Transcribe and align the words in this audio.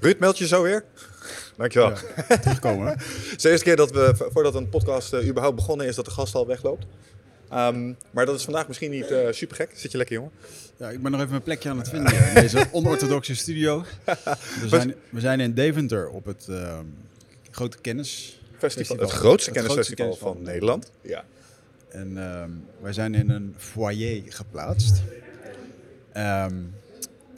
Ruud, 0.00 0.18
meld 0.18 0.38
je 0.38 0.46
zo 0.46 0.62
weer. 0.62 0.84
Dankjewel. 1.56 1.92
terugkomen. 2.42 2.86
hè? 2.86 2.92
Het 3.30 3.36
is 3.36 3.42
de 3.42 3.50
eerste 3.50 3.64
keer 3.64 3.76
dat 3.76 3.90
we, 3.90 4.28
voordat 4.32 4.54
een 4.54 4.68
podcast 4.68 5.12
eh, 5.12 5.28
überhaupt 5.28 5.56
begonnen 5.56 5.86
is, 5.86 5.94
dat 5.94 6.04
de 6.04 6.10
gast 6.10 6.34
al 6.34 6.46
wegloopt. 6.46 6.86
Ehm, 7.50 7.92
maar 8.10 8.26
dat 8.26 8.34
is 8.36 8.44
vandaag 8.44 8.68
misschien 8.68 8.90
niet 8.90 9.10
eh 9.10 9.26
super 9.30 9.56
gek. 9.56 9.70
Zit 9.74 9.90
je 9.92 9.98
lekker, 9.98 10.16
jongen? 10.16 10.30
Ja, 10.76 10.88
ik 10.88 11.02
ben 11.02 11.10
nog 11.10 11.20
even 11.20 11.32
mijn 11.32 11.42
plekje 11.42 11.68
aan 11.68 11.78
het 11.78 11.88
vinden 11.88 12.28
in 12.28 12.34
deze 12.34 12.66
onorthodoxe 12.72 13.36
studio. 13.36 13.84
We 14.60 14.68
zijn, 14.68 14.94
we 15.10 15.20
zijn 15.20 15.40
in 15.40 15.54
Deventer 15.54 16.08
op 16.08 16.24
het 16.24 16.46
ehm, 16.48 16.84
grote 17.50 17.78
kennis. 17.78 18.40
Festival, 18.58 18.96
het 18.96 19.10
grootste 19.10 19.50
kennisfestival 19.50 20.16
van, 20.16 20.42
Nederland. 20.42 20.90
Ja. 21.00 21.24
En 21.88 22.18
ehm, 22.18 22.50
wij 22.80 22.92
zijn 22.92 23.14
in 23.14 23.30
een 23.30 23.54
foyer 23.58 24.22
geplaatst. 24.28 25.02
Ehm, 26.12 26.54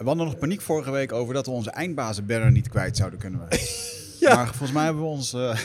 we 0.00 0.06
hadden 0.06 0.26
nog 0.26 0.38
paniek 0.38 0.60
vorige 0.60 0.90
week 0.90 1.12
over 1.12 1.34
dat 1.34 1.46
we 1.46 1.52
onze 1.52 1.70
eindbazenbanner 1.70 2.50
niet 2.50 2.68
kwijt 2.68 2.96
zouden 2.96 3.18
kunnen. 3.18 3.40
Ja. 4.20 4.34
Maar 4.34 4.46
volgens 4.46 4.72
mij 4.72 4.84
hebben 4.84 5.02
we 5.02 5.08
ons... 5.08 5.32
eh, 5.32 5.50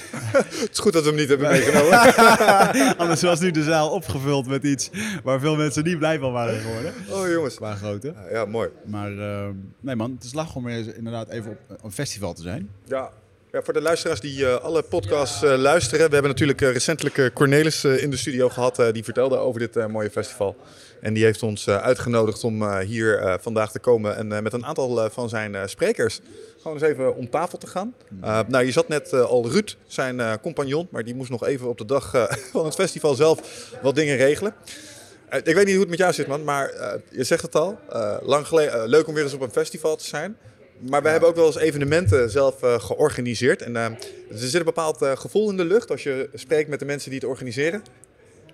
Het 0.62 0.70
is 0.72 0.80
goed 0.80 0.94
dat 0.94 1.04
we 1.04 1.10
hem 1.10 1.18
niet 1.18 1.30
hebben 1.30 1.50
meegenomen. 1.52 2.16
anders 2.98 3.22
was 3.22 3.40
nu 3.40 3.52
de 3.52 3.64
zaal 3.64 3.90
opgevuld 3.90 4.48
met 4.48 4.64
iets 4.64 4.90
waar 5.24 5.40
veel 5.40 5.56
mensen 5.56 5.84
niet 5.84 5.98
blij 5.98 6.20
van 6.20 6.32
waren 6.32 6.60
geworden. 6.60 6.94
Oh, 7.10 7.30
jongens. 7.30 7.56
Qua 7.56 7.76
grootte. 7.76 8.14
Ja, 8.32 8.46
mooi. 8.46 8.70
Maar 8.86 9.18
ehm, 9.18 9.54
nee 9.80 9.96
man, 9.96 10.12
het 10.12 10.24
is 10.24 10.34
lach 10.34 10.56
om 10.56 10.68
inderdaad 10.68 11.30
even 11.30 11.58
op 11.70 11.84
een 11.84 11.92
festival 11.92 12.34
te 12.34 12.42
zijn. 12.42 12.70
Ja. 12.86 13.12
Ja, 13.52 13.62
voor 13.64 13.74
de 13.74 13.82
luisteraars 13.82 14.20
die 14.20 14.46
eh, 14.48 14.64
alle 14.64 14.82
podcasts 14.82 15.44
eh, 15.44 15.58
luisteren. 15.58 16.06
We 16.08 16.14
hebben 16.14 16.32
natuurlijk 16.32 16.62
recentelijk 16.62 17.32
Cornelis 17.34 17.84
in 17.84 18.10
de 18.10 18.18
studio 18.18 18.50
gehad. 18.50 18.80
eh, 18.80 18.94
die 18.94 19.04
vertelde 19.04 19.38
over 19.38 19.60
dit 19.60 19.88
mooie 19.88 20.10
festival. 20.10 20.56
En 21.06 21.14
die 21.14 21.24
heeft 21.24 21.44
ons 21.44 21.68
eh, 21.68 21.78
uitgenodigd 21.78 22.44
om 22.44 22.62
eh, 22.62 22.78
hier 22.78 23.20
eh, 23.20 23.34
vandaag 23.40 23.72
te 23.72 23.80
komen. 23.80 24.16
En 24.16 24.44
met 24.44 24.54
een 24.54 24.66
aantal 24.66 25.10
van 25.10 25.30
zijn 25.30 25.70
sprekers 25.70 26.20
gewoon 26.62 26.78
eens 26.78 26.86
even 26.86 27.16
om 27.16 27.30
tafel 27.30 27.58
te 27.58 27.68
gaan. 27.68 27.94
Eh, 28.22 28.40
nou, 28.48 28.66
je 28.66 28.72
zat 28.72 28.88
net 28.88 29.14
al 29.14 29.50
Ruud, 29.50 29.76
zijn 29.88 30.40
compagnon. 30.40 30.88
Maar 30.92 31.04
die 31.04 31.16
moest 31.16 31.30
nog 31.30 31.46
even 31.46 31.70
op 31.70 31.78
de 31.78 31.86
dag 31.86 32.30
van 32.52 32.66
het 32.66 32.76
festival 32.76 33.16
zelf 33.16 33.70
wat 33.82 33.96
dingen 33.96 34.18
regelen. 34.18 34.54
Ik 35.44 35.56
weet 35.56 35.66
niet 35.66 35.74
hoe 35.74 35.80
het 35.80 35.90
met 35.90 35.98
jou 35.98 36.14
zit, 36.14 36.28
man. 36.28 36.44
Maar 36.44 36.74
je 37.12 37.24
zegt 37.24 37.42
het 37.42 37.56
al. 37.56 37.80
lang 38.22 38.48
geleden, 38.48 38.88
leuk 38.88 39.08
om 39.08 39.14
weer 39.14 39.24
eens 39.24 39.34
op 39.34 39.42
een 39.42 39.52
festival 39.52 39.96
te 39.96 40.06
zijn. 40.06 40.38
Maar 40.90 41.02
wij 41.02 41.12
hebben 41.12 41.30
ook 41.30 41.36
wel 41.36 41.46
eens 41.46 41.58
evenementen 41.58 42.30
zelf 42.30 42.56
georganiseerd. 42.62 43.62
En 43.62 43.76
er 43.76 43.98
zit 44.30 44.54
een 44.54 44.64
bepaald 44.64 45.06
gevoel 45.06 45.50
in 45.50 45.58
de 45.58 45.66
lucht 45.66 45.92
als 45.92 46.04
je 46.04 46.30
spreekt 46.34 46.70
met 46.70 46.80
de 46.80 46.86
mensen 46.86 47.10
die 47.10 47.20
het 47.20 47.30
organiseren. 47.30 47.84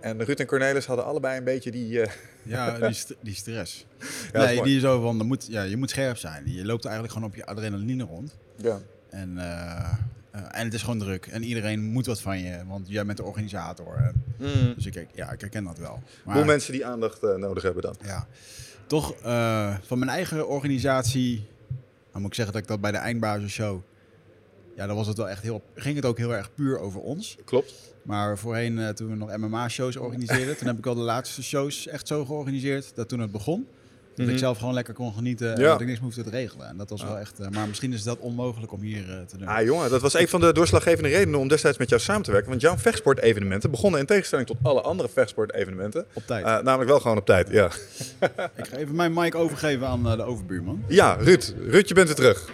En 0.01 0.23
Ruud 0.23 0.39
en 0.39 0.45
Cornelis 0.45 0.85
hadden 0.85 1.05
allebei 1.05 1.37
een 1.37 1.43
beetje 1.43 1.71
die... 1.71 2.01
eh, 2.01 2.11
Ja, 2.43 2.77
die, 2.87 2.93
st- 2.93 3.15
die 3.21 3.35
stress. 3.35 3.85
is 3.99 4.07
nee, 4.33 4.63
die 4.63 4.75
is 4.75 4.81
zo 4.81 5.01
van, 5.01 5.25
moet, 5.25 5.47
ja, 5.49 5.61
je 5.63 5.77
moet 5.77 5.89
scherp 5.89 6.17
zijn. 6.17 6.43
Je 6.53 6.65
loopt 6.65 6.85
eigenlijk 6.85 7.13
gewoon 7.13 7.29
op 7.29 7.35
je 7.35 7.45
adrenaline 7.45 8.03
rond. 8.03 8.35
ja. 8.55 8.79
En, 9.09 9.37
eh, 9.37 9.93
eh, 10.31 10.41
en 10.51 10.65
het 10.65 10.73
is 10.73 10.81
gewoon 10.81 10.99
druk. 10.99 11.25
En 11.25 11.43
iedereen 11.43 11.83
moet 11.83 12.05
wat 12.05 12.21
van 12.21 12.39
je, 12.39 12.59
want 12.67 12.87
jij 12.89 13.05
bent 13.05 13.17
de 13.17 13.23
organisator. 13.23 14.11
Mm. 14.37 14.73
Dus 14.75 14.85
ik, 14.85 15.07
ja, 15.13 15.31
ik 15.31 15.41
herken 15.41 15.63
dat 15.63 15.77
wel. 15.77 16.03
Maar, 16.25 16.35
Hoe 16.35 16.45
mensen 16.45 16.71
die 16.73 16.85
aandacht 16.85 17.21
nodig 17.21 17.63
hebben 17.63 17.81
dan. 17.81 17.95
ja, 18.03 18.27
toch 18.87 19.15
van 19.85 19.99
mijn 19.99 20.11
eigen 20.11 20.47
organisatie, 20.47 21.47
dan 22.11 22.21
moet 22.21 22.29
ik 22.29 22.35
zeggen 22.35 22.53
dat 22.53 22.61
ik 22.63 22.67
dat 22.69 22.81
bij 22.81 22.91
de 22.91 22.97
Eindbazen 22.97 23.49
show, 23.49 23.81
ja, 24.75 24.87
dan 24.87 24.95
was 24.95 25.07
het 25.07 25.17
wel 25.17 25.29
echt 25.29 25.41
heel, 25.43 25.61
ging 25.75 25.95
het 25.95 26.05
ook 26.05 26.17
heel 26.17 26.33
erg 26.35 26.53
puur 26.53 26.79
over 26.79 26.99
ons. 27.01 27.37
Klopt. 27.45 27.73
Maar 28.03 28.37
voorheen, 28.37 28.79
eh, 28.79 28.89
toen 28.89 29.09
we 29.09 29.15
nog 29.15 29.37
MMA-shows 29.37 29.97
organiseerden, 29.97 30.57
toen 30.57 30.67
heb 30.67 30.77
ik 30.77 30.85
al 30.85 30.95
de 30.95 31.01
laatste 31.01 31.43
shows 31.43 31.87
echt 31.87 32.07
zo 32.07 32.25
georganiseerd 32.25 32.91
dat 32.95 33.09
toen 33.09 33.19
het 33.19 33.31
begon, 33.31 33.67
dat 34.15 34.25
Mhm. 34.25 34.29
ik 34.35 34.37
zelf 34.41 34.57
gewoon 34.57 34.73
lekker 34.73 34.93
kon 34.93 35.13
genieten 35.13 35.55
en 35.55 35.61
dat 35.61 35.81
ik 35.81 35.87
niks 35.87 35.99
hoefde 35.99 36.23
te 36.23 36.29
regelen. 36.29 36.67
En 36.67 36.77
dat 36.77 36.89
was 36.89 37.03
wel 37.03 37.17
echt, 37.17 37.39
eh, 37.39 37.47
maar 37.49 37.67
misschien 37.67 37.93
is 37.93 38.03
dat 38.03 38.17
onmogelijk 38.19 38.71
om 38.71 38.81
hier 38.81 39.09
eh, 39.09 39.21
te 39.25 39.37
doen. 39.37 39.47
Ah 39.47 39.63
jongen, 39.63 39.89
dat 39.89 40.01
was 40.01 40.13
een 40.13 40.27
van 40.27 40.39
de 40.41 40.53
doorslaggevende 40.53 41.09
redenen 41.09 41.39
om 41.39 41.47
destijds 41.47 41.77
met 41.77 41.89
jou 41.89 42.01
samen 42.01 42.21
te 42.23 42.31
werken. 42.31 42.49
Want 42.49 42.61
jouw 42.61 42.77
vechtsportevenementen 42.77 43.71
begonnen 43.71 43.99
in 43.99 44.05
tegenstelling 44.05 44.47
tot 44.47 44.57
alle 44.61 44.81
andere 44.81 45.09
vechtsportevenementen. 45.09 46.05
Op 46.13 46.23
tijd. 46.25 46.45
namelijk 46.63 46.89
wel 46.89 46.99
gewoon 46.99 47.17
op 47.17 47.25
tijd, 47.25 47.49
ja. 47.49 47.65
ik 48.55 48.67
ga 48.67 48.77
even 48.77 48.95
mijn 48.95 49.13
mic 49.13 49.35
overgeven 49.35 49.87
aan 49.87 50.03
de 50.03 50.23
overbuurman. 50.23 50.83
Ja, 50.87 51.13
Ruud. 51.13 51.53
Ruud, 51.67 51.87
je 51.87 51.93
bent 51.93 52.07
weer 52.07 52.15
terug. 52.15 52.49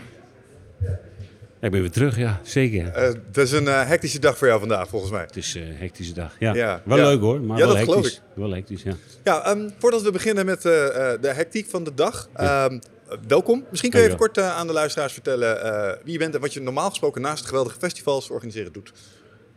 Ik 1.62 1.72
ben 1.72 1.82
weer 1.82 1.92
terug, 1.92 2.18
ja, 2.18 2.40
zeker. 2.44 2.88
Eh, 2.88 3.04
Het 3.28 3.38
is 3.38 3.52
een 3.52 3.68
eh, 3.68 3.88
hectische 3.88 4.20
dag 4.20 4.38
voor 4.38 4.48
jou 4.48 4.60
vandaag, 4.60 4.88
volgens 4.90 5.12
mij. 5.12 5.22
Het 5.22 5.36
is 5.38 5.54
een 5.56 5.76
hectische 5.76 6.14
dag. 6.14 6.36
Ja, 6.40 6.54
Ja, 6.54 6.82
wel 6.86 6.98
ja. 6.98 7.04
leuk 7.08 7.20
hoor, 7.20 7.42
maar 7.42 7.58
Ja, 7.58 7.66
wel 7.66 7.76
dat 7.76 7.84
geloof 7.84 7.96
hectisch. 8.04 8.22
Wel 8.34 8.52
hectisch, 8.52 8.84
ja. 8.84 8.94
Ja, 9.24 9.46
ehm, 9.46 9.70
voordat 9.78 10.02
we 10.02 10.12
beginnen 10.12 10.46
met 10.46 10.66
eh, 10.66 11.12
eh, 11.14 11.22
de 11.22 11.28
hectiek 11.28 11.70
van 11.70 11.84
de 11.84 11.94
dag. 11.94 12.30
ehm, 12.34 12.74
eh, 13.10 13.18
welkom. 13.28 13.66
Misschien 13.70 13.92
kun 13.92 14.00
je 14.00 14.06
even 14.06 14.18
kort 14.18 14.38
eh, 14.38 14.56
aan 14.58 14.68
de 14.68 14.74
luisteraars 14.74 15.14
vertellen 15.14 15.64
eh, 15.64 15.98
wie 16.04 16.12
je 16.14 16.20
bent 16.20 16.36
en 16.36 16.42
wat 16.42 16.54
je 16.54 16.62
normaal 16.62 16.90
gesproken 16.90 17.22
naast 17.22 17.40
het 17.40 17.48
geweldige 17.48 17.78
festivals 17.80 18.30
organiseren 18.30 18.74
doet. 18.74 18.92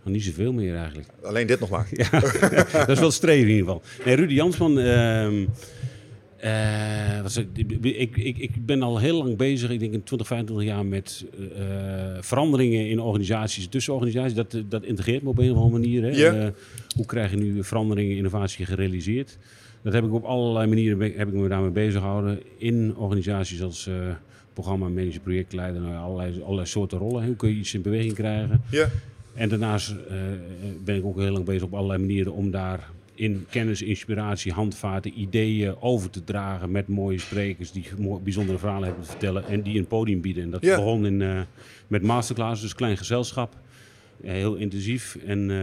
Maar 0.02 0.12
niet 0.12 0.22
zoveel 0.24 0.52
meer 0.52 0.76
eigenlijk. 0.76 1.08
Alleen 1.22 1.46
dit 1.46 1.60
nog 1.60 1.68
maar. 1.70 1.86
Ja, 2.10 2.10
dat 2.86 2.88
is 2.88 2.98
wel 2.98 3.10
streven 3.10 3.48
in 3.48 3.54
ieder 3.56 3.64
geval. 3.66 3.82
Nee, 4.04 4.14
Rudy 4.16 4.34
Jansman, 4.34 4.78
ehm, 4.78 5.46
eh, 6.40 7.24
ik, 7.82 8.16
ik, 8.16 8.38
ik, 8.38 8.66
ben 8.66 8.82
al 8.82 8.98
heel 8.98 9.22
lang 9.22 9.36
bezig, 9.36 9.70
ik 9.70 9.80
denk 9.80 9.92
in 9.92 10.02
20, 10.02 10.26
25 10.26 10.66
jaar, 10.66 10.86
met 10.86 11.24
eh, 11.56 11.64
veranderingen 12.20 12.88
in 12.88 13.00
organisaties, 13.00 13.68
tussen 13.68 13.94
organisaties. 13.94 14.34
Dat, 14.34 14.54
eh, 14.54 14.60
dat 14.68 14.82
integreert 14.82 15.22
me 15.22 15.28
op 15.28 15.38
een 15.38 15.50
of 15.50 15.56
andere 15.56 15.78
manier. 15.78 16.02
Hè. 16.02 16.50
Hoe 16.96 17.06
krijg 17.06 17.30
je 17.30 17.36
nu 17.36 17.64
veranderingen, 17.64 18.16
innovatie 18.16 18.66
gerealiseerd? 18.66 19.38
Dat 19.82 19.92
heb 19.92 20.04
ik 20.04 20.12
op 20.12 20.24
allerlei 20.24 20.66
manieren 20.66 21.00
heb 21.00 21.28
ik 21.28 21.34
me 21.34 21.48
daarmee 21.48 21.70
bezig 21.70 22.00
gehouden. 22.00 22.40
In 22.56 22.96
organisaties 22.96 23.62
als 23.62 23.90
programma, 24.52 24.88
manager, 24.88 25.20
projectleider, 25.20 25.80
nou, 25.80 25.96
allerlei, 25.96 26.42
allerlei 26.42 26.66
soorten 26.66 26.98
rollen. 26.98 27.24
Hoe 27.24 27.36
kun 27.36 27.48
je 27.48 27.54
iets 27.54 27.74
in 27.74 27.82
beweging 27.82 28.14
krijgen? 28.14 28.62
Ja, 28.70 28.88
En 29.34 29.48
daarnaast 29.48 29.94
ben 30.84 30.96
ik 30.96 31.04
ook 31.04 31.18
heel 31.18 31.32
lang 31.32 31.44
bezig 31.44 31.62
op 31.62 31.74
allerlei 31.74 31.98
manieren 31.98 32.32
om 32.32 32.50
daar 32.50 32.90
in 33.20 33.46
kennis, 33.50 33.82
inspiratie, 33.82 34.52
handvaten, 34.52 35.20
ideeën 35.20 35.76
over 35.80 36.10
te 36.10 36.24
dragen 36.24 36.70
met 36.70 36.88
mooie 36.88 37.18
sprekers 37.18 37.72
die 37.72 37.84
bijzondere 38.22 38.58
verhalen 38.58 38.84
hebben 38.86 39.04
te 39.04 39.10
vertellen 39.10 39.46
en 39.48 39.62
die 39.62 39.78
een 39.78 39.86
podium 39.86 40.20
bieden. 40.20 40.42
En 40.42 40.50
dat 40.50 40.62
Ja. 40.64 40.76
begon 40.76 41.06
in, 41.06 41.22
eh, 41.22 41.40
met 41.88 42.02
masterclasses, 42.02 42.60
dus 42.60 42.74
klein 42.74 42.96
gezelschap, 42.96 43.54
Eh, 44.24 44.32
heel 44.32 44.54
intensief. 44.54 45.16
En 45.26 45.50
eh, 45.50 45.56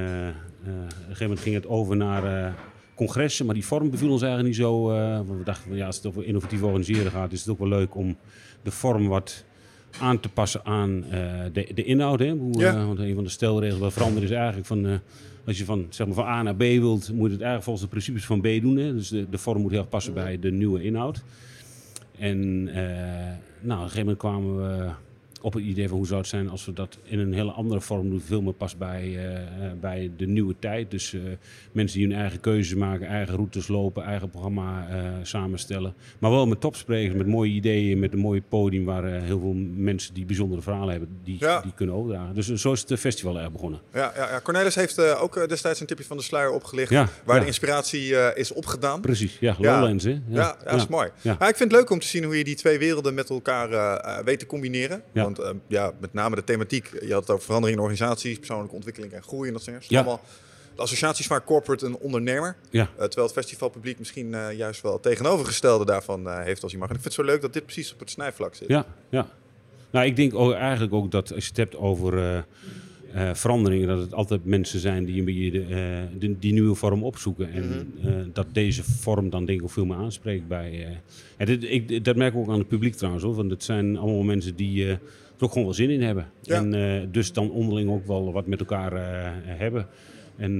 op 0.64 0.68
een 0.68 0.82
gegeven 1.02 1.22
moment 1.22 1.40
ging 1.40 1.56
het 1.56 1.68
over 1.68 1.96
naar 1.96 2.56
congressen, 2.96 3.46
maar 3.46 3.56
die 3.56 3.66
vorm 3.66 3.90
beviel 3.90 4.12
ons 4.12 4.22
eigenlijk 4.22 4.54
niet 4.54 4.64
zo. 4.66 4.82
want 5.26 5.38
we 5.38 5.44
dachten, 5.44 5.76
ja, 5.76 5.86
als 5.86 5.96
het 5.96 6.06
over 6.06 6.26
innovatief 6.26 6.62
organiseren 6.64 7.12
gaat, 7.12 7.32
is 7.32 7.40
het 7.40 7.50
ook 7.50 7.60
wel 7.60 7.68
leuk 7.68 7.96
om 7.96 8.18
de 8.64 8.72
vorm 8.72 9.08
wat 9.08 9.46
aan 10.00 10.20
te 10.20 10.30
passen 10.30 10.66
aan 10.66 11.04
de, 11.54 11.68
de 11.74 11.84
inhoud. 11.84 12.20
Hè? 12.20 12.30
Hoe, 12.32 12.60
Ja. 12.60 12.86
want 12.86 13.00
een 13.00 13.16
van 13.16 13.24
de 13.24 13.30
stelregels 13.30 13.80
wel 13.80 13.92
veranderen 13.92 14.24
is 14.30 14.36
eigenlijk 14.36 14.68
van... 14.68 15.00
als 15.48 15.58
je 15.58 15.66
van, 15.66 15.86
zeg 15.90 16.08
maar, 16.08 16.16
van 16.16 16.26
A 16.26 16.42
naar 16.42 16.56
B 16.56 16.60
wilt, 16.60 17.12
moet 17.14 17.28
je 17.28 17.34
het 17.34 17.42
eigenlijk 17.42 17.64
volgens 17.64 17.84
de 17.84 17.90
principes 17.90 18.26
van 18.26 18.42
B 18.42 18.48
doen. 18.62 18.78
Hè? 18.78 18.94
Dus 18.94 19.08
de, 19.08 19.30
de 19.30 19.38
vorm 19.38 19.62
moet 19.62 19.72
heel 19.72 19.86
passen 19.86 20.14
bij 20.14 20.40
de 20.40 20.52
nieuwe 20.52 20.84
inhoud. 20.84 21.24
En 22.20 22.68
eh, 22.68 22.84
nou, 23.62 23.80
op 23.80 23.86
een 23.86 23.90
gegeven 23.90 24.00
moment 24.00 24.18
kwamen 24.18 24.58
we 24.58 24.90
op 25.42 25.54
het 25.54 25.64
idee 25.64 25.88
van 25.88 25.98
hoe 25.98 26.08
zou 26.08 26.20
het 26.20 26.30
zijn 26.30 26.50
als 26.50 26.66
we 26.66 26.74
dat 26.74 26.98
in 27.04 27.20
een 27.20 27.34
hele 27.34 27.52
andere 27.52 27.82
vorm 27.82 28.10
doen. 28.10 28.22
Veel 28.22 28.42
meer 28.42 28.54
past 28.54 28.78
bij, 28.78 29.02
eh, 29.02 29.36
eh, 29.36 29.72
bij 29.80 30.12
de 30.18 30.28
nieuwe 30.28 30.56
tijd. 30.60 30.92
Dus 30.92 31.14
eh, 31.14 31.22
mensen 31.72 31.98
die 32.00 32.08
hun 32.08 32.18
eigen 32.18 32.40
keuzes 32.40 32.76
maken, 32.76 33.08
eigen 33.08 33.36
routes 33.36 33.68
lopen, 33.68 34.04
eigen 34.04 34.30
programma 34.30 34.88
samenstellen. 35.22 35.94
Maar 36.20 36.32
wel 36.32 36.48
met 36.48 36.62
topsprekers, 36.62 37.16
met 37.18 37.28
mooie 37.28 37.52
ideeën, 37.52 38.00
met 38.00 38.14
een 38.14 38.20
mooi 38.20 38.42
podium 38.42 38.86
waar 38.86 39.04
heel 39.22 39.40
veel 39.40 39.54
mensen 39.76 40.14
die 40.14 40.26
bijzondere 40.26 40.62
verhalen 40.62 40.90
hebben, 40.90 41.10
die, 41.24 41.38
Ja. 41.40 41.62
die 41.62 41.74
kunnen 41.76 41.96
overdragen. 41.96 42.36
Dus 42.36 42.54
zo 42.54 42.72
is 42.72 42.84
het 42.88 43.00
festival 43.00 43.40
erg 43.40 43.52
begonnen. 43.52 43.80
ja, 43.94 44.12
ja, 44.16 44.30
ja. 44.30 44.42
Cornelis 44.42 44.76
heeft 44.76 45.00
ook 45.16 45.50
destijds 45.50 45.80
een 45.80 45.86
tipje 45.88 46.04
van 46.04 46.18
de 46.18 46.24
sluier 46.24 46.52
opgelicht. 46.52 46.90
Ja, 46.90 47.08
waar 47.26 47.40
de 47.40 47.46
inspiratie 47.46 48.34
is 48.36 48.54
opgedaan. 48.54 49.02
Precies, 49.02 49.38
ja, 49.40 49.56
Ja. 49.60 49.72
Lowlands 49.80 50.04
hè. 50.04 50.10
Ja, 50.10 50.20
ja, 50.28 50.58
dat 50.64 50.76
is 50.80 50.88
mooi. 50.88 51.10
Ja. 51.22 51.36
Maar 51.40 51.50
ik 51.50 51.56
vind 51.56 51.72
het 51.72 51.80
leuk 51.80 51.90
om 51.90 52.00
te 52.00 52.08
zien 52.08 52.24
hoe 52.24 52.38
je 52.38 52.44
die 52.44 52.56
twee 52.56 52.78
werelden 52.78 53.14
met 53.14 53.30
elkaar 53.30 54.24
weet 54.26 54.40
te 54.40 54.46
combineren. 54.46 55.02
Want 55.34 55.40
eh, 55.40 55.60
ja, 55.68 55.94
met 56.00 56.14
name 56.14 56.36
de 56.36 56.44
thematiek. 56.44 56.90
Je 57.02 57.14
had 57.14 57.22
het 57.22 57.32
over 57.32 57.46
verandering 57.46 57.78
in 57.78 57.84
organisaties, 57.84 58.38
persoonlijke 58.38 58.76
ontwikkeling 58.76 59.14
en 59.14 59.24
groei 59.24 59.48
en 59.48 59.54
dat 59.54 59.64
soort 59.64 59.76
dingen. 59.80 59.94
Ja. 59.94 60.00
Allemaal 60.00 60.24
de 60.78 60.84
associatie 60.84 61.20
is 61.20 61.28
vaak 61.28 61.46
corporate 61.46 61.86
en 61.86 61.98
ondernemer. 61.98 62.56
Ja. 62.70 62.82
Eh, 62.82 62.88
terwijl 62.96 63.28
het 63.28 63.36
festivalpubliek 63.36 64.00
misschien 64.00 64.34
eh, 64.34 64.58
juist 64.58 64.82
wel 64.82 64.94
het 64.94 65.02
tegenovergestelde 65.02 65.86
daarvan 65.86 66.30
eh, 66.30 66.44
heeft 66.44 66.64
als 66.64 66.72
je 66.72 66.78
mag. 66.78 66.90
En 66.90 66.96
ik 66.96 67.02
vind 67.02 67.16
het 67.16 67.26
zo 67.26 67.32
leuk 67.32 67.42
dat 67.42 67.54
dit 67.54 67.64
precies 67.64 67.94
op 67.94 68.00
het 68.00 68.10
snijvlak 68.10 68.56
zit. 68.56 68.68
Ja, 68.68 68.86
ja. 69.10 69.28
Nou, 69.92 70.06
ik 70.06 70.16
denk 70.16 70.36
ook, 70.36 70.54
eigenlijk 70.54 70.94
ook 70.94 71.12
dat 71.12 71.34
als 71.34 71.44
je 71.44 71.50
het 71.50 71.58
hebt 71.58 71.76
over 71.76 72.46
eh, 73.18 73.34
veranderingen, 73.34 73.88
dat 73.88 74.00
het 74.00 74.14
altijd 74.14 74.46
mensen 74.46 74.80
zijn 74.80 75.06
die 75.06 75.20
een 75.20 75.26
beetje 75.26 75.52
de, 75.52 75.62
eh, 75.62 76.20
de- 76.20 76.40
die 76.40 76.54
nieuwe 76.54 76.76
vorm 76.76 77.04
opzoeken. 77.04 77.52
En 77.52 77.94
eh, 78.04 78.12
dat 78.34 78.48
deze 78.52 78.84
vorm 78.84 79.30
dan 79.30 79.46
denk 79.46 79.58
ik 79.60 79.64
ook 79.64 79.72
veel 79.72 79.86
meer 79.86 79.98
aanspreekt 79.98 80.48
bij. 80.48 81.00
en 81.38 81.46
dit, 81.46 81.64
ik, 81.64 82.06
dat 82.06 82.16
merk 82.16 82.34
ik 82.34 82.40
ook 82.40 82.50
aan 82.50 82.58
het 82.60 82.68
publiek 82.68 82.94
trouwens, 82.96 83.24
hoor, 83.26 83.36
want 83.36 83.52
het 83.52 83.64
zijn 83.64 83.98
allemaal 83.98 84.24
mensen 84.24 84.56
die 84.56 84.86
er 84.88 85.00
ook 85.40 85.50
gewoon 85.52 85.64
wel 85.64 85.74
zin 85.74 85.90
in 85.90 86.02
hebben. 86.02 86.26
Ja. 86.42 86.56
En 86.64 87.10
dus 87.12 87.34
dan 87.34 87.52
onderling 87.52 87.90
ook 87.90 88.08
wel 88.08 88.32
wat 88.32 88.48
met 88.48 88.60
elkaar 88.60 88.92
hebben. 89.46 89.88
En 90.36 90.58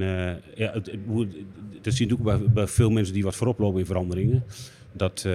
ja, 0.54 0.72
het, 0.72 0.86
het- 0.86 1.36
dat 1.80 1.94
zie 1.94 2.06
je 2.06 2.12
ook 2.12 2.22
bij, 2.22 2.38
bij 2.38 2.66
veel 2.66 2.90
mensen 2.90 3.14
die 3.14 3.22
wat 3.22 3.36
voorop 3.36 3.58
lopen 3.58 3.80
in 3.80 3.86
veranderingen. 3.86 4.44
Dat, 4.92 5.26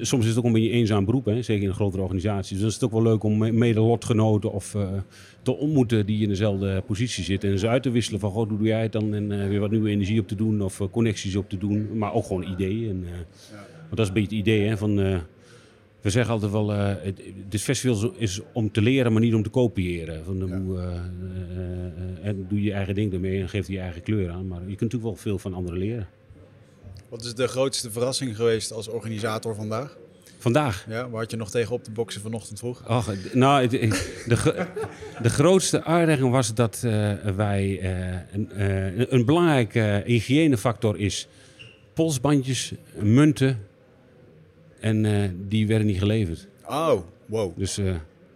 soms 0.00 0.22
is 0.22 0.28
het 0.28 0.38
ook 0.38 0.44
een 0.44 0.52
beetje 0.52 0.68
een 0.70 0.74
eenzaam 0.74 1.04
beroep, 1.04 1.24
hè? 1.24 1.42
zeker 1.42 1.62
in 1.62 1.68
een 1.68 1.74
grotere 1.74 2.02
organisatie. 2.02 2.50
Dus 2.52 2.58
dan 2.60 2.68
is 2.68 2.74
het 2.74 2.84
ook 2.84 2.92
wel 2.92 3.02
leuk 3.02 3.22
om 3.22 3.38
me- 3.38 3.52
mede 3.52 3.80
lotgenoten 3.80 4.52
of 4.52 4.74
eh, 4.74 4.88
te 5.42 5.56
ontmoeten 5.56 6.06
die 6.06 6.22
in 6.22 6.28
dezelfde 6.28 6.82
positie 6.86 7.24
zitten. 7.24 7.50
En 7.50 7.58
ze 7.58 7.68
uit 7.68 7.82
te 7.82 7.90
wisselen 7.90 8.20
van, 8.20 8.30
goh, 8.30 8.48
hoe 8.48 8.58
doe 8.58 8.66
jij 8.66 8.82
het 8.82 8.92
dan? 8.92 9.14
En 9.14 9.32
eh, 9.42 9.48
weer 9.48 9.60
wat 9.60 9.70
nieuwe 9.70 9.90
energie 9.90 10.20
op 10.20 10.28
te 10.28 10.34
doen 10.34 10.60
of 10.62 10.80
eh, 10.80 10.86
connecties 10.90 11.36
op 11.36 11.48
te 11.48 11.58
doen. 11.58 11.98
Maar 11.98 12.12
ook 12.14 12.24
gewoon 12.26 12.42
ideeën. 12.52 12.88
En, 12.90 13.00
Want 13.70 13.96
dat 13.96 13.98
is 13.98 14.08
een 14.08 14.14
beetje 14.14 14.36
het 14.36 14.46
idee, 14.46 14.68
hè, 14.68 14.76
van... 14.76 14.96
we 16.00 16.10
zeggen 16.10 16.32
altijd 16.32 16.52
wel, 16.52 16.68
het, 16.68 17.22
dit 17.48 17.60
festival 17.60 18.12
is- 18.16 18.40
om 18.52 18.70
te 18.70 18.82
leren, 18.82 19.12
maar 19.12 19.20
niet 19.22 19.34
om 19.34 19.42
te 19.42 19.48
kopiëren. 19.48 20.24
Van, 20.24 20.52
hoe, 20.52 20.78
en 22.22 22.46
doe 22.48 22.62
je 22.62 22.72
eigen 22.72 22.94
ding 22.94 23.12
ermee 23.12 23.40
en 23.40 23.48
geef 23.48 23.68
je 23.68 23.78
eigen 23.80 24.02
kleur 24.02 24.30
aan. 24.30 24.46
Maar 24.48 24.58
je 24.60 24.66
kunt 24.66 24.80
natuurlijk 24.80 25.02
wel 25.04 25.14
veel 25.14 25.38
van 25.38 25.54
anderen 25.54 25.78
leren. 25.78 26.06
Wat 27.08 27.24
is 27.24 27.34
de 27.34 27.48
grootste 27.48 27.90
verrassing 27.90 28.36
geweest 28.36 28.72
als 28.72 28.88
organisator 28.88 29.54
vandaag? 29.54 29.96
Vandaag. 30.38 30.84
Ja, 30.88 31.08
waar 31.08 31.20
had 31.20 31.30
je 31.30 31.36
nog 31.36 31.50
tegen 31.50 31.74
op 31.74 31.84
de 31.84 31.90
boksen 31.90 32.20
vanochtend 32.20 32.58
vroeg? 32.58 32.82
Ach, 32.86 33.10
nou, 33.32 33.66
de, 33.66 34.66
de 35.22 35.30
grootste 35.30 35.84
uitdaging 35.84 36.30
was 36.30 36.54
dat 36.54 36.82
eh, 36.84 37.14
wij 37.36 37.80
eh, 37.80 38.18
een, 38.32 38.52
eh, 38.52 39.10
een 39.12 39.24
belangrijke 39.24 40.02
hygiënefactor 40.06 40.98
is 40.98 41.28
polsbandjes, 41.92 42.72
munten 43.02 43.66
en 44.80 45.46
die 45.48 45.66
werden 45.66 45.86
niet 45.86 45.98
geleverd. 45.98 46.46
Oh, 46.66 47.00
wow. 47.26 47.58
Dus 47.58 47.74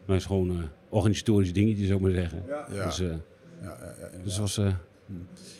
dat 0.06 0.16
is 0.16 0.24
gewoon 0.24 0.68
organisatorische 0.88 1.54
dingetjes, 1.54 1.86
zou 1.86 1.98
ik 1.98 2.04
maar 2.04 2.14
zeggen. 2.14 2.42
Ja. 2.48 2.84
Dus, 2.84 2.96
Ja, 2.96 3.06
ja, 3.62 3.76
ja, 4.00 4.22
dus 4.24 4.38
was, 4.38 4.60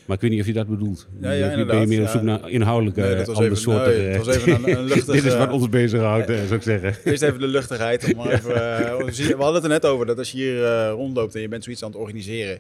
maar 0.07 0.17
ik 0.17 0.23
weet 0.23 0.31
niet 0.31 0.41
of 0.41 0.47
je 0.47 0.53
dat 0.53 0.67
bedoelt. 0.69 1.09
Ja, 1.21 1.31
ja, 1.31 1.65
ben 1.65 1.81
je 1.81 1.87
meer 1.87 2.01
op 2.01 2.05
ja. 2.07 2.11
zoek 2.13 2.23
naar 2.23 2.51
inhoudelijke, 2.51 3.01
Nee, 3.01 3.15
dat 3.17 3.27
was 3.27 3.37
andere 3.37 3.47
even- 3.47 3.63
soorten. 3.63 3.97
nee, 3.97 4.19
was 4.19 4.37
even 4.37 4.53
een- 4.55 4.77
een 4.79 4.85
luchtig, 4.95 5.15
Dit 5.15 5.25
is 5.25 5.37
wat 5.37 5.53
ons 5.53 5.69
bezighoudt, 5.69 6.31
eh, 6.31 6.37
zou 6.37 6.55
ik 6.55 6.63
zeggen. 6.63 6.95
Eerst 7.05 7.23
even 7.23 7.41
de 7.41 7.47
luchtigheid. 7.47 8.15
Om 8.15 8.27
even, 8.29 8.55
eh, 8.55 8.97
we 9.07 9.35
hadden 9.37 9.55
het 9.55 9.63
er 9.63 9.69
net 9.69 9.87
over 9.87 10.07
dat 10.07 10.19
als 10.19 10.31
je 10.33 10.37
hier 10.39 10.65
eh, 10.65 10.91
rondloopt 10.91 11.35
en 11.35 11.41
je 11.41 11.49
bent 11.49 11.65
zoiets 11.65 11.83
aan 11.85 11.91
het 11.91 11.99
organiseren. 12.01 12.59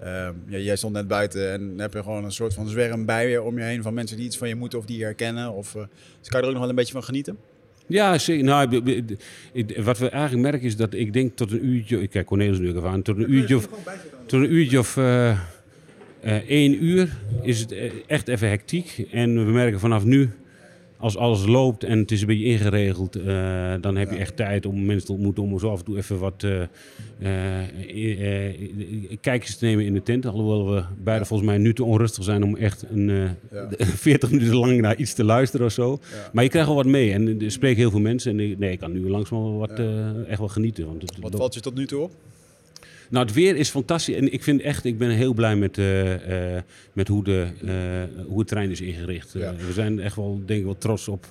ehm, 0.00 0.32
ja, 0.48 0.58
jij 0.58 0.76
stond 0.76 0.92
net 0.92 1.08
buiten 1.08 1.52
en 1.52 1.68
dan 1.68 1.78
heb 1.78 1.92
je 1.92 2.02
gewoon 2.02 2.24
een 2.24 2.32
soort 2.32 2.54
van 2.54 2.68
zwerm 2.68 3.04
bij 3.04 3.30
je 3.30 3.42
om 3.42 3.58
je 3.58 3.64
heen 3.64 3.82
van 3.82 3.94
mensen 3.94 4.16
die 4.16 4.26
iets 4.26 4.36
van 4.38 4.48
je 4.48 4.54
moeten 4.54 4.78
of 4.78 4.84
die 4.84 4.98
je 4.98 5.04
herkennen. 5.04 5.52
Of, 5.52 5.74
eh, 5.74 5.82
dus 6.20 6.28
kan 6.28 6.38
je 6.40 6.46
er 6.46 6.46
ook 6.46 6.50
nog 6.50 6.60
wel 6.60 6.68
een 6.68 6.74
beetje 6.74 6.92
van 6.92 7.04
genieten? 7.04 7.36
Ja, 7.86 8.18
zeker. 8.18 8.44
Nou, 8.44 8.68
wat 9.76 9.98
we 9.98 10.08
eigenlijk 10.08 10.42
merken 10.42 10.66
is 10.68 10.76
dat 10.76 10.94
ik 10.94 11.12
denk 11.12 11.36
tot 11.36 11.52
een 11.52 11.66
uurtje... 11.66 12.02
Ik 12.02 12.10
kijk 12.10 12.26
Cornelis 12.26 12.58
nu 12.58 12.68
even 12.68 12.84
aan. 12.88 13.02
Tot 13.02 13.16
een 13.18 13.32
uurtje 13.32 13.56
of, 13.56 13.68
tot 14.26 14.40
een 14.42 14.52
uurtje 14.52 14.78
of 14.78 14.96
eh, 16.24 16.34
één 16.36 16.84
uur 16.84 17.16
is 17.42 17.60
het 17.60 17.72
eh, 17.72 17.90
echt 18.06 18.28
even 18.28 18.48
hectiek. 18.48 19.06
En 19.10 19.46
we 19.46 19.52
merken 19.52 19.80
vanaf 19.80 20.04
nu, 20.04 20.30
als 20.96 21.16
alles 21.16 21.46
loopt 21.46 21.84
en 21.84 21.98
het 21.98 22.10
is 22.10 22.20
een 22.20 22.26
beetje 22.26 22.44
ingeregeld... 22.44 23.16
eh, 23.16 23.74
dan 23.80 23.96
heb 23.96 24.10
je 24.10 24.16
echt 24.16 24.36
tijd 24.36 24.66
om 24.66 24.84
mensen 24.84 25.06
te 25.06 25.12
ontmoeten... 25.12 25.42
om 25.42 25.58
zo 25.58 25.70
af 25.70 25.78
en 25.78 25.84
toe 25.84 25.96
even 25.96 26.18
wat 26.18 26.42
eh, 26.44 26.60
eh, 27.18 27.58
eh, 27.88 28.46
eh, 28.48 28.54
kijkjes 29.20 29.56
te 29.56 29.64
nemen 29.64 29.84
in 29.84 29.94
de 29.94 30.02
tent. 30.02 30.26
Alhoewel 30.26 30.74
we 30.74 30.82
beide 31.02 31.24
volgens 31.24 31.48
mij 31.48 31.58
nu 31.58 31.74
te 31.74 31.84
onrustig 31.84 32.24
zijn... 32.24 32.42
om 32.44 32.56
echt 32.56 32.84
een, 32.90 33.10
eh, 33.10 33.16
Ja. 33.52 33.68
40 34.08 34.30
minuten 34.30 34.56
lang 34.56 34.80
naar 34.80 34.96
iets 34.96 35.14
te 35.14 35.24
luisteren 35.24 35.66
of 35.66 35.72
zo. 35.72 35.98
Ja. 36.12 36.30
Maar 36.32 36.44
je 36.44 36.50
krijgt 36.50 36.68
wel 36.68 36.76
wat 36.76 36.86
mee 36.86 37.12
en 37.12 37.40
er 37.42 37.50
spreken 37.50 37.78
heel 37.78 37.90
veel 37.90 38.00
mensen. 38.00 38.32
En 38.32 38.40
ik- 38.50 38.58
nee, 38.58 38.70
ik 38.72 38.78
kan 38.78 38.92
nu 38.92 39.08
langzaam 39.10 39.42
wel 39.42 39.58
wat, 39.58 39.78
eh, 39.78 40.28
echt 40.28 40.38
wel 40.38 40.48
genieten. 40.48 40.86
Want 40.86 41.02
het, 41.02 41.12
Wat 41.20 41.34
valt 41.36 41.54
je 41.54 41.60
tot 41.60 41.74
nu 41.74 41.86
toe 41.86 42.00
op? 42.02 42.10
Nou, 43.10 43.26
het 43.26 43.34
weer 43.34 43.56
is 43.56 43.68
fantastisch. 43.68 44.14
En 44.14 44.32
ik 44.32 44.42
vind 44.42 44.60
echt, 44.60 44.84
ik 44.84 44.98
ben 44.98 45.10
heel 45.10 45.34
blij 45.34 45.56
met, 45.56 45.78
eh, 45.78 46.54
eh, 46.56 46.62
met 46.92 47.08
hoe, 47.08 47.24
de, 47.24 47.46
eh, 47.64 48.24
hoe 48.26 48.38
het 48.38 48.48
terrein 48.48 48.70
is 48.70 48.80
ingericht. 48.80 49.32
Ja. 49.32 49.54
We 49.66 49.72
zijn 49.72 50.00
echt 50.00 50.16
wel, 50.16 50.42
denk 50.46 50.58
ik 50.58 50.64
wel 50.64 50.78
trots 50.78 51.08
op 51.08 51.26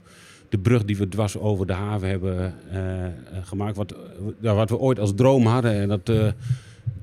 de 0.50 0.58
brug 0.58 0.86
die 0.86 0.98
we 0.98 1.08
dwars 1.08 1.38
over 1.38 1.68
de 1.68 1.74
haven 1.74 2.10
hebben 2.10 2.54
gemaakt. 3.44 3.76
Wat, 3.78 3.96
wat 4.40 4.70
we 4.70 4.78
ooit 4.78 5.00
als 5.00 5.16
droom 5.16 5.46
hadden. 5.46 5.72
En 5.72 5.88
dat 5.88 6.12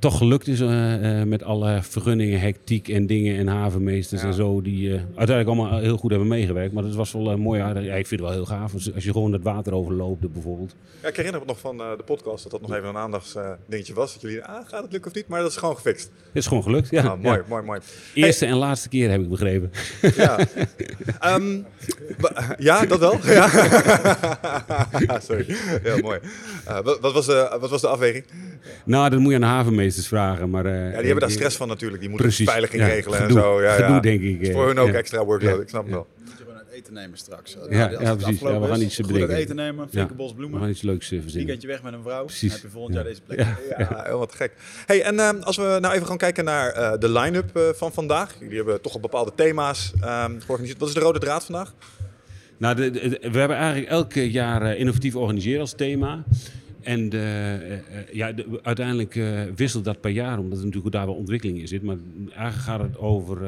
toch 0.01 0.17
gelukt 0.19 0.47
is 0.49 0.61
eh, 0.61 1.21
eh, 1.21 1.27
met 1.27 1.43
alle 1.43 1.79
vergunningen, 1.83 2.41
hectiek 2.41 2.89
en 2.89 3.07
dingen 3.07 3.37
en 3.39 3.47
havenmeesters 3.47 4.21
Ja. 4.23 4.27
en 4.27 4.35
zo. 4.35 4.63
Die 4.63 4.89
eh, 4.95 5.01
uiteindelijk 5.17 5.47
allemaal 5.59 5.79
heel 5.81 5.97
goed 5.97 6.11
hebben 6.11 6.29
meegewerkt. 6.29 6.73
Maar 6.73 6.83
dat 6.83 6.95
was 6.95 7.13
wel 7.13 7.31
een 7.31 7.41
mooie 7.41 7.63
aardig. 7.63 7.85
Ja, 7.85 7.95
ik 7.95 8.07
vind 8.07 8.21
het 8.21 8.29
wel 8.31 8.39
heel 8.39 8.47
gaaf. 8.47 8.73
Als, 8.73 8.95
als 8.95 9.05
je 9.05 9.13
gewoon 9.13 9.33
het 9.33 9.43
water 9.43 9.75
overloopt 9.75 10.33
bijvoorbeeld. 10.33 10.75
Ja, 11.03 11.09
ik 11.09 11.17
herinner 11.17 11.41
me 11.41 11.47
nog 11.47 11.59
van 11.61 11.77
de 11.77 11.99
podcast 12.05 12.43
dat 12.43 12.53
dat 12.53 12.61
nog 12.61 12.75
even 12.75 12.89
een 12.89 12.97
aandachtsdingetje 12.97 13.95
was. 13.95 14.13
Dat 14.13 14.23
jullie, 14.23 14.45
ah, 14.45 14.69
gaat 14.69 14.83
het 14.83 14.93
lukken 14.93 15.11
of 15.11 15.17
niet? 15.17 15.29
Maar 15.29 15.41
dat 15.41 15.51
is 15.51 15.57
gewoon 15.57 15.77
gefixt. 15.77 16.11
Het 16.27 16.37
is 16.37 16.47
gewoon 16.47 16.63
gelukt. 16.63 16.91
Ja, 16.91 17.03
Ah, 17.03 17.21
mooi, 17.23 17.37
ja. 17.39 17.45
mooi, 17.49 17.63
mooi. 17.63 17.81
Eerste 18.15 18.47
en 18.47 18.57
laatste 18.57 18.89
keer 18.89 19.11
heb 19.11 19.21
ik 19.21 19.29
begrepen. 19.29 19.71
Ja, 20.17 20.39
Ehm, 21.21 21.59
ja 22.59 22.87
dat 22.87 22.99
wel. 22.99 23.19
Ja. 23.25 23.49
Sorry, 25.29 25.45
heel 25.83 25.99
mooi. 25.99 26.19
Wat, 27.01 27.13
was 27.13 27.27
de, 27.27 27.57
wat 27.61 27.71
was 27.71 27.81
de 27.81 27.89
afweging? 27.89 28.25
Nou, 28.85 29.11
dat 29.11 29.19
moet 29.19 29.29
je 29.31 29.35
aan 29.35 29.41
de 29.41 29.47
vragen. 30.07 30.51
Maar, 30.51 30.67
eh, 30.67 30.73
Ja, 30.73 30.87
die 30.87 30.95
hebben 30.95 31.21
daar 31.21 31.31
stress 31.31 31.57
van 31.57 31.69
natuurlijk. 31.69 32.01
Die 32.01 32.09
moeten 32.11 32.27
Precies. 32.29 32.49
veiliging 32.49 32.83
Ja, 32.83 32.89
regelen 32.89 33.19
gedoe, 33.19 33.37
en 33.39 33.43
zo. 33.45 33.63
Ja, 33.63 33.73
gedoe, 33.73 33.91
ja. 33.95 34.01
denk 34.01 34.21
ik. 34.23 34.41
Is 34.41 34.49
eh, 34.49 34.55
voor 34.55 34.67
hun 34.67 34.79
ook 34.79 34.89
ja. 34.89 34.93
extra 34.95 35.25
workload, 35.25 35.57
Ja. 35.57 35.63
ik 35.63 35.69
snap 35.69 35.83
het 35.83 35.93
wel. 35.93 36.07
Moet 36.19 36.29
je 36.29 36.37
gewoon 36.45 36.57
uit 36.59 36.67
eten 36.73 36.93
nemen 36.93 37.19
straks. 37.19 37.57
Ja, 37.71 37.87
als 37.87 38.01
ja, 38.01 38.15
precies. 38.15 38.41
Ja, 38.41 38.61
we 38.61 38.67
gaan 38.67 38.81
iets 38.81 38.97
goed 38.97 39.07
bedenken. 39.07 39.31
uit 39.35 39.39
eten 39.43 39.57
nemen, 39.57 39.89
flinke 39.91 40.11
Ja. 40.11 40.17
bos 40.17 40.31
We 40.31 40.37
bloemen. 40.37 40.61
gaan 40.61 40.69
iets 40.69 40.83
leuks 40.83 41.11
eh, 41.13 41.21
verzinnen. 41.21 41.35
Weekendje 41.47 41.69
weg 41.69 41.83
met 41.83 41.93
een 41.93 42.03
vrouw. 42.03 42.25
Precies. 42.25 42.41
Dan 42.41 42.51
heb 42.61 42.61
je 42.63 42.69
volgend 42.73 42.95
Ja. 42.95 43.01
jaar 43.01 43.09
deze 43.11 43.21
plek. 43.27 43.39
Ja. 43.39 43.57
Ja, 43.79 44.03
heel 44.07 44.19
wat 44.19 44.35
gek. 44.35 44.53
Hey, 44.87 45.03
en 45.03 45.19
ehm, 45.19 45.37
als 45.41 45.57
we 45.57 45.79
nou 45.81 45.95
even 45.95 46.07
gaan 46.07 46.17
kijken 46.17 46.45
naar 46.45 46.69
eh, 46.71 46.99
de 46.99 47.09
line-up 47.09 47.57
eh, 47.57 47.63
van 47.75 47.93
vandaag. 47.93 48.37
Jullie 48.41 48.57
hebben 48.57 48.81
toch 48.81 48.95
al 48.95 49.01
bepaalde 49.01 49.33
thema's 49.35 49.93
ehm, 50.01 50.33
georganiseerd. 50.41 50.79
Wat 50.81 50.89
is 50.89 50.95
de 50.95 51.01
rode 51.01 51.19
draad 51.19 51.45
vandaag? 51.45 51.75
Nou, 52.59 52.75
de, 52.75 52.91
de- 52.91 53.19
we 53.33 53.39
hebben 53.39 53.57
eigenlijk 53.57 53.89
elk 53.91 54.13
jaar 54.15 54.63
eh, 54.63 54.79
innovatief 54.81 55.15
organiseren 55.17 55.61
als 55.61 55.73
thema. 55.73 56.25
En 56.83 57.09
de, 57.09 57.19
eh, 57.19 57.73
eh, 57.73 57.83
ja, 58.13 58.33
de- 58.33 58.59
uiteindelijk 58.63 59.17
eh, 59.17 59.41
wisselt 59.57 59.85
dat 59.85 60.01
per 60.01 60.11
jaar, 60.11 60.39
omdat 60.39 60.59
er 60.59 60.65
natuurlijk 60.65 60.93
daar 60.93 61.07
wel 61.07 61.15
ontwikkeling 61.15 61.59
in 61.59 61.69
zit. 61.69 61.83
Maar 61.83 61.97
eigenlijk 62.29 62.63
gaat 62.63 62.81
het 62.81 62.99
over 62.99 63.39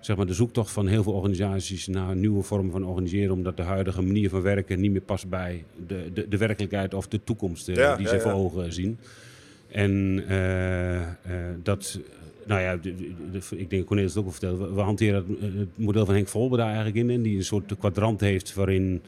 zeg 0.00 0.16
maar 0.16 0.26
de 0.26 0.34
zoektocht 0.34 0.70
van 0.70 0.86
heel 0.86 1.02
veel 1.02 1.12
organisaties 1.12 1.86
naar 1.86 2.16
nieuwe 2.16 2.42
vormen 2.42 2.72
van 2.72 2.84
organiseren. 2.84 3.32
Omdat 3.34 3.56
de 3.56 3.62
huidige 3.62 4.02
manier 4.02 4.28
van 4.28 4.42
werken 4.42 4.80
niet 4.80 4.90
meer 4.90 5.00
past 5.00 5.28
bij 5.28 5.64
de, 5.86 6.10
de, 6.14 6.28
de 6.28 6.36
werkelijkheid 6.36 6.94
of 6.94 7.08
de 7.08 7.20
toekomst 7.24 7.66
Ja, 7.66 7.96
die 7.96 8.06
ja, 8.06 8.12
ze 8.12 8.20
voor 8.20 8.32
ogen 8.32 8.72
zien. 8.72 8.98
En 9.68 10.24
dat, 11.62 12.00
nou 12.46 12.60
ja, 12.60 12.78
ik 13.56 13.70
denk 13.70 13.86
Cornelis 13.86 14.10
het 14.10 14.18
ook 14.18 14.26
al 14.26 14.32
verteld. 14.32 14.74
We, 14.74 14.80
hanteren 14.80 15.14
het, 15.14 15.52
het 15.58 15.68
model 15.74 16.04
van 16.06 16.14
Henk 16.14 16.28
Volber 16.28 16.58
daar 16.58 16.66
eigenlijk 16.66 16.96
in. 16.96 17.10
En 17.10 17.22
die 17.22 17.36
een 17.36 17.44
soort 17.44 17.78
kwadrant 17.78 18.20
heeft 18.20 18.54
waarin 18.54 19.02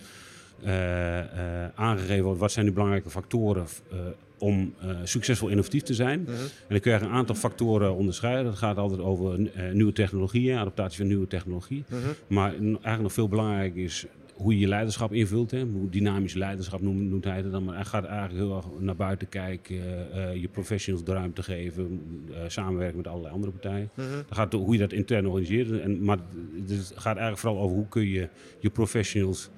aangegeven 1.74 2.24
wordt 2.24 2.40
wat 2.40 2.52
zijn 2.52 2.64
nu 2.66 2.72
belangrijke 2.72 3.10
factoren 3.10 3.66
eh, 3.90 3.98
om 4.38 4.74
eh, 4.80 4.96
succesvol 5.04 5.48
innovatief 5.48 5.82
te 5.82 5.94
zijn. 5.94 6.20
Mhm. 6.20 6.30
En 6.30 6.68
dan 6.68 6.80
kun 6.80 6.92
je 6.92 6.98
een 6.98 7.08
aantal 7.08 7.34
factoren 7.34 7.94
onderscheiden. 7.94 8.44
Dat 8.44 8.56
gaat 8.56 8.76
altijd 8.76 9.00
over 9.00 9.50
eh, 9.52 9.72
nieuwe 9.72 9.92
technologieën, 9.92 10.58
adaptatie 10.58 10.98
van 10.98 11.06
nieuwe 11.06 11.26
technologie. 11.26 11.84
Mhm. 11.88 11.98
Maar 12.26 12.50
eigenlijk 12.50 13.00
nog 13.00 13.12
veel 13.12 13.28
belangrijker 13.28 13.82
is 13.82 14.06
hoe 14.40 14.54
je 14.54 14.58
je 14.58 14.68
leiderschap 14.68 15.12
invult. 15.12 15.50
Hè. 15.50 15.64
Hoe 15.64 15.88
dynamisch 15.88 16.34
leiderschap 16.34 16.80
noemt, 16.80 17.10
noemt 17.10 17.24
hij 17.24 17.36
het 17.36 17.50
dan. 17.50 17.64
Maar 17.64 17.74
hij 17.74 17.84
gaat 17.84 18.04
eigenlijk 18.04 18.38
heel 18.38 18.56
erg 18.56 18.66
naar 18.78 18.96
buiten 18.96 19.28
kijken, 19.28 19.76
eh, 19.76 20.30
eh, 20.30 20.40
je 20.40 20.48
professionals 20.48 21.04
de 21.04 21.12
ruimte 21.12 21.42
geven, 21.42 22.00
eh, 22.30 22.38
samenwerken 22.46 22.96
met 22.96 23.06
allerlei 23.06 23.34
andere 23.34 23.52
partijen. 23.52 23.90
Mhm. 23.94 24.08
Dan 24.08 24.24
gaat 24.36 24.52
het 24.52 24.62
hoe 24.62 24.72
je 24.72 24.78
dat 24.78 24.92
intern 24.92 25.26
organiseert. 25.26 25.80
En, 25.80 26.04
maar 26.04 26.18
het 26.66 26.92
gaat 26.94 27.16
eigenlijk 27.16 27.38
vooral 27.38 27.60
over 27.60 27.76
hoe 27.76 27.88
kun 27.88 28.08
je 28.08 28.28
je 28.58 28.70
professionals 28.70 29.50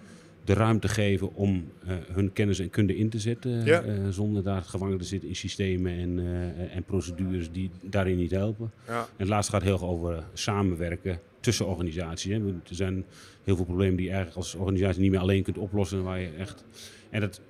de 0.44 0.52
ruimte 0.52 0.88
geven 0.88 1.34
om 1.34 1.64
eh, 1.86 1.94
hun 2.12 2.32
kennis 2.32 2.58
en 2.58 2.70
kunde 2.70 2.96
in 2.96 3.08
te 3.08 3.18
zetten. 3.18 3.64
Ja. 3.64 3.82
eh, 3.82 4.08
zonder 4.10 4.42
daar 4.42 4.62
gevangen 4.62 4.98
te 4.98 5.04
zitten 5.04 5.28
in 5.28 5.36
systemen 5.36 5.92
en, 5.92 6.18
eh, 6.18 6.76
en 6.76 6.84
procedures 6.84 7.50
die 7.50 7.70
daarin 7.82 8.16
niet 8.16 8.30
helpen. 8.30 8.70
Ja. 8.86 9.00
En 9.00 9.06
het 9.16 9.28
laatste 9.28 9.52
gaat 9.52 9.62
heel 9.62 9.72
erg 9.72 9.82
over 9.82 10.24
samenwerken 10.32 11.20
tussen 11.40 11.66
organisaties. 11.66 12.32
Hè. 12.32 12.38
Er 12.38 12.60
zijn 12.64 13.04
heel 13.44 13.56
veel 13.56 13.64
problemen 13.64 13.96
die 13.96 14.04
je 14.04 14.12
eigenlijk 14.12 14.40
als 14.40 14.54
organisatie 14.54 15.00
niet 15.00 15.10
meer 15.10 15.20
alleen 15.20 15.42
kunt 15.42 15.58
oplossen. 15.58 16.02
Waar 16.02 16.20
je 16.20 16.30
echt, 16.38 16.64
en 17.10 17.20
dat, 17.20 17.40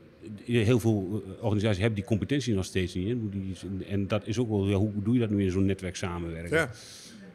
heel 0.45 0.81
veel 0.81 1.23
organisaties 1.41 1.79
hebben 1.79 1.99
die 1.99 2.09
competentie 2.09 2.55
nog 2.55 2.65
steeds 2.65 2.95
niet. 2.95 3.09
Hè. 3.09 3.17
En 3.89 4.07
dat 4.07 4.27
is 4.27 4.39
ook 4.39 4.49
wel, 4.49 4.69
ja, 4.69 4.77
hoe 4.77 5.03
doe 5.03 5.15
je 5.15 5.21
dat 5.21 5.31
nu 5.31 5.45
in 5.45 5.51
zo'n 5.51 5.65
netwerk 5.65 5.97
samenwerken? 5.97 6.57
Ja. 6.57 6.71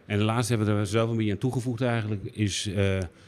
En 0.05 0.17
de 0.17 0.23
laatste 0.23 0.55
hebben 0.55 0.73
we 0.73 0.79
er 0.79 0.87
zelf 0.87 1.09
een 1.09 1.17
beetje 1.17 1.31
aan 1.31 1.37
toegevoegd 1.37 1.81
eigenlijk, 1.81 2.23
is 2.23 2.69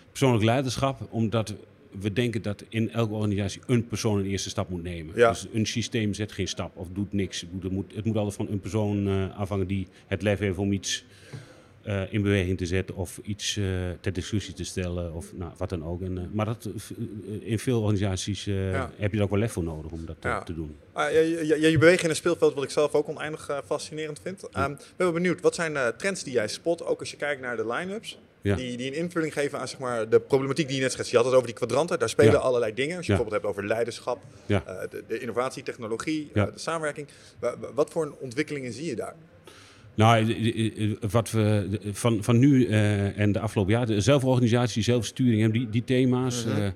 persoonlijk 0.09 0.43
leiderschap. 0.43 1.07
Omdat 1.09 1.55
we 1.99 2.13
denken 2.13 2.41
dat 2.41 2.63
in 2.69 2.91
elke 2.91 3.13
organisatie 3.13 3.61
een 3.67 3.87
persoon 3.87 4.19
een 4.19 4.25
eerste 4.25 4.49
stap 4.49 4.69
moet 4.69 4.83
nemen. 4.83 5.15
Ja. 5.15 5.29
Dus 5.29 5.47
een 5.53 5.65
systeem 5.65 6.13
zet 6.13 6.31
geen 6.31 6.47
stap 6.47 6.77
of 6.77 6.87
doet 6.93 7.13
niks. 7.13 7.41
Het 7.41 7.51
moet, 7.53 7.63
het 7.63 7.71
moet, 7.71 7.95
het 7.95 8.05
moet 8.05 8.15
altijd 8.17 8.35
van 8.35 8.47
een 8.49 8.59
persoon 8.59 9.07
eh, 9.07 9.39
afhangen 9.39 9.67
die 9.67 9.87
het 10.07 10.21
lef 10.21 10.39
heeft 10.39 10.57
om 10.57 10.71
iets 10.71 11.05
eh, 11.81 12.13
in 12.13 12.21
beweging 12.21 12.57
te 12.57 12.65
zetten 12.65 12.95
of 12.95 13.19
iets 13.23 13.57
eh, 13.57 13.65
ter 13.99 14.13
discussie 14.13 14.53
te 14.53 14.63
stellen 14.63 15.13
of 15.13 15.33
nou, 15.33 15.51
wat 15.57 15.69
dan 15.69 15.85
ook. 15.85 16.01
En, 16.01 16.29
maar 16.33 16.45
dat, 16.45 16.69
in 17.39 17.59
veel 17.59 17.79
organisaties 17.81 18.43
Ja. 18.43 18.91
heb 18.97 19.11
je 19.11 19.17
er 19.17 19.23
ook 19.23 19.29
wel 19.29 19.39
lef 19.39 19.51
voor 19.51 19.63
nodig 19.63 19.91
om 19.91 20.05
dat 20.05 20.17
Ja. 20.21 20.43
te 20.43 20.53
doen. 20.53 20.75
Ah, 20.91 21.11
je, 21.11 21.45
je, 21.45 21.59
je, 21.59 21.97
in 22.01 22.09
een 22.09 22.15
speelveld 22.15 22.53
wat 22.53 22.63
ik 22.63 22.69
zelf 22.69 22.93
ook 22.93 23.07
oneindig 23.07 23.61
fascinerend 23.65 24.19
vind. 24.23 24.49
Ehm, 24.49 24.71
ik 24.71 24.77
ben 24.77 25.05
wel 25.05 25.11
benieuwd, 25.11 25.41
wat 25.41 25.55
zijn 25.55 25.77
trends 25.97 26.23
die 26.23 26.33
jij 26.33 26.47
spot, 26.47 26.85
ook 26.85 26.99
als 26.99 27.11
je 27.11 27.17
kijkt 27.17 27.41
naar 27.41 27.57
de 27.57 27.67
line-ups? 27.67 28.17
Ja. 28.41 28.55
Die, 28.55 28.77
die 28.77 28.87
een 28.87 28.93
invulling 28.97 29.33
geven 29.33 29.59
aan 29.59 29.67
zeg 29.67 29.79
maar, 29.79 30.09
de 30.09 30.19
problematiek 30.19 30.67
die 30.67 30.75
je 30.75 30.81
net 30.81 30.91
schetst. 30.91 31.11
Je 31.11 31.17
had 31.17 31.25
het 31.25 31.35
over 31.35 31.47
die 31.47 31.55
kwadranten, 31.55 31.99
daar 31.99 32.09
spelen 32.09 32.31
Ja. 32.31 32.37
allerlei 32.37 32.73
dingen. 32.73 32.97
Als 32.97 33.05
je 33.05 33.11
Ja. 33.11 33.17
bijvoorbeeld 33.17 33.43
hebt 33.43 33.57
over 33.57 33.67
leiderschap, 33.69 34.19
eh, 34.47 34.57
de, 34.89 35.03
de 35.07 35.19
innovatie, 35.19 35.63
technologie, 35.63 36.29
eh, 36.33 36.43
de 36.45 36.51
samenwerking. 36.55 37.07
Wa- 37.39 37.57
wa- 37.59 37.73
wat 37.73 37.89
voor 37.91 38.15
ontwikkelingen 38.19 38.73
zie 38.73 38.85
je 38.85 38.95
daar? 38.95 39.15
Nou, 39.95 40.33
eh, 40.33 40.91
wat 41.09 41.31
we 41.31 41.67
van, 41.91 42.23
van 42.23 42.39
nu 42.39 42.65
en 42.67 43.31
de 43.31 43.39
afgelopen 43.39 43.73
jaren, 43.73 44.01
zelforganisatie, 44.03 44.83
zelfsturing, 44.83 45.53
die, 45.53 45.69
die 45.69 45.83
thema's, 45.83 46.45
Mhm. 46.45 46.71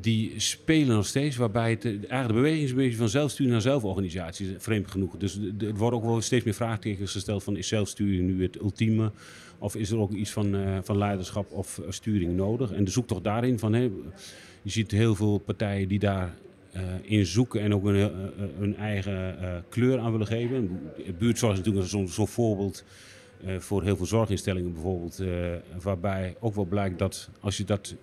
die 0.00 0.32
spelen 0.36 0.94
nog 0.96 1.06
steeds. 1.06 1.36
Waarbij 1.36 1.70
het, 1.70 1.84
eigenlijk 1.84 2.26
de 2.28 2.32
beweging 2.34 2.62
is 2.64 2.70
een 2.70 2.76
beetje 2.76 2.96
van 2.96 3.08
zelfsturing 3.08 3.52
naar 3.52 3.62
zelforganisatie, 3.62 4.54
vreemd 4.58 4.90
genoeg. 4.90 5.16
Dus 5.16 5.38
er 5.60 5.74
worden 5.74 5.98
ook 5.98 6.04
wel 6.04 6.20
steeds 6.20 6.44
meer 6.44 6.54
vraagtekens 6.54 7.12
gesteld 7.12 7.42
van 7.42 7.56
is 7.56 7.68
zelfsturing 7.68 8.22
nu 8.26 8.42
het 8.42 8.56
ultieme? 8.56 9.10
Of 9.58 9.76
is 9.76 9.90
er 9.90 9.98
ook 9.98 10.12
iets 10.12 10.30
van, 10.30 10.54
eh, 10.54 10.78
van 10.82 10.98
leiderschap 10.98 11.52
of 11.52 11.78
eh, 11.78 11.84
sturing 11.88 12.36
nodig? 12.36 12.72
En 12.72 12.84
de 12.84 12.90
zoektocht 12.90 13.24
daarin 13.24 13.58
van, 13.58 13.72
hè, 13.72 13.80
je 14.62 14.70
ziet 14.70 14.90
heel 14.90 15.14
veel 15.14 15.38
partijen 15.38 15.88
die 15.88 15.98
daar 15.98 16.34
eh, 16.72 16.82
in 17.02 17.26
zoeken 17.26 17.60
en 17.60 17.74
ook 17.74 17.88
eh, 17.90 18.06
hun 18.58 18.76
eigen 18.76 19.36
kleur 19.68 19.98
aan 19.98 20.10
willen 20.10 20.26
geven. 20.26 20.80
Buurtzorg 21.18 21.52
is 21.52 21.58
natuurlijk 21.58 21.86
zo'n 21.86 22.08
zo'n 22.08 22.28
voorbeeld 22.28 22.84
voor 23.58 23.82
heel 23.82 23.96
veel 23.96 24.06
zorginstellingen 24.06 24.72
bijvoorbeeld. 24.72 25.22
waarbij 25.82 26.36
ook 26.40 26.54
wel 26.54 26.64
blijkt 26.64 26.98
dat 26.98 27.30
als 27.40 27.56
je 27.56 27.64
dat 27.64 27.94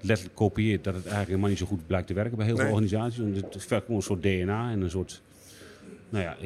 letterlijk 0.00 0.36
kopieert, 0.36 0.84
dat 0.84 0.94
het 0.94 1.02
eigenlijk 1.02 1.28
helemaal 1.28 1.48
niet 1.50 1.58
zo 1.58 1.66
goed 1.66 1.86
blijkt 1.86 2.06
te 2.06 2.14
werken 2.14 2.36
bij 2.36 2.46
heel 2.46 2.54
Nee. 2.54 2.64
veel 2.64 2.74
organisaties. 2.74 3.18
Want 3.18 3.36
het 3.36 3.64
vergt 3.64 3.84
gewoon 3.84 3.96
een 3.96 4.06
soort 4.06 4.22
DNA 4.22 4.70
en 4.70 4.80
een 4.80 4.90
soort 4.90 5.22
nou 6.08 6.24
ja, 6.24 6.36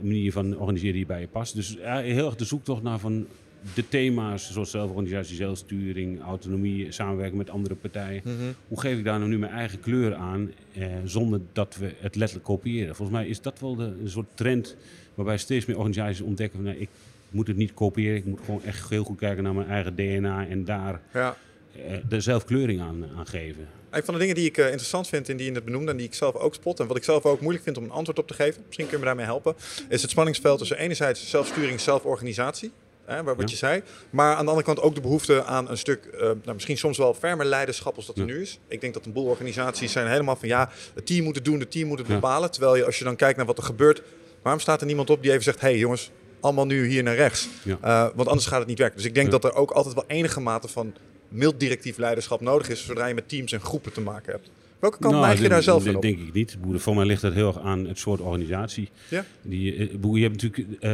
manier 0.00 0.32
van 0.32 0.58
organiseren 0.58 0.94
die 0.94 1.06
bij 1.06 1.20
je 1.20 1.28
past. 1.28 1.54
Dus 1.54 1.76
heel 1.82 2.26
erg 2.26 2.36
de 2.36 2.44
zoektocht 2.44 2.82
naar 2.82 2.98
van 2.98 3.26
de 3.74 3.88
thema's, 3.88 4.52
zoals 4.52 4.70
zelforganisatie, 4.70 5.36
zelfsturing, 5.36 6.20
autonomie, 6.22 6.92
samenwerken 6.92 7.36
met 7.36 7.50
andere 7.50 7.74
partijen. 7.74 8.22
Hoe 8.68 8.80
geef 8.80 8.98
ik 8.98 9.04
daar 9.04 9.18
nou 9.18 9.30
nu 9.30 9.38
mijn 9.38 9.52
eigen 9.52 9.80
kleur 9.80 10.14
aan, 10.14 10.52
eh, 10.74 10.86
zonder 11.04 11.40
dat 11.52 11.76
we 11.76 11.92
het 12.00 12.16
letterlijk 12.16 12.48
kopiëren? 12.48 12.94
Volgens 12.96 13.18
mij 13.18 13.28
is 13.28 13.40
dat 13.40 13.60
wel 13.60 13.76
de, 13.76 13.84
een 14.02 14.10
soort 14.10 14.26
trend 14.34 14.76
waarbij 15.14 15.38
steeds 15.38 15.66
meer 15.66 15.76
organisaties 15.76 16.20
ontdekken 16.20 16.56
van, 16.58 16.68
nou, 16.68 16.80
ik 16.80 16.88
moet 17.30 17.46
het 17.46 17.56
niet 17.56 17.74
kopiëren, 17.74 18.16
ik 18.16 18.24
moet 18.24 18.40
gewoon 18.44 18.64
echt 18.64 18.88
heel 18.88 19.04
goed 19.04 19.18
kijken 19.18 19.42
naar 19.42 19.54
mijn 19.54 19.68
eigen 19.68 19.94
DNA 19.94 20.46
en 20.46 20.64
daar 20.64 21.00
Ja. 21.12 21.36
eh, 21.76 21.96
de 22.08 22.20
zelfkleuring 22.20 22.80
aan, 22.80 23.04
aan 23.16 23.26
geven. 23.26 23.66
Een 23.90 24.04
van 24.04 24.14
de 24.14 24.20
dingen 24.20 24.34
die 24.34 24.44
ik 24.46 24.56
eh, 24.58 24.64
interessant 24.64 25.08
vind 25.08 25.28
en 25.28 25.36
die 25.36 25.46
je 25.46 25.52
net 25.52 25.64
benoemde 25.64 25.90
en 25.90 25.96
die 25.96 26.06
ik 26.06 26.14
zelf 26.14 26.34
ook 26.34 26.54
spot 26.54 26.80
en 26.80 26.86
wat 26.86 26.96
ik 26.96 27.04
zelf 27.04 27.24
ook 27.24 27.40
moeilijk 27.40 27.64
vind 27.64 27.76
om 27.76 27.84
een 27.84 27.90
antwoord 27.90 28.18
op 28.18 28.26
te 28.28 28.34
geven, 28.34 28.62
misschien 28.66 28.84
kun 28.84 28.92
je 28.94 28.98
me 29.00 29.04
daarmee 29.04 29.24
helpen, 29.24 29.54
is 29.88 30.02
het 30.02 30.10
spanningsveld 30.10 30.58
tussen 30.58 30.78
enerzijds 30.78 31.30
zelfsturing, 31.30 31.80
zelforganisatie, 31.80 32.70
hè, 33.16 33.22
wat 33.22 33.36
Ja. 33.38 33.44
je 33.48 33.56
zei, 33.56 33.82
maar 34.10 34.30
aan 34.34 34.44
de 34.44 34.50
andere 34.50 34.66
kant 34.66 34.80
ook 34.80 34.94
de 34.94 35.00
behoefte 35.00 35.44
aan 35.44 35.70
een 35.70 35.78
stuk, 35.78 36.04
eh, 36.04 36.20
nou, 36.20 36.36
misschien 36.52 36.78
soms 36.78 36.98
wel 36.98 37.14
fermer 37.14 37.46
leiderschap 37.46 37.96
als 37.96 38.06
dat 38.06 38.16
er 38.18 38.26
Ja. 38.26 38.32
nu 38.32 38.40
is. 38.40 38.58
Ik 38.68 38.80
denk 38.80 38.94
dat 38.94 39.06
een 39.06 39.12
boel 39.12 39.24
organisaties 39.26 39.92
zijn 39.92 40.06
helemaal 40.08 40.36
van 40.36 40.48
ja, 40.48 40.70
het 40.94 41.06
team 41.06 41.24
moet 41.24 41.34
het 41.34 41.44
doen, 41.44 41.60
het 41.60 41.70
team 41.70 41.88
moet 41.88 41.98
het 41.98 42.06
bepalen, 42.08 42.50
terwijl 42.50 42.76
je 42.76 42.84
als 42.84 42.98
je 42.98 43.04
dan 43.04 43.16
kijkt 43.16 43.36
naar 43.36 43.46
wat 43.46 43.58
er 43.58 43.64
gebeurt, 43.64 44.02
waarom 44.42 44.60
staat 44.60 44.80
er 44.80 44.86
niemand 44.86 45.10
op 45.10 45.22
die 45.22 45.30
even 45.30 45.42
zegt, 45.42 45.60
hé 45.60 45.68
hey, 45.68 45.78
jongens, 45.78 46.10
allemaal 46.40 46.66
nu 46.66 46.86
hier 46.86 47.02
naar 47.02 47.14
rechts, 47.16 47.48
Ja. 47.62 47.78
Eh, 47.80 48.06
want 48.14 48.28
anders 48.28 48.46
gaat 48.46 48.58
het 48.58 48.68
niet 48.68 48.78
werken. 48.78 48.96
Dus 48.96 49.06
ik 49.06 49.14
denk 49.14 49.26
Ja. 49.26 49.32
dat 49.38 49.44
er 49.44 49.54
ook 49.54 49.70
altijd 49.70 49.94
wel 49.94 50.04
enige 50.06 50.40
mate 50.40 50.68
van 50.68 50.94
mild 51.28 51.60
directief 51.60 51.96
leiderschap 51.96 52.40
nodig 52.40 52.68
is, 52.68 52.84
zodra 52.84 53.06
je 53.06 53.14
met 53.14 53.28
teams 53.28 53.52
en 53.52 53.60
groepen 53.60 53.92
te 53.92 54.00
maken 54.00 54.32
hebt. 54.32 54.50
Welke 54.80 54.98
kant 54.98 55.14
Nou, 55.14 55.34
je 55.34 55.40
dat- 55.40 55.50
daar 55.50 55.62
zelf 55.62 55.78
dat 55.78 55.88
in 55.90 55.96
op? 55.96 56.02
denk 56.02 56.18
ik 56.18 56.32
niet. 56.32 56.58
Voor 56.74 56.94
mij 56.94 57.04
ligt 57.06 57.22
dat 57.22 57.32
heel 57.32 57.46
erg 57.46 57.58
aan 57.58 57.86
het 57.86 57.98
soort 57.98 58.20
organisatie. 58.20 58.88
Ja? 59.10 59.24
Die, 59.42 59.74
eh, 59.76 59.88
je 60.12 60.22
hebt 60.22 60.42
natuurlijk, 60.42 60.80
eh, 60.82 60.90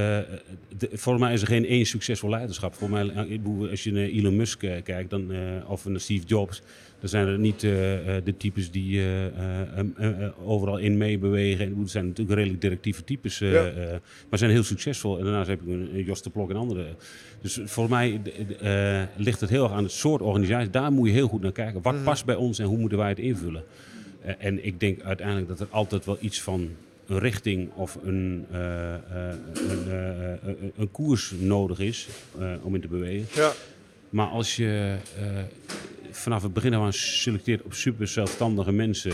de, 0.78 0.88
volgens 0.92 1.24
mij 1.24 1.32
is 1.32 1.40
er 1.40 1.46
geen 1.46 1.66
één 1.66 1.86
succesvol 1.86 2.30
leiderschap. 2.30 2.74
Voor 2.74 2.90
mij, 2.90 3.08
eh, 3.08 3.70
als 3.70 3.84
je 3.84 3.92
naar 3.92 4.02
Elon 4.04 4.36
Musk 4.36 4.58
kijkt 4.84 5.10
dan, 5.10 5.32
of 5.66 5.84
naar 5.84 6.00
Steve 6.00 6.26
Jobs, 6.26 6.62
dan 7.00 7.08
zijn 7.08 7.26
er 7.26 7.38
niet 7.38 7.60
de 7.60 8.34
types 8.38 8.70
die 8.70 9.02
overal 10.44 10.78
in 10.78 10.96
meebewegen. 10.96 11.66
En 11.66 11.78
Het 11.80 11.90
zijn 11.90 12.06
natuurlijk 12.06 12.36
redelijk 12.36 12.60
directieve 12.60 13.04
types, 13.04 13.38
Ja. 13.38 13.72
maar 14.30 14.38
zijn 14.38 14.50
heel 14.50 14.62
succesvol. 14.62 15.18
En 15.18 15.24
daarnaast 15.24 15.48
heb 15.48 15.60
ik 15.62 15.66
een, 15.68 15.88
een 15.94 16.04
Jos 16.04 16.22
de 16.22 16.30
Blok 16.30 16.50
en 16.50 16.56
andere. 16.56 16.86
Dus 17.44 17.60
volgens 17.64 17.96
mij 17.96 18.20
eh, 18.60 19.02
ligt 19.16 19.40
het 19.40 19.50
heel 19.50 19.62
erg 19.64 19.72
aan 19.72 19.82
het 19.82 19.92
soort 19.92 20.22
organisatie. 20.22 20.70
Daar 20.70 20.92
moet 20.92 21.06
je 21.08 21.12
heel 21.14 21.28
goed 21.28 21.42
naar 21.42 21.52
kijken. 21.52 21.82
Wat 21.82 21.94
Mhm. 21.94 22.04
past 22.04 22.24
bij 22.24 22.34
ons 22.34 22.58
en 22.58 22.66
hoe 22.66 22.78
moeten 22.78 22.98
wij 22.98 23.08
het 23.08 23.18
invullen? 23.18 23.64
Eh, 24.22 24.34
en 24.38 24.66
ik 24.66 24.80
denk 24.80 25.02
uiteindelijk 25.02 25.48
dat 25.48 25.60
er 25.60 25.66
altijd 25.70 26.04
wel 26.04 26.16
iets 26.20 26.40
van 26.42 26.68
een 27.06 27.18
richting 27.18 27.72
of 27.72 27.98
een, 28.04 28.46
eh, 28.52 28.94
een, 29.54 30.72
een 30.76 30.90
koers 30.90 31.32
nodig 31.38 31.78
is 31.78 32.08
om 32.62 32.74
in 32.74 32.80
te 32.80 32.88
bewegen. 32.88 33.26
Ja. 33.42 33.52
Maar 34.10 34.26
als 34.26 34.56
je 34.56 34.96
vanaf 36.10 36.42
het 36.42 36.52
begin 36.52 36.74
af 36.74 36.82
aan 36.82 36.92
selecteert 36.92 37.62
op 37.62 37.72
super 37.72 38.08
zelfstandige 38.08 38.72
mensen, 38.72 39.12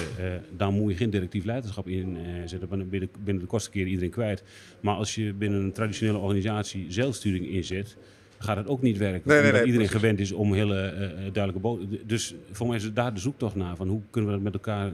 dan 0.57 0.75
moet 0.75 0.91
je 0.91 0.97
geen 0.97 1.11
directief 1.11 1.45
leiderschap 1.45 1.89
inzetten. 1.89 2.69
Dan 2.69 2.89
ben 2.89 3.01
je 3.01 3.09
binnen 3.25 3.43
de 3.43 3.49
kortste 3.49 3.71
keer 3.71 3.87
iedereen 3.87 4.11
kwijt. 4.11 4.43
Maar 4.81 4.95
als 4.95 5.15
je 5.15 5.33
binnen 5.33 5.61
een 5.63 5.73
traditionele 5.73 6.19
organisatie 6.19 6.87
zelfsturing 6.89 7.49
inzet, 7.49 7.97
gaat 8.42 8.56
het 8.56 8.68
ook 8.68 8.82
niet 8.82 8.99
werken. 8.99 9.28
Nee, 9.28 9.38
omdat 9.38 9.52
nee, 9.52 9.64
iedereen 9.64 9.87
precies. 9.87 10.00
gewend 10.00 10.20
is 10.20 10.32
om 10.32 10.52
hele 10.52 10.80
eh, 10.80 11.09
duidelijke 11.16 11.59
boden. 11.59 11.99
Dus 12.06 12.35
voor 12.50 12.66
mij 12.66 12.76
is 12.76 12.85
het 12.85 12.97
daar 12.97 13.14
de 13.14 13.20
zoektocht 13.20 13.54
naar 13.54 13.76
van 13.76 13.88
hoe 13.88 14.00
kunnen 14.11 14.30
we 14.30 14.37
dat 14.37 14.44
met 14.44 14.54
elkaar 14.54 14.92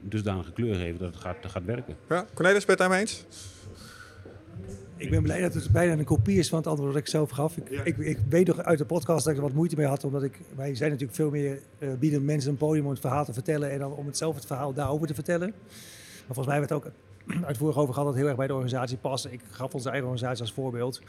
dusdanige 0.00 0.52
kleur 0.52 0.74
geven 0.74 0.98
dat 0.98 1.12
het 1.12 1.20
gaat, 1.20 1.42
dat 1.42 1.50
gaat 1.50 1.64
werken. 1.64 1.96
ja. 2.08 2.26
Cornelis, 2.34 2.64
ben 2.64 2.76
je 2.76 2.82
het 2.82 2.90
daarmee 2.90 3.00
eens? 3.00 3.24
Ik 4.96 5.10
ben 5.10 5.22
blij 5.22 5.40
dat 5.40 5.54
het 5.54 5.70
bijna 5.70 5.92
een 5.92 6.04
kopie 6.04 6.38
is 6.38 6.48
van 6.48 6.58
het 6.58 6.66
antwoord 6.66 6.92
dat 6.92 7.00
ik 7.00 7.08
zelf 7.08 7.30
gaf. 7.30 7.56
Ik, 7.56 7.80
ik, 7.84 7.96
ik 7.96 8.18
weet 8.28 8.46
nog 8.46 8.58
uit 8.58 8.78
de 8.78 8.84
podcast 8.84 9.24
dat 9.24 9.32
ik 9.32 9.38
er 9.38 9.46
wat 9.46 9.54
moeite 9.54 9.76
mee 9.76 9.86
had, 9.86 10.04
omdat 10.04 10.22
ik, 10.22 10.40
wij 10.56 10.74
zijn 10.74 10.90
natuurlijk 10.90 11.16
veel 11.16 11.30
meer, 11.30 11.60
eh, 11.78 11.88
bieden 11.98 12.24
mensen 12.24 12.50
een 12.50 12.56
podium 12.56 12.84
om 12.84 12.90
het 12.90 13.00
verhaal 13.00 13.24
te 13.24 13.32
vertellen 13.32 13.70
en 13.70 13.78
dan 13.78 13.92
om 13.92 14.06
het 14.06 14.16
zelf 14.16 14.34
het 14.34 14.46
verhaal 14.46 14.72
daarover 14.72 15.06
te 15.06 15.14
vertellen. 15.14 15.48
Maar 16.26 16.34
volgens 16.34 16.46
mij 16.46 16.58
werd 16.58 16.72
ook 16.72 16.90
uitvoerig 17.46 17.76
over 17.76 17.94
gehad 17.94 18.08
dat 18.08 18.14
het 18.14 18.16
heel 18.16 18.26
erg 18.26 18.36
bij 18.36 18.46
de 18.46 18.52
organisatie 18.52 18.96
past. 18.96 19.26
Ik 19.26 19.40
gaf 19.50 19.74
onze 19.74 19.88
eigen 19.88 20.08
organisatie 20.08 20.42
als 20.42 20.52
voorbeeld. 20.52 21.00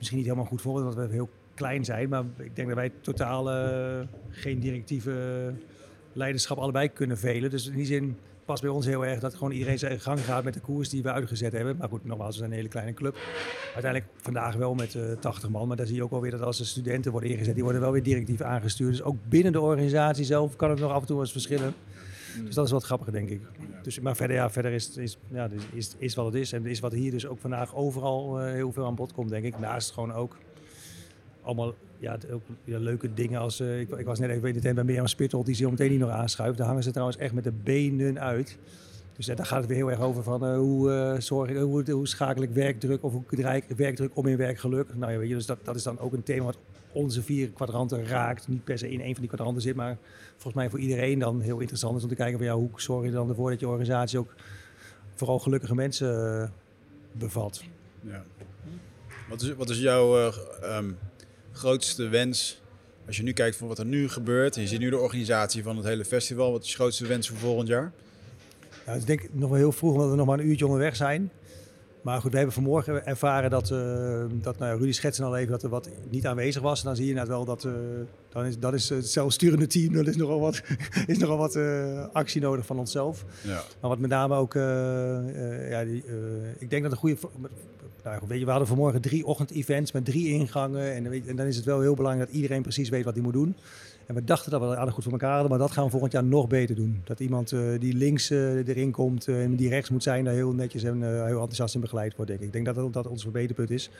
Misschien 0.00 0.18
niet 0.18 0.28
helemaal 0.28 0.50
goed 0.50 0.62
voorbeeld, 0.62 0.94
omdat 0.94 1.06
we 1.06 1.12
heel 1.12 1.30
klein 1.54 1.84
zijn, 1.84 2.08
maar 2.08 2.24
ik 2.36 2.56
denk 2.56 2.68
dat 2.68 2.76
wij 2.76 2.92
totaal 3.00 3.50
eh, 3.50 4.06
geen 4.30 4.60
directieve 4.60 5.52
leiderschap 6.12 6.58
allebei 6.58 6.88
kunnen 6.88 7.18
velen. 7.18 7.50
Dus 7.50 7.66
in 7.66 7.76
die 7.76 7.86
zin 7.86 8.16
past 8.44 8.62
bij 8.62 8.70
ons 8.70 8.86
heel 8.86 9.06
erg 9.06 9.20
dat 9.20 9.34
gewoon 9.34 9.52
iedereen 9.52 9.78
zijn 9.78 10.00
gang 10.00 10.20
gaat 10.20 10.44
met 10.44 10.54
de 10.54 10.60
koers 10.60 10.88
die 10.88 11.02
we 11.02 11.12
uitgezet 11.12 11.52
hebben. 11.52 11.76
Maar 11.76 11.88
goed, 11.88 12.04
nogmaals, 12.04 12.30
we 12.30 12.38
zijn 12.38 12.50
een 12.50 12.56
hele 12.56 12.68
kleine 12.68 12.94
club. 12.94 13.16
Uiteindelijk 13.74 14.12
vandaag 14.16 14.54
wel 14.54 14.74
met 14.74 14.94
eh 14.94 15.02
80 15.20 15.50
man, 15.50 15.68
maar 15.68 15.76
daar 15.76 15.86
zie 15.86 15.96
je 15.96 16.02
ook 16.02 16.10
wel 16.10 16.20
weer 16.20 16.30
dat 16.30 16.42
als 16.42 16.58
de 16.58 16.64
studenten 16.64 17.12
worden 17.12 17.30
ingezet, 17.30 17.54
die 17.54 17.62
worden 17.62 17.80
wel 17.80 17.92
weer 17.92 18.02
directief 18.02 18.40
aangestuurd. 18.40 18.90
Dus 18.90 19.02
ook 19.02 19.16
binnen 19.28 19.52
de 19.52 19.60
organisatie 19.60 20.24
zelf 20.24 20.56
kan 20.56 20.70
het 20.70 20.78
nog 20.78 20.92
af 20.92 21.00
en 21.00 21.06
toe 21.06 21.20
eens 21.20 21.32
verschillen. 21.32 21.74
Dus 22.44 22.54
dat 22.54 22.66
is 22.66 22.72
wat 22.72 22.84
grappiger, 22.84 23.12
denk 23.12 23.28
ik. 23.28 23.40
Dus, 23.82 24.00
maar 24.00 24.16
verder, 24.16 24.36
ja, 24.36 24.50
verder 24.50 24.72
is, 24.72 24.96
is, 24.96 25.18
ja, 25.28 25.48
is, 25.72 25.94
is, 25.98 26.14
wat 26.14 26.26
het 26.26 26.34
is. 26.34 26.52
En 26.52 26.66
is 26.66 26.80
wat 26.80 26.92
hier 26.92 27.10
dus 27.10 27.26
ook 27.26 27.38
vandaag 27.38 27.74
overal 27.74 28.40
eh, 28.40 28.52
heel 28.52 28.72
veel 28.72 28.86
aan 28.86 28.94
bod 28.94 29.12
komt, 29.12 29.28
denk 29.28 29.44
ik. 29.44 29.58
Naast 29.58 29.92
gewoon 29.92 30.12
ook 30.12 30.36
allemaal 31.42 31.74
ja, 31.98 32.18
ook, 32.32 32.42
ja, 32.64 32.78
leuke 32.78 33.14
dingen 33.14 33.40
als... 33.40 33.60
eh, 33.60 33.80
ik, 33.80 33.88
ik 33.88 34.06
was 34.06 34.18
net 34.18 34.30
even 34.30 34.60
tent 34.60 34.74
bij 34.74 34.84
Mirjam 34.84 35.06
Spittel, 35.06 35.44
die 35.44 35.54
zo 35.54 35.70
meteen 35.70 35.90
niet 35.90 36.00
nog 36.00 36.10
aanschuift. 36.10 36.58
Daar 36.58 36.66
hangen 36.66 36.82
ze 36.82 36.90
trouwens 36.90 37.18
echt 37.18 37.34
met 37.34 37.44
de 37.44 37.52
benen 37.52 38.20
uit. 38.20 38.58
Dus 39.16 39.28
eh, 39.28 39.36
daar 39.36 39.46
gaat 39.46 39.58
het 39.58 39.68
weer 39.68 39.76
heel 39.76 39.90
erg 39.90 40.00
over 40.00 40.22
van 40.22 40.54
hoe, 40.54 40.92
eh, 40.92 41.20
zorg 41.20 41.50
ik, 41.50 41.56
hoe, 41.56 41.90
hoe 41.90 42.08
schakel 42.08 42.42
ik 42.42 42.50
werkdruk 42.50 43.02
of 43.02 43.12
hoe 43.12 43.22
draai 43.28 43.62
ik 43.66 43.76
werkdruk 43.76 44.16
om 44.16 44.26
in 44.26 44.36
werkgeluk. 44.36 44.94
Nou 44.94 45.12
ja, 45.12 45.18
weet 45.18 45.28
je, 45.28 45.34
dus 45.34 45.46
dat, 45.46 45.58
dat 45.62 45.76
is 45.76 45.82
dan 45.82 45.98
ook 45.98 46.12
een 46.12 46.22
thema 46.22 46.44
wat 46.44 46.58
onze 46.92 47.22
vier 47.22 47.48
kwadranten 47.50 48.06
raakt. 48.06 48.48
Niet 48.48 48.64
per 48.64 48.78
se 48.78 48.90
in 48.90 49.00
één 49.00 49.12
van 49.12 49.20
die 49.20 49.28
kwadranten 49.28 49.62
zit, 49.62 49.76
maar 49.76 49.96
volgens 50.30 50.54
mij 50.54 50.70
voor 50.70 50.78
iedereen 50.78 51.18
dan 51.18 51.40
heel 51.40 51.58
interessant 51.58 51.96
is 51.96 52.02
om 52.02 52.08
te 52.08 52.14
kijken 52.14 52.38
van 52.38 52.46
ja, 52.46 52.54
hoe 52.54 52.70
zorg 52.76 53.04
je 53.04 53.10
dan 53.10 53.28
ervoor 53.28 53.50
dat 53.50 53.60
je 53.60 53.68
organisatie 53.68 54.18
ook 54.18 54.34
vooral 55.14 55.38
gelukkige 55.38 55.74
mensen 55.74 56.40
eh, 56.42 56.48
bevat. 57.12 57.62
Ja. 58.00 58.24
Wat, 59.28 59.42
is, 59.42 59.54
wat 59.54 59.70
is 59.70 59.78
jouw 59.78 60.18
eh, 60.18 60.36
ehm, 60.62 60.90
grootste 61.52 62.08
wens 62.08 62.62
als 63.06 63.16
je 63.16 63.22
nu 63.22 63.32
kijkt 63.32 63.56
van 63.56 63.68
wat 63.68 63.78
er 63.78 63.84
nu 63.84 64.08
gebeurt? 64.08 64.56
En 64.56 64.62
je 64.62 64.68
ziet 64.68 64.80
nu 64.80 64.90
de 64.90 64.98
organisatie 64.98 65.62
van 65.62 65.76
het 65.76 65.86
hele 65.86 66.04
festival. 66.04 66.52
Wat 66.52 66.62
is 66.62 66.68
je 66.70 66.74
grootste 66.74 67.06
wens 67.06 67.28
voor 67.28 67.38
volgend 67.38 67.68
jaar? 67.68 67.92
Ja, 68.86 68.92
ik 68.92 69.06
denk 69.06 69.28
nog 69.32 69.48
wel 69.48 69.58
heel 69.58 69.72
vroeg, 69.72 69.92
omdat 69.92 70.10
we 70.10 70.16
nog 70.16 70.26
maar 70.26 70.38
een 70.38 70.48
uurtje 70.48 70.64
onderweg 70.66 70.96
zijn. 70.96 71.30
Maar 72.02 72.20
goed, 72.20 72.30
we 72.30 72.36
hebben 72.36 72.54
vanmorgen 72.54 73.06
ervaren 73.06 73.50
dat, 73.50 73.70
uh, 73.70 73.78
dat 74.32 74.58
nou 74.58 74.72
ja, 74.72 74.78
Rudy 74.78 74.92
schetsen 74.92 75.24
al 75.24 75.36
even 75.36 75.50
dat 75.50 75.62
er 75.62 75.68
wat 75.68 75.88
niet 76.10 76.26
aanwezig 76.26 76.62
was. 76.62 76.80
En 76.80 76.86
dan 76.86 76.96
zie 76.96 77.06
je 77.06 77.14
net 77.14 77.28
wel 77.28 77.44
dat 77.44 77.64
uh, 77.64 77.72
dan 78.28 78.44
is, 78.44 78.58
dat 78.58 78.74
is 78.74 78.88
het 78.88 79.08
zelfsturende 79.08 79.66
team. 79.66 79.94
Er 79.94 80.08
is 80.08 80.16
nogal 80.16 80.40
wat, 80.40 80.62
is 81.06 81.18
nogal 81.18 81.36
wat 81.36 81.56
uh, 81.56 82.04
actie 82.12 82.40
nodig 82.40 82.66
van 82.66 82.78
onszelf. 82.78 83.24
Ja. 83.42 83.62
Maar 83.80 83.90
wat 83.90 83.98
met 83.98 84.10
name 84.10 84.34
ook, 84.34 84.54
ja, 84.54 85.84
die, 85.84 86.04
ik 86.58 86.70
denk 86.70 86.82
dat 86.82 86.92
een 86.92 86.98
goede. 86.98 87.16
Nou, 88.04 88.20
weet 88.26 88.38
je, 88.38 88.44
we 88.44 88.50
hadden 88.50 88.68
vanmorgen 88.68 89.00
drie 89.00 89.26
ochtend-events 89.26 89.92
met 89.92 90.04
drie 90.04 90.28
ingangen. 90.28 90.94
En, 90.94 91.28
en 91.28 91.36
dan 91.36 91.46
is 91.46 91.56
het 91.56 91.64
wel 91.64 91.80
heel 91.80 91.94
belangrijk 91.94 92.28
dat 92.28 92.36
iedereen 92.36 92.62
precies 92.62 92.88
weet 92.88 93.04
wat 93.04 93.14
hij 93.14 93.22
moet 93.22 93.32
doen. 93.32 93.56
En 94.10 94.16
we 94.16 94.24
dachten 94.24 94.50
dat 94.50 94.60
we 94.60 94.66
dat 94.66 94.76
aardig 94.76 94.94
goed 94.94 95.02
voor 95.02 95.12
elkaar 95.12 95.32
hadden, 95.32 95.50
maar 95.50 95.58
dat 95.58 95.70
gaan 95.70 95.84
we 95.84 95.90
volgend 95.90 96.12
jaar 96.12 96.24
nog 96.24 96.48
beter 96.48 96.74
doen. 96.74 97.00
Dat 97.04 97.20
iemand 97.20 97.52
uh, 97.52 97.78
die 97.78 97.94
links 97.94 98.30
uh, 98.30 98.68
erin 98.68 98.90
komt 98.90 99.28
uh, 99.28 99.42
en 99.42 99.56
die 99.56 99.68
rechts 99.68 99.90
moet 99.90 100.02
zijn, 100.02 100.24
daar 100.24 100.34
heel 100.34 100.52
netjes 100.52 100.82
en 100.82 101.02
heel 101.02 101.26
enthousiast 101.26 101.74
in 101.74 101.80
begeleid 101.80 102.16
wordt. 102.16 102.30
Denk 102.30 102.40
ik. 102.40 102.46
ik 102.46 102.52
denk 102.52 102.66
dat 102.66 102.74
dat, 102.74 102.92
dat 102.92 103.06
ons 103.06 103.22
verbeterpunt 103.22 103.70
is. 103.70 103.90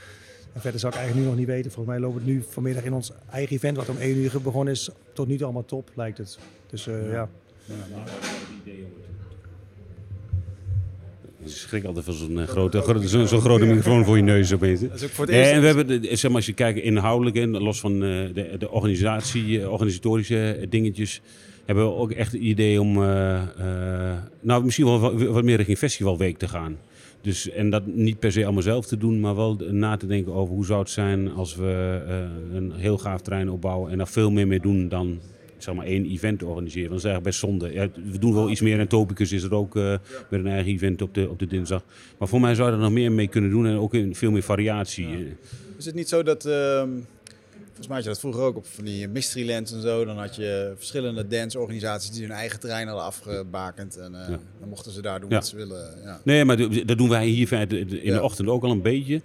En 0.52 0.60
verder 0.60 0.80
zou 0.80 0.92
ik 0.92 0.98
eigenlijk 0.98 1.26
nu 1.26 1.32
nog 1.32 1.40
niet 1.40 1.54
weten. 1.54 1.70
Volgens 1.70 1.94
mij 1.94 2.04
loopt 2.04 2.16
het 2.16 2.26
nu 2.26 2.44
vanmiddag 2.48 2.84
in 2.84 2.92
ons 2.92 3.12
eigen 3.30 3.56
event, 3.56 3.76
wat 3.76 3.88
om 3.88 3.96
1 3.96 4.16
uur 4.16 4.42
begonnen 4.42 4.74
is, 4.74 4.90
tot 5.12 5.26
nu 5.26 5.34
toe 5.36 5.44
allemaal 5.44 5.64
top, 5.64 5.90
lijkt 5.94 6.18
het. 6.18 6.38
Dus 6.66 6.84
ja. 6.84 6.92
ja. 6.92 7.28
ja. 7.66 8.02
Ik 11.44 11.50
schrik 11.50 11.84
altijd 11.84 12.04
van 12.04 12.14
zo'n 12.14 12.46
grote, 12.46 13.08
zo'n 13.08 13.26
zo 13.26 13.40
grote 13.40 13.64
microfoon 13.64 14.04
voor 14.04 14.16
je 14.16 14.22
neus 14.22 14.52
opeens. 14.52 14.80
Dat 14.80 14.94
is 14.94 15.04
ook 15.04 15.10
voor 15.10 15.26
het 15.26 15.34
eerst. 15.34 15.50
En 15.50 15.60
we 15.60 15.66
hebben, 15.66 16.18
zeg 16.18 16.22
maar, 16.22 16.34
als 16.34 16.46
je 16.46 16.52
kijkt 16.52 16.78
inhoudelijk 16.78 17.36
en 17.36 17.50
los 17.50 17.80
van 17.80 18.00
de, 18.00 18.54
de 18.58 18.70
organisatie, 18.70 19.70
organisatorische 19.70 20.66
dingetjes, 20.68 21.20
hebben 21.64 21.84
we 21.84 21.94
ook 21.94 22.10
echt 22.10 22.32
het 22.32 22.40
idee 22.40 22.80
om, 22.80 22.92
nou 24.40 24.64
misschien 24.64 24.84
wel 24.84 25.00
wat, 25.00 25.22
wat 25.22 25.44
meer 25.44 25.56
richting 25.56 25.78
festivalweek 25.78 26.38
te 26.38 26.48
gaan. 26.48 26.76
Dus, 27.22 27.50
en 27.50 27.70
dat 27.70 27.86
niet 27.86 28.18
per 28.18 28.32
se 28.32 28.44
allemaal 28.44 28.62
zelf 28.62 28.86
te 28.86 28.96
doen, 28.96 29.20
maar 29.20 29.36
wel 29.36 29.56
na 29.70 29.96
te 29.96 30.06
denken 30.06 30.32
over 30.32 30.54
hoe 30.54 30.64
zou 30.64 30.80
het 30.80 30.90
zijn 30.90 31.30
als 31.32 31.54
we 31.56 32.02
uh, 32.08 32.56
een 32.56 32.72
heel 32.72 32.98
gaaf 32.98 33.20
terrein 33.20 33.50
opbouwen 33.50 33.90
en 33.90 33.98
daar 33.98 34.08
veel 34.08 34.30
meer 34.30 34.46
mee 34.46 34.60
doen 34.60 34.88
dan 34.88 35.20
zeg 35.62 35.74
maar 35.74 35.86
één 35.86 36.06
event 36.06 36.38
te 36.38 36.46
organiseren. 36.46 36.90
Want 36.90 37.02
dat 37.02 37.10
is 37.10 37.16
eigenlijk 37.16 37.24
best 37.24 37.38
zonde. 37.38 37.72
Ja, 37.72 38.10
we 38.12 38.18
doen 38.18 38.34
wel 38.34 38.50
iets 38.50 38.60
meer 38.60 38.78
en 38.78 38.88
Topicus 38.88 39.32
is 39.32 39.42
er 39.42 39.54
ook 39.54 39.76
uh, 39.76 39.90
met 40.30 40.40
een 40.40 40.46
eigen 40.46 40.72
event 40.72 41.02
op 41.02 41.14
de, 41.14 41.28
op 41.28 41.38
de 41.38 41.46
dinsdag. 41.46 41.82
Maar 42.18 42.28
voor 42.28 42.40
mij 42.40 42.54
zou 42.54 42.68
je 42.68 42.74
er 42.74 42.82
nog 42.82 42.90
meer 42.92 43.12
mee 43.12 43.28
kunnen 43.28 43.50
doen 43.50 43.66
en 43.66 43.76
ook 43.76 43.94
in 43.94 44.14
veel 44.14 44.30
meer 44.30 44.42
variatie. 44.42 45.08
Ja. 45.08 45.16
Is 45.78 45.84
het 45.84 45.94
niet 45.94 46.08
zo 46.08 46.22
dat... 46.22 46.46
Uh, 46.46 46.82
volgens 47.66 47.86
mij 47.86 47.96
had 47.96 48.04
je 48.04 48.08
dat 48.08 48.20
vroeger 48.20 48.42
ook 48.42 48.56
op 48.56 48.66
van 48.66 48.84
die 48.84 49.08
Mysterylands 49.08 49.72
en 49.72 49.80
zo. 49.80 50.04
Dan 50.04 50.18
had 50.18 50.36
je 50.36 50.72
verschillende 50.76 51.26
danceorganisaties 51.26 52.10
die 52.10 52.22
hun 52.22 52.30
eigen 52.30 52.60
terrein 52.60 52.86
hadden 52.86 53.04
afgebakend. 53.04 53.96
En 53.96 54.12
uh, 54.12 54.18
ja. 54.18 54.38
dan 54.60 54.68
mochten 54.68 54.92
ze 54.92 55.02
daar 55.02 55.20
doen 55.20 55.30
wat 55.30 55.46
ze 55.46 55.56
willen. 55.56 55.94
Ja. 56.04 56.20
Nee, 56.24 56.44
maar 56.44 56.56
dat 56.86 56.98
doen 56.98 57.08
wij 57.08 57.26
hier 57.26 57.52
in 58.02 58.12
de 58.12 58.22
ochtend 58.22 58.48
ook 58.48 58.62
al 58.62 58.70
een 58.70 58.82
beetje. 58.82 59.20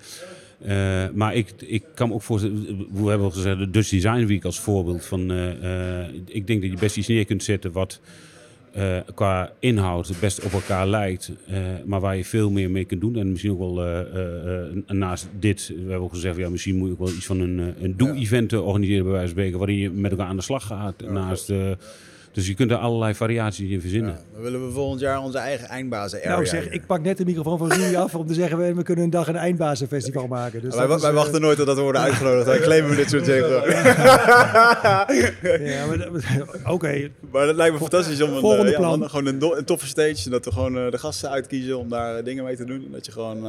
Uh, 0.61 1.05
maar 1.13 1.35
ik, 1.35 1.53
ik 1.57 1.83
kan 1.93 2.07
me 2.07 2.13
ook 2.13 2.21
voorstellen, 2.21 2.87
we 2.91 3.09
hebben 3.09 3.27
al 3.27 3.31
gezegd, 3.31 3.59
de 3.59 3.69
Dutch 3.69 3.89
Design 3.89 4.25
Week 4.25 4.45
als 4.45 4.59
voorbeeld 4.59 5.05
van. 5.05 5.31
Uh, 5.31 5.63
uh, 5.63 6.07
ik 6.25 6.47
denk 6.47 6.61
dat 6.61 6.71
je 6.71 6.77
best 6.77 6.97
iets 6.97 7.07
neer 7.07 7.25
kunt 7.25 7.43
zetten 7.43 7.71
wat 7.71 7.99
qua 9.13 9.51
inhoud 9.59 10.07
het 10.07 10.19
best 10.19 10.43
op 10.43 10.51
elkaar 10.51 10.87
lijkt, 10.87 11.31
maar 11.85 11.99
waar 11.99 12.17
je 12.17 12.25
veel 12.25 12.51
meer 12.51 12.71
mee 12.71 12.85
kunt 12.85 13.01
doen. 13.01 13.15
En 13.15 13.31
misschien 13.31 13.51
ook 13.51 13.75
wel 13.75 14.05
naast 14.87 15.29
dit, 15.39 15.67
we 15.67 15.79
hebben 15.79 15.99
ook 15.99 16.13
gezegd, 16.13 16.37
ja, 16.37 16.49
misschien 16.49 16.75
moet 16.75 16.87
je 16.87 16.93
ook 16.93 16.99
wel 16.99 17.15
iets 17.15 17.25
van 17.25 17.39
een, 17.39 17.73
een 17.83 17.97
doe-event 17.97 18.53
organiseren 18.53 19.03
bij 19.03 19.11
wijze 19.11 19.27
van 19.27 19.37
spreken, 19.37 19.57
waarin 19.57 19.77
je 19.77 19.89
met 19.89 20.11
elkaar 20.11 20.27
aan 20.27 20.35
de 20.35 20.41
slag 20.41 20.67
gaat. 20.67 21.09
Naast 21.09 21.53
dus 22.35 22.47
je 22.47 22.53
kunt 22.53 22.71
er 22.71 22.77
allerlei 22.77 23.13
variaties 23.13 23.69
in 23.69 23.81
verzinnen. 23.81 24.11
Ja, 24.11 24.19
dan 24.33 24.41
willen 24.41 24.67
we 24.67 24.73
volgend 24.73 24.99
jaar 24.99 25.21
onze 25.21 25.37
eigen 25.37 25.67
eindbazen 25.67 26.19
area. 26.19 26.31
Nou 26.31 26.45
zeg, 26.45 26.69
ik 26.69 26.85
pak 26.85 27.01
net 27.01 27.17
de 27.17 27.25
microfoon 27.25 27.57
van 27.57 27.71
Rudy 27.71 27.95
af 27.95 28.15
om 28.15 28.27
te 28.27 28.33
zeggen, 28.33 28.57
we, 28.57 28.73
we 28.73 28.83
kunnen 28.83 29.03
een 29.03 29.09
dag 29.09 29.27
een 29.27 29.35
eindbazenfestival 29.35 30.27
maken. 30.27 30.61
Dus 30.61 30.75
wij, 30.75 30.87
wij 30.87 30.95
is, 30.95 31.09
wachten 31.11 31.35
uh, 31.35 31.41
nooit 31.41 31.57
totdat 31.57 31.75
we 31.75 31.81
worden 31.81 32.01
uitgenodigd. 32.01 32.45
Wij 32.45 32.59
claimen 32.67 32.89
we 32.89 32.95
dit 32.95 33.09
soort 33.09 33.25
dingen. 33.25 33.49
ja, 35.69 35.85
maar 35.85 36.07
oké. 36.07 36.71
Okay. 36.71 37.11
Maar 37.31 37.45
dat 37.45 37.55
lijkt 37.55 37.73
me 37.73 37.79
fantastisch 37.79 38.21
om 38.21 38.33
een, 38.33 38.39
Volgende 38.39 38.71
uh, 38.71 38.77
plan. 38.77 38.99
Ja, 38.99 39.07
gewoon 39.07 39.25
een, 39.25 39.57
een 39.57 39.65
toffe 39.65 39.87
stage. 39.87 40.25
En 40.25 40.31
dat 40.31 40.45
we 40.45 40.51
gewoon 40.51 40.77
uh, 40.77 40.91
de 40.91 40.97
gasten 40.97 41.29
uitkiezen 41.29 41.77
om 41.77 41.89
daar 41.89 42.23
dingen 42.23 42.43
mee 42.43 42.55
te 42.55 42.65
doen. 42.65 42.87
Dat 42.91 43.05
je 43.05 43.11
gewoon, 43.11 43.43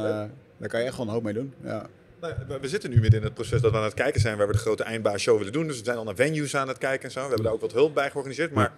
daar 0.57 0.69
kan 0.69 0.79
je 0.79 0.85
echt 0.85 0.95
gewoon 0.95 1.07
een 1.07 1.13
hoop 1.13 1.23
mee 1.23 1.33
doen. 1.33 1.53
Ja. 1.63 1.85
Nou, 2.21 2.33
we 2.61 2.67
zitten 2.67 2.89
nu 2.89 2.99
midden 2.99 3.19
in 3.19 3.25
het 3.25 3.33
proces 3.33 3.61
dat 3.61 3.71
we 3.71 3.77
aan 3.77 3.83
het 3.83 3.93
kijken 3.93 4.21
zijn 4.21 4.37
waar 4.37 4.47
we 4.47 4.53
de 4.53 4.59
grote 4.59 4.83
eindbaas-show 4.83 5.37
willen 5.37 5.53
doen. 5.53 5.67
Dus 5.67 5.77
we 5.77 5.83
zijn 5.83 5.97
al 5.97 6.03
naar 6.03 6.15
venues 6.15 6.55
aan 6.55 6.67
het 6.67 6.77
kijken 6.77 7.05
en 7.05 7.11
zo. 7.11 7.19
We 7.19 7.27
hebben 7.27 7.43
daar 7.43 7.53
ook 7.53 7.61
wat 7.61 7.73
hulp 7.73 7.93
bij 7.93 8.09
georganiseerd. 8.09 8.51
Maar 8.51 8.71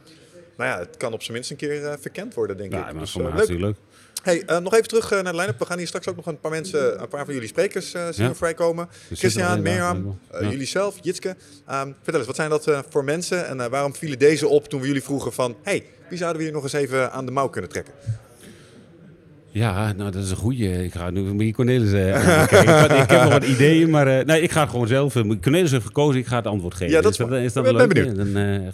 nou 0.57 0.69
ja, 0.69 0.79
het 0.79 0.97
kan 0.97 1.13
op 1.13 1.21
zijn 1.21 1.33
minst 1.33 1.51
een 1.51 1.57
keer 1.57 1.81
uh, 1.81 1.93
verkend 1.99 2.33
worden, 2.33 2.57
denk 2.57 2.71
ja, 2.71 2.87
ik. 2.87 2.93
Maar 2.93 3.03
dus, 3.03 3.15
uh, 3.15 3.35
leuk. 3.35 3.49
leuk. 3.49 3.75
Hey, 4.23 4.43
uh, 4.49 4.57
nog 4.57 4.73
even 4.73 4.87
terug 4.87 5.09
naar 5.09 5.23
de 5.23 5.35
line-up. 5.35 5.59
We 5.59 5.65
gaan 5.65 5.77
hier 5.77 5.87
straks 5.87 6.07
ook 6.07 6.15
nog 6.15 6.25
een 6.25 6.39
paar 6.39 6.51
mensen, 6.51 7.01
een 7.01 7.07
paar 7.07 7.25
van 7.25 7.33
jullie 7.33 7.49
sprekers 7.49 7.91
zien 7.91 8.25
ja. 8.25 8.35
vrijkomen. 8.35 8.89
Christian, 9.11 9.61
Mirjam, 9.61 10.19
ja. 10.31 10.49
jullie 10.49 10.67
zelf, 10.67 10.97
Jitske. 11.01 11.29
Um, 11.29 11.95
vertel 12.01 12.15
eens, 12.15 12.25
wat 12.25 12.35
zijn 12.35 12.49
dat 12.49 12.83
voor 12.89 13.03
mensen 13.03 13.47
en 13.47 13.69
waarom 13.69 13.95
vielen 13.95 14.19
deze 14.19 14.47
op 14.47 14.67
toen 14.67 14.81
we 14.81 14.87
jullie 14.87 15.03
vroegen 15.03 15.33
van... 15.33 15.57
hey, 15.63 15.85
wie 16.09 16.17
zouden 16.17 16.37
we 16.37 16.43
hier 16.43 16.55
nog 16.55 16.63
eens 16.63 16.73
even 16.73 17.11
aan 17.11 17.25
de 17.25 17.31
mouw 17.31 17.47
kunnen 17.47 17.69
trekken? 17.69 17.93
Ja, 19.51 19.93
nou 19.93 20.11
dat 20.11 20.23
is 20.23 20.29
een 20.31 20.37
goeie. 20.37 20.83
Ik 20.83 20.93
ga 20.93 21.09
nu 21.09 21.21
met 21.21 21.53
Cornelis 21.53 21.91
uh, 21.91 22.43
ik, 22.43 22.51
ik, 22.51 23.09
heb 23.09 23.09
nog 23.09 23.29
wat 23.31 23.43
ideeën, 23.43 23.89
maar 23.89 24.07
uh, 24.07 24.25
nee, 24.25 24.41
ik 24.41 24.51
ga 24.51 24.61
het 24.61 24.69
gewoon 24.69 24.87
zelf. 24.87 25.13
Cornelis 25.13 25.71
heeft 25.71 25.85
gekozen, 25.85 26.19
ik 26.19 26.27
ga 26.27 26.35
het 26.35 26.47
antwoord 26.47 26.73
geven. 26.73 26.93
Ja, 26.93 27.01
dat 27.01 27.11
is, 27.11 27.17
dat, 27.17 27.31
is 27.31 27.53
dat 27.53 27.63
ben, 27.63 27.75
leuk? 27.75 28.15
Dan, 28.15 28.27
uh, 28.27 28.69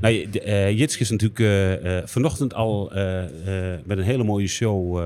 nou, 0.00 0.28
uh, 0.46 0.78
Jitske 0.78 1.02
is 1.02 1.10
natuurlijk 1.10 2.08
vanochtend 2.08 2.54
al 2.54 2.92
met 3.84 3.98
een 3.98 4.04
hele 4.04 4.24
mooie 4.24 4.46
show 4.46 5.02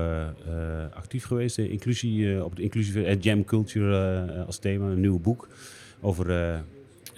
actief 0.93 1.25
geweest. 1.25 1.57
inclusie, 1.57 2.43
op 2.43 2.49
het 2.49 2.59
inclusieve 2.59 3.17
Jam 3.19 3.45
Culture 3.45 4.25
als 4.47 4.57
thema, 4.57 4.85
een 4.85 4.99
nieuw 4.99 5.19
boek 5.19 5.47
over 6.01 6.61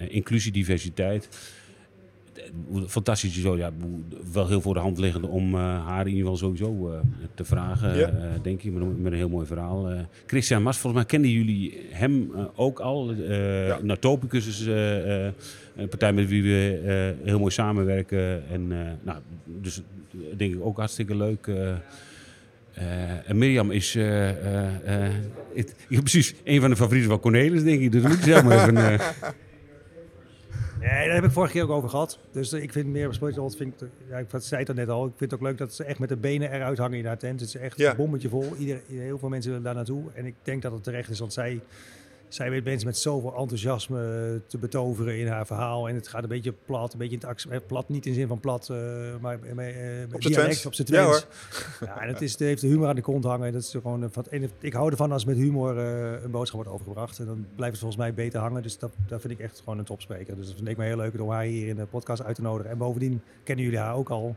inclusie, 0.10 0.52
diversiteit 0.52 1.28
fantastisch 2.88 3.42
zo. 3.42 3.58
Ja, 3.58 3.72
wel 4.34 4.48
heel 4.48 4.62
voor 4.62 4.74
de 4.74 4.80
hand 4.80 4.98
liggende 4.98 5.28
om 5.28 5.56
uh, 5.56 5.86
haar 5.86 6.08
in 6.08 6.14
ieder 6.14 6.22
geval 6.22 6.38
sowieso 6.38 6.92
uh, 6.92 7.00
te 7.34 7.46
vragen, 7.46 7.98
ja. 7.98 8.12
uh, 8.12 8.24
denk 8.42 8.64
ik, 8.64 8.74
met 8.74 8.82
een, 8.82 9.02
met 9.02 9.12
een, 9.12 9.18
heel 9.18 9.30
mooi 9.30 9.46
verhaal. 9.46 9.90
Christian 10.26 10.64
Mas, 10.64 10.78
volgens 10.78 11.02
mij 11.02 11.12
kennen 11.12 11.30
jullie 11.30 11.80
hem 11.90 12.32
ook 12.56 12.80
al. 12.80 13.14
Ja. 13.14 13.80
Natopicus 13.82 14.48
is 14.48 14.66
een 15.76 15.88
partij 15.90 16.14
met 16.14 16.28
wie 16.28 16.44
we 16.44 17.16
heel 17.24 17.40
mooi 17.40 17.52
samenwerken. 17.52 18.50
En 18.50 18.68
nou, 19.02 19.20
dus 19.46 19.82
denk 20.38 20.54
ik 20.54 20.66
ook 20.66 20.78
hartstikke 20.78 21.16
leuk. 21.16 21.52
en 23.26 23.38
Mirjam 23.38 23.72
is 23.72 23.98
precies 25.88 26.34
een 26.44 26.62
van 26.62 26.70
de 26.70 26.76
favorieten 26.76 27.10
van 27.10 27.20
Cornelis, 27.20 27.64
denk 27.64 27.82
ik. 27.82 27.92
Dus 27.92 28.02
moet 28.02 28.14
ik 28.14 28.24
zeg 28.24 28.44
maar 28.44 28.70
even... 28.70 29.00
Nee, 30.92 31.06
daar 31.06 31.16
heb 31.16 31.24
ik 31.24 31.32
vorige 31.32 31.54
keer 31.54 31.64
ook 31.64 31.70
over 31.70 31.90
gehad. 31.90 32.20
Dus 32.32 32.54
ik 32.54 32.72
vind 32.72 32.88
meer 32.88 33.08
besproken, 33.08 33.52
vind 33.52 33.82
ik, 33.82 33.88
ja, 34.10 34.18
ik 34.18 34.28
zei 34.38 34.64
het 34.64 34.76
net 34.76 34.90
al, 34.90 35.06
ik 35.06 35.14
vind 35.18 35.32
het 35.32 35.40
ook 35.40 35.46
leuk 35.48 35.58
dat 35.58 35.74
ze 35.74 35.84
echt 35.84 36.00
met 36.00 36.10
de 36.10 36.16
benen 36.16 36.52
eruit 36.52 36.78
hangen 36.78 36.98
in 36.98 37.06
haar 37.06 37.18
tent. 37.18 37.40
Het 37.40 37.50
is 37.50 37.56
echt 37.56 37.78
ja. 37.78 37.90
een 37.90 37.96
bommetje 37.96 38.30
vol. 38.30 38.56
Ieder, 38.58 38.82
heel 38.88 39.18
veel 39.18 39.30
mensen 39.30 39.50
willen 39.50 39.66
daar 39.66 39.76
naartoe. 39.76 40.04
En 40.14 40.26
ik 40.26 40.36
denk 40.42 40.62
dat 40.62 40.72
het 40.72 40.84
terecht 40.84 41.10
is, 41.10 41.20
want 41.20 41.34
zij 41.34 41.62
zij 42.28 42.50
weet 42.50 42.64
mensen 42.64 42.88
met 42.88 42.98
zoveel 42.98 43.36
enthousiasme 43.36 44.42
te 44.48 44.58
betoveren 44.58 45.20
in 45.20 45.28
haar 45.28 45.46
verhaal. 45.46 45.90
En 45.90 45.96
het 45.96 46.08
gaat 46.08 46.24
een 46.24 46.30
beetje 46.30 46.54
plat, 46.66 46.94
een 46.94 47.00
beetje 47.00 47.18
in 47.20 47.28
het 47.28 47.46
eh, 47.50 47.60
plat, 47.68 47.90
niet 47.90 48.06
in 48.06 48.14
zin 48.14 48.28
van 48.28 48.40
plat, 48.40 48.70
uh, 48.72 48.78
maar 49.22 49.40
uh, 49.44 50.14
op 50.14 50.22
dialect, 50.22 50.66
op 50.66 50.74
zijn 50.74 50.88
Ja, 50.92 51.04
hoor. 51.04 51.26
ja, 51.80 52.02
en 52.02 52.08
het, 52.08 52.22
is, 52.22 52.32
het 52.32 52.40
heeft 52.40 52.62
de 52.62 52.68
humor 52.68 52.88
aan 52.88 52.96
de 52.96 53.02
kont 53.02 53.24
hangen. 53.24 53.54
Dat 53.54 53.62
is 53.62 53.72
gewoon, 53.72 54.12
en 54.30 54.50
ik 54.60 54.74
hou 54.74 54.92
ervan 54.92 55.12
als 55.12 55.26
met 55.26 55.38
humor 55.38 55.78
uh, 55.78 56.24
een 56.24 56.32
boodschap 56.32 56.56
wordt 56.56 56.74
overgebracht. 56.74 57.20
En 57.20 57.26
dan 57.26 57.46
blijft 57.56 57.72
het 57.72 57.82
volgens 57.82 58.02
mij 58.02 58.14
beter 58.14 58.40
hangen. 58.40 58.64
Dus 58.64 58.78
dat, 58.78 58.92
dat 59.08 59.22
vind 59.22 59.34
ik 59.34 59.40
echt 59.40 59.60
gewoon 59.60 59.80
een 59.80 59.86
topspreker. 59.86 60.36
Dus 60.36 60.46
dat 60.46 60.56
vind 60.56 60.68
ik 60.68 60.78
me 60.78 60.86
heel 60.86 60.98
leuk 60.98 61.22
om 61.22 61.30
haar 61.30 61.44
hier 61.44 61.68
in 61.68 61.76
de 61.76 61.86
podcast 61.86 62.24
uit 62.24 62.36
te 62.36 62.42
nodigen. 62.42 62.72
En 62.72 62.78
bovendien 62.78 63.22
kennen 63.44 63.66
jullie 63.66 63.80
haar 63.80 63.96
ook 63.96 64.10
al. 64.10 64.36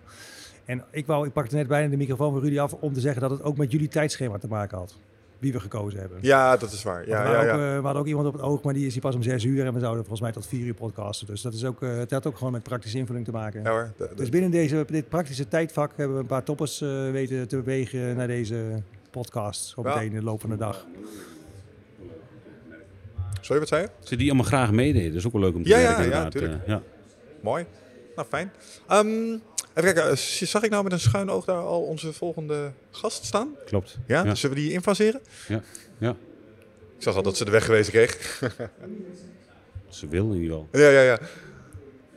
En 0.65 0.85
ik, 0.91 1.07
wou, 1.07 1.27
ik 1.27 1.33
pakte 1.33 1.57
net 1.57 1.67
bijna 1.67 1.91
de 1.91 1.97
microfoon 1.97 2.33
van 2.33 2.41
Rudy 2.41 2.61
af 2.61 2.73
om 2.73 2.93
te 2.93 3.01
zeggen 3.01 3.21
dat 3.21 3.31
het 3.31 3.43
ook 3.43 3.57
met 3.57 3.73
jullie 3.73 3.89
tijdschema 3.89 4.39
te 4.39 4.49
maken 4.49 4.79
had 4.79 4.97
wie 5.39 5.53
we 5.53 5.61
gekozen 5.61 6.01
hebben. 6.01 6.19
Ja, 6.21 6.57
dat 6.57 6.73
is 6.73 6.83
waar. 6.83 7.09
Ja, 7.09 7.25
ja, 7.25 7.43
ja. 7.43 7.53
Ook, 7.53 7.59
uh, 7.59 7.77
we 7.77 7.83
hadden 7.83 8.03
ook 8.03 8.07
iemand 8.07 8.27
op 8.27 8.33
het 8.33 8.43
oog, 8.43 8.63
maar 8.63 8.75
die 8.75 8.87
is 8.87 8.93
hier 8.93 9.03
pas 9.03 9.15
om 9.15 9.23
zes 9.23 9.45
uur. 9.45 9.67
En 9.67 9.75
we 9.75 9.81
zouden 9.81 10.01
volgens 10.01 10.21
mij 10.21 10.33
tot 10.33 10.47
vier 10.47 10.67
uur 10.67 10.75
podcasten. 10.75 11.27
Dus 11.27 11.43
dat, 11.43 11.55
is 11.55 11.65
ook, 11.65 11.83
uh, 11.83 11.97
het 11.97 12.11
had 12.11 12.27
ook 12.27 12.37
gewoon 12.37 12.53
met 12.53 12.63
praktische 12.63 12.99
invulling 12.99 13.25
te 13.25 13.33
maken. 13.33 13.63
Ja, 13.63 13.71
hoor, 13.71 13.93
dus 14.15 14.29
binnen 14.29 14.51
deze, 14.51 14.85
dit 14.87 15.09
praktische 15.09 15.49
tijdvak 15.49 15.93
hebben 15.97 16.17
we 16.17 16.23
een 16.23 16.29
paar 16.29 16.45
toppers 16.45 16.81
uh, 16.81 17.11
weten 17.11 17.49
te 17.49 17.57
bewegen 17.57 18.17
naar 18.17 18.27
deze 18.27 18.83
podcast. 19.11 19.75
Op 19.77 19.85
meteen 19.85 20.03
in 20.03 20.15
de 20.15 20.23
loop 20.23 20.41
van 20.41 20.51
de 20.51 20.57
dag. 20.57 20.87
Sorry, 23.41 23.59
wat 23.59 23.69
zei 23.69 23.83
je? 23.83 23.89
Ze 24.09 24.17
die 24.17 24.27
allemaal 24.27 24.47
graag 24.47 24.73
meededen. 24.73 25.09
Dat 25.09 25.19
is 25.19 25.27
ook 25.27 25.33
wel 25.33 25.41
leuk 25.41 25.55
om 25.55 25.63
te 25.63 25.69
ja, 25.69 25.77
merken. 25.79 26.05
Ja, 26.05 26.11
ja, 26.11 26.23
natuurlijk. 26.23 26.67
ja. 26.67 26.83
Mooi. 27.41 27.67
Nou, 28.17 28.29
fijn. 28.29 28.53
Um, 28.93 29.43
Even 29.79 29.95
kijken, 29.95 30.19
zag 30.49 30.63
ik 30.63 30.71
nou 30.71 30.83
met 30.83 30.93
een 30.93 31.01
schuin 31.01 31.31
oog 31.31 31.45
daar 31.45 31.57
al 31.63 31.83
onze 31.83 32.13
volgende 32.13 32.73
gast 32.91 33.25
staan? 33.25 33.57
Klopt. 33.67 33.99
Ja? 34.07 34.25
ja. 34.25 34.35
Zullen 34.35 34.57
we 34.57 34.63
die 34.63 34.73
infaseren? 34.73 35.21
Ja. 35.49 35.61
ja. 35.99 36.11
Ik 36.97 37.03
zag 37.03 37.17
al 37.17 37.23
dat 37.23 37.37
ze 37.37 37.45
de 37.45 37.51
weg 37.51 37.65
gewezen 37.65 37.93
kreeg. 37.93 38.41
ze 39.89 40.09
wil 40.09 40.33
in 40.33 40.41
ieder 40.41 40.57
geval. 40.57 40.69
Ja, 40.81 40.89
ja, 40.89 41.01
ja. 41.03 41.19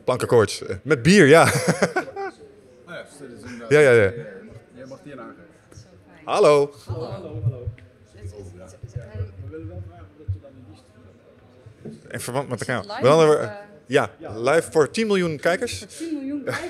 Plankenkoorts. 0.04 0.63
Met 0.82 1.02
bier, 1.02 1.26
ja. 1.28 1.45
ja, 3.69 3.80
ja, 3.80 3.91
ja. 3.91 4.12
Jij 4.76 4.86
mag 4.88 5.00
hier 5.04 5.19
aangeven. 5.19 5.43
Hallo. 6.24 6.74
Hallo, 6.86 7.06
hallo, 7.06 7.41
hallo. 7.43 7.67
In 12.10 12.19
verband 12.19 12.50
met 12.50 12.60
elkaar. 12.60 12.82
Live 12.82 13.02
Met 13.02 13.12
andere 13.12 13.30
of, 13.30 13.36
woorden- 13.36 13.50
eh, 13.50 13.65
ja, 13.86 14.10
live 14.36 14.71
voor 14.71 14.91
10 14.91 15.08
miljoen 15.08 15.38
kijkers. 15.39 15.86
10 15.97 16.13
miljoen 16.13 16.43
kijkers. 16.43 16.69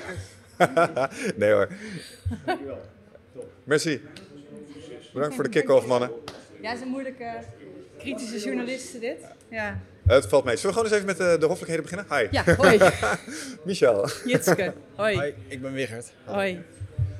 nee 1.36 1.52
hoor. 1.52 1.68
Merci. 3.64 4.00
Bedankt 5.12 5.34
voor 5.34 5.44
de 5.44 5.50
kick-off, 5.50 5.86
mannen. 5.86 6.10
Ja, 6.60 6.68
het 6.68 6.78
is 6.78 6.84
een 6.84 6.90
moeilijke, 6.90 7.30
kritische 7.98 8.38
journalisten 8.38 9.00
dit. 9.00 9.18
Ja, 9.48 9.80
Het 10.06 10.26
valt 10.26 10.44
mee. 10.44 10.56
Zullen 10.56 10.76
we 10.76 10.82
gewoon 10.82 11.00
eens 11.00 11.16
even 11.16 11.24
met 11.24 11.34
eh, 11.34 11.40
de 11.40 11.46
hoffelijkheden 11.46 11.82
beginnen? 11.82 12.06
Hi. 12.18 12.28
ja 12.30 12.54
hoi. 12.56 12.78
Michel. 13.66 14.08
Jitske. 14.24 14.72
Hoi. 14.94 15.16
Hoi, 15.16 15.34
ik 15.48 15.62
ben 15.62 15.72
Wigert. 15.72 16.12
Hoi. 16.24 16.62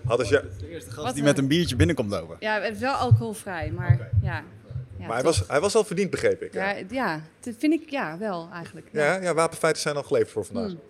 Hadden 0.05 0.27
ze, 0.27 0.45
De 0.59 0.69
eerste 0.69 0.91
gast 0.91 1.07
Wat, 1.07 1.15
die 1.15 1.23
met 1.23 1.37
eh, 1.37 1.43
een 1.43 1.49
biertje 1.49 1.77
binnenkomt 1.77 2.11
lopen. 2.11 2.37
Ja, 2.41 2.61
het 2.61 2.75
is 2.75 2.81
wel 2.81 2.95
alcoholvrij, 2.95 3.71
maar 3.71 4.11
ja. 4.23 4.45
ja 4.99 5.07
maar 5.07 5.15
hij 5.15 5.23
was, 5.23 5.45
hij 5.49 5.61
was 5.61 5.75
al 5.75 5.85
verdiend, 5.85 6.11
begreep 6.11 6.43
ik. 6.43 6.53
Ja, 6.53 6.75
ja, 6.91 7.21
dat 7.41 7.55
vind 7.59 7.73
ik 7.73 7.91
ja, 7.91 8.19
wel 8.19 8.49
eigenlijk. 8.53 8.89
Ja, 8.93 9.21
ja, 9.21 9.35
wapenfeiten 9.35 9.83
zijn 9.83 9.97
al 9.97 10.03
geleverd 10.03 10.31
voor 10.31 10.45
vandaag. 10.45 10.67
Hmm. 10.67 10.81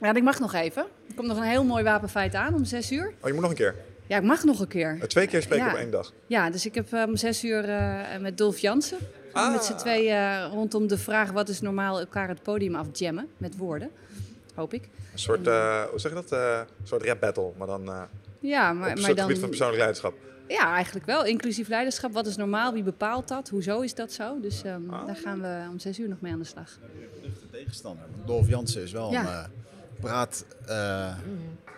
Ja, 0.00 0.14
ik 0.14 0.22
mag 0.22 0.38
nog 0.38 0.54
even. 0.54 0.86
Er 1.12 1.18
komt 1.18 1.28
nog 1.28 1.36
een 1.36 1.50
heel 1.50 1.64
mooi 1.64 1.84
wapenfeit 1.84 2.34
aan 2.34 2.54
om 2.54 2.64
zes 2.64 2.92
uur. 2.92 3.12
Oh, 3.20 3.26
je 3.26 3.32
moet 3.32 3.40
nog 3.42 3.50
een 3.50 3.56
keer. 3.56 3.74
Ja, 4.06 4.16
ik 4.16 4.22
mag 4.22 4.44
nog 4.44 4.60
een 4.60 4.68
keer. 4.68 4.96
Eh, 5.00 5.06
Twee 5.06 5.26
keer 5.26 5.42
spreken 5.42 5.64
Ja. 5.66 5.72
op 5.72 5.78
één 5.78 5.90
dag. 5.90 6.12
Ja, 6.26 6.50
dus 6.50 6.66
ik 6.66 6.74
heb 6.74 6.92
eh, 6.92 7.02
om 7.06 7.16
zes 7.16 7.44
uur 7.44 7.68
eh, 7.68 8.18
met 8.20 8.38
Dolf 8.38 8.58
Jansen. 8.58 8.98
Ah. 9.32 9.52
Met 9.52 9.64
z'n 9.64 9.74
twee 9.74 10.08
eh, 10.08 10.46
rondom 10.52 10.86
de 10.86 10.98
vraag 10.98 11.30
wat 11.30 11.48
is 11.48 11.60
normaal 11.60 11.98
elkaar 12.00 12.28
het 12.28 12.42
podium 12.42 12.74
afjammen 12.74 13.28
met 13.36 13.56
woorden. 13.56 13.90
Hoop 14.54 14.74
ik. 14.74 14.82
Een 15.12 15.18
soort, 15.18 15.46
eh, 15.46 15.82
hoe 15.82 16.00
zeg 16.00 16.12
je 16.12 16.16
dat? 16.16 16.32
Eh, 16.32 16.58
een 16.80 16.86
soort 16.86 17.02
rap 17.04 17.20
battle, 17.20 17.50
maar 17.58 17.66
dan 17.66 17.88
eh 17.88 18.02
Ja, 18.40 18.70
op 18.70 18.76
maar, 18.76 18.88
het 18.90 19.00
maar 19.00 19.10
gebied 19.10 19.16
dan. 19.28 19.36
van 19.38 19.48
persoonlijk 19.48 19.78
leiderschap. 19.78 20.14
Ja, 20.48 20.74
eigenlijk 20.74 21.06
wel. 21.06 21.24
Inclusief 21.24 21.68
leiderschap. 21.68 22.12
Wat 22.12 22.26
is 22.26 22.36
normaal? 22.36 22.72
Wie 22.72 22.82
bepaalt 22.82 23.28
dat? 23.28 23.48
Hoezo 23.48 23.80
is 23.80 23.94
dat 23.94 24.12
zo? 24.12 24.40
Dus 24.40 24.62
ehm, 24.62 24.90
Ah. 24.90 25.06
daar 25.06 25.16
gaan 25.16 25.40
we 25.40 25.66
om 25.70 25.78
zes 25.78 25.98
uur 25.98 26.08
nog 26.08 26.20
mee 26.20 26.32
aan 26.32 26.38
de 26.38 26.44
slag. 26.44 26.78
tegenstander. 27.50 28.04
Dolf 28.26 28.48
Jansen 28.48 28.82
is 28.82 28.92
wel 28.92 29.10
Ja. 29.10 29.20
een 29.20 29.26
eh, 29.26 29.44
praat... 30.02 30.44
eh, 30.66 31.14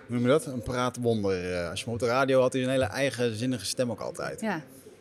hoe 0.07 0.17
noem 0.17 0.23
je 0.23 0.29
dat? 0.29 0.47
Een 0.47 0.63
praatwonder. 0.63 1.55
Eh, 1.63 1.71
als 1.71 1.79
je 1.79 1.85
hem 1.85 1.95
op 1.95 2.01
de 2.01 2.07
radio 2.07 2.41
had, 2.41 2.53
hij 2.53 2.63
een 2.63 2.69
hele 2.69 2.85
eigenzinnige 2.85 3.65
stem 3.65 3.91
ook 3.91 4.01
altijd. 4.01 4.41
Ja, 4.41 4.61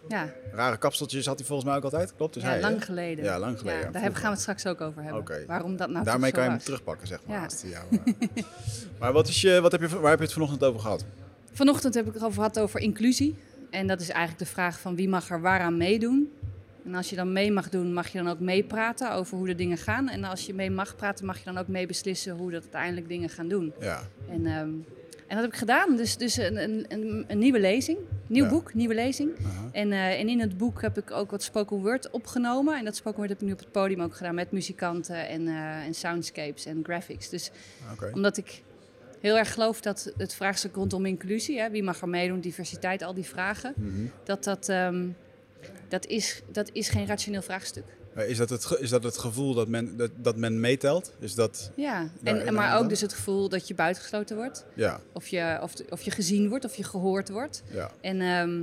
ja. 0.09 0.29
Rare 0.51 0.77
kapseltjes 0.77 1.25
had 1.25 1.37
hij 1.37 1.47
volgens 1.47 1.67
mij 1.67 1.77
ook 1.77 1.83
altijd. 1.83 2.13
Klopt, 2.15 2.33
dus 2.33 2.43
ja 2.43 2.49
hij, 2.49 2.61
lang 2.61 2.85
geleden. 2.85 3.23
Ja, 3.25 3.39
lang 3.39 3.57
geleden, 3.59 3.81
Ja, 3.81 3.91
daar 3.91 4.01
gaan 4.15 4.21
we 4.21 4.27
het 4.29 4.39
straks 4.39 4.65
ook 4.65 4.81
over 4.81 5.03
hebben. 5.03 5.21
Oké. 5.21 5.43
Waarom 5.47 5.77
dat 5.77 5.89
nou 5.89 6.05
Daarmee 6.05 6.31
kan 6.31 6.41
je 6.43 6.47
hem 6.47 6.57
was. 6.57 6.65
terugpakken, 6.65 7.07
zeg 7.07 7.19
maar. 7.25 7.49
Ja. 7.63 7.83
eh. 7.91 8.43
maar 8.99 9.13
wat 9.13 9.27
is 9.27 9.41
je, 9.41 9.61
wat 9.61 9.71
heb 9.71 9.81
je, 9.81 9.99
waar 9.99 10.09
heb 10.09 10.19
je 10.19 10.25
het 10.25 10.33
vanochtend 10.33 10.63
over 10.63 10.79
gehad? 10.81 11.05
Vanochtend 11.51 11.93
heb 11.93 12.07
ik 12.07 12.13
het 12.13 12.23
over 12.23 12.35
gehad 12.35 12.59
over 12.59 12.79
inclusie. 12.79 13.35
En 13.69 13.87
dat 13.87 14.01
is 14.01 14.09
eigenlijk 14.09 14.39
de 14.39 14.53
vraag 14.53 14.79
van 14.79 14.95
wie 14.95 15.09
mag 15.09 15.29
er 15.29 15.41
waaraan 15.41 15.77
meedoen. 15.77 16.31
En 16.85 16.95
als 16.95 17.09
je 17.09 17.15
dan 17.15 17.33
mee 17.33 17.51
mag 17.51 17.69
doen, 17.69 17.93
mag 17.93 18.07
je 18.07 18.17
dan 18.17 18.27
ook 18.29 18.39
meepraten 18.39 19.11
over 19.13 19.37
hoe 19.37 19.47
de 19.47 19.55
dingen 19.55 19.77
gaan. 19.77 20.09
En 20.09 20.23
als 20.23 20.45
je 20.45 20.53
mee 20.53 20.71
mag 20.71 20.95
praten, 20.95 21.25
mag 21.25 21.37
je 21.37 21.43
dan 21.45 21.57
ook 21.57 21.67
mee 21.67 21.85
beslissen 21.87 22.35
hoe 22.37 22.51
dat 22.51 22.61
uiteindelijk 22.61 23.07
dingen 23.07 23.29
gaan 23.29 23.47
doen. 23.47 23.73
Ja, 23.79 24.01
En, 24.29 24.45
ehm, 24.45 24.69
en 25.27 25.35
dat 25.35 25.41
heb 25.41 25.51
ik 25.53 25.55
gedaan. 25.59 25.95
Dus, 25.95 26.17
dus 26.17 26.37
een, 26.37 26.63
een, 26.63 27.25
een, 27.27 27.37
nieuwe 27.39 27.59
lezing, 27.59 27.97
nieuw 28.27 28.43
Ja. 28.43 28.49
boek, 28.49 28.73
nieuwe 28.73 28.93
lezing. 28.93 29.31
En, 29.71 29.91
eh, 29.91 30.19
en 30.19 30.29
in 30.29 30.39
het 30.39 30.57
boek 30.57 30.81
heb 30.81 30.97
ik 30.97 31.11
ook 31.11 31.31
wat 31.31 31.43
spoken 31.43 31.77
word 31.77 32.09
opgenomen. 32.09 32.77
En 32.77 32.85
dat 32.85 32.95
spoken 32.95 33.17
word 33.17 33.29
heb 33.29 33.41
ik 33.41 33.47
nu 33.47 33.53
op 33.53 33.59
het 33.59 33.71
podium 33.71 34.01
ook 34.01 34.15
gedaan 34.15 34.35
met 34.35 34.51
muzikanten 34.51 35.27
en, 35.27 35.47
eh, 35.47 35.85
en 35.85 35.93
soundscapes 35.93 36.65
en 36.65 36.79
graphics. 36.83 37.29
Dus 37.29 37.51
omdat 38.13 38.37
ik 38.37 38.61
heel 39.19 39.37
erg 39.37 39.53
geloof 39.53 39.81
dat 39.81 40.13
het 40.17 40.33
vraagstuk 40.33 40.75
rondom 40.75 41.05
inclusie, 41.05 41.59
hè, 41.59 41.69
wie 41.69 41.83
mag 41.83 42.01
er 42.01 42.09
meedoen, 42.09 42.39
diversiteit, 42.39 43.01
al 43.01 43.13
die 43.13 43.23
vragen, 43.25 43.73
Mhm. 43.75 43.91
dat 44.23 44.43
dat, 44.43 44.69
ehm, 44.69 45.05
dat, 45.93 46.05
is, 46.05 46.41
dat 46.51 46.69
is 46.71 46.89
geen 46.89 47.05
rationeel 47.05 47.41
vraagstuk. 47.41 47.83
Is 48.15 48.37
dat, 48.37 48.49
het, 48.49 48.77
is 48.79 48.89
dat 48.89 49.03
het 49.03 49.17
gevoel 49.17 49.53
dat 49.53 49.67
men, 49.67 49.97
dat, 49.97 50.11
dat 50.15 50.35
men 50.37 50.59
meetelt? 50.59 51.13
Is 51.19 51.35
dat, 51.35 51.71
Ja, 51.75 52.09
en, 52.23 52.53
maar 52.53 52.71
dan? 52.71 52.83
ook 52.83 52.89
dus 52.89 53.01
het 53.01 53.13
gevoel 53.13 53.49
dat 53.49 53.67
je 53.67 53.73
buitengesloten 53.73 54.35
wordt, 54.35 54.65
ja, 54.73 55.01
of 55.11 55.27
je, 55.27 55.59
of, 55.61 55.73
of 55.89 56.01
je 56.01 56.11
gezien 56.11 56.49
wordt, 56.49 56.65
of 56.65 56.75
je 56.75 56.83
gehoord 56.83 57.29
wordt. 57.29 57.63
ja. 57.71 57.91
En 58.01 58.21
ehm, 58.21 58.59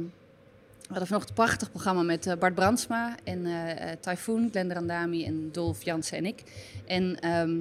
we 0.81 0.97
hadden 0.97 1.07
vanochtend 1.07 1.39
een 1.39 1.45
prachtig 1.45 1.71
programma 1.71 2.03
met 2.03 2.27
eh, 2.27 2.37
Bart 2.39 2.55
Brandsma 2.55 3.17
en 3.25 3.47
eh, 3.47 3.93
Typhoon, 4.01 4.49
Glenda 4.51 4.75
Randami 4.75 5.25
en 5.25 5.49
Dolf 5.53 5.83
Jansen 5.83 6.17
en 6.19 6.27
ik. 6.27 6.43
En 6.87 7.21
ehm, 7.21 7.57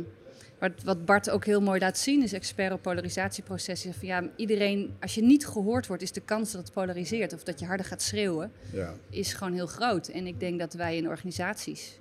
wat, 0.60 0.72
wat 0.84 1.06
Bart 1.06 1.30
ook 1.30 1.46
heel 1.46 1.62
mooi 1.62 1.80
laat 1.80 1.98
zien 1.98 2.24
is 2.24 2.34
expert 2.34 2.72
op 2.74 2.82
polarisatieprocessen. 2.82 3.94
Van, 3.94 4.08
ja, 4.08 4.30
iedereen, 4.36 4.96
als 5.00 5.16
je 5.16 5.22
niet 5.22 5.48
gehoord 5.48 5.88
wordt, 5.88 6.04
is 6.04 6.12
de 6.12 6.22
kans 6.22 6.52
dat 6.52 6.62
het 6.64 6.74
polariseert 6.74 7.34
of 7.34 7.44
dat 7.44 7.60
je 7.60 7.66
harder 7.66 7.86
gaat 7.86 8.02
schreeuwen, 8.02 8.52
ja. 8.74 8.94
is 9.10 9.34
gewoon 9.34 9.54
heel 9.54 9.68
groot. 9.68 10.08
En 10.08 10.28
ik 10.28 10.40
denk 10.40 10.60
dat 10.60 10.74
wij 10.74 10.98
in 10.98 11.08
organisaties 11.08 12.00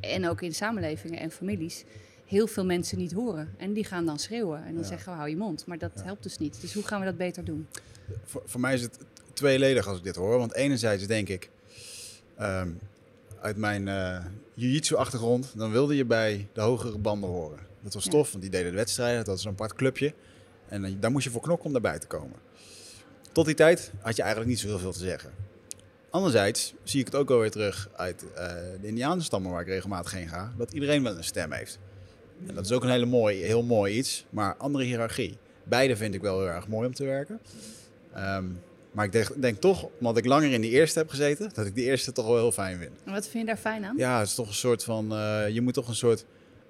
en 0.00 0.28
ook 0.28 0.42
in 0.42 0.54
samenlevingen 0.54 1.20
en 1.20 1.30
families 1.30 1.84
heel 2.26 2.46
veel 2.46 2.64
mensen 2.64 2.98
niet 2.98 3.12
horen. 3.12 3.54
En 3.56 3.72
die 3.72 3.84
gaan 3.84 4.06
dan 4.06 4.18
schreeuwen 4.18 4.58
en 4.64 4.72
dan 4.72 4.82
Ja. 4.82 4.88
zeggen 4.88 5.12
we 5.12 5.18
hou 5.18 5.30
je 5.30 5.36
mond. 5.36 5.66
Maar 5.66 5.78
dat 5.78 6.02
helpt 6.04 6.22
dus 6.22 6.38
niet. 6.38 6.60
Dus 6.60 6.74
hoe 6.74 6.82
gaan 6.82 6.98
we 7.00 7.06
dat 7.06 7.16
beter 7.16 7.44
doen? 7.44 7.66
Voor, 8.24 8.42
voor 8.44 8.60
mij 8.60 8.74
is 8.74 8.82
het 8.82 8.98
tweeledig 9.32 9.86
als 9.86 9.98
ik 9.98 10.04
dit 10.04 10.16
hoor. 10.16 10.38
Want 10.38 10.54
enerzijds 10.54 11.06
denk 11.06 11.28
ik, 11.28 11.50
ehm, 12.36 12.68
uit 13.40 13.56
mijn 13.56 13.88
eh 13.88 14.24
jiu-jitsu-achtergrond, 14.54 15.52
dan 15.56 15.70
wilde 15.70 15.96
je 15.96 16.04
bij 16.04 16.48
de 16.52 16.60
hogere 16.60 16.98
banden 16.98 17.30
horen. 17.30 17.58
Dat 17.82 17.94
was 17.94 18.04
tof, 18.04 18.30
want 18.30 18.42
die 18.42 18.52
deden 18.52 18.70
de 18.70 18.76
wedstrijden, 18.76 19.16
dat 19.16 19.26
was 19.26 19.44
een 19.44 19.50
apart 19.50 19.74
clubje. 19.74 20.14
En 20.68 21.00
daar 21.00 21.10
moest 21.10 21.24
je 21.24 21.30
voor 21.30 21.40
knokken 21.40 21.66
om 21.66 21.72
daarbij 21.72 21.98
te 21.98 22.06
komen. 22.06 22.36
Tot 23.32 23.46
die 23.46 23.54
tijd 23.54 23.92
had 24.00 24.16
je 24.16 24.22
eigenlijk 24.22 24.50
niet 24.50 24.60
zo 24.60 24.66
heel 24.68 24.78
veel 24.78 24.92
te 24.92 24.98
zeggen. 24.98 25.30
Anderzijds 26.10 26.74
zie 26.82 27.00
ik 27.00 27.06
het 27.06 27.14
ook 27.14 27.30
alweer 27.30 27.50
terug 27.50 27.88
uit 27.96 28.24
eh, 28.34 28.46
de 28.80 28.86
Indianenstammen 28.86 29.50
waar 29.52 29.60
ik 29.60 29.66
regelmatig 29.66 30.12
heen 30.12 30.28
ga, 30.28 30.52
dat 30.56 30.72
iedereen 30.72 31.02
wel 31.02 31.16
een 31.16 31.24
stem 31.24 31.52
heeft. 31.52 31.78
En 32.46 32.54
dat 32.54 32.64
is 32.64 32.72
ook 32.72 32.82
een 32.82 32.90
hele 32.90 33.06
mooi, 33.06 33.42
heel 33.42 33.62
mooi 33.62 33.96
iets, 33.96 34.24
maar 34.30 34.56
andere 34.56 34.84
hiërarchie. 34.84 35.38
Beide 35.64 35.96
vind 35.96 36.14
ik 36.14 36.20
wel 36.20 36.38
heel 36.38 36.48
erg 36.48 36.68
mooi 36.68 36.86
om 36.86 36.94
te 36.94 37.04
werken. 37.04 37.40
Ehm, 38.14 38.44
maar 38.92 39.04
ik 39.04 39.12
denk, 39.12 39.42
denk 39.42 39.60
toch, 39.60 39.88
omdat 39.98 40.16
ik 40.16 40.24
langer 40.24 40.52
in 40.52 40.60
die 40.60 40.70
eerste 40.70 40.98
heb 40.98 41.10
gezeten, 41.10 41.50
dat 41.54 41.66
ik 41.66 41.74
die 41.74 41.84
eerste 41.84 42.12
toch 42.12 42.26
wel 42.26 42.36
heel 42.36 42.52
fijn 42.52 42.78
vind. 42.78 42.92
En 43.04 43.12
wat 43.12 43.28
vind 43.28 43.42
je 43.42 43.46
daar 43.46 43.56
fijn 43.60 43.84
aan? 43.84 43.96
Ja, 43.96 44.18
het 44.18 44.28
is 44.28 44.34
toch 44.34 44.48
een 44.48 44.54
soort 44.54 44.84
van, 44.84 45.12
eh, 45.12 45.48
je 45.48 45.60
moet 45.60 45.74
toch 45.74 45.88
een 45.88 45.94
soort, 45.94 46.24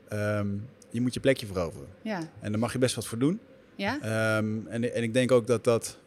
ehm, 0.08 0.48
je 0.92 1.00
moet 1.00 1.14
je 1.14 1.20
plekje 1.20 1.46
veroveren. 1.46 1.88
Ja. 2.02 2.18
En 2.40 2.50
daar 2.50 2.60
mag 2.60 2.72
je 2.72 2.78
best 2.78 2.94
wat 2.94 3.06
voor 3.06 3.18
doen. 3.18 3.40
Ja? 3.76 4.00
Ehm, 4.00 4.66
en, 4.66 4.94
en 4.94 5.02
ik 5.02 5.12
denk 5.14 5.30
ook 5.32 5.46
dat 5.46 5.64
dat, 5.64 5.98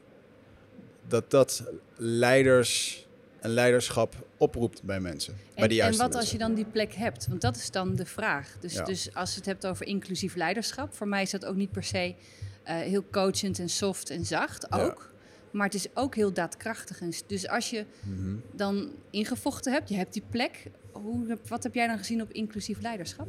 dat, 1.07 1.31
dat 1.31 1.63
leiders 1.95 2.99
en 3.39 3.49
leiderschap 3.49 4.27
oproept 4.37 4.83
bij 4.83 4.99
mensen. 4.99 5.33
bij 5.33 5.43
En, 5.55 5.63
de 5.63 5.69
en 5.69 5.75
juiste 5.75 6.01
wat 6.03 6.15
als 6.15 6.31
je 6.31 6.37
dan 6.37 6.53
die 6.53 6.65
plek 6.65 6.93
hebt? 6.93 7.27
Want 7.27 7.41
dat 7.41 7.55
is 7.55 7.71
dan 7.71 7.95
de 7.95 8.05
vraag. 8.05 8.55
Dus, 8.59 8.73
Ja. 8.73 8.83
dus 8.83 9.13
als 9.15 9.31
je 9.31 9.37
het 9.37 9.45
hebt 9.45 9.65
over 9.67 9.85
inclusief 9.85 10.35
leiderschap, 10.35 10.93
voor 10.93 11.07
mij 11.07 11.21
is 11.21 11.31
dat 11.31 11.45
ook 11.45 11.55
niet 11.55 11.71
per 11.71 11.83
se 11.83 12.15
eh, 12.63 12.75
heel 12.75 13.03
coachend 13.11 13.59
en 13.59 13.69
soft 13.69 14.09
en 14.09 14.25
zacht, 14.25 14.67
Ja. 14.69 14.83
ook. 14.85 15.13
Maar 15.51 15.65
het 15.65 15.73
is 15.75 15.87
ook 15.93 16.15
heel 16.15 16.33
daadkrachtig. 16.33 17.01
En 17.01 17.13
dus 17.27 17.47
als 17.47 17.69
je 17.69 17.85
Mhm. 18.01 18.35
dan 18.51 18.91
ingevochten 19.09 19.71
hebt, 19.73 19.89
je 19.89 19.95
hebt 19.95 20.13
die 20.13 20.23
plek, 20.29 20.63
hoe, 20.91 21.37
wat 21.47 21.63
heb 21.63 21.73
jij 21.73 21.87
dan 21.87 21.97
gezien 21.97 22.21
op 22.21 22.31
inclusief 22.31 22.81
leiderschap? 22.81 23.27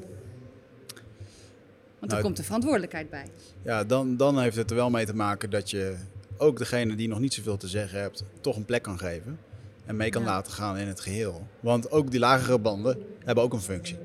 Want 2.07 2.11
er 2.11 2.17
Nou, 2.17 2.23
komt 2.23 2.37
de 2.37 2.43
verantwoordelijkheid 2.43 3.11
bij. 3.11 3.27
Ja, 3.63 3.85
dan, 3.85 4.17
dan 4.17 4.39
heeft 4.41 4.57
het 4.57 4.71
er 4.71 4.77
wel 4.77 4.91
mee 4.91 5.07
te 5.07 5.15
maken 5.15 5.51
dat 5.51 5.71
je 5.71 5.95
ook 6.37 6.59
degene 6.59 6.95
die 6.95 7.09
nog 7.09 7.19
niet 7.19 7.35
zoveel 7.35 7.57
te 7.57 7.69
zeggen 7.69 8.01
hebt, 8.01 8.25
toch 8.41 8.57
een 8.57 8.65
plek 8.65 8.83
kan 8.83 8.99
geven. 8.99 9.39
En 9.85 9.97
mee 9.97 10.11
kan 10.11 10.23
Ja. 10.23 10.29
laten 10.29 10.53
gaan 10.53 10.77
in 10.77 10.87
het 10.87 11.01
geheel. 11.01 11.47
Want 11.61 11.91
ook 11.91 12.11
die 12.11 12.21
lagere 12.21 12.59
banden 12.59 12.99
hebben 13.25 13.45
ook 13.45 13.53
een 13.53 13.61
functie. 13.61 13.97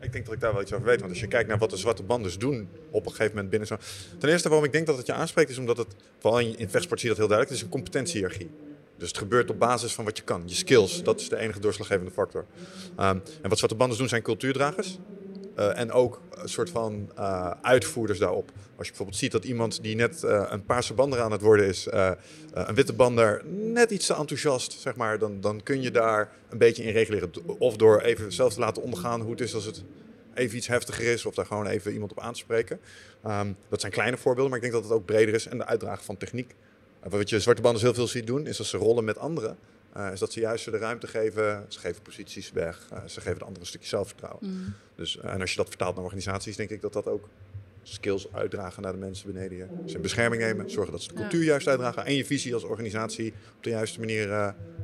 Ik 0.00 0.12
denk 0.12 0.24
dat 0.24 0.34
ik 0.34 0.40
daar 0.40 0.52
wel 0.52 0.62
iets 0.62 0.72
over 0.72 0.86
weet. 0.86 0.98
Want 0.98 1.10
als 1.10 1.20
je 1.20 1.26
kijkt 1.26 1.48
naar 1.48 1.58
wat 1.58 1.70
de 1.70 1.76
zwarte 1.76 2.02
banders 2.02 2.38
doen 2.38 2.68
op 2.90 3.04
een 3.04 3.10
gegeven 3.10 3.30
moment 3.32 3.50
binnen 3.50 3.68
zo'n... 3.68 3.78
Ten 4.18 4.28
eerste 4.28 4.48
waarom 4.48 4.66
ik 4.66 4.72
denk 4.72 4.86
dat 4.86 4.96
het 4.96 5.06
je 5.06 5.12
aanspreekt 5.12 5.50
is 5.50 5.58
omdat 5.58 5.76
het... 5.76 5.86
Vooral 6.18 6.40
in, 6.40 6.68
vechtsport 6.70 7.00
zie 7.00 7.08
je 7.10 7.16
dat 7.16 7.26
heel 7.26 7.36
duidelijk. 7.36 7.48
Het 7.48 7.56
is 7.58 7.62
een 7.62 7.68
competentiehierarchie. 7.68 8.50
Dus 8.98 9.08
het 9.08 9.18
gebeurt 9.18 9.50
op 9.50 9.58
basis 9.58 9.92
van 9.94 10.04
wat 10.04 10.16
je 10.16 10.22
kan. 10.22 10.42
Je 10.46 10.54
skills, 10.54 11.02
dat 11.02 11.20
is 11.20 11.28
de 11.28 11.36
enige 11.36 11.60
doorslaggevende 11.60 12.10
factor. 12.10 12.44
Ehm, 12.96 13.18
en 13.42 13.48
wat 13.48 13.58
zwarte 13.58 13.74
banders 13.76 13.98
doen 13.98 14.08
zijn 14.08 14.22
cultuurdragers. 14.22 14.98
Eh, 15.56 15.78
en 15.78 15.92
ook 15.92 16.20
een 16.34 16.48
soort 16.48 16.70
van 16.70 17.10
eh, 17.14 17.50
uitvoerders 17.62 18.18
daarop. 18.18 18.50
Als 18.76 18.86
je 18.86 18.92
bijvoorbeeld 18.92 19.18
ziet 19.18 19.32
dat 19.32 19.44
iemand 19.44 19.82
die 19.82 19.94
net 19.94 20.22
eh, 20.22 20.46
een 20.48 20.64
paarse 20.64 20.94
bander 20.94 21.20
aan 21.20 21.32
het 21.32 21.40
worden 21.40 21.66
is, 21.66 21.88
een 22.52 22.74
witte 22.74 22.92
bander, 22.92 23.42
net 23.46 23.90
iets 23.90 24.06
te 24.06 24.14
enthousiast, 24.14 24.72
zeg 24.72 24.96
maar, 24.96 25.18
dan, 25.18 25.40
dan 25.40 25.62
kun 25.62 25.82
je 25.82 25.90
daar 25.90 26.32
een 26.48 26.58
beetje 26.58 26.82
in 26.82 26.92
reguleren. 26.92 27.30
Of 27.58 27.76
door 27.76 28.00
even 28.00 28.32
zelf 28.32 28.54
te 28.54 28.60
laten 28.60 28.82
ondergaan 28.82 29.20
hoe 29.20 29.30
het 29.30 29.40
is 29.40 29.54
als 29.54 29.64
het 29.64 29.82
even 30.34 30.56
iets 30.56 30.66
heftiger 30.66 31.12
is, 31.12 31.26
of 31.26 31.34
daar 31.34 31.46
gewoon 31.46 31.66
even 31.66 31.92
iemand 31.92 32.10
op 32.10 32.20
aan 32.20 32.32
te 32.32 32.38
spreken. 32.38 32.80
Ehm, 33.22 33.52
dat 33.68 33.80
zijn 33.80 33.92
kleine 33.92 34.16
voorbeelden, 34.16 34.50
maar 34.50 34.62
ik 34.62 34.70
denk 34.70 34.82
dat 34.82 34.90
het 34.90 35.00
ook 35.00 35.06
breder 35.06 35.34
is. 35.34 35.46
En 35.46 35.58
de 35.58 35.66
uitdragen 35.66 36.04
van 36.04 36.16
techniek. 36.16 36.54
Wat 37.08 37.28
je 37.28 37.40
zwarte 37.40 37.62
banders 37.62 37.84
heel 37.84 37.94
veel 37.94 38.06
ziet 38.06 38.26
doen, 38.26 38.46
is 38.46 38.58
als 38.58 38.68
ze 38.68 38.76
rollen 38.76 39.04
met 39.04 39.18
anderen. 39.18 39.56
Eh, 39.96 40.12
is 40.12 40.18
dat 40.20 40.32
ze 40.32 40.40
juist 40.40 40.64
de 40.64 40.78
ruimte 40.78 41.06
geven, 41.06 41.64
ze 41.68 41.78
geven 41.78 42.02
posities 42.02 42.52
weg, 42.52 42.86
eh, 42.92 42.98
ze 43.06 43.20
geven 43.20 43.38
de 43.38 43.44
anderen 43.44 43.60
een 43.60 43.66
stukje 43.68 43.88
zelfvertrouwen. 43.88 44.40
Mm. 44.50 44.74
Dus, 44.94 45.18
eh, 45.18 45.32
en 45.32 45.40
als 45.40 45.50
je 45.50 45.56
dat 45.56 45.68
vertaalt 45.68 45.94
naar 45.94 46.04
organisaties, 46.04 46.56
denk 46.56 46.70
ik 46.70 46.80
dat 46.80 46.92
dat 46.92 47.06
ook 47.06 47.28
skills 47.82 48.32
uitdragen 48.32 48.82
naar 48.82 48.92
de 48.92 48.98
mensen 48.98 49.32
beneden 49.32 49.56
je. 49.58 49.66
Ze 49.86 49.94
in 49.96 50.02
bescherming 50.02 50.42
nemen, 50.42 50.70
zorgen 50.70 50.92
dat 50.92 51.02
ze 51.02 51.08
de 51.08 51.14
Ja. 51.14 51.20
cultuur 51.20 51.44
juist 51.44 51.68
uitdragen 51.68 52.04
en 52.04 52.14
je 52.14 52.24
visie 52.24 52.54
als 52.54 52.64
organisatie 52.64 53.32
op 53.56 53.62
de 53.62 53.70
juiste 53.70 53.98
manier. 53.98 54.28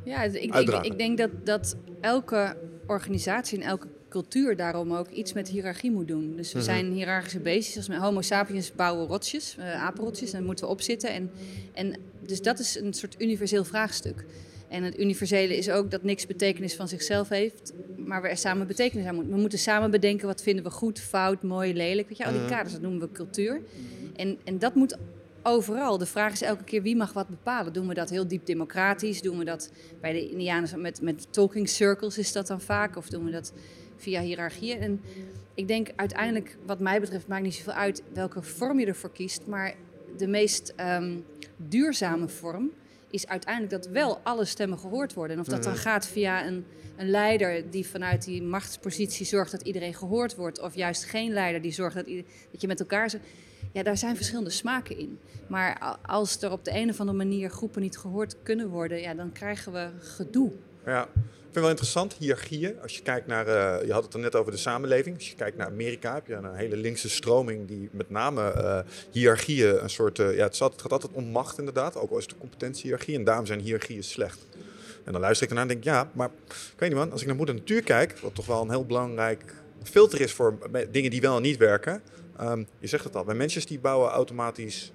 Ja, 0.05 0.23
ik, 0.23 0.55
ik, 0.55 0.69
ik 0.85 0.99
denk 0.99 1.19
dat, 1.19 1.31
dat 1.45 1.77
elke 2.01 2.57
organisatie 2.87 3.59
en 3.61 3.67
elke 3.69 3.87
cultuur 4.09 4.57
daarom 4.57 4.93
ook 4.95 5.09
iets 5.09 5.33
met 5.33 5.49
hiërarchie 5.49 5.91
moet 5.91 6.09
doen. 6.09 6.37
Dus 6.37 6.53
we 6.53 6.59
Mhm. 6.59 6.67
zijn 6.67 6.93
hiërarchische 6.93 7.41
beestjes. 7.41 7.77
Als 7.77 7.89
met 7.89 7.99
Homo 7.99 8.21
sapiens 8.21 8.73
bouwen 8.73 9.07
rotsjes, 9.07 9.57
apenrotsjes, 9.59 10.31
en 10.31 10.37
daar 10.37 10.47
moeten 10.47 10.65
we 10.65 10.71
op 10.71 10.81
zitten. 10.81 11.11
En, 11.11 11.31
en 11.73 11.97
dus 12.21 12.43
dat 12.43 12.59
is 12.59 12.75
een 12.81 12.95
soort 12.95 13.15
universeel 13.19 13.65
vraagstuk. 13.65 14.25
En 14.73 14.83
het 14.83 14.99
universele 14.99 15.57
is 15.57 15.71
ook 15.71 15.91
dat 15.91 16.03
niks 16.03 16.27
betekenis 16.27 16.75
van 16.75 16.89
zichzelf 16.89 17.29
heeft, 17.29 17.73
maar 17.97 18.23
we 18.23 18.29
er 18.29 18.37
samen 18.37 18.67
betekenis 18.67 19.07
aan 19.07 19.15
moeten. 19.15 19.33
We 19.33 19.41
moeten 19.41 19.59
samen 19.59 19.91
bedenken 19.91 20.27
wat 20.27 20.43
vinden 20.43 20.65
we 20.65 20.71
goed, 20.71 21.01
fout, 21.01 21.43
mooi, 21.43 21.75
lelijk. 21.75 22.09
Weet 22.09 22.17
je, 22.17 22.25
al 22.27 22.33
die 22.33 22.45
kaders, 22.45 22.73
dat 22.73 22.83
noemen 22.83 23.01
we 23.01 23.13
cultuur. 23.13 23.63
En, 24.17 24.39
en 24.45 24.59
dat 24.59 24.75
moet 24.75 24.97
overal. 25.43 25.99
De 25.99 26.07
vraag 26.07 26.33
is 26.33 26.43
elke 26.43 26.65
keer 26.65 26.83
wie 26.83 26.97
mag 26.97 27.13
wat 27.13 27.29
bepalen. 27.29 27.73
Doen 27.73 27.89
we 27.89 27.95
dat 27.95 28.11
heel 28.11 28.29
diep 28.29 28.47
democratisch? 28.47 29.23
Doen 29.23 29.39
we 29.39 29.45
dat 29.45 29.71
bij 30.01 30.13
de 30.13 30.31
Indianen 30.31 30.81
met, 30.81 31.01
met 31.01 31.33
talking 31.33 31.69
circles 31.69 32.19
is 32.19 32.33
dat 32.33 32.47
dan 32.47 32.61
vaak? 32.61 32.97
Of 32.97 33.09
doen 33.09 33.25
we 33.25 33.31
dat 33.31 33.53
via 33.97 34.21
hiërarchieën? 34.21 34.81
En 34.81 35.01
ik 35.55 35.69
denk 35.69 35.89
uiteindelijk, 35.97 36.57
wat 36.67 36.81
mij 36.81 37.01
betreft, 37.01 37.27
maakt 37.27 37.43
niet 37.43 37.55
zoveel 37.55 37.73
uit 37.73 38.03
welke 38.13 38.43
vorm 38.43 38.81
je 38.81 38.87
ervoor 38.87 39.13
kiest. 39.13 39.47
Maar 39.47 39.75
de 40.17 40.27
meest 40.27 40.73
ehm, 40.77 41.17
duurzame 41.57 42.29
vorm 42.29 42.71
is 43.13 43.27
uiteindelijk 43.27 43.73
dat 43.83 43.87
wel 43.93 44.19
alle 44.23 44.45
stemmen 44.45 44.79
gehoord 44.79 45.15
worden. 45.15 45.37
En 45.37 45.43
of 45.43 45.49
dat 45.49 45.63
dan 45.63 45.77
gaat 45.77 46.07
via 46.07 46.47
een, 46.47 46.65
een 46.97 47.11
leider 47.11 47.71
die 47.71 47.87
vanuit 47.87 48.25
die 48.25 48.43
machtspositie 48.43 49.27
zorgt 49.27 49.51
dat 49.51 49.63
iedereen 49.63 49.95
gehoord 49.95 50.35
wordt. 50.37 50.61
Of 50.61 50.75
juist 50.75 51.05
geen 51.05 51.33
leider 51.33 51.63
die 51.63 51.73
zorgt 51.73 51.95
dat, 51.95 52.07
dat 52.51 52.61
je 52.61 52.67
met 52.67 52.81
elkaar... 52.81 53.11
zo- 53.11 53.19
Ja, 53.73 53.83
daar 53.83 53.97
zijn 53.97 54.17
verschillende 54.17 54.51
smaken 54.51 54.99
in. 54.99 55.19
Maar 55.49 55.99
als 56.07 56.43
er 56.43 56.53
op 56.53 56.65
de 56.65 56.71
een 56.75 56.91
of 56.91 57.01
andere 57.01 57.19
manier 57.19 57.51
groepen 57.51 57.83
niet 57.83 57.99
gehoord 57.99 58.37
kunnen 58.43 58.69
worden, 58.69 59.01
ja, 59.01 59.15
dan 59.15 59.33
krijgen 59.33 59.73
we 59.73 59.89
gedoe. 59.99 60.51
Ja, 60.87 61.09
vind 61.53 61.55
het 61.55 61.63
wel 61.65 61.71
interessant, 61.71 62.15
hiërarchieën. 62.19 62.81
Als 62.83 62.97
je 62.97 63.03
kijkt 63.03 63.27
naar, 63.27 63.47
eh, 63.47 63.87
je 63.87 63.93
had 63.93 64.05
het 64.05 64.15
er 64.15 64.21
net 64.21 64.35
over 64.35 64.53
de 64.53 64.59
samenleving. 64.59 65.17
Als 65.17 65.29
je 65.29 65.35
kijkt 65.35 65.57
naar 65.57 65.67
Amerika, 65.67 66.15
heb 66.15 66.27
je 66.27 66.35
een 66.35 66.55
hele 66.55 66.77
linkse 66.77 67.09
stroming 67.09 67.69
die 67.69 67.89
met 67.93 68.11
name 68.11 68.51
eh 68.51 68.79
hiërarchieën 69.11 69.83
een 69.83 69.91
soort, 69.91 70.19
eh, 70.19 70.37
ja, 70.37 70.43
het, 70.45 70.57
zat- 70.57 70.73
het 70.73 70.83
gaat 70.83 70.93
altijd 70.93 71.13
om 71.13 71.25
macht 71.25 71.59
inderdaad, 71.59 71.97
ook 71.97 72.11
al 72.11 72.19
is 72.19 72.25
het 72.25 72.39
competentiehiërarchie 72.39 73.15
en 73.15 73.25
daarom 73.25 73.47
zijn 73.47 73.61
hiërarchieën 73.61 74.03
slecht. 74.05 74.39
En 75.05 75.13
dan 75.13 75.21
luister 75.21 75.43
ik 75.45 75.49
ernaar 75.53 75.69
en 75.69 75.73
denk 75.73 75.85
ja, 75.85 76.11
maar 76.13 76.31
ik 76.49 76.75
weet 76.79 76.89
niet 76.89 76.99
man, 76.99 77.11
als 77.13 77.21
ik 77.21 77.27
naar 77.27 77.37
moeder 77.37 77.55
natuur 77.55 77.83
kijk, 77.83 78.19
wat 78.19 78.35
toch 78.35 78.47
wel 78.47 78.63
een 78.63 78.71
heel 78.71 78.87
belangrijk 78.87 79.55
filter 79.83 80.21
is 80.21 80.33
voor 80.33 80.59
dingen 80.91 81.11
die 81.11 81.21
wel 81.21 81.37
en 81.37 81.43
niet 81.43 81.57
werken. 81.57 82.03
ehm, 82.37 82.65
je 82.79 82.87
zegt 82.87 83.05
het 83.05 83.17
al, 83.17 83.25
bij 83.25 83.35
mensen 83.35 83.67
die 83.67 83.79
bouwen 83.79 84.11
automatisch 84.11 84.93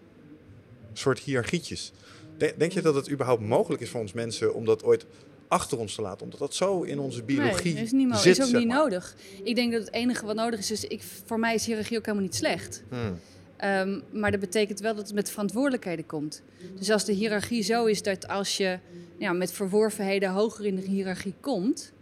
soort 0.93 1.19
hiërarchietjes. 1.19 1.91
De- 2.37 2.53
Denk 2.57 2.71
je 2.71 2.81
dat 2.81 2.95
het 2.95 3.11
überhaupt 3.11 3.41
mogelijk 3.41 3.81
is 3.81 3.89
voor 3.89 3.99
ons 4.01 4.13
mensen 4.13 4.53
om 4.53 4.65
dat 4.65 4.83
ooit 4.83 5.05
achter 5.47 5.77
ons 5.77 5.95
te 5.95 6.01
laten? 6.01 6.23
Omdat 6.23 6.39
dat 6.39 6.55
zo 6.55 6.81
in 6.81 6.99
onze 6.99 7.23
biologie 7.23 7.73
nee, 7.73 7.83
is, 7.83 7.91
niet 7.91 8.15
zit, 8.15 8.37
is 8.37 8.45
ook 8.45 8.53
niet 8.53 8.67
maar. 8.67 8.77
nodig. 8.77 9.15
Ik 9.43 9.55
denk 9.55 9.71
dat 9.71 9.81
het 9.81 9.93
enige 9.93 10.25
wat 10.25 10.35
nodig 10.35 10.59
is, 10.59 10.71
is 10.71 10.85
ik, 10.85 11.01
voor 11.25 11.39
mij 11.39 11.53
is 11.53 11.65
hiërarchie 11.65 11.97
ook 11.97 12.05
helemaal 12.05 12.25
niet 12.25 12.35
slecht. 12.35 12.83
Hmm. 12.89 13.19
Ehm, 13.57 13.99
maar 14.11 14.31
dat 14.31 14.39
betekent 14.39 14.79
wel 14.79 14.95
dat 14.95 15.05
het 15.05 15.13
met 15.13 15.29
verantwoordelijkheden 15.29 16.05
komt. 16.05 16.41
Dus 16.77 16.91
als 16.91 17.05
de 17.05 17.13
hiërarchie 17.13 17.63
zo 17.63 17.85
is 17.85 18.03
dat 18.03 18.27
als 18.27 18.57
je 18.57 18.79
ja, 19.17 19.33
met 19.33 19.51
verworvenheden 19.51 20.31
hoger 20.31 20.65
in 20.65 20.75
de 20.75 20.81
hiërarchie 20.81 21.33
komt... 21.39 21.95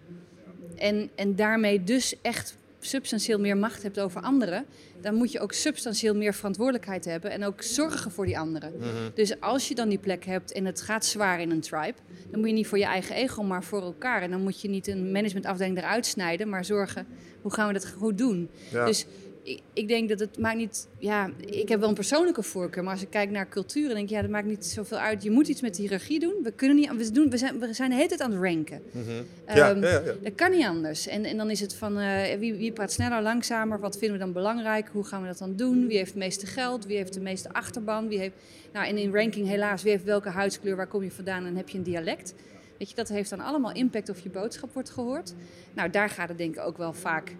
En, 0.75 1.09
en 1.15 1.35
daarmee 1.35 1.83
dus 1.83 2.15
echt 2.21 2.57
substantieel 2.85 3.39
meer 3.39 3.57
macht 3.57 3.83
hebt 3.83 3.99
over 3.99 4.21
anderen... 4.21 4.65
dan 5.01 5.15
moet 5.15 5.31
je 5.31 5.39
ook 5.39 5.53
substantieel 5.53 6.15
meer 6.15 6.33
verantwoordelijkheid 6.33 7.05
hebben... 7.05 7.31
en 7.31 7.45
ook 7.45 7.61
zorgen 7.61 8.11
voor 8.11 8.25
die 8.25 8.39
anderen. 8.39 8.73
Mhm. 8.77 8.87
Dus 9.13 9.39
als 9.39 9.67
je 9.67 9.75
dan 9.75 9.89
die 9.89 9.97
plek 9.97 10.25
hebt 10.25 10.51
en 10.51 10.65
het 10.65 10.81
gaat 10.81 11.05
zwaar 11.05 11.41
in 11.41 11.51
een 11.51 11.61
tribe... 11.61 11.97
dan 12.31 12.39
moet 12.39 12.49
je 12.49 12.55
niet 12.55 12.67
voor 12.67 12.77
je 12.77 12.85
eigen 12.85 13.15
ego, 13.15 13.43
maar 13.43 13.63
voor 13.63 13.81
elkaar. 13.81 14.21
En 14.21 14.31
dan 14.31 14.41
moet 14.41 14.61
je 14.61 14.69
niet 14.69 14.87
een 14.87 15.11
managementafdeling 15.11 15.77
eruit 15.77 16.05
snijden... 16.05 16.49
maar 16.49 16.65
zorgen, 16.65 17.07
hoe 17.41 17.53
gaan 17.53 17.67
we 17.67 17.73
dat 17.73 17.87
goed 17.87 18.17
doen? 18.17 18.49
Ja. 18.71 18.85
Dus 18.85 19.05
ik, 19.45 19.61
ik 19.73 19.87
denk 19.87 20.09
dat 20.09 20.19
het 20.19 20.37
maakt 20.37 20.57
niet... 20.57 20.87
Ja, 20.97 21.29
ik 21.45 21.69
heb 21.69 21.79
wel 21.79 21.89
een 21.89 21.95
persoonlijke 21.95 22.43
voorkeur, 22.43 22.83
maar 22.83 22.93
als 22.93 23.01
ik 23.01 23.09
kijk 23.09 23.29
naar 23.29 23.49
cultuur... 23.49 23.85
dan 23.85 23.95
denk 23.95 24.09
ik, 24.09 24.15
ja, 24.15 24.21
dat 24.21 24.29
maakt 24.29 24.47
niet 24.47 24.65
zoveel 24.65 24.97
uit. 24.97 25.23
Je 25.23 25.31
moet 25.31 25.47
iets 25.47 25.61
met 25.61 25.75
de 25.75 25.81
hiërarchie 25.81 26.19
doen. 26.19 26.33
We, 26.43 26.51
kunnen 26.51 26.75
niet, 26.75 26.95
we, 26.95 27.11
doen, 27.11 27.29
we, 27.29 27.37
zijn, 27.37 27.59
we 27.59 27.73
zijn 27.73 27.89
de 27.89 27.95
hele 27.95 28.07
tijd 28.07 28.21
aan 28.21 28.31
het 28.31 28.41
ranken. 28.41 28.81
Mhm. 28.91 29.09
Ehm, 29.45 29.57
ja, 29.57 29.89
ja, 29.89 30.01
ja. 30.05 30.13
Dat 30.21 30.35
kan 30.35 30.51
niet 30.51 30.65
anders. 30.65 31.07
En, 31.07 31.25
en 31.25 31.37
dan 31.37 31.49
is 31.49 31.59
het 31.59 31.73
van 31.73 31.99
eh, 31.99 32.37
wie, 32.39 32.53
wie 32.53 32.71
praat 32.71 32.91
sneller, 32.91 33.21
langzamer? 33.21 33.79
Wat 33.79 33.97
vinden 33.97 34.17
we 34.17 34.23
dan 34.23 34.33
belangrijk? 34.33 34.89
Hoe 34.91 35.05
gaan 35.05 35.21
we 35.21 35.27
dat 35.27 35.37
dan 35.37 35.55
doen? 35.55 35.87
Wie 35.87 35.97
heeft 35.97 36.09
het 36.09 36.19
meeste 36.19 36.45
geld? 36.45 36.85
Wie 36.85 36.97
heeft 36.97 37.13
de 37.13 37.19
meeste 37.19 37.53
achterban? 37.53 38.07
Wie 38.07 38.19
heeft, 38.19 38.35
nou, 38.73 38.87
en 38.87 38.97
in 38.97 39.13
ranking 39.13 39.47
helaas, 39.47 39.83
wie 39.83 39.91
heeft 39.91 40.03
welke 40.03 40.29
huidskleur? 40.29 40.75
Waar 40.75 40.87
kom 40.87 41.03
je 41.03 41.11
vandaan? 41.11 41.45
En 41.45 41.55
heb 41.55 41.69
je 41.69 41.77
een 41.77 41.83
dialect. 41.83 42.33
Weet 42.77 42.89
je, 42.89 42.95
dat 42.95 43.09
heeft 43.09 43.29
dan 43.29 43.39
allemaal 43.39 43.73
impact 43.73 44.09
of 44.09 44.19
je 44.19 44.29
boodschap 44.29 44.73
wordt 44.73 44.89
gehoord. 44.89 45.33
Nou, 45.73 45.89
daar 45.89 46.09
gaat 46.09 46.29
het 46.29 46.37
denk 46.37 46.55
ik 46.55 46.61
ook 46.61 46.77
wel 46.77 46.93
vaak 46.93 47.35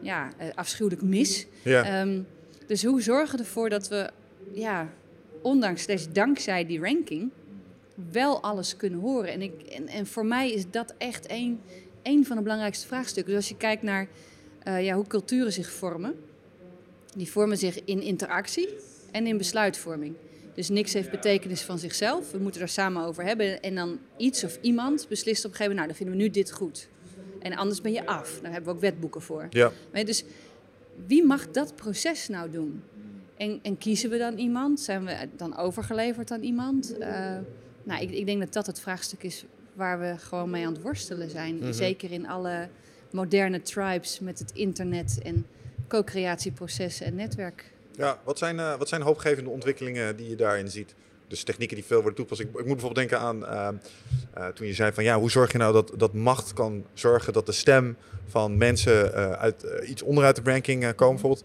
ja, 0.00 0.30
eh, 0.36 0.46
afschuwelijk 0.54 1.02
mis. 1.02 1.46
Ja. 1.62 1.84
Ehm, 1.84 2.20
dus 2.66 2.84
hoe 2.84 3.02
zorgen 3.02 3.38
we 3.38 3.44
ervoor 3.44 3.68
dat 3.68 3.88
we, 3.88 4.10
ja, 4.52 4.92
ondanks, 5.42 5.86
dus 5.86 6.12
dankzij 6.12 6.66
die 6.66 6.80
ranking, 6.80 7.30
wel 8.12 8.42
alles 8.42 8.76
kunnen 8.76 9.00
horen? 9.00 9.32
En, 9.32 9.42
ik, 9.42 9.62
en, 9.62 9.88
en 9.88 10.06
voor 10.06 10.26
mij 10.26 10.52
is 10.52 10.70
dat 10.70 10.94
echt 10.98 11.30
een, 11.30 11.60
een 12.02 12.26
van 12.26 12.36
de 12.36 12.42
belangrijkste 12.42 12.86
vraagstukken. 12.86 13.34
Dus 13.34 13.42
als 13.42 13.48
je 13.48 13.56
kijkt 13.56 13.82
naar 13.82 14.08
eh, 14.62 14.84
ja, 14.84 14.94
hoe 14.94 15.06
culturen 15.06 15.52
zich 15.52 15.70
vormen, 15.70 16.14
die 17.16 17.30
vormen 17.30 17.58
zich 17.58 17.84
in 17.84 18.02
interactie 18.02 18.68
en 19.10 19.26
in 19.26 19.36
besluitvorming. 19.36 20.14
Dus 20.54 20.68
niks 20.68 20.92
heeft 20.92 21.10
betekenis 21.10 21.62
van 21.62 21.78
zichzelf. 21.78 22.30
We 22.30 22.38
moeten 22.38 22.60
er 22.60 22.68
samen 22.68 23.04
over 23.04 23.24
hebben. 23.24 23.60
En 23.62 23.74
dan 23.74 23.98
iets 24.16 24.44
of 24.44 24.58
iemand 24.60 25.08
beslist 25.08 25.44
op 25.44 25.50
een 25.50 25.56
gegeven 25.56 25.76
moment, 25.76 25.76
nou, 25.76 25.86
dan 25.86 25.96
vinden 25.96 26.16
we 26.16 26.22
nu 26.22 26.30
dit 26.30 26.52
goed. 26.52 26.88
En 27.40 27.56
anders 27.56 27.80
ben 27.80 27.92
je 27.92 28.06
af. 28.06 28.38
Daar 28.42 28.52
hebben 28.52 28.70
we 28.70 28.76
ook 28.76 28.82
wetboeken 28.82 29.22
voor. 29.22 29.46
ja. 29.50 29.72
Maar 29.92 30.04
dus 30.04 30.24
wie 31.06 31.24
mag 31.24 31.50
dat 31.50 31.76
proces 31.76 32.28
nou 32.28 32.50
doen? 32.50 32.82
En, 33.36 33.58
en 33.62 33.78
kiezen 33.78 34.10
we 34.10 34.18
dan 34.18 34.38
iemand? 34.38 34.80
Zijn 34.80 35.04
we 35.04 35.28
dan 35.36 35.56
overgeleverd 35.56 36.30
aan 36.30 36.42
iemand? 36.42 36.98
Eh, 36.98 37.36
nou, 37.82 38.02
ik, 38.02 38.10
ik 38.10 38.26
denk 38.26 38.40
dat 38.40 38.52
dat 38.52 38.66
het 38.66 38.80
vraagstuk 38.80 39.22
is 39.22 39.44
waar 39.74 40.00
we 40.00 40.14
gewoon 40.18 40.50
mee 40.50 40.66
aan 40.66 40.72
het 40.72 40.82
worstelen 40.82 41.30
zijn. 41.30 41.56
Mhm. 41.56 41.72
Zeker 41.72 42.12
in 42.12 42.28
alle 42.28 42.68
moderne 43.10 43.62
tribes 43.62 44.20
met 44.20 44.38
het 44.38 44.52
internet 44.52 45.18
en 45.22 45.46
co-creatieprocessen 45.88 47.06
en 47.06 47.14
netwerk. 47.14 47.72
Ja, 47.92 48.20
wat 48.24 48.38
zijn, 48.38 48.58
eh, 48.58 48.78
wat 48.78 48.88
zijn 48.88 49.02
hoopgevende 49.02 49.50
ontwikkelingen 49.50 50.16
die 50.16 50.28
je 50.28 50.36
daarin 50.36 50.70
ziet? 50.70 50.94
Dus 51.28 51.42
technieken 51.42 51.76
die 51.76 51.84
veel 51.84 51.96
worden 52.02 52.14
toegepast. 52.14 52.40
Ik, 52.40 52.48
ik 52.48 52.66
moet 52.66 52.76
bijvoorbeeld 52.76 53.08
denken 53.08 53.18
aan 53.26 53.46
eh, 53.46 53.68
eh, 54.34 54.46
toen 54.46 54.66
je 54.66 54.74
zei 54.74 54.92
van 54.92 55.04
ja, 55.04 55.18
hoe 55.18 55.30
zorg 55.30 55.52
je 55.52 55.58
nou 55.58 55.72
dat, 55.72 55.92
dat 55.96 56.12
macht 56.14 56.52
kan 56.52 56.84
zorgen 56.94 57.32
dat 57.32 57.46
de 57.46 57.52
stem 57.52 57.96
van 58.28 58.56
mensen 58.56 59.14
eh, 59.14 59.30
uit 59.32 59.66
iets 59.86 60.02
onderuit 60.02 60.36
de 60.44 60.50
ranking 60.50 60.94
komen. 60.94 61.14
Bijvoorbeeld 61.20 61.44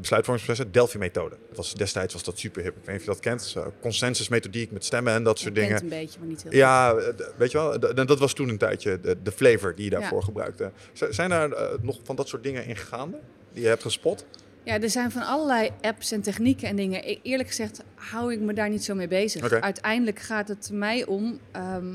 besluitvormingsprocessen, 0.00 0.72
Delphi-methode. 0.72 1.36
Destijds 1.76 2.12
was 2.12 2.24
dat 2.24 2.38
super 2.38 2.62
hip. 2.62 2.76
Ik 2.76 2.84
weet 2.84 2.86
niet 2.86 2.96
of 2.96 3.04
je 3.04 3.10
dat 3.12 3.20
kent. 3.20 3.54
Uh, 3.56 3.66
consensusmethodiek 3.80 4.70
met 4.70 4.84
stemmen 4.84 5.12
en 5.12 5.22
dat 5.22 5.38
soort 5.38 5.56
Ik 5.56 5.62
dingen. 5.62 5.82
een 5.82 5.88
beetje, 5.88 6.18
maar 6.18 6.28
niet 6.28 6.42
heel 6.42 6.52
Ja, 6.52 6.94
weet 7.36 7.50
je 7.50 7.58
wel, 7.58 7.94
dat 8.06 8.18
was 8.18 8.32
toen 8.32 8.48
een 8.48 8.58
tijdje 8.58 9.00
de, 9.00 9.16
de 9.22 9.32
flavor 9.32 9.74
die 9.74 9.84
je 9.84 9.90
daarvoor 9.90 10.18
Ja. 10.18 10.24
gebruikte. 10.24 10.70
Z- 10.92 11.08
Zijn 11.10 11.30
er 11.30 11.78
nog 11.82 11.98
van 12.04 12.16
dat 12.16 12.28
soort 12.28 12.42
dingen 12.42 12.64
in 12.66 12.76
gaande 12.76 13.18
die 13.52 13.62
je 13.62 13.68
hebt 13.68 13.82
gespot? 13.82 14.24
Ja, 14.62 14.80
er 14.80 14.90
zijn 14.90 15.10
van 15.10 15.22
allerlei 15.22 15.70
apps 15.80 16.12
en 16.12 16.20
technieken 16.22 16.68
en 16.68 16.76
dingen. 16.76 17.08
E- 17.10 17.18
Eerlijk 17.22 17.48
gezegd 17.48 17.82
hou 17.94 18.32
ik 18.32 18.40
me 18.40 18.52
daar 18.52 18.70
niet 18.70 18.84
zo 18.84 18.94
mee 18.94 19.08
bezig. 19.08 19.42
Uiteindelijk 19.62 20.18
gaat 20.18 20.48
het 20.48 20.70
mij 20.72 21.06
om, 21.06 21.38
ehm, 21.52 21.94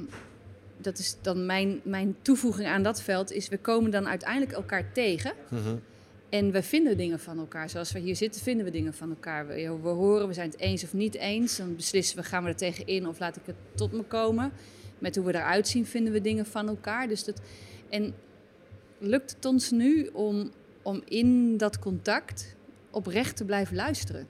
dat 0.77 0.97
is 0.97 1.15
dan 1.21 1.45
mijn, 1.45 1.79
mijn 1.83 2.15
toevoeging 2.21 2.67
aan 2.67 2.83
dat 2.83 3.01
veld, 3.01 3.31
is 3.31 3.47
we 3.49 3.57
komen 3.57 3.91
dan 3.91 4.07
uiteindelijk 4.07 4.51
elkaar 4.51 4.91
tegen. 4.91 5.33
En 6.29 6.51
we 6.51 6.63
vinden 6.63 6.97
dingen 6.97 7.19
van 7.19 7.37
elkaar. 7.39 7.69
Zoals 7.69 7.91
we 7.91 7.99
hier 7.99 8.15
zitten, 8.15 8.41
vinden 8.41 8.65
we 8.65 8.71
dingen 8.71 8.93
van 8.93 9.09
elkaar. 9.09 9.47
We, 9.47 9.53
we 9.81 9.89
horen, 9.89 10.27
we 10.27 10.33
zijn 10.33 10.49
het 10.49 10.59
eens 10.59 10.83
of 10.83 10.93
niet 10.93 11.15
eens. 11.15 11.57
Dan 11.57 11.75
beslissen 11.75 12.17
we, 12.17 12.23
gaan 12.23 12.43
we 12.43 12.49
er 12.49 12.55
tegen 12.55 12.85
in 12.87 13.07
of 13.07 13.19
laat 13.19 13.35
ik 13.35 13.41
het 13.45 13.55
tot 13.75 13.91
me 13.91 14.03
komen. 14.03 14.51
Met 14.99 15.15
hoe 15.15 15.25
we 15.25 15.33
eruit 15.35 15.67
zien, 15.67 15.85
vinden 15.85 16.13
we 16.13 16.21
dingen 16.21 16.45
van 16.45 16.67
elkaar. 16.67 17.07
Dus 17.07 17.23
dat, 17.23 17.41
en 17.89 18.13
lukt 18.97 19.35
het 19.35 19.45
ons 19.45 19.71
nu 19.71 20.09
om, 20.13 20.51
om 20.83 21.01
in 21.05 21.57
dat 21.57 21.79
contact 21.79 22.55
oprecht 22.89 23.35
te 23.35 23.45
blijven 23.45 23.75
luisteren? 23.75 24.27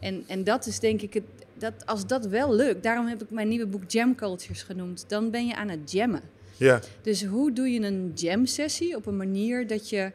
En, 0.00 0.24
en 0.26 0.44
dat 0.44 0.66
is 0.66 0.78
denk 0.78 1.00
ik, 1.02 1.14
het, 1.14 1.24
dat, 1.58 1.86
als 1.86 2.06
dat 2.06 2.26
wel 2.26 2.54
lukt, 2.54 2.82
daarom 2.82 3.06
heb 3.06 3.22
ik 3.22 3.30
mijn 3.30 3.48
nieuwe 3.48 3.66
boek 3.66 3.90
Jam 3.90 4.14
Cultures 4.14 4.62
genoemd. 4.62 5.04
Dan 5.08 5.30
ben 5.30 5.46
je 5.46 5.54
aan 5.54 5.68
het 5.68 5.92
jammen. 5.92 6.22
Ja, 6.56 6.80
Dus 7.02 7.24
hoe 7.24 7.52
doe 7.52 7.70
je 7.70 7.80
een 7.80 8.12
jam-sessie 8.14 8.96
op 8.96 9.06
een 9.06 9.16
manier 9.16 9.66
dat 9.66 9.88
je... 9.88 10.12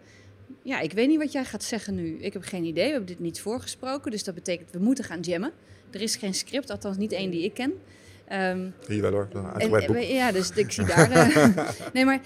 Ja, 0.62 0.80
ik 0.80 0.92
weet 0.92 1.08
niet 1.08 1.18
wat 1.18 1.32
jij 1.32 1.46
gaat 1.46 1.64
zeggen 1.64 1.96
nu. 1.96 2.18
Ik 2.20 2.34
heb 2.34 2.44
geen 2.44 2.64
idee. 2.64 2.86
We 2.86 2.90
hebben 2.92 3.08
dit 3.08 3.20
niet 3.20 3.42
voorgesproken. 3.42 4.12
Dus 4.12 4.24
dat 4.24 4.36
betekent, 4.36 4.72
we 4.72 4.80
moeten 4.80 5.04
gaan 5.04 5.20
jammen. 5.20 5.52
Er 5.92 6.02
is 6.02 6.16
geen 6.16 6.34
script, 6.34 6.70
althans 6.70 6.98
niet 6.98 7.12
één 7.12 7.32
die 7.32 7.44
ik 7.44 7.54
ken. 7.54 7.74
Ehm, 8.30 8.70
Hier 8.88 9.02
wel 9.02 9.12
hoor, 9.12 9.28
en, 9.58 10.08
ja, 10.08 10.32
dus 10.32 10.52
ik 10.52 10.72
zie 10.72 10.86
daar. 10.86 11.12
eh, 11.12 11.48
nee, 11.94 12.06
maar 12.06 12.20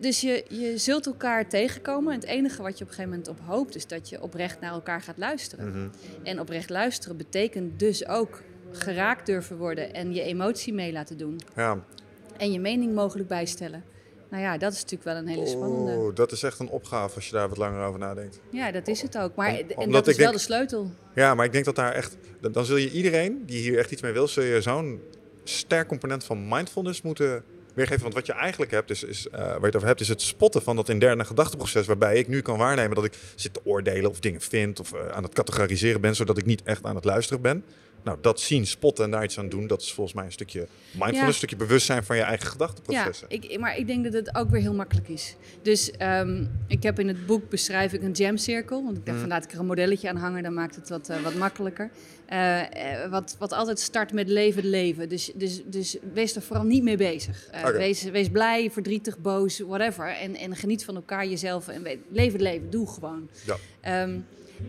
dus 0.00 0.20
je, 0.20 0.44
je 0.48 0.78
zult 0.78 1.06
elkaar 1.06 1.48
tegenkomen. 1.48 2.12
En 2.12 2.20
het 2.20 2.28
enige 2.28 2.62
wat 2.62 2.78
je 2.78 2.84
op 2.84 2.90
een 2.90 2.94
gegeven 2.96 3.10
moment 3.10 3.28
op 3.28 3.38
hoopt, 3.46 3.74
is 3.76 3.86
dat 3.86 4.08
je 4.08 4.22
oprecht 4.22 4.60
naar 4.60 4.72
elkaar 4.72 5.00
gaat 5.00 5.18
luisteren. 5.18 5.68
Mhm. 5.68 5.88
En 6.22 6.40
oprecht 6.40 6.70
luisteren 6.70 7.16
betekent 7.16 7.78
dus 7.78 8.08
ook 8.08 8.42
geraakt 8.72 9.26
durven 9.26 9.56
worden 9.56 9.94
en 9.94 10.14
je 10.14 10.22
emotie 10.22 10.72
mee 10.74 10.92
laten 10.92 11.16
doen. 11.18 11.40
Ja, 11.56 11.78
En 12.36 12.52
je 12.52 12.60
mening 12.60 12.94
mogelijk 12.94 13.28
bijstellen. 13.28 13.84
Nou 14.30 14.42
ja, 14.42 14.58
dat 14.58 14.72
is 14.72 14.80
natuurlijk 14.80 15.04
wel 15.04 15.16
een 15.16 15.26
hele 15.28 15.46
spannende. 15.46 15.92
oh, 15.92 16.14
dat 16.14 16.32
is 16.32 16.42
echt 16.42 16.58
een 16.58 16.68
opgave 16.68 17.14
als 17.14 17.26
je 17.26 17.32
daar 17.32 17.48
wat 17.48 17.58
langer 17.58 17.84
over 17.86 17.98
nadenkt. 18.00 18.40
Ja, 18.50 18.70
dat 18.72 18.88
is 18.88 19.02
het 19.02 19.18
ook. 19.18 19.34
Maar 19.34 19.60
Om- 19.74 19.82
en 19.82 19.90
dat 19.90 20.06
is 20.06 20.16
wel 20.16 20.32
de 20.32 20.38
sleutel. 20.38 20.90
Ja, 21.14 21.34
maar 21.34 21.44
ik 21.46 21.52
denk 21.52 21.64
dat 21.64 21.76
daar 21.76 21.92
echt... 21.92 22.16
Dan, 22.40 22.52
dan 22.52 22.64
zul 22.64 22.76
je 22.76 22.90
iedereen 22.90 23.42
die 23.46 23.60
hier 23.60 23.78
echt 23.78 23.90
iets 23.90 24.02
mee 24.02 24.12
wil... 24.12 24.28
zul 24.28 24.42
je 24.42 24.60
zo'n 24.60 25.00
sterk 25.44 25.88
component 25.88 26.24
van 26.24 26.48
mindfulness 26.48 27.02
moeten 27.02 27.44
weergeven. 27.74 28.02
Want 28.02 28.14
wat 28.14 28.26
je 28.26 28.32
eigenlijk 28.32 28.70
hebt, 28.70 28.90
is, 28.90 29.02
is, 29.02 29.28
eh, 29.28 29.38
waar 29.38 29.60
je 29.60 29.66
het 29.66 29.76
over 29.76 29.88
hebt... 29.88 30.00
is 30.00 30.08
het 30.08 30.22
spotten 30.22 30.62
van 30.62 30.76
dat 30.76 30.88
interne 30.88 31.24
gedachteproces... 31.24 31.86
waarbij 31.86 32.16
ik 32.16 32.28
nu 32.28 32.40
kan 32.40 32.58
waarnemen 32.58 32.94
dat 32.94 33.04
ik 33.04 33.14
zit 33.34 33.54
te 33.54 33.60
oordelen... 33.64 34.10
of 34.10 34.20
dingen 34.20 34.40
vind 34.40 34.80
of 34.80 34.92
eh, 34.92 35.08
aan 35.08 35.22
het 35.22 35.34
categoriseren 35.34 36.00
ben... 36.00 36.14
zodat 36.14 36.38
ik 36.38 36.46
niet 36.46 36.62
echt 36.62 36.84
aan 36.84 36.94
het 36.94 37.04
luisteren 37.04 37.42
ben. 37.42 37.64
Nou, 38.04 38.18
dat 38.20 38.40
zien, 38.40 38.66
spotten 38.66 39.04
en 39.04 39.10
daar 39.10 39.24
iets 39.24 39.38
aan 39.38 39.48
doen... 39.48 39.66
dat 39.66 39.82
is 39.82 39.92
volgens 39.92 40.16
mij 40.16 40.24
een 40.24 40.32
stukje 40.32 40.58
mindfulness... 40.90 41.20
Ja. 41.20 41.26
een 41.26 41.34
stukje 41.34 41.56
bewustzijn 41.56 42.04
van 42.04 42.16
je 42.16 42.22
eigen 42.22 42.44
Ja, 42.46 42.50
gedachteprocessen. 42.52 43.26
ik, 43.30 43.58
maar 43.58 43.76
ik 43.78 43.86
denk 43.86 44.04
dat 44.04 44.12
het 44.12 44.34
ook 44.36 44.50
weer 44.50 44.60
heel 44.60 44.74
makkelijk 44.74 45.08
is. 45.08 45.36
Dus 45.62 45.90
ehm, 45.90 46.44
ik 46.66 46.82
heb 46.82 46.98
in 46.98 47.08
het 47.08 47.26
boek 47.26 47.48
beschrijf 47.48 47.92
ik 47.92 48.02
een 48.02 48.12
jamcirkel. 48.12 48.84
Want 48.84 48.96
ik 48.96 49.06
dacht 49.06 49.18
van 49.18 49.28
laat 49.28 49.44
ik 49.44 49.52
er 49.52 49.58
een 49.58 49.66
modelletje 49.66 50.08
aan 50.08 50.16
hangen, 50.16 50.42
dan 50.42 50.54
maakt 50.54 50.76
het 50.76 50.88
wat, 50.88 51.08
eh, 51.08 51.22
wat 51.22 51.34
makkelijker. 51.34 51.90
Eh, 52.26 53.02
eh, 53.02 53.10
wat, 53.10 53.36
wat 53.38 53.52
altijd 53.52 53.80
start 53.80 54.12
met 54.12 54.28
leven 54.28 54.64
leven. 54.66 55.08
Dus, 55.08 55.32
dus, 55.34 55.62
dus 55.66 55.96
wees 56.12 56.36
er 56.36 56.42
vooral 56.42 56.64
niet 56.64 56.82
mee 56.82 56.96
bezig. 56.96 57.48
Wees, 57.72 58.02
wees 58.02 58.28
blij, 58.28 58.70
verdrietig, 58.70 59.18
boos, 59.18 59.58
whatever. 59.58 60.08
En, 60.08 60.36
en 60.36 60.56
geniet 60.56 60.84
van 60.84 60.94
elkaar, 60.94 61.26
jezelf. 61.26 61.68
En 61.68 61.82
we- 61.82 61.98
leef 62.12 62.32
het 62.32 62.40
leven, 62.40 62.70
doe 62.70 62.88
gewoon. 62.88 63.28
Ja. 63.46 63.56
Ehm, 63.80 64.18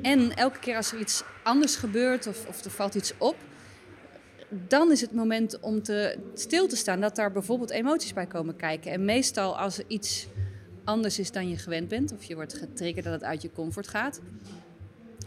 en 0.02 0.36
elke 0.36 0.60
keer 0.60 0.76
als 0.76 0.91
er 0.91 1.00
iets 1.00 1.24
anders 1.43 1.76
gebeurt 1.76 2.28
of, 2.28 2.48
of 2.48 2.63
er 2.63 2.71
valt 2.71 2.95
iets 2.95 3.13
op, 3.17 3.36
dan 4.50 4.91
is 4.91 5.02
het 5.02 5.12
moment 5.12 5.60
om 5.60 5.84
te, 5.84 6.17
stil 6.34 6.67
te 6.67 6.76
staan 6.76 7.02
dat 7.02 7.15
daar 7.15 7.32
bijvoorbeeld 7.32 7.69
emoties 7.69 8.13
bij 8.13 8.26
komen 8.26 8.56
kijken. 8.56 8.91
En 8.91 9.06
meestal 9.06 9.58
als 9.58 9.78
er 9.78 9.86
iets 9.88 10.28
anders 10.84 11.19
is 11.19 11.32
dan 11.32 11.50
je 11.50 11.58
gewend 11.58 11.88
bent, 11.88 12.13
of 12.13 12.24
je 12.24 12.36
wordt 12.36 12.54
getriggerd 12.54 13.06
dat 13.06 13.13
het 13.13 13.24
uit 13.24 13.41
je 13.41 13.52
comfort 13.52 13.88
gaat, 13.88 14.21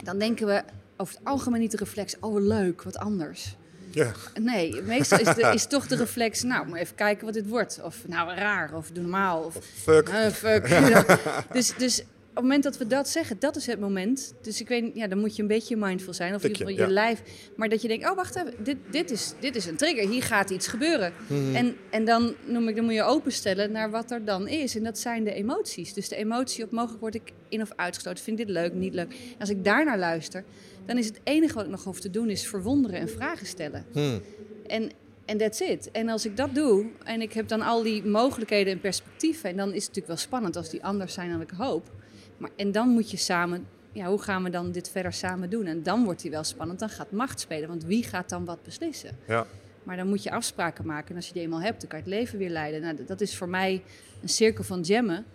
dan 0.03 0.19
denken 0.19 0.47
we 0.47 0.63
over 0.97 1.15
het 1.15 1.25
algemeen 1.25 1.59
niet 1.59 1.71
de 1.71 1.77
reflex, 1.77 2.15
oh 2.19 2.41
leuk, 2.41 2.81
wat 2.83 2.97
anders. 2.97 3.55
Ja. 3.91 4.11
Nee, 4.39 4.81
meestal 4.81 5.19
is, 5.19 5.35
de, 5.35 5.41
is 5.53 5.67
toch 5.67 5.87
de 5.87 5.95
reflex, 5.95 6.43
nou, 6.43 6.67
maar 6.67 6.79
even 6.79 6.95
kijken 6.95 7.25
wat 7.25 7.33
dit 7.33 7.47
wordt. 7.47 7.79
Of 7.83 8.07
nou, 8.07 8.33
raar, 8.33 8.73
of 8.73 8.91
doe 8.91 9.03
normaal, 9.03 9.43
of 9.43 9.53
Fuck. 9.83 10.09
fuck. 10.33 10.67
dus, 11.53 11.75
dus 11.77 12.03
het 12.33 12.43
moment 12.43 12.63
dat 12.63 12.77
we 12.77 12.87
dat 12.87 13.09
zeggen, 13.09 13.39
dat 13.39 13.55
is 13.55 13.65
het 13.65 13.79
moment. 13.79 14.33
Dus 14.41 14.61
ik 14.61 14.67
weet 14.67 14.91
ja, 14.93 15.07
dan 15.07 15.19
moet 15.19 15.35
je 15.35 15.41
een 15.41 15.47
beetje 15.47 15.77
mindful 15.77 16.13
zijn. 16.13 16.35
Of 16.35 16.43
in 16.43 16.49
ieder 16.49 16.65
Tikje, 16.65 16.81
geval 16.81 16.87
je 16.87 16.93
ja. 16.93 17.01
lijf. 17.01 17.21
Maar 17.55 17.69
dat 17.69 17.81
je 17.81 17.87
denkt, 17.87 18.09
oh 18.09 18.15
wacht 18.15 18.35
even, 18.35 18.53
dit, 18.63 18.77
dit, 18.91 19.11
is, 19.11 19.33
dit 19.39 19.55
is 19.55 19.65
een 19.65 19.75
trigger. 19.75 20.09
Hier 20.09 20.23
gaat 20.23 20.49
iets 20.49 20.67
gebeuren. 20.67 21.13
Mhm. 21.27 21.55
En, 21.55 21.75
en 21.89 22.05
dan, 22.05 22.35
noem 22.45 22.67
ik, 22.67 22.75
dan 22.75 22.85
moet 22.85 22.93
je 22.93 23.03
openstellen 23.03 23.71
naar 23.71 23.91
wat 23.91 24.11
er 24.11 24.25
dan 24.25 24.47
is. 24.47 24.75
En 24.75 24.83
dat 24.83 24.99
zijn 24.99 25.23
de 25.23 25.33
emoties. 25.33 25.93
Dus 25.93 26.09
de 26.09 26.15
emotie 26.15 26.63
op 26.63 26.71
mogelijk 26.71 27.01
word 27.01 27.15
ik 27.15 27.31
in 27.49 27.61
of 27.61 27.71
uitgestoten. 27.75 28.23
Vind 28.23 28.39
ik 28.39 28.45
dit 28.45 28.55
leuk, 28.55 28.73
niet 28.73 28.93
leuk. 28.93 29.11
En 29.11 29.39
als 29.39 29.49
ik 29.49 29.63
daarnaar 29.63 29.97
luister, 29.97 30.43
dan 30.85 30.97
is 30.97 31.05
het 31.05 31.19
enige 31.23 31.53
wat 31.53 31.63
ik 31.63 31.71
nog 31.71 31.83
hoef 31.83 31.99
te 31.99 32.09
doen, 32.09 32.29
is 32.29 32.47
verwonderen 32.47 32.99
en 32.99 33.09
vragen 33.09 33.45
stellen. 33.45 33.85
Hmm. 33.91 34.21
En 34.67 34.91
en 35.29 35.37
that's 35.37 35.59
it. 35.59 35.91
En 35.91 36.09
als 36.09 36.25
ik 36.25 36.37
dat 36.37 36.55
doe 36.55 36.85
en 37.03 37.21
ik 37.21 37.33
heb 37.33 37.47
dan 37.47 37.61
al 37.61 37.83
die 37.83 38.05
mogelijkheden 38.05 38.73
en 38.73 38.79
perspectieven, 38.79 39.49
en 39.49 39.57
dan 39.57 39.67
is 39.67 39.73
het 39.73 39.87
natuurlijk 39.87 40.07
wel 40.07 40.17
spannend 40.17 40.55
als 40.55 40.69
die 40.69 40.83
anders 40.83 41.13
zijn 41.13 41.31
dan 41.31 41.41
ik 41.41 41.49
hoop. 41.57 41.89
Maar, 42.39 42.49
en 42.55 42.71
dan 42.71 42.89
moet 42.89 43.11
je 43.11 43.17
samen, 43.17 43.67
ja, 43.91 44.05
hoe 44.07 44.21
gaan 44.21 44.43
we 44.43 44.49
dan 44.49 44.71
dit 44.71 44.89
verder 44.89 45.13
samen 45.13 45.49
doen? 45.49 45.65
En 45.65 45.83
dan 45.83 46.03
wordt 46.03 46.21
die 46.21 46.31
wel 46.31 46.43
spannend, 46.43 46.79
dan 46.79 46.89
gaat 46.89 47.11
macht 47.11 47.39
spelen, 47.39 47.67
want 47.67 47.83
wie 47.83 48.03
gaat 48.03 48.29
dan 48.29 48.45
wat 48.45 48.63
beslissen? 48.63 49.17
Ja. 49.27 49.45
Maar 49.83 49.97
dan 49.97 50.07
moet 50.07 50.23
je 50.23 50.31
afspraken 50.31 50.85
maken 50.85 51.09
en 51.09 51.15
als 51.15 51.27
je 51.27 51.33
die 51.33 51.41
eenmaal 51.41 51.61
hebt, 51.61 51.79
dan 51.81 51.89
kan 51.89 51.99
je 51.99 52.05
het 52.05 52.13
leven 52.13 52.37
weer 52.37 52.49
leiden. 52.49 52.81
Nou, 52.81 53.05
dat- 53.05 53.21
is 53.21 53.37
voor 53.37 53.49
mij 53.49 53.83
een 54.21 54.29
cirkel 54.29 54.63
van 54.63 54.85
gemmen 54.85 55.25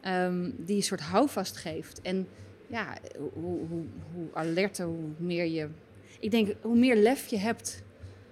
ehm, 0.00 0.50
die 0.56 0.76
een 0.76 0.82
soort 0.82 1.00
houvast 1.00 1.56
geeft. 1.56 2.00
En 2.02 2.28
ja, 2.66 2.96
hoe, 3.18 3.58
hoe, 3.68 3.84
hoe 4.14 4.26
alerter, 4.32 4.86
hoe 4.86 5.08
meer 5.16 5.44
je... 5.46 5.68
Ik 6.20 6.30
denk, 6.30 6.54
hoe 6.60 6.76
meer 6.78 6.96
lef 6.96 7.26
je 7.26 7.36
hebt 7.38 7.82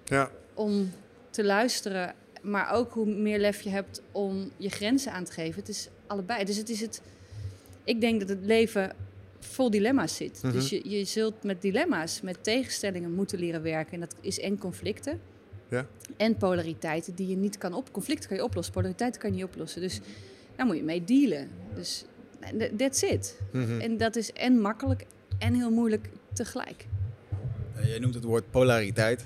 Ja. 0.05 0.29
om 0.53 0.91
te 1.29 1.43
luisteren, 1.43 2.13
maar 2.41 2.71
ook 2.71 2.93
hoe 2.93 3.05
meer 3.05 3.39
lef 3.39 3.61
je 3.61 3.69
hebt 3.69 4.01
om 4.11 4.51
je 4.57 4.69
grenzen 4.69 5.11
aan 5.11 5.23
te 5.23 5.31
geven. 5.31 5.59
Het 5.59 5.69
is 5.69 5.89
allebei. 6.07 6.43
Dus 6.45 6.57
het 6.57 6.69
is 6.69 6.81
het. 6.81 7.01
Ik 7.89 8.01
denk 8.01 8.19
dat 8.19 8.29
het 8.29 8.45
leven 8.45 8.93
vol 9.39 9.69
dilemma's 9.69 10.15
zit. 10.15 10.39
Mhm. 10.43 10.53
Dus 10.53 10.69
je, 10.69 10.89
je 10.89 11.05
zult 11.05 11.43
met 11.43 11.61
dilemma's, 11.61 12.21
met 12.21 12.43
tegenstellingen 12.43 13.13
moeten 13.13 13.39
leren 13.39 13.61
werken. 13.61 13.93
En 13.93 13.99
dat 13.99 14.15
is 14.21 14.39
en 14.39 14.57
conflicten. 14.57 15.19
Ja. 15.69 15.85
En 16.17 16.37
polariteiten 16.37 17.15
die 17.15 17.27
je 17.27 17.35
niet 17.35 17.57
kan 17.57 17.73
op. 17.73 17.91
Conflicten 17.91 18.27
kan 18.27 18.37
je 18.37 18.43
oplossen, 18.43 18.73
polariteiten 18.73 19.21
kan 19.21 19.29
je 19.29 19.35
niet 19.35 19.45
oplossen. 19.45 19.81
Dus 19.81 19.99
daar 20.55 20.65
moet 20.65 20.75
je 20.75 20.83
mee 20.83 21.03
dealen. 21.03 21.49
Dus 21.75 22.05
that's 22.77 23.01
it. 23.01 23.39
Mhm. 23.51 23.79
En 23.79 23.97
dat 23.97 24.15
is 24.15 24.33
en 24.33 24.59
makkelijk 24.59 25.05
en 25.39 25.53
heel 25.53 25.71
moeilijk 25.71 26.09
tegelijk. 26.33 26.87
Eh, 27.75 27.87
Jij 27.87 27.99
noemt 27.99 28.13
het 28.13 28.23
woord 28.23 28.51
polariteit. 28.51 29.25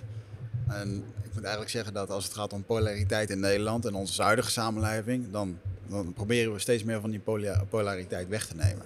En 0.68 1.04
ik 1.24 1.34
moet 1.34 1.44
eigenlijk 1.44 1.72
zeggen 1.72 1.94
dat 1.94 2.10
als 2.10 2.24
het 2.24 2.34
gaat 2.34 2.54
om 2.54 2.64
polariteit 2.64 3.30
in 3.30 3.40
Nederland 3.40 3.86
en 3.86 3.94
onze 3.94 4.22
huidige 4.22 4.52
samenleving, 4.52 5.32
dan, 5.32 5.60
dan 5.94 6.14
proberen 6.14 6.54
we 6.54 6.60
steeds 6.60 6.84
meer 6.84 7.02
van 7.02 7.10
die 7.10 7.22
polariteit 7.70 8.28
weg 8.28 8.46
te 8.46 8.56
nemen. 8.56 8.86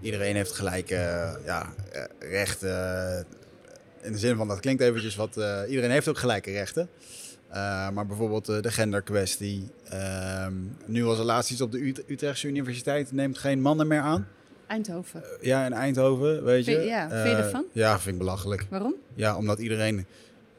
Iedereen 0.00 0.34
heeft 0.36 0.52
gelijke 0.52 0.94
eh, 0.94 1.32
ja, 1.44 1.72
eh, 1.92 2.02
rechten. 2.18 3.26
In 4.02 4.12
de 4.12 4.18
zin 4.18 4.36
van, 4.36 4.48
dat 4.48 4.60
klinkt 4.60 4.82
eventjes 4.82 5.16
wat... 5.16 5.36
eh, 5.36 5.60
iedereen 5.68 5.90
heeft 5.90 6.08
ook 6.08 6.18
gelijke 6.18 6.50
rechten. 6.50 6.88
Maar 7.92 8.06
bijvoorbeeld 8.06 8.46
de 8.46 8.70
genderkwestie. 8.70 9.68
Ehm, 9.88 10.52
nu 10.86 11.04
als 11.04 11.18
er 11.18 11.24
laatst 11.24 11.50
iets 11.50 11.60
op 11.60 11.72
de 11.72 11.78
Ut- 11.78 12.02
Utrechtse 12.06 12.48
Universiteit 12.48 13.12
neemt 13.12 13.38
geen 13.38 13.60
mannen 13.60 13.86
meer 13.86 14.00
aan. 14.00 14.26
Eindhoven. 14.66 15.22
Ja, 15.40 15.64
in 15.66 15.72
Eindhoven, 15.72 16.44
weet 16.44 16.64
je. 16.64 16.70
Ja, 16.80 17.08
vind 17.10 17.36
je 17.36 17.42
ervan? 17.42 17.64
Ja, 17.72 17.98
vind 18.00 18.12
ik 18.12 18.18
belachelijk. 18.18 18.66
Waarom? 18.70 18.94
Ja, 19.14 19.36
omdat 19.36 19.58
iedereen 19.58 20.06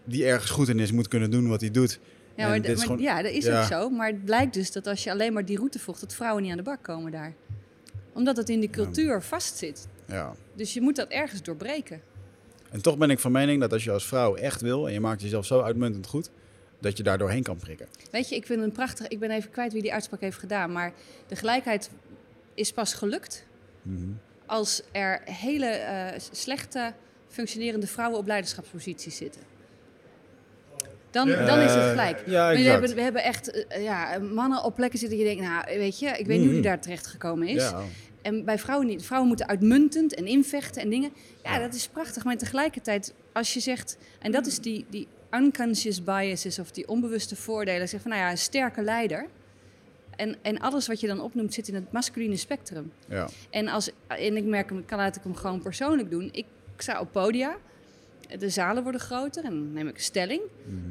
die 0.03 0.25
ergens 0.25 0.51
goed 0.51 0.69
in 0.69 0.79
is, 0.79 0.91
moet 0.91 1.07
kunnen 1.07 1.31
doen 1.31 1.47
wat 1.47 1.61
hij 1.61 1.71
doet. 1.71 1.99
Ja, 2.35 2.47
maar, 2.47 2.59
maar- 2.61 2.77
gewoon- 2.77 2.99
ja, 2.99 3.21
dat 3.21 3.31
is 3.31 3.45
ja. 3.45 3.59
ook 3.61 3.67
zo. 3.67 3.89
Maar 3.89 4.07
het 4.07 4.25
blijkt 4.25 4.53
dus 4.53 4.71
dat 4.71 4.87
als 4.87 5.03
je 5.03 5.11
alleen 5.11 5.33
maar 5.33 5.45
die 5.45 5.57
route 5.57 5.79
volgt, 5.79 5.99
dat 6.01 6.13
vrouwen 6.13 6.41
niet 6.43 6.51
aan 6.51 6.57
de 6.57 6.63
bak 6.63 6.83
komen 6.83 7.11
daar. 7.11 7.33
Omdat 8.13 8.37
het 8.37 8.49
in 8.49 8.59
die 8.59 8.69
cultuur 8.69 9.21
vastzit. 9.21 9.87
Ja. 10.07 10.33
Dus 10.55 10.73
je 10.73 10.81
moet 10.81 10.95
dat 10.95 11.07
ergens 11.09 11.43
doorbreken. 11.43 12.01
En 12.71 12.81
toch 12.81 12.97
ben 12.97 13.09
ik 13.09 13.19
van 13.19 13.31
mening 13.31 13.61
dat 13.61 13.73
als 13.73 13.83
je 13.83 13.91
als 13.91 14.07
vrouw 14.07 14.35
echt 14.35 14.61
wil 14.61 14.87
en 14.87 14.93
je 14.93 14.99
maakt 14.99 15.21
jezelf 15.21 15.45
zo 15.45 15.61
uitmuntend 15.61 16.07
goed, 16.07 16.29
dat 16.79 16.97
je 16.97 17.03
daar 17.03 17.17
doorheen 17.17 17.43
kan 17.43 17.57
prikken. 17.57 17.87
Weet 18.11 18.29
je, 18.29 18.35
ik 18.35 18.45
vind 18.45 18.61
een 18.61 18.71
prachtig. 18.71 19.07
Ik 19.07 19.19
ben 19.19 19.31
even 19.31 19.49
kwijt 19.51 19.73
wie 19.73 19.81
die 19.81 19.93
uitspraak 19.93 20.21
heeft 20.21 20.37
gedaan. 20.37 20.71
Maar 20.71 20.93
de 21.27 21.35
gelijkheid 21.35 21.89
is 22.53 22.71
pas 22.71 22.93
gelukt 22.93 23.45
Mhm. 23.81 24.07
als 24.45 24.81
er 24.91 25.21
hele 25.25 25.65
eh, 25.65 26.19
slechte 26.31 26.93
functionerende 27.27 27.87
vrouwen 27.87 28.19
op 28.19 28.27
leiderschapsposities 28.27 29.15
zitten. 29.17 29.41
Dan, 31.13 31.27
dan 31.27 31.59
is 31.59 31.73
het 31.73 31.89
gelijk. 31.89 32.23
Ja, 32.25 32.45
Maar 32.45 32.55
we, 32.55 32.61
hebben, 32.61 32.95
we 32.95 33.01
hebben 33.01 33.23
echt 33.23 33.67
eh, 33.67 33.83
ja, 33.83 34.19
mannen 34.19 34.63
op 34.63 34.75
plekken 34.75 34.99
zitten. 34.99 35.17
Je 35.17 35.23
denkt, 35.23 35.41
nou, 35.41 35.63
weet 35.65 35.99
je, 35.99 36.07
ik 36.07 36.25
weet 36.25 36.37
niet 36.37 36.45
hoe 36.45 36.53
die 36.53 36.61
daar 36.61 36.79
terecht 36.79 37.07
gekomen 37.07 37.47
is. 37.47 37.69
Ja. 37.69 37.81
En 38.21 38.45
bij 38.45 38.59
vrouwen 38.59 38.87
niet. 38.87 39.05
Vrouwen 39.05 39.29
moeten 39.29 39.47
uitmuntend 39.47 40.13
en 40.13 40.25
invechten 40.25 40.81
en 40.81 40.89
dingen. 40.89 41.11
Ja, 41.43 41.59
dat 41.59 41.73
is 41.73 41.87
prachtig. 41.87 42.23
Maar 42.23 42.37
tegelijkertijd, 42.37 43.13
als 43.33 43.53
je 43.53 43.59
zegt... 43.59 43.97
En 44.19 44.31
dat 44.31 44.45
is 44.45 44.59
die, 44.59 44.85
die 44.89 45.07
unconscious 45.31 46.03
biases 46.03 46.59
of 46.59 46.71
die 46.71 46.87
onbewuste 46.87 47.35
voordelen. 47.35 47.89
Zeg 47.89 48.01
van, 48.01 48.11
nou 48.11 48.23
ja, 48.23 48.31
een 48.31 48.37
sterke 48.37 48.81
leider. 48.81 49.25
En, 50.15 50.35
en 50.41 50.59
alles 50.59 50.87
wat 50.87 50.99
je 50.99 51.07
dan 51.07 51.21
opnoemt 51.21 51.53
zit 51.53 51.67
in 51.67 51.75
het 51.75 51.91
masculine 51.91 52.35
spectrum. 52.35 52.91
Ja. 53.07 53.27
En, 53.49 53.67
als, 53.67 53.89
en 54.07 54.37
ik 54.37 54.43
merk 54.45 54.71
ik 54.71 54.85
kan 54.85 54.97
laat 54.97 55.15
ik 55.15 55.23
hem 55.23 55.35
gewoon 55.35 55.61
persoonlijk 55.61 56.11
doen. 56.11 56.29
Ik 56.31 56.45
sta 56.77 56.99
op 56.99 57.11
podia. 57.11 57.57
De 58.39 58.49
zalen 58.49 58.83
worden 58.83 59.01
groter 59.01 59.43
en 59.43 59.49
dan 59.49 59.73
neem 59.73 59.87
ik 59.87 59.95
een 59.95 60.01
stelling. 60.01 60.41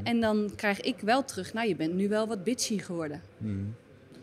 En 0.03 0.21
dan 0.21 0.53
krijg 0.57 0.81
ik 0.81 0.97
wel 1.01 1.25
terug, 1.25 1.53
nou 1.53 1.69
je 1.69 1.77
bent 1.77 1.95
nu 1.95 2.09
wel 2.09 2.27
wat 2.27 2.45
bitchy 2.45 2.79
geworden. 2.79 3.23
Mhm. 3.39 3.65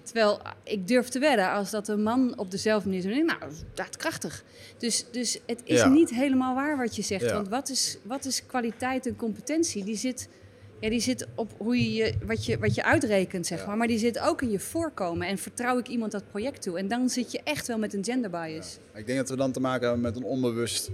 Terwijl 0.04 0.42
ah, 0.42 0.52
ik 0.64 0.88
durf 0.88 1.08
te 1.10 1.20
wedden, 1.20 1.52
als 1.52 1.70
dat 1.72 1.88
een 1.88 2.04
man 2.04 2.38
op 2.38 2.52
dezelfde 2.52 2.90
manier 2.90 3.02
zou 3.04 3.24
nou, 3.24 3.40
dat 3.74 3.98
krachtig. 3.98 4.44
Dus, 4.78 5.06
dus 5.12 5.40
het 5.46 5.62
is 5.64 5.80
Ja. 5.80 5.88
niet 5.88 6.10
helemaal 6.10 6.56
waar 6.56 6.78
wat 6.78 6.96
je 6.96 7.02
zegt. 7.02 7.24
Ja. 7.26 7.34
Want 7.34 7.48
wat 7.48 7.70
is, 7.70 7.98
wat 8.04 8.26
is 8.26 8.46
kwaliteit 8.46 9.06
en 9.06 9.16
competentie? 9.16 9.84
Die 9.84 9.96
zit, 9.96 10.30
ja, 10.80 10.90
die 10.90 11.00
zit 11.00 11.28
op 11.36 11.52
hoe 11.58 11.78
je, 11.78 11.94
je, 11.94 12.14
wat, 12.26 12.46
je 12.46 12.58
wat 12.58 12.76
je 12.76 12.84
uitrekent, 12.84 13.48
zeg 13.48 13.60
Ja. 13.60 13.66
maar. 13.68 13.78
Maar 13.78 13.88
die 13.88 13.98
zit 13.98 14.20
ook 14.20 14.42
in 14.42 14.52
je 14.52 14.60
voorkomen. 14.60 15.28
En 15.28 15.38
vertrouw 15.38 15.78
ik 15.78 15.88
iemand 15.88 16.12
dat 16.12 16.24
project 16.30 16.62
toe? 16.62 16.78
En 16.78 16.88
dan 16.88 17.10
zit 17.10 17.32
je 17.32 17.42
echt 17.44 17.68
wel 17.68 17.78
met 17.78 17.94
een 17.94 18.04
gender 18.04 18.30
bias. 18.30 18.78
Ik 18.94 19.06
denk 19.06 19.18
dat 19.18 19.30
we 19.30 19.36
dan 19.36 19.52
te 19.52 19.60
maken 19.60 19.82
hebben 19.82 20.02
met 20.02 20.16
een 20.16 20.24
onbewust, 20.24 20.90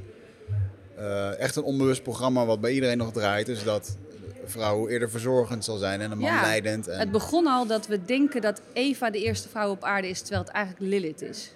eh, 0.98 1.39
echt 1.39 1.56
een 1.56 1.64
onbewust 1.64 2.04
programma 2.04 2.46
wat 2.46 2.62
bij 2.62 2.72
iedereen 2.72 2.98
nog 2.98 3.12
draait. 3.12 3.46
Dus 3.46 3.64
dat 3.64 3.98
vrouw 4.46 4.88
eerder 4.88 5.10
verzorgend 5.10 5.66
zal 5.66 5.78
zijn 5.78 6.02
en 6.02 6.12
een 6.12 6.18
man 6.18 6.32
Ja, 6.32 6.41
leidend. 6.41 6.88
En... 6.88 7.00
Het 7.00 7.12
begon 7.12 7.48
al 7.48 7.68
dat 7.68 7.88
we 7.88 8.06
denken 8.06 8.41
dat 8.41 8.62
Eva 8.74 9.10
de 9.10 9.24
eerste 9.24 9.50
vrouw 9.50 9.70
op 9.70 9.84
aarde 9.84 10.10
is, 10.10 10.20
terwijl 10.20 10.41
het 10.41 10.52
eigenlijk 10.52 10.86
Lilith 10.91 11.22
is. 11.22 11.52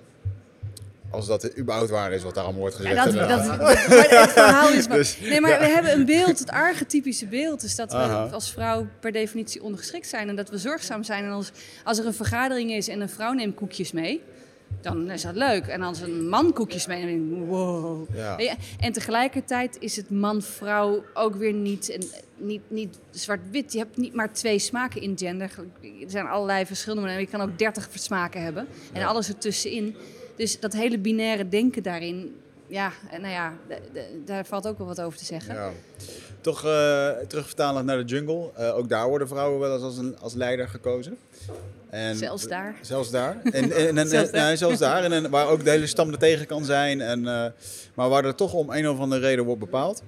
Als 1.12 1.28
dat 1.28 1.58
überhaupt 1.58 1.90
waar 1.90 2.12
is 2.12 2.24
wat 2.24 2.34
daar 2.34 2.44
allemaal 2.44 2.62
wordt 2.62 2.76
gezegd. 2.76 2.96
Ja, 2.96 3.06
dat, 3.06 3.14
dat, 3.30 3.58
maar 3.58 3.70
het 3.70 4.32
verhaal 4.32 4.70
is... 4.70 4.88
Dus, 4.88 5.20
nee, 5.20 5.42
maar 5.42 5.60
we 5.60 5.66
hebben 5.66 5.92
een 5.92 6.06
beeld, 6.06 6.40
het 6.40 6.50
archetypische 6.50 7.26
beeld. 7.26 7.64
is 7.64 7.76
dat 7.76 7.92
we 7.92 7.98
Aha. 7.98 8.28
als 8.32 8.52
vrouw 8.52 8.88
per 9.00 9.12
definitie 9.12 9.64
ondergeschikt 9.64 10.08
zijn. 10.08 10.30
En 10.30 10.36
dat 10.36 10.50
we 10.50 10.58
zorgzaam 10.58 11.04
zijn. 11.04 11.24
En 11.24 11.32
als, 11.32 11.52
als 11.84 12.00
er 12.00 12.06
een 12.06 12.14
vergadering 12.14 12.72
is 12.72 12.88
en 12.88 13.02
een 13.02 13.10
vrouw 13.10 13.34
neemt 13.34 13.56
koekjes 13.56 13.92
mee... 13.92 14.22
dan 14.82 15.11
is 15.11 15.22
dat 15.22 15.36
leuk. 15.36 15.67
En 15.67 15.82
als 15.82 16.01
een 16.01 16.30
man 16.30 16.53
koekjes 16.53 16.88
mee, 16.88 16.99
dan 16.99 17.09
denk 17.09 17.41
ik, 17.41 17.47
wow. 17.49 18.15
Ja. 18.15 18.55
En 18.80 18.91
tegelijkertijd 18.91 19.78
is 19.80 19.95
het 19.95 20.09
man-vrouw 20.09 21.03
ook 21.13 21.36
weer 21.36 21.53
niet, 21.53 21.89
en, 21.89 22.01
niet, 22.36 22.61
niet 22.67 22.99
zwart-wit. 23.11 23.72
Je 23.72 23.78
hebt 23.78 23.97
niet 23.97 24.13
maar 24.13 24.34
twee 24.34 24.59
smaken 24.59 25.01
in 25.01 25.17
gender. 25.17 25.51
Er 25.82 26.09
zijn 26.09 26.28
allerlei 26.28 26.65
verschillende 26.65 27.01
manieren. 27.01 27.26
Je 27.32 27.38
kan 27.38 27.49
ook 27.49 27.59
dertig 27.59 27.89
smaken 27.93 28.43
hebben. 28.43 28.67
En 28.93 29.03
alles 29.03 29.28
ertussenin. 29.28 29.95
Dus 30.36 30.59
dat 30.59 30.74
hele 30.74 30.99
binaire 30.99 31.49
denken 31.49 31.84
daarin... 31.84 32.36
Ja, 32.67 32.91
nou 33.11 33.28
ja, 33.28 33.53
daar 34.26 34.45
valt 34.45 34.67
ook 34.67 34.78
wel 34.78 34.88
wat 34.88 35.01
over 35.01 35.20
te 35.20 35.26
zeggen. 35.26 35.55
Ja. 35.55 35.72
Toch 36.41 36.65
eh 36.65 37.09
terugvertalend 37.28 37.86
naar 37.86 37.97
de 37.97 38.03
jungle. 38.03 38.51
Eh, 38.55 38.76
ook 38.76 38.89
daar 38.89 39.07
worden 39.07 39.28
vrouwen 39.28 39.59
wel 39.59 39.74
eens 39.74 39.84
als, 39.84 39.97
een, 39.97 40.20
als 40.20 40.34
leider 40.34 40.67
gekozen. 40.67 41.17
En, 41.90 42.16
Zelfs 42.16 42.48
daar. 42.48 42.76
Zelfs 42.82 43.12
daar. 43.12 43.38
En, 43.44 43.72
en, 43.72 43.98
en, 43.98 44.08
Zelfs 44.08 44.32
daar. 44.32 44.46
nee, 44.46 44.56
zelfs 44.56 44.80
daar. 44.80 45.04
En, 45.04 45.12
en 45.12 45.30
waar 45.30 45.48
ook 45.48 45.64
de 45.64 45.70
hele 45.70 45.88
stam 45.88 46.12
er 46.12 46.18
tegen 46.18 46.46
kan 46.46 46.66
zijn. 46.66 47.02
En, 47.02 47.28
eh, 47.28 47.46
maar 47.94 48.10
waar 48.10 48.26
er 48.26 48.36
toch 48.36 48.54
om 48.54 48.70
een 48.70 48.90
of 48.90 49.00
andere 49.00 49.22
reden 49.22 49.46
wordt 49.46 49.60
bepaald. 49.60 50.04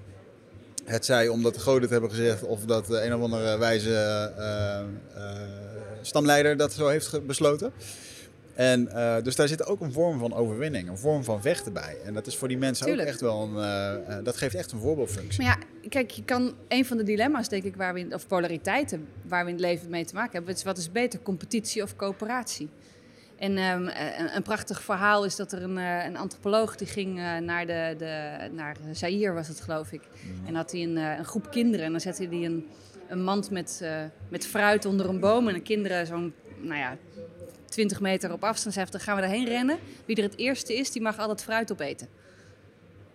Het 0.86 1.06
zij 1.06 1.28
omdat 1.28 1.54
de 1.54 1.60
goden 1.60 1.82
het 1.82 1.90
hebben 1.90 2.10
gezegd 2.10 2.44
of 2.44 2.66
dat 2.66 2.86
de 2.86 3.02
een 3.02 3.16
of 3.16 3.22
andere 3.22 3.58
wijze 3.58 3.94
eh, 3.94 4.80
eh, 4.80 4.86
stamleider 6.02 6.58
dat 6.58 6.74
zo 6.74 6.88
heeft 6.88 7.28
besloten. 7.28 7.74
En, 8.62 8.92
eh, 8.92 9.24
dus 9.24 9.36
daar 9.36 9.48
zit 9.48 9.66
ook 9.66 9.82
een 9.82 9.92
vorm 9.92 10.20
van 10.20 10.34
overwinning, 10.34 10.90
een 10.90 10.98
vorm 10.98 11.24
van 11.24 11.42
vechten 11.42 11.74
bij. 11.74 11.98
En 12.06 12.14
dat 12.14 12.28
is 12.28 12.38
voor 12.38 12.48
die 12.48 12.58
mensen 12.58 12.86
Tuurlijk. 12.86 13.08
ook 13.08 13.14
echt 13.14 13.22
wel 13.22 13.42
een, 13.42 13.58
eh, 13.58 14.18
eh, 14.18 14.24
dat 14.24 14.38
geeft 14.38 14.56
echt 14.56 14.72
een 14.72 14.80
voorbeeldfunctie. 14.80 15.44
Maar 15.44 15.58
ja, 15.82 15.90
kijk, 15.90 16.12
je 16.12 16.24
kan 16.24 16.54
een 16.68 16.86
van 16.86 16.98
de 16.98 17.04
dilemma's, 17.04 17.50
denk 17.50 17.64
ik, 17.64 17.76
waar 17.76 17.94
we 17.94 18.00
in, 18.00 18.14
of 18.14 18.28
polariteiten 18.28 19.08
waar 19.28 19.44
we 19.44 19.50
in 19.50 19.56
het 19.56 19.66
leven 19.66 19.90
mee 19.90 20.06
te 20.06 20.14
maken 20.14 20.32
hebben, 20.32 20.54
is 20.54 20.64
wat 20.64 20.78
is 20.78 20.92
beter, 20.92 21.22
competitie 21.22 21.84
of 21.84 21.96
coöperatie? 21.96 22.70
En 23.38 23.58
ehm, 23.58 23.86
een, 23.86 24.36
een 24.36 24.44
prachtig 24.44 24.82
verhaal 24.82 25.26
is 25.26 25.36
dat 25.36 25.52
er 25.52 25.64
een, 25.64 25.78
een 25.78 26.18
antropoloog 26.18 26.76
die 26.76 26.88
ging 26.88 27.16
naar, 27.40 27.66
de, 27.66 27.96
de, 27.98 28.38
naar 28.52 28.76
Zaire, 28.92 29.34
was 29.34 29.48
het 29.48 29.62
geloof 29.62 29.92
ik. 29.92 30.02
En 30.46 30.56
had 30.56 30.72
hij 30.72 30.84
een, 30.84 30.96
een 30.96 31.26
groep 31.26 31.52
kinderen 31.52 31.86
en 31.86 31.92
dan 31.92 32.02
zette 32.02 32.28
hij 32.28 32.46
een, 32.46 32.68
een 33.08 33.24
mand 33.24 33.50
met, 33.50 33.84
met 34.30 34.48
fruit 34.48 34.86
onder 34.86 35.10
een 35.10 35.20
boom. 35.20 35.48
En 35.48 35.54
de 35.54 35.62
kinderen 35.62 36.08
zo'n, 36.08 36.34
nou 36.62 36.80
ja, 36.80 36.98
20 37.72 38.00
meter 38.00 38.32
op 38.32 38.44
afstand. 38.44 38.74
Zei, 38.74 38.86
dan 38.90 39.00
gaan 39.00 39.16
we 39.16 39.22
daarheen 39.22 39.46
rennen. 39.46 39.78
Wie 40.06 40.16
er 40.16 40.24
het 40.24 40.38
eerste 40.38 40.76
is, 40.76 40.92
die 40.92 41.02
mag 41.02 41.18
al 41.18 41.30
het 41.30 41.44
fruit 41.44 41.72
opeten. 41.72 42.08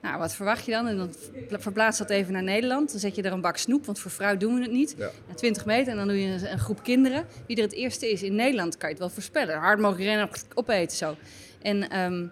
Nou, 0.03 0.19
wat 0.19 0.35
verwacht 0.35 0.65
je 0.65 0.71
dan? 0.71 0.87
En 0.87 0.97
dan 0.97 1.61
verplaatst 1.61 1.99
dat 1.99 2.11
even 2.11 2.33
naar 2.33 2.43
Nederland. 2.43 2.91
Dan 2.91 3.01
zet 3.01 3.15
je 3.15 3.23
er 3.23 3.33
een 3.33 3.41
bak 3.41 3.57
snoep, 3.57 3.87
want 3.87 3.99
voor 3.99 4.11
fruit 4.11 4.41
doen 4.41 4.55
we 4.55 4.61
het 4.61 4.71
niet. 4.71 4.95
Ja. 4.99 5.11
Na 5.29 5.35
20 5.35 5.65
meter 5.65 5.93
en 5.93 5.97
dan 5.97 6.09
doe 6.09 6.21
je 6.21 6.49
een, 6.49 6.59
groep 6.59 6.83
kinderen. 6.83 7.27
Wie 7.47 7.57
er 7.57 7.63
het 7.63 7.73
eerste 7.73 8.11
is 8.11 8.23
in 8.23 8.35
Nederland, 8.35 8.77
kan 8.77 8.89
je 8.89 8.95
het 8.95 9.05
wel 9.05 9.13
voorspellen. 9.13 9.59
Hard 9.59 9.79
mogen 9.79 10.05
rennen, 10.05 10.29
opeten 10.55 10.97
zo. 10.97 11.17
En 11.63 11.91
ehm, 11.91 12.27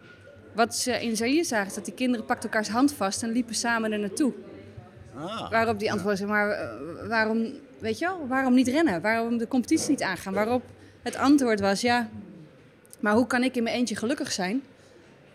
wat 0.55 0.75
ze 0.75 1.03
in 1.03 1.17
Zaire 1.17 1.45
zagen, 1.45 1.67
is 1.67 1.75
dat 1.75 1.85
die 1.85 1.95
kinderen 1.95 2.27
pakten 2.27 2.51
elkaars 2.51 2.69
hand 2.69 2.93
vast 2.93 3.23
en 3.23 3.33
liepen 3.33 3.55
samen 3.55 3.93
er 3.93 3.99
naartoe. 3.99 4.33
Ah. 5.17 5.51
Waarop 5.51 5.79
die 5.79 5.93
antwoord 5.93 6.19
zei, 6.19 6.31
maar 6.31 6.51
eh, 6.51 7.09
waarom, 7.09 7.53
weet 7.79 7.99
je 7.99 8.07
wel, 8.07 8.27
waarom 8.27 8.55
niet 8.55 8.69
rennen? 8.69 9.01
Waarom 9.01 9.39
de 9.39 9.49
competitie 9.49 9.91
niet 9.91 10.03
aangaan? 10.03 10.33
Waarop 10.33 10.63
het 11.05 11.17
antwoord 11.17 11.61
was, 11.61 11.81
ja, 11.81 12.09
maar 13.01 13.15
hoe 13.15 13.27
kan 13.27 13.43
ik 13.43 13.57
in 13.57 13.63
mijn 13.63 13.77
eentje 13.77 13.97
gelukkig 13.97 14.33
zijn 14.33 14.63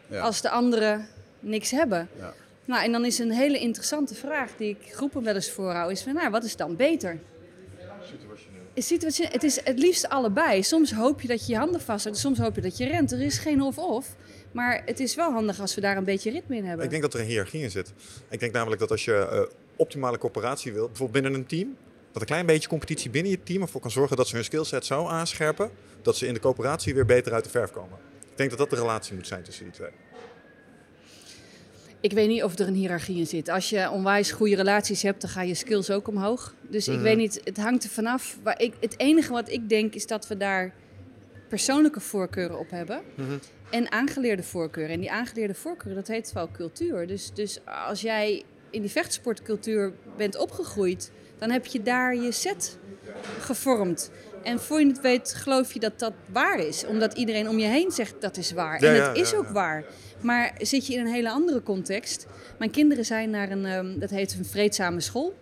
Ja. 0.08 0.20
als 0.22 0.42
de 0.42 0.50
anderen 0.50 1.08
niks 1.40 1.72
hebben? 1.72 2.10
Ja. 2.18 2.34
Nou, 2.66 2.84
en 2.84 2.92
dan 2.92 3.06
is 3.06 3.20
een 3.20 3.32
hele 3.32 3.60
interessante 3.60 4.16
vraag 4.16 4.52
die 4.58 4.70
ik 4.70 4.94
groepen 4.94 5.24
wel 5.24 5.36
eens 5.36 5.52
voorhoud, 5.52 5.92
is 5.92 6.02
van, 6.02 6.14
nou, 6.14 6.30
wat 6.30 6.44
is 6.44 6.56
dan 6.56 6.76
beter? 6.76 7.20
Situationeel. 8.76 9.32
Het 9.32 9.44
is 9.44 9.64
het 9.64 9.80
liefst 9.80 10.10
allebei. 10.10 10.64
Soms 10.64 10.92
hoop 10.94 11.22
je 11.22 11.28
dat 11.28 11.46
je 11.46 11.52
je 11.54 11.58
handen 11.58 11.82
vasthoudt, 11.82 12.18
soms 12.18 12.38
hoop 12.40 12.56
je 12.56 12.62
dat 12.62 12.78
je 12.78 12.86
rent. 12.86 13.12
Er 13.12 13.22
is 13.22 13.38
geen 13.38 13.62
of-of. 13.62 14.16
Maar 14.52 14.82
het 14.86 15.00
is 15.00 15.16
wel 15.16 15.32
handig 15.32 15.60
als 15.60 15.76
we 15.76 15.82
daar 15.82 15.98
een 15.98 16.04
beetje 16.04 16.32
ritme 16.32 16.56
in 16.56 16.66
hebben. 16.66 16.86
Ik 16.86 16.92
denk 16.92 17.02
dat 17.02 17.14
er 17.14 17.20
een 17.20 17.26
hiërarchie 17.26 17.62
in 17.64 17.72
zit. 17.72 17.94
Ik 18.30 18.40
denk 18.40 18.54
namelijk 18.54 18.82
dat 18.82 18.92
als 18.92 19.06
je 19.06 19.28
eh, 19.28 19.42
optimale 19.76 20.18
coöperatie 20.18 20.74
wil, 20.74 20.86
bijvoorbeeld 20.88 21.22
binnen 21.24 21.40
een 21.42 21.46
team, 21.48 21.78
dat 22.12 22.22
een 22.22 22.28
klein 22.28 22.46
beetje 22.46 22.70
competitie 22.70 23.10
binnen 23.10 23.32
je 23.32 23.44
team 23.44 23.62
ervoor 23.62 23.82
kan 23.82 23.92
zorgen 23.92 24.18
dat 24.18 24.28
ze 24.28 24.36
hun 24.36 24.44
skillset 24.44 24.86
zo 24.86 25.06
aanscherpen 25.06 25.72
dat 26.02 26.18
ze 26.18 26.28
in 26.28 26.34
de 26.34 26.40
coöperatie 26.40 26.94
weer 26.94 27.06
beter 27.06 27.34
uit 27.34 27.44
de 27.44 27.50
verf 27.50 27.72
komen. 27.72 27.98
Ik 28.32 28.38
denk 28.38 28.50
dat 28.50 28.60
dat 28.60 28.70
de 28.70 28.76
relatie 28.76 29.16
moet 29.16 29.28
zijn 29.28 29.44
tussen 29.44 29.64
die 29.64 29.74
twee. 29.74 29.92
Ik 32.02 32.12
weet 32.12 32.28
niet 32.28 32.44
of 32.44 32.60
er 32.60 32.68
een 32.68 32.74
hiërarchie 32.74 33.18
in 33.18 33.28
zit. 33.28 33.50
Als 33.50 33.70
je 33.70 33.90
onwijs 33.90 34.32
goede 34.32 34.56
relaties 34.56 35.02
hebt, 35.02 35.22
dan 35.22 35.30
gaan 35.30 35.48
je 35.48 35.54
skills 35.54 35.92
ook 35.92 36.08
omhoog. 36.08 36.54
Dus 36.62 36.88
ik 36.88 37.00
weet 37.00 37.18
niet, 37.18 37.42
het 37.44 37.58
hangt 37.58 37.84
er 37.84 37.90
vanaf. 37.90 38.38
Ik, 38.58 38.74
het 38.80 39.00
enige 39.00 39.32
wat 39.32 39.50
ik 39.50 39.70
denk 39.70 39.94
is 39.96 40.08
dat 40.08 40.28
we 40.28 40.38
daar 40.38 40.74
persoonlijke 41.50 42.00
voorkeuren 42.00 42.60
op 42.60 42.70
hebben. 42.70 43.02
En 43.70 43.92
aangeleerde 43.92 44.44
voorkeuren. 44.44 44.94
En 44.94 45.00
die 45.00 45.12
aangeleerde 45.12 45.54
voorkeuren, 45.54 45.96
dat 45.96 46.08
heet 46.08 46.32
wel 46.34 46.52
cultuur. 46.52 47.08
Dus, 47.08 47.34
dus 47.34 47.60
als 47.66 48.02
jij 48.02 48.44
in 48.70 48.82
die 48.82 48.92
vechtsportcultuur 48.92 49.94
bent 50.18 50.38
opgegroeid, 50.38 51.12
dan 51.40 51.50
heb 51.50 51.66
je 51.66 51.82
daar 51.82 52.16
je 52.16 52.32
set 52.32 52.78
gevormd. 53.40 54.12
En 54.44 54.60
voor 54.60 54.80
je 54.80 54.88
het 54.88 55.02
weet, 55.02 55.34
geloof 55.34 55.74
je 55.74 55.80
dat 55.80 56.00
dat 56.00 56.14
waar 56.32 56.60
is. 56.60 56.86
Omdat 56.86 57.14
iedereen 57.14 57.50
om 57.50 57.60
je 57.60 57.68
heen 57.68 57.92
zegt 57.92 58.14
dat 58.20 58.38
is 58.38 58.52
waar. 58.52 58.82
Ja, 58.82 58.90
en 58.90 58.96
ja, 58.96 59.08
het 59.08 59.18
is 59.18 59.32
ja, 59.32 59.38
ook 59.38 59.50
waar. 59.50 59.84
Maar 60.22 60.54
zit 60.58 60.88
je 60.88 60.94
in 60.94 61.00
een 61.00 61.14
hele 61.14 61.30
andere 61.30 61.64
context. 61.64 62.28
Mijn 62.58 62.72
kinderen 62.72 63.06
zijn 63.06 63.30
naar 63.30 63.52
een, 63.52 63.66
ehm, 63.66 64.00
dat 64.00 64.10
heet 64.10 64.36
een 64.38 64.46
vreedzame 64.46 65.00
school. 65.00 65.34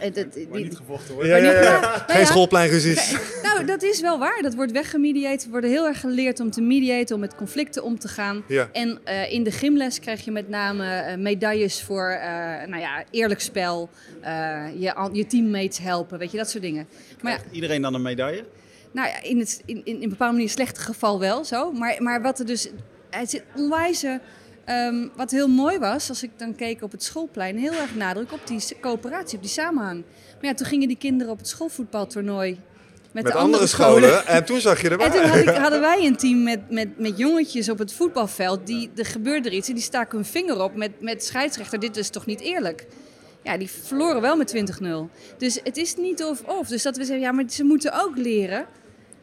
Eh, 0.00 0.14
dat- 0.14 0.32
die- 0.32 0.48
Niet 0.52 0.76
gevochten 0.76 1.14
wordt. 1.14 1.28
Ja, 1.28 1.36
ja, 1.36 1.50
ja. 1.62 1.80
Nou 1.80 1.98
Geen 2.06 2.20
ja. 2.20 2.24
schoolpleinruzies. 2.26 3.16
nou, 3.42 3.64
dat 3.64 3.82
is 3.82 4.00
wel 4.00 4.18
waar. 4.18 4.38
Dat 4.42 4.54
wordt 4.54 4.72
weggemediated. 4.72 5.44
We 5.44 5.50
worden 5.50 5.70
heel 5.70 5.86
erg 5.86 6.00
geleerd 6.00 6.40
om 6.40 6.50
te 6.50 6.60
mediaten, 6.60 7.14
om 7.14 7.20
met 7.20 7.34
conflicten 7.34 7.82
om 7.82 7.98
te 7.98 8.08
gaan. 8.08 8.42
Ja. 8.48 8.68
En 8.72 8.98
eh, 9.04 9.32
in 9.32 9.42
de 9.44 9.50
gymles 9.50 10.00
krijg 10.00 10.24
je 10.24 10.30
met 10.30 10.48
name 10.48 10.86
eh, 10.94 11.16
medailles 11.16 11.82
voor 11.82 12.08
eh, 12.10 12.28
nou 12.68 12.80
ja, 12.80 13.04
eerlijk 13.10 13.40
spel, 13.40 13.90
eh, 14.20 14.64
je, 14.78 14.94
al- 14.94 15.14
je 15.14 15.26
teammates 15.26 15.78
helpen, 15.78 16.18
weet 16.18 16.30
je, 16.30 16.36
dat 16.36 16.50
soort 16.50 16.62
dingen. 16.62 16.86
Maar 17.20 17.32
ja, 17.32 17.38
Iedereen 17.50 17.82
dan 17.82 17.94
een 17.94 18.02
medaille? 18.02 18.44
nou 18.92 19.08
ja, 19.08 19.22
in, 19.22 19.38
het, 19.38 19.62
in, 19.66 19.80
in 19.84 20.02
een 20.02 20.08
bepaalde 20.08 20.34
manier 20.34 20.48
slechte 20.50 20.80
geval 20.80 21.20
wel 21.20 21.44
zo. 21.44 21.72
Maar, 21.72 21.96
maar 22.02 22.22
wat 22.22 22.38
er 22.38 22.46
dus... 22.46 22.68
Het 23.10 23.30
zit 23.30 23.42
onwijze... 23.56 24.20
ehm, 24.70 25.08
wat 25.16 25.30
heel 25.30 25.48
mooi 25.48 25.78
was, 25.78 26.08
als 26.08 26.22
ik 26.22 26.30
dan 26.36 26.54
keek 26.54 26.82
op 26.82 26.92
het 26.92 27.02
schoolplein... 27.02 27.56
heel 27.56 27.72
erg 27.72 27.94
nadruk 27.94 28.32
op 28.32 28.46
die 28.46 28.62
coöperatie, 28.80 29.36
op 29.36 29.42
die 29.42 29.52
samenhang. 29.52 30.04
Maar 30.40 30.50
ja, 30.50 30.54
toen 30.54 30.66
gingen 30.66 30.88
die 30.88 30.96
kinderen 30.96 31.32
op 31.32 31.38
het 31.38 31.48
schoolvoetbaltoernooi... 31.48 32.58
Met, 33.12 33.24
Met 33.24 33.32
de 33.32 33.38
andere 33.38 33.66
scholen. 33.66 34.26
En 34.26 34.44
toen 34.44 34.60
zag 34.60 34.82
je 34.82 34.88
er 34.88 35.00
En 35.00 35.10
toen 35.10 35.20
wel. 35.20 35.28
had 35.28 35.38
ik, 35.38 35.48
hadden 35.66 35.80
wij 35.80 36.06
een 36.06 36.16
team 36.16 36.42
met, 36.42 36.70
met, 36.70 36.98
met 36.98 37.18
jongetjes 37.18 37.68
op 37.68 37.78
het 37.78 37.92
voetbalveld. 37.92 38.66
Die, 38.66 38.90
er 38.96 39.06
gebeurde 39.06 39.48
er 39.48 39.54
iets 39.54 39.68
en 39.68 39.74
die 39.74 39.82
staken 39.82 40.16
hun 40.16 40.26
vinger 40.26 40.62
op 40.62 40.74
met, 40.74 40.90
met 41.00 41.24
scheidsrechter. 41.24 41.80
Dit 41.80 41.96
is 41.96 42.10
toch 42.10 42.26
niet 42.26 42.40
eerlijk? 42.40 42.86
Ja, 43.42 43.56
die 43.56 43.70
verloren 43.70 44.20
wel 44.20 44.36
met 44.36 44.54
20-0. 44.82 44.86
Dus 45.38 45.60
het 45.64 45.76
is 45.76 45.96
niet 45.96 46.24
of-of. 46.24 46.68
Dus 46.68 46.82
dat 46.82 46.96
we 46.96 47.04
zeggen, 47.04 47.24
ja, 47.24 47.32
maar 47.32 47.44
ze 47.48 47.64
moeten 47.64 48.04
ook 48.04 48.16
leren... 48.16 48.66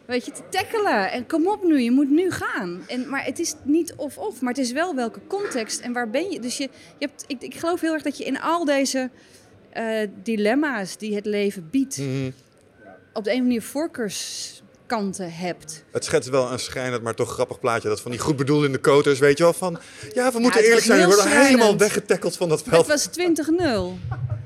Weet 0.07 0.25
je, 0.25 0.31
te 0.31 0.41
tackelen. 0.49 1.11
En 1.11 1.27
kom 1.27 1.47
op 1.47 1.63
nu, 1.63 1.79
je 1.79 1.91
moet 1.91 2.09
nu 2.09 2.31
gaan. 2.31 2.83
En, 2.87 3.09
maar 3.09 3.25
het 3.25 3.39
is 3.39 3.55
niet 3.63 3.93
of-of, 3.95 4.41
maar 4.41 4.53
het 4.53 4.61
is 4.61 4.71
wel 4.71 4.95
welke 4.95 5.19
context 5.27 5.79
en 5.79 5.93
waar 5.93 6.09
ben 6.09 6.31
je. 6.31 6.39
Dus 6.39 6.57
je, 6.57 6.69
je 6.97 7.05
hebt, 7.07 7.23
ik, 7.27 7.41
ik 7.41 7.55
geloof 7.55 7.81
heel 7.81 7.93
erg 7.93 8.01
dat 8.01 8.17
je 8.17 8.25
in 8.25 8.39
al 8.39 8.65
deze 8.65 9.09
eh, 9.69 10.07
dilemma's 10.23 10.97
die 10.97 11.15
het 11.15 11.25
leven 11.25 11.67
biedt... 11.71 11.97
Mhm. 11.97 12.31
op 13.13 13.23
de 13.23 13.31
een 13.31 13.37
of 13.37 13.43
andere 13.43 13.43
manier 13.43 13.61
voorkeurskanten 14.91 15.33
hebt. 15.47 15.83
Het 15.91 16.05
schetst 16.05 16.29
wel 16.29 16.51
een 16.51 16.59
schrijnend, 16.59 17.01
maar 17.03 17.13
toch 17.15 17.31
grappig 17.31 17.59
plaatje. 17.59 17.89
Dat 17.89 18.01
van 18.01 18.11
die 18.11 18.19
goed 18.19 18.35
bedoelende 18.35 18.77
koters, 18.77 19.19
weet 19.19 19.37
je 19.37 19.43
wel. 19.43 19.53
Van, 19.53 19.79
ja, 20.13 20.31
we 20.31 20.39
moeten 20.39 20.59
het 20.59 20.69
eerlijk 20.69 20.85
zijn. 20.85 20.99
We 21.09 21.15
worden 21.15 21.41
helemaal 21.45 21.77
weggetackeld 21.77 22.37
van 22.37 22.49
dat 22.49 22.59
Het 22.59 22.69
veld. 22.69 22.87
was 22.87 23.07
20-0. 23.07 23.13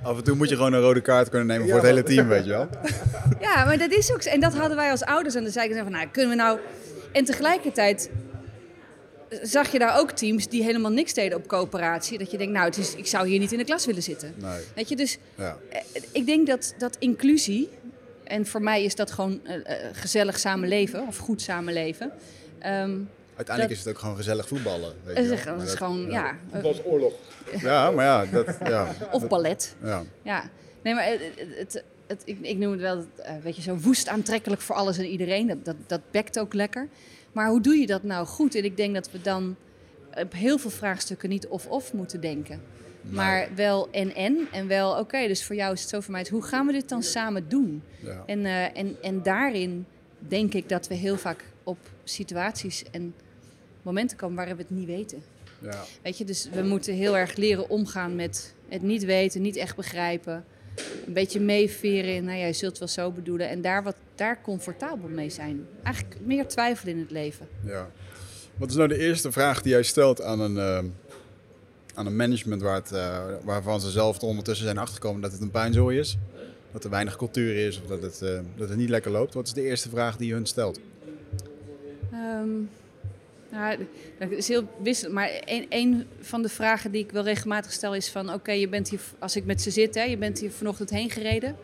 Af 0.04 0.18
en 0.18 0.24
toe 0.24 0.36
moet 0.36 0.50
je 0.50 0.56
gewoon 0.56 0.74
een 0.74 0.82
rode 0.82 1.02
kaart 1.02 1.30
kunnen 1.30 1.48
nemen 1.48 1.66
voor 1.68 1.76
het 1.78 1.86
hele 1.86 2.04
team, 2.04 2.28
weet 2.28 2.44
je 2.46 2.50
wel. 2.50 2.68
Ja, 3.40 3.66
maar 3.66 3.78
dat 3.78 3.92
is 3.92 4.12
ook. 4.12 4.22
En 4.22 4.40
dat 4.40 4.54
hadden 4.54 4.78
wij 4.78 4.92
als 4.92 5.04
ouders. 5.04 5.36
En 5.36 5.44
dan 5.44 5.52
zei 5.52 5.70
ik 5.70 5.78
van, 5.78 5.92
nou, 5.92 6.08
kunnen 6.12 6.30
we 6.32 6.38
nou... 6.38 6.60
En 7.12 7.26
tegelijkertijd 7.26 8.10
zag 9.42 9.72
je 9.72 9.80
daar 9.80 10.00
ook 10.00 10.12
teams 10.12 10.48
die 10.48 10.64
helemaal 10.64 10.92
niks 10.92 11.14
deden 11.14 11.38
op 11.38 11.48
coöperatie. 11.48 12.18
Dat 12.18 12.32
je 12.32 12.38
denkt, 12.38 12.54
nou, 12.54 12.66
het 12.66 12.78
is, 12.78 12.96
ik 12.96 13.08
zou 13.08 13.28
hier 13.28 13.40
niet 13.40 13.52
in 13.52 13.58
de 13.58 13.64
klas 13.64 13.86
willen 13.86 14.04
zitten. 14.04 14.34
Nee. 14.38 14.60
Weet 14.76 14.90
je, 14.90 14.96
dus 14.96 15.18
Ja. 15.36 15.58
eh, 15.70 15.82
ik 16.12 16.26
denk 16.26 16.48
dat, 16.48 16.74
dat 16.78 16.96
inclusie... 17.00 17.70
En 18.32 18.46
voor 18.46 18.62
mij 18.62 18.84
is 18.84 18.96
dat 18.96 19.12
gewoon 19.12 19.40
eh, 19.46 19.56
eh, 19.56 19.90
gezellig 19.94 20.40
samenleven. 20.40 21.08
Of 21.08 21.18
goed 21.18 21.42
samenleven. 21.42 22.12
Ehm, 22.60 22.98
Uiteindelijk 23.36 23.48
Dat- 23.58 23.70
is 23.70 23.78
het 23.78 23.88
ook 23.88 24.00
gewoon 24.00 24.16
gezellig 24.16 24.48
voetballen. 24.48 24.94
Weet 25.04 25.16
je 25.18 25.22
het 25.24 25.40
is 25.40 25.46
Maar 25.46 25.58
dat- 25.58 25.76
gewoon, 25.76 26.10
ja. 26.10 26.36
was 26.62 26.84
oorlog. 26.86 27.14
Ja, 27.62 27.92
maar 27.92 28.06
ja, 28.06 28.26
dat, 28.26 28.58
ja, 28.64 28.88
of 29.12 29.28
ballet. 29.28 29.76
ja. 29.84 30.04
Ja, 30.22 30.50
Nee, 30.84 30.94
maar 30.94 31.06
het, 31.06 31.20
het, 31.36 31.58
het- 31.58 31.84
het- 32.08 32.22
ik, 32.26 32.38
ik 32.42 32.58
noem 32.58 32.72
het 32.72 32.82
wel, 32.82 33.06
eh, 33.16 33.34
weet 33.44 33.56
je, 33.56 33.62
zo 33.62 33.76
woest 33.78 34.08
aantrekkelijk 34.08 34.62
voor 34.62 34.76
alles 34.76 34.98
en 34.98 35.06
iedereen. 35.06 35.48
Dat, 35.48 35.66
dat, 35.66 35.76
dat 35.88 36.02
bekt 36.12 36.40
ook 36.40 36.54
lekker. 36.54 36.88
Maar 37.32 37.50
hoe 37.50 37.62
doe 37.62 37.76
je 37.76 37.86
dat 37.86 38.04
nou 38.04 38.26
goed? 38.28 38.56
En 38.56 38.64
ik 38.64 38.78
denk 38.78 38.94
dat 38.94 39.12
we 39.12 39.22
dan 39.22 39.56
op 40.18 40.34
heel 40.34 40.58
veel 40.58 40.70
vraagstukken 40.70 41.30
niet 41.30 41.48
of-of 41.48 41.94
moeten 41.94 42.22
denken. 42.22 42.62
Maar 43.02 43.50
wel 43.56 43.90
en-en. 43.92 44.48
En 44.52 44.68
wel, 44.68 45.00
oké, 45.00 45.28
dus 45.28 45.44
voor 45.44 45.56
jou 45.56 45.74
is 45.74 45.82
het 45.82 45.90
zo, 45.90 46.00
voor 46.00 46.12
mij 46.12 46.26
hoe 46.30 46.44
gaan 46.44 46.66
we 46.66 46.72
dit 46.72 46.90
dan 46.90 47.04
samen 47.04 47.50
doen? 47.50 47.84
Ja. 48.00 48.24
En, 48.26 48.46
eh, 48.46 48.78
en, 48.78 48.96
en 49.02 49.24
daarin 49.24 49.86
denk 50.20 50.54
ik 50.54 50.70
dat 50.70 50.88
we 50.88 50.96
heel 50.96 51.18
vaak 51.18 51.44
op 51.64 51.78
situaties 52.04 52.84
en 52.92 53.14
momenten 53.82 54.18
komen 54.18 54.36
waarin 54.36 54.56
we 54.56 54.62
het 54.62 54.72
niet 54.72 54.88
weten. 54.88 55.24
Ja. 55.62 55.84
Weet 56.02 56.18
je, 56.18 56.26
dus 56.26 56.50
we 56.54 56.62
moeten 56.62 56.94
heel 56.94 57.18
erg 57.18 57.36
leren 57.36 57.70
omgaan 57.70 58.16
met 58.16 58.54
het 58.70 58.82
niet 58.82 59.04
weten, 59.04 59.42
niet 59.42 59.56
echt 59.56 59.76
begrijpen. 59.76 60.46
Een 61.06 61.14
beetje 61.14 61.40
meeveren 61.40 62.16
in, 62.16 62.24
nou 62.24 62.38
ja, 62.38 62.46
je 62.46 62.54
zult 62.54 62.72
het 62.72 62.80
wel 62.80 62.88
zo 62.88 63.12
bedoelen. 63.12 63.50
En 63.50 63.62
daar, 63.62 63.84
wat, 63.84 63.96
daar 64.16 64.42
comfortabel 64.42 65.10
mee 65.10 65.30
zijn. 65.30 65.68
Eigenlijk 65.84 66.16
meer 66.26 66.48
twijfel 66.48 66.90
in 66.90 67.00
het 67.00 67.12
leven. 67.12 67.48
Ja. 67.66 67.90
Wat 68.58 68.70
is 68.70 68.76
nou 68.76 68.88
de 68.88 68.98
eerste 68.98 69.32
vraag 69.32 69.62
die 69.62 69.72
jij 69.72 69.84
stelt 69.84 70.22
aan 70.22 70.40
een, 70.40 70.58
eh, 70.58 70.84
aan 71.94 72.06
een 72.06 72.16
management 72.16 72.62
waar 72.62 72.76
het, 72.76 72.92
eh, 72.92 73.20
waarvan 73.44 73.82
ze 73.82 73.90
zelf 73.90 74.22
er 74.22 74.28
ondertussen 74.28 74.66
zijn 74.66 74.78
achtergekomen 74.78 75.22
dat 75.22 75.32
het 75.32 75.42
een 75.42 75.52
puinzooi 75.52 76.00
is? 76.00 76.18
Dat 76.72 76.84
er 76.84 76.90
weinig 76.90 77.16
cultuur 77.16 77.68
is 77.68 77.82
of 77.82 77.88
dat 77.88 78.02
het, 78.02 78.22
eh, 78.22 78.40
dat 78.56 78.70
het 78.70 78.78
niet 78.78 78.90
lekker 78.90 79.12
loopt? 79.12 79.34
Wat 79.34 79.48
is 79.48 79.54
de 79.54 79.62
eerste 79.62 79.90
vraag 79.90 80.18
die 80.18 80.28
je 80.28 80.34
hun 80.34 80.46
stelt? 80.46 80.80
Ehm, 82.12 82.50
nou, 83.52 83.88
dat 84.20 84.32
is 84.32 84.48
heel 84.48 84.68
wisselend. 84.84 85.16
Maar 85.16 85.42
een, 85.46 85.66
een 85.70 86.06
van 86.20 86.42
de 86.42 86.50
vragen 86.50 86.92
die 86.92 87.04
ik 87.04 87.12
wel 87.12 87.24
regelmatig 87.24 87.72
stel 87.72 87.96
is 87.96 88.10
van... 88.10 88.34
Oké, 88.34 88.52
je 88.52 88.68
bent 88.68 88.90
hier, 88.90 89.00
als 89.20 89.36
ik 89.36 89.46
met 89.46 89.62
ze 89.62 89.72
zit, 89.72 89.96
hè, 89.96 90.04
je 90.04 90.18
bent 90.18 90.40
hier 90.40 90.52
vanochtend 90.52 90.90
heen 90.90 91.10
gereden. 91.10 91.56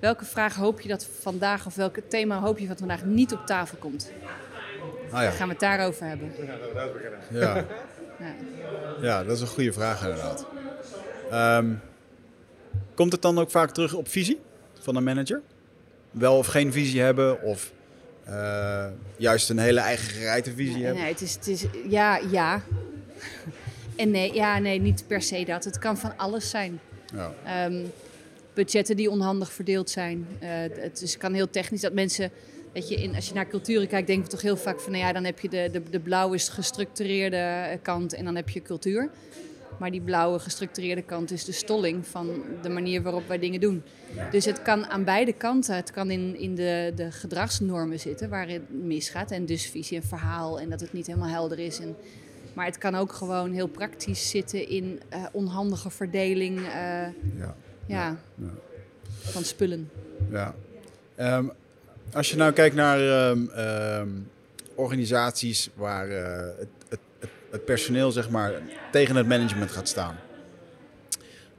Welke 0.00 0.24
vraag 0.24 0.54
hoop 0.54 0.80
je 0.80 0.88
dat 0.88 1.06
vandaag, 1.20 1.66
of 1.66 1.74
welk 1.74 1.96
thema 2.08 2.40
hoop 2.40 2.58
je 2.58 2.66
dat 2.66 2.78
vandaag 2.78 3.04
niet 3.04 3.32
op 3.32 3.46
tafel 3.46 3.78
komt? 3.78 4.12
Ah 5.10 5.20
ja. 5.20 5.28
Dan 5.28 5.32
gaan 5.32 5.46
we 5.46 5.52
het 5.52 5.62
daarover 5.62 6.06
hebben. 6.06 6.32
Ja. 7.30 7.56
Ja. 7.56 7.66
ja, 9.00 9.24
dat 9.24 9.36
is 9.36 9.40
een 9.40 9.46
goede 9.46 9.72
vraag 9.72 10.02
inderdaad. 10.02 10.46
Ehm, 11.30 11.74
komt 12.94 13.12
het 13.12 13.22
dan 13.22 13.38
ook 13.38 13.50
vaak 13.50 13.70
terug 13.70 13.94
op 13.94 14.08
visie 14.08 14.40
van 14.80 14.96
een 14.96 15.04
manager? 15.04 15.40
Wel 16.10 16.38
of 16.38 16.46
geen 16.46 16.72
visie 16.72 17.00
hebben 17.00 17.42
of 17.42 17.72
eh, 18.24 18.86
juist 19.16 19.50
een 19.50 19.58
hele 19.58 19.80
eigen 19.80 20.10
gerijte 20.10 20.52
visie 20.54 20.84
hebben? 20.84 21.02
Nee, 21.02 21.12
het 21.12 21.20
is, 21.20 21.34
het 21.34 21.46
is 21.46 21.64
ja, 21.88 22.16
ja. 22.30 22.62
En 23.96 24.10
nee, 24.10 24.34
ja, 24.34 24.58
nee, 24.58 24.80
niet 24.80 25.04
per 25.06 25.22
se 25.22 25.44
dat. 25.44 25.64
Het 25.64 25.78
kan 25.78 25.98
van 25.98 26.16
alles 26.16 26.50
zijn. 26.50 26.80
Ja. 27.14 27.34
Ehm, 27.44 27.84
budgetten 28.54 28.96
die 28.96 29.10
onhandig 29.10 29.52
verdeeld 29.52 29.90
zijn. 29.90 30.26
Eh, 30.38 30.48
het 30.80 31.02
is, 31.02 31.16
kan 31.16 31.32
heel 31.32 31.50
technisch 31.50 31.80
dat 31.80 31.92
mensen, 31.92 32.30
weet 32.72 32.88
je, 32.88 32.94
in, 32.94 33.14
als 33.14 33.28
je 33.28 33.34
naar 33.34 33.48
culturen 33.48 33.88
kijkt, 33.88 34.06
denken 34.06 34.24
we 34.24 34.30
toch 34.30 34.42
heel 34.42 34.56
vaak 34.56 34.80
van, 34.80 34.92
nou 34.92 35.04
ja, 35.04 35.12
dan 35.12 35.24
heb 35.24 35.40
je 35.40 35.48
de, 35.48 35.68
de, 35.72 35.82
de 35.90 36.00
blauwe 36.00 36.38
gestructureerde 36.38 37.36
eh, 37.36 37.78
kant 37.82 38.12
en 38.14 38.24
dan 38.24 38.36
heb 38.36 38.48
je 38.48 38.62
cultuur. 38.62 39.10
Maar 39.78 39.90
die 39.90 40.00
blauwe 40.00 40.38
gestructureerde 40.38 41.02
kant 41.02 41.30
is 41.30 41.44
de 41.44 41.52
stolling 41.52 42.06
van 42.06 42.42
de 42.62 42.68
manier 42.68 43.02
waarop 43.02 43.28
wij 43.28 43.38
dingen 43.38 43.60
doen. 43.60 43.82
Dus 44.30 44.44
het 44.44 44.62
kan 44.62 44.86
aan 44.86 45.04
beide 45.04 45.32
kanten. 45.32 45.76
Het 45.76 45.90
kan 45.90 46.10
in, 46.10 46.36
in 46.38 46.54
de, 46.54 46.92
de 46.96 47.10
gedragsnormen 47.12 48.00
zitten 48.00 48.28
waar 48.28 48.48
het 48.48 48.62
misgaat. 48.84 49.30
En 49.30 49.46
dus 49.46 49.66
visie 49.66 49.96
en 49.96 50.02
verhaal 50.06 50.60
en 50.60 50.70
dat 50.70 50.80
het 50.80 50.92
niet 50.92 51.06
helemaal 51.06 51.28
helder 51.28 51.58
is. 51.58 51.78
En, 51.78 51.96
maar 52.54 52.66
het 52.66 52.78
kan 52.78 52.94
ook 52.94 53.12
gewoon 53.12 53.52
heel 53.52 53.66
praktisch 53.66 54.30
zitten 54.30 54.68
in 54.68 55.00
eh, 55.08 55.24
onhandige 55.32 55.90
verdeling. 55.90 56.58
eh, 56.58 56.64
Ja. 57.38 57.54
ja, 57.86 58.16
van 59.20 59.44
spullen. 59.44 59.90
Ja. 60.30 60.54
Ehm, 61.14 61.46
als 62.12 62.30
je 62.30 62.36
nou 62.36 62.52
kijkt 62.52 62.74
naar 62.74 63.00
ehm, 63.00 63.48
ehm, 63.48 64.08
organisaties 64.74 65.70
waar 65.74 66.08
eh, 66.08 66.46
het, 66.58 66.68
het, 66.88 67.00
het, 67.18 67.30
het 67.50 67.64
personeel 67.64 68.12
zeg 68.12 68.30
maar, 68.30 68.52
tegen 68.92 69.16
het 69.16 69.26
management 69.26 69.70
gaat 69.70 69.88
staan. 69.88 70.16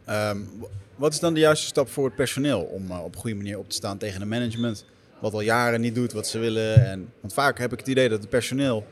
Ehm, 0.06 0.38
wat 0.96 1.14
is 1.14 1.20
dan 1.20 1.34
de 1.34 1.40
juiste 1.40 1.66
stap 1.66 1.90
voor 1.90 2.06
het 2.06 2.16
personeel 2.16 2.62
om 2.62 2.92
eh, 2.92 3.04
op 3.04 3.16
goede 3.16 3.36
manier 3.36 3.58
op 3.58 3.70
te 3.70 3.76
staan 3.76 3.98
tegen 3.98 4.22
een 4.22 4.28
management 4.28 4.86
wat 5.20 5.34
al 5.34 5.42
jaren 5.42 5.82
niet 5.82 5.96
doet 5.96 6.12
wat 6.12 6.28
ze 6.28 6.40
willen? 6.40 6.86
En, 6.86 7.12
want 7.20 7.34
vaak 7.34 7.60
heb 7.60 7.72
ik 7.72 7.80
het 7.80 7.88
idee 7.88 8.10
dat 8.10 8.20
het 8.20 8.30
personeel 8.30 8.86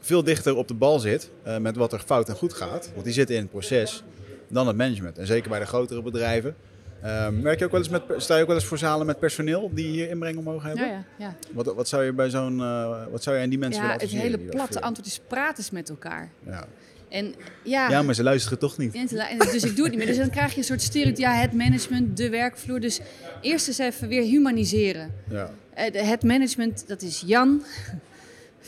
veel 0.00 0.24
dichter 0.24 0.56
op 0.56 0.68
de 0.68 0.74
bal 0.74 0.98
zit 0.98 1.30
eh, 1.42 1.58
met 1.58 1.76
wat 1.76 1.92
er 1.92 1.98
fout 2.06 2.28
en 2.28 2.34
goed 2.34 2.54
gaat. 2.54 2.90
Want 2.92 3.04
die 3.04 3.14
zitten 3.14 3.34
in 3.34 3.40
het 3.40 3.50
proces 3.50 4.02
dan 4.48 4.66
het 4.66 4.76
management. 4.76 5.18
En 5.18 5.26
zeker 5.26 5.50
bij 5.50 5.58
de 5.58 5.66
grotere 5.66 6.02
bedrijven. 6.02 6.56
Ehm, 7.02 7.42
werk 7.42 7.58
je 7.58 7.64
ook 7.64 7.70
wel 7.70 7.80
eens 7.80 7.88
met, 7.88 8.02
sta 8.16 8.34
je 8.34 8.40
ook 8.40 8.46
wel 8.46 8.56
eens 8.56 8.64
voor 8.64 8.78
zalen 8.78 9.06
met 9.06 9.18
personeel 9.18 9.70
die 9.74 9.86
hier 9.86 10.08
inbreng 10.10 10.42
mogen 10.42 10.68
hebben? 10.68 10.86
Ja, 10.86 10.92
ja, 10.92 11.04
ja. 11.16 11.36
Wat, 11.52 11.74
wat 11.74 11.88
zou 11.88 12.04
je 12.04 12.12
bij 12.12 12.30
zo'n, 12.30 12.60
eh, 12.60 13.04
wat 13.10 13.22
zou 13.22 13.36
je 13.36 13.42
aan 13.42 13.48
die 13.48 13.58
mensen 13.58 13.82
ja 13.82 13.88
willen 13.88 14.00
het 14.02 14.12
adviseren? 14.12 14.30
hele 14.30 14.36
die 14.36 14.46
dat 14.46 14.54
platte 14.54 14.72
voeren? 14.72 14.88
antwoord 14.88 15.08
is 15.08 15.20
praat 15.26 15.58
eens 15.58 15.70
met 15.70 15.88
elkaar. 15.88 16.30
Ja. 16.46 16.66
En 17.08 17.34
ja, 17.62 17.90
ja, 17.90 18.02
maar 18.02 18.14
ze 18.14 18.22
luisteren 18.22 18.58
toch 18.58 18.78
niet. 18.78 18.94
En 18.94 19.06
dus 19.52 19.64
ik 19.64 19.76
doe 19.76 19.84
het 19.84 19.94
niet 19.94 19.96
meer. 19.96 20.06
Dus 20.06 20.16
dan 20.16 20.30
krijg 20.30 20.52
je 20.52 20.58
een 20.58 20.64
soort 20.64 20.82
stereotype. 20.82 21.20
Ja, 21.20 21.32
het 21.32 21.52
management, 21.52 22.16
de 22.16 22.28
werkvloer. 22.28 22.80
Dus 22.80 23.00
eerst 23.40 23.68
eens 23.68 23.78
even 23.78 24.08
weer 24.08 24.22
humaniseren. 24.22 25.12
Ja. 25.30 25.50
Eh, 25.74 26.08
Het 26.08 26.22
management, 26.22 26.84
dat 26.88 27.02
is 27.02 27.22
Jan, 27.26 27.62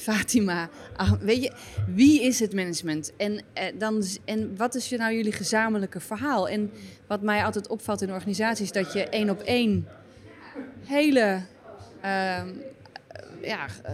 Fatima. 0.01 0.69
Ah, 0.97 1.13
weet 1.21 1.43
je, 1.43 1.53
wie 1.87 2.23
is 2.23 2.41
het 2.41 2.55
management? 2.55 3.13
En, 3.17 3.41
eh, 3.53 3.65
dan, 3.79 4.05
en 4.25 4.57
wat 4.57 4.75
is 4.75 4.89
je 4.89 4.97
nou 4.97 5.15
jullie 5.15 5.33
gezamenlijke 5.33 6.01
verhaal? 6.01 6.49
En 6.49 6.71
wat 7.07 7.23
mij 7.23 7.45
altijd 7.45 7.69
opvalt 7.69 8.03
in 8.03 8.13
organisaties, 8.13 8.65
is 8.65 8.73
dat 8.73 8.93
je 8.93 9.09
één 9.09 9.31
op 9.31 9.41
één 9.41 9.89
hele 10.85 11.41
ehm, 12.01 12.49
ja, 13.43 13.67
eh, 13.83 13.93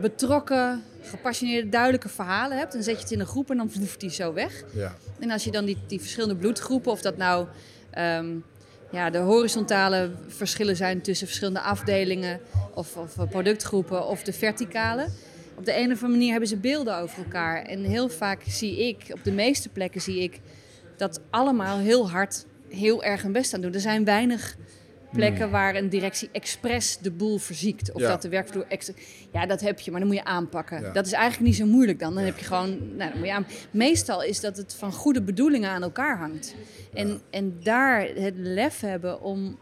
betrokken, 0.00 0.82
gepassioneerde, 1.02 1.68
duidelijke 1.68 2.08
verhalen 2.08 2.58
hebt. 2.58 2.72
Dan 2.72 2.82
zet 2.82 2.94
je 2.96 3.02
het 3.02 3.10
in 3.10 3.20
een 3.20 3.26
groep 3.26 3.50
en 3.50 3.56
dan 3.56 3.70
voeft 3.78 4.00
die 4.00 4.10
zo 4.10 4.32
weg. 4.32 4.62
Ja. 4.72 4.94
En 5.18 5.30
als 5.30 5.44
je 5.44 5.50
dan 5.50 5.64
die, 5.64 5.78
die 5.86 6.00
verschillende 6.00 6.36
bloedgroepen, 6.36 6.92
of 6.92 7.00
dat 7.00 7.16
nou 7.16 7.46
ehm, 7.90 8.26
ja, 8.90 9.10
de 9.10 9.18
horizontale 9.18 10.10
verschillen 10.28 10.76
zijn 10.76 11.00
tussen 11.00 11.26
verschillende 11.26 11.60
afdelingen 11.60 12.40
of, 12.74 12.96
of 12.96 13.18
eh, 13.18 13.28
productgroepen 13.28 14.06
of 14.06 14.22
de 14.22 14.32
verticale. 14.32 15.06
Op 15.56 15.64
de 15.64 15.76
een 15.76 15.84
of 15.92 16.02
andere 16.02 16.08
manier 16.08 16.30
hebben 16.30 16.48
ze 16.48 16.56
beelden 16.56 16.96
over 16.98 17.18
elkaar. 17.18 17.62
En 17.62 17.84
heel 17.84 18.08
vaak 18.08 18.42
zie 18.46 18.88
ik, 18.88 19.04
op 19.10 19.24
de 19.24 19.32
meeste 19.32 19.68
plekken 19.68 20.00
zie 20.00 20.22
ik, 20.22 20.40
dat 20.96 21.20
allemaal 21.30 21.78
heel 21.78 22.10
hard 22.10 22.46
heel 22.68 23.04
erg 23.04 23.22
hun 23.22 23.32
best 23.32 23.54
aan 23.54 23.60
doen. 23.60 23.74
Er 23.74 23.80
zijn 23.80 24.04
weinig 24.04 24.56
plekken 25.12 25.50
waar 25.50 25.74
een 25.74 25.88
directie 25.88 26.28
expres 26.32 26.98
de 26.98 27.10
boel 27.10 27.38
verziekt. 27.38 27.92
Of 27.92 28.00
Ja. 28.00 28.08
dat 28.08 28.22
de 28.22 28.28
werkvloer 28.28 28.64
extra... 28.68 28.94
Ja, 29.32 29.46
dat 29.46 29.60
heb 29.60 29.80
je, 29.80 29.90
maar 29.90 30.00
dan 30.00 30.08
moet 30.08 30.18
je 30.18 30.24
aanpakken. 30.24 30.80
Ja. 30.82 30.92
Dat 30.92 31.06
is 31.06 31.12
eigenlijk 31.12 31.44
niet 31.44 31.56
zo 31.56 31.66
moeilijk 31.66 31.98
dan. 31.98 32.14
Dan 32.14 32.24
heb 32.24 32.38
je 32.38 32.44
gewoon... 32.44 32.96
Nou, 32.96 33.10
dan 33.10 33.18
moet 33.18 33.26
je 33.26 33.32
aan... 33.32 33.46
Meestal 33.70 34.22
is 34.22 34.40
dat 34.40 34.56
het 34.56 34.74
van 34.74 34.92
goede 34.92 35.22
bedoelingen 35.22 35.70
aan 35.70 35.82
elkaar 35.82 36.18
hangt. 36.18 36.54
En, 36.94 37.20
en 37.30 37.56
daar 37.62 38.08
het 38.14 38.34
lef 38.36 38.80
hebben 38.80 39.20
om 39.20 39.58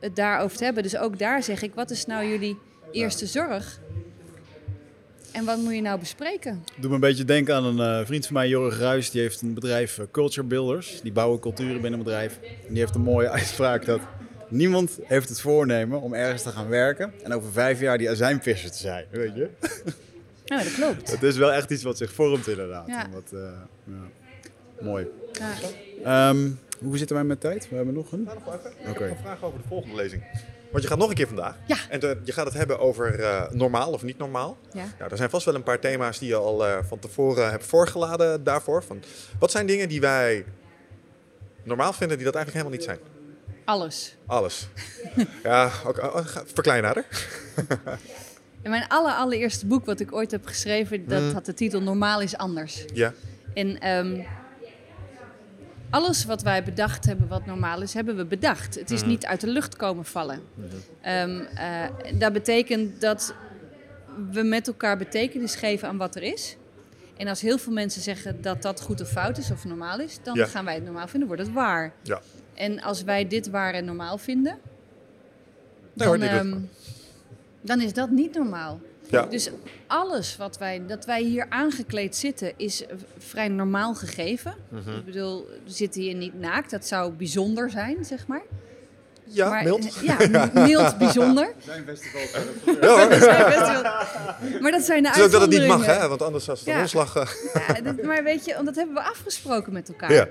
het 0.00 0.16
daarover 0.16 0.56
te 0.56 0.64
hebben. 0.64 0.82
Dus 0.82 0.96
ook 0.96 1.18
daar 1.18 1.42
zeg 1.42 1.62
ik, 1.62 1.74
wat 1.74 1.90
is 1.90 2.06
nou 2.06 2.26
jullie 2.26 2.58
eerste 2.92 3.26
zorg? 3.26 3.80
En 5.36 5.44
wat 5.44 5.58
moet 5.58 5.74
je 5.74 5.80
nou 5.80 5.98
bespreken? 5.98 6.64
Doe 6.76 6.88
me 6.88 6.94
een 6.94 7.00
beetje 7.00 7.24
denken 7.24 7.54
aan 7.54 7.64
een 7.64 8.00
eh, 8.00 8.06
vriend 8.06 8.26
van 8.26 8.34
mij, 8.34 8.48
Jorg 8.48 8.78
Ruijs. 8.78 9.10
Die 9.10 9.20
heeft 9.20 9.42
een 9.42 9.54
bedrijf, 9.54 9.98
eh, 9.98 10.04
Culture 10.10 10.46
Builders. 10.46 11.00
Die 11.02 11.12
bouwen 11.12 11.40
culturen 11.40 11.80
binnen 11.80 11.92
een 11.92 12.04
bedrijf. 12.04 12.38
En 12.42 12.68
die 12.68 12.78
heeft 12.78 12.94
een 12.94 13.00
mooie 13.00 13.30
uitspraak 13.38 13.84
dat 13.84 14.00
niemand 14.48 14.98
heeft 15.02 15.28
het 15.28 15.40
voornemen 15.40 16.00
om 16.00 16.14
ergens 16.14 16.42
te 16.42 16.50
gaan 16.50 16.68
werken. 16.68 17.12
En 17.22 17.32
over 17.32 17.52
vijf 17.52 17.80
jaar 17.80 17.98
die 17.98 18.10
azijnvisser 18.10 18.70
te 18.70 18.78
zijn, 18.78 19.04
weet 19.10 19.34
je. 19.34 19.48
Nou, 20.46 20.62
dat 20.62 20.74
klopt. 20.74 21.10
Het 21.10 21.22
is 21.22 21.36
wel 21.36 21.52
echt 21.52 21.70
iets 21.70 21.82
wat 21.82 21.96
zich 21.96 22.12
vormt 22.12 22.46
inderdaad. 22.46 22.86
Ja. 22.86 23.04
En 23.04 23.10
Wat, 23.10 23.32
eh, 23.32 23.40
ja. 23.84 24.10
Mooi. 24.80 25.06
Ja. 25.32 26.28
Ehm, 26.28 26.50
hoe 26.78 26.98
zitten 26.98 27.16
wij 27.16 27.24
met 27.24 27.40
tijd? 27.40 27.68
We 27.68 27.76
hebben 27.76 27.94
nog 27.94 28.12
een. 28.12 28.28
Ik 28.82 28.88
Oké. 28.88 29.02
heb 29.02 29.10
een 29.10 29.16
vraag 29.22 29.42
over 29.42 29.58
de 29.58 29.68
volgende 29.68 29.96
lezing. 29.96 30.22
Want 30.70 30.82
je 30.82 30.88
gaat 30.88 30.98
nog 30.98 31.08
een 31.08 31.14
keer 31.14 31.26
vandaag. 31.26 31.56
Ja. 31.66 31.76
En 31.88 32.00
je 32.24 32.32
gaat 32.32 32.44
het 32.44 32.54
hebben 32.54 32.78
over 32.78 33.20
eh, 33.20 33.50
normaal 33.50 33.92
of 33.92 34.02
niet 34.02 34.18
normaal. 34.18 34.56
Ja. 34.72 34.84
Nou, 34.98 35.10
er 35.10 35.16
zijn 35.16 35.30
vast 35.30 35.44
wel 35.44 35.54
een 35.54 35.62
paar 35.62 35.80
thema's 35.80 36.18
die 36.18 36.28
je 36.28 36.34
al 36.36 36.66
eh, 36.66 36.78
van 36.88 36.98
tevoren 36.98 37.50
hebt 37.50 37.64
voorgeladen 37.66 38.44
daarvoor. 38.44 38.82
Van, 38.84 39.02
wat 39.38 39.50
zijn 39.50 39.66
dingen 39.66 39.88
die 39.88 40.00
wij 40.00 40.44
normaal 41.62 41.92
vinden 41.92 42.16
die 42.16 42.26
dat 42.26 42.34
eigenlijk 42.34 42.66
helemaal 42.66 42.86
niet 42.86 43.00
zijn? 43.00 43.14
Alles. 43.64 44.16
Alles. 44.26 44.68
ja, 45.42 45.70
ook, 45.86 45.98
oh, 45.98 46.16
ga- 46.16 46.42
verklein 46.46 46.82
nader. 46.82 47.04
En 48.62 48.70
mijn 48.76 48.88
aller, 48.88 49.12
allereerste 49.12 49.66
boek 49.66 49.84
wat 49.86 50.00
ik 50.00 50.12
ooit 50.12 50.30
heb 50.30 50.46
geschreven, 50.46 51.08
dat 51.08 51.32
had 51.32 51.46
de 51.46 51.54
titel 51.54 51.80
Normaal 51.82 52.20
is 52.20 52.36
anders. 52.36 52.84
Ja. 52.94 53.12
En 53.54 53.80
ehm, 53.80 54.20
alles 55.96 56.24
wat 56.24 56.42
wij 56.42 56.64
bedacht 56.64 57.04
hebben 57.06 57.28
wat 57.28 57.46
normaal 57.46 57.82
is, 57.82 57.94
hebben 57.94 58.16
we 58.16 58.24
bedacht. 58.24 58.74
Het 58.74 58.90
is 58.90 59.04
niet 59.04 59.26
uit 59.26 59.40
de 59.40 59.46
lucht 59.46 59.76
komen 59.76 60.04
vallen. 60.04 60.40
Eh, 61.00 61.84
dat 62.18 62.32
betekent 62.32 63.00
dat 63.00 63.34
we 64.30 64.42
met 64.42 64.66
elkaar 64.66 64.96
betekenis 64.98 65.54
geven 65.54 65.88
aan 65.88 65.96
wat 65.96 66.16
er 66.16 66.22
is. 66.22 66.56
En 67.16 67.28
als 67.28 67.40
heel 67.40 67.58
veel 67.58 67.72
mensen 67.72 68.02
zeggen 68.02 68.42
dat 68.42 68.62
dat 68.62 68.80
goed 68.80 69.00
of 69.00 69.08
fout 69.08 69.38
is 69.38 69.50
of 69.50 69.64
normaal 69.64 70.00
is, 70.00 70.18
dan 70.22 70.34
Ja. 70.34 70.46
gaan 70.46 70.64
wij 70.64 70.74
het 70.74 70.84
normaal 70.84 71.08
vinden, 71.08 71.28
wordt 71.28 71.42
het 71.42 71.52
waar. 71.52 71.92
Ja. 72.02 72.20
En 72.54 72.80
als 72.82 73.02
wij 73.02 73.28
dit 73.28 73.50
waar 73.50 73.74
en 73.74 73.84
normaal 73.84 74.18
vinden, 74.18 74.58
Nee, 75.92 76.08
hoor, 76.08 76.18
dan, 76.18 76.28
ehm, 76.28 76.58
dan 77.60 77.80
is 77.80 77.92
dat 77.92 78.10
niet 78.10 78.34
normaal. 78.34 78.80
Ja. 79.10 79.22
Dus 79.22 79.50
alles 79.86 80.36
wat 80.36 80.58
wij, 80.58 80.82
dat 80.86 81.04
wij 81.04 81.22
hier 81.22 81.46
aangekleed 81.48 82.16
zitten, 82.16 82.52
is 82.56 82.84
vrij 83.18 83.48
normaal 83.48 83.94
gegeven. 83.94 84.54
Mhm. 84.68 84.90
Ik 84.96 85.04
bedoel, 85.04 85.46
we 85.64 85.70
zitten 85.70 86.00
hier 86.02 86.14
niet 86.14 86.40
naakt. 86.40 86.70
Dat 86.70 86.86
zou 86.86 87.12
bijzonder 87.12 87.70
zijn, 87.70 88.04
zeg 88.04 88.26
maar. 88.26 88.42
ja, 89.24 89.48
maar, 89.48 89.62
mild. 89.64 89.94
Ja, 90.02 90.16
mild 90.66 90.98
bijzonder. 90.98 91.52
Zijn 91.66 91.84
festival. 91.84 92.20
Ja, 92.80 92.88
hoor. 92.88 93.10
Dat 93.10 93.22
zijn 93.22 93.44
best 93.44 93.72
wel- 93.72 94.60
maar 94.60 94.70
dat 94.70 94.82
zijn 94.82 95.02
de 95.02 95.08
ook 95.22 95.30
dat 95.30 95.40
het 95.40 95.50
niet 95.50 95.58
mag, 95.58 95.68
uitzonderingen. 95.68 96.00
hè? 96.02 96.08
Want 96.08 96.22
anders 96.22 96.48
als 96.50 96.58
het 96.58 96.68
Ja. 96.68 96.74
een 96.74 96.80
omslag... 96.80 97.16
eh, 97.16 97.28
Ja, 97.68 97.80
dat- 97.80 98.02
maar 98.02 98.22
weet 98.24 98.44
je, 98.44 98.54
want 98.54 98.66
dat 98.66 98.74
hebben 98.76 98.94
we 98.94 99.02
afgesproken 99.02 99.72
met 99.72 99.88
elkaar. 99.88 100.12
Ja. 100.12 100.28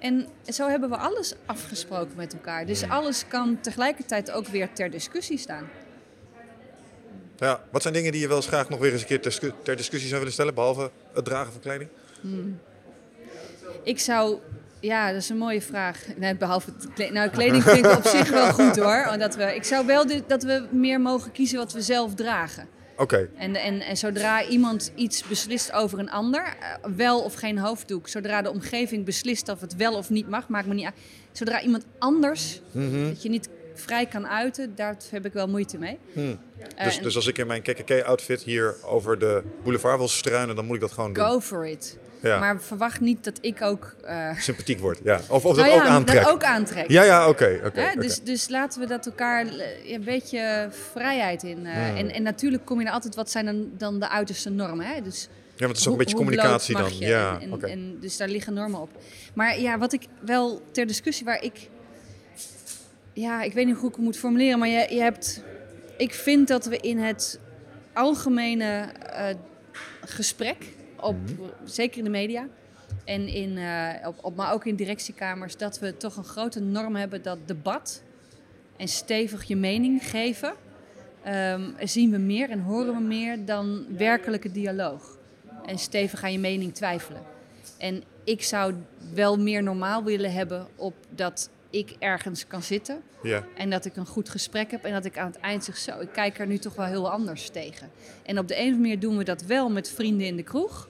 En 0.00 0.26
zo 0.46 0.68
hebben 0.68 0.88
we 0.90 0.96
alles 0.96 1.34
afgesproken 1.46 2.16
met 2.16 2.32
elkaar. 2.32 2.66
Dus 2.66 2.88
alles 2.88 3.24
kan 3.28 3.58
tegelijkertijd 3.60 4.30
ook 4.30 4.46
weer 4.46 4.68
ter 4.72 4.90
discussie 4.90 5.38
staan. 5.38 5.68
Ja, 7.38 7.64
wat 7.70 7.82
zijn 7.82 7.94
dingen 7.94 8.12
die 8.12 8.20
je 8.20 8.28
wel 8.28 8.36
eens 8.36 8.46
graag 8.46 8.68
nog 8.68 8.78
weer 8.78 8.92
eens 8.92 9.00
een 9.00 9.06
keer 9.06 9.20
ter, 9.20 9.38
ter 9.62 9.76
discussie 9.76 10.08
zou 10.08 10.18
willen 10.18 10.32
stellen, 10.34 10.54
behalve 10.54 10.90
het 11.14 11.24
dragen 11.24 11.52
van 11.52 11.60
kleding? 11.60 11.90
Ik 13.82 13.98
zou, 13.98 14.38
ja, 14.80 15.12
dat 15.12 15.22
is 15.22 15.28
een 15.28 15.38
mooie 15.38 15.62
vraag. 15.62 16.04
Nee, 16.16 16.36
behalve, 16.36 16.70
het 16.78 16.88
kle- 16.94 17.10
nou, 17.10 17.30
kleding 17.30 17.62
vind 17.62 17.86
ik 17.86 17.92
op 17.96 18.06
zich 18.06 18.30
wel 18.30 18.52
goed 18.52 18.76
hoor. 18.76 19.18
Dat 19.18 19.34
we, 19.36 19.54
ik 19.54 19.64
zou 19.64 19.86
wel 19.86 20.04
dat 20.26 20.42
we 20.42 20.66
meer 20.70 21.00
mogen 21.00 21.32
kiezen 21.32 21.58
wat 21.58 21.72
we 21.72 21.82
zelf 21.82 22.14
dragen. 22.14 22.68
Oké, 22.96 23.28
En, 23.36 23.54
en, 23.56 23.80
en 23.80 23.96
zodra 23.96 24.44
iemand 24.46 24.92
iets 24.94 25.24
beslist 25.24 25.72
over 25.72 25.98
een 25.98 26.10
ander, 26.10 26.42
eh, 26.44 26.90
wel 26.96 27.20
of 27.22 27.34
geen 27.34 27.58
hoofddoek, 27.58 28.08
zodra 28.08 28.42
de 28.42 28.50
omgeving 28.50 29.04
beslist 29.04 29.48
of 29.48 29.60
het 29.60 29.76
wel 29.76 29.94
of 29.94 30.10
niet 30.10 30.28
mag, 30.28 30.48
maakt 30.48 30.66
me 30.66 30.74
niet 30.74 30.84
uit. 30.84 30.94
Zodra 31.32 31.60
iemand 31.62 31.84
anders, 31.98 32.60
Mhm. 32.72 33.08
dat 33.08 33.22
je 33.22 33.28
niet 33.28 33.48
vrij 33.74 34.06
kan 34.06 34.26
uiten, 34.28 34.74
daar 34.74 34.96
heb 35.10 35.26
ik 35.26 35.32
wel 35.32 35.48
moeite 35.48 35.78
mee. 35.78 35.98
Hmm. 36.12 36.38
Dus, 36.84 36.98
dus 37.00 37.16
als 37.16 37.26
ik 37.26 37.38
in 37.38 37.46
mijn 37.46 37.62
KKK-outfit 37.62 38.42
hier 38.42 38.74
over 38.84 39.18
de 39.18 39.42
boulevard 39.62 39.98
wil 39.98 40.08
struinen, 40.08 40.56
dan 40.56 40.64
moet 40.64 40.74
ik 40.74 40.80
dat 40.80 40.92
gewoon 40.92 41.12
doen. 41.12 41.24
go 41.24 41.40
for 41.40 41.66
it. 41.66 41.96
Ja. 42.22 42.38
Maar 42.38 42.60
verwacht 42.62 43.00
niet 43.00 43.24
dat 43.24 43.38
ik 43.40 43.62
ook, 43.62 43.94
eh, 44.04 44.38
Sympathiek 44.38 44.78
wordt, 44.80 45.00
ja. 45.04 45.20
Of, 45.28 45.44
of 45.44 45.56
nou 45.56 45.56
dat 45.56 45.66
ook 45.66 45.72
ja, 45.84 45.88
aantrekt. 45.88 46.24
dat 46.24 46.32
ook 46.32 46.42
aantrek. 46.44 46.90
Ja, 46.90 47.02
ja, 47.02 47.28
oké. 47.28 47.60
oké, 47.64 47.90
dus, 47.98 48.20
dus 48.22 48.48
laten 48.48 48.80
we 48.80 48.86
dat 48.86 49.06
elkaar 49.06 49.46
eh, 49.46 49.92
een 49.92 50.04
beetje 50.04 50.68
vrijheid 50.92 51.42
in. 51.42 51.66
eh, 51.66 51.72
Hmm. 51.72 51.96
en, 51.96 52.10
en 52.10 52.22
natuurlijk 52.22 52.64
kom 52.64 52.80
je 52.80 52.86
er 52.86 52.92
altijd, 52.92 53.14
wat 53.14 53.30
zijn 53.30 53.44
dan, 53.44 53.70
dan 53.78 54.00
de 54.00 54.08
uiterste 54.08 54.50
normen? 54.50 54.86
Hè? 54.86 55.00
Dus 55.02 55.28
Ja, 55.56 55.66
want 55.66 55.70
het 55.70 55.80
is 55.80 55.86
ook 55.86 55.86
een 55.86 55.88
hoe- 55.88 55.96
beetje 55.98 56.16
hoe 56.16 56.24
communicatie 56.24 56.74
dan. 56.74 56.82
mag 56.82 56.92
je? 56.92 57.06
Ja, 57.06 57.34
En, 57.34 57.40
en, 57.40 57.52
oké. 57.52 57.66
en 57.66 57.96
dus 58.00 58.16
daar 58.16 58.28
liggen 58.28 58.54
normen 58.54 58.80
op. 58.80 58.90
Maar 59.34 59.60
ja, 59.60 59.78
wat 59.78 59.92
ik 59.92 60.02
wel 60.20 60.62
ter 60.70 60.86
discussie 60.86 61.24
waar 61.24 61.42
ik. 61.42 61.68
Ja, 63.12 63.42
ik 63.42 63.52
weet 63.52 63.66
niet 63.66 63.76
hoe 63.76 63.88
ik 63.88 63.94
het 63.94 64.04
moet 64.04 64.16
formuleren, 64.16 64.58
maar 64.58 64.68
je, 64.68 64.86
je 64.94 65.00
hebt. 65.00 65.42
Ik 65.96 66.14
vind 66.14 66.48
dat 66.48 66.64
we 66.66 66.76
in 66.76 66.98
het 66.98 67.40
algemene 67.92 68.64
eh, 68.92 69.34
gesprek, 70.00 70.56
op, 71.00 71.16
Mhm. 71.16 71.42
zeker 71.64 71.98
in 71.98 72.04
de 72.04 72.10
media 72.10 72.46
en 73.04 73.28
in, 73.28 73.58
eh, 73.58 74.06
op, 74.08 74.24
op, 74.24 74.36
maar 74.36 74.52
ook 74.52 74.64
in 74.66 74.74
directiekamers, 74.76 75.56
dat 75.56 75.78
we 75.78 75.96
toch 75.96 76.16
een 76.16 76.24
grote 76.24 76.60
norm 76.60 76.96
hebben 76.96 77.22
dat 77.22 77.38
debat 77.46 78.02
en 78.76 78.88
stevig 78.88 79.44
je 79.44 79.56
mening 79.56 80.04
geven, 80.10 80.54
ehm, 81.22 81.70
zien 81.80 82.10
we 82.10 82.18
meer 82.18 82.50
en 82.50 82.60
horen 82.60 82.94
we 82.94 83.00
meer 83.00 83.44
dan 83.44 83.86
werkelijke 83.96 84.52
dialoog. 84.52 85.18
En 85.66 85.78
stevig 85.78 86.22
aan 86.22 86.32
je 86.32 86.38
mening 86.38 86.74
twijfelen. 86.74 87.22
En 87.78 88.02
ik 88.24 88.42
zou 88.42 88.74
wel 89.14 89.38
meer 89.38 89.62
normaal 89.62 90.04
willen 90.04 90.32
hebben 90.32 90.66
op 90.76 90.94
dat 91.10 91.50
ik 91.74 91.96
ergens 91.98 92.46
kan 92.46 92.62
zitten 92.62 93.02
Ja. 93.22 93.44
en 93.56 93.70
dat 93.70 93.84
ik 93.84 93.96
een 93.96 94.06
goed 94.06 94.28
gesprek 94.28 94.70
heb 94.70 94.84
en 94.84 94.92
dat 94.92 95.04
ik 95.04 95.18
aan 95.18 95.26
het 95.26 95.38
eind 95.40 95.64
zeg 95.64 95.76
zo, 95.76 96.00
ik 96.00 96.08
kijk 96.12 96.38
er 96.38 96.46
nu 96.46 96.58
toch 96.58 96.74
wel 96.74 96.86
heel 96.86 97.10
anders 97.10 97.48
tegen. 97.50 97.90
En 98.22 98.38
op 98.38 98.48
de 98.48 98.54
een 98.54 98.60
of 98.60 98.66
andere 98.66 98.80
manier 98.82 99.00
doen 99.00 99.16
we 99.16 99.24
dat 99.24 99.42
wel 99.42 99.70
met 99.70 99.90
vrienden 99.90 100.26
in 100.26 100.36
de 100.36 100.42
kroeg. 100.42 100.88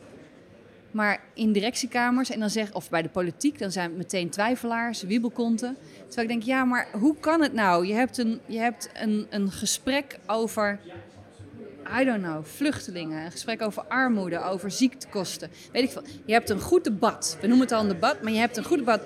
Maar 0.90 1.20
in 1.34 1.52
directiekamers 1.52 2.30
en 2.30 2.40
dan 2.40 2.50
zeg, 2.50 2.72
of 2.74 2.90
bij 2.90 3.02
de 3.02 3.08
politiek, 3.08 3.58
dan 3.58 3.70
zijn 3.70 3.88
het 3.88 3.96
meteen 3.96 4.30
twijfelaars, 4.30 5.02
wiebelkonten. 5.02 5.76
Terwijl 6.06 6.22
ik 6.28 6.32
denk, 6.32 6.42
ja, 6.42 6.64
maar 6.64 6.88
hoe 6.92 7.16
kan 7.20 7.42
het 7.42 7.52
nou? 7.52 7.86
Je 7.86 7.92
hebt 7.94 8.18
een, 8.18 8.40
je 8.46 8.58
hebt 8.58 8.90
een, 8.94 9.26
een 9.30 9.50
gesprek 9.50 10.18
over, 10.26 10.78
I 12.00 12.04
don't 12.04 12.22
know, 12.22 12.44
vluchtelingen. 12.44 13.24
Een 13.24 13.30
gesprek 13.30 13.62
over 13.62 13.82
armoede, 13.82 14.42
over 14.42 14.70
ziektekosten. 14.70 15.50
Weet 15.72 15.82
ik 15.82 15.90
veel. 15.90 16.02
Je 16.24 16.32
hebt 16.32 16.50
een 16.50 16.60
goed 16.60 16.84
debat. 16.84 17.36
We 17.40 17.46
noemen 17.46 17.66
het 17.66 17.74
al 17.74 17.82
een 17.82 17.88
debat, 17.88 18.22
maar 18.22 18.32
je 18.32 18.38
hebt 18.38 18.56
een 18.56 18.64
goed 18.64 18.78
debat. 18.78 19.00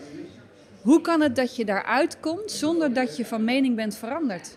Hoe 0.88 1.00
kan 1.00 1.20
het 1.20 1.36
dat 1.36 1.56
je 1.56 1.64
daaruit 1.64 2.20
komt 2.20 2.50
zonder 2.50 2.92
dat 2.94 3.16
je 3.16 3.24
van 3.26 3.44
mening 3.44 3.76
bent 3.76 3.96
veranderd? 3.96 4.56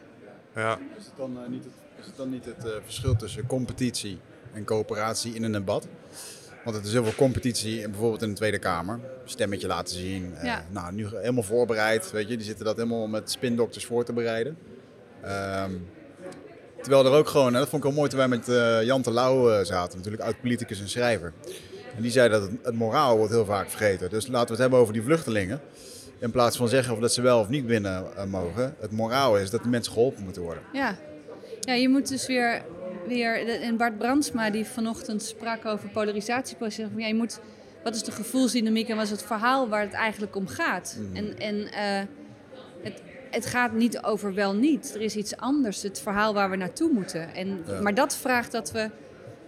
Ja. 0.56 0.80
Is 0.98 1.06
het 1.06 1.14
dan, 1.18 1.38
eh, 1.44 1.50
niet 1.50 1.64
het, 1.64 1.74
is 2.00 2.06
het, 2.06 2.18
dan 2.18 2.30
niet 2.30 2.46
het 2.46 2.66
eh, 2.66 2.72
verschil 2.84 3.16
tussen 3.16 3.46
competitie 3.48 4.20
en 4.54 4.64
coöperatie 4.66 5.34
in 5.34 5.44
een 5.44 5.52
debat? 5.52 5.88
Want 6.64 6.76
het 6.76 6.86
is 6.86 6.92
heel 6.92 7.04
veel 7.04 7.16
competitie, 7.16 7.82
in- 7.82 7.90
bijvoorbeeld 7.92 8.22
in 8.22 8.30
de 8.30 8.36
Tweede 8.36 8.60
Kamer. 8.60 9.00
Stemmetje 9.26 9.68
laten 9.68 9.96
zien. 9.96 10.34
eh, 10.36 10.44
Ja. 10.46 10.66
nou, 10.70 10.94
nu 10.94 11.08
helemaal 11.08 11.44
voorbereid. 11.44 12.12
Weet 12.12 12.30
je, 12.30 12.36
die 12.38 12.46
zitten 12.46 12.66
dat 12.66 12.76
helemaal 12.76 13.08
met 13.08 13.32
spindokters 13.32 13.86
voor 13.86 14.04
te 14.06 14.14
bereiden. 14.14 14.58
Ehm, 15.24 15.72
terwijl 16.82 17.06
er 17.06 17.12
ook 17.12 17.28
gewoon, 17.28 17.54
hè, 17.54 17.60
dat 17.60 17.70
vond 17.70 17.84
ik 17.84 17.90
wel 17.90 17.98
mooi 17.98 18.10
toen 18.10 18.20
wij 18.20 18.28
met 18.28 18.50
eh, 18.50 18.84
Jan 18.84 19.02
Terlouw 19.02 19.52
eh, 19.52 19.66
zaten, 19.66 19.98
natuurlijk 19.98 20.24
oud-politicus 20.24 20.80
en 20.80 20.90
schrijver. 20.90 21.34
En 21.96 22.02
die 22.02 22.12
zei 22.12 22.30
dat 22.30 22.42
het, 22.42 22.52
het 22.64 22.76
moraal 22.76 23.18
wordt 23.18 23.32
heel 23.34 23.46
vaak 23.46 23.70
vergeten. 23.70 24.10
Dus 24.10 24.28
laten 24.28 24.46
we 24.46 24.52
het 24.52 24.62
hebben 24.62 24.80
over 24.80 24.94
die 24.94 25.04
vluchtelingen. 25.04 25.62
In 26.22 26.32
plaats 26.32 26.58
van 26.58 26.68
zeggen 26.68 26.94
of 26.94 27.00
dat 27.00 27.14
ze 27.14 27.22
wel 27.22 27.40
of 27.40 27.50
niet 27.50 27.68
binnen 27.68 28.16
eh, 28.16 28.26
mogen. 28.26 28.76
Het 28.80 28.92
moraal 28.92 29.38
is 29.38 29.50
dat 29.50 29.62
die 29.62 29.72
mensen 29.72 29.94
geholpen 29.94 30.24
moeten 30.24 30.42
worden. 30.42 30.64
Ja, 30.74 30.98
ja 31.60 31.74
je 31.74 31.90
moet 31.90 32.08
dus 32.08 32.28
weer, 32.28 32.62
weer... 33.08 33.62
En 33.62 33.78
Bart 33.78 33.98
Brandsma 33.98 34.50
die 34.50 34.66
vanochtend 34.66 35.24
sprak 35.24 35.66
over 35.66 35.90
polarisatieproces. 35.90 36.88
Ja, 36.96 37.08
je 37.08 37.16
moet, 37.16 37.40
wat 37.84 37.96
is 37.96 38.04
de 38.04 38.12
gevoelsdynamiek 38.12 38.90
en 38.90 38.96
wat 38.96 39.06
is 39.06 39.12
het 39.12 39.24
verhaal 39.24 39.70
waar 39.70 39.82
het 39.82 39.94
eigenlijk 39.94 40.36
om 40.36 40.48
gaat? 40.48 40.98
En, 41.14 41.38
en 41.38 41.72
eh, 41.72 42.08
het, 42.82 43.02
het 43.32 43.46
gaat 43.46 43.74
niet 43.74 44.04
over 44.04 44.34
wel 44.34 44.54
niet. 44.54 44.96
Er 44.96 45.02
is 45.02 45.16
iets 45.16 45.38
anders, 45.38 45.82
het 45.82 46.00
verhaal 46.00 46.34
waar 46.34 46.50
we 46.50 46.56
naartoe 46.56 46.92
moeten. 46.92 47.34
En, 47.34 47.64
Ja. 47.68 47.82
Maar 47.82 47.94
dat 47.94 48.16
vraagt 48.16 48.52
dat 48.52 48.72
we 48.72 48.90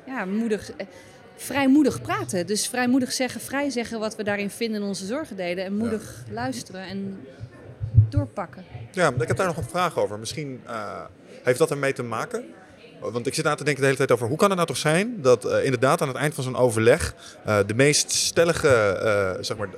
ja, 0.05 0.25
moedig, 0.25 0.71
eh, 0.71 0.87
vrijmoedig 1.35 2.01
praten. 2.01 2.47
Dus 2.47 2.67
vrijmoedig 2.67 3.11
zeggen, 3.11 3.41
vrij 3.41 3.69
zeggen 3.69 3.99
wat 3.99 4.15
we 4.15 4.23
daarin 4.23 4.49
vinden 4.49 4.81
in 4.81 4.87
onze 4.87 5.05
zorgen 5.05 5.35
delen. 5.35 5.65
En 5.65 5.77
moedig 5.77 6.23
luisteren 6.31 6.81
en 6.81 7.27
doorpakken. 8.09 8.63
ja, 8.91 9.13
ik 9.19 9.27
heb 9.27 9.37
daar 9.37 9.47
nog 9.47 9.57
een 9.57 9.63
vraag 9.63 9.97
over. 9.97 10.19
Misschien 10.19 10.61
eh, 10.65 11.01
heeft 11.43 11.59
dat 11.59 11.71
ermee 11.71 11.93
te 11.93 12.03
maken? 12.03 12.43
Want 12.99 13.27
ik 13.27 13.33
zit 13.33 13.45
na 13.45 13.55
te 13.55 13.63
denken 13.63 13.81
de 13.81 13.87
hele 13.87 13.97
tijd 13.97 14.11
over 14.11 14.27
hoe 14.27 14.37
kan 14.37 14.47
het 14.47 14.55
nou 14.55 14.67
toch 14.67 14.77
zijn 14.77 15.21
dat 15.21 15.45
eh, 15.45 15.63
inderdaad 15.63 16.01
aan 16.01 16.07
het 16.07 16.17
eind 16.17 16.33
van 16.33 16.43
zo'n 16.43 16.55
overleg 16.55 17.15
eh, 17.45 17.59
de 17.65 17.73
meest 17.73 18.11
stellige, 18.11 19.37
zeg 19.41 19.57
maar, 19.57 19.69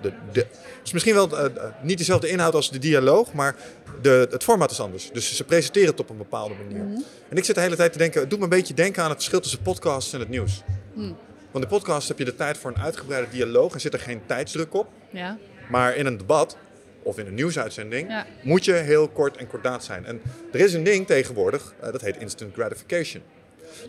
de, 0.00 0.08
de, 0.10 0.14
de, 0.32 0.46
dus 0.82 0.92
misschien 0.92 1.14
wel 1.14 1.38
eh, 1.38 1.64
niet 1.82 1.98
dezelfde 1.98 2.28
inhoud 2.28 2.54
als 2.54 2.70
de 2.70 2.78
dialoog, 2.78 3.32
maar 3.32 3.56
de, 4.02 4.28
het 4.30 4.44
format 4.44 4.70
is 4.70 4.80
anders. 4.80 5.10
Dus 5.12 5.36
ze 5.36 5.44
presenteren 5.44 5.88
het 5.88 6.00
op 6.00 6.10
een 6.10 6.16
bepaalde 6.16 6.54
manier. 6.66 7.02
En 7.28 7.36
ik 7.36 7.44
zit 7.44 7.54
de 7.54 7.60
hele 7.60 7.76
tijd 7.76 7.92
te 7.92 7.98
denken, 7.98 8.20
het 8.20 8.30
doet 8.30 8.38
me 8.38 8.44
een 8.44 8.50
beetje 8.50 8.74
denken 8.74 9.02
aan 9.02 9.08
het 9.08 9.18
verschil 9.18 9.40
tussen 9.40 9.62
podcasts 9.62 10.12
en 10.12 10.20
het 10.20 10.28
nieuws. 10.28 10.62
Hm. 10.94 11.12
Want 11.50 11.64
in 11.64 11.70
podcast 11.70 12.08
heb 12.08 12.18
je 12.18 12.24
de 12.24 12.34
tijd 12.34 12.58
voor 12.58 12.70
een 12.70 12.82
uitgebreide 12.82 13.30
dialoog 13.30 13.72
en 13.74 13.80
zit 13.80 13.92
er 13.92 14.00
geen 14.00 14.20
tijdsdruk 14.26 14.74
op. 14.74 14.88
Ja, 15.10 15.38
Maar 15.70 15.96
in 15.96 16.06
een 16.06 16.16
debat 16.16 16.56
of 17.02 17.18
in 17.18 17.26
een 17.26 17.34
nieuwsuitzending 17.34 18.08
Ja. 18.08 18.26
moet 18.42 18.64
je 18.64 18.72
heel 18.72 19.08
kort 19.08 19.36
en 19.36 19.46
kordaat 19.46 19.84
zijn. 19.84 20.06
En 20.06 20.20
er 20.52 20.60
is 20.60 20.72
een 20.74 20.84
ding 20.84 21.06
tegenwoordig, 21.06 21.74
eh, 21.80 21.92
dat 21.92 22.00
heet 22.00 22.16
instant 22.16 22.54
gratification. 22.54 23.22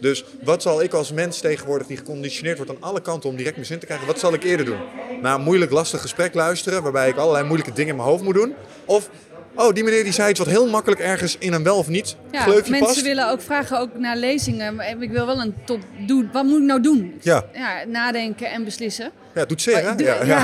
Dus 0.01 0.25
wat 0.43 0.61
zal 0.61 0.83
ik 0.83 0.93
als 0.93 1.11
mens 1.11 1.39
tegenwoordig 1.39 1.87
die 1.87 1.97
geconditioneerd 1.97 2.57
wordt 2.57 2.71
aan 2.71 2.77
alle 2.89 3.01
kanten 3.01 3.29
om 3.29 3.35
direct 3.35 3.55
mijn 3.55 3.67
zin 3.67 3.79
te 3.79 3.85
krijgen, 3.85 4.07
wat 4.07 4.19
zal 4.19 4.33
ik 4.33 4.43
eerder 4.43 4.65
doen? 4.65 4.79
Naar 5.21 5.35
een 5.35 5.41
moeilijk 5.41 5.71
lastig 5.71 6.01
gesprek 6.01 6.33
luisteren 6.33 6.83
waarbij 6.83 7.09
ik 7.09 7.15
allerlei 7.17 7.43
moeilijke 7.45 7.73
dingen 7.73 7.89
in 7.89 7.95
mijn 7.95 8.07
hoofd 8.07 8.23
moet 8.23 8.33
doen? 8.33 8.53
Of, 8.85 9.09
oh 9.55 9.73
die 9.73 9.83
meneer 9.83 10.03
die 10.03 10.13
zei 10.13 10.29
iets 10.29 10.39
wat 10.39 10.47
heel 10.47 10.67
makkelijk 10.69 11.01
ergens 11.01 11.35
in 11.39 11.53
een 11.53 11.63
wel 11.63 11.77
of 11.77 11.87
niet 11.87 12.15
Ja, 12.31 12.41
gleufje 12.41 12.71
mensen 12.71 12.87
past? 12.87 13.01
willen 13.01 13.29
ook 13.31 13.41
vragen 13.41 13.79
ook 13.79 13.89
naar 13.97 14.17
lezingen. 14.17 14.79
Ik 15.01 15.11
wil 15.11 15.25
wel 15.25 15.41
een 15.41 15.53
top 15.65 15.79
doen. 16.07 16.29
Wat 16.33 16.43
moet 16.43 16.57
ik 16.59 16.63
nou 16.65 16.81
doen? 16.81 17.19
Ja. 17.21 17.45
Ja, 17.53 17.83
nadenken 17.87 18.51
en 18.51 18.63
beslissen. 18.63 19.11
Ja, 19.35 19.45
doet 19.45 19.61
zeer 19.61 19.77
hè? 19.83 19.89
Ja, 19.89 19.95
ja. 19.97 20.23
ja. 20.25 20.43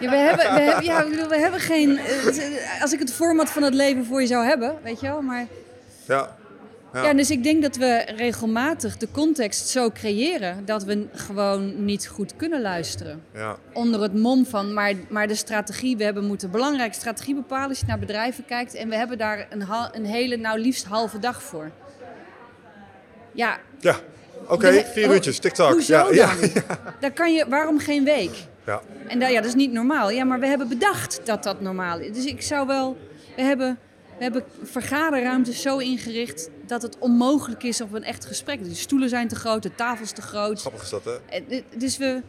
Ja, 0.00 0.10
we 0.10 0.16
hebben, 0.16 0.54
we 0.54 0.60
hebben, 0.60 0.84
ja, 0.84 1.02
ik 1.02 1.10
bedoel, 1.10 1.28
we 1.28 1.38
hebben 1.38 1.60
geen. 1.60 1.98
eh, 1.98 2.82
Als 2.82 2.92
ik 2.92 2.98
het 2.98 3.12
format 3.12 3.50
van 3.50 3.62
het 3.62 3.74
leven 3.74 4.04
voor 4.06 4.20
je 4.20 4.26
zou 4.26 4.44
hebben, 4.44 4.74
weet 4.82 5.00
je 5.00 5.06
wel. 5.06 5.20
Maar 5.22 5.46
ja. 6.06 6.36
Ja. 6.92 7.02
ja. 7.04 7.14
dus 7.14 7.30
ik 7.30 7.42
denk 7.42 7.62
dat 7.62 7.76
we 7.76 8.04
regelmatig 8.16 8.96
de 8.96 9.08
context 9.12 9.68
zo 9.68 9.90
creëren 9.90 10.64
dat 10.64 10.84
we 10.84 11.06
gewoon 11.12 11.84
niet 11.84 12.06
goed 12.08 12.36
kunnen 12.36 12.60
luisteren. 12.60 13.22
ja. 13.34 13.56
Onder 13.72 14.02
het 14.02 14.14
mom 14.14 14.46
van, 14.46 14.72
maar, 14.74 14.92
maar 15.08 15.28
de 15.28 15.34
strategie, 15.34 15.96
we 15.96 16.04
hebben 16.04 16.24
moeten 16.26 16.50
belangrijke 16.50 16.94
strategie 16.94 17.34
bepalen 17.34 17.68
als 17.68 17.78
je 17.78 17.86
naar 17.86 17.98
bedrijven 17.98 18.44
kijkt. 18.44 18.74
En 18.74 18.88
we 18.88 18.96
hebben 18.96 19.18
daar 19.18 19.46
een, 19.50 19.62
hal- 19.62 19.88
een 19.92 20.04
hele, 20.04 20.36
nou 20.36 20.58
liefst 20.58 20.84
halve 20.84 21.18
dag 21.18 21.42
voor. 21.42 21.70
Ja, 23.32 23.58
Ja. 23.80 23.96
Oké, 24.48 24.84
vier 24.84 25.12
uurtjes, 25.12 25.38
TikTok. 25.38 25.80
Ja, 25.80 26.06
ja. 26.10 26.30
Daar 27.00 27.10
kan 27.12 27.32
je, 27.32 27.46
waarom 27.48 27.78
geen 27.78 28.04
week? 28.04 28.30
Ja. 28.66 28.80
En 29.08 29.18
da- 29.18 29.28
ja, 29.28 29.36
dat 29.40 29.48
is 29.48 29.54
niet 29.54 29.72
normaal. 29.72 30.10
Ja, 30.10 30.24
maar 30.24 30.40
we 30.40 30.46
hebben 30.46 30.68
bedacht 30.68 31.20
dat 31.24 31.42
dat 31.42 31.60
normaal 31.60 31.98
is. 31.98 32.12
Dus 32.12 32.24
ik 32.24 32.42
zou 32.42 32.66
wel... 32.66 32.96
We 33.36 33.42
hebben, 33.42 33.78
we 34.22 34.30
hebben 34.30 34.44
vergaderruimtes 34.62 35.62
zo 35.62 35.78
ingericht 35.78 36.50
dat 36.66 36.82
het 36.82 36.98
onmogelijk 36.98 37.62
is 37.62 37.80
op 37.80 37.92
een 37.92 38.04
echt 38.04 38.24
gesprek. 38.24 38.64
De 38.64 38.74
stoelen 38.74 39.08
zijn 39.08 39.28
te 39.28 39.34
groot, 39.34 39.62
de 39.62 39.74
tafels 39.74 40.12
te 40.12 40.22
groot. 40.22 40.60
Grappig 40.60 40.82
is 40.82 40.90
dat, 40.90 41.04
hè? 41.04 41.16
Eh, 41.28 41.62
Dus 41.76 41.96
we... 41.96 42.22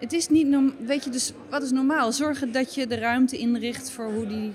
Het 0.00 0.12
is 0.12 0.28
niet 0.28 0.48
Weet 0.86 1.04
je, 1.04 1.10
dus 1.10 1.32
wat 1.50 1.62
is 1.62 1.70
normaal? 1.70 2.12
Zorgen 2.12 2.52
dat 2.52 2.74
je 2.74 2.86
de 2.86 2.98
ruimte 2.98 3.36
inricht 3.36 3.90
voor 3.90 4.04
hoe 4.04 4.26
die... 4.26 4.52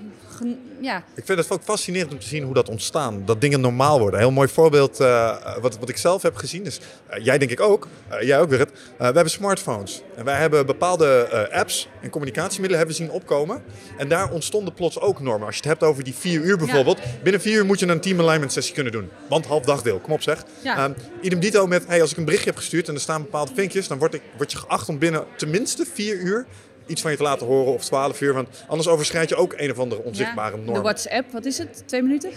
Ja, 0.81 1.03
Ik 1.15 1.25
vind 1.25 1.37
het 1.37 1.51
ook 1.51 1.61
fascinerend 1.63 2.11
om 2.11 2.19
te 2.19 2.27
zien 2.27 2.43
hoe 2.43 2.53
dat 2.53 2.69
ontstaan. 2.69 3.25
Dat 3.25 3.41
dingen 3.41 3.61
normaal 3.61 3.99
worden. 3.99 4.19
Een 4.19 4.25
heel 4.25 4.35
mooi 4.35 4.47
voorbeeld 4.47 4.99
eh, 4.99 5.57
wat, 5.61 5.79
wat 5.79 5.89
ik 5.89 5.97
zelf 5.97 6.21
heb 6.21 6.35
gezien. 6.35 6.63
Dus, 6.63 6.79
eh, 7.07 7.25
jij 7.25 7.37
denk 7.37 7.51
ik 7.51 7.59
ook. 7.59 7.87
eh, 8.09 8.21
jij 8.21 8.39
ook. 8.39 8.51
Eh, 8.51 8.59
we 8.97 9.03
hebben 9.03 9.29
smartphones. 9.29 10.01
En 10.15 10.25
wij 10.25 10.39
hebben 10.39 10.65
bepaalde 10.65 11.49
apps 11.51 11.87
en 12.01 12.09
communicatiemiddelen 12.09 12.77
hebben 12.77 12.95
zien 12.95 13.09
opkomen. 13.11 13.63
En 13.97 14.07
daar 14.07 14.31
ontstonden 14.31 14.73
plots 14.73 14.99
ook 14.99 15.19
normen. 15.21 15.45
Als 15.45 15.55
je 15.55 15.61
het 15.61 15.69
hebt 15.69 15.83
over 15.83 16.03
die 16.03 16.13
vier 16.13 16.41
uur 16.41 16.57
bijvoorbeeld. 16.57 16.99
Binnen 17.23 17.41
vier 17.41 17.57
uur 17.57 17.65
moet 17.65 17.79
je 17.79 17.87
een 17.87 18.01
team 18.01 18.19
alignment 18.19 18.51
sessie 18.51 18.73
kunnen 18.73 18.91
doen. 18.91 19.09
Want 19.29 19.45
half 19.45 19.63
dagdeel. 19.65 19.99
Kom 19.99 20.11
op 20.13 20.21
zeg. 20.21 20.43
Ja. 20.61 20.77
Ehm, 20.77 20.91
idem 21.21 21.39
dito 21.39 21.67
met, 21.67 21.87
hey, 21.87 22.01
als 22.01 22.11
ik 22.11 22.17
een 22.17 22.25
berichtje 22.25 22.49
heb 22.49 22.59
gestuurd 22.59 22.87
en 22.87 22.93
er 22.93 22.99
staan 22.99 23.21
bepaalde 23.21 23.51
vinkjes. 23.55 23.87
Dan 23.87 23.97
word, 23.97 24.13
ik, 24.13 24.21
word 24.37 24.51
je 24.51 24.57
geacht 24.57 24.89
om 24.89 24.97
binnen 24.97 25.25
tenminste 25.35 25.85
vier 25.93 26.15
uur 26.15 26.45
iets 26.87 27.01
van 27.01 27.11
je 27.11 27.17
te 27.17 27.23
laten 27.23 27.47
horen. 27.47 27.73
Of 27.73 27.85
twaalf 27.85 28.21
uur. 28.21 28.33
Want 28.33 28.47
anders 28.67 28.87
overschrijd 28.87 29.29
je 29.29 29.35
ook 29.35 29.53
een 29.57 29.71
of 29.71 29.79
andere 29.79 30.03
onzichtbare 30.03 30.57
ja. 30.57 30.61
norm. 30.63 30.73
De 30.73 30.81
WhatsApp, 30.81 31.31
wat 31.31 31.45
is 31.45 31.57
het? 31.57 31.83
Twee 31.85 32.01
minuten? 32.01 32.31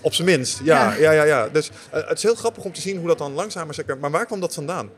Op 0.00 0.14
zijn 0.14 0.28
minst, 0.28 0.60
ja. 0.64 0.92
Ja. 0.92 0.98
ja. 0.98 1.10
ja, 1.12 1.24
ja, 1.24 1.48
Dus 1.48 1.70
eh, 1.90 2.08
het 2.08 2.16
is 2.16 2.22
heel 2.22 2.34
grappig 2.34 2.64
om 2.64 2.72
te 2.72 2.80
zien 2.80 2.98
hoe 2.98 3.08
dat 3.08 3.18
dan 3.18 3.32
langzamer 3.32 3.74
zeker. 3.74 3.98
Maar 3.98 4.10
waar 4.10 4.26
kwam 4.26 4.40
dat 4.40 4.54
vandaan? 4.54 4.90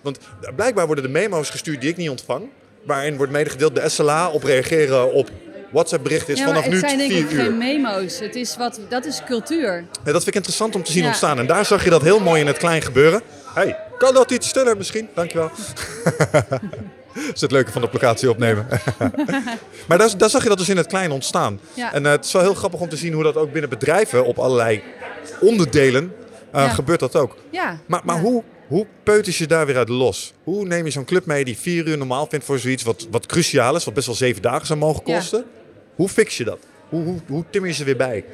Want 0.00 0.18
eh, 0.18 0.54
blijkbaar 0.54 0.86
worden 0.86 1.04
de 1.04 1.10
memo's 1.10 1.50
gestuurd 1.50 1.80
die 1.80 1.90
ik 1.90 1.96
niet 1.96 2.10
ontvang. 2.10 2.48
Waarin 2.84 3.16
wordt 3.16 3.32
medegedeeld 3.32 3.74
de 3.74 3.88
SLA 3.88 4.30
op 4.30 4.42
reageren 4.42 5.12
op 5.12 5.30
WhatsApp 5.70 6.02
berichten 6.02 6.32
is 6.32 6.38
ja, 6.38 6.44
maar 6.44 6.54
vanaf 6.54 6.70
het 6.70 6.74
nu 6.74 6.88
zijn 6.88 6.98
denk 6.98 7.10
vier 7.10 7.20
ik 7.20 7.30
uur. 7.30 7.40
geen 7.40 7.58
memo's. 7.58 8.18
Het 8.18 8.34
is 8.34 8.56
wat, 8.56 8.80
dat 8.88 9.04
is 9.04 9.22
cultuur. 9.26 9.74
Ja, 9.74 10.12
dat 10.12 10.12
vind 10.12 10.26
ik 10.26 10.34
interessant 10.34 10.74
om 10.74 10.82
te 10.82 10.92
zien 10.92 11.06
ontstaan. 11.06 11.38
En 11.38 11.46
daar 11.46 11.64
zag 11.64 11.84
je 11.84 11.90
dat 11.90 12.02
heel 12.02 12.20
mooi 12.20 12.40
in 12.40 12.46
het 12.46 12.56
klein 12.56 12.82
gebeuren. 12.82 13.22
Hey, 13.54 13.76
kan 13.98 14.14
dat 14.14 14.30
iets 14.30 14.48
stiller 14.48 14.76
misschien? 14.76 15.08
Dankjewel. 15.14 15.50
dat 17.14 17.34
is 17.34 17.40
het 17.40 17.50
leuke 17.50 17.72
van 17.72 17.82
de 17.82 17.88
locatie 17.92 18.30
opnemen. 18.30 18.66
maar 19.88 19.98
daar, 19.98 20.16
daar 20.18 20.30
zag 20.30 20.42
je 20.42 20.48
dat 20.48 20.58
dus 20.58 20.68
in 20.68 20.76
het 20.76 20.86
klein 20.86 21.10
ontstaan. 21.10 21.60
Ja. 21.74 21.92
En 21.92 22.06
eh, 22.06 22.12
het 22.12 22.24
is 22.24 22.32
wel 22.32 22.42
heel 22.42 22.54
grappig 22.54 22.80
om 22.80 22.88
te 22.88 22.96
zien 22.96 23.12
hoe 23.12 23.22
dat 23.22 23.36
ook 23.36 23.52
binnen 23.52 23.70
bedrijven 23.70 24.24
op 24.24 24.38
allerlei 24.38 24.82
onderdelen 25.40 26.14
eh, 26.52 26.62
Ja. 26.62 26.68
gebeurt 26.68 27.00
dat 27.00 27.16
ook. 27.16 27.36
Ja. 27.50 27.78
Maar, 27.86 28.00
maar 28.04 28.16
ja. 28.16 28.22
hoe, 28.22 28.42
hoe 28.66 28.86
peuters 29.02 29.38
je 29.38 29.46
daar 29.46 29.66
weer 29.66 29.76
uit 29.76 29.88
los? 29.88 30.32
Hoe 30.44 30.64
neem 30.66 30.84
je 30.84 30.90
zo'n 30.90 31.04
club 31.04 31.26
mee 31.26 31.44
die 31.44 31.58
vier 31.58 31.86
uur 31.86 31.98
normaal 31.98 32.26
vindt 32.26 32.44
voor 32.44 32.58
zoiets 32.58 32.82
wat, 32.82 33.06
wat 33.10 33.26
cruciaal 33.26 33.76
is, 33.76 33.84
wat 33.84 33.94
best 33.94 34.06
wel 34.06 34.16
zeven 34.16 34.42
dagen 34.42 34.66
zou 34.66 34.78
mogen 34.78 35.02
kosten? 35.02 35.44
Hoe 35.94 36.08
fix 36.08 36.36
je 36.36 36.44
dat? 36.44 36.58
Hoe, 36.88 37.04
hoe, 37.04 37.18
hoe 37.26 37.44
timmer 37.50 37.70
je 37.70 37.76
ze 37.76 37.84
weer 37.84 37.96
bij? 37.96 38.24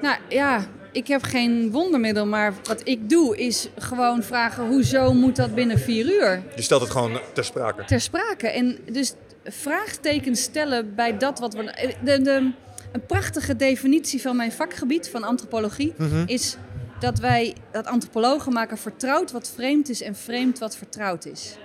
Nou 0.00 0.16
ja, 0.28 0.66
ik 0.96 1.06
heb 1.06 1.22
geen 1.22 1.70
wondermiddel, 1.70 2.26
maar 2.26 2.54
wat 2.64 2.80
ik 2.84 3.08
doe 3.10 3.36
is 3.36 3.68
gewoon 3.78 4.22
vragen: 4.22 4.66
hoezo 4.66 5.12
moet 5.12 5.36
dat 5.36 5.54
binnen 5.54 5.78
vier 5.78 6.06
uur? 6.06 6.42
Je 6.56 6.62
stelt 6.62 6.80
het 6.80 6.90
gewoon 6.90 7.20
ter 7.32 7.44
sprake. 7.44 7.84
Ter 7.84 8.00
sprake. 8.00 8.48
En 8.48 8.78
dus 8.92 9.14
vraagtekens 9.44 10.42
stellen 10.42 10.94
bij 10.94 11.16
dat 11.18 11.38
wat 11.38 11.54
we. 11.54 11.94
De, 12.04 12.22
de, 12.22 12.50
een 12.92 13.06
prachtige 13.06 13.56
definitie 13.56 14.20
van 14.22 14.36
mijn 14.36 14.52
vakgebied, 14.52 15.08
van 15.08 15.22
antropologie, 15.24 15.94
Mhm. 15.98 16.22
is 16.26 16.56
dat 17.00 17.18
wij, 17.18 17.54
dat 17.72 17.86
antropologen 17.86 18.52
maken 18.52 18.78
vertrouwd 18.78 19.32
wat 19.32 19.52
vreemd 19.54 19.88
is 19.88 20.02
en 20.02 20.14
vreemd 20.14 20.58
wat 20.58 20.76
vertrouwd 20.76 21.24
is. 21.24 21.56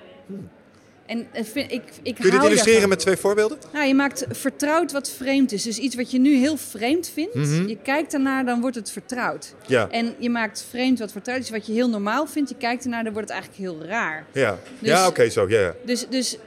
En 1.12 1.28
vind, 1.46 1.72
ik, 1.72 1.84
ik 2.04 2.16
Kun 2.16 2.26
je 2.26 2.32
dit 2.32 2.44
illustreren 2.44 2.64
daarvan. 2.72 2.90
met 2.90 3.00
twee 3.00 3.16
voorbeelden? 3.18 3.58
Nou, 3.74 3.88
je 3.88 3.94
maakt 3.94 4.26
vertrouwd 4.30 4.92
wat 4.92 5.10
vreemd 5.10 5.52
is. 5.52 5.64
Dus 5.64 5.78
iets 5.78 5.96
wat 5.96 6.12
je 6.12 6.20
nu 6.20 6.36
heel 6.36 6.58
vreemd 6.58 7.10
vindt, 7.14 7.36
Mhm. 7.36 7.68
je 7.68 7.78
kijkt 7.84 8.14
ernaar, 8.14 8.46
dan 8.46 8.62
wordt 8.62 8.76
het 8.76 8.92
vertrouwd. 8.92 9.54
Ja. 9.68 9.90
En 9.90 10.16
je 10.18 10.30
maakt 10.30 10.66
vreemd 10.70 11.00
wat 11.00 11.12
vertrouwd 11.12 11.40
is, 11.40 11.50
wat 11.50 11.66
je 11.66 11.74
heel 11.74 11.90
normaal 11.90 12.28
vindt. 12.28 12.50
Je 12.50 12.56
kijkt 12.56 12.84
ernaar, 12.84 13.04
dan 13.04 13.14
wordt 13.14 13.30
het 13.30 13.38
eigenlijk 13.38 13.72
heel 13.72 13.88
raar. 13.88 14.26
Ja, 14.32 14.58
Dus- 14.80 14.90
ja 14.90 15.08
oké, 15.08 15.30
zo. 15.30 15.50
Ja. 15.50 15.74
Dus, 15.86 16.08
dus 16.10 16.38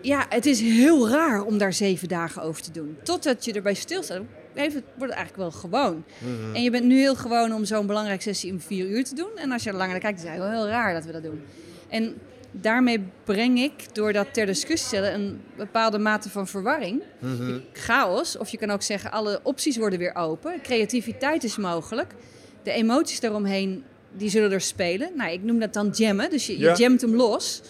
ja, 0.00 0.26
het 0.28 0.46
is 0.46 0.60
heel 0.60 1.08
raar 1.08 1.42
om 1.42 1.58
daar 1.58 1.72
zeven 1.72 2.08
dagen 2.08 2.42
over 2.42 2.62
te 2.62 2.70
doen. 2.70 2.96
Totdat 3.02 3.44
je 3.44 3.52
erbij 3.52 3.74
stilstaat, 3.74 4.20
heeft 4.54 4.74
het, 4.74 4.84
wordt 4.96 5.12
het 5.14 5.22
eigenlijk 5.22 5.36
wel 5.52 5.60
gewoon. 5.60 6.04
Mhm. 6.18 6.54
En 6.54 6.62
je 6.62 6.70
bent 6.70 6.84
nu 6.84 6.98
heel 6.98 7.14
gewoon 7.16 7.52
om 7.52 7.64
zo'n 7.64 7.86
belangrijke 7.86 8.22
sessie 8.22 8.52
om 8.52 8.60
vier 8.60 8.86
uur 8.86 9.04
te 9.04 9.14
doen. 9.14 9.30
En 9.36 9.52
als 9.52 9.62
je 9.62 9.70
er 9.70 9.76
langer 9.76 9.90
naar 9.92 10.00
kijkt, 10.00 10.16
is 10.18 10.22
het 10.22 10.30
eigenlijk 10.30 10.60
wel 10.60 10.68
heel 10.70 10.78
raar 10.80 10.94
dat 10.94 11.04
we 11.04 11.12
dat 11.12 11.22
doen. 11.22 11.42
En 11.88 12.14
daarmee 12.50 13.04
breng 13.24 13.58
ik, 13.60 13.72
door 13.94 14.12
dat 14.12 14.26
ter 14.34 14.46
discussie 14.46 14.88
te 14.88 14.96
stellen, 14.96 15.14
een 15.14 15.40
bepaalde 15.56 15.98
mate 15.98 16.30
van 16.30 16.46
verwarring. 16.48 17.02
Mhm. 17.18 17.58
Chaos, 17.72 18.38
of 18.38 18.48
je 18.48 18.56
kan 18.58 18.70
ook 18.70 18.82
zeggen, 18.82 19.10
alle 19.12 19.40
opties 19.42 19.76
worden 19.76 19.98
weer 19.98 20.14
open. 20.14 20.60
Creativiteit 20.62 21.44
is 21.44 21.56
mogelijk. 21.56 22.14
De 22.62 22.70
emoties 22.72 23.20
daaromheen, 23.20 23.84
die 24.12 24.30
zullen 24.30 24.52
er 24.52 24.60
spelen. 24.60 25.10
Nou, 25.14 25.32
ik 25.32 25.42
noem 25.42 25.58
dat 25.58 25.72
dan 25.72 25.88
jammen. 25.88 26.30
Dus 26.30 26.46
je, 26.46 26.52
je 26.58 26.64
Ja. 26.64 26.74
jamt 26.76 27.00
hem 27.00 27.14
los. 27.14 27.62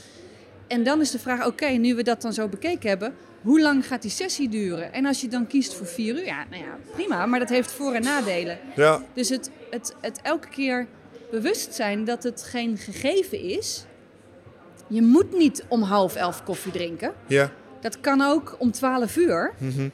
En 0.66 0.82
dan 0.82 1.00
is 1.00 1.10
de 1.10 1.18
vraag, 1.18 1.46
oké, 1.46 1.66
nu 1.66 1.94
we 1.94 2.02
dat 2.02 2.22
dan 2.22 2.32
zo 2.32 2.48
bekeken 2.48 2.88
hebben, 2.88 3.14
hoe 3.42 3.60
lang 3.60 3.86
gaat 3.86 4.02
die 4.02 4.10
sessie 4.10 4.48
duren? 4.48 4.92
En 4.92 5.06
als 5.06 5.20
je 5.20 5.28
dan 5.28 5.46
kiest 5.46 5.74
voor 5.74 5.86
vier 5.86 6.14
uur, 6.14 6.24
ja, 6.24 6.44
nou 6.50 6.62
ja, 6.62 6.76
prima, 6.94 7.26
maar 7.26 7.38
dat 7.38 7.48
heeft 7.48 7.72
voor- 7.72 7.92
en 7.94 8.02
nadelen. 8.02 8.58
ja. 8.76 9.04
Dus 9.14 9.28
het, 9.28 9.50
het, 9.70 9.94
het 10.00 10.20
elke 10.22 10.48
keer 10.48 10.86
bewust 11.30 11.74
zijn 11.74 12.04
dat 12.04 12.22
het 12.22 12.42
geen 12.42 12.76
gegeven 12.78 13.40
is. 13.40 13.84
Je 14.90 15.02
moet 15.02 15.38
niet 15.38 15.64
om 15.68 15.82
half 15.82 16.14
elf 16.14 16.44
koffie 16.44 16.72
drinken. 16.72 17.12
ja. 17.26 17.50
Dat 17.80 18.00
kan 18.00 18.20
ook 18.20 18.56
om 18.58 18.72
twaalf 18.72 19.16
uur. 19.16 19.52
Mhm. 19.58 19.88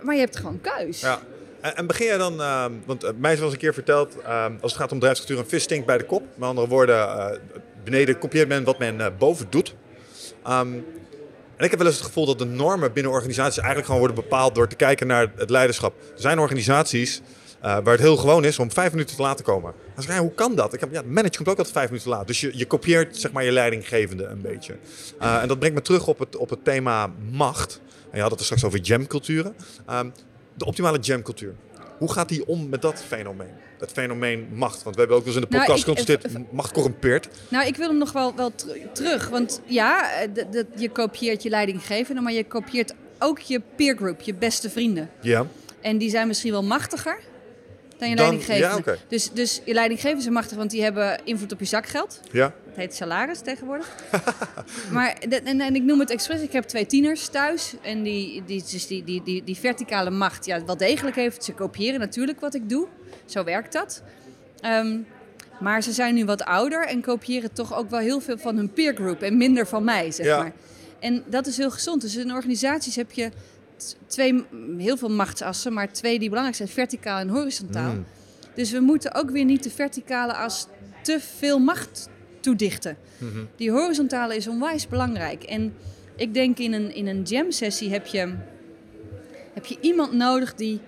Maar 0.00 0.14
je 0.14 0.20
hebt 0.20 0.36
gewoon 0.36 0.60
keus. 0.60 1.00
Ja. 1.00 1.18
En, 1.60 1.76
en 1.76 1.86
begin 1.86 2.06
jij 2.06 2.18
dan, 2.18 2.40
ehm, 2.40 2.72
want 2.86 3.04
eh, 3.04 3.10
mij 3.16 3.32
is 3.32 3.36
wel 3.38 3.46
eens 3.46 3.54
een 3.54 3.62
keer 3.62 3.74
verteld, 3.74 4.16
ehm, 4.20 4.52
als 4.60 4.72
het 4.72 4.80
gaat 4.80 4.92
om 4.92 4.98
bedrijfscultuur, 4.98 5.38
een 5.38 5.48
vis 5.48 5.62
stinkt 5.62 5.86
bij 5.86 5.98
de 5.98 6.04
kop. 6.04 6.22
Met 6.34 6.48
andere 6.48 6.68
woorden, 6.68 6.96
eh, 6.96 7.38
beneden 7.84 8.18
kopieert 8.18 8.48
men 8.48 8.64
wat 8.64 8.78
men 8.78 9.00
eh, 9.00 9.06
boven 9.18 9.46
doet. 9.50 9.74
Ehm, 10.44 10.72
en 11.56 11.64
ik 11.64 11.70
heb 11.70 11.78
wel 11.78 11.88
eens 11.88 11.96
het 11.96 12.06
gevoel 12.06 12.26
dat 12.26 12.38
de 12.38 12.44
normen 12.44 12.92
binnen 12.92 13.12
organisaties 13.12 13.56
eigenlijk 13.56 13.86
gewoon 13.86 14.00
worden 14.00 14.22
bepaald 14.22 14.54
door 14.54 14.68
te 14.68 14.76
kijken 14.76 15.06
naar 15.06 15.32
het 15.36 15.50
leiderschap. 15.50 15.94
Er 16.00 16.20
zijn 16.20 16.38
organisaties 16.38 17.20
eh, 17.62 17.68
waar 17.82 17.92
het 17.92 18.00
heel 18.00 18.16
gewoon 18.16 18.44
is 18.44 18.58
om 18.58 18.70
vijf 18.72 18.90
minuten 18.92 19.16
te 19.16 19.22
laat 19.22 19.36
te 19.36 19.42
komen. 19.42 19.72
Dan 19.94 20.02
zeg 20.04 20.14
je, 20.14 20.20
hoe 20.20 20.34
kan 20.34 20.54
dat? 20.54 20.72
Ik 20.72 20.80
heb, 20.80 20.92
ja, 20.92 21.02
de 21.02 21.08
manager 21.08 21.36
komt 21.36 21.48
ook 21.48 21.56
altijd 21.56 21.74
vijf 21.74 21.86
minuten 21.86 22.10
te 22.10 22.16
laat. 22.16 22.26
Dus 22.26 22.40
je, 22.40 22.50
je 22.58 22.66
kopieert 22.66 23.16
zeg 23.16 23.32
maar, 23.32 23.44
je 23.44 23.52
leidinggevende 23.52 24.24
een 24.24 24.40
beetje. 24.40 24.76
Eh, 25.18 25.42
en 25.42 25.48
dat 25.48 25.58
brengt 25.58 25.76
me 25.76 25.82
terug 25.82 26.06
op 26.06 26.18
het, 26.18 26.36
op 26.36 26.50
het 26.50 26.64
thema 26.64 27.10
macht. 27.30 27.80
En 28.10 28.16
je 28.16 28.20
had 28.22 28.30
het 28.30 28.38
er 28.38 28.44
straks 28.44 28.64
over 28.64 28.78
jamculturen. 28.80 29.54
Ehm, 29.86 30.08
de 30.54 30.64
optimale 30.64 30.98
jamcultuur. 30.98 31.54
Hoe 31.98 32.12
gaat 32.12 32.28
die 32.28 32.46
om 32.46 32.68
met 32.68 32.82
dat 32.82 33.02
fenomeen? 33.06 33.50
Het 33.78 33.90
fenomeen 33.92 34.48
macht. 34.54 34.82
Want 34.82 34.94
we 34.94 35.00
hebben 35.00 35.18
ook 35.18 35.24
wel 35.24 35.34
eens 35.34 35.42
in 35.44 35.48
de 35.50 35.56
Nou, 35.56 35.66
podcast 35.66 35.88
ik- 35.88 35.98
geconstateerd, 35.98 36.52
macht 36.52 36.72
corrumpeert. 36.72 37.28
Nou, 37.48 37.66
ik 37.66 37.76
wil 37.76 37.88
hem 37.88 37.98
nog 37.98 38.12
wel, 38.12 38.34
wel 38.36 38.54
ter- 38.54 38.76
terug. 38.92 39.28
Want 39.28 39.60
ja, 39.66 40.12
eh, 40.12 40.28
je 40.76 40.88
kopieert 40.90 41.42
je 41.42 41.48
leidinggevende, 41.48 42.20
maar 42.20 42.32
je 42.32 42.44
kopieert 42.44 42.94
ook 43.18 43.38
je 43.38 43.60
peergroup, 43.76 44.20
je 44.20 44.34
beste 44.34 44.70
vrienden. 44.70 45.10
Ja. 45.20 45.46
En 45.80 45.98
die 45.98 46.10
zijn 46.10 46.26
misschien 46.26 46.50
wel 46.52 46.62
machtiger 46.62 47.18
dan 48.02 48.10
je 48.10 48.16
Dan- 48.16 48.26
leidinggevende. 48.26 48.90
ja, 48.90 48.96
dus, 49.08 49.30
dus 49.32 49.60
je 49.64 49.74
leidinggevenden 49.74 50.22
zijn 50.22 50.34
machtig, 50.34 50.56
want 50.56 50.70
die 50.70 50.82
hebben 50.82 51.20
invloed 51.24 51.52
op 51.52 51.58
je 51.58 51.64
zakgeld. 51.64 52.20
Ja. 52.30 52.54
Het 52.66 52.76
heet 52.76 52.94
salaris 52.94 53.40
tegenwoordig. 53.40 53.94
maar 54.92 55.16
en, 55.44 55.60
en 55.60 55.74
ik 55.74 55.82
noem 55.82 56.00
het 56.00 56.10
expres. 56.10 56.40
Ik 56.40 56.52
heb 56.52 56.64
twee 56.64 56.86
tieners 56.86 57.28
thuis. 57.28 57.74
En 57.82 58.02
die, 58.02 58.42
die, 58.46 58.62
dus 58.70 58.86
die, 58.86 59.04
die, 59.04 59.22
die, 59.22 59.44
die 59.44 59.56
verticale 59.56 60.10
macht, 60.10 60.44
ja, 60.46 60.64
wel 60.64 60.76
degelijk 60.76 61.16
heeft. 61.16 61.44
Ze 61.44 61.52
kopiëren 61.52 62.00
natuurlijk 62.00 62.40
wat 62.40 62.54
ik 62.54 62.68
doe. 62.68 62.86
Zo 63.24 63.44
werkt 63.44 63.72
dat. 63.72 64.02
Ehm, 64.60 64.98
maar 65.60 65.82
ze 65.82 65.92
zijn 65.92 66.14
nu 66.14 66.24
wat 66.24 66.44
ouder 66.44 66.86
en 66.86 67.00
kopiëren 67.00 67.52
toch 67.52 67.74
ook 67.76 67.90
wel 67.90 68.00
heel 68.00 68.20
veel 68.20 68.38
van 68.38 68.56
hun 68.56 68.72
peergroup 68.72 69.22
en 69.22 69.36
minder 69.36 69.66
van 69.66 69.84
mij, 69.84 70.10
zeg 70.10 70.26
Ja. 70.26 70.38
maar. 70.38 70.52
En 71.00 71.22
dat 71.26 71.46
is 71.46 71.56
heel 71.56 71.70
gezond. 71.70 72.00
Dus 72.00 72.16
in 72.16 72.32
organisaties 72.32 72.96
heb 72.96 73.12
je 73.12 73.30
twee, 74.06 74.44
heel 74.78 74.96
veel 74.96 75.10
machtsassen, 75.10 75.72
maar 75.72 75.92
twee 75.92 76.18
die 76.18 76.28
belangrijk 76.28 76.56
zijn, 76.56 76.68
verticaal 76.68 77.18
en 77.18 77.28
horizontaal. 77.28 77.92
Mm. 77.92 78.04
Dus 78.54 78.70
we 78.70 78.80
moeten 78.80 79.14
ook 79.14 79.30
weer 79.30 79.44
niet 79.44 79.62
de 79.62 79.70
verticale 79.70 80.32
as 80.32 80.66
te 81.02 81.20
veel 81.20 81.58
macht 81.58 82.08
toedichten. 82.40 82.96
Mhm. 83.18 83.44
Die 83.56 83.70
horizontale 83.70 84.36
is 84.36 84.46
onwijs 84.46 84.88
belangrijk. 84.88 85.42
En 85.42 85.74
ik 86.16 86.34
denk 86.34 86.58
in 86.58 86.72
een, 86.72 86.94
in 86.94 87.06
een 87.06 87.22
jam-sessie 87.22 87.90
heb 87.90 88.06
je, 88.06 88.34
heb 89.52 89.66
je 89.66 89.76
iemand 89.80 90.12
nodig 90.12 90.54
die, 90.54 90.80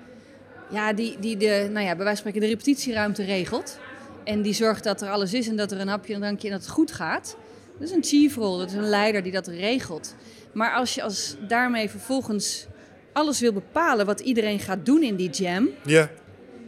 ja, 0.70 0.92
die, 0.92 1.16
die 1.20 1.36
de, 1.36 1.68
nou 1.72 1.86
ja, 1.86 1.94
bij 1.96 2.04
wijze 2.04 2.22
van 2.22 2.30
spreken 2.30 2.40
de 2.40 2.46
repetitieruimte 2.46 3.22
regelt. 3.22 3.78
En 4.24 4.42
die 4.42 4.54
zorgt 4.54 4.84
dat 4.84 5.02
er 5.02 5.08
alles 5.08 5.34
is 5.34 5.48
en 5.48 5.56
dat 5.56 5.72
er 5.72 5.80
een 5.80 5.88
hapje 5.88 6.08
en 6.08 6.14
een 6.14 6.20
drankje 6.24 6.48
en 6.48 6.54
dat 6.54 6.62
het 6.62 6.70
goed 6.70 6.92
gaat. 6.92 7.36
Dat 7.78 7.88
is 7.88 7.94
een 7.94 8.04
chief 8.04 8.36
role, 8.36 8.58
dat 8.58 8.68
is 8.68 8.74
een 8.74 8.88
leider 8.88 9.22
die 9.22 9.32
dat 9.32 9.46
regelt. 9.46 10.14
Maar 10.52 10.74
als 10.74 10.94
je 10.94 11.02
als 11.02 11.36
daarmee 11.48 11.90
vervolgens 11.90 12.66
alles 13.14 13.40
wil 13.40 13.52
bepalen 13.52 14.06
wat 14.06 14.20
iedereen 14.20 14.58
gaat 14.60 14.86
doen 14.86 15.02
in 15.02 15.16
die 15.16 15.30
jam, 15.30 15.68
Ja. 15.84 16.10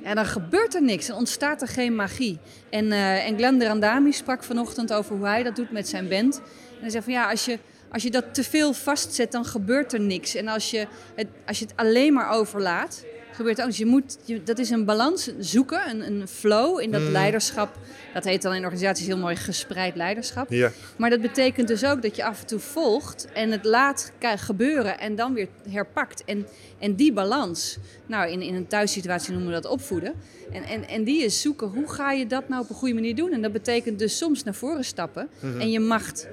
ja, 0.03 0.15
dan 0.15 0.27
gebeurt 0.27 0.75
er 0.75 0.83
niks. 0.83 1.07
Dan 1.07 1.17
ontstaat 1.17 1.63
er 1.63 1.69
geen 1.69 1.95
magie. 1.95 2.39
En, 2.71 2.93
eh 2.93 3.27
en 3.29 3.37
Glenn 3.37 3.59
de 3.59 3.67
Randami 3.67 4.13
sprak 4.13 4.45
vanochtend 4.45 4.93
over 4.93 5.17
hoe 5.17 5.27
hij 5.27 5.43
dat 5.43 5.57
doet 5.57 5.71
met 5.71 5.89
zijn 5.89 6.09
band. 6.09 6.37
En 6.75 6.81
hij 6.81 6.91
zei 6.91 7.03
van 7.03 7.13
ja, 7.13 7.31
als 7.31 7.45
je, 7.45 7.59
als 7.93 8.03
je 8.03 8.11
dat 8.11 8.35
te 8.35 8.45
veel 8.45 8.73
vastzet, 8.73 9.33
dan 9.33 9.45
gebeurt 9.45 9.93
er 9.93 10.01
niks. 10.01 10.35
En 10.35 10.49
als 10.49 10.71
je 10.71 10.87
het, 11.15 11.27
als 11.47 11.59
je 11.59 11.65
het 11.65 11.75
alleen 11.77 12.13
maar 12.13 12.31
overlaat, 12.31 13.05
gebeurt 13.37 13.61
ook 13.61 13.67
niks. 13.67 13.79
Je 13.79 13.87
moet, 13.87 14.19
je, 14.25 14.43
dat 14.43 14.59
is 14.59 14.71
een 14.71 14.85
balans 14.85 15.31
zoeken, 15.39 15.91
een, 15.91 16.07
een 16.07 16.29
flow 16.29 16.81
in 16.81 16.91
dat 16.91 17.03
leiderschap. 17.03 17.79
Dat 18.15 18.25
heet 18.25 18.43
dan 18.43 18.55
in 18.55 18.63
organisaties 18.63 19.07
heel 19.07 19.19
mooi 19.19 19.37
gespreid 19.37 19.97
leiderschap. 19.97 20.51
Ja. 20.51 20.71
Maar 20.97 21.11
dat 21.11 21.21
betekent 21.21 21.69
dus 21.69 21.85
ook 21.85 22.03
dat 22.03 22.17
je 22.17 22.25
af 22.25 22.41
en 22.41 22.47
toe 22.47 22.59
volgt 22.59 23.29
en 23.33 23.51
het 23.51 23.65
laat 23.65 24.13
gebeuren 24.37 24.99
en 24.99 25.15
dan 25.15 25.35
weer 25.35 25.49
herpakt. 25.69 26.25
En, 26.25 26.47
en 26.79 26.95
die 26.95 27.13
balans, 27.13 27.79
nou 28.07 28.31
in, 28.31 28.43
in 28.43 28.55
een 28.55 28.67
thuissituatie 28.67 29.33
noemen 29.33 29.49
we 29.49 29.61
dat 29.61 29.71
opvoeden. 29.71 30.15
En, 30.53 30.63
en, 30.63 30.89
en 30.89 31.05
die 31.05 31.25
is 31.25 31.41
zoeken, 31.41 31.69
hoe 31.69 31.93
ga 31.93 32.13
je 32.13 32.27
dat 32.27 32.49
nou 32.49 32.63
op 32.63 32.71
een 32.71 32.77
goede 32.77 32.95
manier 32.95 33.15
doen? 33.15 33.33
En 33.33 33.43
dat 33.43 33.53
betekent 33.53 33.99
dus 33.99 34.17
soms 34.17 34.43
naar 34.43 34.55
voren 34.55 34.85
stappen 34.85 35.29
en 35.59 35.71
je 35.71 35.81
macht 35.81 36.29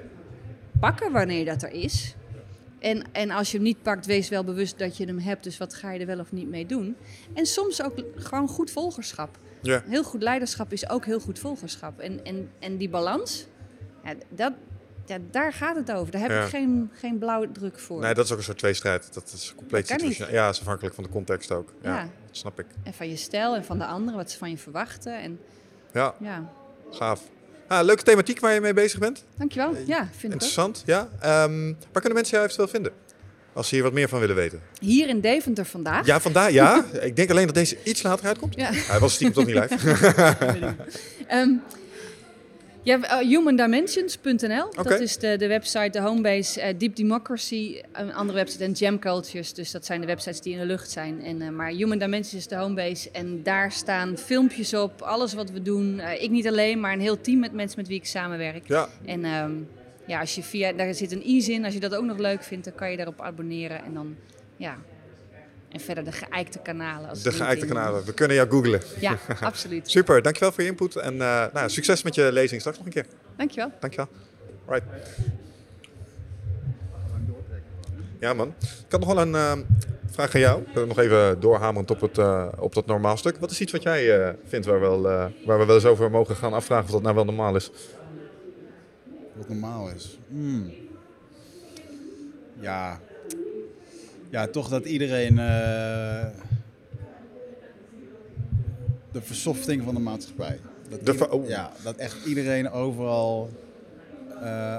pakken 0.80 1.12
wanneer 1.12 1.44
dat 1.44 1.62
er 1.62 1.72
is. 1.72 2.14
En, 2.84 3.04
en 3.12 3.30
als 3.30 3.50
je 3.50 3.56
hem 3.56 3.66
niet 3.66 3.82
pakt, 3.82 4.06
wees 4.06 4.28
wel 4.28 4.44
bewust 4.44 4.78
dat 4.78 4.96
je 4.96 5.04
hem 5.06 5.18
hebt. 5.18 5.44
Dus 5.44 5.58
wat 5.58 5.74
ga 5.74 5.92
je 5.92 6.00
er 6.00 6.06
wel 6.06 6.18
of 6.18 6.32
niet 6.32 6.48
mee 6.48 6.66
doen? 6.66 6.96
En 7.34 7.46
soms 7.46 7.82
ook 7.82 7.94
gewoon 8.14 8.48
goed 8.48 8.70
volgerschap. 8.70 9.38
Ja. 9.62 9.82
Heel 9.86 10.02
goed 10.04 10.22
leiderschap 10.22 10.72
is 10.72 10.88
ook 10.88 11.04
heel 11.04 11.20
goed 11.20 11.38
volgerschap. 11.38 11.98
En, 11.98 12.24
en, 12.24 12.50
en 12.58 12.76
die 12.76 12.88
balans, 12.88 13.46
ja, 14.04 14.14
dat, 14.28 14.52
ja, 15.06 15.18
daar 15.30 15.52
gaat 15.52 15.76
het 15.76 15.92
over. 15.92 16.12
Daar 16.12 16.20
heb 16.20 16.30
ik 16.42 16.48
geen, 16.48 16.90
geen 16.92 17.18
blauwdruk 17.18 17.78
voor. 17.78 18.00
Nee, 18.00 18.14
dat 18.14 18.24
is 18.24 18.32
ook 18.32 18.38
een 18.38 18.44
soort 18.44 18.58
tweestrijd. 18.58 19.14
Dat 19.14 19.32
is 19.34 19.52
compleet 19.56 19.86
situationeel. 19.88 20.32
Ja, 20.34 20.44
dat 20.44 20.54
is 20.54 20.60
afhankelijk 20.60 20.94
van 20.94 21.04
de 21.04 21.10
context 21.10 21.50
ook. 21.52 21.72
Ja, 21.82 21.94
Ja. 21.96 22.02
dat 22.02 22.36
snap 22.36 22.58
ik. 22.60 22.66
En 22.82 22.94
van 22.94 23.08
je 23.08 23.16
stijl 23.16 23.54
en 23.54 23.64
van 23.64 23.78
de 23.78 23.86
anderen, 23.86 24.16
wat 24.18 24.30
ze 24.30 24.38
van 24.38 24.50
je 24.50 24.58
verwachten. 24.58 25.18
En 25.20 25.40
Ja, 25.92 26.14
ja, 26.20 26.52
gaaf. 26.90 27.22
Ah, 27.66 27.84
leuke 27.84 28.02
thematiek 28.02 28.40
waar 28.40 28.54
je 28.54 28.60
mee 28.60 28.74
bezig 28.74 28.98
bent. 28.98 29.24
dankjewel. 29.38 29.76
Ja, 29.86 30.08
vind 30.10 30.22
ik. 30.22 30.32
Interessant, 30.32 30.82
ja. 30.86 31.08
Ehm, 31.20 31.64
waar 31.66 32.02
kunnen 32.02 32.14
mensen 32.14 32.30
jou 32.32 32.44
eventueel 32.44 32.68
vinden? 32.68 32.92
Als 33.52 33.68
ze 33.68 33.74
hier 33.74 33.84
wat 33.84 33.92
meer 33.92 34.08
van 34.08 34.20
willen 34.20 34.36
weten. 34.36 34.60
Hier 34.80 35.08
in 35.08 35.20
Deventer 35.20 35.64
vandaag. 35.64 36.06
Ja, 36.06 36.20
vandaar, 36.20 36.52
ja. 36.52 36.84
ik 37.00 37.16
denk 37.16 37.30
alleen 37.30 37.46
dat 37.46 37.54
deze 37.54 37.76
iets 37.82 38.02
later 38.02 38.26
uitkomt. 38.26 38.54
Ja. 38.54 38.70
Hij 38.72 38.98
was 38.98 39.14
stiekem 39.14 39.34
toch 39.34 39.46
niet 39.46 39.70
live. 39.70 39.76
Ehm, 41.26 41.50
ja, 42.84 43.02
eh, 43.02 43.18
humandimensions.nl, 43.28 44.70
dat 44.82 45.00
is 45.00 45.18
de, 45.18 45.36
de 45.36 45.46
website, 45.46 45.90
de 45.90 46.00
homebase. 46.00 46.60
eh, 46.60 46.74
Deep 46.78 46.96
Democracy, 46.96 47.80
een 47.92 48.12
andere 48.14 48.38
website, 48.38 48.64
en 48.64 48.72
Jam 48.72 48.98
Cultures. 48.98 49.52
Dus 49.52 49.70
dat 49.70 49.84
zijn 49.84 50.00
de 50.00 50.06
websites 50.06 50.40
die 50.40 50.52
in 50.52 50.58
de 50.58 50.64
lucht 50.66 50.90
zijn. 50.90 51.24
En, 51.24 51.42
eh, 51.42 51.48
maar 51.48 51.70
Human 51.70 51.98
Dimensions 51.98 52.34
is 52.34 52.48
de 52.48 52.56
homebase. 52.56 53.10
En 53.10 53.42
daar 53.42 53.72
staan 53.72 54.18
filmpjes 54.18 54.74
op, 54.74 55.02
alles 55.02 55.34
wat 55.34 55.50
we 55.50 55.62
doen. 55.62 56.00
Ik 56.18 56.30
niet 56.30 56.48
alleen, 56.48 56.80
maar 56.80 56.92
een 56.92 57.00
heel 57.00 57.20
team 57.20 57.38
met 57.38 57.52
mensen 57.52 57.78
met 57.78 57.88
wie 57.88 57.98
ik 57.98 58.06
samenwerk. 58.06 58.68
Ja, 58.68 58.88
En 59.04 59.24
ehm, 59.24 59.52
ja, 60.06 60.20
als 60.20 60.34
je 60.34 60.42
via, 60.42 60.72
daar 60.72 60.94
zit 60.94 61.12
een 61.12 61.22
ease 61.22 61.52
in. 61.52 61.64
Als 61.64 61.74
je 61.74 61.80
dat 61.80 61.94
ook 61.94 62.04
nog 62.04 62.18
leuk 62.18 62.42
vindt, 62.42 62.64
dan 62.64 62.74
kan 62.74 62.90
je 62.90 62.96
daarop 62.96 63.20
abonneren. 63.20 63.84
En 63.84 63.94
dan, 63.94 64.16
ja... 64.56 64.76
En 65.74 65.80
verder 65.80 66.04
de 66.04 66.12
geëikte 66.12 66.58
kanalen. 66.58 67.08
Als 67.08 67.22
de 67.22 67.32
geëikte 67.32 67.66
kanalen. 67.66 68.04
We 68.04 68.14
kunnen 68.14 68.36
jou 68.36 68.50
googlen. 68.50 68.80
Ja, 69.00 69.18
absoluut. 69.40 69.90
Super, 69.90 70.22
dankjewel 70.22 70.52
voor 70.52 70.62
je 70.62 70.68
input. 70.68 70.96
En 70.96 71.12
eh, 71.12 71.44
nou, 71.52 71.70
succes 71.70 72.02
met 72.02 72.14
je 72.14 72.32
lezing 72.32 72.60
straks 72.60 72.78
nog 72.78 72.86
een 72.86 72.92
keer. 72.92 73.06
Dankjewel. 73.36 73.72
Dankjewel. 73.80 74.08
Right. 74.68 74.84
Ja 78.20 78.34
man. 78.34 78.54
Ik 78.58 78.90
had 78.90 79.00
nog 79.00 79.14
wel 79.14 79.22
een 79.22 79.34
eh, 79.34 79.52
vraag 80.14 80.34
aan 80.34 80.40
jou. 80.40 80.60
Ik 80.60 80.74
wil 80.74 80.86
nog 80.86 80.98
even 80.98 81.40
doorhamerend 81.40 81.90
op, 81.90 82.00
het, 82.00 82.18
eh, 82.18 82.48
op 82.58 82.74
dat 82.74 82.86
normaal 82.86 83.16
stuk. 83.16 83.36
Wat 83.36 83.50
is 83.50 83.60
iets 83.60 83.72
wat 83.72 83.82
jij 83.82 84.20
eh, 84.20 84.34
vindt 84.44 84.66
waar, 84.66 84.80
wel, 84.80 85.10
eh, 85.10 85.26
waar 85.46 85.58
we 85.58 85.64
wel 85.64 85.74
eens 85.74 85.84
over 85.84 86.10
mogen 86.10 86.36
gaan 86.36 86.52
afvragen 86.52 86.84
of 86.84 86.90
dat 86.90 87.02
nou 87.02 87.14
wel 87.14 87.24
normaal 87.24 87.56
is? 87.56 87.70
Wat 89.32 89.48
normaal 89.48 89.90
is. 89.90 90.18
Hmm. 90.28 90.72
Ja. 92.60 93.00
Ja, 94.34 94.46
toch 94.46 94.68
dat 94.68 94.84
iedereen. 94.84 95.38
eh, 95.38 96.26
de 99.12 99.20
versofting 99.22 99.82
van 99.84 99.94
de 99.94 100.00
maatschappij. 100.00 100.58
Dat 100.82 100.90
De 100.90 100.98
ieder- 100.98 101.14
ver- 101.16 101.30
oh. 101.30 101.48
Ja, 101.48 101.72
dat 101.82 101.96
echt 101.96 102.24
iedereen 102.26 102.70
overal 102.70 103.50
eh, 104.42 104.76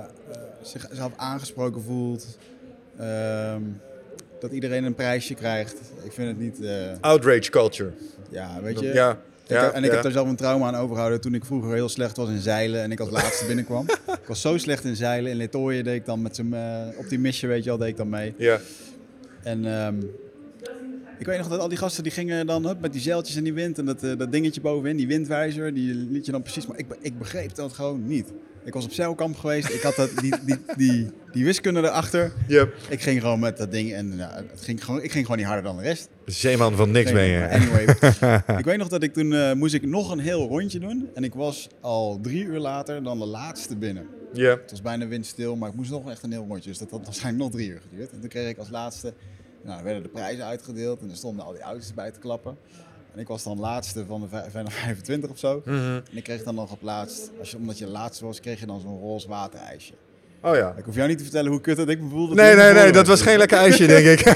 zichzelf 0.61 1.11
aangesproken 1.15 1.81
voelt. 1.81 2.37
Ehm, 2.99 3.61
dat 4.39 4.51
iedereen 4.51 4.83
een 4.83 4.95
prijsje 4.95 5.33
krijgt. 5.33 5.75
Ik 6.03 6.11
vind 6.11 6.27
het 6.27 6.39
niet. 6.39 6.61
eh, 6.61 6.91
Outrage 7.01 7.49
culture. 7.49 7.91
ja, 8.29 8.61
weet 8.61 8.79
je. 8.79 8.85
Ja. 8.93 9.11
Ik 9.43 9.51
ja, 9.51 9.63
heb- 9.63 9.73
en 9.73 9.79
ik 9.83 9.87
ja. 9.89 9.93
heb 9.93 10.03
daar 10.03 10.11
zelf 10.11 10.27
een 10.29 10.35
trauma 10.35 10.67
aan 10.67 10.75
overgehouden 10.75 11.21
toen 11.21 11.33
ik 11.33 11.45
vroeger 11.45 11.73
heel 11.73 11.89
slecht 11.89 12.17
was 12.17 12.29
in 12.29 12.39
zeilen 12.39 12.81
en 12.81 12.91
ik 12.91 12.99
als 12.99 13.09
laatste 13.09 13.45
binnenkwam. 13.51 13.85
ik 14.07 14.27
was 14.27 14.41
zo 14.41 14.57
slecht 14.57 14.83
in 14.83 14.95
zeilen. 14.95 15.31
In 15.31 15.37
Letooien 15.37 15.83
deed 15.83 15.95
ik 15.95 16.05
dan 16.05 16.21
met 16.21 16.35
zijn 16.35 16.53
eh, 16.53 16.81
op 16.97 17.09
die 17.09 17.19
missie, 17.19 17.47
weet 17.47 17.63
je 17.63 17.69
wel, 17.69 17.77
deed 17.79 17.87
ik 17.87 17.97
dan 17.97 18.09
mee. 18.09 18.33
Ja. 18.37 18.59
En 19.45 19.65
ehm, 19.65 19.95
ik 21.19 21.25
weet 21.25 21.37
nog 21.37 21.47
dat 21.47 21.59
al 21.59 21.69
die 21.69 21.77
gasten 21.77 22.03
die 22.03 22.11
gingen 22.11 22.47
dan 22.47 22.65
hup, 22.65 22.81
met 22.81 22.91
die 22.91 23.01
zeiltjes 23.01 23.35
in 23.35 23.43
die 23.43 23.53
wind 23.53 23.77
en 23.77 23.85
dat, 23.85 24.03
eh, 24.03 24.17
dat 24.17 24.31
dingetje 24.31 24.61
bovenin, 24.61 24.97
die 24.97 25.07
windwijzer, 25.07 25.73
die 25.73 25.93
liet 25.93 26.25
je 26.25 26.31
dan 26.31 26.41
precies. 26.41 26.67
Maar 26.67 26.77
ik, 26.77 26.85
ik 27.01 27.17
begreep 27.17 27.55
dat 27.55 27.73
gewoon 27.73 28.07
niet. 28.07 28.33
Ik 28.65 28.73
was 28.73 28.85
op 28.85 28.91
zeilkamp 28.91 29.37
geweest, 29.37 29.69
ik 29.69 29.81
had 29.81 29.95
dat, 29.95 30.09
die, 30.21 30.33
die, 30.45 30.57
die, 30.77 31.11
die 31.31 31.45
wiskunde 31.45 31.79
erachter. 31.79 32.31
Yep. 32.47 32.75
Ik 32.89 33.01
ging 33.01 33.21
gewoon 33.21 33.39
met 33.39 33.57
dat 33.57 33.71
ding 33.71 33.93
en 33.93 34.15
nou, 34.15 34.33
het 34.35 34.61
ging 34.61 34.85
gewoon, 34.85 35.03
ik 35.03 35.11
ging 35.11 35.25
gewoon 35.25 35.37
niet 35.39 35.47
harder 35.47 35.65
dan 35.65 35.77
de 35.77 35.83
rest. 35.83 36.09
Zeeman 36.25 36.75
van 36.75 36.91
niks 36.91 37.11
hè. 37.11 37.39
maar 37.39 37.49
Anyway, 37.49 37.83
ik 38.59 38.65
weet 38.65 38.77
nog 38.77 38.87
dat 38.87 39.03
ik 39.03 39.13
toen 39.13 39.33
eh, 39.33 39.53
moest 39.53 39.73
ik 39.73 39.85
nog 39.85 40.11
een 40.11 40.19
heel 40.19 40.47
rondje 40.47 40.79
doen. 40.79 41.09
En 41.13 41.23
ik 41.23 41.33
was 41.33 41.67
al 41.81 42.19
drie 42.21 42.43
uur 42.43 42.59
later 42.59 43.03
dan 43.03 43.19
de 43.19 43.25
laatste 43.25 43.75
binnen. 43.75 44.07
Ja. 44.33 44.49
Het 44.49 44.71
was 44.71 44.81
bijna 44.81 45.07
windstil, 45.07 45.55
maar 45.55 45.69
ik 45.69 45.75
moest 45.75 45.91
nog 45.91 46.09
echt 46.09 46.23
een 46.23 46.31
heel 46.31 46.45
rondje. 46.47 46.69
Dus 46.69 46.79
dat 46.79 46.91
had 46.91 47.03
waarschijnlijk 47.03 47.43
nog 47.43 47.53
drie 47.53 47.69
uur 47.69 47.81
geduurd. 47.89 48.11
En 48.11 48.19
toen 48.19 48.29
kreeg 48.29 48.49
ik 48.49 48.57
als 48.57 48.69
laatste, 48.69 49.13
nou, 49.65 49.83
werden 49.83 50.03
de 50.03 50.09
prijzen 50.09 50.45
uitgedeeld. 50.45 51.01
En 51.01 51.09
er 51.09 51.15
stonden 51.15 51.45
al 51.45 51.51
die 51.51 51.61
auto's 51.61 51.93
bij 51.93 52.11
te 52.11 52.19
klappen. 52.19 52.57
En 53.13 53.19
ik 53.21 53.27
was 53.27 53.43
dan 53.43 53.59
laatste 53.59 54.05
van 54.05 54.21
de 54.21 54.27
vij- 54.27 54.45
van 54.51 54.65
de 54.65 54.71
25 54.85 55.29
of 55.29 55.37
zo. 55.37 55.61
Mhm. 55.65 55.75
En 55.77 56.03
ik 56.11 56.23
kreeg 56.23 56.43
dan 56.43 56.55
nog 56.55 56.71
op 56.71 56.81
laatst, 56.81 57.31
als 57.39 57.51
je, 57.51 57.57
omdat 57.57 57.77
je 57.77 57.87
laatste 57.87 58.25
was, 58.25 58.39
kreeg 58.39 58.59
je 58.59 58.65
dan 58.65 58.79
zo'n 58.81 58.99
roze 58.99 59.27
waterijsje. 59.27 59.93
Oh 60.41 60.55
ja. 60.55 60.73
Ik 60.77 60.83
hoef 60.85 60.95
jou 60.95 61.07
niet 61.07 61.17
te 61.17 61.23
vertellen 61.23 61.51
hoe 61.51 61.61
kut 61.61 61.77
dat 61.77 61.89
ik 61.89 62.01
me 62.01 62.09
voelde. 62.09 62.35
Nee, 62.35 62.55
nee, 62.55 62.73
nee, 62.73 62.91
dat 62.91 63.07
was 63.07 63.21
geen 63.21 63.37
lekker 63.37 63.57
ijsje, 63.57 63.87
denk 63.87 64.19
ik. 64.19 64.25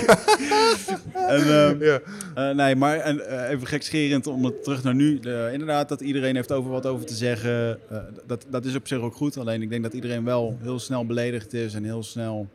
En, 1.13 1.39
ehm, 1.41 1.83
ja. 1.83 1.99
Eh, 2.35 2.55
nee, 2.55 2.75
maar 2.75 2.97
en, 2.97 3.27
eh, 3.27 3.49
even 3.49 3.67
gekscherend 3.67 4.27
om 4.27 4.45
het 4.45 4.63
terug 4.63 4.83
naar 4.83 4.95
nu. 4.95 5.19
De- 5.19 5.49
inderdaad, 5.51 5.89
dat 5.89 6.01
iedereen 6.01 6.35
heeft 6.35 6.51
over 6.51 6.71
wat 6.71 6.85
over 6.85 7.05
te 7.05 7.13
zeggen. 7.13 7.79
Eh, 7.89 7.97
dat, 8.27 8.45
dat 8.49 8.65
is 8.65 8.75
op 8.75 8.87
zich 8.87 8.99
ook 8.99 9.15
goed. 9.15 9.37
Alleen 9.37 9.61
ik 9.61 9.69
denk 9.69 9.83
dat 9.83 9.93
iedereen 9.93 10.23
wel 10.23 10.57
heel 10.61 10.79
snel 10.79 11.05
beledigd 11.05 11.53
is 11.53 11.73
en 11.73 11.83
heel 11.83 12.03
snel 12.03 12.47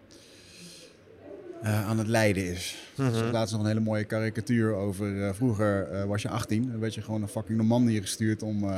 eh, 1.64 1.88
aan 1.88 1.98
het 1.98 2.06
lijden 2.06 2.44
is. 2.44 2.76
Mhm. 2.96 3.12
Dus 3.12 3.30
laatst 3.32 3.52
nog 3.52 3.62
een 3.62 3.68
hele 3.68 3.80
mooie 3.80 4.04
karikatuur 4.04 4.74
over. 4.74 5.26
eh, 5.26 5.34
vroeger 5.34 5.90
eh, 5.90 6.04
was 6.04 6.22
je 6.22 6.28
18, 6.28 6.70
dan 6.70 6.80
werd 6.80 6.94
je 6.94 7.02
gewoon 7.02 7.22
een 7.22 7.28
fucking 7.28 7.58
Normandië 7.58 8.00
gestuurd 8.00 8.42
om 8.42 8.72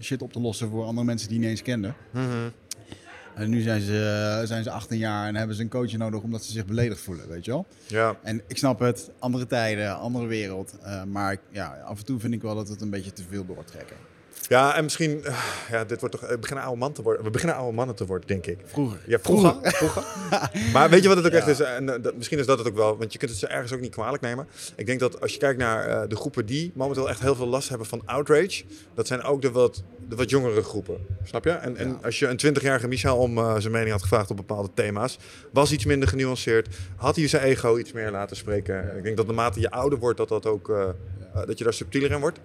shit 0.00 0.22
op 0.22 0.32
te 0.32 0.40
lossen 0.40 0.68
voor 0.68 0.84
andere 0.84 1.06
mensen 1.06 1.28
die 1.28 1.36
je 1.36 1.42
niet 1.42 1.50
eens 1.52 1.62
kenden. 1.62 1.94
Mhm. 2.10 2.48
En 3.34 3.50
nu 3.50 3.60
zijn 3.60 3.80
ze, 3.80 4.42
zijn 4.44 4.62
ze 4.62 4.70
18 4.70 4.98
jaar 4.98 5.28
en 5.28 5.36
hebben 5.36 5.56
ze 5.56 5.62
een 5.62 5.68
coach 5.68 5.92
nodig 5.92 6.22
omdat 6.22 6.44
ze 6.44 6.52
zich 6.52 6.66
beledigd 6.66 7.00
voelen, 7.00 7.28
weet 7.28 7.44
je 7.44 7.50
wel. 7.50 7.66
Ja. 7.86 8.16
En 8.22 8.42
ik 8.46 8.56
snap 8.56 8.78
het, 8.78 9.10
andere 9.18 9.46
tijden, 9.46 9.98
andere 9.98 10.26
wereld. 10.26 10.74
maar 11.06 11.36
ja, 11.50 11.78
af 11.84 11.98
en 11.98 12.04
toe 12.04 12.20
vind 12.20 12.34
ik 12.34 12.42
wel 12.42 12.54
dat 12.54 12.68
het 12.68 12.80
een 12.80 12.90
beetje 12.90 13.12
te 13.12 13.22
veel 13.28 13.46
doortrekken. 13.46 13.96
Ja, 14.48 14.76
en 14.76 14.82
misschien, 14.82 15.24
eh, 15.24 15.38
ja, 15.70 15.84
dit 15.84 16.00
wordt 16.00 16.20
toch, 16.20 16.28
we 16.28 16.38
beginnen 16.38 16.64
oude 16.64 16.78
man 16.78 16.92
te 16.92 17.02
worden. 17.02 17.24
We 17.24 17.30
beginnen 17.30 17.56
oude 17.56 17.76
mannen 17.76 17.94
te 17.94 18.06
worden, 18.06 18.28
denk 18.28 18.46
ik. 18.46 18.58
Vroeger. 18.64 18.98
Ja, 19.06 19.18
vroeger. 19.18 19.56
vroeger. 19.62 20.04
maar 20.72 20.90
weet 20.90 21.02
je 21.02 21.08
wat 21.08 21.16
het 21.16 21.26
ook 21.26 21.32
echt 21.32 21.46
is? 21.46 21.60
En, 21.60 21.94
eh, 21.94 22.02
dat, 22.02 22.16
misschien 22.16 22.38
is 22.38 22.46
dat 22.46 22.58
het 22.58 22.68
ook 22.68 22.76
wel, 22.76 22.96
want 22.96 23.12
je 23.12 23.18
kunt 23.18 23.30
het 23.30 23.40
ze 23.40 23.46
ergens 23.46 23.72
ook 23.72 23.80
niet 23.80 23.92
kwalijk 23.92 24.22
nemen. 24.22 24.46
Ik 24.76 24.86
denk 24.86 25.00
dat 25.00 25.20
als 25.20 25.32
je 25.32 25.38
kijkt 25.38 25.58
naar 25.58 25.86
eh, 25.86 26.08
de 26.08 26.16
groepen 26.16 26.46
die 26.46 26.72
momenteel 26.74 27.08
echt 27.08 27.20
heel 27.20 27.34
veel 27.34 27.46
last 27.46 27.68
hebben 27.68 27.86
van 27.86 28.02
outrage, 28.04 28.64
dat 28.94 29.06
zijn 29.06 29.22
ook 29.22 29.42
de 29.42 29.50
wat, 29.50 29.82
de 30.08 30.16
wat 30.16 30.30
jongere 30.30 30.62
groepen. 30.62 31.06
Snap 31.24 31.44
je? 31.44 31.50
En, 31.50 31.76
en 31.76 31.98
als 32.02 32.18
je 32.18 32.26
een 32.26 32.56
20-jarige 32.56 32.88
Michel 32.88 33.16
om 33.16 33.38
eh, 33.38 33.56
zijn 33.58 33.72
mening 33.72 33.90
had 33.90 34.02
gevraagd 34.02 34.30
op 34.30 34.36
bepaalde 34.36 34.70
thema's, 34.74 35.18
was 35.50 35.72
iets 35.72 35.84
minder 35.84 36.08
genuanceerd, 36.08 36.68
had 36.96 37.16
hij 37.16 37.28
zijn 37.28 37.42
ego 37.42 37.78
iets 37.78 37.92
meer 37.92 38.10
laten 38.10 38.36
spreken. 38.36 38.96
Ik 38.96 39.02
denk 39.02 39.16
dat 39.16 39.26
naarmate 39.26 39.60
je 39.60 39.70
ouder 39.70 39.98
wordt, 39.98 40.18
dat, 40.18 40.28
dat, 40.28 40.46
ook, 40.46 40.70
eh, 40.70 40.88
eh, 41.34 41.46
dat 41.46 41.58
je 41.58 41.64
daar 41.64 41.72
subtieler 41.72 42.10
in 42.10 42.20
wordt. 42.20 42.38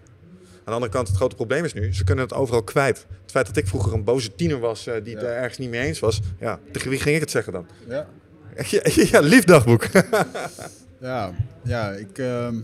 Aan 0.67 0.73
de 0.73 0.79
andere 0.79 0.91
kant, 0.91 1.07
het 1.07 1.17
grote 1.17 1.35
probleem 1.35 1.63
is 1.63 1.73
nu, 1.73 1.93
ze 1.93 2.03
kunnen 2.03 2.23
het 2.23 2.33
overal 2.33 2.63
kwijt. 2.63 3.05
Het 3.21 3.31
feit 3.31 3.45
dat 3.45 3.57
ik 3.57 3.67
vroeger 3.67 3.93
een 3.93 4.03
boze 4.03 4.35
tiener 4.35 4.59
was, 4.59 4.87
eh, 4.87 4.93
die 5.03 5.13
het 5.13 5.23
Ja. 5.23 5.29
er 5.29 5.35
ergens 5.35 5.57
niet 5.57 5.69
mee 5.69 5.81
eens 5.81 5.99
was, 5.99 6.19
ja, 6.39 6.59
tegen 6.71 6.89
wie 6.89 6.99
ging 6.99 7.15
ik 7.15 7.21
het 7.21 7.31
zeggen 7.31 7.53
dan? 7.53 7.67
Ja, 7.87 8.07
Ja, 8.69 8.81
ja 9.11 9.19
liefdagboek. 9.19 9.85
ja, 11.01 11.31
ja 11.63 11.91
ik, 11.91 12.17
ehm, 12.17 12.57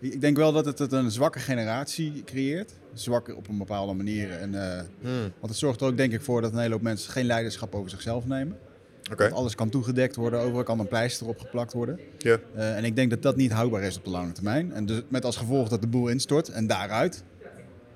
ik 0.00 0.12
ik 0.12 0.20
denk 0.20 0.36
wel 0.36 0.52
dat 0.52 0.64
het 0.64 0.78
het 0.78 0.92
een 0.92 1.10
zwakke 1.10 1.38
generatie 1.38 2.22
creëert. 2.24 2.72
Zwakker 2.92 3.36
op 3.36 3.48
een 3.48 3.58
bepaalde 3.58 3.92
manier. 3.92 4.30
En, 4.30 4.54
eh, 4.54 4.82
Hmm, 5.00 5.20
want 5.20 5.48
het 5.48 5.56
zorgt 5.56 5.80
er 5.80 5.86
ook 5.86 5.96
denk 5.96 6.12
ik 6.12 6.22
voor 6.22 6.40
dat 6.40 6.52
een 6.52 6.58
hele 6.58 6.72
hoop 6.72 6.82
mensen 6.82 7.12
geen 7.12 7.26
leiderschap 7.26 7.74
over 7.74 7.90
zichzelf 7.90 8.26
nemen. 8.26 8.56
Dat 9.04 9.32
alles 9.32 9.54
kan 9.54 9.68
toegedekt 9.70 10.16
worden, 10.16 10.40
overal 10.40 10.62
kan 10.62 10.78
een 10.80 10.88
pleister 10.88 11.26
op 11.28 11.38
geplakt 11.38 11.72
worden. 11.72 12.00
ja. 12.18 12.38
Eh, 12.54 12.76
en 12.76 12.84
ik 12.84 12.96
denk 12.96 13.10
dat 13.10 13.22
dat 13.22 13.36
niet 13.36 13.52
houdbaar 13.52 13.82
is 13.82 13.96
op 13.96 14.04
de 14.04 14.10
lange 14.10 14.32
termijn. 14.32 14.72
En 14.72 14.86
dus 14.86 15.02
met 15.08 15.24
als 15.24 15.36
gevolg 15.36 15.68
dat 15.68 15.80
de 15.80 15.86
boel 15.86 16.08
instort. 16.08 16.48
En 16.48 16.66
daaruit 16.66 17.22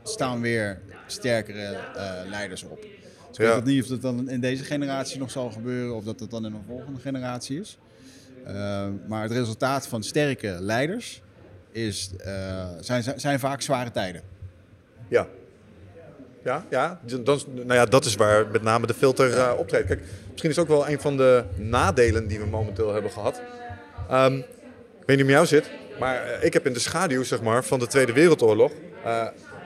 staan 0.03 0.41
weer 0.41 0.81
sterkere 1.07 1.63
eh, 1.65 2.13
leiders 2.31 2.63
op. 2.63 2.81
Dus 2.81 2.91
Ik 3.31 3.37
weet 3.37 3.49
Ja. 3.49 3.55
het 3.55 3.65
niet 3.65 3.83
of 3.83 3.89
dat 3.89 4.03
dan 4.03 4.29
in 4.31 4.41
deze 4.41 4.65
generatie 4.65 5.19
nog 5.19 5.31
zal 5.31 5.51
gebeuren 5.51 5.95
of 5.95 6.05
dat 6.05 6.21
het 6.21 6.31
dan 6.31 6.47
in 6.47 6.53
een 6.55 6.65
volgende 6.67 7.01
generatie 7.01 7.61
is. 7.61 7.79
Eh, 8.45 8.87
maar 9.07 9.23
het 9.23 9.33
resultaat 9.33 9.87
van 9.89 10.03
sterke 10.03 10.57
leiders 10.61 11.23
is, 11.71 12.11
zijn, 12.81 13.03
zijn 13.17 13.39
vaak 13.39 13.61
zware 13.61 13.91
tijden. 13.91 14.23
Ja. 15.09 15.27
Ja, 16.45 16.65
ja. 16.71 17.01
Dan, 17.23 17.39
nou 17.55 17.75
ja, 17.75 17.85
dat 17.85 18.05
is 18.05 18.15
waar 18.15 18.47
met 18.51 18.63
name 18.63 18.87
de 18.87 18.95
filter 18.95 19.57
optreedt. 19.57 19.87
Kijk, 19.87 20.03
misschien 20.43 20.65
is 20.65 20.71
ook 20.71 20.79
wel 20.79 20.89
een 20.93 21.01
van 21.01 21.17
de 21.17 21.45
nadelen 21.57 22.27
die 22.27 22.39
we 22.39 22.47
momenteel 22.47 22.93
hebben 22.93 23.11
gehad. 23.11 23.41
Ehm, 24.09 24.37
ik 24.37 25.07
weet 25.07 25.17
niet 25.17 25.21
hoe 25.21 25.35
jou 25.35 25.47
zit, 25.47 25.71
maar 25.99 26.23
eh, 26.23 26.45
ik 26.45 26.53
heb 26.53 26.67
in 26.67 26.73
de 26.73 26.79
schaduw 26.79 27.23
zeg 27.23 27.43
maar, 27.43 27.65
van 27.65 27.79
de 27.79 27.87
Tweede 27.87 28.13
Wereldoorlog... 28.13 28.73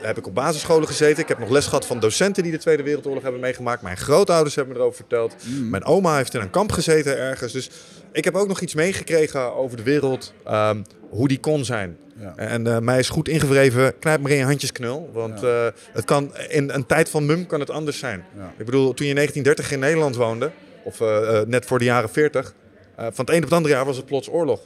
heb 0.02 0.18
ik 0.18 0.26
op 0.26 0.34
basisscholen 0.34 0.88
gezeten. 0.88 1.22
Ik 1.22 1.28
heb 1.28 1.38
nog 1.38 1.50
les 1.50 1.66
gehad 1.66 1.86
van 1.86 2.00
docenten 2.00 2.42
die 2.42 2.52
de 2.52 2.58
Tweede 2.58 2.82
Wereldoorlog 2.82 3.22
hebben 3.22 3.40
meegemaakt. 3.40 3.82
Mijn 3.82 3.96
grootouders 3.96 4.54
hebben 4.54 4.74
me 4.74 4.80
erover 4.80 4.96
verteld. 4.96 5.36
Mijn 5.70 5.84
oma 5.84 6.16
heeft 6.16 6.34
in 6.34 6.40
een 6.40 6.50
kamp 6.50 6.72
gezeten 6.72 7.18
ergens. 7.18 7.52
Dus 7.52 7.70
ik 8.12 8.24
heb 8.24 8.34
ook 8.34 8.48
nog 8.48 8.60
iets 8.60 8.74
meegekregen 8.74 9.54
over 9.54 9.76
de 9.76 9.82
wereld, 9.82 10.32
ehm, 10.44 10.82
hoe 11.10 11.28
die 11.28 11.40
kon 11.40 11.64
zijn. 11.64 11.96
Ja. 12.20 12.32
En 12.36 12.66
eh, 12.66 12.78
mij 12.78 12.98
is 12.98 13.08
goed 13.08 13.28
ingewreven, 13.28 13.98
knijp 13.98 14.20
maar 14.20 14.30
in 14.30 14.36
je 14.36 14.44
handjes 14.44 14.72
knul. 14.72 15.10
Want 15.12 15.42
eh, 15.42 15.66
het 15.92 16.04
kan, 16.04 16.36
in 16.48 16.70
een 16.70 16.86
tijd 16.86 17.08
van 17.08 17.26
mum 17.26 17.46
kan 17.46 17.60
het 17.60 17.70
anders 17.70 17.98
zijn. 17.98 18.24
Ja. 18.36 18.52
Ik 18.58 18.64
bedoel, 18.64 18.94
toen 18.94 19.06
je 19.06 19.12
in 19.12 19.16
1930 19.16 19.72
in 19.72 19.78
Nederland 19.78 20.16
woonde, 20.16 20.50
of 20.84 21.00
eh, 21.00 21.40
net 21.40 21.64
voor 21.66 21.78
de 21.78 21.84
jaren 21.84 22.10
40, 22.10 22.54
eh, 22.96 23.06
van 23.12 23.24
het 23.24 23.30
een 23.30 23.36
op 23.36 23.42
het 23.42 23.52
andere 23.52 23.74
jaar 23.74 23.84
was 23.84 23.96
het 23.96 24.06
plots 24.06 24.30
oorlog. 24.30 24.60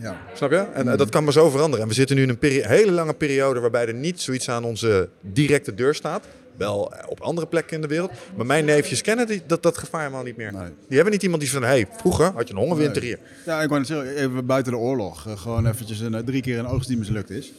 Ja. 0.00 0.20
Snap 0.34 0.50
je? 0.50 0.56
En 0.56 0.88
eh, 0.88 0.96
dat 0.98 1.08
kan 1.08 1.24
maar 1.24 1.32
zo 1.32 1.50
veranderen. 1.50 1.82
En 1.82 1.88
we 1.88 1.94
zitten 1.94 2.16
nu 2.16 2.22
in 2.22 2.28
een 2.28 2.38
peri- 2.38 2.62
hele 2.66 2.90
lange 2.92 3.14
periode 3.14 3.60
waarbij 3.60 3.86
er 3.86 3.94
niet 3.94 4.20
zoiets 4.20 4.48
aan 4.50 4.64
onze 4.64 5.08
directe 5.20 5.74
deur 5.74 5.94
staat. 5.94 6.24
Wel 6.56 6.92
eh, 6.92 7.04
op 7.08 7.20
andere 7.20 7.46
plekken 7.46 7.74
in 7.76 7.82
de 7.82 7.88
wereld. 7.88 8.10
Maar 8.36 8.46
mijn 8.46 8.64
neefjes 8.64 9.00
kennen 9.00 9.26
die, 9.26 9.42
dat, 9.46 9.62
dat 9.62 9.78
gevaar 9.78 10.00
helemaal 10.00 10.22
niet 10.22 10.36
meer. 10.36 10.52
Nee. 10.52 10.62
Die 10.86 10.94
hebben 10.94 11.12
niet 11.12 11.22
iemand 11.22 11.42
die 11.42 11.50
van, 11.50 11.62
hey, 11.62 11.86
vroeger 11.96 12.32
had 12.34 12.48
je 12.48 12.54
een 12.54 12.60
hongerwinter 12.60 13.02
Nee. 13.02 13.10
hier. 13.10 13.18
Ja, 13.46 13.62
ik 13.62 13.68
wou 13.68 13.80
net 13.80 13.88
zeggen, 13.88 14.16
even 14.16 14.46
buiten 14.46 14.72
de 14.72 14.78
oorlog. 14.78 15.26
eh, 15.26 15.36
gewoon 15.38 15.66
eventjes 15.66 16.00
een, 16.00 16.24
drie 16.24 16.42
keer 16.42 16.58
een 16.58 16.66
oogst 16.66 16.88
die 16.88 16.98
mislukt 16.98 17.30
is. 17.30 17.52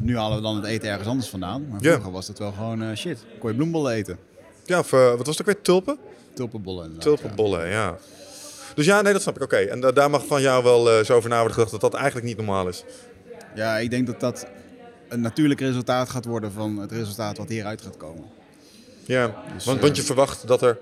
Nu 0.00 0.16
halen 0.16 0.36
we 0.36 0.42
dan 0.42 0.56
het 0.56 0.64
eten 0.64 0.88
ergens 0.88 1.08
anders 1.08 1.28
vandaan. 1.28 1.66
Maar 1.70 1.82
Ja. 1.82 1.90
vroeger 1.90 2.12
was 2.12 2.26
dat 2.26 2.38
wel 2.38 2.52
gewoon 2.52 2.96
shit. 2.96 3.18
Kon 3.38 3.50
je 3.50 3.56
bloembollen 3.56 3.92
eten. 3.92 4.18
Ja, 4.64 4.78
of 4.78 4.90
wat 4.90 5.26
was 5.26 5.38
het 5.38 5.40
ook 5.40 5.46
weer? 5.54 5.62
Tulpen? 5.62 5.98
Tulpenbollen 6.34 6.98
Tulpenbollen, 6.98 7.68
ja. 7.68 7.96
Dus 8.74 8.86
ja, 8.86 9.02
nee, 9.02 9.12
dat 9.12 9.22
snap 9.22 9.36
ik. 9.36 9.42
Oké, 9.42 9.56
en 9.56 9.80
da- 9.80 9.92
daar 9.92 10.10
mag 10.10 10.26
van 10.26 10.42
jou 10.42 10.62
wel 10.64 10.90
eh, 10.90 11.04
zo 11.04 11.14
over 11.14 11.28
na 11.28 11.36
worden 11.36 11.54
gedacht 11.54 11.70
dat 11.72 11.80
dat 11.80 11.94
eigenlijk 11.94 12.26
niet 12.26 12.36
normaal 12.36 12.68
is. 12.68 12.84
Ja. 13.54 13.78
ik 13.78 13.90
denk 13.90 14.06
dat 14.06 14.20
dat 14.20 14.46
een 15.08 15.20
natuurlijk 15.20 15.60
resultaat 15.60 16.08
gaat 16.08 16.24
worden 16.24 16.52
van 16.52 16.76
het 16.78 16.92
resultaat 16.92 17.38
wat 17.38 17.48
hieruit 17.48 17.80
gaat 17.82 17.96
komen. 17.96 18.24
Ja, 19.04 19.42
Dus, 19.54 19.64
want, 19.64 19.76
eh, 19.78 19.82
want 19.84 19.96
je 19.96 20.02
verwacht 20.02 20.46
dat 20.46 20.62
er... 20.62 20.78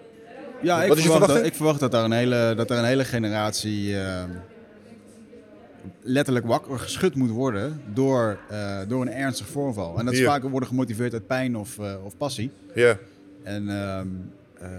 Ja, 0.62 0.82
ik 0.82 0.86
verwacht, 0.86 0.96
dat, 1.08 1.12
verwachting? 1.12 1.46
ik 1.46 1.54
verwacht 1.54 1.80
dat 1.80 1.90
daar 1.90 2.04
een 2.04 2.12
hele, 2.12 2.52
dat 2.56 2.70
er 2.70 2.78
een 2.78 2.84
hele 2.84 3.04
generatie 3.04 3.98
eh, 4.00 4.22
letterlijk 6.02 6.46
wakker 6.46 6.78
geschud 6.78 7.14
moet 7.14 7.30
worden 7.30 7.82
door, 7.94 8.38
door 8.88 9.00
een 9.02 9.12
ernstig 9.12 9.46
voorval. 9.46 9.98
En 9.98 10.04
dat 10.04 10.12
is 10.14 10.18
Hier. 10.20 10.28
vaak 10.28 10.42
worden 10.42 10.68
gemotiveerd 10.68 11.12
uit 11.12 11.26
pijn 11.26 11.56
of, 11.56 11.78
of 12.04 12.16
passie. 12.16 12.50
Ja, 12.74 12.96
En 13.42 13.68
ehm, 13.68 14.06
eh, 14.58 14.70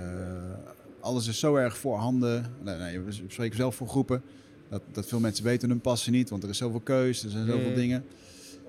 alles 1.03 1.27
is 1.27 1.39
zo 1.39 1.55
erg 1.55 1.77
voorhanden. 1.77 2.45
Nee, 2.63 2.77
nee, 2.77 2.99
we 2.99 3.11
spreken 3.27 3.55
zelf 3.57 3.75
voor 3.75 3.87
groepen. 3.87 4.21
Dat, 4.69 4.81
dat 4.91 5.05
veel 5.05 5.19
mensen 5.19 5.43
weten 5.43 5.69
hun 5.69 5.79
passie 5.81 6.11
niet, 6.11 6.29
want 6.29 6.43
er 6.43 6.49
is 6.49 6.57
zoveel 6.57 6.79
keus, 6.79 7.23
er 7.23 7.29
zijn 7.29 7.45
zoveel 7.45 7.69
Mm. 7.69 7.75
dingen. 7.75 8.05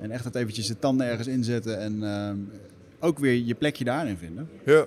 En 0.01 0.11
echt 0.11 0.25
dat 0.25 0.35
eventjes 0.35 0.67
de 0.67 0.79
tanden 0.79 1.07
ergens 1.07 1.27
inzetten 1.29 1.79
en 1.79 2.03
ehm, 2.05 2.37
ook 3.01 3.19
weer 3.19 3.35
je 3.45 3.55
plekje 3.55 3.85
daarin 3.85 4.17
vinden. 4.17 4.49
ja, 4.65 4.85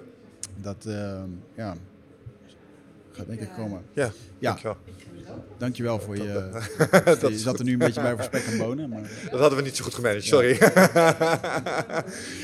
Dat 0.61 0.85
ehm, 0.85 1.29
ja, 1.55 1.75
gaat 3.11 3.27
denk 3.27 3.39
ik 3.39 3.49
komen. 3.57 3.81
ja. 3.93 4.11
Ja, 4.39 4.57
dankjewel. 5.57 5.99
voor 5.99 6.17
je... 6.17 6.49
Dat 7.05 7.21
je 7.29 7.31
is 7.31 7.43
zat 7.43 7.59
er 7.59 7.65
nu 7.65 7.71
een 7.71 7.77
beetje 7.77 8.01
bij 8.01 8.15
voor 8.15 8.23
spek 8.23 8.43
en 8.45 8.57
bonen. 8.57 8.89
Maar, 8.89 9.01
Dat 9.31 9.39
hadden 9.39 9.57
we 9.57 9.63
niet 9.63 9.75
zo 9.75 9.83
goed 9.83 9.93
gemanaged, 9.93 10.23
sorry. 10.23 10.57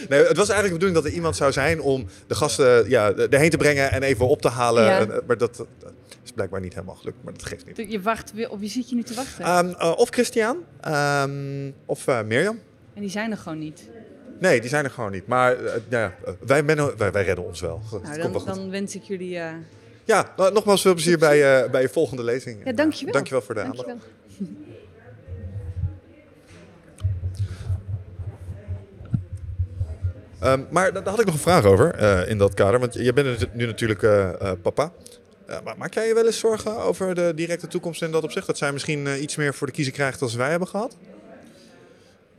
nee, 0.10 0.24
het 0.24 0.38
was 0.38 0.50
eigenlijk 0.50 0.64
de 0.64 0.72
bedoeling 0.72 0.94
dat 0.96 1.06
er 1.06 1.12
iemand 1.12 1.36
zou 1.36 1.52
zijn 1.52 1.82
om 1.82 2.06
de 2.28 2.36
gasten 2.36 2.90
ja, 2.90 3.14
erheen 3.14 3.50
te 3.50 3.58
brengen 3.58 3.92
en 3.92 4.04
even 4.04 4.28
op 4.28 4.42
te 4.42 4.50
halen. 4.50 4.84
Ja. 4.84 5.00
Eh, 5.00 5.18
Maar 5.28 5.38
dat, 5.38 5.56
dat 5.56 5.94
is 6.24 6.32
blijkbaar 6.32 6.62
niet 6.62 6.74
helemaal 6.74 6.96
gelukt, 6.96 7.18
maar 7.24 7.34
dat 7.34 7.46
geeft 7.46 7.66
niet. 7.66 7.92
Je 7.92 8.02
wacht 8.02 8.34
weer 8.34 8.50
op 8.50 8.60
wie 8.60 8.70
zit 8.70 8.90
je 8.90 8.96
nu 8.96 9.04
te 9.04 9.14
wachten? 9.14 9.46
Ehm, 9.46 9.70
eh, 9.70 9.94
of 9.96 10.10
Christian, 10.10 10.58
ehm, 10.82 11.72
of 11.86 12.08
eh, 12.08 12.22
Mirjam. 12.24 12.60
En 12.94 13.02
die 13.02 13.10
zijn 13.10 13.32
er 13.32 13.38
gewoon 13.38 13.60
niet. 13.60 13.90
Nee, 14.40 14.60
die 14.62 14.70
zijn 14.70 14.84
er 14.84 14.92
gewoon 14.92 15.12
niet. 15.12 15.28
Maar 15.28 15.56
nou 15.90 16.04
ja, 16.04 16.14
wij, 16.40 16.66
wij, 16.66 17.12
wij 17.12 17.24
redden 17.24 17.46
ons 17.46 17.62
wel. 17.62 17.82
Nou, 18.04 18.20
komt 18.20 18.44
wel 18.44 18.56
dan 18.56 18.70
wens 18.70 18.96
ik 18.96 19.04
jullie... 19.04 19.40
eh, 20.06 20.16
Ja, 20.16 20.34
nou, 20.38 20.54
nogmaals 20.54 20.82
veel 20.82 20.94
plezier 20.94 21.18
bij, 21.18 21.64
eh, 21.64 21.70
bij 21.72 21.82
je 21.82 21.90
volgende 21.90 22.24
lezing. 22.24 22.62
Ja, 22.66 22.72
dankjewel. 22.72 23.14
Dankjewel 23.14 23.42
voor 23.42 23.56
de 23.56 23.62
aandacht. 23.62 23.88
dankjewel. 23.88 24.12
Ehm, 30.40 30.62
maar 30.70 30.94
daar 30.94 31.04
had 31.10 31.20
ik 31.20 31.26
nog 31.26 31.34
een 31.36 31.40
vraag 31.42 31.66
over 31.66 31.94
eh, 31.96 32.30
in 32.30 32.38
dat 32.38 32.54
kader. 32.54 32.80
Want 32.80 32.94
je 32.94 33.14
bent 33.14 33.54
nu- 33.54 33.66
natuurlijk 33.66 34.04
eh, 34.04 34.30
eh, 34.42 34.52
papa. 34.62 34.92
Eh, 35.46 35.58
maar 35.64 35.78
maak 35.78 35.94
jij 35.94 36.08
je 36.08 36.14
wel 36.14 36.26
eens 36.26 36.40
zorgen 36.40 36.78
over 36.78 37.16
de 37.16 37.32
directe 37.36 37.68
toekomst 37.68 38.02
in 38.02 38.12
dat 38.12 38.24
opzicht? 38.24 38.48
Dat 38.48 38.58
zij 38.58 38.72
misschien 38.72 39.08
eh, 39.08 39.22
iets 39.22 39.36
meer 39.36 39.54
voor 39.54 39.68
de 39.68 39.74
kiezer 39.74 39.94
krijgt 39.94 40.22
als 40.22 40.36
wij 40.36 40.50
hebben 40.50 40.68
gehad? 40.68 40.98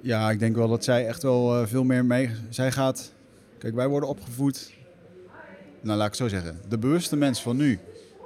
ja, 0.00 0.30
ik 0.30 0.38
denk 0.38 0.56
wel 0.56 0.68
dat 0.68 0.84
zij 0.84 1.06
echt 1.06 1.22
wel 1.22 1.54
eh, 1.60 1.66
veel 1.66 1.84
meer 1.84 2.04
mee... 2.04 2.30
Zij 2.50 2.72
gaat... 2.72 3.12
Kijk, 3.58 3.74
wij 3.74 3.88
worden 3.88 4.08
opgevoed... 4.08 4.72
Nou, 5.84 5.98
laat 5.98 6.12
ik 6.12 6.18
het 6.18 6.30
zo 6.30 6.36
zeggen. 6.36 6.60
De 6.68 6.78
bewuste 6.78 7.16
mens 7.16 7.42
van 7.42 7.56
nu, 7.56 7.78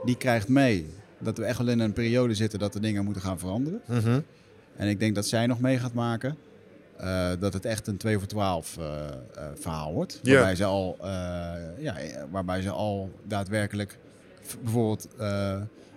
die 0.05 0.17
krijgt 0.17 0.49
mee 0.49 0.87
dat 1.19 1.39
we 1.39 1.45
echt 1.45 1.59
wel 1.59 1.69
in 1.69 1.81
een 1.81 1.93
periode 1.93 2.35
zitten 2.35 2.59
dat 2.59 2.73
de 2.73 2.81
dingen 2.81 3.05
moeten 3.05 3.23
gaan 3.23 3.39
veranderen. 3.39 3.81
En 4.77 4.89
ik 4.89 5.01
denk 5.01 5.15
dat 5.15 5.27
zij 5.27 5.47
nog 5.47 5.61
mee 5.61 5.79
gaat 5.79 5.95
maken. 5.95 6.37
eh, 6.97 7.31
dat 7.39 7.53
het 7.53 7.65
echt 7.65 7.87
een 7.87 7.97
2 7.97 8.19
voor 8.19 8.27
12 8.27 8.77
eh, 8.79 8.85
eh, 8.85 9.45
verhaal 9.61 9.93
wordt. 9.93 10.21
Waarbij, 10.23 10.55
ze 10.55 10.65
al, 10.65 10.97
ja, 11.79 11.95
waarbij 12.31 12.63
ze 12.63 12.71
al 12.71 13.11
daadwerkelijk 13.27 13.99
bijvoorbeeld 14.63 15.09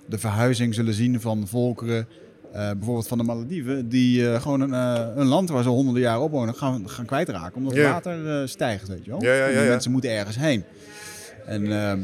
de 0.06 0.18
verhuizing 0.18 0.74
zullen 0.74 0.94
zien 0.94 1.22
van 1.22 1.48
volkeren. 1.48 2.08
bijvoorbeeld 2.52 3.08
van 3.08 3.18
de 3.18 3.24
Malediven, 3.24 3.90
die 3.90 4.40
gewoon 4.40 4.62
een, 4.62 4.74
een 5.20 5.26
land 5.26 5.50
waar 5.50 5.64
ze 5.64 5.70
honderden 5.70 6.02
jaren 6.02 6.22
op 6.22 6.32
wonen 6.32 6.56
gaan, 6.56 6.90
gaan 6.90 7.06
kwijtraken. 7.06 7.56
Omdat 7.56 7.74
het 7.74 7.86
water 7.86 8.50
stijgt, 8.50 8.88
weet 8.88 9.06
je 9.06 9.12
wel. 9.12 9.24
Ja, 9.24 9.34
ja, 9.34 9.48
ja. 9.48 9.70
mensen 9.70 9.92
moeten 9.92 10.12
ergens 10.12 10.38
heen. 10.38 10.64
En 11.46 11.72
ehm, 11.72 12.00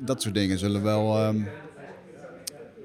dat 0.00 0.22
soort 0.22 0.34
dingen 0.34 0.58
zullen 0.58 0.82
wel... 0.82 1.16
ehm, 1.16 1.36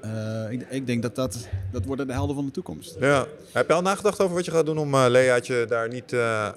eh, 0.02 0.50
ik, 0.50 0.66
ik 0.70 0.86
denk 0.86 1.02
dat 1.02 1.14
dat, 1.14 1.48
dat 1.72 1.84
worden 1.84 2.06
de 2.06 2.12
helden 2.12 2.34
van 2.34 2.44
de 2.44 2.50
toekomst. 2.50 2.96
Ja. 3.00 3.26
Heb 3.52 3.68
je 3.68 3.74
al 3.74 3.82
nagedacht 3.82 4.20
over 4.20 4.34
wat 4.34 4.44
je 4.44 4.50
gaat 4.50 4.66
doen 4.66 4.78
om 4.78 4.94
uh, 4.94 5.04
Leaatje 5.08 5.64
daar 5.68 5.88
niet 5.88 6.12
eh, 6.12 6.48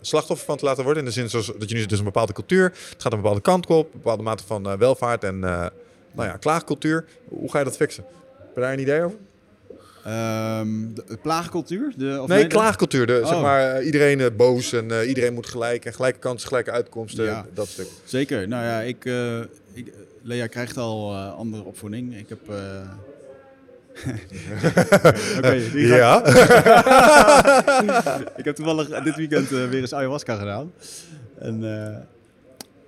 slachtoffer 0.00 0.46
van 0.46 0.56
te 0.56 0.64
laten 0.64 0.84
worden? 0.84 1.02
In 1.02 1.08
de 1.08 1.14
zin 1.14 1.30
zoals, 1.30 1.52
dat 1.58 1.68
je 1.68 1.74
nu 1.74 1.86
dus 1.86 1.98
een 1.98 2.04
bepaalde 2.04 2.32
cultuur, 2.32 2.64
het 2.64 3.02
gaat 3.02 3.12
een 3.12 3.20
bepaalde 3.20 3.40
kant 3.40 3.66
op, 3.66 3.86
een 3.86 4.00
bepaalde 4.00 4.22
mate 4.22 4.44
van 4.46 4.78
welvaart 4.78 5.24
en 5.24 5.38
nou 5.38 6.28
ja, 6.28 6.36
klaagcultuur. 6.36 7.04
Hoe 7.28 7.50
ga 7.50 7.58
je 7.58 7.64
dat 7.64 7.76
fixen? 7.76 8.04
Heb 8.38 8.54
je 8.54 8.60
daar 8.60 8.72
een 8.72 8.80
idee 8.80 9.02
over? 9.02 9.18
Ehm, 10.06 10.68
de, 10.94 11.02
de 11.06 11.16
plaagcultuur? 11.22 11.92
De, 11.96 12.18
of 12.22 12.28
nee, 12.28 12.42
de- 12.42 12.46
klaagcultuur. 12.48 13.06
De, 13.06 13.20
Zeg 13.24 13.34
Oh. 13.36 13.42
maar, 13.42 13.74
eh, 13.74 13.86
iedereen 13.86 14.20
eh, 14.20 14.26
boos 14.36 14.72
en 14.72 14.90
eh, 14.90 15.08
iedereen 15.08 15.34
moet 15.34 15.46
gelijk 15.46 15.84
en 15.84 15.94
gelijke 15.94 16.18
kansen, 16.18 16.48
gelijke 16.48 16.70
uitkomsten. 16.70 17.24
Ja. 17.24 17.46
Dat 17.54 17.68
stuk. 17.68 17.86
Zeker. 18.04 18.48
Nou 18.48 18.64
ja, 18.64 18.80
ik, 18.80 19.04
ik, 19.72 19.92
Lea 20.22 20.46
krijgt 20.46 20.76
al 20.76 21.14
andere 21.16 21.64
opvoeding. 21.64 22.16
Ik 22.18 22.28
heb... 22.28 22.38
eh, 22.48 22.56
Oké, 25.38 25.52
Ja. 25.74 26.26
ik 28.40 28.44
heb 28.44 28.54
toevallig 28.56 29.02
dit 29.02 29.16
weekend 29.16 29.48
weer 29.48 29.74
eens 29.74 29.94
ayahuasca 29.94 30.36
gedaan. 30.36 30.72
En 31.38 31.60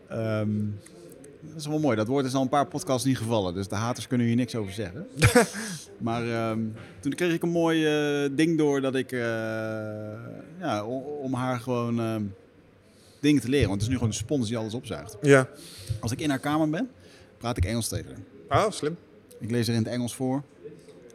dat 0.09 0.47
is 1.59 1.67
wel 1.67 1.79
mooi. 1.79 1.97
Dat 1.97 2.07
woord 2.07 2.25
is 2.25 2.35
al 2.35 2.43
een 2.43 2.49
paar 2.49 2.67
podcasts 2.67 3.05
niet 3.07 3.17
gevallen. 3.19 3.55
Dus 3.55 3.69
de 3.69 3.75
haters 3.75 4.07
kunnen 4.07 4.27
hier 4.27 4.37
niks 4.37 4.55
over 4.55 4.73
zeggen. 4.73 5.07
maar 5.99 6.29
ehm, 6.31 6.61
toen 7.01 7.13
kreeg 7.15 7.33
ik 7.33 7.43
een 7.43 7.49
mooi 7.49 7.87
eh, 7.87 8.31
ding 8.37 8.59
door 8.59 8.81
dat 8.81 8.95
ik... 8.95 9.13
eh, 9.13 9.19
ja, 10.61 10.85
om, 11.23 11.35
haar 11.35 11.61
gewoon 11.61 12.01
ehm, 12.01 12.23
dingen 13.21 13.41
te 13.43 13.49
leren. 13.49 13.69
Want 13.69 13.81
het 13.81 13.83
is 13.83 13.89
nu 13.89 13.95
gewoon 13.95 14.09
een 14.13 14.19
spons 14.25 14.49
die 14.49 14.57
alles 14.59 14.75
opzuigt. 14.75 15.17
ja. 15.23 15.49
Als 16.01 16.13
ik 16.13 16.21
in 16.21 16.29
haar 16.31 16.39
kamer 16.39 16.71
ben, 16.71 16.91
praat 17.39 17.57
ik 17.57 17.65
Engels 17.65 17.89
tegen 17.89 18.25
haar. 18.49 18.65
Oh, 18.67 18.71
slim. 18.73 18.97
Ik 19.41 19.51
lees 19.51 19.69
er 19.69 19.75
in 19.75 19.83
het 19.83 19.93
Engels 19.93 20.15
voor. 20.15 20.43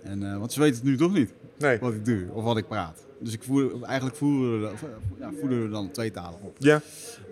En, 0.03 0.31
eh, 0.31 0.37
want 0.37 0.53
ze 0.53 0.59
weet 0.59 0.75
het 0.75 0.83
nu 0.83 0.97
toch 0.97 1.13
niet 1.13 1.33
Nee. 1.57 1.79
wat 1.79 1.93
ik 1.93 2.05
doe 2.05 2.25
of 2.31 2.43
wat 2.43 2.57
ik 2.57 2.67
praat. 2.67 3.05
Dus 3.19 3.33
ik 3.33 3.43
voer, 3.43 3.83
eigenlijk 3.83 4.17
voeren 4.17 4.61
we, 4.61 4.75
ja, 5.19 5.31
voeren 5.39 5.63
we 5.63 5.69
dan 5.69 5.91
twee 5.91 6.11
talen 6.11 6.39
op. 6.41 6.55
Ja. 6.59 6.81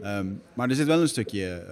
Ehm, 0.02 0.28
maar 0.54 0.70
er 0.70 0.76
zit 0.76 0.88
wel 0.88 1.02
een 1.02 1.08
stukje. 1.08 1.66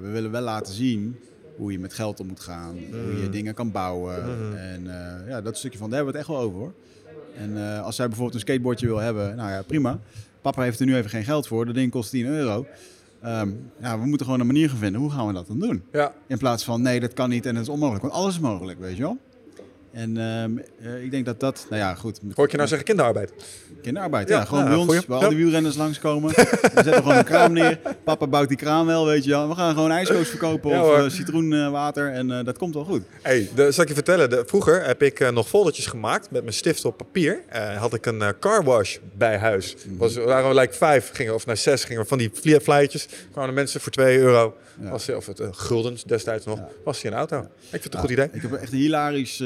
We 0.00 0.08
willen 0.10 0.30
wel 0.30 0.42
laten 0.42 0.74
zien 0.74 1.16
hoe 1.56 1.72
je 1.72 1.78
met 1.78 1.94
geld 1.94 2.20
om 2.20 2.26
moet 2.26 2.40
gaan, 2.40 2.76
hoe 2.90 3.20
je 3.22 3.28
dingen 3.30 3.54
kan 3.54 3.70
bouwen. 3.70 4.16
En 4.58 4.86
eh, 4.86 5.28
ja, 5.28 5.40
dat 5.40 5.56
stukje 5.58 5.78
van 5.78 5.90
daar 5.90 5.96
hebben 5.96 6.14
we 6.14 6.20
het 6.20 6.28
echt 6.28 6.38
wel 6.38 6.46
over 6.46 6.58
hoor. 6.58 6.72
En 7.38 7.56
eh, 7.56 7.82
als 7.82 7.96
zij 7.96 8.06
bijvoorbeeld 8.06 8.34
een 8.34 8.40
skateboardje 8.48 8.86
wil 8.86 8.98
hebben, 8.98 9.36
nou 9.36 9.50
ja, 9.50 9.62
prima. 9.62 9.98
Papa 10.40 10.62
heeft 10.62 10.80
er 10.80 10.86
nu 10.86 10.96
even 10.96 11.10
geen 11.10 11.24
geld 11.24 11.46
voor, 11.46 11.66
dat 11.66 11.74
ding 11.74 11.90
kost 11.90 12.10
10 12.10 12.26
euro. 12.26 12.66
ehm, 13.22 13.50
ja, 13.80 13.98
we 14.00 14.06
moeten 14.06 14.26
gewoon 14.26 14.40
een 14.40 14.46
manier 14.46 14.68
gaan 14.68 14.78
vinden. 14.78 15.00
Hoe 15.00 15.10
gaan 15.10 15.26
we 15.26 15.32
dat 15.32 15.46
dan 15.46 15.58
doen? 15.58 15.82
Ja. 15.92 16.14
In 16.26 16.38
plaats 16.38 16.64
van 16.64 16.82
nee, 16.82 17.00
dat 17.00 17.12
kan 17.12 17.28
niet 17.28 17.46
en 17.46 17.54
het 17.54 17.64
is 17.64 17.72
onmogelijk. 17.72 18.02
Want 18.02 18.14
alles 18.14 18.34
is 18.34 18.40
mogelijk, 18.40 18.78
weet 18.78 18.96
je 18.96 19.02
wel. 19.02 19.18
En 19.96 20.16
ehm, 20.16 20.50
eh, 20.82 21.04
ik 21.04 21.10
denk 21.10 21.24
dat 21.26 21.40
dat, 21.40 21.66
nou 21.70 21.82
ja, 21.82 21.94
goed. 21.94 22.20
Hoor 22.34 22.44
ik 22.44 22.50
je 22.50 22.56
nou 22.56 22.68
zeggen 22.68 22.86
kinderarbeid? 22.86 23.32
Kinderarbeid, 23.82 24.28
Ja, 24.28 24.38
ja. 24.38 24.44
gewoon 24.44 24.64
bij 24.64 24.74
ons, 24.74 24.86
goeie. 24.86 25.00
waar 25.06 25.22
al 25.22 25.28
die 25.28 25.38
wielrenners 25.38 25.76
langskomen. 25.76 26.30
We 26.34 26.70
zetten 26.74 26.94
gewoon 26.94 27.16
een 27.16 27.24
kraam 27.24 27.52
neer. 27.52 27.78
Papa 28.04 28.26
bouwt 28.26 28.48
die 28.48 28.56
kraam 28.56 28.86
wel, 28.86 29.06
weet 29.06 29.24
je 29.24 29.30
wel. 29.30 29.48
We 29.48 29.54
gaan 29.54 29.74
gewoon 29.74 29.90
ijskoos 29.90 30.28
verkopen 30.28 30.70
Ja, 30.70 30.82
of 30.82 30.96
eh, 30.98 31.08
citroenwater 31.08 32.12
en 32.12 32.30
eh, 32.30 32.44
dat 32.44 32.58
komt 32.58 32.74
wel 32.74 32.84
goed. 32.84 33.02
Hey, 33.22 33.48
de, 33.54 33.72
zal 33.72 33.82
ik 33.82 33.88
je 33.88 33.94
vertellen, 33.94 34.30
de, 34.30 34.42
vroeger 34.46 34.84
heb 34.84 35.02
ik 35.02 35.30
nog 35.32 35.48
foldertjes 35.48 35.86
gemaakt 35.86 36.30
met 36.30 36.42
mijn 36.42 36.54
stift 36.54 36.84
op 36.84 36.96
papier. 36.96 37.40
Had 37.78 37.94
ik 37.94 38.06
een 38.06 38.22
car 38.40 38.64
wash 38.64 38.96
bij 39.16 39.38
huis. 39.38 39.76
Mhm. 39.86 39.96
Was, 39.96 40.16
waren 40.16 40.48
we 40.48 40.54
like 40.60 40.72
vijf, 40.74 41.10
gingen, 41.12 41.34
of 41.34 41.46
naar 41.46 41.56
zes 41.56 41.84
gingen 41.84 42.06
van 42.06 42.18
die 42.18 42.30
flyertjes. 42.34 43.08
kwamen 43.30 43.48
de 43.50 43.54
mensen 43.56 43.80
voor 43.80 43.92
2 43.92 44.18
euro, 44.18 44.56
Ja. 44.80 44.90
was, 44.90 45.08
of 45.08 45.26
het 45.26 45.40
guldens 45.50 46.04
destijds 46.04 46.46
nog, 46.46 46.60
was 46.84 47.02
hij 47.02 47.10
een 47.10 47.16
auto. 47.16 47.38
Ik 47.38 47.46
vind 47.70 47.84
het 47.84 47.84
een 47.84 47.90
Ja, 47.92 48.00
goed 48.00 48.10
idee. 48.10 48.28
Ik 48.32 48.42
heb 48.42 48.52
echt 48.52 48.72
een 48.72 48.78
hilarisch 48.78 49.42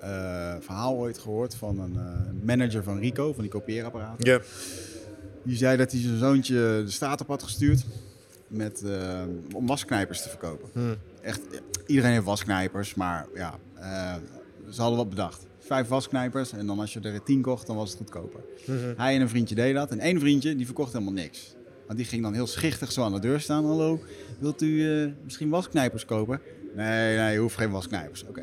eh, 0.00 0.54
verhaal 0.60 0.94
ooit 0.94 1.18
gehoord 1.18 1.54
van 1.54 1.78
een 1.78 1.96
eh, 1.96 2.46
manager 2.46 2.82
van 2.82 2.98
Rico, 2.98 3.32
van 3.32 3.42
die 3.42 3.52
kopieerapparaten. 3.52 4.30
Ja. 4.30 4.40
Die 5.42 5.56
zei 5.56 5.76
dat 5.76 5.92
hij 5.92 6.00
zijn 6.00 6.18
zoontje 6.18 6.54
de 6.54 6.90
straat 6.90 7.20
op 7.20 7.26
had 7.26 7.42
gestuurd 7.42 7.84
met, 8.46 8.82
eh, 8.82 9.22
om 9.52 9.66
wasknijpers 9.66 10.22
te 10.22 10.28
verkopen. 10.28 10.68
Hmm. 10.72 10.96
Echt, 11.22 11.40
iedereen 11.86 12.12
heeft 12.12 12.24
wasknijpers, 12.24 12.94
maar 12.94 13.26
ja, 13.34 13.58
ze 14.70 14.80
hadden 14.80 14.98
wat 14.98 15.08
bedacht. 15.08 15.46
Vijf 15.58 15.88
wasknijpers 15.88 16.52
en 16.52 16.66
dan 16.66 16.80
als 16.80 16.92
je 16.92 17.00
er 17.00 17.22
tien 17.22 17.42
kocht, 17.42 17.66
dan 17.66 17.76
was 17.76 17.88
het 17.88 17.98
goedkoper. 17.98 18.40
Mhm. 18.66 18.92
Hij 18.96 19.14
en 19.14 19.20
een 19.20 19.28
vriendje 19.28 19.54
deden 19.54 19.74
dat. 19.74 19.90
En 19.90 19.98
één 19.98 20.20
vriendje, 20.20 20.56
die 20.56 20.66
verkocht 20.66 20.92
helemaal 20.92 21.12
niks. 21.12 21.54
Want 21.86 21.98
die 21.98 22.08
ging 22.08 22.22
dan 22.22 22.34
heel 22.34 22.46
schichtig 22.46 22.92
zo 22.92 23.02
aan 23.02 23.12
de 23.12 23.20
deur 23.20 23.40
staan. 23.40 23.64
Hallo, 23.64 24.00
wilt 24.38 24.62
u 24.62 25.14
misschien 25.24 25.48
wasknijpers 25.48 26.04
kopen? 26.04 26.40
Nee, 26.74 27.16
nee, 27.16 27.32
je 27.32 27.38
hoeft 27.38 27.56
geen 27.56 27.70
wasknijpers. 27.70 28.24
Oké. 28.24 28.42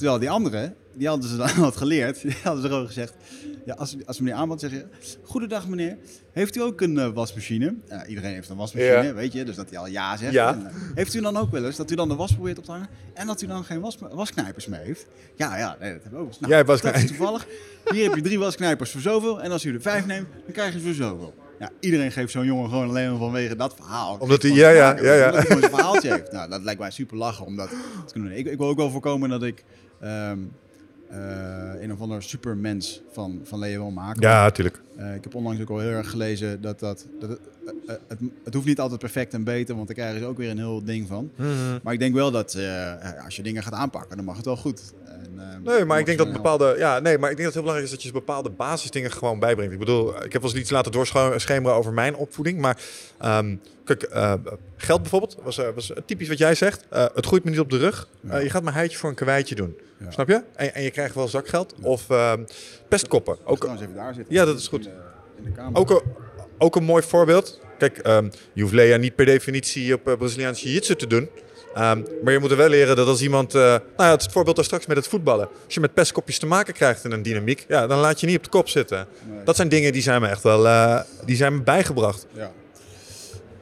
Terwijl 0.00 0.18
die 0.18 0.30
anderen, 0.30 0.74
die 0.94 1.08
hadden 1.08 1.28
ze 1.30 1.36
dan 1.36 1.48
wat 1.68 1.76
geleerd. 1.76 2.22
Die 2.22 2.36
hadden 2.42 2.62
ze 2.62 2.68
gewoon 2.68 2.86
gezegd. 2.86 3.14
Ja, 3.64 3.74
als, 3.74 3.96
als 4.06 4.18
meneer 4.20 4.34
aanbod 4.34 4.60
zeg 4.60 4.70
je, 4.70 4.84
goedendag 5.22 5.68
meneer, 5.68 5.96
heeft 6.32 6.56
u 6.56 6.60
ook 6.62 6.80
een 6.80 6.98
eh, 6.98 7.08
wasmachine? 7.08 7.74
Iedereen 8.08 8.32
heeft 8.32 8.48
een 8.48 8.56
wasmachine, 8.56 9.02
Ja. 9.02 9.14
weet 9.14 9.32
je, 9.32 9.44
dus 9.44 9.56
dat 9.56 9.70
hij 9.70 9.78
al 9.78 9.86
ja 9.86 10.16
zegt. 10.16 10.32
Ja. 10.32 10.52
En, 10.52 10.66
eh, 10.66 10.72
heeft 10.94 11.14
u 11.14 11.20
dan 11.20 11.36
ook 11.36 11.50
wel 11.50 11.64
eens 11.64 11.76
dat 11.76 11.90
u 11.90 11.94
dan 11.94 12.08
de 12.08 12.14
was 12.14 12.32
probeert 12.34 12.58
op 12.58 12.64
te 12.64 12.70
hangen 12.70 12.88
en 13.14 13.26
dat 13.26 13.42
u 13.42 13.46
dan 13.46 13.64
geen 13.64 13.80
was, 13.80 13.98
wasknijpers 14.12 14.66
mee 14.66 14.80
heeft? 14.80 15.06
Ja, 15.36 15.58
ja, 15.58 15.76
nee, 15.80 15.92
dat 15.92 16.02
hebben 16.02 16.18
we 16.20 16.24
ook. 16.26 16.30
eens. 16.32 16.40
Nou, 16.40 16.52
Jij 16.92 17.06
toevallig. 17.06 17.46
Hier 17.92 18.04
heb 18.04 18.14
je 18.14 18.22
drie 18.22 18.38
wasknijpers 18.38 18.90
voor 18.90 19.00
zoveel 19.00 19.42
en 19.42 19.50
als 19.50 19.64
u 19.64 19.74
er 19.74 19.80
vijf 19.80 20.06
neemt, 20.06 20.26
dan 20.44 20.52
krijg 20.52 20.72
je 20.72 20.78
ze 20.78 20.84
voor 20.84 20.94
zoveel. 20.94 21.34
Ja, 21.58 21.70
iedereen 21.80 22.12
geeft 22.12 22.32
zo'n 22.32 22.44
jongen 22.46 22.68
gewoon 22.68 22.88
alleen 22.88 23.10
maar 23.10 23.18
vanwege 23.18 23.56
dat 23.56 23.74
verhaal. 23.74 24.16
Omdat 24.20 24.42
hij- 24.42 24.50
ja, 24.52 24.70
ja, 24.70 24.96
ja, 25.02 25.14
ja. 25.14 25.24
Omdat 25.24 25.34
hij 25.34 25.42
gewoon 25.42 25.60
zijn 25.60 25.72
verhaaltje 25.74 26.10
heeft. 26.12 26.32
Nou, 26.32 26.50
dat 26.50 26.62
lijkt 26.62 26.80
mij 26.80 26.90
super 26.90 27.16
lachen 27.16 27.46
om 27.46 27.56
dat 27.56 27.68
te 28.06 28.12
kunnen 28.12 28.30
doen. 28.30 28.38
Ik, 28.38 28.46
ik 28.46 28.58
wil 28.58 28.68
ook 28.68 28.76
wel 28.76 28.90
voorkomen 28.90 29.28
dat 29.28 29.42
ik 29.42 29.64
eh, 30.00 30.32
een 31.80 31.92
of 31.92 32.00
ander 32.00 32.22
supermens 32.22 33.00
van, 33.12 33.40
van 33.44 33.58
Leo 33.58 33.90
maken. 33.90 34.22
Ja, 34.22 34.42
natuurlijk. 34.42 34.82
Eh, 35.00 35.14
ik 35.14 35.24
heb 35.24 35.34
onlangs 35.34 35.60
ook 35.60 35.70
al 35.70 35.78
heel 35.78 35.90
erg 35.90 36.10
gelezen 36.10 36.60
dat, 36.60 36.80
dat, 36.80 37.06
dat 37.20 37.30
het, 37.30 37.38
eh, 37.86 37.94
het, 38.08 38.18
het 38.44 38.54
hoeft 38.54 38.66
niet 38.66 38.80
altijd 38.80 39.00
perfect 39.00 39.34
en 39.34 39.44
beter, 39.44 39.74
want 39.74 39.86
daar 39.86 39.96
krijgen 39.96 40.20
ze 40.20 40.26
ook 40.26 40.36
weer 40.36 40.50
een 40.50 40.58
heel 40.58 40.84
ding 40.84 41.06
van. 41.08 41.30
Mhm. 41.36 41.48
Maar 41.82 41.92
ik 41.92 41.98
denk 41.98 42.14
wel 42.14 42.30
dat 42.30 42.54
eh, 42.54 43.24
als 43.24 43.36
je 43.36 43.42
dingen 43.42 43.62
gaat 43.62 43.72
aanpakken, 43.72 44.16
dan 44.16 44.24
mag 44.24 44.36
het 44.36 44.44
wel 44.44 44.56
goed. 44.56 44.92
En, 45.04 45.32
eh, 45.36 45.74
Nee, 45.74 45.84
maar 45.84 45.98
ik 45.98 46.06
denk 46.06 46.18
dat 46.18 46.32
bepaalde. 46.32 46.74
Ja, 46.78 46.98
nee, 46.98 47.18
maar 47.18 47.30
ik 47.30 47.36
denk 47.36 47.48
dat 47.48 47.54
het 47.54 47.54
heel 47.54 47.62
belangrijk 47.62 47.84
is 47.84 47.90
dat 47.90 48.02
je 48.02 48.12
bepaalde 48.12 48.50
basisdingen 48.50 49.12
gewoon 49.12 49.38
bijbrengt. 49.38 49.72
Ik 49.72 49.78
bedoel, 49.78 50.24
ik 50.24 50.32
heb 50.32 50.42
wel 50.42 50.50
eens 50.50 50.60
iets 50.60 50.70
laten 50.70 50.92
doorschemeren 50.92 51.76
over 51.76 51.92
mijn 51.92 52.16
opvoeding. 52.16 52.58
Maar 52.58 52.78
ehm, 53.18 53.56
kijk, 53.84 54.02
eh, 54.02 54.34
geld 54.76 55.00
bijvoorbeeld 55.00 55.36
was, 55.42 55.58
eh, 55.58 55.66
was 55.74 55.92
typisch 56.06 56.28
wat 56.28 56.38
jij 56.38 56.54
zegt. 56.54 56.86
Eh, 56.88 57.06
het 57.14 57.26
groeit 57.26 57.44
me 57.44 57.50
niet 57.50 57.60
op 57.60 57.70
de 57.70 57.78
rug. 57.78 58.08
Ja. 58.20 58.30
Eh, 58.30 58.42
je 58.42 58.50
gaat 58.50 58.62
mijn 58.62 58.74
heitje 58.74 58.98
voor 58.98 59.08
een 59.08 59.14
kwijtje 59.14 59.54
doen. 59.54 59.76
Ja. 59.98 60.10
Snap 60.10 60.28
je? 60.28 60.42
En, 60.54 60.74
en 60.74 60.82
je 60.82 60.90
krijgt 60.90 61.14
wel 61.14 61.28
zakgeld. 61.28 61.74
Of 61.82 62.10
ehm, 62.10 62.44
pestkoppen. 62.90 63.36
Ook, 63.44 63.56
Trouwens 63.56 63.82
even 63.82 63.94
daar 63.94 64.14
zitten. 64.14 64.34
Ja, 64.34 64.44
dat 64.44 64.58
is 64.58 64.68
goed. 64.68 64.86
In 64.86 64.92
de, 64.92 64.98
in 65.36 65.44
de 65.44 65.50
kamer. 65.50 65.80
ook, 65.80 65.90
een, 65.90 66.02
ook 66.58 66.76
een 66.76 66.84
mooi 66.84 67.02
voorbeeld. 67.02 67.60
Kijk, 67.78 67.98
ehm, 67.98 68.28
je 68.52 68.62
hoeft 68.62 68.74
Lea 68.74 68.96
niet 68.96 69.14
per 69.14 69.24
definitie 69.24 69.94
op 69.94 70.08
uh, 70.08 70.16
Braziliaanse 70.16 70.64
jiu-jitsu 70.64 70.96
te 70.96 71.06
doen. 71.06 71.28
Ehm, 71.74 72.02
maar 72.22 72.32
je 72.32 72.38
moet 72.38 72.50
er 72.50 72.56
wel 72.56 72.68
leren 72.68 72.96
dat 72.96 73.06
als 73.06 73.22
iemand... 73.22 73.54
eh, 73.54 73.60
nou 73.62 73.80
ja, 73.96 74.10
het 74.10 74.32
voorbeeld 74.32 74.56
daar 74.56 74.64
straks 74.64 74.86
met 74.86 74.96
het 74.96 75.06
voetballen. 75.08 75.48
Als 75.64 75.74
je 75.74 75.80
met 75.80 75.94
pestkopjes 75.94 76.38
te 76.38 76.46
maken 76.46 76.74
krijgt 76.74 77.04
in 77.04 77.12
een 77.12 77.22
dynamiek... 77.22 77.64
Ja, 77.68 77.86
dan 77.86 77.98
laat 77.98 78.20
je 78.20 78.26
niet 78.26 78.36
op 78.36 78.44
de 78.44 78.50
kop 78.50 78.68
zitten. 78.68 79.06
Nee. 79.28 79.44
Dat 79.44 79.56
zijn 79.56 79.68
dingen 79.68 79.92
die 79.92 80.02
zijn 80.02 80.20
me 80.20 80.28
echt 80.28 80.42
wel 80.42 80.66
eh, 80.66 81.00
die 81.24 81.36
zijn 81.36 81.54
me 81.54 81.62
bijgebracht. 81.62 82.26
Ja. 82.32 82.52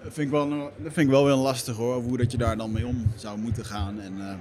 Dat 0.03 0.13
vind, 0.13 0.27
ik 0.27 0.33
wel, 0.33 0.49
dat 0.77 0.93
vind 0.93 1.07
ik 1.07 1.09
wel 1.09 1.25
weer 1.25 1.35
lastig 1.35 1.77
hoor, 1.77 2.03
hoe 2.03 2.17
dat 2.17 2.33
je 2.33 2.39
daar 2.39 2.57
dan 2.57 2.73
mee 2.73 2.87
om 2.87 3.13
zou 3.17 3.39
moeten 3.39 3.65
gaan. 3.65 4.01
En, 4.01 4.15
eh, 4.19 4.35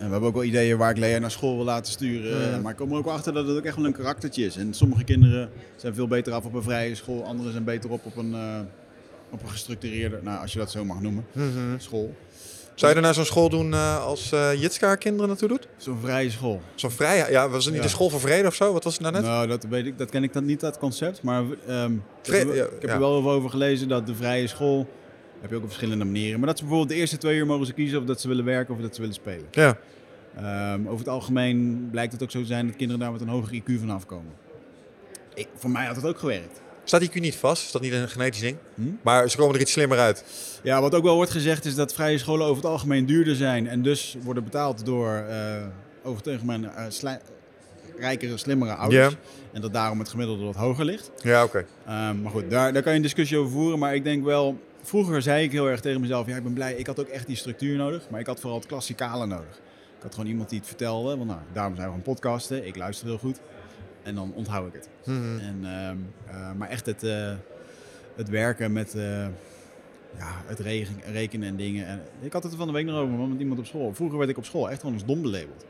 en 0.00 0.06
we 0.06 0.10
hebben 0.12 0.28
ook 0.28 0.34
wel 0.34 0.44
ideeën 0.44 0.76
waar 0.78 0.90
ik 0.90 0.96
Lea 0.98 1.18
naar 1.18 1.30
school 1.30 1.56
wil 1.56 1.64
laten 1.64 1.92
sturen. 1.92 2.50
Mhm. 2.52 2.60
Maar 2.62 2.70
ik 2.70 2.76
kom 2.76 2.90
er 2.92 2.98
ook 2.98 3.06
achter 3.06 3.32
dat 3.32 3.46
het 3.46 3.56
ook 3.56 3.64
echt 3.64 3.76
wel 3.76 3.84
een 3.84 3.92
karaktertje 3.92 4.44
is. 4.44 4.56
En 4.56 4.74
sommige 4.74 5.04
kinderen 5.04 5.50
zijn 5.76 5.94
veel 5.94 6.08
beter 6.08 6.32
af 6.32 6.44
op 6.44 6.54
een 6.54 6.62
vrije 6.62 6.94
school. 6.94 7.24
Anderen 7.24 7.52
zijn 7.52 7.64
beter 7.64 7.90
op 7.90 8.04
op 8.06 8.16
een, 8.16 8.34
eh, 8.34 8.60
op 9.30 9.42
een 9.42 9.48
gestructureerde, 9.48 10.18
nou 10.22 10.40
als 10.40 10.52
je 10.52 10.58
dat 10.58 10.70
zo 10.70 10.84
mag 10.84 11.00
noemen, 11.00 11.24
school. 11.78 12.14
Zou 12.74 12.90
je 12.92 12.96
er 12.98 13.04
naar 13.04 13.14
zo'n 13.14 13.24
school 13.24 13.48
doen 13.48 13.72
eh, 13.72 14.04
als 14.04 14.32
eh 14.32 14.60
Jitska 14.60 14.94
kinderen 14.94 15.28
naartoe 15.28 15.48
doet? 15.48 15.68
Zo'n 15.76 15.98
vrije 16.02 16.30
school. 16.30 16.60
Zo'n 16.74 16.90
vrij... 16.90 17.30
Ja, 17.30 17.48
was 17.48 17.64
het 17.64 17.72
niet 17.74 17.82
Ja. 17.82 17.88
de 17.88 17.94
school 17.94 18.10
voor 18.10 18.20
vrede 18.20 18.48
of 18.48 18.54
zo? 18.54 18.72
Wat 18.72 18.84
was 18.84 18.92
het 18.92 19.02
nou 19.02 19.14
net? 19.14 19.22
Nou, 19.22 19.46
dat 19.46 19.64
weet 19.68 19.86
ik, 19.86 19.98
dat 19.98 20.10
ken 20.10 20.22
ik 20.22 20.32
dan 20.32 20.44
niet, 20.44 20.60
dat 20.60 20.78
concept. 20.78 21.22
Maar 21.22 21.42
Vre- 22.22 22.38
ik 22.40 22.46
heb, 22.46 22.54
ja, 22.54 22.64
ik 22.64 22.80
heb 22.80 22.90
er 22.90 22.98
wel 22.98 23.30
over 23.30 23.50
gelezen 23.50 23.88
dat 23.88 24.06
de 24.06 24.14
vrije 24.14 24.46
school, 24.46 24.86
heb 25.40 25.50
je 25.50 25.56
ook 25.56 25.62
op 25.62 25.68
verschillende 25.68 26.04
manieren. 26.04 26.38
Maar 26.38 26.48
dat 26.48 26.58
ze 26.58 26.64
bijvoorbeeld 26.64 26.92
de 26.94 27.00
eerste 27.00 27.18
twee 27.18 27.36
uur 27.36 27.46
mogen 27.46 27.66
ze 27.66 27.72
kiezen 27.72 27.98
of 27.98 28.04
dat 28.04 28.20
ze 28.20 28.28
willen 28.28 28.44
werken 28.44 28.74
of 28.74 28.80
dat 28.80 28.94
ze 28.94 29.00
willen 29.00 29.14
spelen. 29.16 29.46
Ja. 29.50 29.78
Ehm, 30.36 30.86
over 30.86 30.98
het 30.98 31.08
algemeen 31.08 31.88
blijkt 31.90 32.12
het 32.12 32.22
ook 32.22 32.30
zo 32.30 32.40
te 32.40 32.46
zijn 32.46 32.66
dat 32.66 32.76
kinderen 32.76 33.00
daar 33.02 33.12
met 33.12 33.20
een 33.20 33.28
hoger 33.28 33.54
IQ 33.54 33.78
vanaf 33.78 34.06
komen. 34.06 34.32
Ik, 35.34 35.48
voor 35.54 35.70
mij 35.70 35.86
had 35.86 35.96
het 35.96 36.06
ook 36.06 36.18
gewerkt. 36.18 36.60
Staat 36.84 37.00
die 37.00 37.10
IQ 37.10 37.20
niet 37.20 37.36
vast? 37.36 37.64
Is 37.64 37.72
dat 37.72 37.82
niet 37.82 37.92
een 37.92 38.08
genetisch 38.08 38.40
ding? 38.40 38.56
Hm? 38.74 38.82
Maar 39.02 39.30
ze 39.30 39.36
komen 39.36 39.54
er 39.54 39.60
iets 39.60 39.72
slimmer 39.72 39.98
uit. 39.98 40.24
Ja, 40.62 40.80
wat 40.80 40.94
ook 40.94 41.02
wel 41.02 41.14
wordt 41.14 41.30
gezegd 41.30 41.64
is 41.64 41.74
dat 41.74 41.94
vrije 41.94 42.18
scholen 42.18 42.46
over 42.46 42.62
het 42.62 42.72
algemeen 42.72 43.06
duurder 43.06 43.34
zijn 43.34 43.68
en 43.68 43.82
dus 43.82 44.16
worden 44.22 44.44
betaald 44.44 44.84
door 44.84 45.14
eh 45.14 45.66
over 46.02 46.18
het 46.24 46.32
algemeen 46.32 46.64
eh, 46.64 47.14
rijkere, 47.98 48.36
slimmere 48.36 48.74
ouders. 48.74 49.16
En 49.52 49.60
dat 49.60 49.72
daarom 49.72 49.98
het 49.98 50.08
gemiddelde 50.08 50.44
wat 50.44 50.54
hoger 50.54 50.84
ligt. 50.84 51.10
Ja, 51.22 51.44
oké. 51.44 51.64
Ehm, 51.86 52.22
maar 52.22 52.30
goed, 52.30 52.50
daar, 52.50 52.72
daar 52.72 52.82
kan 52.82 52.90
je 52.92 52.96
een 52.96 53.04
discussie 53.04 53.38
over 53.38 53.52
voeren. 53.52 53.78
Maar 53.78 53.94
ik 53.94 54.04
denk 54.04 54.24
wel, 54.24 54.60
vroeger 54.82 55.22
zei 55.22 55.44
ik 55.44 55.52
heel 55.52 55.68
erg 55.68 55.80
tegen 55.80 56.00
mezelf, 56.00 56.26
ja, 56.26 56.36
ik 56.36 56.42
ben 56.42 56.52
blij, 56.52 56.74
ik 56.74 56.86
had 56.86 57.00
ook 57.00 57.08
echt 57.08 57.26
die 57.26 57.36
structuur 57.36 57.76
nodig. 57.76 58.10
Maar 58.10 58.20
ik 58.20 58.26
had 58.26 58.40
vooral 58.40 58.58
het 58.58 58.68
klassikale 58.68 59.26
nodig. 59.26 59.60
Ik 59.96 60.06
had 60.06 60.14
gewoon 60.14 60.30
iemand 60.30 60.48
die 60.48 60.58
het 60.58 60.68
vertelde. 60.68 61.16
Want 61.16 61.28
nou, 61.28 61.40
daarom 61.52 61.74
zijn 61.74 61.86
we 61.86 61.92
gaan 61.92 62.02
podcasten. 62.02 62.66
Ik 62.66 62.76
luister 62.76 63.06
heel 63.06 63.18
goed. 63.18 63.40
En 64.02 64.14
dan 64.14 64.32
onthoud 64.34 64.66
ik 64.66 64.72
het. 64.72 64.88
Mhm. 65.04 65.38
En, 65.38 65.58
ehm, 65.64 65.96
eh, 66.26 66.52
maar 66.52 66.68
echt 66.68 66.86
het, 66.86 67.02
eh, 67.02 67.32
het 68.14 68.28
werken 68.28 68.72
met 68.72 68.94
eh, 68.94 69.26
ja, 70.18 70.42
het 70.46 70.58
rekenen 71.12 71.48
en 71.48 71.56
dingen. 71.56 71.86
En 71.86 72.00
ik 72.20 72.32
had 72.32 72.42
het 72.42 72.52
er 72.52 72.58
van 72.58 72.66
de 72.66 72.72
week 72.72 72.86
nog 72.86 72.96
over 72.96 73.28
met 73.28 73.40
iemand 73.40 73.58
op 73.58 73.66
school. 73.66 73.94
Vroeger 73.94 74.18
werd 74.18 74.30
ik 74.30 74.38
op 74.38 74.44
school 74.44 74.70
echt 74.70 74.80
gewoon 74.80 74.94
als 74.94 75.04
dom 75.04 75.22
belabeld. 75.22 75.64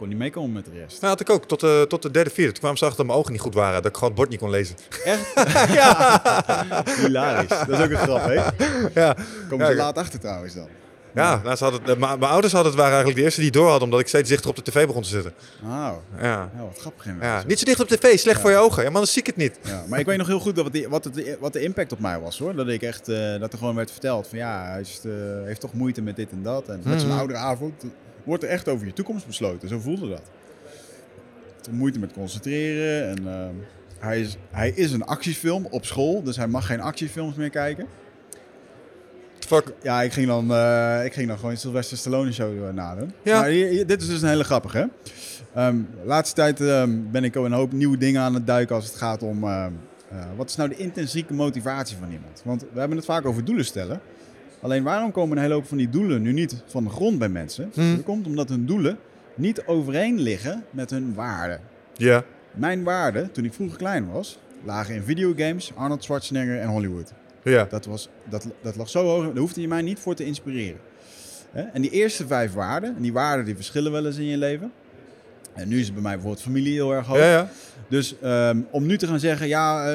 Ik 0.00 0.06
kon 0.06 0.18
niet 0.18 0.24
meekomen 0.24 0.52
met 0.52 0.64
de 0.64 0.70
rest. 0.80 1.00
Nou, 1.00 1.12
had 1.12 1.20
ik 1.20 1.30
ook. 1.30 1.44
Tot 1.44 1.60
de, 1.60 1.84
tot 1.88 2.02
de 2.02 2.10
derde, 2.10 2.30
vierde. 2.30 2.50
Toen 2.50 2.60
kwamen 2.60 2.78
ze 2.78 2.84
achter 2.84 2.98
dat 2.98 3.06
mijn 3.06 3.18
ogen 3.18 3.32
niet 3.32 3.40
goed 3.40 3.54
waren. 3.54 3.74
Dat 3.82 3.86
ik 3.90 3.94
gewoon 3.94 4.08
het 4.08 4.18
bord 4.18 4.28
niet 4.30 4.38
kon 4.40 4.50
lezen. 4.50 4.76
Echt? 5.04 5.32
Hilarisch. 7.00 7.48
Dat 7.48 7.68
is 7.68 7.78
ook 7.84 7.90
een 7.90 7.96
grap, 7.96 8.24
hè? 8.24 8.34
Ja. 9.00 9.16
Komen 9.48 9.66
Ja, 9.66 9.72
ze 9.72 9.76
ja. 9.78 9.82
laat 9.84 9.96
achter 9.98 10.20
trouwens 10.20 10.54
dan. 10.54 10.68
Ja, 11.14 11.40
nou, 11.44 11.56
ze 11.56 11.64
hadden, 11.64 11.82
het- 11.84 11.98
mijn 11.98 12.18
mijn 12.18 12.30
ouders 12.32 12.52
hadden 12.52 12.70
het 12.72 12.80
waren 12.80 12.94
eigenlijk 12.96 13.18
de 13.20 13.24
eerste 13.24 13.40
die 13.40 13.50
door 13.50 13.64
hadden, 13.68 13.84
omdat 13.84 14.00
ik 14.00 14.08
steeds 14.08 14.28
dichter 14.28 14.50
op 14.50 14.56
de 14.56 14.62
tv 14.62 14.86
begon 14.86 15.02
te 15.02 15.08
zitten. 15.08 15.32
Oh, 15.64 15.68
Ja. 15.68 15.92
ja, 16.20 16.50
wat 16.68 16.78
grappig 16.78 17.04
Ja. 17.20 17.42
Niet 17.46 17.58
zo 17.58 17.64
dicht 17.64 17.80
op 17.80 17.88
de 17.88 17.98
tv, 17.98 18.18
slecht 18.18 18.36
Ja. 18.36 18.42
voor 18.42 18.50
je 18.50 18.56
ogen. 18.56 18.82
Ja, 18.82 18.90
man, 18.90 19.00
dan 19.00 19.10
zie 19.10 19.20
ik 19.20 19.26
het 19.26 19.36
niet. 19.36 19.58
Ja, 19.62 19.84
maar 19.88 19.98
ik 19.98 20.06
weet 20.06 20.18
nog 20.18 20.26
heel 20.26 20.40
goed 20.40 20.54
dat 20.54 20.64
wat, 20.64 20.72
die, 20.72 20.88
wat, 20.88 21.04
het, 21.04 21.36
wat 21.40 21.52
de 21.52 21.60
impact 21.60 21.92
op 21.92 21.98
mij 22.00 22.20
was 22.20 22.38
hoor. 22.38 22.54
Dat 22.54 22.68
ik 22.68 22.82
echt, 22.82 23.08
eh, 23.08 23.38
dat 23.40 23.52
er 23.52 23.58
gewoon 23.58 23.74
werd 23.74 23.90
verteld 23.90 24.26
van 24.26 24.38
ja, 24.38 24.64
hij 24.70 24.80
is, 24.80 25.00
eh, 25.04 25.12
heeft 25.44 25.60
toch 25.60 25.72
moeite 25.72 26.02
met 26.02 26.16
dit 26.16 26.30
en 26.30 26.42
dat. 26.42 26.68
En 26.68 26.80
met 26.84 27.00
zo'n 27.00 27.08
Mhm. 27.10 27.18
oudere 27.18 27.38
avond 27.38 27.84
wordt 28.30 28.44
er 28.44 28.50
echt 28.50 28.68
over 28.68 28.86
je 28.86 28.92
toekomst 28.92 29.26
besloten. 29.26 29.68
Zo 29.68 29.78
voelde 29.78 30.08
dat. 30.08 30.22
Moeite 31.70 31.98
met 31.98 32.12
concentreren. 32.12 33.08
En 33.08 33.28
ehm, 33.28 33.54
hij, 33.98 34.20
is, 34.20 34.36
hij 34.50 34.70
is 34.70 34.92
een 34.92 35.04
actiefilm 35.04 35.66
op 35.70 35.84
school, 35.84 36.22
dus 36.22 36.36
hij 36.36 36.46
mag 36.46 36.66
geen 36.66 36.80
actiefilms 36.80 37.34
meer 37.36 37.50
kijken. 37.50 37.86
Fuck. 39.46 39.72
Ja, 39.82 40.02
ik 40.02 40.12
ging 40.12 40.26
dan, 40.26 40.52
eh, 40.54 41.04
ik 41.04 41.12
ging 41.12 41.28
dan 41.28 41.38
gewoon 41.38 41.56
Sylvester 41.56 41.96
Stallone 41.96 42.32
show 42.32 42.66
eh, 42.66 42.72
nadoen. 42.74 43.12
Ja. 43.22 43.40
Maar 43.40 43.48
hier- 43.48 43.68
hier- 43.68 43.86
dit 43.86 44.00
is 44.02 44.08
dus 44.08 44.22
een 44.22 44.28
hele 44.28 44.44
grappige. 44.44 44.78
Hè? 45.52 45.72
De 45.72 45.84
laatste 46.04 46.34
tijd 46.34 46.60
ehm, 46.60 46.98
ben 47.10 47.24
ik 47.24 47.36
ook 47.36 47.44
een 47.44 47.52
hoop 47.52 47.72
nieuwe 47.72 47.96
dingen 47.96 48.22
aan 48.22 48.34
het 48.34 48.46
duiken 48.46 48.74
als 48.76 48.84
het 48.84 48.94
gaat 48.94 49.22
om... 49.22 49.44
ehm, 49.44 49.72
eh, 50.10 50.24
wat 50.36 50.48
is 50.48 50.56
nou 50.56 50.68
de 50.68 50.76
intrinsieke 50.76 51.32
motivatie 51.34 51.96
van 51.96 52.10
iemand? 52.12 52.42
Want 52.44 52.64
we 52.72 52.78
hebben 52.78 52.96
het 52.96 53.06
vaak 53.06 53.26
over 53.26 53.44
doelen 53.44 53.64
stellen. 53.64 54.00
Alleen 54.60 54.82
waarom 54.82 55.12
komen 55.12 55.36
een 55.36 55.42
hele 55.42 55.54
hoop 55.54 55.66
van 55.66 55.76
die 55.76 55.88
doelen 55.88 56.22
nu 56.22 56.32
niet 56.32 56.62
van 56.66 56.84
de 56.84 56.90
grond 56.90 57.18
bij 57.18 57.28
mensen? 57.28 57.70
Hmm. 57.74 57.94
Dat 57.94 58.04
komt 58.04 58.26
omdat 58.26 58.48
hun 58.48 58.66
doelen 58.66 58.98
niet 59.34 59.62
overeen 59.66 60.20
liggen 60.20 60.64
met 60.70 60.90
hun 60.90 61.14
waarden. 61.14 61.60
Ja. 61.96 62.24
Mijn 62.52 62.82
waarde, 62.84 63.30
toen 63.30 63.44
ik 63.44 63.52
vroeger 63.52 63.78
klein 63.78 64.10
was, 64.10 64.38
lagen 64.64 64.94
in 64.94 65.02
videogames, 65.02 65.72
Arnold 65.74 66.04
Schwarzenegger 66.04 66.60
en 66.60 66.68
Hollywood. 66.68 67.12
Ja. 67.44 67.64
Dat, 67.64 67.86
was, 67.86 68.08
dat, 68.28 68.48
dat 68.62 68.76
lag 68.76 68.88
zo 68.88 69.04
hoog, 69.04 69.24
daar 69.24 69.36
hoefde 69.36 69.60
je 69.60 69.68
mij 69.68 69.82
niet 69.82 69.98
voor 69.98 70.14
te 70.14 70.24
inspireren. 70.24 70.80
En 71.72 71.82
die 71.82 71.90
eerste 71.90 72.26
vijf 72.26 72.52
waarden, 72.52 72.96
en 72.96 73.02
die 73.02 73.12
waarden 73.12 73.44
die 73.44 73.54
verschillen 73.54 73.92
wel 73.92 74.06
eens 74.06 74.16
in 74.16 74.24
je 74.24 74.38
leven. 74.38 74.72
En 75.60 75.68
nu 75.68 75.78
is 75.78 75.84
het 75.84 75.94
bij 75.94 76.02
mij 76.02 76.12
bijvoorbeeld 76.12 76.42
familie 76.42 76.72
heel 76.72 76.92
erg 76.92 77.06
hoog. 77.06 77.18
Ja, 77.18 77.30
ja. 77.30 77.48
Dus 77.88 78.14
ehm, 78.22 78.60
om 78.70 78.86
nu 78.86 78.98
te 78.98 79.06
gaan 79.06 79.20
zeggen, 79.20 79.48
ja, 79.48 79.86
eh, 79.86 79.92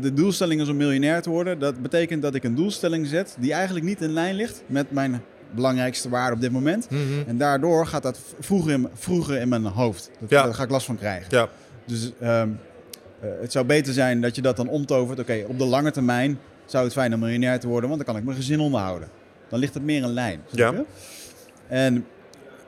de 0.00 0.12
doelstelling 0.14 0.60
is 0.60 0.68
om 0.68 0.76
miljonair 0.76 1.22
te 1.22 1.30
worden, 1.30 1.58
dat 1.58 1.82
betekent 1.82 2.22
dat 2.22 2.34
ik 2.34 2.44
een 2.44 2.54
doelstelling 2.54 3.06
zet 3.06 3.36
die 3.38 3.52
eigenlijk 3.52 3.84
niet 3.84 4.00
in 4.00 4.12
lijn 4.12 4.34
ligt 4.34 4.62
met 4.66 4.90
mijn 4.90 5.22
belangrijkste 5.50 6.08
waarde 6.08 6.34
op 6.34 6.40
dit 6.40 6.52
moment. 6.52 6.90
Mhm. 6.90 7.02
En 7.26 7.38
daardoor 7.38 7.86
gaat 7.86 8.02
dat 8.02 8.20
vroeger 8.40 8.72
in, 8.72 8.88
vroeger 8.94 9.36
in 9.36 9.48
mijn 9.48 9.64
hoofd. 9.64 10.10
Dat, 10.20 10.30
Ja. 10.30 10.42
Daar 10.42 10.54
ga 10.54 10.62
ik 10.62 10.70
last 10.70 10.86
van 10.86 10.98
krijgen. 10.98 11.26
Ja. 11.30 11.48
Dus 11.84 12.12
ehm, 12.20 12.48
eh, 13.20 13.28
het 13.40 13.52
zou 13.52 13.64
beter 13.64 13.92
zijn 13.92 14.20
dat 14.20 14.36
je 14.36 14.42
dat 14.42 14.56
dan 14.56 14.68
omtovert. 14.68 15.18
Oké, 15.18 15.44
op 15.46 15.58
de 15.58 15.64
lange 15.64 15.90
termijn 15.90 16.38
zou 16.64 16.84
het 16.84 16.92
fijn 16.92 17.14
om 17.14 17.20
miljonair 17.20 17.60
te 17.60 17.68
worden, 17.68 17.88
want 17.88 18.04
dan 18.04 18.12
kan 18.12 18.20
ik 18.20 18.26
mijn 18.28 18.36
gezin 18.42 18.60
onderhouden. 18.60 19.08
Dan 19.48 19.58
ligt 19.58 19.74
het 19.74 19.82
meer 19.82 20.02
in 20.02 20.12
lijn. 20.12 20.40
Ja. 20.50 20.70
je? 20.70 20.84
En 21.68 22.06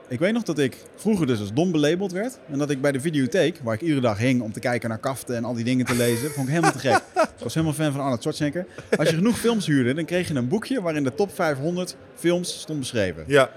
ik 0.09 0.19
weet 0.19 0.33
nog 0.33 0.43
dat 0.43 0.59
ik 0.59 0.77
vroeger 0.97 1.27
dus 1.27 1.41
als 1.41 1.53
dom 1.53 1.73
belabeld 1.73 2.13
werd. 2.13 2.39
En 2.51 2.59
dat 2.59 2.71
ik 2.71 2.81
bij 2.81 2.93
de 2.93 3.01
videotheek, 3.01 3.61
waar 3.63 3.75
ik 3.75 3.81
iedere 3.81 4.01
dag 4.01 4.19
hing 4.19 4.43
om 4.43 4.53
te 4.53 4.61
kijken 4.61 4.89
naar 4.89 4.99
kaften 4.99 5.37
en 5.37 5.45
al 5.45 5.55
die 5.55 5.65
dingen 5.65 5.87
te 5.87 5.95
lezen, 5.97 6.31
vond 6.31 6.47
ik 6.47 6.53
helemaal 6.53 6.73
te 6.73 6.79
gek. 6.79 7.01
Ik 7.39 7.45
was 7.45 7.55
helemaal 7.55 7.75
fan 7.77 7.93
van 7.93 8.01
Arnold 8.01 8.21
Schwarzenegger. 8.21 8.67
Als 8.99 9.09
je 9.09 9.15
genoeg 9.15 9.39
films 9.39 9.67
huurde, 9.67 9.95
dan 9.95 10.05
kreeg 10.05 10.29
je 10.29 10.35
een 10.35 10.49
boekje 10.49 10.83
waarin 10.83 11.05
de 11.05 11.15
top 11.15 11.35
500 11.35 11.97
films 12.17 12.61
stond 12.61 12.79
beschreven. 12.79 13.25
Ja. 13.27 13.51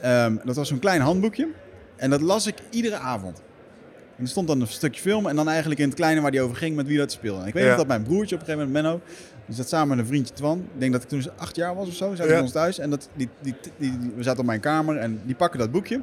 Ehm, 0.00 0.36
dat 0.44 0.56
was 0.56 0.68
zo'n 0.68 0.78
klein 0.78 1.00
handboekje. 1.00 1.48
En 1.96 2.10
dat 2.10 2.20
las 2.20 2.46
ik 2.46 2.54
iedere 2.70 2.96
avond. 2.96 3.42
En 4.16 4.22
er 4.24 4.28
stond 4.30 4.46
dan 4.48 4.60
een 4.60 4.66
stukje 4.66 5.00
film 5.00 5.26
en 5.26 5.36
dan 5.36 5.48
eigenlijk 5.48 5.80
in 5.80 5.86
het 5.86 5.96
kleine 5.96 6.20
waar 6.20 6.30
die 6.30 6.40
over 6.40 6.56
ging 6.56 6.76
met 6.76 6.86
wie 6.86 6.98
dat 6.98 7.12
speelde. 7.12 7.40
En 7.42 7.46
ik 7.46 7.52
weet 7.54 7.62
Ja. 7.62 7.68
nog 7.68 7.78
dat 7.78 7.86
mijn 7.86 8.02
broertje 8.02 8.34
op 8.34 8.40
een 8.40 8.46
gegeven 8.46 8.66
moment, 8.72 8.84
Menno, 8.84 9.00
die 9.46 9.54
zat 9.56 9.68
samen 9.68 9.88
met 9.88 9.98
een 9.98 10.06
vriendje 10.06 10.34
Twan. 10.34 10.58
Ik 10.74 10.80
denk 10.80 10.92
dat 10.92 11.02
ik 11.02 11.08
toen 11.08 11.24
acht 11.36 11.56
jaar 11.56 11.74
was 11.74 11.88
of 11.88 11.94
zo, 11.94 12.10
zaten 12.14 12.26
we 12.26 12.32
Ja. 12.36 12.42
ons 12.42 12.52
thuis. 12.52 12.78
En 12.78 12.90
dat, 12.90 13.08
die, 13.14 13.28
die, 13.40 13.54
die, 13.76 13.98
we 14.16 14.22
zaten 14.22 14.40
op 14.40 14.46
mijn 14.46 14.60
kamer 14.60 14.96
en 14.96 15.20
die 15.24 15.34
pakken 15.34 15.58
dat 15.58 15.70
boekje. 15.72 16.00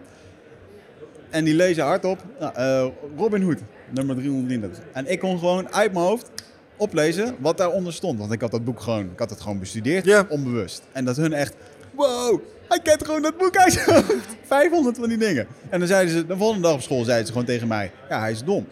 En 1.29 1.43
die 1.43 1.53
lezen 1.55 1.83
hardop 1.83 2.19
nou, 2.39 2.53
eh, 2.55 2.85
Robin 3.17 3.41
Hood, 3.41 3.59
nummer 3.89 4.15
333. 4.15 4.83
En 4.93 5.11
ik 5.11 5.19
kon 5.19 5.39
gewoon 5.39 5.73
uit 5.73 5.93
mijn 5.93 6.05
hoofd 6.05 6.29
oplezen 6.77 7.35
wat 7.39 7.57
daaronder 7.57 7.93
stond. 7.93 8.19
Want 8.19 8.31
ik 8.31 8.41
had 8.41 8.51
dat 8.51 8.63
boek 8.63 8.79
gewoon, 8.81 9.03
ik 9.11 9.19
had 9.19 9.29
het 9.29 9.41
gewoon 9.41 9.59
bestudeerd, 9.59 10.27
onbewust. 10.29 10.81
En 10.91 11.05
dat 11.05 11.17
hun 11.17 11.33
echt, 11.33 11.55
wow, 11.93 12.39
hij 12.67 12.79
kent 12.79 13.05
gewoon 13.05 13.21
dat 13.21 13.37
boek 13.37 13.57
uit 13.57 13.73
zijn 13.73 13.95
hoofd. 13.95 14.15
500 14.47 14.97
van 14.97 15.09
die 15.09 15.17
dingen. 15.17 15.47
En 15.69 15.79
dan 15.79 15.87
zeiden 15.87 16.13
ze, 16.13 16.25
de 16.25 16.37
volgende 16.37 16.61
dag 16.63 16.73
op 16.73 16.81
school 16.81 17.03
zeiden 17.03 17.25
ze 17.25 17.31
gewoon 17.31 17.47
tegen 17.47 17.67
mij, 17.67 17.91
ja, 18.09 18.19
hij 18.19 18.31
is 18.31 18.43
dom. 18.43 18.67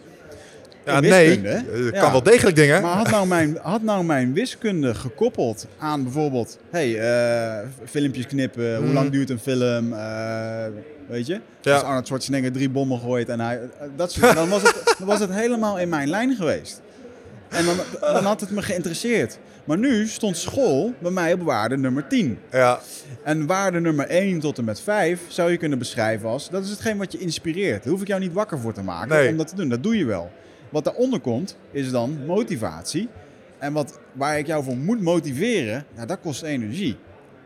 Ja, 0.84 1.00
nee. 1.00 1.40
hè? 1.40 1.48
Het 1.84 1.94
Ja. 1.94 2.00
kan 2.00 2.12
wel 2.12 2.22
degelijk 2.22 2.56
dingen. 2.56 2.82
Maar 2.82 2.96
had 2.96 3.10
nou, 3.10 3.26
mijn, 3.26 3.58
had 3.62 3.82
nou 3.82 4.04
mijn 4.04 4.32
wiskunde 4.34 4.94
gekoppeld 4.94 5.66
aan 5.78 6.02
bijvoorbeeld, 6.02 6.58
hey, 6.70 6.98
eh, 6.98 7.66
filmpjes 7.84 8.26
knippen, 8.26 8.76
hoe 8.76 8.84
Mhm. 8.84 8.94
lang 8.94 9.10
duurt 9.10 9.30
een 9.30 9.38
film, 9.38 9.92
eh, 9.92 10.64
weet 11.08 11.26
je? 11.26 11.40
Ja. 11.60 11.74
Als 11.74 11.82
Arnold 11.82 12.06
Schwarzenegger 12.06 12.52
drie 12.52 12.68
bommen 12.70 12.98
gooit 13.00 13.28
en 13.28 13.40
hij, 13.40 13.56
eh, 13.60 13.86
dat 13.96 14.12
soort, 14.12 14.34
dan, 14.34 14.48
was 14.48 14.62
het, 14.62 14.94
dan 14.98 15.06
was 15.06 15.20
het 15.20 15.30
helemaal 15.32 15.78
in 15.78 15.88
mijn 15.88 16.08
lijn 16.08 16.34
geweest. 16.36 16.80
En 17.48 17.64
dan, 17.64 17.76
dan 18.00 18.24
had 18.24 18.40
het 18.40 18.50
me 18.50 18.62
geïnteresseerd. 18.62 19.38
Maar 19.64 19.78
nu 19.78 20.06
stond 20.06 20.36
school 20.36 20.92
bij 20.98 21.10
mij 21.10 21.32
op 21.32 21.42
waarde 21.42 21.76
nummer 21.78 22.06
10. 22.06 22.38
Ja. 22.52 22.80
En 23.24 23.46
waarde 23.46 23.80
nummer 23.80 24.06
1 24.10 24.40
tot 24.40 24.58
en 24.58 24.64
met 24.64 24.80
5 24.80 25.20
zou 25.28 25.50
je 25.50 25.56
kunnen 25.56 25.78
beschrijven 25.78 26.28
als... 26.28 26.50
dat 26.50 26.64
is 26.64 26.70
hetgeen 26.70 26.96
wat 26.96 27.12
je 27.12 27.18
inspireert. 27.18 27.82
Daar 27.82 27.92
hoef 27.92 28.00
ik 28.02 28.06
jou 28.08 28.20
niet 28.20 28.32
wakker 28.32 28.58
voor 28.58 28.72
te 28.72 28.82
maken 28.82 29.08
Nee. 29.16 29.28
om 29.28 29.36
dat 29.36 29.48
te 29.48 29.54
doen. 29.56 29.68
Dat 29.68 29.82
doe 29.82 29.96
je 29.98 30.04
wel. 30.04 30.30
Wat 30.72 30.84
daaronder 30.84 31.20
komt, 31.20 31.56
is 31.70 31.90
dan 31.90 32.18
motivatie. 32.26 33.08
En 33.58 33.72
wat, 33.72 33.98
waar 34.12 34.38
ik 34.38 34.46
jou 34.46 34.64
voor 34.64 34.76
moet 34.76 35.00
motiveren, 35.00 35.84
ja, 35.96 36.06
dat 36.06 36.18
kost 36.20 36.42
energie. 36.42 36.96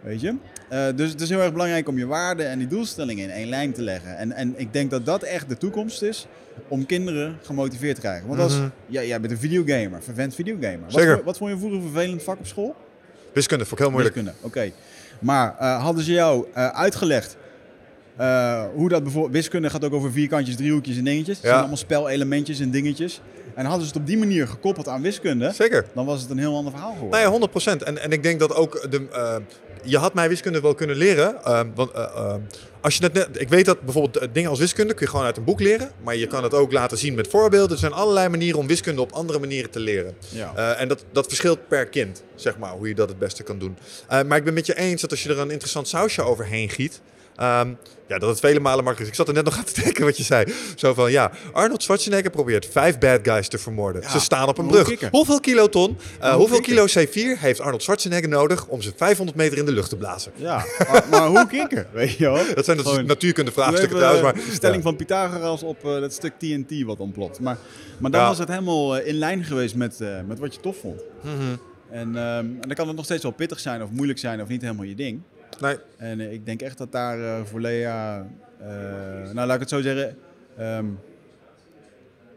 Weet 0.01 0.20
je? 0.20 0.35
Eh, 0.69 0.86
dus 0.97 1.11
het 1.11 1.20
is 1.20 1.28
heel 1.28 1.40
erg 1.40 1.53
belangrijk 1.53 1.89
om 1.89 1.98
je 1.98 2.07
waarden 2.07 2.48
en 2.48 2.59
die 2.59 2.69
doelstellingen 2.69 3.24
in 3.24 3.31
één 3.31 3.48
lijn 3.48 3.73
te 3.73 3.82
leggen. 3.82 4.16
En, 4.16 4.32
en 4.32 4.55
ik 4.57 4.73
denk 4.73 4.90
dat 4.90 5.07
dat 5.07 5.23
echt 5.23 5.48
de 5.48 5.57
toekomst 5.57 6.03
is 6.03 6.27
om 6.69 6.86
kinderen 6.86 7.39
gemotiveerd 7.43 7.94
te 7.94 8.01
krijgen. 8.01 8.28
Want 8.28 8.40
als, 8.40 8.57
Mhm. 8.57 8.69
ja, 8.86 9.03
jij 9.03 9.20
bent 9.20 9.32
een 9.32 9.39
videogamer, 9.39 10.03
vervent 10.03 10.35
videogamer. 10.35 10.81
Wat, 10.81 10.93
Zeker. 10.93 11.15
voor- 11.15 11.24
wat 11.24 11.36
vond 11.39 11.51
je 11.51 11.57
vroeger 11.59 11.78
een 11.78 11.85
vervelend 11.93 12.23
vak 12.23 12.39
op 12.39 12.47
school? 12.47 12.74
Wiskunde 13.32 13.65
vond 13.65 13.81
ik 13.81 13.86
heel 13.86 13.90
moeilijk. 13.94 14.15
Wiskunde, 14.15 14.39
oké. 14.47 14.70
Maar 15.19 15.57
eh, 15.59 15.82
hadden 15.82 16.05
ze 16.05 16.12
jou 16.12 16.47
eh, 16.55 16.69
uitgelegd 16.69 17.36
eh, 18.16 18.64
hoe 18.74 18.88
dat 18.88 19.02
bijvoorbeeld... 19.02 19.32
Wiskunde 19.34 19.70
gaat 19.70 19.84
ook 19.84 19.93
over 19.94 20.12
vierkantjes, 20.12 20.56
driehoekjes 20.56 20.97
en 20.97 21.05
dingetjes. 21.05 21.34
Het 21.36 21.43
Ja. 21.44 21.48
zijn 21.48 21.59
allemaal 21.60 21.76
spelelementjes 21.76 22.60
en 22.60 22.70
dingetjes. 22.70 23.20
En 23.55 23.64
hadden 23.64 23.86
ze 23.86 23.93
het 23.93 24.01
op 24.01 24.06
die 24.06 24.18
manier 24.18 24.48
gekoppeld 24.48 24.88
aan 24.88 25.02
wiskunde... 25.02 25.52
Zeker. 25.55 25.86
dan 25.94 26.06
was 26.06 26.20
het 26.20 26.30
een 26.30 26.38
heel 26.38 26.56
ander 26.56 26.72
verhaal 26.72 26.90
geworden. 26.93 27.10
Nou 27.10 27.22
ja, 27.22 27.30
100 27.30 27.51
procent. 27.51 27.82
En, 27.82 27.98
en 28.02 28.10
ik 28.10 28.22
denk 28.22 28.40
dat 28.40 28.55
ook 28.55 28.86
de. 28.90 29.06
eh, 29.12 29.36
je 29.82 29.98
had 29.98 30.14
mij 30.14 30.28
wiskunde 30.28 30.60
wel 30.60 30.74
kunnen 30.74 30.97
leren. 30.97 31.44
eh, 31.44 31.60
want 31.74 31.90
eh, 31.90 32.02
eh, 32.02 32.34
als 32.80 32.97
je 32.97 33.10
net, 33.12 33.28
ik 33.40 33.48
weet 33.48 33.64
dat 33.64 33.80
bijvoorbeeld 33.80 34.28
dingen 34.34 34.51
als 34.51 34.59
wiskunde 34.59 34.94
kun 34.94 35.05
je 35.05 35.10
gewoon 35.10 35.26
uit 35.26 35.36
een 35.36 35.44
boek 35.44 35.60
leren. 35.60 35.90
Maar 36.02 36.16
je 36.16 36.26
kan 36.26 36.43
het 36.43 36.55
ook 36.55 36.72
laten 36.72 36.98
zien 36.98 37.14
met 37.14 37.28
voorbeelden. 37.28 37.70
Er 37.70 37.78
zijn 37.78 37.93
allerlei 37.93 38.28
manieren 38.28 38.59
om 38.60 38.66
wiskunde 38.66 39.01
op 39.01 39.12
andere 39.12 39.38
manieren 39.38 39.70
te 39.70 39.80
leren. 39.80 40.14
Ja. 40.28 40.74
En 40.74 40.88
dat, 40.88 41.05
dat 41.12 41.26
verschilt 41.26 41.68
per 41.68 41.86
kind, 41.86 42.22
zeg 42.34 42.59
maar, 42.59 42.70
hoe 42.70 42.88
je 42.88 42.94
dat 42.94 43.09
het 43.09 43.18
beste 43.18 43.43
kan 43.43 43.59
doen. 43.59 43.76
Maar 44.09 44.36
ik 44.36 44.44
ben 44.44 44.55
met 44.55 44.66
je 44.66 44.76
eens 44.76 45.01
dat 45.01 45.10
als 45.10 45.22
je 45.22 45.28
er 45.28 45.38
een 45.38 45.51
interessant 45.51 45.88
sausje 45.88 46.22
overheen 46.22 46.68
giet. 46.68 47.01
Ehm, 47.36 47.72
ja, 48.08 48.18
dat 48.18 48.28
het 48.28 48.40
vele 48.40 48.60
malen 48.60 48.84
makkelijker 48.84 49.02
is. 49.02 49.08
Ik 49.08 49.14
zat 49.14 49.28
er 49.28 49.34
net 49.34 49.44
nog 49.44 49.56
aan 49.58 49.64
te 49.74 49.82
denken 49.82 50.04
wat 50.04 50.16
je 50.16 50.22
zei. 50.22 50.52
Zo 50.76 50.94
van, 50.94 51.10
ja, 51.10 51.30
Arnold 51.52 51.82
Schwarzenegger 51.82 52.30
probeert 52.30 52.66
vijf 52.70 52.98
bad 52.98 53.20
guys 53.22 53.48
te 53.48 53.58
vermoorden. 53.58 54.02
Ja, 54.02 54.08
Ze 54.10 54.20
staan 54.20 54.48
op 54.48 54.58
een 54.58 54.66
brug. 54.66 54.86
kicken? 54.86 55.08
Hoeveel 55.10 55.40
kiloton, 55.40 55.98
eh, 56.20 56.28
hoe 56.30 56.38
hoeveel 56.38 56.60
kilo 56.60 56.84
C4 56.86 57.38
heeft 57.40 57.60
Arnold 57.60 57.82
Schwarzenegger 57.82 58.28
nodig 58.28 58.66
om 58.66 58.82
ze 58.82 58.92
500 58.96 59.36
meter 59.38 59.58
in 59.58 59.64
de 59.64 59.72
lucht 59.72 59.88
te 59.88 59.96
blazen? 59.96 60.32
Ja, 60.34 60.64
maar, 60.90 61.04
maar 61.10 61.26
hoe 61.26 61.46
kikken, 61.46 61.86
weet 61.92 62.12
je 62.16 62.24
wel? 62.30 62.54
Dat 62.54 62.64
zijn 62.64 62.76
dus 62.76 63.02
natuurkundevraagstukken 63.04 63.96
Even, 63.96 64.08
trouwens. 64.08 64.22
Maar, 64.22 64.42
eh, 64.42 64.48
de 64.48 64.54
stelling 64.54 64.82
ja. 64.82 64.88
van 64.88 64.96
Pythagoras 64.96 65.62
op 65.62 65.84
eh, 65.84 66.00
dat 66.00 66.12
stuk 66.12 66.32
TNT 66.38 66.82
wat 66.84 66.98
ontploft. 66.98 67.40
Maar, 67.40 67.56
maar 67.98 68.10
dan 68.10 68.20
Ja. 68.20 68.26
was 68.28 68.38
het 68.38 68.48
helemaal 68.48 68.96
eh, 68.96 69.06
in 69.06 69.14
lijn 69.14 69.44
geweest 69.44 69.74
met, 69.74 70.00
eh, 70.00 70.08
met 70.26 70.38
wat 70.38 70.54
je 70.54 70.60
tof 70.60 70.76
vond. 70.80 71.00
Mhm. 71.22 71.32
En, 71.90 72.16
ehm, 72.16 72.38
en 72.38 72.58
dan 72.60 72.74
kan 72.74 72.86
het 72.86 72.96
nog 72.96 73.04
steeds 73.04 73.22
wel 73.22 73.32
pittig 73.32 73.60
zijn 73.60 73.82
of 73.82 73.90
moeilijk 73.90 74.18
zijn 74.18 74.42
of 74.42 74.48
niet 74.48 74.62
helemaal 74.62 74.84
je 74.84 74.94
ding. 74.94 75.20
Nee, 75.60 75.76
En 75.96 76.20
eh, 76.20 76.32
ik 76.32 76.46
denk 76.46 76.62
echt 76.62 76.78
dat 76.78 76.92
daar 76.92 77.20
eh, 77.20 77.44
voor 77.44 77.60
Lea, 77.60 78.26
eh, 78.60 78.66
nou 79.32 79.46
laat 79.46 79.54
ik 79.54 79.60
het 79.60 79.68
zo 79.68 79.80
zeggen, 79.80 80.16
ehm, 80.58 80.86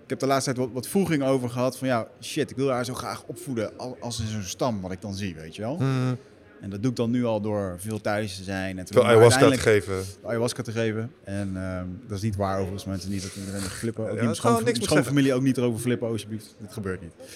ik 0.03 0.09
heb 0.09 0.19
de 0.19 0.25
laatste 0.27 0.53
tijd 0.53 0.65
wat, 0.65 0.73
wat 0.75 0.87
voeging 0.87 1.23
over 1.23 1.49
gehad 1.49 1.77
van 1.77 1.87
ja, 1.87 2.07
shit, 2.21 2.49
ik 2.49 2.55
wil 2.55 2.69
haar 2.69 2.85
zo 2.85 2.93
graag 2.93 3.23
opvoeden 3.25 3.71
al- 3.77 3.97
als 3.99 4.19
in 4.19 4.27
zo'n 4.27 4.41
stam 4.43 4.81
wat 4.81 4.91
ik 4.91 5.01
dan 5.01 5.13
zie, 5.13 5.35
weet 5.35 5.55
je 5.55 5.61
wel. 5.61 5.75
Mhm. 5.75 6.13
En 6.61 6.69
dat 6.69 6.81
doe 6.81 6.91
ik 6.91 6.97
dan 6.97 7.11
nu 7.11 7.25
al 7.25 7.41
door 7.41 7.75
veel 7.77 8.01
thuis 8.01 8.37
te 8.37 8.43
zijn 8.43 8.77
en 8.79 8.85
te 8.85 8.93
veel 8.93 9.05
ayahuasca 9.05 9.49
te 9.49 9.57
geven. 9.57 10.03
ayahuasca 10.25 10.63
te 10.63 10.71
geven. 10.71 11.11
En 11.23 11.51
ehm, 11.55 11.85
dat 12.07 12.17
is 12.17 12.23
niet 12.23 12.35
waar 12.35 12.55
overigens, 12.55 12.85
mensen 12.85 13.09
niet 13.11 13.21
dat 13.21 13.35
iedereen 13.35 13.61
er 13.63 13.69
flippen. 13.69 14.09
Ook 14.09 14.17
Ja, 14.19 14.25
niet 14.25 14.35
schoon, 14.35 14.63
niks 14.63 14.83
schoonfamilie 14.83 15.33
ook 15.33 15.41
niet 15.41 15.57
erover 15.57 15.79
flippen, 15.79 16.07
alsjeblieft. 16.07 16.55
Dat 16.59 16.73
gebeurt 16.73 17.01
niet. 17.01 17.13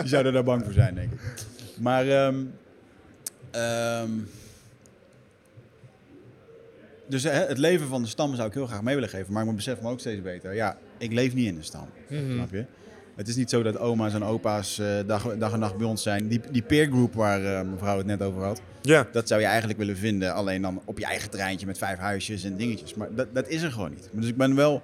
Die 0.00 0.08
zouden 0.08 0.32
daar 0.32 0.44
bang 0.44 0.64
voor 0.64 0.72
zijn, 0.72 0.94
denk 0.94 1.12
ik. 1.12 1.18
Maar 1.80 2.08
ehm, 2.08 2.34
ehm, 3.56 4.10
dus 7.08 7.22
hè, 7.22 7.30
het 7.30 7.58
leven 7.58 7.86
van 7.86 8.02
de 8.02 8.08
stam 8.08 8.34
zou 8.34 8.48
ik 8.48 8.54
heel 8.54 8.66
graag 8.66 8.82
mee 8.82 8.94
willen 8.94 9.08
geven. 9.08 9.32
Maar 9.32 9.46
ik 9.46 9.56
besef 9.56 9.80
me 9.80 9.88
ook 9.88 10.00
steeds 10.00 10.22
beter. 10.22 10.54
Ja, 10.54 10.78
ik 10.98 11.12
leef 11.12 11.34
niet 11.34 11.46
in 11.46 11.54
de 11.54 11.62
stam. 11.62 11.88
Mhm. 12.08 12.32
Snap 12.32 12.50
je? 12.50 12.64
Het 13.16 13.28
is 13.28 13.36
niet 13.36 13.50
zo 13.50 13.62
dat 13.62 13.78
oma's 13.78 14.14
en 14.14 14.24
opa's 14.24 14.78
eh, 14.78 14.86
dag, 15.06 15.36
dag 15.36 15.52
en 15.52 15.58
nacht 15.58 15.76
bij 15.76 15.86
ons 15.86 16.02
zijn. 16.02 16.28
Die, 16.28 16.40
die 16.50 16.62
peer 16.62 16.86
group 16.86 17.14
waar 17.14 17.44
eh, 17.44 17.68
mevrouw 17.70 17.96
het 17.96 18.06
net 18.06 18.22
over 18.22 18.42
had. 18.42 18.60
Ja, 18.82 19.06
Dat 19.12 19.28
zou 19.28 19.40
je 19.40 19.46
eigenlijk 19.46 19.78
willen 19.78 19.96
vinden, 19.96 20.34
alleen 20.34 20.62
dan 20.62 20.82
op 20.84 20.98
je 20.98 21.04
eigen 21.04 21.30
treintje 21.30 21.66
met 21.66 21.78
vijf 21.78 21.98
huisjes 21.98 22.44
en 22.44 22.56
dingetjes. 22.56 22.94
Maar 22.94 23.14
dat, 23.14 23.34
dat 23.34 23.48
is 23.48 23.62
er 23.62 23.72
gewoon 23.72 23.90
niet. 23.90 24.08
Dus 24.12 24.26
ik 24.26 24.36
ben 24.36 24.54
wel 24.54 24.82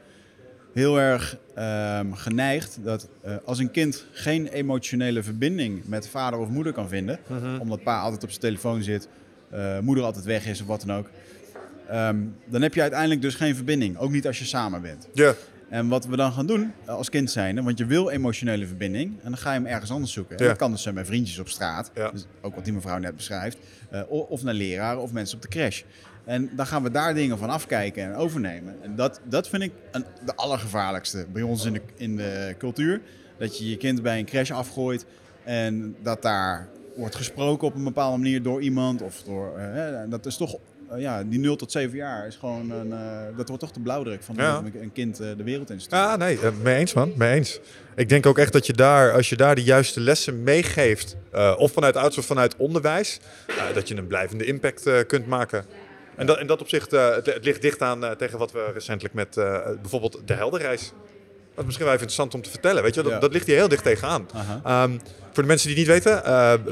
heel 0.75 1.01
erg 1.01 1.37
ehm, 1.55 2.13
geneigd 2.13 2.79
dat 2.83 3.09
eh, 3.23 3.35
als 3.45 3.59
een 3.59 3.71
kind 3.71 4.05
geen 4.13 4.47
emotionele 4.49 5.23
verbinding 5.23 5.83
met 5.87 6.09
vader 6.09 6.39
of 6.39 6.49
moeder 6.49 6.73
kan 6.73 6.89
vinden, 6.89 7.19
omdat 7.61 7.83
pa 7.83 8.01
altijd 8.01 8.23
op 8.23 8.29
zijn 8.29 8.41
telefoon 8.41 8.83
zit, 8.83 9.09
eh, 9.51 9.79
moeder 9.79 10.05
altijd 10.05 10.25
weg 10.25 10.47
is 10.47 10.61
of 10.61 10.67
wat 10.67 10.85
dan 10.87 10.97
ook, 10.97 11.09
ehm, 11.89 12.17
dan 12.47 12.63
heb 12.63 12.75
je 12.75 12.81
uiteindelijk 12.81 13.23
dus 13.23 13.35
geen 13.35 13.55
verbinding. 13.55 13.97
Ook 13.99 14.11
niet 14.11 14.27
als 14.27 14.39
je 14.39 14.45
samen 14.45 14.83
bent. 14.83 15.09
ja. 15.13 15.35
En 15.69 15.89
wat 15.89 16.07
we 16.07 16.17
dan 16.17 16.33
gaan 16.33 16.47
doen 16.47 16.73
eh, 16.85 16.95
als 16.95 17.09
kind 17.11 17.31
zijn, 17.31 17.63
want 17.65 17.79
je 17.79 17.87
wil 17.87 18.11
emotionele 18.11 18.67
verbinding 18.67 19.09
en 19.23 19.31
dan 19.31 19.37
ga 19.37 19.53
je 19.53 19.59
hem 19.59 19.67
ergens 19.69 19.91
anders 19.91 20.13
zoeken. 20.13 20.37
Ja. 20.39 20.47
dat 20.47 20.57
kan 20.57 20.71
dus 20.71 20.83
zijn 20.83 20.95
bij 20.95 21.05
vriendjes 21.05 21.39
op 21.39 21.49
straat, 21.49 21.91
Ja. 21.95 22.11
dus 22.11 22.25
ook 22.41 22.55
wat 22.55 22.65
die 22.65 22.73
mevrouw 22.73 22.99
net 22.99 23.17
beschrijft, 23.17 23.59
eh, 23.91 24.01
of 24.09 24.43
naar 24.43 24.55
leraren 24.55 25.03
of 25.03 25.13
mensen 25.13 25.37
op 25.37 25.43
de 25.43 25.49
crash. 25.49 25.83
En 26.25 26.51
dan 26.57 26.67
gaan 26.67 26.83
we 26.83 26.91
daar 26.91 27.15
dingen 27.15 27.39
van 27.39 27.51
afkijken 27.51 28.05
en 28.05 28.15
overnemen. 28.15 28.77
En 28.83 28.97
dat, 28.97 29.21
dat 29.25 29.49
vind 29.49 29.63
ik 29.63 29.73
een, 29.93 30.05
de 30.25 30.35
allergevaarlijkste 30.35 31.27
bij 31.33 31.43
ons 31.43 31.65
in 31.65 31.73
de, 31.73 31.81
in 31.97 32.17
de 32.17 32.55
cultuur. 32.59 33.01
Dat 33.39 33.59
je 33.59 33.71
je 33.71 33.77
kind 33.77 34.03
bij 34.03 34.19
een 34.19 34.25
crash 34.25 34.51
afgooit 34.51 35.07
en 35.45 35.97
dat 36.03 36.23
daar 36.23 36.69
wordt 36.97 37.15
gesproken 37.15 37.67
op 37.69 37.75
een 37.75 37.85
bepaalde 37.85 38.19
manier 38.19 38.43
door 38.43 38.63
iemand. 38.63 39.03
Of 39.03 39.23
door, 39.23 39.59
eh, 39.59 40.01
dat 40.09 40.27
is 40.27 40.37
toch 40.37 40.57
eh, 40.91 41.01
ja, 41.01 41.25
die 41.25 41.39
0 41.39 41.57
tot 41.57 41.73
7 41.73 41.97
jaar 41.97 42.27
is 42.27 42.37
gewoon 42.37 42.71
een, 42.71 42.93
eh, 42.93 43.37
dat 43.37 43.49
wordt 43.49 43.63
toch 43.63 43.73
de 43.73 43.81
blauwdruk 43.81 44.23
van 44.23 44.35
Ja. 44.39 44.63
een 44.81 44.93
kind 44.93 45.17
de 45.17 45.43
wereld 45.45 45.71
in 45.71 45.81
sturen. 45.81 46.05
Ja, 46.05 46.17
nee, 46.17 46.39
mee 46.63 46.77
eens 46.77 46.93
man, 46.93 47.13
mee 47.17 47.35
eens. 47.35 47.61
Ik 47.97 48.09
denk 48.09 48.27
ook 48.27 48.39
echt 48.39 48.53
dat 48.53 48.67
je 48.67 48.73
daar, 48.73 49.13
als 49.13 49.29
je 49.29 49.37
daar 49.37 49.55
de 49.55 49.63
juiste 49.63 50.01
lessen 50.01 50.43
meegeeft, 50.43 51.17
of 51.57 51.73
vanuit 51.73 51.97
ouds 51.97 52.19
of 52.19 52.27
vanuit 52.27 52.57
onderwijs, 52.57 53.21
dat 53.75 53.89
je 53.89 53.97
een 53.97 54.07
blijvende 54.07 54.45
impact 54.45 55.07
kunt 55.07 55.27
maken. 55.27 55.65
En 56.23 56.29
dat, 56.29 56.41
in 56.41 56.47
dat 56.47 56.61
opzicht, 56.61 56.93
eh, 56.93 57.15
het, 57.15 57.27
het 57.27 57.45
ligt 57.45 57.63
dicht 57.63 57.83
aan 57.83 58.05
eh, 58.05 58.11
tegen 58.11 58.39
wat 58.39 58.53
we 58.53 58.71
recentelijk 58.75 59.15
met 59.15 59.37
eh, 59.37 59.59
bijvoorbeeld 59.81 60.21
de 60.25 60.35
Helderreis. 60.35 60.93
Dat 61.55 61.61
is 61.61 61.65
misschien 61.65 61.87
wel 61.87 61.95
even 61.95 62.07
interessant 62.07 62.35
om 62.35 62.43
te 62.43 62.51
vertellen, 62.51 62.83
weet 62.83 62.95
je, 62.95 63.03
dat, 63.03 63.13
Ja. 63.13 63.19
dat 63.19 63.33
ligt 63.33 63.47
hier 63.47 63.57
heel 63.57 63.69
dicht 63.69 63.83
tegenaan. 63.83 64.29
Aha. 64.35 64.61
Ehm, 64.65 64.99
voor 65.33 65.43
de 65.43 65.49
mensen 65.49 65.69
die 65.69 65.77
het 65.77 65.87
niet 65.87 66.05
weten, 66.05 66.23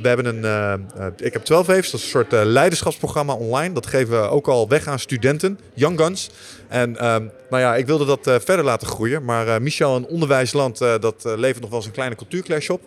we 0.02 0.08
hebben 0.08 0.44
een, 0.44 1.14
ik 1.16 1.32
heb 1.32 1.44
12 1.44 1.66
Waves, 1.66 1.90
dat 1.90 2.00
is 2.00 2.06
een 2.06 2.10
soort 2.10 2.32
leiderschapsprogramma 2.32 3.34
online. 3.34 3.74
Dat 3.74 3.86
geven 3.86 4.22
we 4.22 4.28
ook 4.28 4.48
al 4.48 4.68
weg 4.68 4.86
aan 4.86 4.98
studenten, 4.98 5.58
Young 5.74 6.00
Guns. 6.00 6.30
En 6.68 6.96
ehm, 6.96 7.24
nou 7.50 7.62
ja, 7.62 7.76
ik 7.76 7.86
wilde 7.86 8.04
dat 8.04 8.42
verder 8.44 8.64
laten 8.64 8.86
groeien. 8.86 9.24
Maar 9.24 9.62
Michel, 9.62 9.96
een 9.96 10.06
onderwijsland, 10.06 10.78
dat 10.78 11.22
levert 11.24 11.60
nog 11.60 11.68
wel 11.70 11.78
eens 11.78 11.86
een 11.86 11.92
kleine 11.92 12.16
cultuurclash 12.16 12.68
op. 12.68 12.82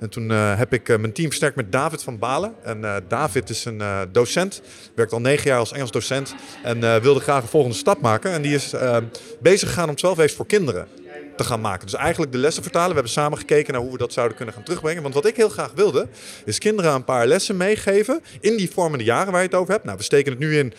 En 0.00 0.08
toen 0.10 0.30
eh, 0.30 0.58
heb 0.58 0.72
ik 0.72 0.88
eh, 0.88 0.98
mijn 0.98 1.12
team 1.12 1.26
versterkt 1.28 1.56
met 1.56 1.72
David 1.72 2.02
van 2.02 2.18
Balen. 2.18 2.54
En 2.62 2.84
eh, 2.84 2.96
David 3.08 3.50
is 3.50 3.64
een 3.64 3.82
docent, 4.12 4.62
werkt 4.94 5.12
al 5.12 5.20
negen 5.20 5.50
jaar 5.50 5.58
als 5.58 5.72
Engels 5.72 5.90
docent. 5.90 6.34
En 6.62 7.00
wilde 7.02 7.20
graag 7.20 7.42
een 7.42 7.48
volgende 7.48 7.76
stap 7.76 8.00
maken. 8.00 8.30
En 8.32 8.42
die 8.42 8.54
is 8.54 8.72
bezig 9.40 9.68
gegaan 9.68 9.88
om 9.88 9.94
12 9.94 10.16
Waves 10.16 10.34
voor 10.34 10.46
kinderen 10.46 10.86
te 11.36 11.44
gaan 11.44 11.60
maken. 11.60 11.86
Dus 11.86 11.94
eigenlijk 11.94 12.32
de 12.32 12.38
lessen 12.38 12.62
vertalen. 12.62 12.88
We 12.88 12.94
hebben 12.94 13.12
samen 13.12 13.38
gekeken 13.38 13.72
naar 13.72 13.82
hoe 13.82 13.92
we 13.92 13.98
dat 13.98 14.12
zouden 14.12 14.36
kunnen 14.36 14.54
gaan 14.54 14.62
terugbrengen. 14.64 15.02
Want 15.02 15.14
wat 15.14 15.26
ik 15.26 15.36
heel 15.36 15.48
graag 15.48 15.72
wilde, 15.74 16.08
is 16.44 16.58
kinderen 16.58 16.94
een 16.94 17.04
paar 17.04 17.26
lessen 17.26 17.56
meegeven 17.56 18.20
in 18.40 18.56
die 18.56 18.70
vormende 18.70 19.04
jaren 19.04 19.32
waar 19.32 19.40
je 19.42 19.46
het 19.48 19.56
over 19.56 19.72
hebt. 19.72 19.84
Nou, 19.84 19.96
we 19.96 20.02
steken 20.02 20.30
het 20.32 20.40
nu 20.40 20.58
in 20.58 20.72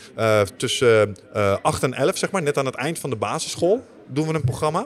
tussen 0.57 1.15
eh 1.33 1.55
8 1.61 1.83
en 1.83 1.93
11, 1.93 2.17
zeg 2.17 2.31
maar, 2.31 2.41
net 2.41 2.57
aan 2.57 2.65
het 2.65 2.75
eind 2.75 2.99
van 2.99 3.09
de 3.09 3.15
basisschool 3.15 3.85
doen 4.07 4.27
we 4.27 4.33
een 4.33 4.43
programma. 4.43 4.79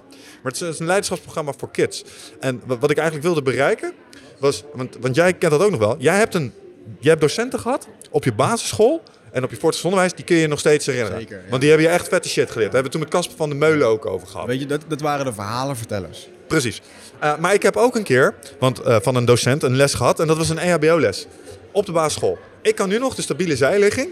Maar 0.43 0.51
het 0.51 0.61
is 0.61 0.79
een 0.79 0.85
leiderschapsprogramma 0.85 1.53
voor 1.57 1.71
kids. 1.71 2.03
En 2.39 2.61
wa- 2.65 2.77
wat 2.77 2.89
ik 2.91 2.97
eigenlijk 2.97 3.27
wilde 3.27 3.41
bereiken 3.41 3.93
was, 4.39 4.63
want, 4.73 4.97
want 5.01 5.15
jij 5.15 5.33
kent 5.33 5.51
dat 5.51 5.61
ook 5.61 5.71
nog 5.71 5.79
wel. 5.79 5.95
Jij 5.99 6.17
hebt, 6.17 6.33
een, 6.33 6.53
jij 6.99 7.09
hebt 7.09 7.21
docenten 7.21 7.59
gehad 7.59 7.87
op 8.11 8.23
je 8.23 8.33
basisschool 8.33 9.03
en 9.31 9.43
op 9.43 9.49
je 9.49 9.55
voortgezet 9.55 9.85
onderwijs, 9.85 10.13
die 10.13 10.25
kun 10.25 10.35
je 10.35 10.47
nog 10.47 10.59
steeds 10.59 10.85
herinneren. 10.85 11.19
Zeker, 11.19 11.37
ja. 11.37 11.49
Want 11.49 11.61
die 11.61 11.69
hebben 11.69 11.87
je 11.87 11.93
echt 11.93 12.07
vette 12.07 12.29
shit 12.29 12.51
geleerd. 12.51 12.71
Daar 12.71 12.81
hebben 12.81 12.83
we 12.83 12.89
toen 12.89 12.99
met 12.99 13.09
Casper 13.09 13.37
van 13.37 13.49
de 13.49 13.55
Meulen 13.55 13.87
ook 13.87 14.05
over 14.05 14.27
gehad. 14.27 14.47
Weet 14.47 14.59
je, 14.59 14.65
dat, 14.65 14.81
dat 14.87 15.01
waren 15.01 15.25
de 15.25 15.33
verhalenvertellers. 15.33 16.29
Precies. 16.47 16.81
Eh, 17.19 17.37
maar 17.37 17.53
ik 17.53 17.63
heb 17.63 17.75
ook 17.75 17.95
een 17.95 18.03
keer 18.03 18.35
want, 18.59 18.79
eh, 18.79 18.97
van 19.01 19.15
een 19.15 19.25
docent 19.25 19.63
een 19.63 19.75
les 19.75 19.93
gehad. 19.93 20.19
En 20.19 20.27
dat 20.27 20.37
was 20.37 20.49
een 20.49 20.57
EHBO-les. 20.57 21.27
Op 21.71 21.85
de 21.85 21.91
basisschool. 21.91 22.37
Ik 22.61 22.75
kan 22.75 22.89
nu 22.89 22.97
nog 22.97 23.15
de 23.15 23.21
stabiele 23.21 23.55
zijligging. 23.55 24.09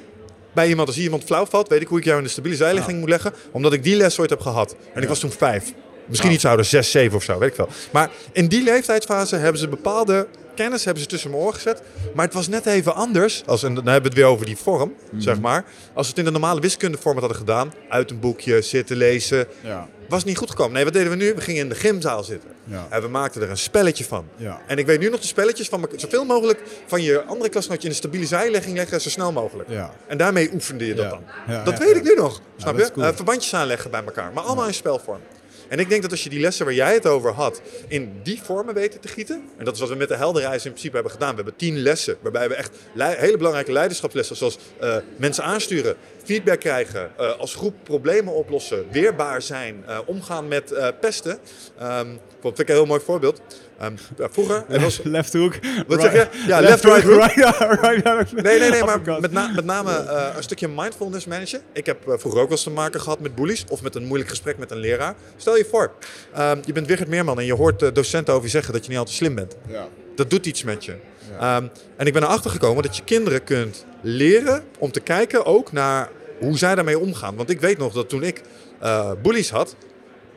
Bij 0.54 0.68
iemand, 0.68 0.88
als 0.88 0.98
iemand 0.98 1.24
flauw 1.24 1.46
valt, 1.46 1.68
weet 1.70 1.82
ik 1.82 1.88
hoe 1.88 1.98
ik 1.98 2.04
jou 2.04 2.18
in 2.18 2.24
de 2.24 2.30
stabiele 2.30 2.58
zijligging 2.58 3.00
moet 3.00 3.10
leggen. 3.10 3.34
Omdat 3.52 3.74
ik 3.74 3.84
die 3.84 3.96
les 3.96 4.20
ooit 4.20 4.30
heb 4.30 4.42
gehad. 4.42 4.76
En 4.94 5.02
ik 5.02 5.08
was 5.08 5.20
toen 5.20 5.32
vijf. 5.32 5.74
Misschien 6.08 6.32
iets 6.32 6.46
ouder, 6.46 6.66
zes, 6.66 6.92
zeven 6.92 7.18
of 7.18 7.24
zo, 7.24 7.40
weet 7.40 7.50
ik 7.52 7.56
wel. 7.58 7.70
Maar 7.92 8.10
in 8.32 8.48
die 8.48 8.64
leeftijdsfase 8.64 9.36
hebben 9.36 9.62
ze 9.62 9.68
bepaalde 9.68 10.28
kennis 10.56 10.84
hebben 10.86 11.04
ze 11.04 11.10
tussen 11.10 11.30
mijn 11.30 11.42
oren 11.42 11.54
gezet. 11.56 11.82
Maar 12.16 12.26
het 12.26 12.34
was 12.34 12.48
net 12.48 12.66
even 12.66 12.96
anders. 12.96 13.44
Als, 13.46 13.64
en 13.64 13.74
dan 13.76 13.86
hebben 13.86 14.02
we 14.04 14.08
het 14.08 14.18
weer 14.18 14.26
over 14.34 14.46
die 14.46 14.58
vorm, 14.58 14.94
zeg 15.18 15.40
maar. 15.40 15.66
Als 15.94 16.06
we 16.06 16.10
het 16.10 16.18
in 16.18 16.26
de 16.26 16.32
normale 16.32 16.60
wiskundeformat 16.60 17.20
hadden 17.24 17.40
gedaan. 17.40 17.74
Uit 17.90 18.12
een 18.12 18.20
boekje, 18.20 18.62
zitten 18.62 18.98
lezen 18.98 19.48
Ja. 19.62 19.88
was 20.10 20.24
niet 20.24 20.38
goed 20.38 20.50
gekomen. 20.50 20.74
Nee, 20.74 20.84
wat 20.84 20.94
deden 20.94 21.10
we 21.10 21.16
nu? 21.16 21.34
We 21.34 21.42
gingen 21.42 21.62
in 21.62 21.70
de 21.70 21.76
gymzaal 21.76 22.24
zitten. 22.24 22.50
Ja. 22.64 22.88
En 22.90 23.02
we 23.02 23.08
maakten 23.08 23.42
er 23.42 23.50
een 23.50 23.58
spelletje 23.58 24.04
van. 24.04 24.26
Ja. 24.36 24.62
En 24.68 24.78
ik 24.78 24.86
weet 24.86 25.00
nu 25.00 25.10
nog 25.10 25.20
de 25.20 25.28
spelletjes 25.28 25.68
van 25.68 25.88
zoveel 25.96 26.26
mogelijk 26.26 26.60
van 26.86 27.02
je 27.02 27.24
andere 27.24 27.50
klasgenootje 27.50 27.88
in 27.88 27.94
een 27.94 28.00
stabiele 28.00 28.26
zijlegging 28.26 28.76
leggen, 28.78 29.02
zo 29.02 29.10
snel 29.10 29.32
mogelijk. 29.32 29.70
Ja. 29.70 29.94
En 30.08 30.18
daarmee 30.18 30.50
oefende 30.54 30.86
je 30.88 30.94
dat 30.94 31.10
dan. 31.10 31.24
Ja, 31.48 31.64
dat 31.64 31.80
weet 31.80 31.96
ik 31.96 32.04
nu 32.04 32.16
nog. 32.16 32.42
Snap 32.58 32.78
je? 32.78 32.92
cool. 32.92 33.06
Eh, 33.06 33.14
verbandjes 33.16 33.54
aanleggen 33.54 33.92
bij 33.92 34.04
elkaar. 34.04 34.32
Maar 34.34 34.44
allemaal 34.44 34.68
in 34.68 34.74
spelvorm. 34.74 35.20
En 35.68 35.80
ik 35.80 35.90
denk 35.90 36.02
dat 36.02 36.12
als 36.12 36.24
je 36.24 36.30
die 36.30 36.40
lessen 36.40 36.66
waar 36.66 36.74
jij 36.74 36.94
het 36.94 37.06
over 37.06 37.32
had, 37.32 37.62
in 37.88 38.20
die 38.24 38.42
vormen 38.44 38.74
weten 38.74 39.00
te 39.00 39.08
gieten. 39.08 39.44
En 39.58 39.66
dat 39.66 39.74
is 39.74 39.80
wat 39.80 39.90
we 39.90 39.96
met 39.96 40.08
de 40.08 40.16
helderreis 40.16 40.66
in 40.66 40.72
principe 40.72 40.96
hebben 40.96 41.12
gedaan. 41.12 41.30
We 41.30 41.36
hebben 41.36 41.56
tien 41.56 41.78
lessen, 41.78 42.18
waarbij 42.22 42.50
we 42.50 42.56
echt 42.56 42.72
hele 42.96 43.38
belangrijke 43.38 43.72
leiderschapslessen, 43.72 44.36
zoals 44.36 44.58
eh, 44.80 44.96
mensen 45.18 45.44
aansturen, 45.44 45.96
feedback 46.28 46.60
krijgen, 46.60 47.12
eh, 47.18 47.40
als 47.40 47.56
groep 47.56 47.74
problemen 47.84 48.34
oplossen, 48.34 48.86
weerbaar 48.92 49.42
zijn, 49.42 49.84
eh, 49.88 49.98
omgaan 50.06 50.48
met 50.48 50.72
eh, 50.72 50.88
pesten. 51.00 51.40
Ehm 51.80 52.08
dat 52.42 52.56
vind 52.56 52.60
ik 52.60 52.76
een 52.76 52.76
heel 52.76 52.86
mooi 52.86 53.02
voorbeeld. 53.02 53.42
Ehm, 53.80 53.94
ja, 54.18 54.30
vroeger, 54.30 54.66
was, 54.68 55.00
Left 55.18 55.34
hook. 55.34 55.54
Wat 55.88 56.02
zeg 56.02 56.14
je? 56.14 56.28
Ja, 56.48 56.60
left, 56.60 56.84
right 56.84 57.04
hook. 57.04 57.22
Right, 57.22 57.34
ja, 57.36 57.68
right, 57.82 58.04
ja. 58.04 58.42
Nee, 58.42 58.60
nee, 58.60 58.70
nee, 58.70 58.84
maar 58.84 59.02
met, 59.22 59.32
na- 59.32 59.52
met 59.56 59.66
name 59.66 59.92
eh, 59.92 60.36
een 60.36 60.44
stukje 60.44 60.68
mindfulness 60.68 61.26
managen. 61.26 61.62
Ik 61.74 61.86
heb 61.86 61.98
vroeger 62.04 62.28
ook 62.42 62.48
wel 62.48 62.48
eens 62.50 62.64
te 62.64 62.70
maken 62.70 63.02
gehad 63.02 63.20
met 63.20 63.36
bullies 63.36 63.66
of 63.70 63.82
met 63.82 63.96
een 63.96 64.06
moeilijk 64.06 64.30
gesprek 64.30 64.58
met 64.58 64.72
een 64.72 64.78
leraar. 64.78 65.16
Stel 65.38 65.58
je 65.58 65.66
voor, 65.66 65.92
ehm, 66.34 66.60
je 66.66 66.74
bent 66.74 66.88
Wigert 66.88 67.10
Meerman 67.10 67.40
en 67.40 67.46
je 67.46 67.54
hoort 67.54 67.96
docenten 67.96 68.34
over 68.34 68.46
je 68.46 68.52
zeggen 68.52 68.74
dat 68.74 68.84
je 68.84 68.90
niet 68.90 69.00
altijd 69.00 69.18
slim 69.18 69.36
bent. 69.36 69.56
Ja. 69.68 69.88
Dat 70.16 70.30
doet 70.30 70.46
iets 70.46 70.64
met 70.64 70.86
je. 70.86 70.96
Ehm, 71.40 71.68
en 71.98 72.08
ik 72.08 72.14
ben 72.14 72.24
erachter 72.24 72.52
gekomen 72.52 72.84
dat 72.84 72.98
je 72.98 73.04
kinderen 73.04 73.44
kunt 73.44 73.86
leren 74.02 74.64
om 74.80 74.92
te 74.92 75.00
kijken 75.00 75.46
ook 75.46 75.72
naar 75.72 76.10
hoe 76.40 76.58
zij 76.58 76.76
daarmee 76.76 77.00
omgaan. 77.00 77.36
Want 77.36 77.50
ik 77.50 77.62
weet 77.62 77.78
nog 77.78 77.94
dat 77.94 78.10
toen 78.10 78.24
ik 78.24 78.42
eh 78.80 79.12
bullies 79.22 79.50
had, 79.50 79.76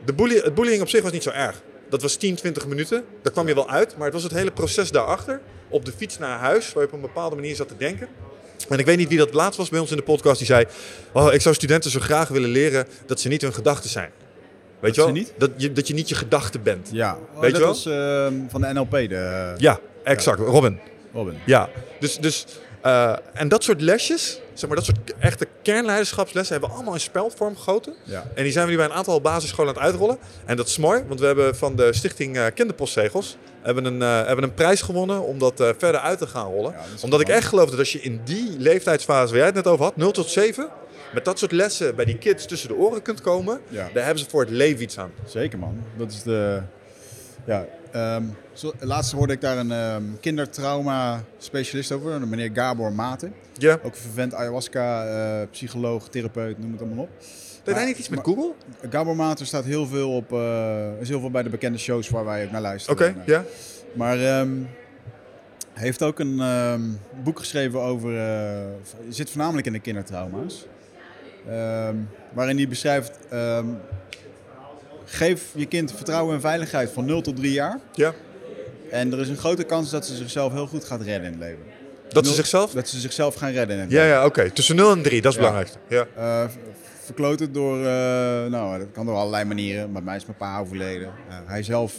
de 0.05 0.13
bully, 0.13 0.35
het 0.35 0.55
bullying 0.55 0.81
op 0.81 0.89
zich 0.89 1.01
was 1.01 1.11
niet 1.11 1.23
zo 1.23 1.29
erg. 1.29 1.61
Dat 1.89 2.01
was 2.01 2.15
10, 2.15 2.35
20 2.35 2.67
minuten. 2.67 3.03
Daar 3.21 3.31
kwam 3.33 3.47
je 3.47 3.53
wel 3.53 3.69
uit. 3.69 3.93
Maar 3.97 4.05
het 4.05 4.13
was 4.13 4.23
het 4.23 4.31
hele 4.31 4.51
proces 4.51 4.91
daarachter. 4.91 5.41
Op 5.69 5.85
de 5.85 5.91
fiets 5.91 6.17
naar 6.17 6.39
huis, 6.39 6.73
waar 6.73 6.83
je 6.83 6.89
op 6.89 6.95
een 6.95 7.01
bepaalde 7.01 7.35
manier 7.35 7.55
zat 7.55 7.67
te 7.67 7.77
denken. 7.77 8.07
En 8.69 8.79
ik 8.79 8.85
weet 8.85 8.97
niet 8.97 9.07
wie 9.07 9.17
dat 9.17 9.33
laatst 9.33 9.57
was 9.57 9.69
bij 9.69 9.79
ons 9.79 9.91
in 9.91 9.97
de 9.97 10.03
podcast. 10.03 10.37
Die 10.37 10.47
zei, 10.47 10.65
oh, 11.11 11.33
ik 11.33 11.41
zou 11.41 11.55
studenten 11.55 11.91
zo 11.91 11.99
graag 11.99 12.27
willen 12.27 12.49
leren 12.49 12.87
dat 13.05 13.19
ze 13.19 13.27
niet 13.27 13.41
hun 13.41 13.53
gedachten 13.53 13.89
zijn. 13.89 14.11
Weet 14.79 14.95
je 14.95 15.01
wel? 15.01 15.11
niet? 15.11 15.33
Dat, 15.37 15.51
je, 15.57 15.71
dat 15.71 15.87
je 15.87 15.93
niet 15.93 16.09
je 16.09 16.15
gedachten 16.15 16.63
bent. 16.63 16.89
Ja. 16.91 17.17
Oh, 17.33 17.39
Weet 17.41 17.51
je 17.55 17.59
dat 17.59 17.61
wel? 17.61 17.67
was 17.67 17.85
ehm, 17.85 18.33
van 18.49 18.61
de 18.61 18.73
NLP, 18.73 18.91
de 18.91 19.53
Ja, 19.57 19.79
exact. 20.03 20.39
Robin. 20.39 20.79
Robin. 21.13 21.37
Ja, 21.45 21.69
dus, 21.99 22.17
dus 22.17 22.45
eh, 22.81 23.15
en 23.33 23.47
dat 23.47 23.63
soort 23.63 23.81
lesjes, 23.81 24.41
zeg 24.53 24.67
maar, 24.69 24.77
dat 24.77 24.85
soort 24.85 25.13
echte 25.19 25.47
kernleiderschapslessen 25.61 26.51
hebben 26.51 26.69
we 26.69 26.75
allemaal 26.75 26.93
in 26.95 26.99
spelvorm 26.99 27.55
gegoten. 27.57 27.93
Ja. 28.03 28.23
En 28.35 28.43
die 28.43 28.51
zijn 28.51 28.65
we 28.65 28.71
nu 28.71 28.77
bij 28.77 28.85
een 28.85 28.93
aantal 28.93 29.21
basisscholen 29.21 29.69
aan 29.75 29.81
het 29.81 29.91
uitrollen. 29.91 30.17
En 30.45 30.57
dat 30.57 30.67
is 30.67 30.77
mooi, 30.77 31.03
want 31.07 31.19
we 31.19 31.25
hebben 31.25 31.55
van 31.55 31.75
de 31.75 31.93
stichting 31.93 32.37
eh, 32.37 32.45
Kinderpostzegels 32.53 33.37
hebben 33.61 33.85
een, 33.85 34.01
eh, 34.01 34.25
hebben 34.27 34.43
een 34.43 34.53
prijs 34.53 34.81
gewonnen 34.81 35.21
om 35.21 35.39
dat 35.39 35.53
verder 35.55 35.97
uit 35.99 36.17
te 36.17 36.27
gaan 36.27 36.45
rollen. 36.51 36.71
Ja, 36.71 36.79
Omdat 37.01 37.21
ik 37.21 37.27
echt 37.29 37.47
geloof 37.47 37.69
dat 37.69 37.79
als 37.79 37.91
je 37.91 38.01
in 38.01 38.21
die 38.23 38.55
leeftijdsfase 38.57 39.27
waar 39.29 39.37
jij 39.37 39.45
het 39.45 39.55
net 39.55 39.67
over 39.67 39.83
had, 39.85 39.95
0 39.95 40.11
tot 40.11 40.29
7, 40.29 40.67
met 41.13 41.25
dat 41.25 41.39
soort 41.39 41.51
lessen 41.51 41.95
bij 41.95 42.05
die 42.05 42.17
kids 42.17 42.45
tussen 42.45 42.69
de 42.69 42.75
oren 42.75 43.01
kunt 43.01 43.21
komen, 43.21 43.61
Ja. 43.67 43.89
daar 43.93 44.03
hebben 44.05 44.23
ze 44.23 44.29
voor 44.29 44.41
het 44.41 44.49
leven 44.49 44.81
iets 44.83 44.97
aan. 44.97 45.11
Zeker 45.25 45.59
man. 45.59 45.83
Dat 45.97 46.11
is 46.11 46.23
de. 46.23 46.61
Ja, 47.45 47.65
ehm, 47.91 48.23
zo, 48.53 48.73
laatst 48.79 49.11
hoorde 49.11 49.33
ik 49.33 49.41
daar 49.41 49.57
een 49.57 49.71
ehm, 49.71 50.03
kindertrauma 50.19 51.23
specialist 51.37 51.91
over, 51.91 52.27
meneer 52.27 52.49
Gabor 52.53 52.93
Maten. 52.93 53.33
Ja, 53.53 53.73
Ook 53.73 53.83
een 53.93 54.01
vervent 54.01 54.33
ayahuasca, 54.33 55.05
eh, 55.05 55.47
psycholoog, 55.51 56.09
therapeut, 56.09 56.59
noem 56.59 56.71
het 56.71 56.81
allemaal 56.81 57.03
op. 57.03 57.09
deed 57.63 57.75
hij 57.75 57.85
niet 57.85 57.97
iets 57.97 58.09
met 58.09 58.25
maar- 58.25 58.35
Google? 58.35 58.53
Gabor 58.89 59.15
Maten 59.15 59.45
staat 59.45 59.63
heel 59.65 59.87
veel 59.87 60.15
op, 60.15 60.31
eh, 60.33 60.87
is 60.99 61.09
heel 61.09 61.19
veel 61.19 61.31
bij 61.31 61.43
de 61.43 61.49
bekende 61.49 61.77
shows 61.77 62.09
waar 62.09 62.25
wij 62.25 62.45
ook 62.45 62.51
naar 62.51 62.61
luisteren. 62.61 63.09
Oké, 63.09 63.31
ja. 63.31 63.43
Maar 63.93 64.17
ehm, 64.19 64.51
hij 65.73 65.83
heeft 65.83 66.03
ook 66.03 66.19
een 66.19 66.39
ehm, 66.39 66.81
boek 67.23 67.39
geschreven 67.39 67.79
over. 67.81 68.11
je 68.11 68.73
zit 69.09 69.29
voornamelijk 69.29 69.67
in 69.67 69.73
de 69.73 69.79
kindertrauma's. 69.79 70.65
Ehm, 71.49 71.95
waarin 72.33 72.57
hij 72.57 72.67
beschrijft. 72.67 73.11
geef 75.05 75.51
je 75.55 75.65
kind 75.65 75.91
vertrouwen 75.91 76.35
en 76.35 76.41
veiligheid 76.41 76.89
van 76.91 77.05
0 77.05 77.21
tot 77.21 77.35
3 77.35 77.51
jaar. 77.51 77.79
ja. 77.93 78.13
En 78.91 79.11
er 79.13 79.19
is 79.19 79.29
een 79.29 79.37
grote 79.37 79.63
kans 79.63 79.89
dat 79.89 80.05
ze 80.05 80.15
zichzelf 80.15 80.53
heel 80.53 80.67
goed 80.67 80.83
gaat 80.83 81.01
redden 81.01 81.25
in 81.25 81.31
het 81.31 81.39
leven. 81.39 81.63
Dat 82.09 82.27
ze 82.27 82.33
zichzelf? 82.33 82.71
Dat 82.71 82.87
ze 82.89 82.99
zichzelf 82.99 83.35
gaan 83.35 83.51
redden 83.51 83.75
in 83.75 83.81
het 83.81 83.91
Ja, 83.91 83.97
leven. 84.01 84.09
ja, 84.17 84.25
oké. 84.25 84.49
Tussen 84.49 84.75
0 84.75 84.91
en 84.91 85.01
3, 85.01 85.21
dat 85.21 85.37
is 85.37 85.45
het 85.45 85.77
Ja. 85.87 86.07
Eh, 86.15 86.43
verkloten 87.03 87.53
door, 87.53 87.77
eh, 87.79 87.85
nou 88.45 88.79
dat 88.79 88.87
kan 88.91 89.05
door 89.05 89.15
allerlei 89.15 89.45
manieren. 89.45 89.93
Bij 89.93 90.01
mij 90.01 90.15
is 90.15 90.25
mijn 90.25 90.37
pa 90.37 90.59
overleden. 90.59 91.07
Eh, 91.07 91.35
hij 91.45 91.63
zelf 91.63 91.93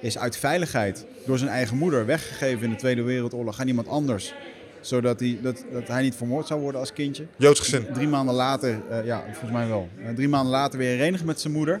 is 0.00 0.18
uit 0.18 0.36
veiligheid 0.36 1.06
door 1.26 1.38
zijn 1.38 1.50
eigen 1.50 1.76
moeder 1.76 2.06
weggegeven 2.06 2.64
in 2.64 2.70
de 2.70 2.76
Tweede 2.76 3.02
Wereldoorlog 3.02 3.60
aan 3.60 3.68
iemand 3.68 3.88
anders. 3.88 4.34
Zodat 4.80 5.20
hij, 5.20 5.38
dat, 5.42 5.64
dat 5.72 5.88
hij 5.88 6.02
niet 6.02 6.14
vermoord 6.14 6.46
zou 6.46 6.60
worden 6.60 6.80
als 6.80 6.92
kindje. 6.92 7.26
Joods 7.36 7.60
gezin. 7.60 7.86
Drie 7.92 8.08
maanden 8.08 8.34
later, 8.34 8.78
ja 9.04 9.22
volgens 9.30 9.50
mij 9.52 9.68
wel. 9.68 9.88
Drie 10.14 10.28
maanden 10.28 10.52
later 10.52 10.78
weer 10.78 10.88
herenigd 10.96 11.24
met 11.24 11.40
zijn 11.40 11.52
moeder. 11.52 11.80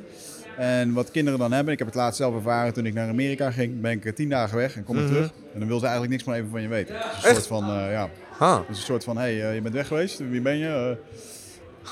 En 0.58 0.92
wat 0.92 1.10
kinderen 1.10 1.38
dan 1.38 1.52
hebben, 1.52 1.72
ik 1.72 1.78
heb 1.78 1.88
het 1.88 1.96
laatst 1.96 2.16
zelf 2.18 2.34
ervaren 2.34 2.72
toen 2.72 2.86
ik 2.86 2.94
naar 2.94 3.08
Amerika 3.08 3.50
ging, 3.50 3.80
ben 3.80 3.90
ik 3.90 4.04
eh, 4.04 4.12
tien 4.12 4.28
dagen 4.28 4.56
weg 4.56 4.76
en 4.76 4.84
kom 4.84 4.96
ik 4.96 5.02
Mhm. 5.04 5.12
terug. 5.12 5.30
En 5.52 5.58
dan 5.58 5.68
wil 5.68 5.78
ze 5.78 5.84
eigenlijk 5.84 6.12
niks 6.14 6.24
meer 6.24 6.36
even 6.36 6.50
van 6.50 6.62
je 6.62 6.68
weten. 6.68 6.94
Het 6.94 7.04
is 7.04 7.22
een 7.24 7.28
Echt? 7.30 7.34
soort 7.44 7.46
van, 7.46 7.64
eh, 7.76 7.90
ja, 7.90 8.08
Ah. 8.38 8.58
dus 8.68 8.76
een 8.78 8.84
soort 8.84 9.04
van, 9.04 9.16
hé, 9.16 9.22
hey, 9.22 9.48
eh, 9.48 9.54
je 9.54 9.60
bent 9.60 9.74
weg 9.74 9.86
geweest, 9.86 10.18
wie 10.30 10.40
ben 10.40 10.56
je? 10.58 10.96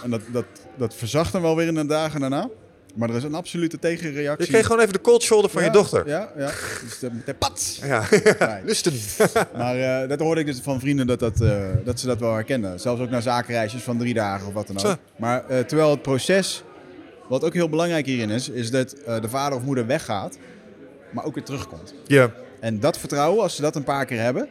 En 0.05 0.11
dat, 0.11 0.21
dat, 0.33 0.45
dat 0.77 0.95
verzacht 0.95 1.33
hem 1.33 1.43
wel 1.43 1.57
weer 1.57 1.67
in 1.67 1.75
de 1.75 1.87
dagen 1.87 2.21
daarna. 2.21 2.49
Maar 2.95 3.11
er 3.11 3.17
is 3.17 3.23
een 3.23 3.35
absolute 3.35 3.79
tegenreactie. 3.79 4.47
Je 4.47 4.53
kreeg 4.53 4.67
gewoon 4.67 4.81
even 4.81 4.93
de 4.93 5.01
cold 5.01 5.23
shoulder 5.23 5.51
van 5.51 5.61
Ja, 5.61 5.67
je 5.67 5.73
dochter. 5.73 6.09
Ja, 6.09 6.29
ja. 6.37 6.47
Dus 6.83 6.99
de, 6.99 7.11
de 7.25 7.35
pats. 7.35 7.81
Ja, 7.85 8.03
lusten. 8.65 8.93
Maar 9.57 10.09
dat 10.09 10.21
hoorde 10.21 10.41
ik 10.41 10.47
dus 10.47 10.61
van 10.63 10.81
vrienden 10.81 11.07
dat, 11.07 11.19
dat, 11.19 11.37
dat 11.85 12.01
ze 12.01 12.07
dat 12.07 12.21
wel 12.21 12.33
herkennen. 12.35 12.81
Zelfs 12.81 13.01
ook 13.01 13.11
naar 13.11 13.23
zakenreisjes 13.23 13.83
van 13.83 13.99
drie 13.99 14.15
dagen 14.15 14.47
of 14.47 14.53
wat 14.53 14.67
dan 14.67 14.77
ook. 14.77 14.83
Zo. 14.87 14.95
Maar 15.17 15.45
terwijl 15.67 15.91
het 15.91 16.03
proces, 16.03 16.63
wat 17.29 17.45
ook 17.45 17.55
heel 17.55 17.69
belangrijk 17.69 18.07
hierin 18.07 18.31
is, 18.31 18.49
is 18.49 18.71
dat 18.71 18.93
eh, 18.93 19.21
de 19.21 19.29
vader 19.29 19.59
of 19.59 19.65
moeder 19.65 19.87
weggaat, 19.87 20.39
maar 21.11 21.25
ook 21.25 21.35
weer 21.35 21.45
terugkomt. 21.45 21.95
Ja, 22.07 22.31
En 22.61 22.81
dat 22.81 22.99
vertrouwen, 22.99 23.43
als 23.43 23.57
ze 23.57 23.63
dat 23.63 23.77
een 23.77 23.85
paar 23.85 24.05
keer 24.07 24.21
hebben, 24.21 24.49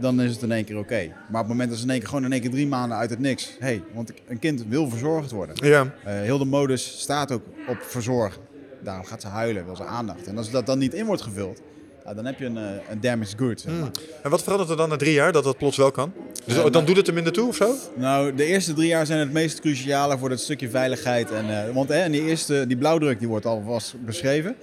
dan 0.00 0.20
is 0.20 0.32
het 0.32 0.42
in 0.42 0.52
één 0.52 0.64
keer 0.64 0.78
oké. 0.78 1.06
Maar 1.06 1.40
op 1.42 1.48
het 1.48 1.48
moment 1.48 1.68
dat 1.68 1.78
ze 1.78 1.84
in 1.84 1.90
één 1.90 1.98
keer 1.98 2.08
gewoon 2.08 2.24
in 2.24 2.32
één 2.32 2.40
keer 2.40 2.50
drie 2.50 2.66
maanden 2.66 2.98
uit 2.98 3.10
het 3.10 3.18
niks. 3.18 3.56
hey, 3.58 3.82
want 3.94 4.12
een 4.26 4.38
kind 4.38 4.64
wil 4.68 4.88
verzorgd 4.88 5.30
worden. 5.30 5.68
ja. 5.68 5.94
Eh, 6.04 6.12
heel 6.14 6.38
de 6.38 6.44
modus 6.44 7.00
staat 7.00 7.32
ook 7.32 7.42
op 7.68 7.76
verzorgen. 7.80 8.42
Daarom 8.82 9.04
gaat 9.04 9.20
ze 9.20 9.28
huilen, 9.28 9.64
wil 9.64 9.76
ze 9.76 9.84
aandacht. 9.84 10.26
En 10.26 10.36
als 10.36 10.50
dat 10.50 10.66
dan 10.66 10.78
niet 10.78 10.94
in 10.94 11.06
wordt 11.06 11.22
gevuld, 11.22 11.60
ja, 12.06 12.14
dan 12.14 12.24
heb 12.26 12.38
je 12.38 12.44
een, 12.44 12.56
eh, 12.56 12.90
een 12.90 13.00
damaged 13.00 13.34
good. 13.38 13.60
Zeg 13.60 13.72
maar. 13.80 13.90
En 14.22 14.30
wat 14.30 14.42
verandert 14.42 14.70
er 14.70 14.76
dan 14.76 14.88
na 14.88 14.96
drie 14.96 15.12
jaar 15.12 15.32
dat 15.32 15.44
dat 15.44 15.58
plots 15.58 15.76
wel 15.76 15.90
kan? 15.90 16.12
Dus 16.44 16.54
Ja, 16.54 16.62
dan 16.62 16.72
nou- 16.72 16.84
doet 16.84 16.96
het 16.96 17.08
er 17.08 17.14
minder 17.14 17.32
toe 17.32 17.48
of 17.48 17.56
zo? 17.56 17.74
Nou, 17.94 18.34
de 18.34 18.44
eerste 18.44 18.72
drie 18.72 18.88
jaar 18.88 19.06
zijn 19.06 19.18
het 19.18 19.32
meest 19.32 19.60
cruciale 19.60 20.18
voor 20.18 20.28
dat 20.28 20.40
stukje 20.40 20.70
veiligheid. 20.70 21.30
En, 21.30 21.66
eh, 21.66 21.74
want 21.74 21.88
hè, 21.88 21.98
en 22.00 22.12
die 22.12 22.22
eerste, 22.22 22.64
die 22.66 22.76
blauwdruk 22.76 23.18
die 23.18 23.28
wordt 23.28 23.46
alvast 23.46 23.94
beschreven. 24.04 24.56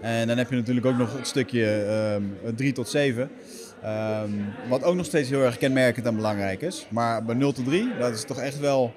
En 0.00 0.26
dan 0.26 0.38
heb 0.38 0.50
je 0.50 0.56
natuurlijk 0.56 0.86
ook 0.86 0.98
nog 0.98 1.16
het 1.16 1.26
stukje 1.26 1.64
ehm 1.64 2.54
3 2.56 2.72
tot 2.72 2.88
7. 2.88 3.30
ehm, 3.82 4.30
wat 4.68 4.82
ook 4.82 4.94
nog 4.94 5.06
steeds 5.06 5.28
heel 5.28 5.42
erg 5.42 5.58
kenmerkend 5.58 6.06
en 6.06 6.16
belangrijk 6.16 6.60
is. 6.62 6.86
Maar 6.90 7.24
bij 7.24 7.34
0 7.34 7.52
tot 7.52 7.64
3, 7.64 7.88
dat 7.98 8.14
is 8.14 8.24
toch 8.24 8.38
echt 8.38 8.60
wel... 8.60 8.94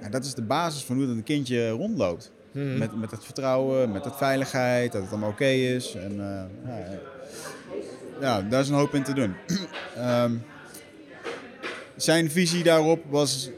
Ja, 0.00 0.08
dat 0.08 0.24
is 0.24 0.34
de 0.34 0.42
basis 0.42 0.82
van 0.82 0.96
hoe 0.96 1.06
dat 1.06 1.14
een 1.16 1.22
kindje 1.22 1.68
rondloopt. 1.70 2.32
Met, 2.52 3.00
met 3.00 3.10
het 3.10 3.24
vertrouwen, 3.24 3.92
met 3.92 4.04
het 4.04 4.16
veiligheid, 4.16 4.92
dat 4.92 5.02
het 5.02 5.10
allemaal 5.10 5.30
oké 5.30 5.44
is. 5.46 5.94
En, 5.94 6.10
eh, 6.10 6.42
ja, 6.66 6.98
ja, 8.20 8.42
daar 8.42 8.60
is 8.60 8.68
een 8.68 8.74
hoop 8.74 8.94
in 8.94 9.02
te 9.02 9.12
doen. 9.14 9.34
Ehm, 9.96 10.32
zijn 11.96 12.30
visie 12.30 12.62
daarop 12.62 13.00
was 13.08 13.50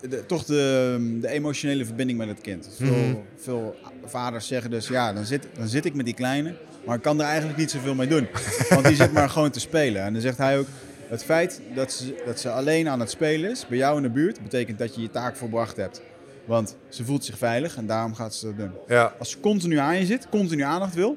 de- 0.00 0.26
toch 0.26 0.44
de, 0.44 1.18
de 1.20 1.28
emotionele 1.28 1.84
verbinding 1.84 2.18
met 2.18 2.28
het 2.28 2.40
kind. 2.40 2.68
Veel, 2.76 3.24
veel 3.36 3.76
vaders 4.04 4.46
zeggen 4.46 4.70
dus, 4.70 4.88
ja, 4.88 5.12
dan 5.12 5.24
zit, 5.24 5.46
dan 5.58 5.68
zit 5.68 5.84
ik 5.84 5.94
met 5.94 6.04
die 6.04 6.14
kleine, 6.14 6.54
maar 6.86 6.96
ik 6.96 7.02
kan 7.02 7.20
er 7.20 7.26
eigenlijk 7.26 7.58
niet 7.58 7.70
zoveel 7.70 7.94
mee 7.94 8.06
doen. 8.08 8.28
Want 8.68 8.84
die 8.86 8.96
zit 8.96 9.12
maar 9.12 9.28
gewoon 9.30 9.50
te 9.50 9.60
spelen. 9.60 10.02
En 10.02 10.12
dan 10.12 10.22
zegt 10.22 10.38
hij 10.38 10.58
ook, 10.58 10.66
het 11.08 11.24
feit 11.24 11.60
dat 11.74 11.92
ze, 11.92 12.22
dat 12.26 12.40
ze 12.40 12.50
alleen 12.50 12.88
aan 12.88 13.00
het 13.00 13.10
spelen 13.10 13.50
is, 13.50 13.66
bij 13.66 13.78
jou 13.78 13.96
in 13.96 14.02
de 14.02 14.10
buurt, 14.10 14.42
betekent 14.42 14.78
dat 14.78 14.94
je 14.94 15.00
je 15.00 15.10
taak 15.10 15.36
volbracht 15.36 15.76
hebt. 15.76 16.02
Want 16.44 16.76
ze 16.88 17.04
voelt 17.04 17.24
zich 17.24 17.38
veilig 17.38 17.76
en 17.76 17.86
daarom 17.86 18.14
gaat 18.14 18.34
ze 18.34 18.46
dat 18.46 18.56
doen. 18.56 18.70
Ja. 18.88 19.14
Als 19.18 19.30
ze 19.30 19.40
continu 19.40 19.76
aan 19.76 19.98
je 19.98 20.06
zit, 20.06 20.28
continu 20.28 20.62
aandacht 20.62 20.94
wil, 20.94 21.16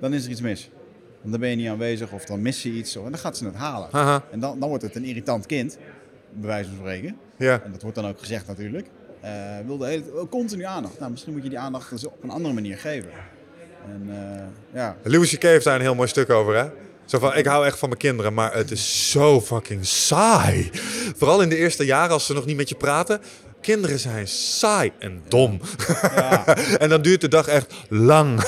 dan 0.00 0.14
is 0.14 0.24
er 0.24 0.30
iets 0.30 0.40
mis. 0.40 0.70
Want 1.20 1.30
dan 1.30 1.40
ben 1.40 1.50
je 1.50 1.56
niet 1.56 1.68
aanwezig 1.68 2.12
of 2.12 2.24
dan 2.24 2.42
mis 2.42 2.62
je 2.62 2.70
iets 2.70 2.96
en 2.96 3.02
dan 3.02 3.18
gaat 3.18 3.36
ze 3.36 3.44
het 3.44 3.54
halen. 3.54 4.22
En 4.30 4.40
dan, 4.40 4.60
dan 4.60 4.68
wordt 4.68 4.84
het 4.84 4.96
een 4.96 5.04
irritant 5.04 5.46
kind, 5.46 5.78
bij 6.32 6.48
wijze 6.48 6.68
van 6.68 6.78
spreken. 6.78 7.16
Ja. 7.38 7.62
En 7.64 7.72
dat 7.72 7.82
wordt 7.82 7.96
dan 7.96 8.06
ook 8.06 8.18
gezegd 8.18 8.46
natuurlijk. 8.46 8.86
Wil 9.66 9.78
de 9.78 9.86
hele, 9.86 10.02
wil 10.12 10.28
continu 10.28 10.64
aandacht. 10.64 10.98
Nou, 10.98 11.10
misschien 11.10 11.32
moet 11.32 11.42
je 11.42 11.48
die 11.48 11.58
aandacht 11.58 11.90
dus 11.90 12.06
op 12.06 12.22
een 12.22 12.30
andere 12.30 12.54
manier 12.54 12.78
geven. 12.78 13.10
En 13.86 14.06
eh, 14.08 14.46
ja, 14.74 14.96
Louis 15.02 15.34
C.K. 15.34 15.42
heeft 15.42 15.64
daar 15.64 15.74
een 15.74 15.80
heel 15.80 15.94
mooi 15.94 16.08
stuk 16.08 16.30
over, 16.30 16.56
hè? 16.56 16.68
Zo 17.04 17.18
van, 17.18 17.36
ik 17.36 17.46
hou 17.46 17.66
echt 17.66 17.78
van 17.78 17.88
mijn 17.88 18.00
kinderen, 18.00 18.34
maar 18.34 18.54
het 18.54 18.70
is 18.70 19.10
zo 19.10 19.40
fucking 19.40 19.86
saai. 19.86 20.70
Vooral 21.16 21.42
in 21.42 21.48
de 21.48 21.56
eerste 21.56 21.84
jaren 21.84 22.12
als 22.12 22.26
ze 22.26 22.32
nog 22.32 22.46
niet 22.46 22.56
met 22.56 22.68
je 22.68 22.74
praten. 22.74 23.20
Kinderen 23.66 23.98
zijn 23.98 24.28
saai 24.28 24.92
en 24.98 25.22
dom. 25.28 25.60
en 26.78 26.88
dan 26.88 27.02
duurt 27.02 27.20
de 27.20 27.28
dag 27.28 27.46
echt 27.46 27.74
lang. 27.88 28.40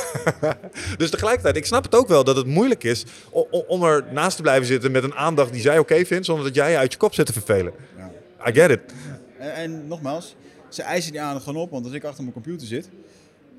dus 0.98 1.10
tegelijkertijd, 1.10 1.56
ik 1.56 1.66
snap 1.66 1.84
het 1.84 1.94
ook 1.94 2.08
wel 2.08 2.24
dat 2.24 2.36
het 2.36 2.46
moeilijk 2.46 2.84
is 2.84 3.04
om, 3.30 3.64
om 3.66 3.82
er 3.82 4.04
naast 4.12 4.36
te 4.36 4.42
blijven 4.42 4.66
zitten 4.66 4.90
met 4.90 5.04
een 5.04 5.14
aandacht 5.14 5.52
die 5.52 5.60
zij 5.60 5.78
oké 5.78 6.04
vindt, 6.04 6.26
zonder 6.26 6.44
dat 6.44 6.54
jij 6.54 6.70
je 6.70 6.76
uit 6.76 6.92
je 6.92 6.98
kop 6.98 7.14
zit 7.14 7.26
te 7.26 7.32
vervelen. 7.32 7.72
ja. 7.96 8.10
I 8.48 8.52
get 8.52 8.70
it. 8.70 8.80
En, 9.38 9.54
en 9.54 9.86
nogmaals, 9.86 10.36
ze 10.68 10.82
eisen 10.82 11.12
die 11.12 11.20
aandacht 11.20 11.44
gewoon 11.44 11.62
op. 11.62 11.70
Want 11.70 11.84
als 11.84 11.94
ik 11.94 12.04
achter 12.04 12.22
mijn 12.22 12.34
computer 12.34 12.66
zit, 12.66 12.88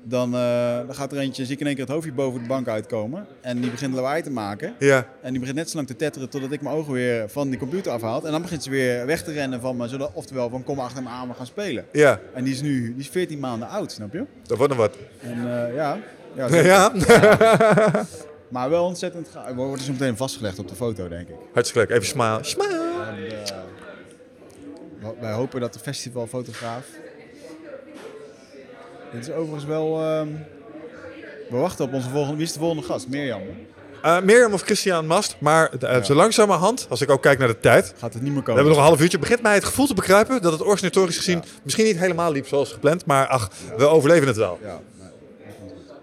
dan, 0.02 0.34
eh, 0.34 0.76
dan 0.86 0.94
gaat 0.94 1.12
er 1.12 1.18
eentje, 1.18 1.44
zie 1.44 1.54
ik 1.54 1.60
in 1.60 1.66
één 1.66 1.74
keer 1.74 1.84
het 1.84 1.92
hoofdje 1.94 2.12
boven 2.12 2.42
de 2.42 2.48
bank 2.48 2.68
uitkomen. 2.68 3.26
En 3.40 3.60
die 3.60 3.70
begint 3.70 3.94
lawaai 3.94 4.22
te 4.22 4.30
maken. 4.30 4.74
Ja. 4.78 5.06
En 5.22 5.30
die 5.30 5.38
begint 5.40 5.56
net 5.58 5.70
zo 5.70 5.76
lang 5.76 5.88
te 5.88 5.96
tetteren 5.96 6.28
totdat 6.28 6.52
ik 6.52 6.60
mijn 6.62 6.74
ogen 6.74 6.92
weer 6.92 7.28
van 7.28 7.48
die 7.50 7.58
computer 7.58 7.92
afhaal. 7.92 8.24
En 8.26 8.32
dan 8.32 8.42
begint 8.42 8.62
ze 8.62 8.70
weer 8.70 9.06
weg 9.06 9.22
te 9.22 9.32
rennen 9.32 9.60
van 9.60 9.76
me. 9.76 9.88
Zodat, 9.88 10.10
oftewel 10.14 10.48
van 10.50 10.64
kom 10.64 10.78
achter 10.78 11.02
me 11.02 11.08
aan, 11.08 11.28
we 11.28 11.34
gaan 11.34 11.46
spelen. 11.46 11.84
Ja, 11.92 12.20
En 12.34 12.44
die 12.44 12.52
is 12.52 12.60
nu 12.62 12.86
die 12.94 13.00
is 13.00 13.08
14 13.08 13.38
maanden 13.38 13.68
oud, 13.68 13.92
snap 13.92 14.12
je? 14.12 14.24
dat 14.46 14.58
wordt 14.58 14.72
nog 14.76 14.82
wat. 14.82 14.96
En 15.20 15.38
eh, 15.38 15.74
ja, 15.74 15.98
ja. 16.34 16.48
Ja, 16.62 16.92
maar 18.48 18.70
wel 18.70 18.84
ontzettend 18.84 19.28
gaaf. 19.32 19.46
We 19.48 19.54
worden 19.54 19.84
zo 19.84 19.92
meteen 19.92 20.16
vastgelegd 20.16 20.58
op 20.58 20.68
de 20.68 20.74
foto, 20.74 21.08
denk 21.08 21.28
ik. 21.28 21.34
hartstikke 21.52 21.86
leuk. 21.88 21.96
Even 21.96 22.08
smile. 22.10 22.38
Smile. 22.42 23.04
En, 23.06 23.46
eh, 25.00 25.08
wij 25.20 25.32
hopen 25.32 25.60
dat 25.60 25.72
de 25.72 25.78
festivalfotograaf... 25.78 26.86
Dit 29.12 29.28
is 29.28 29.34
overigens 29.34 29.64
wel... 29.64 30.00
ehm, 30.02 30.28
we 31.50 31.56
wachten 31.56 31.84
op 31.84 31.92
onze 31.92 32.08
volgende... 32.08 32.36
Wie 32.36 32.46
is 32.46 32.52
de 32.52 32.58
volgende 32.58 32.82
gast? 32.82 33.08
Mirjam. 33.08 33.40
Eh 34.02 34.20
Mirjam 34.20 34.52
of 34.52 34.62
Christian 34.62 35.06
Mast, 35.06 35.36
maar 35.38 35.70
uh, 35.82 36.02
zo 36.02 36.14
langzamerhand, 36.14 36.86
als 36.88 37.00
ik 37.00 37.10
ook 37.10 37.22
kijk 37.22 37.38
naar 37.38 37.48
de 37.48 37.60
tijd, 37.60 37.94
Gaat 37.98 38.12
het 38.12 38.22
niet 38.22 38.32
meer 38.32 38.40
we 38.40 38.44
komen. 38.46 38.54
hebben 38.54 38.72
nog 38.72 38.76
een 38.76 38.88
half 38.88 39.00
uurtje, 39.00 39.18
begint 39.18 39.42
mij 39.42 39.54
het 39.54 39.64
gevoel 39.64 39.86
te 39.86 39.94
begrijpen 39.94 40.42
dat 40.42 40.52
het 40.52 40.60
organisatorisch 40.60 41.16
gezien 41.16 41.42
misschien 41.62 41.84
niet 41.84 41.98
helemaal 41.98 42.32
liep 42.32 42.46
zoals 42.46 42.72
gepland, 42.72 43.06
maar 43.06 43.26
ach, 43.26 43.50
we 43.76 43.86
overleven 43.86 44.26
het 44.26 44.36
wel. 44.36 44.58
Ja, 44.62 44.66
nee, 44.68 44.80
dat 45.48 45.54
komt 45.60 45.70
goed. 45.72 45.86
Maar, 45.88 45.98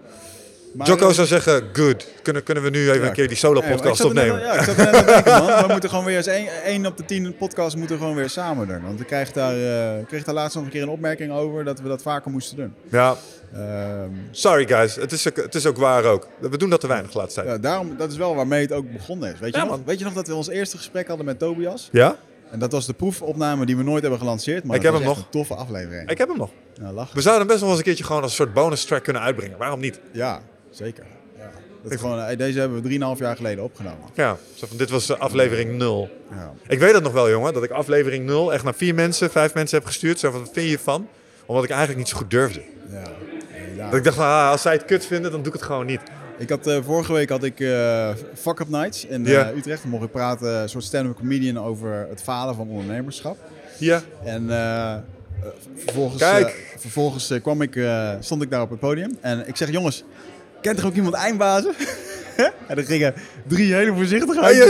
Jocko 0.84 1.08
eh, 1.08 1.14
zou 1.14 1.26
zeggen, 1.26 1.62
good. 1.72 2.06
Kunnen, 2.22 2.42
kunnen 2.42 2.62
we 2.64 2.70
nu 2.70 2.88
even 2.90 3.00
Ja. 3.02 3.06
een 3.06 3.12
keer 3.12 3.28
die 3.28 3.36
solo-podcast 3.36 4.04
opnemen? 4.04 4.40
Ja, 4.40 4.52
ik 4.52 4.60
zat 4.64 4.76
net 4.76 5.06
denken, 5.06 5.32
man. 5.32 5.46
We 5.66 5.72
moeten 5.72 5.88
gewoon 5.90 6.04
weer 6.04 6.16
eens 6.16 6.26
één, 6.26 6.48
één 6.64 6.86
op 6.86 6.96
de 6.96 7.04
tien 7.04 7.36
podcast 7.36 7.76
moeten 7.76 7.96
we 7.96 8.02
gewoon 8.02 8.16
weer 8.16 8.30
samen 8.30 8.66
doen. 8.68 8.82
Want 8.82 9.00
ik 9.00 9.06
kreeg 9.06 9.32
daar, 9.32 9.56
ik 10.00 10.06
kreeg 10.06 10.24
daar 10.24 10.34
laatst 10.34 10.56
nog 10.56 10.64
een 10.64 10.70
keer 10.70 10.82
een 10.82 10.88
opmerking 10.88 11.32
over 11.32 11.64
dat 11.64 11.80
we 11.80 11.88
dat 11.88 12.02
vaker 12.02 12.30
moesten 12.30 12.56
doen. 12.56 12.74
Ja, 12.90 13.16
Ehm, 13.54 14.10
sorry 14.30 14.66
guys, 14.66 14.94
het 14.96 15.12
is, 15.12 15.28
ook, 15.28 15.36
het 15.36 15.54
is 15.54 15.66
ook 15.66 15.76
waar 15.76 16.04
ook. 16.04 16.28
We 16.38 16.56
doen 16.58 16.70
dat 16.70 16.80
te 16.80 16.86
weinig 16.86 17.10
tijd. 17.10 17.34
ja, 17.34 17.58
daarom, 17.58 17.94
dat 17.96 18.10
is 18.10 18.16
wel 18.16 18.34
waarmee 18.34 18.60
het 18.62 18.72
ook 18.72 18.92
begonnen 18.92 19.32
is. 19.32 19.38
Weet 19.40 19.54
je, 19.54 19.60
Ja, 19.60 19.66
nog? 19.66 19.78
Weet 19.84 19.98
je 19.98 20.04
nog 20.04 20.14
dat 20.14 20.26
we 20.26 20.34
ons 20.34 20.48
eerste 20.48 20.76
gesprek 20.76 21.08
hadden 21.08 21.26
met 21.26 21.38
Tobias? 21.38 21.88
Ja? 21.92 22.16
En 22.50 22.58
dat 22.58 22.72
was 22.72 22.86
de 22.86 22.92
proefopname 22.92 23.66
die 23.66 23.76
we 23.76 23.82
nooit 23.82 24.00
hebben 24.00 24.18
gelanceerd. 24.18 24.64
Maar 24.64 24.76
Ik 24.76 24.82
heb 24.82 24.92
hem 24.92 25.02
echt 25.02 25.16
een 25.16 25.24
toffe 25.30 25.54
aflevering. 25.54 26.10
Ik 26.10 26.18
heb 26.18 26.28
hem 26.28 26.36
nog. 26.36 26.50
Ja, 26.80 26.92
lachen. 26.92 27.14
We 27.16 27.20
zouden 27.22 27.38
hem 27.46 27.48
best 27.48 27.60
wel 27.60 27.68
eens 27.70 27.78
een 27.78 27.84
keertje 27.84 28.04
gewoon 28.04 28.22
als 28.22 28.30
een 28.30 28.36
soort 28.36 28.52
bonus 28.54 28.84
track 28.84 29.02
kunnen 29.04 29.22
uitbrengen. 29.22 29.58
Waarom 29.58 29.80
niet? 29.80 30.00
Ja, 30.12 30.40
zeker. 30.78 31.04
Ja. 31.38 31.50
Dat 31.82 31.98
gewoon, 32.00 32.20
eh, 32.20 32.38
deze 32.38 32.58
hebben 32.58 32.82
we 32.82 32.88
3,5 32.88 33.18
jaar 33.18 33.36
geleden 33.36 33.64
opgenomen. 33.64 34.08
Ja, 34.14 34.36
van, 34.56 34.76
dit 34.76 34.90
was 34.90 35.08
eh, 35.08 35.18
aflevering 35.18 35.78
0. 35.78 36.08
Ja. 36.30 36.52
Ik 36.68 36.78
weet 36.78 36.92
het 36.92 37.02
nog 37.02 37.12
wel, 37.12 37.30
jongen, 37.30 37.52
dat 37.52 37.62
ik 37.62 37.70
aflevering 37.70 38.26
0 38.26 38.52
echt 38.52 38.64
naar 38.64 38.74
vier 38.74 38.94
mensen, 38.94 39.30
vijf 39.30 39.54
mensen 39.54 39.78
heb 39.78 39.86
gestuurd. 39.86 40.18
Zo 40.18 40.30
van, 40.30 40.40
wat 40.40 40.50
vind 40.52 40.64
je 40.64 40.70
hiervan? 40.70 41.08
Omdat 41.46 41.64
ik 41.64 41.70
eigenlijk 41.70 41.98
niet 41.98 42.08
zo 42.08 42.16
goed 42.16 42.30
durfde. 42.30 42.62
Ja. 43.76 43.84
Dat 43.84 43.94
ik 43.94 44.04
dacht, 44.04 44.16
van, 44.16 44.24
ah, 44.24 44.50
als 44.50 44.62
zij 44.62 44.72
het 44.72 44.84
kut 44.84 45.06
vinden, 45.06 45.30
dan 45.30 45.42
doe 45.42 45.52
ik 45.52 45.58
het 45.58 45.68
gewoon 45.68 45.86
niet. 45.86 46.00
Ik 46.38 46.50
had, 46.50 46.66
eh, 46.66 46.78
vorige 46.84 47.12
week 47.12 47.28
had 47.28 47.42
ik 47.42 47.60
eh 47.60 48.10
Fuck 48.34 48.58
Up 48.58 48.68
Nights 48.68 49.04
in. 49.04 49.26
Utrecht. 49.26 49.82
Dan 49.82 49.90
mocht 49.90 50.04
ik 50.04 50.10
praten, 50.10 50.48
een 50.48 50.68
soort 50.68 50.84
stand-up 50.84 51.16
comedian 51.16 51.58
over 51.58 52.06
het 52.08 52.22
falen 52.22 52.54
van 52.54 52.68
ondernemerschap. 52.68 53.36
Ja. 53.78 54.02
En 54.24 54.46
vervolgens, 55.76 56.22
Kijk. 56.22 56.74
vervolgens 56.76 57.32
kwam 57.42 57.62
ik, 57.62 57.80
stond 58.20 58.42
ik 58.42 58.50
daar 58.50 58.62
op 58.62 58.70
het 58.70 58.80
podium. 58.80 59.18
En 59.20 59.48
ik 59.48 59.56
zeg, 59.56 59.70
jongens, 59.70 60.04
kent 60.60 60.78
er 60.78 60.86
ook 60.86 60.94
iemand 60.94 61.14
eindbazen? 61.14 61.74
en 62.68 62.76
er 62.76 62.84
gingen 62.84 63.14
drie 63.46 63.74
hele 63.74 63.92
ja, 63.94 64.48
ja. 64.48 64.64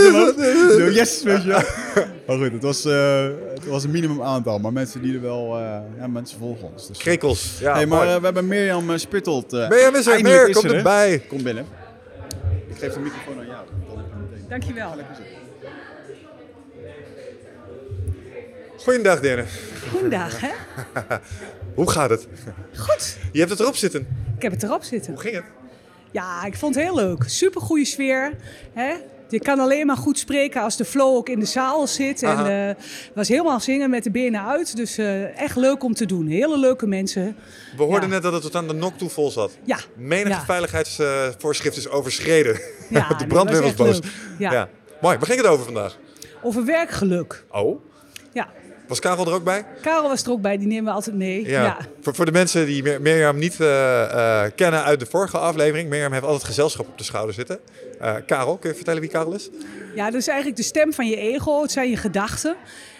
Zo, 0.70 0.90
Yes, 0.90 1.22
weet 1.22 1.42
je 1.42 1.48
wel. 1.48 1.62
Maar 2.26 2.36
goed, 2.36 2.52
het 2.52 2.62
was, 2.62 2.84
eh, 2.84 3.24
het 3.54 3.66
was 3.66 3.84
een 3.84 3.90
minimum 3.90 4.22
aantal. 4.22 4.58
Maar 4.58 4.72
mensen 4.72 5.02
die 5.02 5.14
er 5.14 5.20
wel, 5.20 5.56
eh, 5.58 5.78
ja, 5.98 6.06
mensen 6.06 6.38
volgen 6.38 6.72
ons. 6.72 6.86
Dus, 6.88 6.98
Krekels. 6.98 7.56
Ja, 7.60 7.74
hey, 7.74 7.86
maar 7.86 8.08
eh, 8.08 8.16
we 8.16 8.24
hebben 8.24 8.46
Mirjam 8.46 8.90
uh, 8.90 8.96
Spittelt. 8.96 9.52
eh, 9.52 9.68
Ben 9.68 9.78
je 9.78 9.90
weer 10.22 10.48
is 10.48 10.56
Kom 10.56 10.70
er. 10.70 10.76
erbij. 10.76 11.22
Kom 11.28 11.42
binnen. 11.42 11.66
Ik 12.68 12.78
geef 12.78 12.92
de 12.92 13.00
microfoon 13.00 13.38
aan 13.38 13.46
jou. 13.46 13.66
Dankjewel. 14.48 14.94
Goeiedag, 18.78 19.20
Dene. 19.20 19.44
Goedendag, 19.90 20.40
hè? 20.40 20.50
Hoe 21.74 21.90
gaat 21.90 22.10
het? 22.10 22.26
Goed. 22.76 23.16
Je 23.32 23.38
hebt 23.38 23.50
het 23.50 23.60
erop 23.60 23.76
zitten. 23.76 24.06
Ik 24.36 24.42
heb 24.42 24.52
het 24.52 24.62
erop 24.62 24.82
zitten. 24.82 25.12
Hoe 25.12 25.22
ging 25.22 25.34
het? 25.34 25.44
Ja, 26.10 26.44
ik 26.44 26.56
vond 26.56 26.74
het 26.74 26.84
heel 26.84 26.94
leuk. 26.94 27.22
Super 27.26 27.60
goede 27.60 27.84
sfeer. 27.84 28.32
Hè? 28.72 28.94
Je 29.28 29.38
kan 29.40 29.58
alleen 29.58 29.86
maar 29.86 29.96
goed 29.96 30.18
spreken 30.18 30.62
als 30.62 30.76
de 30.76 30.84
flow 30.84 31.16
ook 31.16 31.28
in 31.28 31.40
de 31.40 31.46
zaal 31.46 31.86
zit. 31.86 32.22
En 32.22 32.28
Aha. 32.28 32.48
eh, 32.48 32.66
het 32.76 33.10
was 33.14 33.28
helemaal 33.28 33.60
zingen 33.60 33.90
met 33.90 34.04
de 34.04 34.10
benen 34.10 34.46
uit. 34.46 34.76
Dus 34.76 34.98
eh, 34.98 35.38
echt 35.40 35.56
leuk 35.56 35.82
om 35.84 35.94
te 35.94 36.06
doen. 36.06 36.26
Hele 36.26 36.58
leuke 36.58 36.86
mensen. 36.86 37.36
We 37.76 37.82
hoorden 37.82 38.08
Ja. 38.08 38.14
net 38.14 38.22
dat 38.22 38.32
het 38.32 38.42
tot 38.42 38.54
aan 38.54 38.68
de 38.68 38.74
nok 38.74 38.98
toe 38.98 39.08
vol 39.08 39.30
zat. 39.30 39.58
Ja. 39.64 39.78
Menige 39.96 40.28
Ja. 40.28 40.44
veiligheidsvoorschrift 40.44 41.76
is 41.76 41.88
overschreden. 41.88 42.60
Ja, 42.90 43.08
de 43.18 43.26
brandweer 43.26 43.62
was 43.62 43.74
boos. 43.74 44.00
Ja. 44.38 44.68
Mooi. 45.00 45.16
Waar 45.16 45.26
ging 45.26 45.40
het 45.40 45.48
over 45.50 45.64
vandaag? 45.64 45.98
Over 46.42 46.64
werkgeluk. 46.64 47.44
Oh, 47.50 47.80
Ja. 48.32 48.48
Was 48.88 49.00
Karel 49.00 49.26
er 49.26 49.32
ook 49.32 49.44
bij? 49.44 49.64
Karel 49.82 50.08
was 50.08 50.22
er 50.24 50.30
ook 50.30 50.40
bij, 50.40 50.58
die 50.58 50.66
nemen 50.66 50.84
we 50.84 50.90
altijd 50.90 51.16
mee. 51.16 51.48
Ja. 51.48 51.76
Voor, 52.00 52.14
voor 52.14 52.24
de 52.24 52.32
mensen 52.32 52.66
die 52.66 52.82
Mir- 52.82 53.00
Mirjam 53.00 53.38
niet 53.38 53.60
eh, 53.60 54.02
eh, 54.44 54.50
kennen 54.54 54.82
uit 54.84 55.00
de 55.00 55.06
vorige 55.06 55.38
aflevering. 55.38 55.88
Mirjam 55.88 56.12
heeft 56.12 56.24
altijd 56.24 56.44
gezelschap 56.44 56.88
op 56.88 56.98
de 56.98 57.04
schouder 57.04 57.34
zitten. 57.34 57.58
Eh, 58.00 58.14
Karel, 58.26 58.56
kun 58.56 58.70
je 58.70 58.76
vertellen 58.76 59.00
wie 59.00 59.10
Karel 59.10 59.34
is? 59.34 59.50
Ja, 59.94 60.04
dat 60.10 60.20
is 60.20 60.26
eigenlijk 60.28 60.56
de 60.58 60.64
stem 60.66 60.92
van 60.92 61.08
je 61.08 61.16
ego. 61.16 61.62
Het 61.62 61.72
zijn 61.72 61.90
je 61.90 61.96
gedachten. 61.96 62.56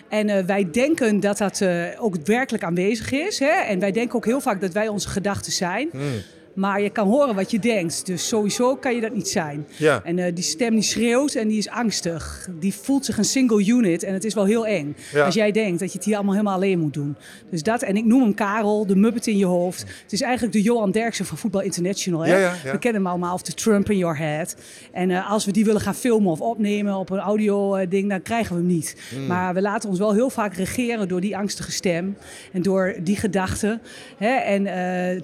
En 0.09 0.47
wij 0.47 0.71
denken 0.71 1.21
dat 1.21 1.39
dat 1.39 1.63
ook 1.99 2.15
werkelijk 2.25 2.65
aanwezig 2.65 3.13
is. 3.13 3.39
Hè? 3.39 3.47
En 3.47 3.79
wij 3.79 3.93
denken 3.93 4.17
ook 4.17 4.25
heel 4.25 4.41
vaak 4.41 4.61
dat 4.61 4.73
wij 4.73 4.89
onze 4.89 5.09
gedachten 5.09 5.53
zijn. 5.53 5.89
Hmm. 5.93 6.23
Maar 6.59 6.81
je 6.83 6.91
kan 6.91 7.07
horen 7.07 7.35
wat 7.35 7.51
je 7.51 7.59
denkt. 7.59 8.07
Dus 8.07 8.29
sowieso 8.29 8.77
kan 8.77 8.95
je 8.95 9.01
dat 9.01 9.15
niet 9.15 9.29
zijn. 9.29 9.67
Ja. 9.77 10.01
En 10.05 10.19
eh, 10.19 10.35
die 10.35 10.45
stem 10.45 10.75
die 10.75 10.83
schreeuwt 10.83 11.35
en 11.35 11.49
die 11.49 11.59
is 11.59 11.69
angstig. 11.69 12.49
Die 12.61 12.75
voelt 12.75 13.05
zich 13.05 13.19
een 13.19 13.25
single 13.25 13.67
unit 13.67 14.03
en 14.03 14.13
het 14.13 14.25
is 14.25 14.35
wel 14.35 14.45
heel 14.45 14.67
eng. 14.67 14.97
Ja. 15.13 15.25
Als 15.25 15.35
jij 15.35 15.51
denkt 15.53 15.81
dat 15.81 15.93
je 15.93 15.97
het 15.97 16.07
hier 16.07 16.15
allemaal 16.15 16.35
helemaal 16.35 16.55
alleen 16.55 16.79
moet 16.79 16.95
doen. 16.95 17.17
Dus 17.51 17.63
dat, 17.63 17.83
en 17.83 17.97
ik 17.97 18.05
noem 18.05 18.23
hem 18.23 18.35
Karel, 18.35 18.87
de 18.87 18.97
muppet 18.97 19.27
in 19.27 19.37
je 19.37 19.45
hoofd. 19.45 19.81
Het 20.03 20.13
is 20.13 20.21
eigenlijk 20.21 20.53
de 20.53 20.63
Johan 20.63 20.91
Derksen 20.91 21.25
van 21.25 21.39
Voetbal 21.39 21.61
International. 21.61 22.21
Hè? 22.21 22.39
Ja. 22.39 22.55
We 22.65 22.79
kennen 22.79 23.03
hem 23.03 23.11
allemaal, 23.11 23.35
of 23.35 23.43
de 23.43 23.55
Trump 23.55 23.91
in 23.91 23.99
your 23.99 24.17
head. 24.17 24.57
En 24.93 25.11
eh, 25.11 25.31
als 25.31 25.45
we 25.45 25.53
die 25.53 25.65
willen 25.65 25.81
gaan 25.81 25.95
filmen 25.95 26.31
of 26.31 26.41
opnemen 26.41 26.95
op 26.95 27.11
een 27.11 27.19
audio 27.19 27.75
eh, 27.75 27.91
ding, 27.91 28.09
dan 28.09 28.23
krijgen 28.23 28.55
we 28.55 28.61
hem 28.61 28.71
niet. 28.71 28.97
Hmm. 29.11 29.27
Maar 29.27 29.55
we 29.55 29.61
laten 29.61 29.89
ons 29.89 29.99
wel 29.99 30.13
heel 30.13 30.31
vaak 30.31 30.55
regeren 30.55 31.09
door 31.09 31.21
die 31.21 31.37
angstige 31.37 31.73
stem. 31.73 32.17
En 32.53 32.63
door 32.63 32.95
die 33.03 33.17
gedachten. 33.17 33.81
En 34.19 34.67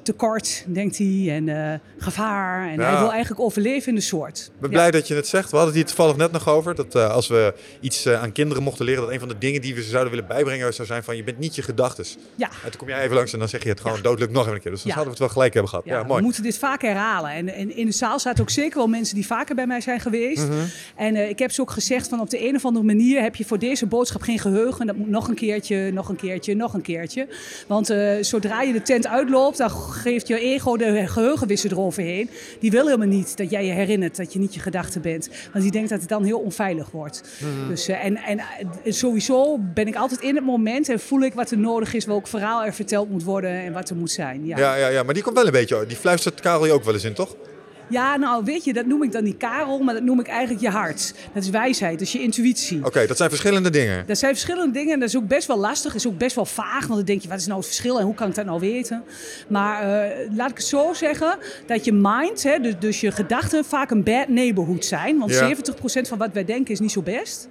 tekort, 0.03 0.65
denkt 0.69 0.99
hij. 0.99 1.24
En 1.31 1.49
eh, 1.49 1.79
gevaar. 1.99 2.69
En 2.69 2.79
Ja. 2.79 2.91
hij 2.91 2.99
wil 2.99 3.11
eigenlijk 3.11 3.41
overleven 3.41 3.89
in 3.89 3.95
de 3.95 4.01
soort. 4.01 4.51
Ik 4.55 4.61
ben 4.61 4.71
blij 4.71 4.91
dat 4.91 5.09
je 5.09 5.15
het 5.15 5.27
zegt. 5.27 5.51
We 5.51 5.57
hadden 5.57 5.75
het 5.75 5.85
hier 5.85 5.95
toevallig 5.95 6.17
net 6.17 6.33
nog 6.33 6.49
over. 6.49 6.75
Dat 6.75 6.95
eh, 6.95 7.11
als 7.11 7.29
we 7.29 7.55
iets 7.81 8.05
eh, 8.07 8.23
aan 8.23 8.33
kinderen 8.33 8.63
mochten 8.63 8.85
leren, 8.85 9.03
dat 9.03 9.11
een 9.11 9.19
van 9.19 9.29
de 9.29 9.39
dingen 9.39 9.61
die 9.61 9.75
we 9.75 9.83
ze 9.83 9.89
zouden 9.89 10.13
willen 10.13 10.29
bijbrengen 10.29 10.75
zou 10.75 10.89
zijn 10.89 11.05
van 11.05 11.17
je 11.17 11.25
bent 11.25 11.39
niet 11.39 11.55
je 11.55 11.63
gedachtes. 11.63 12.17
Ja. 12.35 12.47
En 12.47 12.71
toen 12.71 12.77
kom 12.77 12.89
jij 12.89 13.03
even 13.03 13.15
langs 13.15 13.33
en 13.33 13.39
dan 13.39 13.49
zeg 13.49 13.63
je 13.63 13.69
het 13.69 13.81
gewoon 13.81 14.03
doodelijk 14.03 14.33
nog 14.33 14.43
even 14.43 14.55
een 14.55 14.61
keer. 14.61 14.71
Dus 14.71 14.83
dan 14.83 14.93
zouden 14.93 15.15
we 15.15 15.19
het 15.19 15.27
wel 15.27 15.29
gelijk 15.29 15.53
hebben 15.53 15.71
gehad. 15.71 15.85
Ja, 15.85 16.03
mooi. 16.03 16.19
We 16.19 16.25
moeten 16.25 16.43
dit 16.43 16.59
vaak 16.59 16.83
herhalen. 16.83 17.31
En, 17.31 17.49
en 17.55 17.77
in 17.77 17.87
de 17.87 17.93
zaal 17.93 18.19
zaten 18.21 18.43
ook 18.43 18.51
zeker 18.51 18.77
wel 18.77 18.87
mensen 18.87 19.15
die 19.15 19.27
vaker 19.27 19.55
bij 19.55 19.67
mij 19.67 19.81
zijn 19.81 20.01
geweest. 20.01 20.49
Mhm. 20.49 20.59
En 20.97 21.29
ik 21.29 21.39
heb 21.39 21.51
ze 21.51 21.61
ook 21.61 21.71
gezegd 21.71 22.09
van 22.09 22.21
op 22.21 22.31
de 22.31 22.49
een 22.49 22.55
of 22.55 22.65
andere 22.65 22.85
manier 22.85 23.23
heb 23.23 23.37
je 23.37 23.45
voor 23.45 23.59
deze 23.59 23.87
boodschap 23.87 24.23
geen 24.23 24.39
geheugen. 24.39 24.87
Dat 24.87 24.97
moet 24.97 25.09
nog 25.09 25.29
een 25.29 25.35
keertje, 25.35 25.91
nog 25.93 26.09
een 26.09 26.17
keertje, 26.17 26.55
nog 26.55 26.75
een 26.75 26.83
keertje. 26.83 27.29
Want 27.67 27.95
zodra 28.21 28.63
je 28.63 28.73
de 28.73 28.83
tent 28.83 29.07
uitloopt, 29.07 29.59
dan 29.59 29.71
geeft 29.71 30.29
je 30.29 30.41
ego 30.41 30.77
de 30.77 31.04
geheugenwisser 31.09 31.73
eroverheen. 31.73 32.31
Die 32.61 32.71
wil 32.71 32.85
helemaal 32.85 33.07
niet 33.07 33.37
dat 33.37 33.51
jij 33.51 33.67
je 33.67 33.73
herinnert 33.73 34.17
dat 34.17 34.33
je 34.33 34.39
niet 34.39 34.55
je 34.55 34.61
gedachte 34.61 35.01
bent. 35.01 35.29
Want 35.53 35.65
die 35.65 35.73
denkt 35.73 35.91
dat 35.91 36.01
het 36.01 36.09
dan 36.09 36.25
heel 36.25 36.39
onveilig 36.39 36.91
wordt. 36.91 37.23
Mhm. 37.39 37.69
Dus, 37.69 37.89
eh, 37.89 38.05
en, 38.05 38.17
en 38.17 38.39
eh, 38.39 38.93
sowieso 38.93 39.59
ben 39.59 39.87
ik 39.87 39.97
altijd 39.97 40.21
in 40.21 40.35
het 40.35 40.45
moment 40.45 40.89
en 40.89 41.01
voel 41.01 41.21
ik 41.21 41.35
wat 41.35 41.51
er 41.51 41.59
nodig 41.59 41.95
is, 41.95 42.05
welk 42.05 42.27
verhaal 42.27 42.65
er 42.65 42.75
verteld 42.75 43.11
moet 43.11 43.25
worden 43.25 43.51
en 43.51 43.73
wat 43.73 43.91
er 43.91 43.97
moet 43.97 44.11
zijn. 44.11 44.47
Ja. 44.47 44.59
Ja, 44.59 44.75
ja, 44.75 44.89
ja, 44.89 45.03
maar 45.03 45.15
die 45.15 45.23
komt 45.23 45.37
wel 45.37 45.47
een 45.47 45.53
beetje. 45.53 45.87
Die 45.87 45.97
fluistert 45.97 46.41
Karel 46.41 46.67
je 46.67 46.73
ook 46.73 46.85
wel 46.85 46.95
eens 46.95 47.05
in, 47.05 47.15
toch? 47.15 47.37
Ja, 47.89 48.17
nou 48.17 48.45
weet 48.45 48.65
je, 48.65 48.73
dat 48.73 48.87
noem 48.87 49.03
ik 49.03 49.13
dan 49.13 49.25
niet 49.25 49.37
Karel, 49.37 49.79
maar 49.79 49.95
dat 49.95 50.03
noem 50.03 50.21
ik 50.21 50.27
eigenlijk 50.27 50.61
je 50.61 50.71
hart. 50.71 51.15
Dat 51.35 51.43
is 51.43 51.51
wijsheid, 51.51 51.93
dat 51.93 52.07
is 52.07 52.13
je 52.13 52.23
intuïtie. 52.23 52.85
Oké, 52.85 53.07
dat 53.07 53.17
zijn 53.17 53.29
verschillende 53.29 53.71
dingen. 53.71 54.07
Dat 54.07 54.19
zijn 54.19 54.33
verschillende 54.33 54.73
dingen 54.73 54.93
en 54.93 55.01
dat 55.01 55.09
is 55.09 55.17
ook 55.17 55.29
best 55.29 55.47
wel 55.47 55.59
lastig, 55.59 55.95
is 55.95 56.07
ook 56.07 56.19
best 56.19 56.35
wel 56.35 56.47
vaag. 56.47 56.81
Want 56.81 56.95
dan 56.95 57.05
denk 57.05 57.21
je, 57.23 57.29
wat 57.29 57.39
is 57.39 57.47
nou 57.47 57.59
het 57.59 57.67
verschil 57.67 57.99
en 57.99 58.05
hoe 58.05 58.15
kan 58.15 58.29
ik 58.29 58.35
dat 58.35 58.45
nou 58.45 58.61
weten? 58.61 59.05
Maar 59.49 59.83
eh, 59.83 60.29
laat 60.37 60.51
ik 60.51 60.57
het 60.57 60.67
zo 60.67 60.93
zeggen, 60.95 61.39
dat 61.67 61.85
je 61.85 61.93
mind, 61.93 62.43
hè, 62.43 62.59
dus, 62.61 62.75
dus 62.79 63.01
je 63.01 63.11
gedachten, 63.11 63.65
vaak 63.65 63.91
een 63.91 64.03
bad 64.03 64.29
neighborhood 64.29 64.85
zijn. 64.85 65.19
Want 65.19 65.31
Ja. 65.31 65.55
70% 65.57 66.09
van 66.09 66.19
wat 66.19 66.31
wij 66.33 66.45
denken 66.45 66.73
is 66.73 66.81
niet 66.81 66.93
zo 66.93 67.03
best. 67.03 67.49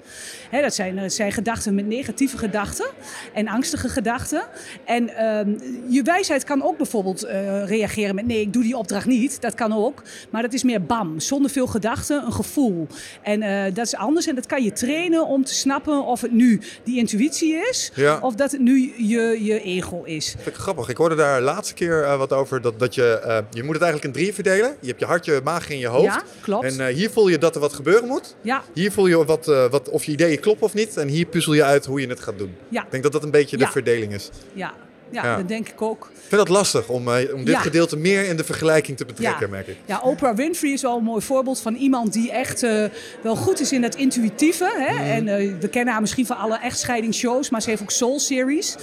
Hè, 0.49 0.61
dat 0.61 0.73
zijn, 0.75 0.95
dat 0.95 1.13
zijn 1.13 1.31
gedachten 1.31 1.75
met 1.75 1.87
negatieve 1.87 2.37
gedachten 2.37 2.85
en 3.33 3.47
angstige 3.47 3.89
gedachten. 3.89 4.43
En 4.85 5.15
ehm, 5.15 5.49
je 5.87 6.01
wijsheid 6.03 6.43
kan 6.43 6.63
ook 6.63 6.77
bijvoorbeeld 6.77 7.23
eh, 7.23 7.65
reageren 7.65 8.15
met 8.15 8.25
nee, 8.25 8.41
ik 8.41 8.53
doe 8.53 8.63
die 8.63 8.77
opdracht 8.77 9.05
niet. 9.05 9.41
Dat 9.41 9.53
kan 9.55 9.73
ook. 9.73 10.01
Maar 10.33 10.41
dat 10.41 10.53
is 10.53 10.63
meer 10.63 10.81
bam, 10.85 11.19
zonder 11.19 11.51
veel 11.51 11.67
gedachten, 11.67 12.25
een 12.25 12.33
gevoel. 12.33 12.87
En 13.21 13.41
eh, 13.41 13.73
dat 13.73 13.85
is 13.85 13.95
anders 13.95 14.27
en 14.27 14.35
dat 14.35 14.45
kan 14.45 14.63
je 14.63 14.71
trainen 14.71 15.25
om 15.27 15.43
te 15.45 15.53
snappen 15.53 16.05
of 16.05 16.21
het 16.21 16.31
nu 16.31 16.61
die 16.83 16.97
intuïtie 16.97 17.53
is 17.69 17.91
Ja. 17.95 18.17
of 18.21 18.35
dat 18.35 18.51
het 18.51 18.61
nu 18.61 18.93
je, 18.97 19.43
je 19.43 19.61
ego 19.61 20.03
is. 20.03 20.29
Vind 20.37 20.47
ik 20.55 20.61
grappig. 20.61 20.89
Ik 20.89 20.97
hoorde 20.97 21.15
daar 21.15 21.41
laatste 21.41 21.73
keer 21.73 22.03
eh, 22.03 22.17
wat 22.17 22.33
over. 22.33 22.61
Dat, 22.61 22.79
dat 22.79 22.95
je, 22.95 23.19
eh, 23.19 23.37
je 23.51 23.63
moet 23.63 23.73
het 23.73 23.83
eigenlijk 23.83 24.03
in 24.03 24.11
drieën 24.19 24.33
verdelen. 24.33 24.75
Je 24.79 24.87
hebt 24.87 24.99
je 24.99 25.05
hart, 25.05 25.25
je 25.25 25.41
maag 25.43 25.69
en 25.69 25.77
je 25.79 25.87
hoofd. 25.87 26.03
Ja, 26.05 26.23
klopt. 26.41 26.77
En 26.77 26.87
hier 26.93 27.09
voel 27.09 27.27
je 27.27 27.37
dat 27.37 27.55
er 27.55 27.61
wat 27.61 27.73
gebeuren 27.73 28.07
moet. 28.07 28.35
Ja, 28.41 28.63
Hier 28.73 28.91
voel 28.91 29.07
je 29.07 29.25
wat, 29.25 29.45
wat, 29.45 29.89
of 29.89 30.03
je 30.03 30.11
ideeën 30.11 30.39
kloppen 30.39 30.65
of 30.65 30.73
niet. 30.73 30.97
En 30.97 31.07
hier 31.07 31.25
puzzel 31.25 31.53
je 31.53 31.63
uit 31.63 31.85
hoe 31.85 32.01
je 32.01 32.07
het 32.07 32.19
gaat 32.19 32.37
doen. 32.37 32.55
ja, 32.69 32.83
Ik 32.83 32.91
denk 32.91 33.03
dat 33.03 33.11
dat 33.11 33.23
een 33.23 33.31
beetje 33.31 33.57
de 33.57 33.67
verdeling 33.67 34.13
is. 34.13 34.29
ja. 34.53 34.73
Ja, 35.13 35.23
Ja. 35.25 35.35
dat 35.35 35.47
denk 35.47 35.67
ik 35.69 35.81
ook. 35.81 36.09
Ik 36.13 36.19
vind 36.39 36.41
dat 36.47 36.49
lastig 36.57 36.87
om, 36.89 37.07
eh, 37.13 37.33
om 37.33 37.39
dit 37.45 37.53
Ja. 37.53 37.59
gedeelte 37.59 37.97
meer 37.97 38.27
in 38.27 38.37
de 38.37 38.43
vergelijking 38.43 38.97
te 38.97 39.05
betrekken, 39.05 39.45
Ja. 39.45 39.51
merk 39.51 39.67
ik. 39.67 39.77
Ja, 39.85 39.99
Oprah 40.03 40.35
Winfrey 40.35 40.71
is 40.71 40.81
wel 40.81 40.97
een 40.97 41.03
mooi 41.03 41.21
voorbeeld 41.21 41.59
van 41.59 41.75
iemand 41.75 42.13
die 42.13 42.31
echt 42.31 42.63
eh, 42.63 42.83
wel 43.21 43.35
goed 43.35 43.59
is 43.59 43.71
in 43.71 43.81
dat 43.81 43.95
intuïtieve. 43.95 44.71
Hè? 44.87 44.93
Mhm. 44.93 45.03
En 45.03 45.27
eh, 45.27 45.51
we 45.59 45.67
kennen 45.67 45.91
haar 45.91 46.01
misschien 46.01 46.25
van 46.25 46.37
alle 46.37 46.57
echtscheidingsshows, 46.59 47.49
maar 47.49 47.61
ze 47.61 47.69
heeft 47.69 47.81
ook 47.81 47.91
Soul 47.91 48.19
Series. 48.19 48.75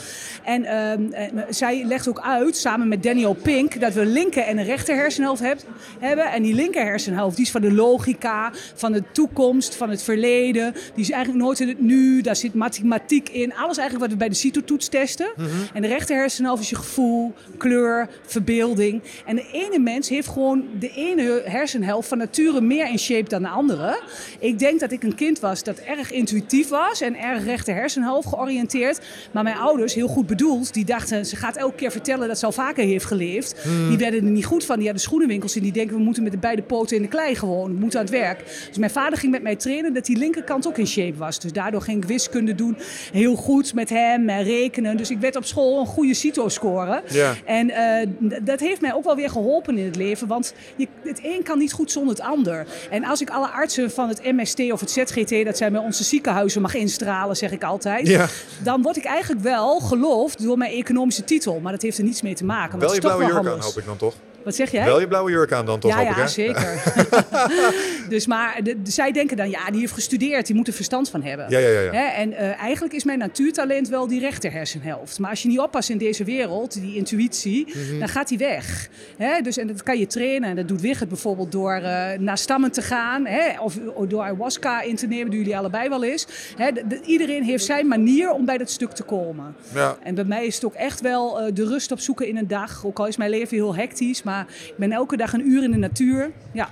En 0.44 0.65
ehm, 0.65 1.12
en 1.12 1.44
zij 1.51 1.85
legt 1.86 2.09
ook 2.09 2.20
uit, 2.20 2.57
samen 2.57 2.89
met 2.89 3.02
Daniel 3.02 3.35
Pink, 3.35 3.81
dat 3.81 3.93
we 3.93 4.01
een 4.01 4.12
linker 4.12 4.43
en 4.43 4.59
een 4.59 4.65
rechter 4.65 4.94
hersenhelft 4.97 5.43
heb- 5.43 5.59
hebben. 5.98 6.24
En 6.27 6.43
die 6.43 6.55
linker 6.55 6.85
hersenhelft 6.85 7.36
die 7.36 7.44
is 7.44 7.51
van 7.51 7.61
de 7.61 7.73
logica, 7.73 8.52
van 8.74 8.93
de 8.93 9.02
toekomst, 9.12 9.74
van 9.74 9.90
het 9.90 10.02
verleden. 10.02 10.73
Die 10.94 11.05
is 11.05 11.11
eigenlijk 11.11 11.44
nooit 11.44 11.61
in 11.61 11.69
het 11.69 11.81
nu, 11.81 12.20
daar 12.20 12.36
zit 12.36 12.55
mathematiek 12.55 13.28
in. 13.28 13.55
Alles 13.55 13.77
eigenlijk 13.78 14.01
wat 14.01 14.11
we 14.11 14.16
bij 14.16 14.28
de 14.28 14.35
CITO-toets 14.35 14.89
testen. 14.89 15.31
En 15.74 15.82
de 15.82 15.89
rechter 15.89 16.16
hersenhelft 16.20 16.62
is 16.62 16.70
je 16.70 16.76
gevoel, 16.76 17.32
kleur, 17.56 18.09
verbeelding. 18.26 19.02
En 19.26 19.36
de 19.36 19.47
ene 19.52 19.78
mens 19.78 20.09
heeft 20.09 20.28
gewoon 20.28 20.64
de 20.78 20.90
ene 20.94 21.42
hersenhelft 21.44 22.09
van 22.09 22.18
nature 22.18 22.60
meer 22.60 22.88
in 22.88 22.98
shape 22.98 23.28
dan 23.28 23.42
de 23.42 23.48
andere. 23.48 24.01
Ik 24.38 24.59
denk 24.59 24.80
dat 24.80 24.92
ik 24.92 25.02
een 25.02 25.14
kind 25.14 25.40
was 25.40 25.62
dat 25.62 25.78
erg 25.78 26.10
intuïtief 26.10 26.68
was 26.68 27.01
en 27.01 27.18
erg 27.18 27.44
rechter 27.44 27.74
hersenhelft 27.74 28.28
georiënteerd. 28.28 29.01
Maar 29.32 29.42
mijn 29.42 29.56
ouders, 29.56 29.94
heel 29.94 30.09
goed 30.09 30.26
bedoeld, 30.26 30.74
die 30.74 30.84
dachten 30.84 31.26
ze 31.26 31.36
gaat 31.36 31.56
elke 31.56 31.74
keer 31.74 31.90
vertellen 31.90 32.28
dat 32.28 32.38
ze 32.38 32.47
al 32.47 32.52
vaker 32.52 32.84
heeft 32.84 33.05
geleefd. 33.05 33.55
Die 33.88 33.98
werden 33.98 34.24
er 34.24 34.30
niet 34.30 34.44
goed 34.44 34.64
van. 34.64 34.76
Die 34.76 34.84
hadden 34.84 35.02
schoenenwinkels 35.02 35.56
en 35.56 35.62
die 35.62 35.72
denken 35.72 35.97
we 35.97 36.02
moeten 36.02 36.22
met 36.22 36.32
de 36.32 36.38
beide 36.38 36.62
poten 36.62 36.97
in 36.97 37.02
de 37.02 37.09
klei 37.09 37.34
gewoon. 37.34 37.72
We 37.72 37.78
moeten 37.78 37.98
aan 37.98 38.05
het 38.05 38.14
werk. 38.14 38.44
Dus 38.68 38.78
mijn 38.78 38.90
vader 38.90 39.18
ging 39.18 39.32
met 39.32 39.42
mij 39.42 39.56
trainen 39.56 39.94
dat 39.94 40.05
die 40.05 40.16
linkerkant 40.16 40.66
ook 40.66 40.78
in 40.78 40.86
shape 40.86 41.16
was. 41.16 41.38
Dus 41.38 41.52
daardoor 41.52 41.82
ging 41.82 42.02
ik 42.02 42.09
wiskunde 42.09 42.55
doen. 42.55 42.76
Heel 43.12 43.34
goed 43.34 43.74
met 43.74 43.88
hem 43.88 44.28
en 44.28 44.42
rekenen. 44.42 44.97
Dus 44.97 45.10
ik 45.10 45.18
werd 45.18 45.36
op 45.36 45.44
school 45.44 45.80
een 45.80 45.86
goede 46.01 46.14
CITO 46.14 46.48
scoren. 46.48 47.02
Ja. 47.09 47.35
En 47.44 47.70
eh, 47.70 48.09
dat 48.43 48.60
heeft 48.60 48.81
mij 48.81 48.94
ook 48.94 49.05
wel 49.05 49.16
weer 49.16 49.31
geholpen 49.31 49.78
in 49.78 49.85
het 49.85 49.97
leven. 49.97 50.27
Want 50.27 50.55
je, 50.77 50.89
het 51.02 51.20
een 51.22 51.43
kan 51.43 51.59
niet 51.59 51.72
goed 51.72 51.90
zonder 51.90 52.14
het 52.16 52.24
ander. 52.24 52.66
En 52.90 53.05
als 53.05 53.20
ik 53.20 53.31
alle 53.31 53.48
artsen 53.48 53.90
van 53.90 54.09
het 54.09 54.22
MST 54.24 54.72
of 54.72 54.81
het 54.81 54.90
ZGT, 54.90 55.44
dat 55.44 55.56
zijn 55.56 55.72
bij 55.72 55.81
onze 55.81 56.05
ziekenhuizen, 56.05 56.62
mag 56.62 56.74
instralen, 56.74 57.36
zeg 57.36 57.51
ik 57.52 57.64
altijd. 57.64 58.06
Ja. 58.06 58.28
Dan 58.62 58.82
word 58.82 58.97
ik 58.97 59.05
eigenlijk 59.05 59.43
wel 59.43 59.81
geloofd 59.81 60.43
door 60.43 60.59
mijn 60.59 60.72
economische 60.72 61.24
titel. 61.24 61.60
Maar 61.60 61.72
dat 61.72 61.82
heeft 61.82 61.98
er 61.98 62.05
niets 62.05 62.22
mee 62.22 62.35
te 62.35 62.44
maken. 62.44 62.78
Wel 62.78 62.94
je 62.94 63.01
blauwe 63.01 63.24
jurk 63.24 63.47
aan, 63.47 63.60
hoop 63.60 63.78
ik 63.78 63.85
dan 63.86 63.97
toch? 63.97 64.14
Wat 64.45 64.55
zeg 64.55 64.71
jij? 64.71 64.85
Wel 64.85 65.01
je 65.01 65.09
blauwe 65.09 65.31
jurk 65.31 65.53
aan 65.53 65.67
dan 65.67 65.81
toch, 65.81 65.91
ja, 65.91 66.01
ik, 66.11 66.17
ja, 66.17 66.27
zeker. 66.27 66.83
dus 68.09 68.27
maar 68.27 68.61
de, 68.62 68.83
de- 68.83 68.91
zij 68.91 69.12
denken 69.12 69.37
dan, 69.37 69.51
ja, 69.51 69.71
die 69.71 69.81
heeft 69.81 69.93
gestudeerd, 69.93 70.47
die 70.47 70.57
moet 70.57 70.67
er 70.67 70.73
verstand 70.73 71.11
van 71.11 71.23
hebben. 71.23 71.47
Ja, 71.49 71.59
ja, 71.59 71.69
ja. 71.81 71.93
Hè, 71.93 72.05
en 72.07 72.33
eh, 72.33 72.61
eigenlijk 72.61 72.95
is 72.95 73.05
mijn 73.05 73.19
natuurtalent 73.19 73.89
wel 73.89 74.07
die 74.07 74.21
rechter 74.21 74.53
hersenhelft. 74.53 75.19
Maar 75.19 75.31
als 75.31 75.43
je 75.43 75.49
niet 75.49 75.59
oppast 75.59 75.91
in 75.91 75.99
deze 75.99 76.25
wereld, 76.25 76.81
die 76.81 76.97
intuïtie, 76.97 77.67
Mhm. 77.75 77.99
dan 77.99 78.09
gaat 78.09 78.29
die 78.29 78.39
weg. 78.39 78.89
Hè, 79.17 79.41
dus, 79.41 79.57
en 79.57 79.67
dat 79.67 79.83
kan 79.83 79.99
je 79.99 80.07
trainen. 80.07 80.49
En 80.51 80.57
dat 80.57 80.69
doet 80.69 80.81
Wigert 80.81 81.09
bijvoorbeeld 81.09 81.53
door 81.53 81.73
eh, 81.75 82.19
naar 82.19 82.39
stammen 82.39 82.73
te 82.73 82.83
gaan. 82.83 83.27
Hè, 83.27 83.61
of 83.61 83.79
door 84.09 84.23
ayahuasca 84.23 84.81
in 84.83 84.97
te 84.97 85.07
nemen, 85.07 85.31
doen 85.31 85.39
jullie 85.39 85.57
allebei 85.57 85.89
wel 85.89 86.05
eens. 86.05 86.27
Hè, 86.57 86.73
de- 86.73 86.87
de- 86.87 87.01
iedereen 87.05 87.43
heeft 87.43 87.65
zijn 87.65 87.87
manier 87.89 88.31
om 88.31 88.45
bij 88.45 88.59
dat 88.59 88.71
stuk 88.71 88.91
te 88.93 89.03
komen. 89.03 89.55
Ja. 89.75 89.97
En 90.03 90.15
bij 90.15 90.25
mij 90.25 90.47
is 90.47 90.55
het 90.55 90.65
ook 90.65 90.75
echt 90.75 91.01
wel 91.01 91.41
eh, 91.41 91.51
de 91.55 91.67
rust 91.67 91.93
opzoeken 91.93 92.29
in 92.29 92.37
een 92.37 92.49
dag. 92.49 92.87
Ook 92.87 92.99
al 92.99 93.07
is 93.07 93.17
mijn 93.17 93.31
leven 93.31 93.57
heel 93.57 93.75
hectisch, 93.75 94.23
maar 94.31 94.47
ik 94.66 94.74
ben 94.77 94.93
elke 94.93 95.16
dag 95.16 95.32
een 95.32 95.48
uur 95.48 95.62
in 95.62 95.70
de 95.70 95.77
natuur. 95.77 96.31
Ja, 96.52 96.69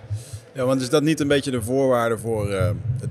Ja, 0.52 0.64
want 0.64 0.80
is 0.80 0.88
dat 0.90 1.02
niet 1.02 1.20
een 1.20 1.28
beetje 1.28 1.50
de 1.50 1.62
voorwaarde 1.62 2.18
voor 2.18 2.50
eh, 2.50 2.70
het, 3.00 3.10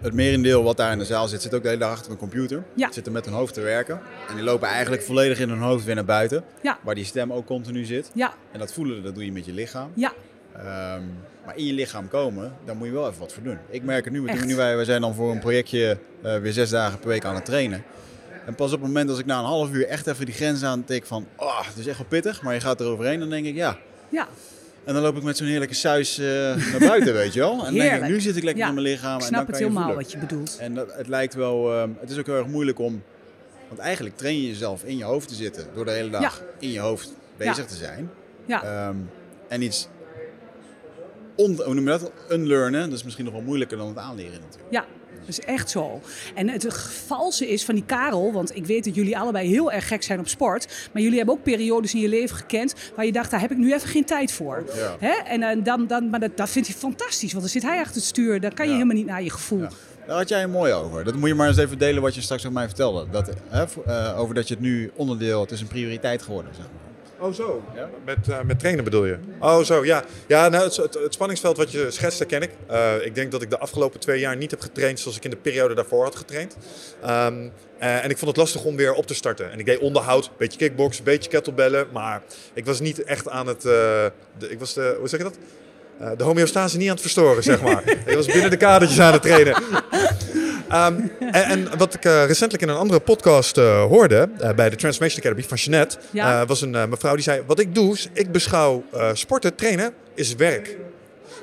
het 0.00 0.12
merendeel 0.12 0.62
wat 0.62 0.76
daar 0.76 0.92
in 0.92 0.98
de 0.98 1.04
zaal 1.04 1.28
zit, 1.28 1.42
zit 1.42 1.54
ook 1.54 1.62
de 1.62 1.68
hele 1.68 1.80
dag 1.80 1.90
achter 1.90 2.10
een 2.12 2.16
computer. 2.18 2.64
Ja. 2.74 2.92
Zitten 2.92 3.12
met 3.12 3.24
hun 3.24 3.34
hoofd 3.34 3.54
te 3.54 3.60
werken. 3.60 4.00
En 4.28 4.34
die 4.34 4.44
lopen 4.44 4.68
eigenlijk 4.68 5.02
volledig 5.02 5.38
in 5.38 5.48
hun 5.48 5.58
hoofd 5.58 5.84
weer 5.84 5.94
naar 5.94 6.04
buiten. 6.04 6.44
Ja. 6.62 6.78
Waar 6.82 6.94
die 6.94 7.04
stem 7.04 7.32
ook 7.32 7.46
continu 7.46 7.84
zit. 7.84 8.10
ja, 8.14 8.32
En 8.52 8.58
dat 8.58 8.72
voelen, 8.72 9.02
dat 9.02 9.14
doe 9.14 9.24
je 9.24 9.32
met 9.32 9.44
je 9.44 9.52
lichaam. 9.52 9.90
ja. 9.94 10.12
Ehm, 10.56 11.02
maar 11.44 11.56
in 11.56 11.66
je 11.66 11.72
lichaam 11.72 12.08
komen, 12.08 12.52
daar 12.64 12.76
moet 12.76 12.86
je 12.86 12.92
wel 12.92 13.08
even 13.08 13.20
wat 13.20 13.32
voor 13.32 13.42
doen. 13.42 13.58
Ik 13.70 13.82
merk 13.82 14.04
het 14.04 14.12
nu, 14.12 14.22
met 14.22 14.34
Echt. 14.34 14.46
nu 14.46 14.56
wij, 14.56 14.76
wij 14.76 14.84
zijn 14.84 15.00
dan 15.00 15.14
voor 15.14 15.30
een 15.30 15.38
projectje 15.38 15.98
eh, 16.22 16.36
weer 16.38 16.52
zes 16.52 16.70
dagen 16.70 16.98
per 16.98 17.08
week 17.08 17.24
aan 17.24 17.34
het 17.34 17.44
trainen. 17.44 17.82
En 18.48 18.54
pas 18.54 18.72
op 18.72 18.78
het 18.78 18.86
moment 18.86 19.10
als 19.10 19.18
ik 19.18 19.26
na 19.26 19.38
een 19.38 19.44
half 19.44 19.72
uur 19.72 19.86
echt 19.86 20.06
even 20.06 20.24
die 20.26 20.34
grens 20.34 20.62
aan 20.62 20.84
tik 20.84 21.06
van, 21.06 21.26
oh, 21.36 21.66
het 21.66 21.76
is 21.76 21.86
echt 21.86 21.98
wel 21.98 22.06
pittig, 22.06 22.42
maar 22.42 22.54
je 22.54 22.60
gaat 22.60 22.80
er 22.80 22.86
overheen, 22.86 23.18
dan 23.20 23.30
denk 23.30 23.46
ik, 23.46 23.54
ja. 23.54 23.78
Ja, 24.08 24.28
En 24.84 24.94
dan 24.94 25.02
loop 25.02 25.16
ik 25.16 25.22
met 25.22 25.36
zo'n 25.36 25.46
heerlijke 25.46 25.74
saus 25.74 26.18
eh, 26.18 26.26
naar 26.26 26.78
buiten, 26.78 27.14
weet 27.22 27.32
je 27.32 27.40
wel. 27.40 27.50
En 27.52 27.58
dan 27.64 27.74
denk 27.74 28.02
ik, 28.02 28.08
nu 28.08 28.20
zit 28.20 28.36
ik 28.36 28.42
lekker 28.42 28.62
Ja, 28.62 28.68
in 28.68 28.74
mijn 28.74 28.86
lichaam. 28.86 29.14
ik 29.16 29.20
en 29.20 29.26
snap 29.26 29.30
dan 29.30 29.40
het 29.40 29.50
kan 29.50 29.58
je 29.58 29.64
helemaal 29.64 29.82
voelen. 29.82 30.02
wat 30.02 30.12
je 30.12 30.18
bedoelt. 30.18 30.56
En 30.60 30.74
dat, 30.74 30.92
het 30.94 31.08
lijkt 31.08 31.34
wel, 31.34 31.72
ehm, 31.74 31.90
het 32.00 32.10
is 32.10 32.18
ook 32.18 32.26
heel 32.26 32.36
erg 32.36 32.46
moeilijk 32.46 32.78
om 32.78 33.02
Want 33.68 33.80
eigenlijk 33.80 34.16
train 34.16 34.40
je 34.40 34.46
jezelf 34.46 34.84
in 34.84 34.96
je 34.96 35.04
hoofd 35.04 35.28
te 35.28 35.34
zitten 35.34 35.64
door 35.74 35.84
de 35.84 35.90
hele 35.90 36.10
dag 36.10 36.20
Ja. 36.22 36.32
in 36.58 36.70
je 36.72 36.80
hoofd 36.80 37.12
bezig 37.36 37.56
Ja. 37.56 37.64
te 37.64 37.74
zijn. 37.74 38.10
Ja, 38.46 38.62
Ehm, 38.62 38.96
en 39.48 39.62
iets, 39.62 39.88
on, 41.36 41.62
hoe 41.64 41.74
noem 41.74 41.84
je 41.84 41.98
dat? 41.98 42.12
Unlearnen, 42.30 42.88
dat 42.90 42.98
is 42.98 43.04
misschien 43.04 43.24
nog 43.24 43.34
wel 43.34 43.42
moeilijker 43.42 43.76
dan 43.78 43.88
het 43.88 43.96
aanleren 43.98 44.40
natuurlijk. 44.40 44.72
ja. 44.72 44.84
Dat 45.28 45.38
is 45.38 45.44
echt 45.44 45.70
zo. 45.70 46.00
En 46.34 46.48
het 46.48 46.66
valse 47.06 47.48
is 47.48 47.64
van 47.64 47.74
die 47.74 47.84
Karel, 47.86 48.32
want 48.32 48.56
ik 48.56 48.66
weet 48.66 48.84
dat 48.84 48.94
jullie 48.94 49.18
allebei 49.18 49.48
heel 49.48 49.72
erg 49.72 49.88
gek 49.88 50.02
zijn 50.02 50.18
op 50.18 50.28
sport. 50.28 50.88
Maar 50.92 51.02
jullie 51.02 51.16
hebben 51.16 51.34
ook 51.34 51.42
periodes 51.42 51.94
in 51.94 52.00
je 52.00 52.08
leven 52.08 52.36
gekend 52.36 52.74
waar 52.96 53.04
je 53.04 53.12
dacht, 53.12 53.30
daar 53.30 53.40
heb 53.40 53.50
ik 53.50 53.56
nu 53.56 53.74
even 53.74 53.88
geen 53.88 54.04
tijd 54.04 54.32
voor. 54.32 54.64
Ja. 54.76 54.96
Hè? 55.00 55.12
En 55.24 55.42
eh, 55.42 55.64
dan, 55.64 55.86
dan, 55.86 56.10
maar 56.10 56.20
dat, 56.20 56.36
dat 56.36 56.50
vindt 56.50 56.68
hij 56.68 56.76
fantastisch, 56.76 57.30
want 57.32 57.42
dan 57.44 57.52
zit 57.52 57.62
hij 57.62 57.78
achter 57.78 57.94
het 57.94 58.04
stuur. 58.04 58.40
Dan 58.40 58.52
kan 58.54 58.64
je 58.64 58.70
Ja. 58.72 58.76
helemaal 58.76 58.96
niet 58.96 59.06
naar 59.06 59.22
je 59.22 59.30
gevoel. 59.30 59.60
Ja. 59.60 59.68
Daar 60.06 60.16
had 60.16 60.28
jij 60.28 60.42
een 60.42 60.50
mooi 60.50 60.72
over. 60.72 61.04
Dat 61.04 61.14
moet 61.14 61.28
je 61.28 61.34
maar 61.34 61.48
eens 61.48 61.56
even 61.56 61.78
delen 61.78 62.02
wat 62.02 62.14
je 62.14 62.20
straks 62.20 62.46
aan 62.46 62.52
mij 62.52 62.66
vertelde. 62.66 63.06
Dat, 63.10 63.30
hè, 63.48 63.64
eh, 63.86 64.18
over 64.20 64.34
dat 64.34 64.48
je 64.48 64.54
het 64.54 64.62
nu 64.62 64.90
onderdeel, 64.94 65.40
het 65.40 65.50
is 65.50 65.60
een 65.60 65.66
prioriteit 65.66 66.22
geworden. 66.22 66.54
Zeg 66.54 66.64
maar. 66.64 66.87
Oh, 67.20 67.32
zo. 67.32 67.62
Ja? 67.74 67.88
Met, 68.04 68.28
eh, 68.28 68.40
met 68.40 68.58
trainen 68.58 68.84
bedoel 68.84 69.04
je? 69.04 69.18
Oh, 69.40 69.60
zo, 69.60 69.84
ja. 69.84 70.04
Ja, 70.26 70.48
nou, 70.48 70.64
het, 70.64 70.76
het, 70.76 70.94
het 70.94 71.14
spanningsveld 71.14 71.56
wat 71.56 71.72
je 71.72 71.90
schetst, 71.90 72.18
dat 72.18 72.28
ken 72.28 72.42
ik. 72.42 72.50
Eh, 72.66 72.94
ik 73.04 73.14
denk 73.14 73.32
dat 73.32 73.42
ik 73.42 73.50
de 73.50 73.58
afgelopen 73.58 74.00
twee 74.00 74.20
jaar 74.20 74.36
niet 74.36 74.50
heb 74.50 74.60
getraind 74.60 75.00
zoals 75.00 75.16
ik 75.16 75.24
in 75.24 75.30
de 75.30 75.36
periode 75.36 75.74
daarvoor 75.74 76.04
had 76.04 76.16
getraind. 76.16 76.56
Ehm, 77.02 77.48
eh, 77.78 78.04
en 78.04 78.10
ik 78.10 78.18
vond 78.18 78.30
het 78.30 78.36
lastig 78.36 78.64
om 78.64 78.76
weer 78.76 78.92
op 78.92 79.06
te 79.06 79.14
starten. 79.14 79.50
En 79.52 79.58
ik 79.58 79.66
deed 79.66 79.78
onderhoud, 79.78 80.30
beetje 80.36 80.58
kickbox, 80.58 81.02
beetje 81.02 81.30
kettlebellen. 81.30 81.86
Maar 81.92 82.22
ik 82.52 82.66
was 82.66 82.80
niet 82.80 83.02
echt 83.02 83.28
aan 83.28 83.46
het... 83.46 83.62
de, 83.62 84.12
ik 84.38 84.58
was 84.58 84.74
de, 84.74 84.96
hoe 84.98 85.08
zeg 85.08 85.20
je 85.20 85.24
dat? 85.24 85.38
De 86.18 86.24
homeostase 86.24 86.76
niet 86.76 86.86
aan 86.86 86.92
het 86.92 87.00
verstoren, 87.00 87.42
zeg 87.42 87.62
maar. 87.62 87.82
ik 88.06 88.14
was 88.14 88.26
binnen 88.26 88.50
de 88.50 88.56
kadertjes 88.56 89.00
aan 89.00 89.12
het 89.12 89.22
trainen. 89.22 89.62
Ehm, 90.68 91.00
en, 91.20 91.32
en 91.44 91.78
wat 91.78 91.94
ik 91.94 92.04
eh, 92.04 92.24
recentelijk 92.26 92.62
in 92.62 92.68
een 92.68 92.76
andere 92.76 93.00
podcast 93.00 93.58
eh, 93.58 93.82
hoorde, 93.82 94.28
eh, 94.40 94.52
bij 94.54 94.70
de 94.70 94.76
Transformation 94.76 95.20
Academy 95.20 95.42
van 95.48 95.56
Jeanette, 95.56 95.98
Ja. 96.10 96.46
was 96.46 96.60
een 96.60 96.70
mevrouw 96.70 97.14
die 97.14 97.22
zei: 97.22 97.42
Wat 97.46 97.58
ik 97.58 97.74
doe, 97.74 97.92
is 97.92 98.08
ik 98.12 98.32
beschouw 98.32 98.84
sporten, 99.12 99.54
trainen, 99.54 99.92
is 100.14 100.34
werk. 100.34 100.76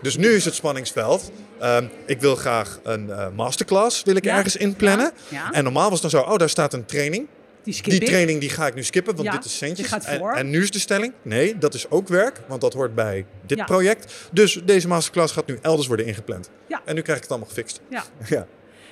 Dus 0.01 0.17
nu 0.17 0.27
is 0.27 0.45
het 0.45 0.53
spanningsveld. 0.55 1.31
ehm, 1.59 1.85
ik 2.05 2.21
wil 2.21 2.35
graag 2.35 2.79
een 2.83 3.11
masterclass 3.35 4.03
wil 4.03 4.15
ik 4.15 4.23
Ja. 4.23 4.35
ergens 4.35 4.55
inplannen. 4.55 5.11
Ja. 5.27 5.51
En 5.51 5.63
normaal 5.63 5.89
was 5.89 6.01
het 6.01 6.11
dan 6.11 6.21
zo: 6.21 6.29
oh, 6.29 6.37
daar 6.37 6.49
staat 6.49 6.73
een 6.73 6.85
training. 6.85 7.27
Die 7.63 7.81
Die 7.83 7.99
training 8.03 8.39
die 8.39 8.49
ga 8.49 8.67
ik 8.67 8.73
nu 8.75 8.83
skippen, 8.83 9.15
want 9.15 9.27
Ja, 9.27 9.33
dit 9.35 9.45
is 9.45 9.57
centjes. 9.57 9.91
En, 10.05 10.21
en 10.21 10.49
nu 10.49 10.61
is 10.61 10.71
de 10.71 10.79
stelling: 10.79 11.13
nee, 11.21 11.57
dat 11.57 11.73
is 11.73 11.89
ook 11.89 12.07
werk, 12.07 12.41
want 12.47 12.61
dat 12.61 12.73
hoort 12.73 12.95
bij 12.95 13.25
dit 13.45 13.57
Ja. 13.57 13.63
project. 13.63 14.13
Dus 14.31 14.61
deze 14.65 14.87
masterclass 14.87 15.33
gaat 15.33 15.47
nu 15.47 15.59
elders 15.61 15.87
worden 15.87 16.05
ingepland. 16.05 16.49
Ja. 16.67 16.81
En 16.85 16.95
nu 16.95 17.01
krijg 17.01 17.17
ik 17.17 17.23
het 17.23 17.31
allemaal 17.31 17.49
gefixt. 17.49 17.79
Ja. 17.89 18.03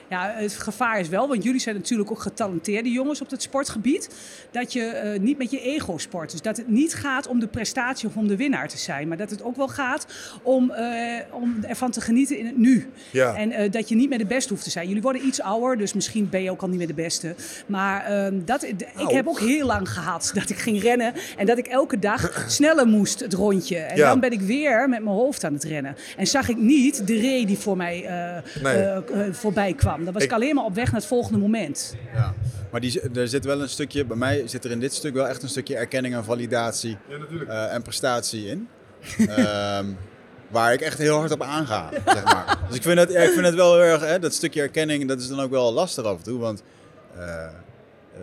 ja. 0.09 0.33
Het 0.35 0.53
gevaar 0.53 0.99
is 0.99 1.09
wel, 1.09 1.27
want 1.27 1.43
jullie 1.43 1.59
zijn 1.59 1.75
natuurlijk 1.75 2.11
ook 2.11 2.19
getalenteerde 2.21 2.91
jongens 2.91 3.21
op 3.21 3.29
het 3.29 3.41
sportgebied, 3.41 4.09
dat 4.51 4.73
je 4.73 4.81
eh, 4.85 5.19
niet 5.19 5.37
met 5.37 5.51
je 5.51 5.61
ego 5.61 5.97
sport. 5.97 6.31
Dus 6.31 6.41
dat 6.41 6.57
het 6.57 6.67
niet 6.67 6.93
gaat 6.95 7.27
om 7.27 7.39
de 7.39 7.47
prestatie 7.47 8.07
of 8.07 8.15
om 8.15 8.27
de 8.27 8.35
winnaar 8.35 8.67
te 8.67 8.77
zijn, 8.77 9.07
maar 9.07 9.17
dat 9.17 9.29
het 9.29 9.43
ook 9.43 9.55
wel 9.55 9.67
gaat 9.67 10.05
om, 10.41 10.71
eh, 10.71 11.19
om 11.31 11.57
ervan 11.67 11.91
te 11.91 12.01
genieten 12.01 12.37
in 12.37 12.45
het 12.45 12.57
nu. 12.57 12.89
Ja. 13.11 13.35
En 13.35 13.51
eh, 13.51 13.71
dat 13.71 13.89
je 13.89 13.95
niet 13.95 14.09
meer 14.09 14.17
de 14.17 14.25
beste 14.25 14.53
hoeft 14.53 14.63
te 14.63 14.69
zijn. 14.69 14.87
Jullie 14.87 15.01
worden 15.01 15.25
iets 15.25 15.41
ouder, 15.41 15.77
dus 15.77 15.93
misschien 15.93 16.29
ben 16.29 16.43
je 16.43 16.51
ook 16.51 16.61
al 16.61 16.67
niet 16.67 16.77
meer 16.77 16.87
de 16.87 16.93
beste. 16.93 17.35
Maar 17.65 18.05
ehm, 18.05 18.39
dat, 18.45 18.63
ik 18.63 18.75
Nou. 18.95 19.15
heb 19.15 19.27
ook 19.27 19.39
heel 19.39 19.65
lang 19.65 19.89
gehad 19.89 20.31
dat 20.33 20.49
ik 20.49 20.57
ging 20.57 20.81
rennen 20.81 21.13
en 21.37 21.45
dat 21.45 21.57
ik 21.57 21.67
elke 21.67 21.99
dag 21.99 22.43
sneller 22.47 22.87
moest, 22.87 23.19
het 23.19 23.33
rondje. 23.33 23.77
En 23.77 23.97
Ja. 23.97 24.07
dan 24.09 24.19
ben 24.19 24.31
ik 24.31 24.41
weer 24.41 24.89
met 24.89 25.03
mijn 25.03 25.15
hoofd 25.15 25.43
aan 25.43 25.53
het 25.53 25.63
rennen. 25.63 25.95
En 26.17 26.27
zag 26.27 26.49
ik 26.49 26.57
niet 26.57 27.07
de 27.07 27.19
ree 27.19 27.45
die 27.45 27.57
voor 27.57 27.77
mij 27.77 28.05
Nee. 28.61 29.31
voorbij 29.31 29.73
kwam. 29.73 29.92
Dan 29.97 30.13
was 30.13 30.23
ik, 30.23 30.29
Ik- 30.29 30.35
alleen 30.35 30.55
maar 30.55 30.63
op 30.63 30.75
weg 30.75 30.85
naar 30.85 30.99
het 30.99 31.05
volgende 31.09 31.37
moment. 31.39 31.95
Ja. 32.13 32.33
Maar 32.71 32.81
die, 32.81 33.01
er 33.01 33.27
zit 33.27 33.45
wel 33.45 33.61
een 33.61 33.69
stukje, 33.69 34.05
bij 34.05 34.17
mij 34.17 34.47
zit 34.47 34.63
er 34.65 34.71
in 34.71 34.79
dit 34.79 34.93
stuk 34.93 35.13
wel 35.13 35.27
echt 35.27 35.43
een 35.43 35.49
stukje 35.49 35.75
erkenning 35.75 36.15
en 36.15 36.23
validatie 36.23 36.97
eh, 37.47 37.73
en 37.73 37.81
prestatie 37.81 38.47
in. 38.47 38.67
Ehm, 39.27 39.85
waar 40.49 40.73
ik 40.73 40.81
echt 40.81 40.97
heel 40.97 41.17
hard 41.17 41.31
op 41.31 41.41
aanga. 41.41 41.89
Zeg 42.05 42.23
maar. 42.23 42.57
Dus 42.67 42.75
ik 42.75 42.81
vind, 42.83 42.99
het, 42.99 43.11
ja, 43.11 43.21
ik 43.21 43.29
vind 43.31 43.45
het 43.45 43.55
wel 43.55 43.73
heel 43.73 43.83
erg, 43.83 44.01
hè, 44.01 44.19
dat 44.19 44.33
stukje 44.33 44.61
erkenning, 44.61 45.07
dat 45.07 45.19
is 45.19 45.27
dan 45.27 45.39
ook 45.39 45.51
wel 45.51 45.73
lastig 45.73 46.03
af 46.05 46.17
en 46.17 46.23
toe. 46.23 46.39
Want 46.39 46.63
eh, 47.17 47.47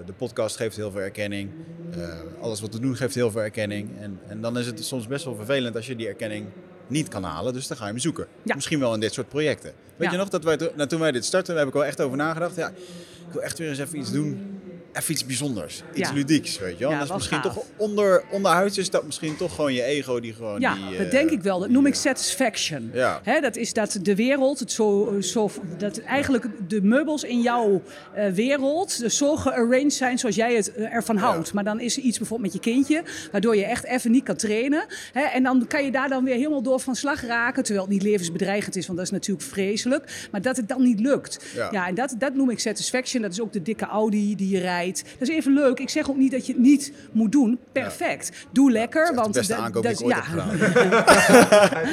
de 0.06 0.12
podcast 0.12 0.56
geeft 0.56 0.76
heel 0.76 0.90
veel 0.90 1.01
erkenning. 1.01 1.51
Eh, 1.97 2.09
alles 2.40 2.60
wat 2.60 2.72
we 2.74 2.80
doen 2.80 2.97
geeft 2.97 3.14
heel 3.14 3.30
veel 3.30 3.40
erkenning. 3.42 3.90
En, 4.01 4.20
en 4.26 4.40
dan 4.40 4.59
is 4.59 4.66
het 4.66 4.84
soms 4.84 5.06
best 5.06 5.24
wel 5.24 5.34
vervelend 5.34 5.76
als 5.76 5.86
je 5.86 5.97
die 5.97 6.06
erkenning 6.09 6.47
niet 6.90 7.08
kan 7.08 7.22
halen. 7.22 7.52
Dus 7.52 7.66
dan 7.66 7.76
ga 7.76 7.84
je 7.84 7.90
hem 7.90 8.00
zoeken. 8.00 8.26
Ja. 8.42 8.54
Misschien 8.54 8.80
wel 8.80 8.94
in 8.94 9.00
dit 9.00 9.12
soort 9.12 9.28
projecten. 9.28 9.72
Weet 9.96 10.06
Ja. 10.08 10.12
je 10.12 10.18
nog 10.18 10.28
dat 10.28 10.44
wij, 10.44 10.56
nou, 10.76 10.88
toen 10.88 11.00
wij 11.00 11.12
dit 11.12 11.24
startten, 11.24 11.56
heb 11.56 11.66
ik 11.66 11.72
wel 11.72 11.84
echt 11.84 12.00
over 12.00 12.16
nagedacht. 12.16 12.56
Ja, 12.56 12.68
ik 12.68 13.32
wil 13.32 13.42
echt 13.42 13.58
weer 13.58 13.68
eens 13.68 13.78
even 13.78 13.98
iets 13.98 14.12
doen. 14.12 14.60
Even 14.92 15.12
iets 15.12 15.26
bijzonders. 15.26 15.82
Iets 15.94 16.08
Ja. 16.08 16.14
ludieks, 16.14 16.58
weet 16.58 16.78
je 16.78 16.84
wel. 16.84 16.90
Ja, 16.90 16.98
dat 16.98 17.08
is 17.08 17.14
misschien 17.14 17.40
gaaf. 17.42 17.54
toch 17.54 17.64
onder, 17.76 18.24
onderhuids 18.30 18.78
is 18.78 18.90
dat 18.90 19.04
misschien 19.04 19.36
toch 19.36 19.54
gewoon 19.54 19.74
je 19.74 19.82
ego 19.82 20.20
die 20.20 20.32
gewoon 20.34 20.60
Ja, 20.60 20.74
die, 20.74 20.96
dat 20.96 21.06
eh, 21.06 21.10
denk 21.10 21.30
ik 21.30 21.42
wel. 21.42 21.58
Dat 21.58 21.68
noem 21.68 21.86
ik 21.86 21.94
satisfaction. 21.94 22.90
Ja. 22.92 23.20
Hè, 23.24 23.40
dat 23.40 23.56
is 23.56 23.72
dat 23.72 23.98
de 24.02 24.14
wereld, 24.14 24.58
het 24.58 24.72
zo, 24.72 25.16
zo, 25.20 25.50
dat 25.78 25.98
eigenlijk 25.98 26.46
de 26.68 26.82
meubels 26.82 27.24
in 27.24 27.40
jouw 27.40 27.82
eh, 28.14 28.26
wereld 28.32 28.98
dus 28.98 29.16
zo 29.16 29.36
gearranged 29.36 29.92
zijn 29.92 30.18
zoals 30.18 30.34
jij 30.34 30.54
het 30.54 30.74
eh, 30.74 30.94
ervan 30.94 31.16
houdt. 31.16 31.52
Maar 31.52 31.64
dan 31.64 31.80
is 31.80 31.96
er 31.96 32.02
iets 32.02 32.18
bijvoorbeeld 32.18 32.52
met 32.52 32.64
je 32.64 32.70
kindje, 32.70 33.02
waardoor 33.32 33.56
je 33.56 33.64
echt 33.64 33.84
even 33.84 34.10
niet 34.10 34.24
kan 34.24 34.36
trainen. 34.36 34.86
Hè, 35.12 35.22
en 35.22 35.42
dan 35.42 35.66
kan 35.66 35.84
je 35.84 35.90
daar 35.90 36.08
dan 36.08 36.24
weer 36.24 36.34
helemaal 36.34 36.62
door 36.62 36.80
van 36.80 36.94
slag 36.94 37.22
raken, 37.22 37.62
terwijl 37.62 37.86
het 37.86 37.94
niet 37.94 38.02
levensbedreigend 38.02 38.76
is, 38.76 38.86
want 38.86 38.98
dat 38.98 39.06
is 39.06 39.12
natuurlijk 39.12 39.46
vreselijk. 39.48 40.28
Maar 40.30 40.42
dat 40.42 40.56
het 40.56 40.68
dan 40.68 40.82
niet 40.82 41.00
lukt. 41.00 41.44
Ja. 41.54 41.68
Ja, 41.72 41.88
en 41.88 41.94
dat, 41.94 42.14
dat 42.18 42.34
noem 42.34 42.50
ik 42.50 42.58
satisfaction. 42.58 43.22
Dat 43.22 43.32
is 43.32 43.40
ook 43.40 43.52
de 43.52 43.62
dikke 43.62 43.84
Audi 43.84 44.36
die 44.36 44.48
je 44.48 44.58
rijdt. 44.58 44.78
Dat 45.19 45.28
is 45.28 45.35
even 45.35 45.52
leuk. 45.52 45.78
Ik 45.81 45.89
zeg 45.89 46.11
ook 46.11 46.16
niet 46.16 46.31
dat 46.31 46.47
je 46.47 46.52
het 46.52 46.62
niet 46.62 46.93
moet 47.12 47.32
doen. 47.32 47.59
Perfect. 47.73 48.47
Doe 48.52 48.70
lekker. 48.70 49.02
echt 49.02 49.11
de 49.11 49.16
want 49.20 49.32
beste 49.32 49.52
dat- 49.52 49.62
aankoop 49.62 49.82
dat- 49.82 49.97
die 49.98 50.07
ik 50.09 50.15
ooit 50.16 50.24
ja. 50.35 50.51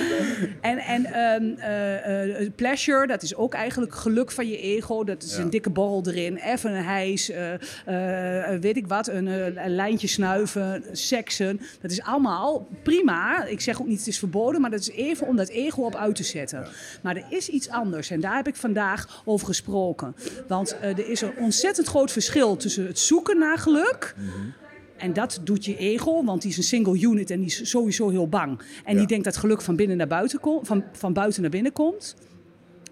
En, 0.62 0.78
en 0.78 1.06
ehm, 1.06 1.60
eh, 1.60 2.42
eh, 2.42 2.52
pleasure, 2.56 3.08
dat 3.08 3.24
is 3.24 3.36
ook 3.36 3.54
eigenlijk 3.54 3.96
geluk 3.96 4.32
van 4.32 4.48
je 4.48 4.58
ego. 4.58 5.04
Dat 5.04 5.24
is 5.24 5.38
een 5.38 5.50
dikke 5.50 5.70
borrel 5.70 6.04
erin, 6.06 6.36
even 6.38 6.72
een 6.76 6.84
hijs, 6.84 7.30
eh, 7.30 7.54
weet 8.60 8.78
ik 8.78 8.88
wat, 8.88 9.08
een, 9.08 9.28
een 9.66 9.76
lijntje 9.76 10.08
snuiven, 10.08 10.84
seksen. 10.92 11.60
Dat 11.82 11.92
is 11.92 12.02
allemaal 12.02 12.68
prima. 12.84 13.46
Ik 13.46 13.62
zeg 13.62 13.82
ook 13.82 13.88
niet 13.88 13.98
het 14.00 14.08
is 14.08 14.20
verboden, 14.20 14.62
maar 14.62 14.70
dat 14.72 14.80
is 14.80 14.90
even 14.90 15.28
om 15.28 15.36
dat 15.36 15.50
ego 15.50 15.82
op 15.82 15.96
uit 15.96 16.16
te 16.16 16.24
zetten. 16.24 16.68
Maar 17.02 17.16
er 17.16 17.26
is 17.30 17.50
iets 17.50 17.70
anders 17.70 18.10
en 18.10 18.20
daar 18.22 18.36
heb 18.36 18.48
ik 18.48 18.56
vandaag 18.56 19.22
over 19.26 19.48
gesproken. 19.48 20.16
Want 20.48 20.76
er 20.82 21.10
is 21.10 21.22
een 21.22 21.38
ontzettend 21.38 21.88
groot 21.88 22.12
verschil 22.12 22.56
tussen 22.56 22.77
het 22.84 23.00
zoeken 23.00 23.38
naar 23.38 23.58
geluk... 23.58 24.16
En 24.98 25.14
dat 25.14 25.40
doet 25.44 25.66
je 25.66 25.78
ego, 25.78 26.24
want 26.24 26.42
die 26.42 26.52
is 26.52 26.58
een 26.58 26.64
single 26.64 27.00
unit 27.02 27.30
en 27.30 27.38
die 27.38 27.46
is 27.48 27.70
sowieso 27.70 28.10
heel 28.10 28.28
bang. 28.28 28.60
En 28.84 28.94
Ja. 28.94 28.98
die 29.00 29.08
denkt 29.08 29.24
dat 29.24 29.38
geluk 29.38 29.62
van, 29.62 29.76
binnen 29.76 29.98
naar 29.98 30.08
buiten 30.08 30.40
komt, 30.40 30.68
van, 30.68 30.84
van 30.92 31.14
buiten 31.14 31.42
naar 31.42 31.52
binnen 31.52 31.72
komt. 31.72 32.16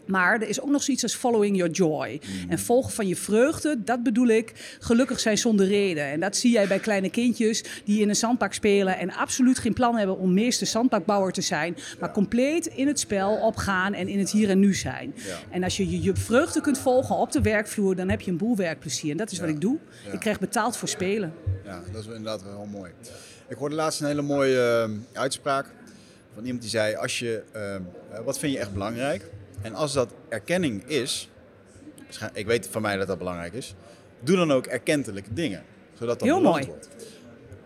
Maar 0.08 0.42
er 0.42 0.48
is 0.48 0.62
ook 0.62 0.70
nog 0.70 0.84
zoiets 0.84 1.04
als 1.04 1.16
following 1.16 1.58
your 1.58 1.72
joy. 1.72 2.22
En 2.50 2.60
volgen 2.60 2.92
van 2.92 3.08
je 3.08 3.16
vreugde, 3.16 3.84
dat 3.84 4.04
bedoel 4.04 4.28
ik 4.28 4.78
gelukkig 4.80 5.20
zijn 5.20 5.38
zonder 5.38 5.68
reden. 5.68 6.06
En 6.06 6.20
dat 6.20 6.36
zie 6.36 6.52
jij 6.52 6.68
bij 6.68 6.80
kleine 6.80 7.10
kindjes 7.10 7.64
die 7.84 8.02
in 8.02 8.10
een 8.10 8.16
zandbak 8.16 8.54
spelen 8.54 8.98
en 8.98 9.14
absoluut 9.14 9.60
geen 9.60 9.74
plan 9.74 9.98
hebben 9.98 10.18
om 10.18 10.34
meester 10.34 10.68
zandbakbouwer 10.68 11.34
te 11.34 11.42
zijn. 11.42 11.78
Maar 12.00 12.12
compleet 12.12 12.66
in 12.66 12.88
het 12.88 13.00
spel 13.00 13.36
opgaan 13.36 13.94
en 13.94 14.08
in 14.08 14.20
het 14.20 14.32
hier 14.32 14.50
en 14.50 14.60
nu 14.60 14.74
zijn. 14.74 15.14
Ja. 15.16 15.38
En 15.50 15.64
als 15.64 15.78
je 15.78 15.90
je, 15.90 16.02
je 16.02 16.16
vreugde 16.16 16.62
kunt 16.62 16.78
volgen 16.78 17.16
op 17.16 17.32
de 17.32 17.42
werkvloer, 17.42 17.96
dan 17.96 18.10
heb 18.10 18.22
je 18.22 18.32
een 18.32 18.38
boel 18.38 18.56
werkplezier. 18.56 19.12
En 19.12 19.18
dat 19.18 19.32
is 19.32 19.40
wat 19.40 19.50
ik 19.50 19.62
doe. 19.62 19.78
Ja. 20.06 20.12
Ik 20.12 20.20
krijg 20.20 20.40
betaald 20.40 20.78
voor 20.78 20.88
spelen. 20.88 21.34
Ja, 21.64 21.82
dat 21.92 22.02
is 22.02 22.08
inderdaad 22.08 22.44
wel 22.44 22.58
heel 22.58 22.66
mooi. 22.66 22.92
Ik 23.48 23.58
hoorde 23.58 23.76
laatst 23.76 24.02
een 24.02 24.08
hele 24.08 24.22
mooie 24.22 24.88
eh, 25.14 25.20
uitspraak 25.22 25.66
van 26.34 26.44
iemand 26.44 26.62
die 26.62 26.70
zei: 26.70 26.96
als 26.96 27.20
je, 27.20 27.44
eh, 27.52 27.76
eh, 27.76 27.82
wat 28.26 28.40
vind 28.40 28.54
je 28.54 28.60
echt 28.60 28.74
belangrijk? 28.74 29.30
En 29.66 29.74
als 29.76 29.94
dat 29.94 30.14
erkenning 30.30 30.84
is, 30.88 31.30
waarschijn- 32.04 32.32
ik 32.34 32.46
weet 32.46 32.68
van 32.72 32.82
mij 32.82 32.98
dat 32.98 33.08
dat 33.08 33.18
belangrijk 33.18 33.54
is, 33.54 33.76
doe 34.20 34.36
dan 34.36 34.52
ook 34.52 34.66
erkentelijke 34.66 35.34
dingen, 35.34 35.64
zodat 35.94 36.20
dat 36.20 36.28
Heel 36.28 36.42
mooi. 36.42 36.66
wordt. 36.66 36.90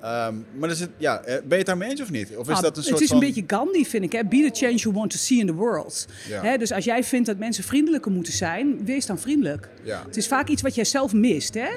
Ehm, 0.01 0.35
maar 0.57 0.69
is 0.69 0.79
het, 0.79 0.89
ja, 0.97 1.21
eh, 1.21 1.33
ben 1.37 1.49
je 1.49 1.55
het 1.55 1.65
daarmee 1.65 1.89
eens 1.89 2.01
of 2.01 2.11
niet? 2.11 2.37
Of 2.37 2.49
is 2.49 2.55
Ah, 2.55 2.61
dat 2.61 2.77
een 2.77 2.83
soort 2.83 2.93
het 2.95 3.03
is 3.03 3.07
van... 3.09 3.17
een 3.17 3.25
beetje 3.33 3.43
Gandhi, 3.47 3.85
vind 3.85 4.03
ik. 4.03 4.11
Hè? 4.11 4.23
Be 4.25 4.49
the 4.51 4.65
change 4.65 4.75
you 4.75 4.93
want 4.95 5.11
to 5.11 5.17
see 5.17 5.39
in 5.39 5.45
the 5.47 5.53
world. 5.53 6.05
Ja. 6.27 6.41
Hè, 6.43 6.57
dus 6.57 6.71
als 6.71 6.85
jij 6.85 7.03
vindt 7.03 7.25
dat 7.27 7.37
mensen 7.37 7.63
vriendelijker 7.63 8.11
moeten 8.11 8.33
zijn, 8.33 8.85
wees 8.85 9.05
dan 9.05 9.19
vriendelijk. 9.19 9.69
Ja. 9.83 10.03
Het 10.05 10.17
is 10.17 10.27
vaak 10.27 10.47
iets 10.47 10.61
wat 10.61 10.75
jij 10.75 10.85
zelf 10.85 11.13
mist. 11.13 11.53
Hè? 11.53 11.69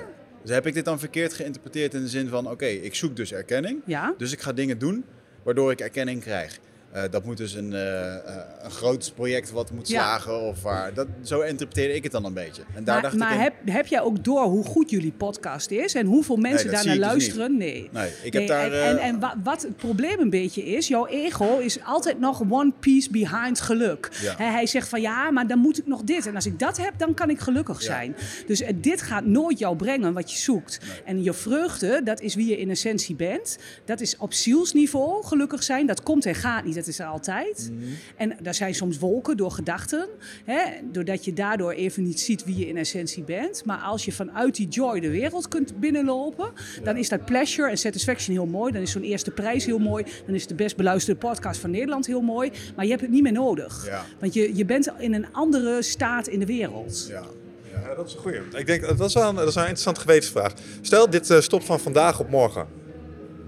Dus 0.42 0.50
heb 0.50 0.66
ik 0.66 0.74
dit 0.74 0.84
dan 0.84 0.98
verkeerd 0.98 1.32
geïnterpreteerd 1.32 1.94
in 1.94 2.00
de 2.02 2.08
zin 2.08 2.28
van: 2.28 2.50
oké, 2.50 2.66
ik 2.66 2.94
zoek 2.94 3.16
dus 3.16 3.32
erkenning, 3.32 3.80
Ja. 3.86 4.14
dus 4.18 4.32
ik 4.32 4.40
ga 4.40 4.52
dingen 4.52 4.78
doen 4.78 5.04
waardoor 5.42 5.70
ik 5.70 5.80
erkenning 5.80 6.20
krijg. 6.20 6.58
Eh, 6.92 7.02
dat 7.10 7.24
moet 7.24 7.36
dus 7.36 7.54
een, 7.54 7.72
eh, 7.72 8.14
eh, 8.14 8.20
een 8.62 8.70
groot 8.70 9.12
project 9.14 9.50
wat 9.50 9.70
moet 9.70 9.88
Ja. 9.88 9.94
slagen. 10.02 10.40
Of 10.40 10.62
waar, 10.62 10.94
dat, 10.94 11.06
zo 11.22 11.40
interpreteerde 11.40 11.94
ik 11.94 12.02
het 12.02 12.12
dan 12.12 12.24
een 12.24 12.32
beetje. 12.34 12.62
En 12.74 12.84
daar 12.84 12.94
maar 12.94 13.02
dacht 13.02 13.16
maar 13.16 13.30
ik 13.30 13.36
in- 13.36 13.42
heb, 13.42 13.54
heb 13.64 13.86
jij 13.86 14.00
ook 14.00 14.24
door 14.24 14.42
hoe 14.42 14.64
goed 14.64 14.90
jullie 14.90 15.12
podcast 15.12 15.70
is 15.70 15.94
en 15.94 16.06
hoeveel 16.06 16.36
mensen 16.36 16.66
dat 16.66 16.74
daarnaar 16.74 16.94
dus 16.96 17.04
luisteren? 17.06 17.56
Nee. 17.56 17.88
Nee, 17.92 18.10
ik 18.22 18.32
Nee, 18.32 18.42
heb 18.42 18.50
daar... 18.50 18.64
en, 18.64 18.72
eh, 18.72 18.88
en, 18.90 18.98
en 18.98 19.20
wa- 19.20 19.36
wat 19.42 19.62
het 19.62 19.76
probleem 19.76 20.20
een 20.20 20.30
beetje 20.30 20.64
is, 20.64 20.88
jouw 20.88 21.06
ego 21.06 21.58
is 21.58 21.78
altijd 21.84 22.18
nog 22.20 22.42
one 22.50 22.72
piece 22.80 23.10
behind 23.10 23.60
geluk. 23.60 24.08
Ja. 24.22 24.34
Hij 24.36 24.66
zegt 24.66 24.88
van 24.88 25.00
ja, 25.00 25.30
maar 25.30 25.46
dan 25.46 25.58
moet 25.58 25.78
ik 25.78 25.86
nog 25.86 26.02
dit. 26.02 26.26
En 26.26 26.34
als 26.34 26.46
ik 26.46 26.58
dat 26.58 26.76
heb, 26.76 26.92
dan 26.98 27.14
kan 27.14 27.30
ik 27.30 27.38
gelukkig 27.38 27.78
Ja. 27.78 27.84
zijn. 27.86 28.16
Dus 28.46 28.60
eh, 28.60 28.72
dit 28.76 29.02
gaat 29.02 29.24
nooit 29.24 29.58
jou 29.58 29.76
brengen 29.76 30.12
wat 30.12 30.32
je 30.32 30.38
zoekt. 30.38 30.78
En 31.04 31.22
je 31.22 31.32
vreugde, 31.32 32.00
dat 32.04 32.20
is 32.20 32.34
wie 32.34 32.46
je 32.48 32.58
in 32.58 32.70
essentie 32.70 33.14
bent. 33.14 33.58
Dat 33.84 34.00
is 34.00 34.16
op 34.16 34.32
zielsniveau 34.32 35.24
gelukkig 35.24 35.62
zijn. 35.62 35.86
Dat 35.86 36.02
komt 36.02 36.26
en 36.26 36.34
gaat 36.34 36.64
niet, 36.64 36.80
dat 36.84 36.94
is 36.94 37.00
er 37.00 37.06
altijd. 37.06 37.70
Mhm. 37.72 37.84
En 38.16 38.36
daar 38.42 38.54
zijn 38.54 38.74
soms 38.74 38.98
wolken 38.98 39.36
door 39.36 39.50
gedachten. 39.50 40.08
Hè, 40.44 40.62
doordat 40.92 41.24
je 41.24 41.32
daardoor 41.32 41.72
even 41.72 42.02
niet 42.02 42.20
ziet 42.20 42.44
wie 42.44 42.56
je 42.56 42.68
in 42.68 42.76
essentie 42.76 43.22
bent. 43.22 43.64
Maar 43.64 43.78
als 43.78 44.04
je 44.04 44.12
vanuit 44.12 44.56
die 44.56 44.68
joy 44.68 45.00
de 45.00 45.10
wereld 45.10 45.48
kunt 45.48 45.80
binnenlopen, 45.80 46.52
dan 46.82 46.96
is 46.96 47.08
dat 47.08 47.24
pleasure 47.24 47.70
en 47.70 47.78
satisfaction 47.78 48.36
heel 48.36 48.46
mooi. 48.46 48.72
Dan 48.72 48.82
is 48.82 48.90
zo'n 48.90 49.02
eerste 49.02 49.30
prijs 49.30 49.64
heel 49.64 49.78
mooi. 49.78 50.04
Dan 50.26 50.34
is 50.34 50.46
de 50.46 50.54
best 50.54 50.76
beluisterde 50.76 51.20
podcast 51.20 51.60
van 51.60 51.70
Nederland 51.70 52.06
heel 52.06 52.20
mooi. 52.20 52.50
Maar 52.76 52.84
je 52.84 52.90
hebt 52.90 53.02
het 53.02 53.10
niet 53.10 53.22
meer 53.22 53.32
nodig. 53.32 53.86
Ja. 53.86 54.04
Want 54.20 54.34
je, 54.34 54.56
je 54.56 54.64
bent 54.64 54.88
in 54.98 55.14
een 55.14 55.32
andere 55.32 55.82
staat 55.82 56.26
in 56.26 56.38
de 56.38 56.46
wereld. 56.46 57.06
ja. 57.08 57.24
Ja, 57.72 57.94
dat 57.94 58.06
is 58.06 58.14
een 58.14 58.20
goeie. 58.20 58.40
Ik 58.56 58.66
denk, 58.66 58.98
dat 58.98 59.08
is 59.08 59.14
wel 59.14 59.28
een, 59.28 59.34
dat 59.34 59.48
is 59.48 59.54
een 59.54 59.60
interessante 59.60 60.00
gewetensvraag. 60.00 60.52
Stel, 60.80 61.10
dit 61.10 61.30
eh, 61.30 61.40
stopt 61.40 61.64
van 61.64 61.80
vandaag 61.80 62.20
op 62.20 62.30
morgen. 62.30 62.66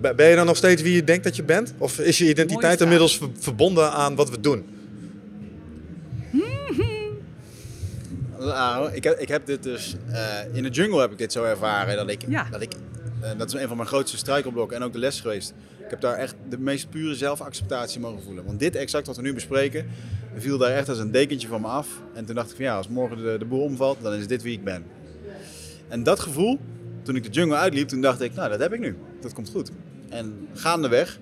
Ben 0.05 0.17
ben 0.17 0.29
je 0.29 0.37
dan 0.37 0.47
nog 0.47 0.57
steeds 0.57 0.83
wie 0.83 0.95
je 0.95 1.05
denkt 1.05 1.25
dat 1.25 1.37
je 1.37 1.43
bent? 1.43 1.75
Of 1.79 1.99
is 1.99 2.19
je 2.19 2.29
identiteit 2.29 2.81
inmiddels 2.81 3.17
ver- 3.19 3.29
verbonden 3.39 3.93
aan 3.93 4.15
wat 4.15 4.31
we 4.31 4.41
doen? 4.41 4.65
Nou, 8.39 8.93
ik 8.93 9.05
heb, 9.05 9.19
ik 9.19 9.29
heb 9.29 9.47
dit 9.47 9.63
dus... 9.63 9.97
eh, 10.11 10.29
in 10.53 10.63
de 10.63 10.69
jungle 10.69 11.01
heb 11.01 11.11
ik 11.13 11.19
dit 11.19 11.33
zo 11.33 11.45
ervaren. 11.45 11.97
Dat 11.97 12.09
ik... 12.11 12.23
Ja. 12.29 12.47
Dat, 12.51 12.63
ik 12.63 12.73
eh, 13.21 13.31
dat 13.37 13.55
is 13.55 13.61
een 13.61 13.69
van 13.69 13.77
mijn 13.77 13.89
grootste 13.89 14.17
struikelblokken 14.17 14.77
en 14.77 14.83
ook 14.83 14.93
de 14.93 14.99
les 14.99 15.21
geweest. 15.21 15.55
Ik 15.85 15.91
heb 15.91 16.01
daar 16.01 16.15
echt 16.17 16.35
de 16.49 16.59
meest 16.59 16.91
pure 16.91 17.15
zelfacceptatie 17.15 18.01
mogen 18.01 18.23
voelen. 18.23 18.45
Want 18.45 18.59
dit 18.59 18.77
exact 18.77 19.07
wat 19.07 19.17
we 19.17 19.23
nu 19.23 19.35
bespreken, 19.35 19.87
viel 20.37 20.59
daar 20.59 20.71
echt 20.71 20.89
als 20.89 20.99
een 20.99 21.11
dekentje 21.11 21.49
van 21.49 21.61
me 21.61 21.67
af. 21.67 21.89
En 22.15 22.25
toen 22.25 22.35
dacht 22.35 22.51
ik 22.51 22.57
van 22.57 22.65
ja, 22.65 22.77
als 22.77 22.89
morgen 22.89 23.17
de, 23.17 23.37
de 23.39 23.45
boel 23.45 23.63
omvalt, 23.63 23.99
dan 24.03 24.13
is 24.15 24.27
dit 24.27 24.43
wie 24.43 24.53
ik 24.53 24.65
ben. 24.65 24.85
En 25.89 26.03
dat 26.03 26.21
gevoel, 26.21 26.59
toen 27.03 27.17
ik 27.17 27.23
de 27.23 27.31
jungle 27.31 27.57
uitliep, 27.57 27.89
toen 27.89 28.01
dacht 28.01 28.21
ik, 28.21 28.35
nou 28.35 28.51
dat 28.51 28.61
heb 28.61 28.73
ik 28.73 28.81
nu. 28.81 28.97
Dat 29.21 29.33
komt 29.33 29.51
goed. 29.51 29.71
En 30.09 30.49
gaandeweg 30.55 31.19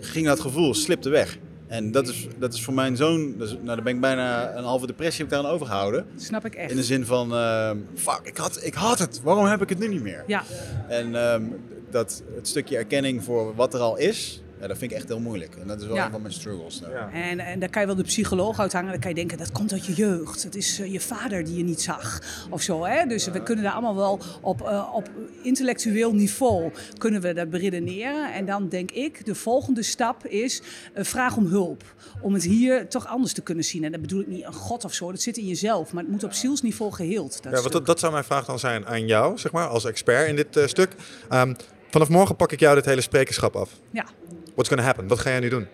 ging 0.00 0.26
dat 0.26 0.40
gevoel, 0.40 0.74
slipte 0.74 1.08
weg. 1.08 1.38
En 1.66 1.90
dat 1.90 2.08
is, 2.08 2.26
dat 2.38 2.54
is 2.54 2.62
voor 2.64 2.74
mijn 2.74 2.96
zoon, 2.96 3.34
dus, 3.38 3.52
nou, 3.52 3.66
daar 3.66 3.82
ben 3.82 3.94
ik 3.94 4.00
bijna 4.00 4.56
een 4.56 4.64
halve 4.64 4.86
depressie 4.86 5.24
heb 5.24 5.26
ik 5.26 5.32
daaraan 5.32 5.54
overgehouden. 5.54 6.06
Dat 6.14 6.22
snap 6.22 6.44
ik 6.44 6.54
echt. 6.54 6.70
In 6.70 6.76
de 6.76 6.84
zin 6.84 7.04
van, 7.06 7.32
eh, 7.32 7.70
fuck, 7.94 8.20
ik 8.22 8.36
had, 8.36 8.64
ik 8.64 8.74
had 8.74 8.98
het. 8.98 9.20
Waarom 9.22 9.44
heb 9.44 9.62
ik 9.62 9.68
het 9.68 9.78
nu 9.78 9.88
niet 9.88 10.02
meer? 10.02 10.24
Ja, 10.26 10.42
En 10.88 11.14
ehm, 11.14 11.42
dat, 11.90 12.22
het 12.34 12.48
stukje 12.48 12.76
erkenning 12.76 13.24
voor 13.24 13.54
wat 13.54 13.74
er 13.74 13.80
al 13.80 13.96
is, 13.96 14.42
ja, 14.60 14.66
dat 14.66 14.78
vind 14.78 14.90
ik 14.90 14.96
echt 14.96 15.08
heel 15.08 15.20
moeilijk. 15.20 15.56
En 15.60 15.66
dat 15.66 15.80
is 15.80 15.86
wel 15.86 15.96
Ja. 15.96 16.04
een 16.04 16.10
van 16.10 16.20
mijn 16.22 16.32
struggles. 16.34 16.80
nou. 16.80 16.92
En, 17.12 17.38
en 17.40 17.58
daar 17.58 17.68
kan 17.68 17.80
je 17.80 17.86
wel 17.86 17.96
de 17.96 18.02
psycholoog 18.02 18.58
uithangen. 18.60 18.90
Dan 18.90 19.00
kan 19.00 19.08
je 19.10 19.16
denken, 19.16 19.38
dat 19.38 19.52
komt 19.52 19.72
uit 19.72 19.86
je 19.86 19.92
jeugd. 19.94 20.42
Het 20.42 20.54
is 20.56 20.80
eh, 20.80 20.92
je 20.92 21.00
vader 21.00 21.44
die 21.44 21.56
je 21.56 21.64
niet 21.64 21.80
zag. 21.82 22.20
Of 22.50 22.62
zo, 22.62 22.84
hè? 22.84 23.06
Dus 23.06 23.26
we 23.26 23.42
kunnen 23.42 23.64
daar 23.64 23.72
allemaal 23.72 23.96
wel 23.96 24.20
op, 24.40 24.62
eh, 24.62 24.88
op 24.94 25.10
intellectueel 25.42 26.14
niveau 26.14 26.72
kunnen 26.98 27.20
we 27.20 27.32
dat 27.32 27.50
beredeneren. 27.50 28.32
En 28.34 28.46
dan 28.46 28.68
denk 28.68 28.90
ik, 28.90 29.24
de 29.26 29.34
volgende 29.34 29.82
stap 29.82 30.26
is, 30.26 30.62
eh, 30.94 31.04
vraag 31.04 31.36
om 31.36 31.46
hulp. 31.46 31.82
Om 32.20 32.34
het 32.34 32.42
hier 32.44 32.88
toch 32.88 33.06
anders 33.06 33.32
te 33.32 33.42
kunnen 33.42 33.64
zien. 33.64 33.84
En 33.84 33.92
dat 33.92 34.00
bedoel 34.00 34.20
ik 34.20 34.26
niet 34.26 34.44
een 34.44 34.52
god 34.52 34.84
of 34.84 34.94
zo. 34.94 35.10
Dat 35.10 35.20
zit 35.22 35.36
in 35.36 35.46
jezelf. 35.46 35.92
Maar 35.92 36.02
het 36.02 36.12
moet 36.12 36.24
op 36.24 36.32
zielsniveau 36.32 36.92
geheeld. 36.92 37.32
Dat 37.32 37.42
Ja, 37.44 37.50
want 37.50 37.60
stuk. 37.60 37.72
dat, 37.72 37.86
dat 37.86 37.98
zou 37.98 38.12
mijn 38.12 38.24
vraag 38.24 38.44
dan 38.44 38.58
zijn 38.58 38.86
aan 38.86 39.06
jou, 39.06 39.38
zeg 39.38 39.52
maar, 39.52 39.66
als 39.66 39.84
expert 39.84 40.28
in 40.28 40.36
dit 40.36 40.68
stuk. 40.70 40.90
Ehm, 41.28 41.54
vanaf 41.90 42.08
morgen 42.08 42.36
pak 42.36 42.52
ik 42.52 42.60
jou 42.60 42.74
dit 42.74 42.84
hele 42.84 43.00
sprekerschap 43.00 43.56
af. 43.56 43.70
Ja. 43.90 44.04
What's 44.58 44.70
gonna 44.70 44.86
happen? 44.86 45.08
Wat 45.08 45.18
ga 45.18 45.30
jij 45.30 45.40
nu 45.40 45.48
doen? 45.48 45.66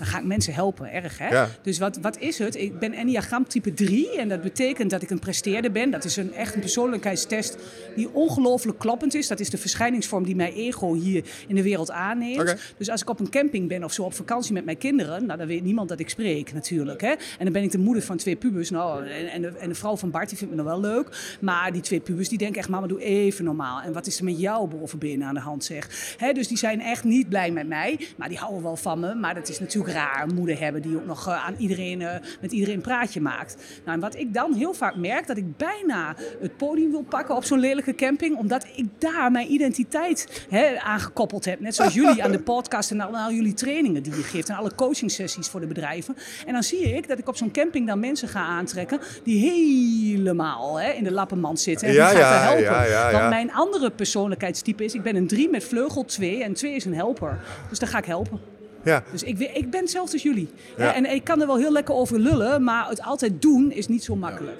Dan 0.00 0.08
ga 0.08 0.18
ik 0.18 0.24
mensen 0.24 0.54
helpen, 0.54 0.92
erg 0.92 1.18
hè? 1.18 1.28
Ja. 1.28 1.48
Dus 1.62 1.78
wat, 1.78 1.98
wat 2.02 2.18
is 2.18 2.38
het? 2.38 2.56
Ik 2.56 2.78
ben 2.78 2.92
Enneagram 2.92 3.48
type 3.48 3.74
3 3.74 4.18
en 4.18 4.28
dat 4.28 4.42
betekent 4.42 4.90
dat 4.90 5.02
ik 5.02 5.10
een 5.10 5.18
presteerder 5.18 5.72
ben. 5.72 5.90
Dat 5.90 6.04
is 6.04 6.16
een, 6.16 6.34
echt 6.34 6.54
een 6.54 6.60
persoonlijkheidstest 6.60 7.56
die 7.96 8.14
ongelooflijk 8.14 8.78
kloppend 8.78 9.14
is. 9.14 9.28
Dat 9.28 9.40
is 9.40 9.50
de 9.50 9.58
verschijningsvorm 9.58 10.24
die 10.24 10.36
mijn 10.36 10.52
ego 10.52 10.94
hier 10.94 11.24
in 11.46 11.54
de 11.54 11.62
wereld 11.62 11.90
aanneemt. 11.90 12.56
Dus 12.76 12.90
als 12.90 13.02
ik 13.02 13.10
op 13.10 13.20
een 13.20 13.30
camping 13.30 13.68
ben 13.68 13.84
of 13.84 13.92
zo 13.92 14.02
op 14.02 14.14
vakantie 14.14 14.52
met 14.52 14.64
mijn 14.64 14.78
kinderen, 14.78 15.26
nou, 15.26 15.38
dan 15.38 15.46
weet 15.46 15.62
niemand 15.62 15.88
dat 15.88 16.00
ik 16.00 16.08
spreek 16.10 16.52
natuurlijk. 16.52 17.00
Hè? 17.00 17.10
En 17.10 17.44
dan 17.44 17.52
ben 17.52 17.62
ik 17.62 17.70
de 17.70 17.78
moeder 17.78 18.02
van 18.02 18.16
twee 18.16 18.36
pubers. 18.36 18.70
Nou, 18.70 19.06
en, 19.06 19.30
en, 19.30 19.42
de, 19.42 19.48
en 19.48 19.68
de 19.68 19.74
vrouw 19.74 19.96
van 19.96 20.10
Bart, 20.10 20.28
die 20.28 20.38
vindt 20.38 20.54
me 20.54 20.62
nog 20.62 20.70
wel 20.70 20.80
leuk. 20.80 21.36
Maar 21.40 21.72
die 21.72 21.82
twee 21.82 22.00
pubers 22.00 22.28
die 22.28 22.38
denken 22.38 22.58
echt, 22.58 22.68
mama 22.68 22.86
doe 22.86 23.02
even 23.02 23.44
normaal. 23.44 23.80
En 23.80 23.92
wat 23.92 24.06
is 24.06 24.18
er 24.18 24.24
met 24.24 24.40
jou 24.40 24.68
bovenbinnen 24.68 25.28
aan 25.28 25.34
de 25.34 25.40
hand 25.40 25.64
zeg? 25.64 26.14
Hè? 26.16 26.32
Dus 26.32 26.48
die 26.48 26.58
zijn 26.58 26.80
echt 26.80 27.04
niet 27.04 27.28
blij 27.28 27.50
met 27.50 27.68
mij. 27.68 28.00
Maar 28.16 28.28
die 28.28 28.38
houden 28.38 28.62
wel 28.62 28.76
van 28.76 29.00
me. 29.00 29.14
Maar 29.14 29.34
dat 29.34 29.48
is 29.48 29.60
natuurlijk 29.60 29.89
raar, 29.90 30.26
moeder 30.34 30.60
hebben 30.60 30.82
die 30.82 30.96
ook 30.96 31.06
nog 31.06 31.26
eh, 31.28 31.46
aan 31.46 31.54
iedereen, 31.58 32.02
eh, 32.02 32.14
met 32.40 32.52
iedereen 32.52 32.74
een 32.74 32.80
praatje 32.80 33.20
maakt. 33.20 33.56
Nou, 33.84 33.96
en 33.96 34.00
wat 34.00 34.16
ik 34.16 34.34
dan 34.34 34.52
heel 34.52 34.74
vaak 34.74 34.96
merk, 34.96 35.26
dat 35.26 35.36
ik 35.36 35.56
bijna 35.56 36.14
het 36.40 36.56
podium 36.56 36.90
wil 36.90 37.02
pakken 37.02 37.36
op 37.36 37.44
zo'n 37.44 37.58
lelijke 37.58 37.94
camping. 37.94 38.36
Omdat 38.36 38.66
ik 38.74 38.86
daar 38.98 39.30
mijn 39.30 39.52
identiteit 39.52 40.46
hè, 40.48 40.78
aangekoppeld 40.78 41.44
heb. 41.44 41.60
Net 41.60 41.74
zoals 41.74 41.94
jullie 41.94 42.24
aan 42.24 42.32
de 42.32 42.40
podcast 42.40 42.90
en 42.90 43.00
al, 43.00 43.16
al 43.16 43.32
jullie 43.32 43.54
trainingen 43.54 44.02
die 44.02 44.16
je 44.16 44.22
geeft. 44.22 44.48
En 44.48 44.56
alle 44.56 44.74
coaching 44.74 45.10
sessies 45.10 45.48
voor 45.48 45.60
de 45.60 45.66
bedrijven. 45.66 46.16
En 46.46 46.52
dan 46.52 46.62
zie 46.62 46.78
ik 46.96 47.08
dat 47.08 47.18
ik 47.18 47.28
op 47.28 47.36
zo'n 47.36 47.50
camping 47.50 47.86
dan 47.86 48.00
mensen 48.00 48.28
ga 48.28 48.40
aantrekken 48.40 48.98
die 49.24 49.50
helemaal 49.50 50.80
hè, 50.80 50.90
in 50.90 51.04
de 51.04 51.12
lappenmand 51.12 51.60
zitten. 51.60 51.88
En 51.88 51.94
Ja, 51.94 52.08
die 52.08 52.18
gaat 52.18 52.42
ja, 52.42 52.42
helpen. 52.42 52.62
ja, 52.62 52.84
ja, 52.84 53.12
Want 53.12 53.28
mijn 53.28 53.52
andere 53.52 53.90
persoonlijkheidstype 53.90 54.84
is, 54.84 54.94
ik 54.94 55.02
ben 55.02 55.16
een 55.16 55.26
drie 55.26 55.48
met 55.50 55.64
vleugel 55.64 56.04
twee 56.04 56.42
en 56.44 56.52
twee 56.54 56.74
is 56.74 56.84
een 56.84 56.94
helper. 56.94 57.38
Dus 57.68 57.78
dan 57.78 57.88
ga 57.88 57.98
ik 57.98 58.04
helpen. 58.04 58.40
Ja, 58.84 59.04
Dus 59.10 59.22
ik, 59.22 59.38
ik 59.38 59.70
ben 59.70 59.80
hetzelfde 59.80 60.12
als 60.12 60.22
jullie. 60.22 60.48
Ja. 60.76 60.94
En 60.94 61.10
ik 61.10 61.24
kan 61.24 61.40
er 61.40 61.46
wel 61.46 61.56
heel 61.58 61.72
lekker 61.72 61.94
over 61.94 62.18
lullen, 62.18 62.64
maar 62.64 62.88
het 62.88 63.02
altijd 63.02 63.42
doen 63.42 63.72
is 63.72 63.88
niet 63.88 64.04
zo 64.04 64.16
makkelijk. 64.16 64.56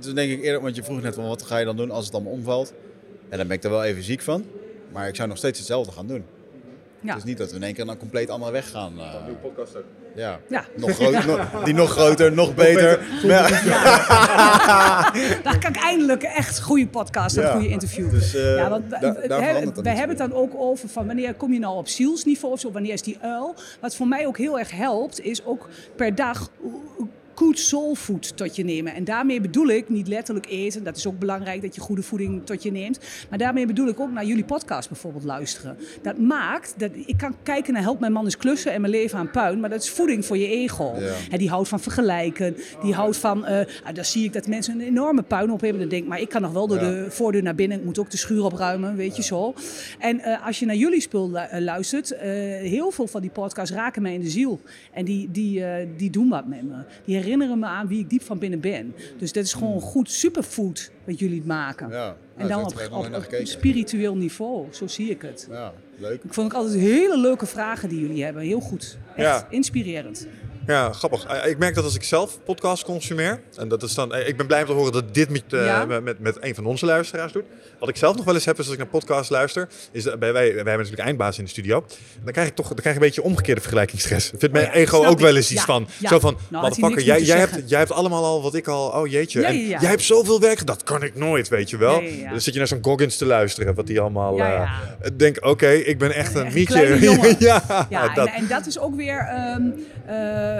Is 0.00 0.14
denk 0.14 0.32
ik 0.32 0.42
eerder, 0.42 0.60
want 0.60 0.76
je 0.76 0.82
vroeg 0.82 1.02
net 1.02 1.14
van 1.14 1.28
wat 1.28 1.42
ga 1.42 1.58
je 1.58 1.64
dan 1.64 1.76
doen 1.76 1.90
als 1.90 2.04
het 2.04 2.14
allemaal 2.14 2.32
omvalt. 2.32 2.72
En 3.28 3.38
dan 3.38 3.46
ben 3.46 3.56
ik 3.56 3.64
er 3.64 3.70
wel 3.70 3.84
even 3.84 4.02
ziek 4.02 4.20
van. 4.20 4.44
Maar 4.92 5.08
ik 5.08 5.16
zou 5.16 5.28
nog 5.28 5.36
steeds 5.36 5.58
hetzelfde 5.58 5.92
gaan 5.92 6.06
doen. 6.06 6.24
Ja. 7.02 7.08
Het 7.08 7.18
is 7.18 7.24
niet 7.24 7.38
dat 7.38 7.50
we 7.50 7.56
in 7.56 7.62
één 7.62 7.74
keer 7.74 7.84
dan 7.86 7.96
compleet 7.96 8.30
andere 8.30 8.52
weg 8.52 8.70
gaan. 8.70 8.92
eh, 8.98 9.14
podcast 9.42 9.76
ook. 9.76 9.84
ja. 10.14 10.38
Ja. 10.48 10.64
Nog 10.76 10.90
groot, 10.90 11.38
die 11.64 11.74
nog 11.74 11.90
groter, 11.90 12.32
nog 12.32 12.54
beter. 12.54 13.00
Ja. 13.22 13.48
Dan 15.42 15.58
kan 15.60 15.70
ik 15.70 15.76
eindelijk 15.82 16.22
echt 16.22 16.58
een 16.58 16.64
goede 16.64 16.86
podcast 16.88 17.36
en 17.36 17.42
een 17.42 17.48
Ja. 17.48 17.54
goede 17.54 17.68
interview. 17.68 18.10
Dus, 18.10 18.34
eh, 18.34 18.56
ja, 18.56 18.68
want, 18.68 18.90
daar- 18.90 19.00
we- 19.00 19.26
daar 19.82 19.96
hebben 19.96 20.08
het 20.08 20.30
dan 20.30 20.32
ook 20.34 20.52
over 20.56 20.88
van 20.88 21.06
wanneer 21.06 21.34
kom 21.34 21.52
je 21.52 21.58
nou 21.58 21.76
op 21.76 21.88
zielsniveau 21.88 22.54
of 22.54 22.60
zo, 22.60 22.70
wanneer 22.72 22.92
is 22.92 23.02
die 23.02 23.18
uil. 23.20 23.54
Wat 23.80 23.96
voor 23.96 24.08
mij 24.08 24.26
ook 24.26 24.38
heel 24.38 24.58
erg 24.58 24.70
helpt, 24.70 25.20
is 25.20 25.44
ook 25.44 25.68
per 25.96 26.14
dag 26.14 26.48
goed 27.40 27.58
soul 27.58 27.94
food 27.94 28.36
tot 28.36 28.56
je 28.56 28.64
nemen. 28.64 28.94
En 28.94 29.04
daarmee 29.04 29.40
bedoel 29.40 29.68
ik 29.68 29.88
niet 29.88 30.08
letterlijk 30.08 30.46
eten. 30.50 30.84
Dat 30.84 30.96
is 30.96 31.06
ook 31.06 31.18
belangrijk 31.18 31.62
dat 31.62 31.74
je 31.74 31.80
goede 31.80 32.02
voeding 32.02 32.46
tot 32.46 32.62
je 32.62 32.70
neemt. 32.72 32.98
Maar 33.28 33.38
daarmee 33.38 33.66
bedoel 33.66 33.88
ik 33.88 34.00
ook 34.00 34.12
naar 34.12 34.24
jullie 34.24 34.44
podcast 34.44 34.88
bijvoorbeeld 34.88 35.24
luisteren. 35.24 35.76
Dat 36.02 36.18
maakt 36.18 36.74
dat 36.76 36.90
ik 37.06 37.16
kan 37.16 37.34
kijken 37.42 37.72
naar 37.72 37.82
help 37.82 38.00
mijn 38.00 38.12
man 38.12 38.24
eens 38.24 38.36
klussen 38.36 38.72
en 38.72 38.80
mijn 38.80 38.92
leven 38.92 39.18
aan 39.18 39.30
puin. 39.30 39.60
Maar 39.60 39.70
dat 39.70 39.82
is 39.82 39.90
voeding 39.90 40.26
voor 40.26 40.38
je 40.38 40.46
ego. 40.46 40.94
Ja. 41.30 41.36
Die 41.36 41.48
houdt 41.48 41.68
van 41.68 41.80
vergelijken. 41.80 42.56
Die 42.82 42.94
houdt 42.94 43.16
van, 43.16 43.44
ah, 43.44 43.66
dan 43.94 44.04
zie 44.04 44.24
ik 44.24 44.32
dat 44.32 44.46
mensen 44.46 44.74
een 44.74 44.86
enorme 44.86 45.22
puin 45.22 45.50
op 45.52 45.60
hebben. 45.60 45.80
Dan 45.80 45.88
denk 45.88 46.02
ik, 46.02 46.08
maar 46.08 46.20
ik 46.20 46.28
kan 46.28 46.42
nog 46.42 46.52
wel 46.52 46.66
door 46.66 46.80
Ja. 46.82 46.90
de 46.90 47.06
voordeur 47.10 47.42
naar 47.42 47.54
binnen. 47.54 47.78
Ik 47.78 47.84
moet 47.84 47.98
ook 47.98 48.10
de 48.10 48.16
schuur 48.16 48.44
opruimen, 48.44 48.96
weet 48.96 49.16
je 49.16 49.22
zo. 49.22 49.54
En 49.98 50.20
eh, 50.20 50.46
als 50.46 50.58
je 50.58 50.66
naar 50.66 50.76
jullie 50.76 51.00
spul 51.00 51.38
eh, 51.38 51.60
luistert, 51.60 52.14
heel 52.60 52.90
veel 52.90 53.06
van 53.06 53.20
die 53.20 53.30
podcasts 53.30 53.74
raken 53.74 54.02
mij 54.02 54.14
in 54.14 54.20
de 54.20 54.30
ziel. 54.30 54.60
En 54.92 55.04
die, 55.04 55.28
die, 55.30 55.62
die 55.96 56.10
doen 56.10 56.28
wat 56.28 56.46
met 56.46 56.62
me. 56.62 56.74
Die 57.04 57.18
herinneren 57.30 57.58
me 57.58 57.66
aan 57.66 57.86
wie 57.88 58.00
ik 58.00 58.10
diep 58.10 58.22
van 58.22 58.38
binnen 58.38 58.60
ben. 58.60 58.94
Dus 59.18 59.32
dat 59.32 59.44
is 59.44 59.52
gewoon 59.52 59.80
goed 59.80 60.10
superfood 60.10 60.90
wat 61.04 61.18
jullie 61.18 61.42
maken. 61.44 61.88
Ja. 61.90 62.16
En 62.36 62.48
dan 62.48 62.64
op, 62.64 62.88
op, 62.92 63.26
spiritueel 63.42 64.16
niveau, 64.16 64.66
zo 64.70 64.86
zie 64.86 65.10
ik 65.10 65.22
het. 65.22 65.46
Ja, 65.50 65.72
leuk. 65.98 66.24
Ik 66.24 66.32
vond 66.32 66.46
ook 66.46 66.58
altijd 66.60 66.80
hele 66.80 67.18
leuke 67.18 67.46
vragen 67.46 67.88
die 67.88 68.00
jullie 68.00 68.24
hebben. 68.24 68.42
Heel 68.42 68.60
goed. 68.60 68.98
Echt 69.16 69.26
Ja. 69.26 69.46
inspirerend. 69.50 70.26
Ja, 70.70 70.92
grappig. 70.92 71.24
Eh, 71.26 71.50
Ik 71.50 71.58
merk 71.58 71.74
dat 71.74 71.84
als 71.84 71.94
ik 71.94 72.02
zelf 72.02 72.38
podcast 72.44 72.84
consumeer, 72.84 73.40
en 73.56 73.68
dat 73.68 73.82
is 73.82 73.94
dan, 73.94 74.14
eh, 74.14 74.28
ik 74.28 74.36
ben 74.36 74.46
blij 74.46 74.60
om 74.60 74.66
te 74.66 74.72
horen 74.72 74.92
dat 74.92 75.14
dit 75.14 75.30
met, 75.30 75.42
eh, 75.50 75.64
Ja. 75.64 75.84
met, 75.84 76.02
met, 76.04 76.18
met 76.18 76.36
een 76.40 76.54
van 76.54 76.66
onze 76.66 76.86
luisteraars 76.86 77.32
doet. 77.32 77.44
Wat 77.78 77.88
ik 77.88 77.96
zelf 77.96 78.16
nog 78.16 78.24
wel 78.24 78.34
eens 78.34 78.44
heb, 78.44 78.58
is 78.58 78.64
als 78.64 78.72
ik 78.72 78.78
naar 78.78 78.88
podcast 78.88 79.30
luister, 79.30 79.68
is 79.92 80.02
dat, 80.04 80.18
bij, 80.18 80.32
wij, 80.32 80.46
wij 80.46 80.54
hebben 80.54 80.76
natuurlijk 80.76 81.02
eindbaas 81.02 81.38
in 81.38 81.44
de 81.44 81.50
studio. 81.50 81.84
Dan 82.24 82.32
krijg 82.32 82.48
ik 82.48 82.54
toch 82.54 82.66
dan 82.66 82.76
krijg 82.76 82.96
ik 82.96 83.00
een 83.02 83.06
beetje 83.06 83.22
omgekeerde 83.22 83.60
vergelijkingsstress. 83.60 84.28
Vindt 84.28 84.52
mijn 84.52 84.66
Oh 84.66 84.72
ja, 84.74 84.78
ego 84.80 85.04
ook 85.04 85.20
wel 85.20 85.36
eens 85.36 85.50
iets 85.52 85.64
van, 85.64 85.88
zo 86.02 86.18
van, 86.18 86.36
Nou, 86.48 86.64
motherfucker, 86.64 87.02
jij, 87.02 87.22
jij, 87.22 87.38
hebt, 87.38 87.62
jij 87.66 87.78
hebt 87.78 87.92
allemaal 87.92 88.24
al 88.24 88.42
wat 88.42 88.54
ik 88.54 88.68
al, 88.68 88.88
oh 88.88 89.06
jeetje. 89.06 89.44
En 89.44 89.66
jij 89.66 89.78
hebt 89.78 90.02
zoveel 90.02 90.40
werk, 90.40 90.66
dat 90.66 90.82
kan 90.82 91.02
ik 91.02 91.14
nooit, 91.14 91.48
weet 91.48 91.70
je 91.70 91.76
wel. 91.76 92.02
Dan 92.30 92.40
zit 92.40 92.52
je 92.52 92.58
naar 92.58 92.68
zo'n 92.68 92.78
Goggins 92.82 93.16
te 93.16 93.26
luisteren, 93.26 93.74
wat 93.74 93.86
die 93.86 94.00
allemaal, 94.00 94.36
Ja, 94.36 94.48
ja. 94.48 95.10
denk, 95.16 95.46
oké, 95.46 95.70
ik 95.70 95.98
ben 95.98 96.14
echt 96.14 96.34
een 96.34 96.52
mietje. 96.52 96.98
ja. 97.38 97.88
En, 97.90 98.26
en 98.26 98.46
dat 98.46 98.66
is 98.66 98.78
ook 98.78 98.94
weer 98.94 99.18
ehm, 99.18 99.62
eh, 100.06 100.59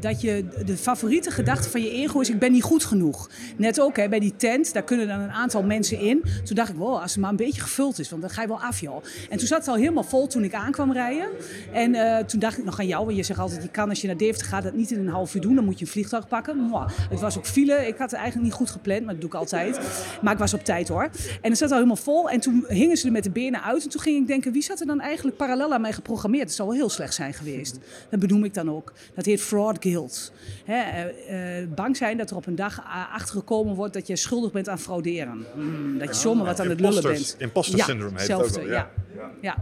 dat 0.00 0.20
je 0.20 0.44
de 0.64 0.76
favoriete 0.76 1.30
gedachte 1.30 1.70
van 1.70 1.82
je 1.82 1.90
ego 1.90 2.20
is: 2.20 2.28
ik 2.28 2.38
ben 2.38 2.52
niet 2.52 2.62
goed 2.62 2.84
genoeg. 2.84 3.30
Net 3.56 3.80
ook 3.80 3.96
hè, 3.96 4.08
bij 4.08 4.20
die 4.20 4.36
tent, 4.36 4.72
daar 4.72 4.82
kunnen 4.82 5.08
dan 5.08 5.20
een 5.20 5.30
aantal 5.30 5.62
mensen 5.62 5.98
in. 5.98 6.22
Toen 6.44 6.56
dacht 6.56 6.68
ik, 6.68 6.76
wow, 6.76 7.00
als 7.00 7.12
het 7.12 7.20
maar 7.20 7.30
een 7.30 7.36
beetje 7.36 7.60
gevuld 7.60 7.98
is, 7.98 8.10
want 8.10 8.22
dan 8.22 8.30
ga 8.30 8.42
je 8.42 8.48
wel 8.48 8.60
af, 8.60 8.80
joh. 8.80 9.04
En 9.30 9.38
toen 9.38 9.46
zat 9.46 9.58
het 9.58 9.68
al 9.68 9.74
helemaal 9.74 10.04
vol 10.04 10.26
toen 10.26 10.44
ik 10.44 10.54
aankwam 10.54 10.92
rijden. 10.92 11.28
En 11.72 11.94
eh, 11.94 12.24
toen 12.24 12.40
dacht 12.40 12.58
ik 12.58 12.64
nog 12.64 12.78
aan 12.78 12.86
jou, 12.86 13.04
want 13.04 13.16
je 13.16 13.22
zegt 13.22 13.38
altijd: 13.38 13.62
je 13.62 13.68
kan 13.68 13.88
als 13.88 14.00
je 14.00 14.06
naar 14.06 14.16
Deventer 14.16 14.46
gaat 14.46 14.62
dat 14.62 14.74
niet 14.74 14.90
in 14.90 14.98
een 14.98 15.08
half 15.08 15.34
uur 15.34 15.40
doen, 15.40 15.54
dan 15.54 15.64
moet 15.64 15.78
je 15.78 15.84
een 15.84 15.90
vliegtuig 15.90 16.28
pakken. 16.28 16.70
Het 17.10 17.20
was 17.20 17.38
ook 17.38 17.46
file, 17.46 17.86
ik 17.86 17.96
had 17.96 18.10
het 18.10 18.20
eigenlijk 18.20 18.44
niet 18.44 18.52
goed 18.52 18.70
gepland, 18.70 19.04
maar 19.04 19.12
dat 19.12 19.20
doe 19.20 19.30
ik 19.30 19.36
altijd. 19.36 19.80
Maar 20.22 20.32
ik 20.32 20.38
was 20.38 20.54
op 20.54 20.64
tijd 20.64 20.88
hoor. 20.88 21.10
En 21.40 21.50
het 21.50 21.58
zat 21.58 21.70
al 21.70 21.76
helemaal 21.76 21.96
vol. 21.96 22.30
En 22.30 22.40
toen 22.40 22.64
hingen 22.68 22.96
ze 22.96 23.06
er 23.06 23.12
met 23.12 23.24
de 23.24 23.30
benen 23.30 23.62
uit. 23.62 23.84
En 23.84 23.90
toen 23.90 24.00
ging 24.00 24.20
ik 24.20 24.26
denken, 24.26 24.52
wie 24.52 24.62
zat 24.62 24.80
er 24.80 24.86
dan 24.86 25.00
eigenlijk 25.00 25.36
parallel 25.36 25.72
aan 25.72 25.80
mij 25.80 25.92
geprogrammeerd? 25.92 26.44
Het 26.44 26.54
zou 26.54 26.68
wel 26.68 26.76
heel 26.76 26.88
slecht 26.88 27.14
zijn 27.14 27.34
geweest. 27.34 27.78
Dat 28.10 28.20
benoem 28.20 28.44
ik 28.44 28.54
dan 28.54 28.70
ook. 28.70 28.92
Dat 29.14 29.21
heet 29.26 29.40
fraud 29.40 29.76
guilt. 29.80 30.32
Hè, 30.64 30.74
eh, 30.82 31.60
eh, 31.62 31.68
bang 31.68 31.96
zijn 31.96 32.16
dat 32.18 32.30
er 32.30 32.36
op 32.36 32.46
een 32.46 32.54
dag 32.54 32.78
a- 32.80 33.08
achtergekomen 33.12 33.74
wordt 33.74 33.94
dat 33.94 34.06
je 34.06 34.16
schuldig 34.16 34.52
bent 34.52 34.68
aan 34.68 34.78
frauderen. 34.78 35.46
Hmm, 35.54 35.98
dat 35.98 36.08
je 36.08 36.14
zomaar 36.14 36.44
wat 36.46 36.60
aan 36.60 36.68
het 36.68 36.80
lullen 36.80 37.02
bent. 37.02 37.36
imposter 37.38 37.78
ja, 37.78 37.84
syndrome 37.84 38.18
heet 38.20 38.28
het 38.28 38.36
ook 38.42 38.48
wel, 38.48 38.64
ja. 38.66 38.90
Ja. 39.14 39.30
Ja. 39.40 39.56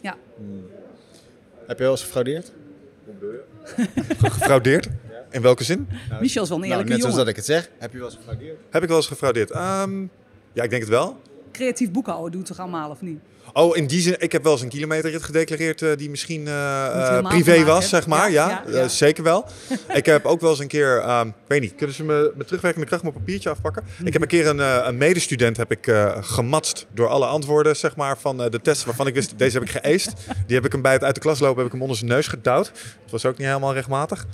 Ja. 0.00 0.16
Heb 1.66 1.76
je 1.78 1.82
wel 1.82 1.92
eens 1.92 2.02
gefraudeerd? 2.02 2.52
Gefraudeerd? 4.18 4.88
In 5.30 5.42
welke 5.42 5.64
zin? 5.64 5.88
Michel 6.20 6.42
is 6.42 6.48
wel 6.48 6.58
een 6.58 6.68
Nou, 6.68 6.72
eerlijke 6.72 6.92
net 6.92 7.00
zoals 7.00 7.16
dat 7.16 7.28
ik 7.28 7.36
het 7.36 7.44
zeg. 7.44 7.70
Heb 7.78 7.92
je 7.92 7.98
wel 7.98 8.06
eens 8.06 8.16
gefraudeerd? 8.16 8.58
Heb 8.70 8.82
ik 8.82 8.88
wel 8.88 8.96
eens 8.96 9.06
gefraudeerd? 9.06 9.50
Ehm, 9.50 10.00
ja, 10.52 10.62
ik 10.62 10.70
denk 10.70 10.82
het 10.82 10.90
wel. 10.90 11.20
Creatief 11.56 11.90
boekhouden 11.90 12.32
doen 12.32 12.42
toch 12.42 12.58
allemaal, 12.58 12.90
of 12.90 13.00
niet? 13.00 13.18
Oh, 13.52 13.76
in 13.76 13.86
die 13.86 14.00
zin, 14.00 14.14
ik 14.18 14.32
heb 14.32 14.42
wel 14.42 14.52
eens 14.52 14.62
een 14.62 14.68
kilometerrit 14.68 15.22
gedeclareerd 15.22 15.82
eh, 15.82 15.96
die 15.96 16.10
misschien 16.10 16.46
eh, 16.46 17.16
eh, 17.18 17.28
privé 17.28 17.64
was, 17.64 17.88
zeg 17.88 18.06
maar. 18.06 18.30
Ja, 18.30 18.48
Ja, 18.48 18.62
ja, 18.66 18.78
ja. 18.78 18.88
zeker 18.88 19.24
wel. 19.24 19.44
ik 19.94 20.06
heb 20.06 20.24
ook 20.24 20.40
wel 20.40 20.50
eens 20.50 20.58
een 20.58 20.68
keer, 20.68 20.98
ehm, 20.98 21.26
ik 21.26 21.34
weet 21.46 21.60
niet, 21.60 21.74
kunnen 21.74 21.96
ze 21.96 22.04
me 22.04 22.32
met 22.36 22.46
terugwerkende 22.46 22.86
kracht 22.86 23.02
mijn 23.02 23.14
papiertje 23.14 23.50
afpakken? 23.50 23.82
Ik 24.04 24.12
heb 24.12 24.22
een 24.22 24.28
keer 24.28 24.46
een, 24.46 24.88
een 24.88 24.96
medestudent 24.96 25.56
heb 25.56 25.70
ik, 25.70 25.94
gematst 26.20 26.86
door 26.94 27.08
alle 27.08 27.26
antwoorden 27.26 27.76
zeg 27.76 27.96
maar, 27.96 28.18
van 28.18 28.36
de 28.36 28.60
test 28.62 28.84
waarvan 28.84 29.06
ik 29.06 29.14
wist, 29.14 29.38
deze 29.38 29.58
heb 29.58 29.68
ik 29.68 29.74
geëist. 29.82 30.12
Die 30.46 30.56
heb 30.56 30.64
ik 30.64 30.72
hem 30.72 30.82
bij 30.82 30.92
het 30.92 31.04
uit 31.04 31.14
de 31.14 31.20
klas 31.20 31.38
lopen, 31.38 31.56
heb 31.56 31.66
ik 31.66 31.72
hem 31.72 31.82
onder 31.82 31.96
zijn 31.96 32.10
neus 32.10 32.26
gedouwd. 32.26 32.72
Dat 33.02 33.10
was 33.10 33.24
ook 33.24 33.38
niet 33.38 33.46
helemaal 33.46 33.74
rechtmatig. 33.74 34.26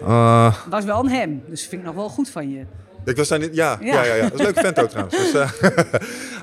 Eh, 0.00 0.54
Was 0.68 0.84
wel 0.84 1.00
een 1.00 1.10
hem, 1.10 1.42
dus 1.46 1.66
vind 1.66 1.80
ik 1.80 1.86
nog 1.86 1.96
wel 1.96 2.08
goed 2.08 2.30
van 2.30 2.50
je. 2.50 2.64
Ik 3.10 3.16
was 3.16 3.28
daar 3.28 3.38
niet, 3.38 3.54
ja, 3.54 3.78
ja. 3.80 3.92
Ja. 3.92 4.04
Ja, 4.04 4.14
ja, 4.14 4.22
Dat 4.22 4.32
is 4.32 4.38
een 4.38 4.44
leuke 4.44 4.60
vent 4.60 4.78
ook 4.78 4.88
trouwens. 4.88 5.16
Dus, 5.16 5.32
eh, 5.34 5.50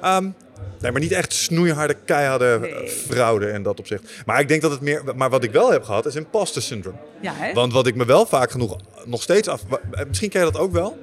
ehm, 0.15 0.23
nee, 0.79 0.91
maar 0.91 1.01
niet 1.01 1.11
echt 1.11 1.33
snoeiharde, 1.33 1.95
keiharde 2.05 2.57
Nee. 2.61 2.87
fraude 2.89 3.49
in 3.49 3.63
dat 3.63 3.79
opzicht. 3.79 4.03
Maar 4.25 4.39
ik 4.39 4.47
denk 4.47 4.61
dat 4.61 4.71
het 4.71 4.81
meer, 4.81 5.01
maar 5.15 5.29
wat 5.29 5.43
ik 5.43 5.51
wel 5.51 5.71
heb 5.71 5.83
gehad 5.83 6.05
is 6.05 6.15
imposter 6.15 6.61
syndrome. 6.61 6.97
Ja, 7.21 7.33
hè? 7.35 7.53
Want 7.53 7.73
wat 7.73 7.87
ik 7.87 7.95
me 7.95 8.05
wel 8.05 8.25
vaak 8.25 8.51
genoeg 8.51 8.77
nog 9.05 9.21
steeds 9.21 9.47
af, 9.47 9.61
eh, 9.91 10.05
misschien 10.07 10.29
ken 10.29 10.45
je 10.45 10.51
dat 10.51 10.61
ook 10.61 10.71
wel. 10.71 10.97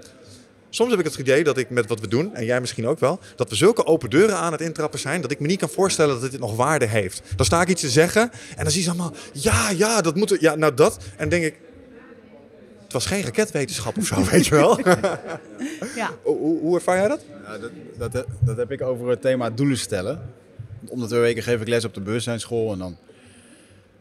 Soms 0.70 0.90
heb 0.90 0.98
ik 0.98 1.04
het 1.04 1.14
idee 1.16 1.44
dat 1.44 1.56
ik 1.58 1.70
met 1.70 1.86
wat 1.88 2.00
we 2.00 2.08
doen, 2.08 2.34
en 2.34 2.44
jij 2.44 2.60
misschien 2.60 2.86
ook 2.86 2.98
wel, 3.00 3.18
dat 3.36 3.50
we 3.50 3.56
zulke 3.56 3.86
open 3.86 4.10
deuren 4.10 4.36
aan 4.36 4.52
het 4.52 4.60
intrappen 4.60 4.98
zijn, 4.98 5.20
dat 5.20 5.30
ik 5.30 5.40
me 5.40 5.46
niet 5.46 5.58
kan 5.58 5.68
voorstellen 5.68 6.20
dat 6.20 6.30
dit 6.30 6.40
nog 6.40 6.56
waarde 6.56 6.86
heeft. 6.86 7.22
Dan 7.36 7.46
sta 7.46 7.60
ik 7.62 7.68
iets 7.68 7.80
te 7.80 7.88
zeggen 7.88 8.30
en 8.56 8.62
dan 8.62 8.70
zie 8.72 8.78
je 8.82 8.84
ze 8.84 8.90
allemaal, 8.90 9.12
ja, 9.32 9.70
ja, 9.70 10.00
dat 10.00 10.14
moet, 10.16 10.36
ja, 10.40 10.54
nou 10.54 10.74
dat. 10.74 10.98
En 11.16 11.28
denk 11.28 11.44
ik, 11.44 11.54
was 12.94 13.06
geen 13.06 13.22
raketwetenschap 13.22 13.96
of 13.96 14.06
zo, 14.06 14.24
weet 14.30 14.46
je 14.46 14.54
wel. 14.54 14.78
Ja. 15.94 16.10
hoe, 16.22 16.58
hoe, 16.58 16.74
ervaar 16.74 16.96
jij 16.96 17.08
dat? 17.08 17.24
Ja, 17.44 17.58
dat, 17.58 18.12
dat, 18.12 18.26
dat 18.40 18.56
heb 18.56 18.70
ik 18.70 18.82
over 18.82 19.08
het 19.08 19.20
thema 19.20 19.50
doelen 19.50 19.78
stellen. 19.78 20.30
Om 20.88 21.00
de 21.00 21.06
twee 21.06 21.20
weken 21.20 21.42
geef 21.42 21.60
ik 21.60 21.68
les 21.68 21.84
op 21.84 21.94
de 21.94 22.00
bewustzijnsschool. 22.00 22.72
En 22.72 22.78
dan, 22.78 22.96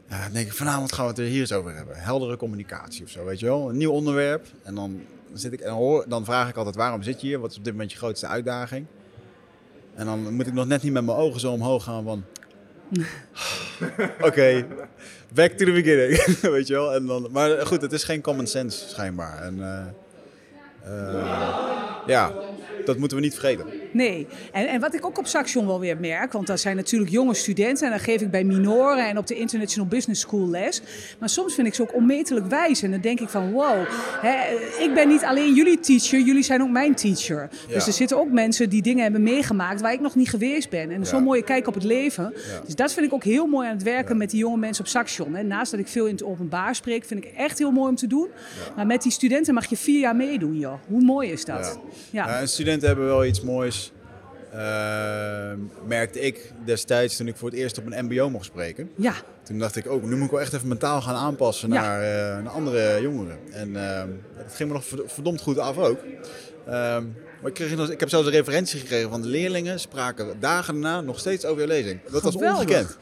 ja, 0.10 0.24
dan 0.24 0.34
denk 0.34 0.48
ik, 0.48 0.54
vanavond 0.54 0.94
gaan 0.94 1.06
we 1.06 1.12
het 1.12 1.20
er 1.20 1.26
hier 1.26 1.40
eens 1.40 1.52
over 1.52 1.76
hebben. 1.76 1.96
Heldere 1.96 2.38
communicatie 2.38 3.04
of 3.04 3.10
zo, 3.10 3.26
weet 3.26 3.40
je 3.40 3.46
wel. 3.46 3.70
Een 3.70 3.78
nieuw 3.78 3.92
onderwerp. 3.92 4.48
En 4.64 4.76
dan, 4.76 5.02
zit 5.34 5.54
ik, 5.54 5.60
en 5.60 5.72
hoor, 5.72 6.06
dan 6.08 6.26
vraag 6.26 6.50
ik 6.50 6.56
altijd, 6.56 6.76
waarom 6.76 7.04
zit 7.04 7.22
je 7.22 7.28
hier? 7.28 7.40
Wat 7.40 7.52
is 7.52 7.58
op 7.58 7.64
dit 7.64 7.74
moment 7.74 7.92
je 7.92 7.98
grootste 7.98 8.28
uitdaging? 8.28 8.86
En 9.96 10.06
dan 10.06 10.34
moet 10.34 10.48
ik 10.48 10.54
nog 10.54 10.68
net 10.68 10.84
niet 10.84 10.94
met 10.94 11.06
mijn 11.06 11.18
ogen 11.18 11.40
zo 11.40 11.52
omhoog 11.52 11.84
gaan 11.84 12.04
van... 12.04 12.24
Oké, 14.28 14.66
back 15.34 15.52
to 15.58 15.66
the 15.66 15.72
beginning, 15.72 16.18
weet 16.56 16.68
je 16.68 16.74
wel. 16.74 16.94
En 16.94 17.06
dan, 17.06 17.28
maar 17.32 17.66
goed, 17.66 17.82
het 17.82 17.92
is 17.92 18.04
geen 18.04 18.22
common 18.22 18.48
sense 18.48 18.90
schijnbaar. 18.90 19.42
En, 19.42 19.62
eh, 19.62 19.88
eh, 20.84 21.28
ja, 22.06 22.34
dat 22.86 22.98
moeten 22.98 23.18
we 23.18 23.24
niet 23.24 23.34
vergeten. 23.34 23.66
Nee, 23.94 24.28
en, 24.52 24.68
en 24.68 24.80
wat 24.80 24.94
ik 24.94 25.06
ook 25.06 25.18
op 25.18 25.28
Saxion 25.28 25.68
wel 25.68 25.80
weer 25.80 25.98
merk, 25.98 26.32
want 26.32 26.48
dat 26.48 26.60
zijn 26.60 26.76
natuurlijk 26.76 27.12
jonge 27.12 27.34
studenten 27.34 27.86
en 27.86 27.92
dan 27.92 28.00
geef 28.00 28.22
ik 28.22 28.32
bij 28.32 28.44
minoren 28.44 29.08
en 29.08 29.18
op 29.18 29.28
de 29.28 29.36
International 29.36 29.88
Business 29.88 30.22
School 30.22 30.50
les. 30.50 30.82
Maar 31.20 31.30
soms 31.30 31.54
vind 31.54 31.68
ik 31.68 31.74
ze 31.74 31.82
ook 31.82 31.94
onmetelijk 31.94 32.46
wijs 32.46 32.82
en 32.82 32.92
dan 32.92 33.02
denk 33.02 33.20
ik 33.20 33.30
van 33.30 33.52
wow, 33.52 33.86
hè, 34.22 34.36
ik 34.84 34.94
ben 34.94 35.08
niet 35.08 35.24
alleen 35.24 35.54
jullie 35.54 35.80
teacher, 35.80 36.20
jullie 36.20 36.44
zijn 36.44 36.62
ook 36.62 36.70
mijn 36.70 36.96
teacher. 36.96 37.50
Dus 37.68 37.88
er 37.88 37.94
zitten 37.94 38.18
ook 38.20 38.32
mensen 38.32 38.70
die 38.70 38.82
dingen 38.82 39.04
hebben 39.04 39.24
meegemaakt 39.24 39.82
waar 39.82 39.94
ik 39.94 40.00
nog 40.00 40.16
niet 40.16 40.30
geweest 40.30 40.70
ben. 40.70 40.92
En 40.92 41.06
zo'n 41.06 41.24
mooie 41.24 41.44
kijk 41.44 41.68
op 41.68 41.74
het 41.74 41.84
leven. 41.84 42.34
Dus 42.66 42.76
dat 42.76 42.94
vind 42.94 43.06
ik 43.06 43.14
ook 43.14 43.24
heel 43.24 43.46
mooi 43.46 43.68
aan 43.68 43.74
het 43.74 43.84
werken 43.84 44.18
met 44.18 44.30
die 44.30 44.40
jonge 44.40 44.58
mensen 44.58 44.84
op 44.84 44.90
Saxion. 44.90 45.48
Naast 45.48 45.72
dat 45.72 45.80
ik 45.80 45.88
veel 45.88 46.06
in 46.06 46.14
het 46.14 46.24
openbaar 46.24 46.76
spreek, 46.76 47.06
vind 47.06 47.24
ik 47.26 47.32
echt 47.38 47.58
heel 47.58 47.72
mooi 47.72 47.90
om 47.90 47.96
te 47.96 48.08
doen. 48.08 48.28
Maar 48.76 48.86
met 48.86 49.02
die 49.02 49.12
studenten 49.12 49.54
mag 49.54 49.66
je 49.66 49.78
vier 49.78 50.00
jaar 50.00 50.16
meedoen 50.16 50.58
joh. 50.58 50.74
Hoe 50.88 51.02
mooi 51.02 51.32
is 51.32 51.46
dat? 51.46 51.80
Ja. 52.10 52.28
Ja. 52.28 52.40
en 52.40 52.48
studenten 52.48 52.88
hebben 52.88 53.06
wel 53.06 53.26
iets 53.26 53.42
moois. 53.42 53.83
Eh, 54.54 55.52
merkte 55.88 56.20
ik 56.20 56.52
destijds 56.66 57.16
toen 57.18 57.28
ik 57.28 57.36
voor 57.36 57.50
het 57.50 57.58
eerst 57.58 57.78
op 57.78 57.86
een 57.92 58.06
MBO 58.06 58.30
mocht 58.30 58.46
spreken. 58.46 58.90
ja. 58.96 59.14
Toen 59.44 59.60
dacht 59.60 59.76
ik 59.76 59.88
ook, 59.90 60.04
nu 60.04 60.16
moet 60.16 60.26
ik 60.26 60.32
wel 60.32 60.42
echt 60.42 60.54
even 60.54 60.68
mentaal 60.68 61.02
gaan 61.02 61.16
aanpassen 61.16 61.70
Ja. 61.74 61.82
naar, 61.82 62.02
eh, 62.02 62.44
naar 62.44 62.52
andere 62.54 63.02
jongeren. 63.02 63.38
En 63.52 63.76
eh, 63.90 64.04
dat 64.38 64.54
ging 64.56 64.70
me 64.70 64.76
nog 64.76 64.86
verd- 64.86 65.12
verdomd 65.14 65.42
goed 65.42 65.58
af 65.58 65.78
ook. 65.78 65.98
Ehm, 66.66 67.04
maar 67.42 67.48
ik, 67.50 67.54
kreeg, 67.54 67.76
nog- 67.76 67.90
ik 67.90 68.00
heb 68.00 68.10
zelfs 68.10 68.26
een 68.26 68.32
referentie 68.32 68.80
gekregen 68.80 69.10
van 69.10 69.22
de 69.22 69.28
leerlingen. 69.28 69.80
Spraken 69.80 70.28
dagen 70.40 70.74
daarna 70.82 71.02
nog 71.02 71.20
steeds 71.20 71.46
over 71.46 71.62
je 71.62 71.68
lezing. 71.68 72.00
Dat 72.12 72.22
was 72.22 72.34
Geweldig. 72.34 72.60
ongekend. 72.60 72.98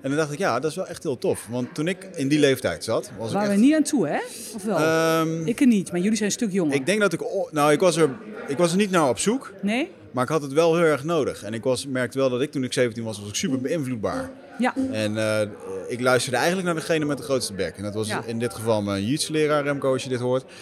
En 0.00 0.08
dan 0.08 0.18
dacht 0.18 0.32
ik, 0.32 0.38
ja, 0.38 0.60
dat 0.60 0.70
is 0.70 0.76
wel 0.76 0.86
echt 0.86 1.02
heel 1.02 1.18
tof. 1.18 1.46
Want 1.50 1.74
toen 1.74 1.88
ik 1.88 2.08
in 2.14 2.28
die 2.28 2.38
leeftijd 2.38 2.84
zat, 2.84 3.10
was 3.18 3.28
ik 3.28 3.34
Waar 3.34 3.42
echt... 3.46 3.54
we 3.54 3.60
niet 3.60 3.74
aan 3.74 3.82
toe, 3.82 4.06
hè? 4.08 4.18
Of 4.54 4.64
wel? 4.64 4.76
Ehm, 4.78 5.46
ik 5.46 5.60
er 5.60 5.66
niet, 5.66 5.90
maar 5.92 6.00
jullie 6.00 6.16
zijn 6.16 6.28
een 6.28 6.34
stuk 6.34 6.52
jonger. 6.52 6.74
ik 6.74 6.86
denk 6.86 7.00
dat 7.00 7.12
ik... 7.12 7.20
Nou, 7.50 7.72
ik 7.72 7.80
was, 7.80 7.96
er, 7.96 8.10
ik 8.48 8.56
was 8.56 8.70
er 8.70 8.76
niet 8.76 8.90
naar 8.90 9.08
op 9.08 9.18
zoek. 9.18 9.52
Nee? 9.62 9.90
Maar 10.10 10.24
ik 10.24 10.30
had 10.30 10.42
het 10.42 10.52
wel 10.52 10.76
heel 10.76 10.84
erg 10.84 11.04
nodig. 11.04 11.42
En 11.42 11.54
ik 11.54 11.62
was, 11.62 11.86
merkte 11.86 12.18
wel 12.18 12.30
dat 12.30 12.40
ik 12.40 12.50
toen 12.52 12.64
ik 12.64 12.72
17 12.72 13.04
was, 13.04 13.18
was 13.20 13.28
ik 13.28 13.34
super 13.34 13.60
beïnvloedbaar. 13.60 14.30
Ja. 14.58 14.74
En 14.92 15.16
eh, 15.18 15.40
ik 15.88 16.00
luisterde 16.00 16.36
eigenlijk 16.36 16.66
naar 16.66 16.76
degene 16.76 17.04
met 17.04 17.16
de 17.18 17.22
grootste 17.22 17.52
bek. 17.52 17.76
En 17.76 17.82
dat 17.82 17.94
was 17.94 18.08
Ja. 18.08 18.22
in 18.26 18.38
dit 18.38 18.54
geval 18.54 18.82
mijn 18.82 19.02
jiu-jitsu-leraar 19.02 19.62
Remco, 19.62 19.92
als 19.92 20.02
je 20.02 20.08
dit 20.08 20.20
hoort. 20.20 20.44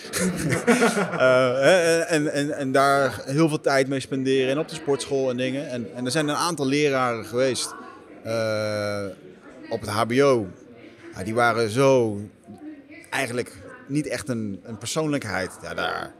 Eh, 1.18 2.12
en, 2.12 2.32
en, 2.32 2.56
en 2.56 2.72
daar 2.72 3.22
heel 3.24 3.48
veel 3.48 3.60
tijd 3.60 3.88
mee 3.88 4.00
spenderen. 4.00 4.50
En 4.50 4.58
op 4.58 4.68
de 4.68 4.74
sportschool 4.74 5.30
en 5.30 5.36
dingen. 5.36 5.68
En, 5.70 5.86
en 5.94 6.04
er 6.04 6.10
zijn 6.10 6.28
een 6.28 6.34
aantal 6.36 6.66
leraren 6.66 7.24
geweest 7.24 7.74
eh, 8.24 9.04
op 9.70 9.80
het 9.80 9.90
hbo. 9.90 10.46
Ja, 11.16 11.24
die 11.24 11.34
waren 11.34 11.70
zo 11.70 12.20
eigenlijk 13.10 13.52
niet 13.86 14.06
echt 14.06 14.28
een, 14.28 14.60
een 14.64 14.78
persoonlijkheid. 14.78 15.50
Ja, 15.62 15.74
daar, 15.74 16.12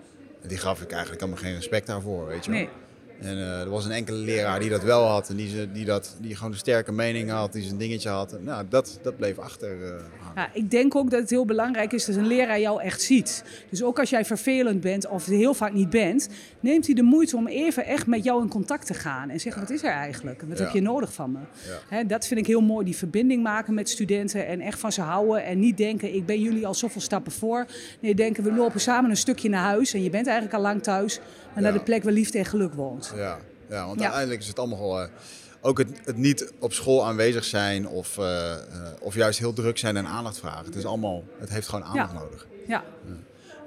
die 0.47 0.59
gaf 0.59 0.81
ik 0.83 0.91
eigenlijk 0.91 1.23
allemaal 1.23 1.41
geen 1.41 1.55
respect 1.55 1.87
daarvoor, 1.87 2.27
weet 2.27 2.45
je 2.45 2.51
wel. 2.51 2.61
Nee. 2.61 2.69
En 3.21 3.37
eh, 3.37 3.61
er 3.61 3.71
was 3.71 3.85
een 3.85 3.91
enkele 3.91 4.17
leraar 4.19 4.61
die 4.61 4.71
dat 4.71 4.83
wel 4.83 5.05
had 5.07 5.29
en 5.29 5.37
die, 5.37 5.73
die, 5.73 5.85
dat, 5.85 6.17
die 6.21 6.37
gewoon 6.37 6.53
een 6.53 6.59
sterke 6.59 6.93
mening 6.93 7.31
had, 7.31 7.53
die 7.53 7.63
zijn 7.63 7.79
dingetje 7.79 8.09
had. 8.09 8.33
En, 8.33 8.45
nou, 8.45 8.65
dat, 8.69 8.99
dat 9.03 9.17
bleef 9.17 9.39
achter 9.39 9.83
eh. 9.83 10.01
Ja, 10.35 10.51
ik 10.53 10.71
denk 10.71 10.95
ook 10.95 11.11
dat 11.11 11.21
het 11.21 11.31
heel 11.31 11.45
belangrijk 11.45 11.93
is 11.93 12.05
dat 12.05 12.17
een 12.17 12.27
leraar 12.27 12.61
jou 12.61 12.83
echt 12.83 13.03
ziet. 13.03 13.45
Dus 13.71 13.83
ook 13.83 13.99
als 13.99 14.11
jij 14.11 14.25
vervelend 14.25 14.81
bent 14.81 15.09
of 15.09 15.27
heel 15.27 15.55
vaak 15.55 15.73
niet 15.73 15.91
bent, 15.91 16.29
neemt 16.61 16.87
hij 16.87 16.95
de 16.95 17.03
moeite 17.03 17.37
om 17.37 17.47
even 17.47 17.85
echt 17.87 18.07
met 18.07 18.25
jou 18.25 18.43
in 18.43 18.49
contact 18.49 18.87
te 18.87 18.95
gaan. 18.95 19.31
En 19.31 19.41
zeggen, 19.41 19.63
wat 19.63 19.71
is 19.71 19.83
er 19.83 19.91
eigenlijk? 19.91 20.43
Wat 20.49 20.59
Ja. 20.59 20.65
heb 20.65 20.73
je 20.75 20.81
nodig 20.81 21.13
van 21.13 21.33
me? 21.33 21.39
Ja. 21.39 21.97
Hè, 21.97 22.07
dat 22.07 22.27
vind 22.27 22.41
ik 22.41 22.47
heel 22.47 22.61
mooi, 22.61 22.85
die 22.85 22.97
verbinding 22.97 23.43
maken 23.43 23.75
met 23.75 23.89
studenten 23.89 24.47
en 24.47 24.61
echt 24.61 24.79
van 24.79 24.93
ze 24.93 25.01
houden. 25.01 25.45
En 25.45 25.59
niet 25.59 25.77
denken, 25.77 26.15
ik 26.15 26.27
ben 26.27 26.41
jullie 26.41 26.67
al 26.67 26.75
zoveel 26.75 27.01
stappen 27.01 27.33
voor. 27.33 27.67
Nee, 28.01 28.15
denken, 28.15 28.45
we 28.45 28.53
lopen 28.53 28.81
samen 28.81 29.11
een 29.11 29.17
stukje 29.17 29.49
naar 29.49 29.65
huis 29.65 29.95
en 29.95 30.03
je 30.03 30.11
bent 30.11 30.27
eigenlijk 30.27 30.57
al 30.57 30.63
lang 30.63 30.83
thuis. 30.83 31.21
En 31.55 31.63
naar 31.63 31.73
de 31.73 31.81
plek 31.81 32.03
waar 32.03 32.13
liefde 32.13 32.39
en 32.39 32.45
geluk 32.45 32.75
woont. 32.75 33.13
Ja, 33.17 33.39
ja 33.69 33.87
want 33.87 34.01
uiteindelijk 34.01 34.41
is 34.41 34.49
het 34.49 34.59
allemaal, 34.59 35.01
eh, 35.03 35.09
ook 35.61 35.79
het, 35.79 35.89
het 36.05 36.17
niet 36.17 36.53
op 36.59 36.73
school 36.73 37.07
aanwezig 37.07 37.45
zijn 37.45 37.89
of, 37.89 38.19
eh, 38.19 38.53
eh, 38.53 38.59
of 39.01 39.15
juist 39.15 39.39
heel 39.39 39.53
druk 39.53 39.79
zijn 39.79 39.97
en 39.97 40.07
aandacht 40.07 40.39
vragen. 40.39 40.65
Het, 40.65 40.75
is 40.75 40.85
allemaal, 40.85 41.25
het 41.39 41.51
heeft 41.51 41.69
gewoon 41.69 41.85
aandacht 41.85 42.13
Ja. 42.13 42.19
nodig. 42.19 42.47
Ja, 42.67 42.85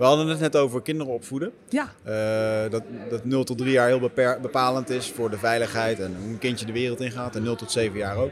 We 0.01 0.07
hadden 0.07 0.27
het 0.27 0.39
net 0.39 0.55
over 0.55 0.81
kinderen 0.81 1.13
opvoeden. 1.13 1.51
ja. 1.69 1.91
Eh, 2.03 2.71
dat, 2.71 2.83
dat 3.09 3.25
0 3.25 3.43
tot 3.43 3.57
3 3.57 3.71
jaar 3.71 3.87
heel 3.87 3.99
beper- 3.99 4.39
bepalend 4.41 4.89
is 4.89 5.11
voor 5.15 5.29
de 5.29 5.37
veiligheid 5.37 5.99
en 5.99 6.15
hoe 6.21 6.29
een 6.29 6.37
kindje 6.37 6.65
de 6.65 6.71
wereld 6.71 6.99
ingaat. 7.01 7.35
En 7.35 7.43
0 7.43 7.55
tot 7.55 7.71
7 7.71 7.97
jaar 7.97 8.17
ook. 8.17 8.29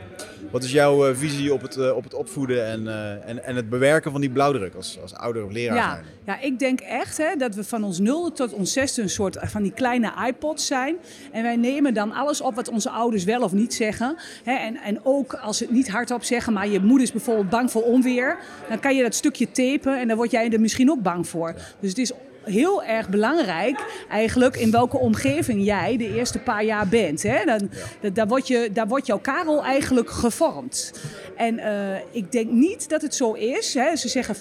Wat 0.52 0.64
is 0.64 0.72
jouw 0.72 1.08
eh, 1.08 1.16
visie 1.16 1.54
op 1.54 1.62
het, 1.62 1.78
eh, 1.78 1.96
op 1.96 2.04
het 2.04 2.14
opvoeden 2.14 2.66
en, 2.66 2.88
en, 3.26 3.44
en 3.44 3.56
het 3.56 3.70
bewerken 3.70 4.12
van 4.12 4.22
die 4.22 4.30
blauwdruk 4.30 4.76
als, 4.76 5.00
als 5.02 5.14
ouder 5.14 5.46
of 5.46 5.52
leraar 5.52 5.76
Ja, 5.76 5.90
zijn? 5.92 6.06
ja, 6.26 6.40
ik 6.42 6.60
denk 6.60 6.80
echt 6.80 7.18
hè, 7.18 7.36
dat 7.36 7.56
we 7.56 7.64
van 7.64 7.84
ons 7.84 8.00
nulde 8.00 8.32
tot 8.32 8.54
ons 8.54 8.74
zesde 8.74 9.02
een 9.02 9.10
soort 9.10 9.38
van 9.42 9.64
die 9.64 9.72
kleine 9.74 10.12
iPods 10.28 10.66
zijn. 10.66 10.96
En 11.32 11.44
wij 11.44 11.56
nemen 11.56 11.94
dan 11.94 12.12
alles 12.12 12.42
op 12.42 12.56
wat 12.56 12.70
onze 12.70 12.90
ouders 12.90 13.24
wel 13.24 13.42
of 13.42 13.52
niet 13.54 13.74
zeggen. 13.74 14.16
Hè, 14.44 14.54
en, 14.54 14.76
en 14.78 15.00
ook 15.04 15.34
als 15.34 15.58
ze 15.58 15.64
het 15.64 15.74
niet 15.74 15.90
hardop 15.90 16.24
zeggen, 16.24 16.54
maar 16.54 16.68
je 16.68 16.80
moeder 16.80 17.06
is 17.08 17.12
bijvoorbeeld 17.12 17.50
bang 17.50 17.72
voor 17.72 17.84
onweer. 17.84 18.38
Dan 18.70 18.80
kan 18.80 18.96
je 18.96 19.04
dat 19.04 19.16
stukje 19.16 19.52
tapen 19.52 20.00
en 20.00 20.08
dan 20.08 20.18
word 20.18 20.32
jij 20.32 20.50
er 20.52 20.60
misschien 20.60 20.90
ook 20.92 21.02
bang 21.02 21.28
voor. 21.28 21.58
Dus 21.80 21.90
het 21.90 21.98
is 21.98 22.12
heel 22.44 22.84
erg 22.84 23.10
belangrijk 23.10 24.06
eigenlijk 24.10 24.56
in 24.58 24.72
welke 24.72 24.98
omgeving 24.98 25.66
jij 25.66 25.98
de 25.98 26.16
eerste 26.16 26.40
paar 26.40 26.64
jaar 26.64 26.88
bent. 26.88 27.24
Hè? 27.24 27.46
Dan, 27.46 27.70
dat- 28.02 28.16
daar, 28.16 28.28
wordt 28.28 28.48
je, 28.48 28.70
daar 28.74 28.88
wordt 28.88 29.06
jouw 29.08 29.20
karel 29.20 29.64
eigenlijk 29.64 30.10
gevormd. 30.10 30.94
En 31.38 31.60
eh, 31.60 32.00
ik 32.12 32.32
denk 32.32 32.52
niet 32.52 32.90
dat 32.90 33.02
het 33.02 33.16
zo 33.16 33.34
is. 33.34 33.74
Hè? 33.74 33.96
Ze 33.96 34.08
zeggen 34.08 34.36
50% 34.36 34.40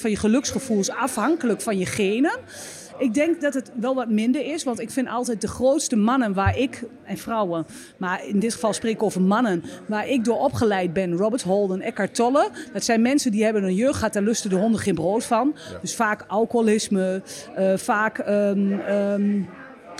van 0.00 0.10
je 0.10 0.16
geluksgevoel 0.16 0.78
is 0.78 0.90
afhankelijk 0.90 1.60
van 1.60 1.78
je 1.78 1.86
genen. 1.86 2.38
Ik 3.00 3.14
denk 3.14 3.40
dat 3.40 3.54
het 3.54 3.70
wel 3.80 3.94
wat 3.94 4.08
minder 4.08 4.44
is, 4.52 4.64
want 4.64 4.80
ik 4.80 4.90
vind 4.90 5.08
altijd 5.08 5.40
de 5.40 5.48
grootste 5.48 5.96
mannen 5.96 6.34
waar 6.34 6.58
ik, 6.58 6.82
en 7.04 7.16
vrouwen, 7.16 7.66
maar 7.96 8.26
in 8.26 8.38
dit 8.38 8.52
geval 8.52 8.72
spreek 8.72 8.94
ik 8.94 9.02
over 9.02 9.22
mannen, 9.22 9.64
waar 9.86 10.08
ik 10.08 10.24
door 10.24 10.38
opgeleid 10.38 10.92
ben, 10.92 11.16
Robert 11.16 11.42
Holden, 11.42 11.80
Eckhart 11.80 12.14
Tolle. 12.14 12.48
Dat 12.72 12.84
zijn 12.84 13.02
mensen 13.02 13.30
die 13.30 13.44
hebben 13.44 13.64
een 13.64 13.74
jeugd 13.74 13.96
gehad, 13.96 14.12
daar 14.12 14.22
lusten 14.22 14.50
de 14.50 14.56
honden 14.56 14.80
geen 14.80 14.94
brood 14.94 15.24
van. 15.24 15.54
Dus 15.80 15.94
vaak 15.94 16.24
alcoholisme, 16.28 17.22
eh, 17.54 17.76
vaak 17.76 18.18
ehm, 18.18 18.72
ehm, 18.72 19.42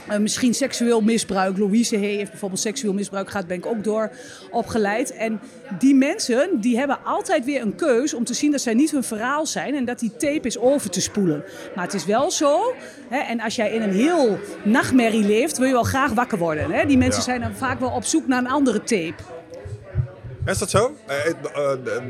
eh, 0.08 0.18
misschien 0.18 0.54
seksueel 0.54 1.00
misbruik. 1.00 1.58
Louise 1.58 1.96
Hay 1.96 2.14
heeft 2.14 2.30
bijvoorbeeld 2.30 2.60
seksueel 2.60 2.92
misbruik 2.92 3.30
gehad, 3.30 3.46
ben 3.46 3.56
ik 3.56 3.66
ook 3.66 3.84
door 3.84 4.10
opgeleid. 4.50 5.12
En 5.12 5.40
die 5.78 5.94
mensen 5.94 6.60
die 6.60 6.78
hebben 6.78 6.98
altijd 7.04 7.44
weer 7.44 7.60
een 7.62 7.74
keus 7.74 8.14
om 8.14 8.24
te 8.24 8.34
zien 8.34 8.50
dat 8.50 8.60
zij 8.60 8.74
niet 8.74 8.90
hun 8.90 9.04
verhaal 9.04 9.46
zijn 9.46 9.74
en 9.74 9.84
dat 9.84 9.98
die 9.98 10.12
tape 10.16 10.46
is 10.46 10.58
over 10.58 10.90
te 10.90 11.00
spoelen. 11.00 11.44
Maar 11.74 11.84
het 11.84 11.94
is 11.94 12.04
wel 12.04 12.30
zo, 12.30 12.74
hè, 13.08 13.18
en 13.18 13.40
als 13.40 13.56
jij 13.56 13.70
in 13.70 13.82
een 13.82 13.92
heel 13.94 14.38
nachtmerrie 14.64 15.24
leeft, 15.24 15.58
wil 15.58 15.66
je 15.66 15.72
wel 15.72 15.82
graag 15.82 16.12
wakker 16.12 16.38
worden. 16.38 16.70
Hè? 16.70 16.86
Die 16.86 16.98
mensen 16.98 17.18
Ja. 17.20 17.26
zijn 17.26 17.40
dan 17.40 17.54
vaak 17.54 17.80
wel 17.80 17.90
op 17.90 18.04
zoek 18.04 18.26
naar 18.26 18.38
een 18.38 18.50
andere 18.50 18.78
tape. 18.82 19.14
Is 20.46 20.58
dat 20.58 20.70
zo? 20.70 20.94
Eh, 21.06 21.26
eh, 21.28 22.02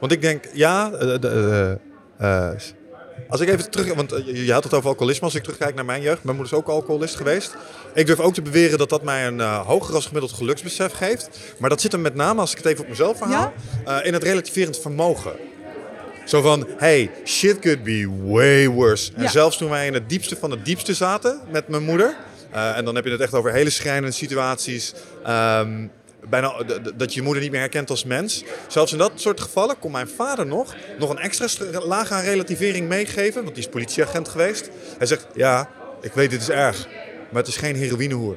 want 0.00 0.12
ik 0.12 0.20
denk, 0.20 0.44
ja. 0.52 0.90
Als 3.28 3.40
ik 3.40 3.48
even 3.48 3.70
terug. 3.70 3.94
Want 3.94 4.12
eh, 4.12 4.46
je 4.46 4.52
had 4.52 4.64
het 4.64 4.74
over 4.74 4.88
alcoholisme. 4.88 5.24
Als 5.24 5.34
ik 5.34 5.42
terugkijk 5.42 5.74
naar 5.74 5.84
mijn 5.84 6.02
jeugd. 6.02 6.24
Mijn 6.24 6.36
moeder 6.36 6.52
is 6.54 6.58
ook 6.60 6.68
alcoholist 6.68 7.16
geweest. 7.16 7.54
Ik 7.94 8.06
durf 8.06 8.20
ook 8.20 8.34
te 8.34 8.42
beweren 8.42 8.78
dat 8.78 8.88
dat 8.88 9.02
mij 9.02 9.26
een 9.26 9.40
eh, 9.40 9.66
hoger 9.66 9.94
als 9.94 10.06
gemiddeld 10.06 10.32
geluksbesef 10.32 10.92
geeft. 10.92 11.28
Maar 11.58 11.70
dat 11.70 11.80
zit 11.80 11.92
hem 11.92 12.00
met 12.00 12.14
name, 12.14 12.40
als 12.40 12.50
ik 12.50 12.56
het 12.56 12.66
even 12.66 12.82
op 12.82 12.88
mezelf 12.88 13.16
verhaal. 13.18 13.52
eh, 13.84 13.96
in 14.02 14.12
het 14.12 14.22
relativerend 14.22 14.78
vermogen. 14.78 15.32
Zo 16.24 16.40
van, 16.42 16.66
hey, 16.76 17.10
shit 17.24 17.58
could 17.58 17.82
be 17.82 18.10
way 18.24 18.68
worse. 18.68 19.12
En 19.16 19.22
Ja. 19.22 19.28
zelfs 19.28 19.56
toen 19.56 19.70
wij 19.70 19.86
in 19.86 19.94
het 19.94 20.08
diepste 20.08 20.36
van 20.36 20.50
het 20.50 20.64
diepste 20.64 20.94
zaten 20.94 21.40
met 21.50 21.68
mijn 21.68 21.82
moeder. 21.82 22.16
en 22.50 22.84
dan 22.84 22.94
heb 22.94 23.04
je 23.04 23.10
het 23.10 23.20
echt 23.20 23.34
over 23.34 23.52
hele 23.52 23.70
schrijnende 23.70 24.10
situaties. 24.16 24.94
ehm, 25.24 25.86
bijna 26.28 26.54
dat 26.94 27.14
je 27.14 27.22
moeder 27.22 27.42
niet 27.42 27.50
meer 27.50 27.60
herkent 27.60 27.90
als 27.90 28.04
mens. 28.04 28.44
Zelfs 28.68 28.92
in 28.92 28.98
dat 28.98 29.12
soort 29.14 29.40
gevallen 29.40 29.78
kon 29.78 29.92
mijn 29.92 30.08
vader 30.08 30.46
nog, 30.46 30.74
nog 30.98 31.10
een 31.10 31.18
extra 31.18 31.48
laag 31.80 32.10
aan 32.10 32.22
relativering 32.22 32.88
meegeven. 32.88 33.42
Want 33.42 33.54
die 33.54 33.64
is 33.64 33.70
politieagent 33.70 34.28
geweest. 34.28 34.70
Hij 34.98 35.06
zegt, 35.06 35.26
ja, 35.34 35.70
ik 36.00 36.12
weet 36.12 36.30
dit 36.30 36.40
is 36.40 36.50
erg. 36.50 36.88
Maar 37.30 37.42
het 37.42 37.48
is 37.48 37.56
geen 37.56 37.76
heroïnehoer. 37.76 38.36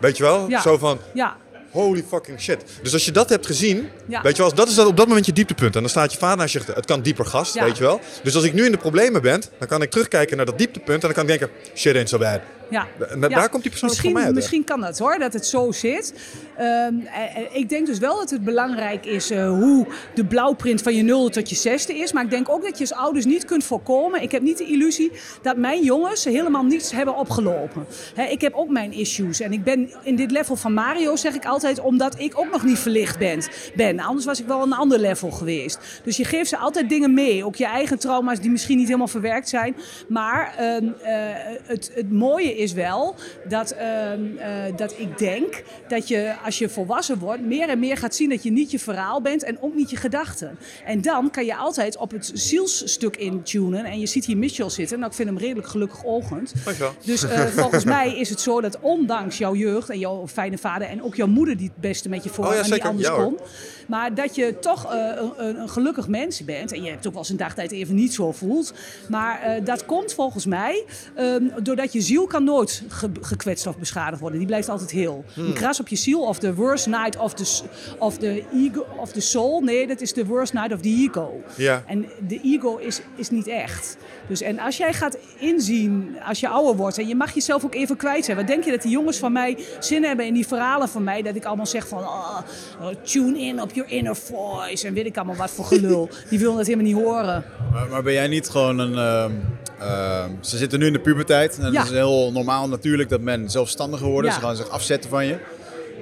Weet 0.00 0.16
je 0.16 0.22
wel? 0.22 0.48
Ja. 0.48 0.60
Zo 0.60 0.78
van, 0.78 0.98
Ja, 1.14 1.36
Holy 1.70 2.04
fucking 2.08 2.40
shit. 2.40 2.64
Dus 2.82 2.92
als 2.92 3.04
je 3.04 3.12
dat 3.12 3.28
hebt 3.28 3.46
gezien, 3.46 3.88
Ja. 4.06 4.22
weet 4.22 4.36
je 4.36 4.42
wel, 4.42 4.54
dat 4.54 4.68
is 4.68 4.74
dat 4.74 4.86
op 4.86 4.96
dat 4.96 5.06
moment 5.08 5.26
je 5.26 5.32
dieptepunt. 5.32 5.74
En 5.74 5.80
dan 5.80 5.90
staat 5.90 6.12
je 6.12 6.18
vader 6.18 6.36
naast 6.36 6.52
je, 6.52 6.60
het 6.74 6.86
kan 6.86 7.02
dieper 7.02 7.24
gast, 7.26 7.54
Ja. 7.54 7.64
weet 7.64 7.76
je 7.76 7.82
wel. 7.82 8.00
Dus 8.22 8.34
als 8.34 8.44
ik 8.44 8.52
nu 8.52 8.64
in 8.64 8.72
de 8.72 8.78
problemen 8.78 9.22
ben, 9.22 9.42
dan 9.58 9.68
kan 9.68 9.82
ik 9.82 9.90
terugkijken 9.90 10.36
naar 10.36 10.46
dat 10.46 10.58
dieptepunt 10.58 11.02
en 11.02 11.12
dan 11.12 11.12
kan 11.12 11.22
ik 11.34 11.38
denken, 11.38 11.56
shit 11.74 11.94
ain't 11.94 12.08
so 12.08 12.18
bad. 12.18 12.40
Ja. 12.70 12.86
En 13.10 13.20
da- 13.20 13.28
Ja. 13.28 13.36
daar 13.36 13.48
komt 13.48 13.62
die 13.62 13.70
persoon 13.70 13.88
misschien, 13.88 14.12
mij 14.12 14.24
uit. 14.24 14.34
Misschien 14.34 14.64
kan 14.64 14.80
dat 14.80 14.98
hoor, 14.98 15.18
dat 15.18 15.32
het 15.32 15.46
zo 15.46 15.72
zit. 15.72 16.12
Ehm, 16.56 16.66
eh, 16.66 17.36
eh, 17.36 17.42
ik 17.52 17.68
denk 17.68 17.86
dus 17.86 17.98
wel 17.98 18.16
dat 18.16 18.30
het 18.30 18.44
belangrijk 18.44 19.06
is 19.06 19.30
eh, 19.30 19.48
hoe 19.48 19.86
de 20.14 20.24
blauwprint 20.24 20.82
van 20.82 20.94
je 20.94 21.02
nulde 21.02 21.30
tot 21.30 21.48
je 21.50 21.56
zesde 21.56 21.94
is. 21.98 22.12
Maar 22.12 22.24
ik 22.24 22.30
denk 22.30 22.48
ook 22.48 22.62
dat 22.62 22.78
je 22.78 22.80
als 22.88 22.92
ouders 22.92 23.24
niet 23.24 23.44
kunt 23.44 23.64
voorkomen. 23.64 24.22
Ik 24.22 24.32
heb 24.32 24.42
niet 24.42 24.58
de 24.58 24.64
illusie 24.64 25.12
dat 25.42 25.56
mijn 25.56 25.82
jongens 25.84 26.24
helemaal 26.24 26.62
niets 26.64 26.92
hebben 26.92 27.16
opgelopen. 27.16 27.86
Ik 28.30 28.40
heb 28.40 28.54
ook 28.54 28.68
mijn 28.70 28.92
issues. 28.92 29.40
En 29.40 29.52
ik 29.52 29.64
ben 29.64 29.90
in 30.02 30.16
dit 30.16 30.30
level 30.30 30.56
van 30.56 30.72
Mario, 30.74 31.16
zeg 31.16 31.34
ik 31.34 31.44
altijd, 31.44 31.56
omdat 31.82 32.20
ik 32.20 32.38
ook 32.38 32.50
nog 32.50 32.64
niet 32.64 32.78
verlicht 32.78 33.18
ben. 33.18 33.42
ben. 33.74 34.00
Anders 34.00 34.26
was 34.26 34.40
ik 34.40 34.46
wel 34.46 34.62
een 34.62 34.72
ander 34.72 34.98
level 34.98 35.30
geweest. 35.30 35.78
Dus 36.04 36.16
je 36.16 36.24
geeft 36.24 36.48
ze 36.48 36.56
altijd 36.56 36.88
dingen 36.88 37.14
mee. 37.14 37.44
Ook 37.44 37.56
je 37.56 37.66
eigen 37.66 37.98
trauma's 37.98 38.40
die 38.40 38.50
misschien 38.50 38.76
niet 38.76 38.86
helemaal 38.86 39.08
verwerkt 39.08 39.48
zijn. 39.48 39.76
Maar 40.08 40.54
ehm, 40.56 40.88
eh, 41.02 41.14
het, 41.62 41.90
het 41.94 42.12
mooie 42.12 42.56
is 42.56 42.72
wel 42.72 43.14
dat, 43.48 43.70
ehm, 43.70 44.36
eh, 44.36 44.76
dat 44.76 44.94
ik 44.98 45.18
denk 45.18 45.62
dat 45.88 46.08
je 46.08 46.34
als 46.44 46.58
je 46.58 46.68
volwassen 46.68 47.18
wordt 47.18 47.42
meer 47.42 47.68
en 47.68 47.78
meer 47.78 47.96
gaat 47.96 48.14
zien 48.14 48.28
dat 48.28 48.42
je 48.42 48.50
niet 48.50 48.70
je 48.70 48.78
verhaal 48.78 49.20
bent 49.20 49.42
en 49.42 49.62
ook 49.62 49.74
niet 49.74 49.90
je 49.90 49.96
gedachten. 49.96 50.58
En 50.84 51.00
dan 51.00 51.30
kan 51.30 51.44
je 51.44 51.56
altijd 51.56 51.96
op 51.96 52.10
het 52.10 52.30
zielsstuk 52.34 53.16
intunen. 53.16 53.84
En 53.84 54.00
je 54.00 54.06
ziet 54.06 54.24
hier 54.24 54.36
Mitchell 54.36 54.70
zitten. 54.70 54.98
Nou, 54.98 55.10
ik 55.10 55.16
vind 55.16 55.28
hem 55.28 55.38
redelijk 55.38 55.68
gelukkig 55.68 56.04
ogend. 56.04 56.52
Dankjewel. 56.64 56.94
Dus 57.04 57.22
eh, 57.22 57.46
volgens 57.46 57.84
mij 57.96 58.18
is 58.18 58.30
het 58.30 58.40
zo 58.40 58.60
dat 58.60 58.78
ondanks 58.80 59.38
jouw 59.38 59.54
jeugd 59.54 59.90
en 59.90 59.98
jouw 59.98 60.28
fijne 60.28 60.58
vader 60.58 60.88
en 60.88 61.02
ook 61.02 61.14
jouw 61.14 61.26
moeder 61.26 61.47
die 61.56 61.68
het 61.74 61.80
beste 61.80 62.08
met 62.08 62.24
je 62.24 62.30
voor 62.30 62.46
Oh 62.46 62.52
ja, 62.54 62.62
en 62.76 62.80
anders 62.80 63.08
Ja, 63.08 63.14
kon. 63.14 63.38
Maar 63.86 64.14
dat 64.14 64.34
je 64.34 64.58
toch 64.60 64.92
eh, 64.92 65.10
een, 65.36 65.68
gelukkig 65.68 66.08
mens 66.08 66.44
bent. 66.44 66.72
En 66.72 66.82
je 66.82 66.90
hebt 66.90 67.06
ook 67.06 67.12
wel 67.12 67.22
eens 67.22 67.30
een 67.30 67.36
dag 67.36 67.54
dat 67.54 67.56
je 67.70 67.76
het 67.76 67.84
even 67.84 67.94
niet 67.94 68.14
zo 68.14 68.32
voelt. 68.32 68.72
Maar 69.08 69.40
eh, 69.42 69.64
dat 69.64 69.84
komt 69.86 70.14
volgens 70.14 70.46
mij 70.46 70.84
ehm, 71.14 71.42
doordat 71.62 71.92
je 71.92 72.00
ziel 72.00 72.26
kan 72.26 72.44
nooit 72.44 72.82
ge- 72.88 73.10
gekwetst 73.20 73.66
of 73.66 73.78
beschadigd 73.78 74.20
worden. 74.20 74.38
Die 74.38 74.48
blijft 74.48 74.68
altijd 74.68 74.90
heel. 74.90 75.24
Hmm. 75.34 75.46
Een 75.46 75.52
kras 75.52 75.80
op 75.80 75.88
je 75.88 75.96
ziel 75.96 76.20
of 76.20 76.38
the 76.38 76.54
worst 76.54 76.86
night 76.86 77.16
of 77.18 77.34
the, 77.34 77.60
of 77.98 78.18
the 78.18 78.44
ego 78.54 78.86
of 79.00 79.12
the 79.12 79.20
soul. 79.20 79.60
Nee, 79.60 79.86
dat 79.86 80.00
is 80.00 80.12
the 80.12 80.26
worst 80.26 80.52
night 80.52 80.72
of 80.72 80.80
the 80.80 80.88
ego. 80.88 81.42
Ja. 81.56 81.82
En 81.86 82.06
de 82.28 82.40
ego 82.42 82.76
is, 82.76 83.00
is 83.16 83.30
niet 83.30 83.46
echt. 83.46 83.96
Dus 84.28 84.40
en 84.40 84.58
als 84.58 84.76
jij 84.76 84.92
gaat 84.92 85.18
inzien, 85.38 86.16
als 86.26 86.40
je 86.40 86.48
ouder 86.48 86.76
wordt, 86.76 86.98
en 86.98 87.08
je 87.08 87.14
mag 87.14 87.34
jezelf 87.34 87.64
ook 87.64 87.74
even 87.74 87.96
kwijt 87.96 88.24
zijn. 88.24 88.36
Wat 88.36 88.46
denk 88.46 88.64
je 88.64 88.70
dat 88.70 88.82
die 88.82 88.90
jongens 88.90 89.16
van 89.16 89.32
mij 89.32 89.58
zin 89.80 90.04
hebben 90.04 90.26
in 90.26 90.34
die 90.34 90.46
verhalen 90.46 90.88
van 90.88 91.04
mij? 91.04 91.22
Dat 91.22 91.34
ik 91.38 91.44
allemaal 91.44 91.66
zeg 91.66 91.88
van, 91.88 91.98
ah, 91.98 92.38
oh, 92.80 92.88
tune 93.02 93.38
in 93.38 93.62
op 93.62 93.72
your 93.72 93.90
inner 93.90 94.16
voice. 94.16 94.86
En 94.86 94.94
weet 94.94 95.06
ik 95.06 95.16
allemaal 95.16 95.36
wat 95.36 95.50
voor 95.50 95.64
gelul. 95.64 96.08
Die 96.30 96.38
willen 96.38 96.56
dat 96.56 96.66
helemaal 96.66 96.86
niet 96.86 96.96
horen. 97.04 97.44
Maar, 97.72 97.88
maar 97.88 98.02
ben 98.02 98.12
jij 98.12 98.26
niet 98.28 98.48
gewoon 98.48 98.78
een... 98.78 98.94
ehm, 98.98 99.32
ehm, 99.80 100.30
ze 100.40 100.56
zitten 100.56 100.78
nu 100.78 100.86
in 100.86 100.92
de 100.92 101.00
puberteit. 101.00 101.58
En 101.58 101.72
Ja. 101.72 101.78
het 101.80 101.88
is 101.90 101.94
heel 101.96 102.32
normaal 102.32 102.68
natuurlijk 102.68 103.08
dat 103.08 103.20
men 103.20 103.50
zelfstandiger 103.50 104.06
wordt. 104.08 104.28
Ja. 104.28 104.34
Ze 104.34 104.40
gaan 104.40 104.56
zich 104.56 104.68
afzetten 104.68 105.10
van 105.10 105.26
je. 105.26 105.36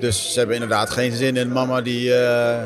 Dus 0.00 0.32
ze 0.32 0.38
hebben 0.38 0.56
inderdaad 0.56 0.90
geen 0.90 1.12
zin 1.12 1.36
in 1.36 1.52
mama 1.52 1.80
die 1.80 2.14
eh, 2.14 2.62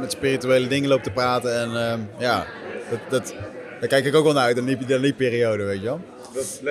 met 0.00 0.12
spirituele 0.12 0.66
dingen 0.66 0.88
loopt 0.88 1.04
te 1.04 1.10
praten. 1.10 1.60
En 1.60 1.76
ehm, 1.90 1.98
ja, 2.18 2.46
dat, 2.90 2.98
dat, 3.08 3.34
daar 3.80 3.88
kijk 3.88 4.04
ik 4.04 4.14
ook 4.14 4.24
wel 4.24 4.32
naar 4.32 4.44
uit, 4.44 4.56
in 4.56 4.64
die, 4.64 4.78
in 4.86 5.00
die 5.02 5.12
periode, 5.12 5.64
weet 5.64 5.78
je 5.80 5.84
wel. 5.84 6.00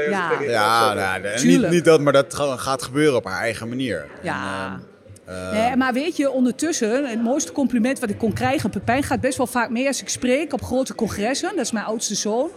Ja. 0.10 0.32
Ja, 0.42 0.94
nou, 0.94 1.22
de- 1.22 1.42
niet, 1.46 1.70
niet 1.70 1.86
dat, 1.86 2.02
maar 2.02 2.14
dat 2.14 2.34
ga- 2.34 2.58
gaat 2.58 2.84
gebeuren 2.84 3.16
op 3.16 3.26
haar 3.26 3.40
eigen 3.42 3.70
manier. 3.70 4.06
Ja. 4.24 4.66
En, 4.66 4.72
ehm, 4.72 4.80
Nee, 5.28 5.76
maar 5.76 5.94
weet 5.94 6.18
je, 6.18 6.32
ondertussen, 6.32 7.06
het 7.06 7.24
mooiste 7.24 7.52
compliment 7.52 8.00
wat 8.00 8.10
ik 8.10 8.18
kon 8.18 8.34
krijgen... 8.34 8.70
Pepijn 8.70 9.04
gaat 9.04 9.20
best 9.22 9.38
wel 9.38 9.48
vaak 9.48 9.70
mee 9.70 9.88
als 9.88 10.02
ik 10.02 10.10
spreek 10.10 10.54
op 10.54 10.62
grote 10.62 10.96
congressen. 10.96 11.50
Dat 11.56 11.66
is 11.66 11.72
mijn 11.72 11.86
oudste 11.86 12.16
zoon. 12.16 12.50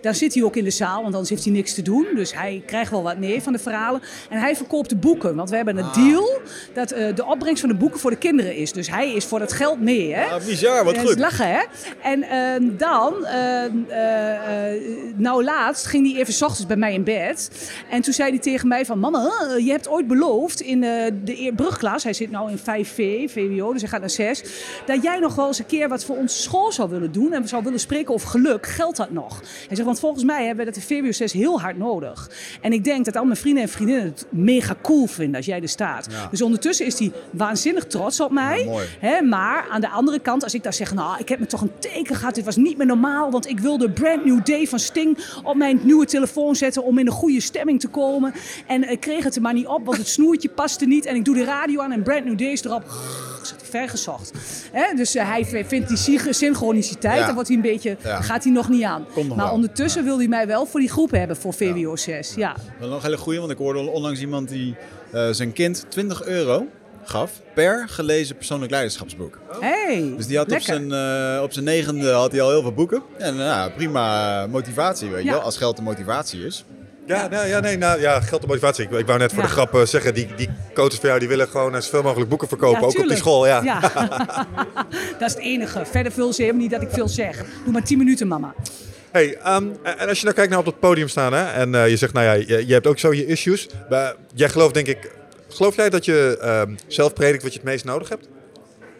Dan 0.00 0.14
zit 0.14 0.34
hij 0.34 0.42
ook 0.42 0.56
in 0.56 0.64
de 0.64 0.70
zaal, 0.70 1.02
want 1.02 1.12
anders 1.12 1.30
heeft 1.30 1.44
hij 1.44 1.52
niks 1.52 1.74
te 1.74 1.82
doen. 1.82 2.06
Dus 2.14 2.34
hij 2.34 2.62
krijgt 2.66 2.90
wel 2.90 3.02
wat 3.02 3.18
mee 3.18 3.42
van 3.42 3.52
de 3.52 3.58
verhalen. 3.58 4.00
En 4.30 4.40
hij 4.40 4.56
verkoopt 4.56 4.88
de 4.88 4.96
boeken. 4.96 5.34
Want 5.34 5.50
we 5.50 5.56
hebben 5.56 5.76
een 5.76 5.92
deal 5.92 6.40
dat 6.72 6.90
eh, 6.90 7.14
de 7.14 7.26
opbrengst 7.26 7.60
van 7.60 7.70
de 7.70 7.76
boeken 7.76 8.00
voor 8.00 8.10
de 8.10 8.16
kinderen 8.16 8.56
is. 8.56 8.72
Dus 8.72 8.90
hij 8.90 9.12
is 9.12 9.24
voor 9.24 9.38
dat 9.38 9.52
geld 9.52 9.80
mee, 9.80 10.14
hè? 10.14 10.24
Ah, 10.24 10.44
bizar, 10.44 10.84
wat 10.84 10.94
En 10.94 11.06
goed. 11.06 11.18
lachen, 11.18 11.50
hè? 11.50 11.60
En 12.02 12.22
ehm, 12.22 12.76
dan, 12.76 13.26
ehm, 13.26 13.72
eh, 13.88 14.72
eh, 14.72 14.80
nou 15.16 15.44
laatst, 15.44 15.86
ging 15.86 16.12
hij 16.12 16.20
even 16.20 16.32
's 16.32 16.42
ochtends 16.42 16.66
bij 16.66 16.76
mij 16.76 16.94
in 16.94 17.04
bed. 17.04 17.50
En 17.90 18.02
toen 18.02 18.12
zei 18.12 18.30
hij 18.30 18.38
tegen 18.38 18.68
mij 18.68 18.86
van... 18.86 18.98
Mama, 18.98 19.30
je 19.58 19.70
hebt 19.70 19.88
ooit 19.88 20.06
beloofd 20.06 20.60
in 20.60 20.80
de 20.80 21.52
brugklas... 21.56 22.02
Hij 22.02 22.12
zit 22.12 22.30
nou 22.30 22.50
in 22.50 22.58
5V, 22.58 23.32
VWO, 23.32 23.72
dus 23.72 23.80
hij 23.80 23.90
gaat 23.90 24.00
naar 24.00 24.10
6... 24.10 24.42
dat 24.86 25.02
jij 25.02 25.18
nog 25.18 25.34
wel 25.34 25.46
eens 25.46 25.58
een 25.58 25.66
keer 25.66 25.88
wat 25.88 26.04
voor 26.04 26.16
onze 26.16 26.42
school 26.42 26.72
zou 26.72 26.90
willen 26.90 27.12
doen... 27.12 27.32
en 27.32 27.42
we 27.42 27.48
zou 27.48 27.62
willen 27.62 27.80
spreken 27.80 28.14
over 28.14 28.28
geluk. 28.28 28.66
Geldt 28.66 28.96
dat 28.96 29.10
nog? 29.10 29.40
Hij 29.66 29.76
zegt, 29.76 29.88
want 29.90 30.02
volgens 30.02 30.24
mij 30.24 30.46
hebben 30.46 30.66
we 30.66 30.72
dat 30.72 30.80
de 30.80 30.94
VWO 30.94 31.12
6 31.12 31.32
heel 31.32 31.60
hard 31.60 31.78
nodig. 31.78 32.30
En 32.60 32.72
ik 32.72 32.84
denk 32.84 33.04
dat 33.04 33.16
al 33.16 33.24
mijn 33.24 33.36
vrienden 33.36 33.62
en 33.62 33.68
vriendinnen 33.68 34.04
het 34.04 34.26
mega 34.28 34.76
cool 34.82 35.06
vinden 35.06 35.36
als 35.36 35.46
jij 35.46 35.60
er 35.62 35.68
staat. 35.68 36.06
Ja. 36.10 36.28
Dus 36.30 36.42
ondertussen 36.42 36.86
is 36.86 36.98
hij 36.98 37.12
waanzinnig 37.30 37.86
trots 37.86 38.20
op 38.20 38.30
mij. 38.30 38.64
Ja. 38.64 38.80
Hè, 38.98 39.22
maar 39.22 39.66
aan 39.70 39.80
de 39.80 39.88
andere 39.88 40.18
kant, 40.18 40.42
als 40.42 40.54
ik 40.54 40.62
daar 40.62 40.72
zeg, 40.72 40.94
nou, 40.94 41.18
ik 41.18 41.28
heb 41.28 41.38
me 41.38 41.46
toch 41.46 41.60
een 41.60 41.78
teken 41.78 42.16
gehad, 42.16 42.34
dit 42.34 42.44
was 42.44 42.56
niet 42.56 42.76
meer 42.76 42.86
normaal, 42.86 43.30
want 43.30 43.48
ik 43.48 43.60
wilde 43.60 43.90
Brand 43.90 44.24
New 44.24 44.44
Day 44.44 44.66
van 44.66 44.78
Sting 44.78 45.18
op 45.42 45.56
mijn 45.56 45.80
nieuwe 45.82 46.06
telefoon 46.06 46.56
zetten 46.56 46.84
om 46.84 46.98
in 46.98 47.06
een 47.06 47.12
goede 47.12 47.40
stemming 47.40 47.80
te 47.80 47.88
komen. 47.88 48.32
En 48.66 48.90
ik 48.90 49.00
kreeg 49.00 49.24
het 49.24 49.36
er 49.36 49.42
maar 49.42 49.54
niet 49.54 49.66
op, 49.66 49.84
want 49.84 49.98
het 49.98 50.08
snoertje 50.08 50.48
paste 50.48 50.86
niet. 50.86 51.06
En 51.06 51.16
ik 51.16 51.24
doe 51.24 51.34
de 51.34 51.44
radio 51.44 51.80
aan 51.80 51.92
en 51.92 52.02
Brand 52.02 52.24
New 52.24 52.38
Day 52.38 52.48
is 52.48 52.64
erop. 52.64 52.84
Vergezocht. 53.62 54.30
Hè, 54.72 54.94
dus 54.96 55.14
eh, 55.14 55.28
hij 55.28 55.44
vindt 55.66 55.88
die 55.88 55.96
sy- 55.96 56.32
synchroniciteit, 56.32 57.18
Ja. 57.18 57.24
dan 57.24 57.34
wordt 57.34 57.48
hij 57.48 57.56
een 57.56 57.62
beetje, 57.62 57.96
Ja. 58.04 58.20
gaat 58.20 58.44
hij 58.44 58.52
nog 58.52 58.68
niet 58.68 58.82
aan. 58.84 59.06
Nog 59.16 59.28
maar 59.28 59.36
wel. 59.36 59.50
ondertussen 59.54 60.04
wil 60.04 60.18
hij 60.18 60.28
mij 60.28 60.46
wel 60.46 60.66
voor 60.66 60.80
die 60.80 60.88
groep 60.90 61.10
hebben, 61.10 61.36
voor 61.36 61.54
VWO 61.54 61.96
6. 61.96 62.32
Ja. 62.36 62.56
Wel 62.78 62.88
nog 62.88 62.96
een 62.98 63.04
hele 63.04 63.16
goeie, 63.16 63.38
want 63.40 63.52
ik 63.52 63.58
hoorde 63.58 63.78
onlangs 63.80 64.20
iemand 64.20 64.48
die 64.48 64.74
eh, 65.12 65.28
zijn 65.30 65.52
kind 65.52 65.84
20 65.88 66.24
euro 66.24 66.66
gaf 67.04 67.30
per 67.54 67.88
gelezen 67.88 68.36
persoonlijk 68.36 68.70
leiderschapsboek. 68.70 69.38
Hey, 69.60 70.12
Dus 70.16 70.26
die 70.26 70.36
had 70.36 70.52
op 70.52 70.60
zijn, 70.60 70.92
eh, 70.92 71.42
op 71.42 71.52
zijn 71.52 71.64
negende 71.64 72.10
had 72.10 72.32
hij 72.32 72.40
al 72.40 72.50
heel 72.50 72.62
veel 72.62 72.72
boeken. 72.72 73.02
En 73.18 73.36
nou, 73.36 73.70
prima 73.70 74.46
motivatie, 74.46 75.08
weet 75.08 75.18
je 75.22 75.28
Ja. 75.28 75.32
wel, 75.32 75.40
als 75.40 75.56
geld 75.56 75.76
de 75.76 75.82
motivatie 75.82 76.44
is. 76.46 76.64
Ja, 77.10 77.28
nou, 77.28 77.46
ja, 77.46 77.60
nee, 77.60 77.76
nou, 77.78 78.00
ja, 78.00 78.20
geld 78.20 78.42
en 78.42 78.48
motivatie. 78.48 78.84
Ik, 78.84 78.90
ik 78.90 79.06
wou 79.06 79.18
net 79.18 79.32
voor 79.32 79.42
Ja. 79.42 79.46
de 79.48 79.52
grap 79.52 79.74
eh, 79.74 79.82
zeggen, 79.82 80.14
die, 80.14 80.28
die 80.36 80.48
coaches 80.74 80.98
van 80.98 81.08
jou 81.08 81.20
die 81.20 81.28
willen 81.28 81.48
gewoon 81.48 81.74
eh, 81.74 81.80
zoveel 81.80 82.02
mogelijk 82.02 82.28
boeken 82.28 82.48
verkopen, 82.48 82.80
Ja, 82.80 82.86
ook 82.86 82.98
op 82.98 83.08
die 83.08 83.16
school. 83.16 83.46
Ja. 83.46 83.62
Ja. 83.62 83.80
dat 85.18 85.28
is 85.28 85.34
het 85.34 85.38
enige. 85.38 85.82
Verder 85.90 86.12
veel 86.12 86.32
ze 86.32 86.40
helemaal 86.42 86.62
niet 86.62 86.70
dat 86.70 86.82
ik 86.82 86.88
veel 86.90 87.08
zeg. 87.08 87.36
Doe 87.64 87.72
maar 87.72 87.82
10 87.82 87.98
minuten, 87.98 88.28
mama. 88.28 88.54
Hey, 89.10 89.36
ehm, 89.36 89.66
en 89.82 90.08
als 90.08 90.18
je 90.18 90.24
nou 90.24 90.36
kijkt 90.36 90.50
naar 90.50 90.58
op 90.60 90.66
het 90.66 90.80
podium 90.80 91.08
staan 91.08 91.32
hè, 91.32 91.44
en 91.44 91.74
eh, 91.74 91.88
je 91.88 91.96
zegt, 91.96 92.12
nou 92.12 92.26
ja, 92.26 92.32
je, 92.32 92.66
je 92.66 92.72
hebt 92.72 92.86
ook 92.86 92.98
zo 92.98 93.12
je 93.12 93.26
issues. 93.26 93.66
Maar 93.90 94.14
jij 94.34 94.48
gelooft 94.48 94.74
denk 94.74 94.86
ik, 94.86 95.10
geloof 95.48 95.76
jij 95.76 95.90
dat 95.90 96.04
je 96.04 96.38
ehm, 96.40 96.74
zelf 96.86 97.12
predikt 97.12 97.42
wat 97.42 97.52
je 97.52 97.58
het 97.58 97.68
meest 97.68 97.84
nodig 97.84 98.08
hebt? 98.08 98.28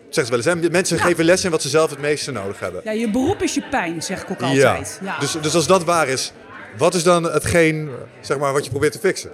Zeg 0.08 0.24
ze 0.24 0.30
wel 0.30 0.40
eens, 0.40 0.62
hè? 0.62 0.70
mensen 0.70 0.98
geven 0.98 1.24
les 1.24 1.44
in 1.44 1.50
wat 1.50 1.62
ze 1.62 1.68
zelf 1.68 1.90
het 1.90 2.00
meeste 2.00 2.32
nodig 2.32 2.60
hebben. 2.60 2.80
Ja, 2.84 2.90
je 2.90 3.10
beroep 3.10 3.42
is 3.42 3.54
je 3.54 3.62
pijn, 3.70 4.02
zeg 4.02 4.22
ik 4.22 4.30
ook 4.30 4.42
altijd. 4.42 5.00
Ja. 5.02 5.18
Dus, 5.18 5.36
dus 5.40 5.54
als 5.54 5.66
dat 5.66 5.84
waar 5.84 6.08
is, 6.08 6.32
wat 6.78 6.94
is 6.94 7.02
dan 7.02 7.24
hetgeen 7.24 7.90
zeg 8.20 8.38
maar, 8.38 8.52
wat 8.52 8.64
je 8.64 8.70
probeert 8.70 8.92
te 8.92 8.98
fixen? 8.98 9.30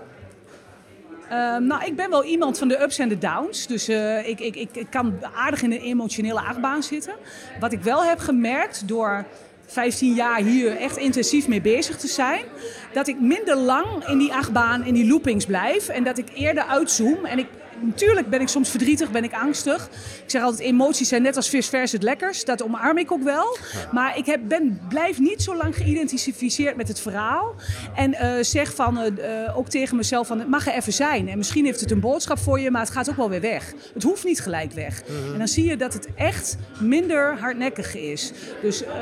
Ehm, 1.28 1.66
nou, 1.66 1.84
ik 1.84 1.96
ben 1.96 2.10
wel 2.10 2.24
iemand 2.24 2.58
van 2.58 2.68
de 2.68 2.82
ups 2.82 2.98
en 2.98 3.08
de 3.08 3.18
downs. 3.18 3.66
Dus 3.66 3.88
eh, 3.88 4.28
ik, 4.28 4.40
ik, 4.40 4.54
ik, 4.56 4.86
kan 4.90 5.18
aardig 5.34 5.62
in 5.62 5.72
een 5.72 5.80
emotionele 5.80 6.40
achtbaan 6.40 6.82
zitten. 6.82 7.14
Wat 7.60 7.72
ik 7.72 7.82
wel 7.82 8.04
heb 8.04 8.18
gemerkt 8.18 8.88
door 8.88 9.24
15 9.66 10.14
jaar 10.14 10.40
hier 10.40 10.76
echt 10.76 10.96
intensief 10.96 11.48
mee 11.48 11.60
bezig 11.60 11.96
te 11.96 12.06
zijn, 12.06 12.44
dat 12.92 13.08
ik 13.08 13.20
minder 13.20 13.56
lang 13.56 14.08
in 14.08 14.18
die 14.18 14.32
achtbaan, 14.32 14.84
in 14.84 14.94
die 14.94 15.06
loopings 15.06 15.46
blijf. 15.46 15.88
En 15.88 16.04
dat 16.04 16.18
ik 16.18 16.28
eerder 16.34 16.64
uitzoom. 16.64 17.24
En 17.24 17.38
ik, 17.38 17.46
natuurlijk 17.80 18.28
ben 18.30 18.40
ik 18.40 18.48
soms 18.48 18.70
verdrietig, 18.70 19.10
ben 19.10 19.24
ik 19.24 19.32
angstig. 19.32 19.88
Ik 20.24 20.30
zeg 20.30 20.42
altijd, 20.42 20.68
emoties 20.68 21.08
zijn 21.08 21.22
net 21.22 21.36
als 21.36 21.48
vis 21.48 21.68
vers 21.68 21.92
het 21.92 22.02
lekkers. 22.02 22.44
Dat 22.44 22.62
omarm 22.62 22.98
ik 22.98 23.12
ook 23.12 23.22
wel. 23.22 23.56
Maar 23.92 24.18
ik 24.18 24.26
heb, 24.26 24.40
ben, 24.48 24.80
blijf 24.88 25.18
niet 25.18 25.42
zo 25.42 25.56
lang 25.56 25.74
geïdentificeerd 25.76 26.76
met 26.76 26.88
het 26.88 27.00
verhaal. 27.00 27.54
En 27.94 28.14
eh, 28.14 28.32
zeg 28.44 28.74
van, 28.74 28.98
eh, 28.98 29.44
eh, 29.44 29.58
ook 29.58 29.68
tegen 29.68 29.96
mezelf 29.96 30.26
van, 30.26 30.38
het 30.38 30.48
mag 30.48 30.66
er 30.66 30.72
even 30.74 30.92
zijn. 30.92 31.28
En 31.28 31.38
misschien 31.38 31.64
heeft 31.64 31.80
het 31.80 31.90
een 31.90 32.00
boodschap 32.00 32.38
voor 32.38 32.60
je, 32.60 32.70
maar 32.70 32.80
het 32.80 32.90
gaat 32.90 33.10
ook 33.10 33.16
wel 33.16 33.30
weer 33.30 33.40
weg. 33.40 33.72
Het 33.94 34.02
hoeft 34.02 34.24
niet 34.24 34.40
gelijk 34.40 34.72
weg. 34.72 35.02
En 35.32 35.38
dan 35.38 35.48
zie 35.48 35.64
je 35.68 35.76
dat 35.76 35.92
het 35.92 36.08
echt 36.14 36.56
minder 36.80 37.36
hardnekkig 37.38 37.94
is. 37.96 38.32
Dus 38.62 38.82
ehm, 38.84 38.92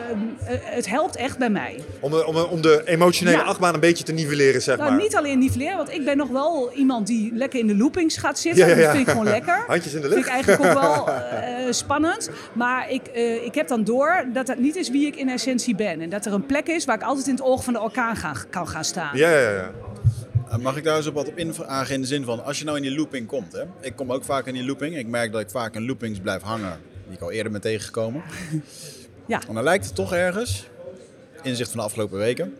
eh, 0.46 0.54
het 0.62 0.88
helpt 0.88 1.16
echt 1.16 1.38
bij 1.38 1.50
mij. 1.50 1.80
Om, 2.00 2.10
de- 2.10 2.26
om, 2.26 2.36
om 2.36 2.60
de 2.60 2.82
emotionele 2.84 3.36
Ja. 3.36 3.42
achtbaan 3.42 3.74
een 3.74 3.80
beetje 3.80 4.04
te 4.04 4.12
nivelleren, 4.12 4.62
zeg 4.62 4.76
Nou, 4.76 4.90
maar. 4.90 5.00
niet 5.00 5.16
alleen 5.16 5.38
nivelleren, 5.38 5.76
want 5.76 5.90
ik 5.92 6.04
ben 6.04 6.16
nog 6.16 6.28
wel 6.28 6.72
iemand 6.74 7.06
die 7.06 7.30
lekker 7.34 7.58
in 7.60 7.66
de 7.66 7.76
loopings 7.76 8.16
gaat 8.16 8.38
zitten. 8.38 8.63
Ja, 8.63 8.63
ja, 8.68 8.76
ja. 8.76 8.82
Dat 8.82 8.90
vind 8.90 9.06
ik 9.06 9.08
gewoon 9.08 9.24
lekker. 9.28 9.64
Handjes 9.66 9.94
in 9.94 10.00
de 10.00 10.08
vind 10.08 10.14
lucht. 10.14 10.26
ik 10.26 10.32
eigenlijk 10.32 10.64
ook 10.64 10.82
wel 10.82 11.08
eh, 11.10 11.72
spannend. 11.72 12.30
Maar 12.52 12.90
ik, 12.90 13.06
eh, 13.06 13.44
ik 13.44 13.54
heb 13.54 13.68
dan 13.68 13.84
door 13.84 14.24
dat 14.32 14.46
dat 14.46 14.58
niet 14.58 14.76
is 14.76 14.90
wie 14.90 15.06
ik 15.06 15.16
in 15.16 15.28
essentie 15.28 15.74
ben. 15.74 16.00
En 16.00 16.10
dat 16.10 16.26
er 16.26 16.32
een 16.32 16.46
plek 16.46 16.66
is 16.66 16.84
waar 16.84 16.96
ik 16.96 17.02
altijd 17.02 17.26
in 17.26 17.34
het 17.34 17.42
oog 17.42 17.64
van 17.64 17.72
de 17.72 17.80
orkaan 17.80 18.16
gaan, 18.16 18.36
kan 18.50 18.68
gaan 18.68 18.84
staan. 18.84 19.16
Ja, 19.16 19.30
ja, 19.30 19.50
ja. 19.50 19.70
Uh, 20.48 20.56
Mag 20.56 20.76
ik 20.76 20.84
daar 20.84 20.96
eens 20.96 21.06
op 21.06 21.14
wat 21.14 21.28
op 21.28 21.38
invragen 21.38 21.94
in 21.94 22.00
de 22.00 22.06
zin 22.06 22.24
van, 22.24 22.44
als 22.44 22.58
je 22.58 22.64
nou 22.64 22.76
in 22.76 22.82
die 22.82 22.94
looping 22.94 23.26
komt, 23.26 23.52
hè? 23.52 23.62
ik 23.80 23.96
kom 23.96 24.12
ook 24.12 24.24
vaak 24.24 24.46
in 24.46 24.54
die 24.54 24.64
looping, 24.64 24.96
ik 24.96 25.06
merk 25.06 25.32
dat 25.32 25.40
ik 25.40 25.50
vaak 25.50 25.74
in 25.74 25.86
loopings 25.86 26.18
blijf 26.18 26.42
hangen, 26.42 26.80
die 27.06 27.16
ik 27.16 27.22
al 27.22 27.30
eerder 27.30 27.52
ben 27.52 27.60
tegengekomen. 27.60 28.22
Ja. 29.26 29.40
En 29.48 29.54
dan 29.54 29.62
lijkt 29.64 29.84
het 29.84 29.94
toch 29.94 30.12
ergens, 30.12 30.68
inzicht 31.42 31.70
van 31.70 31.78
de 31.78 31.84
afgelopen 31.84 32.18
weken, 32.18 32.54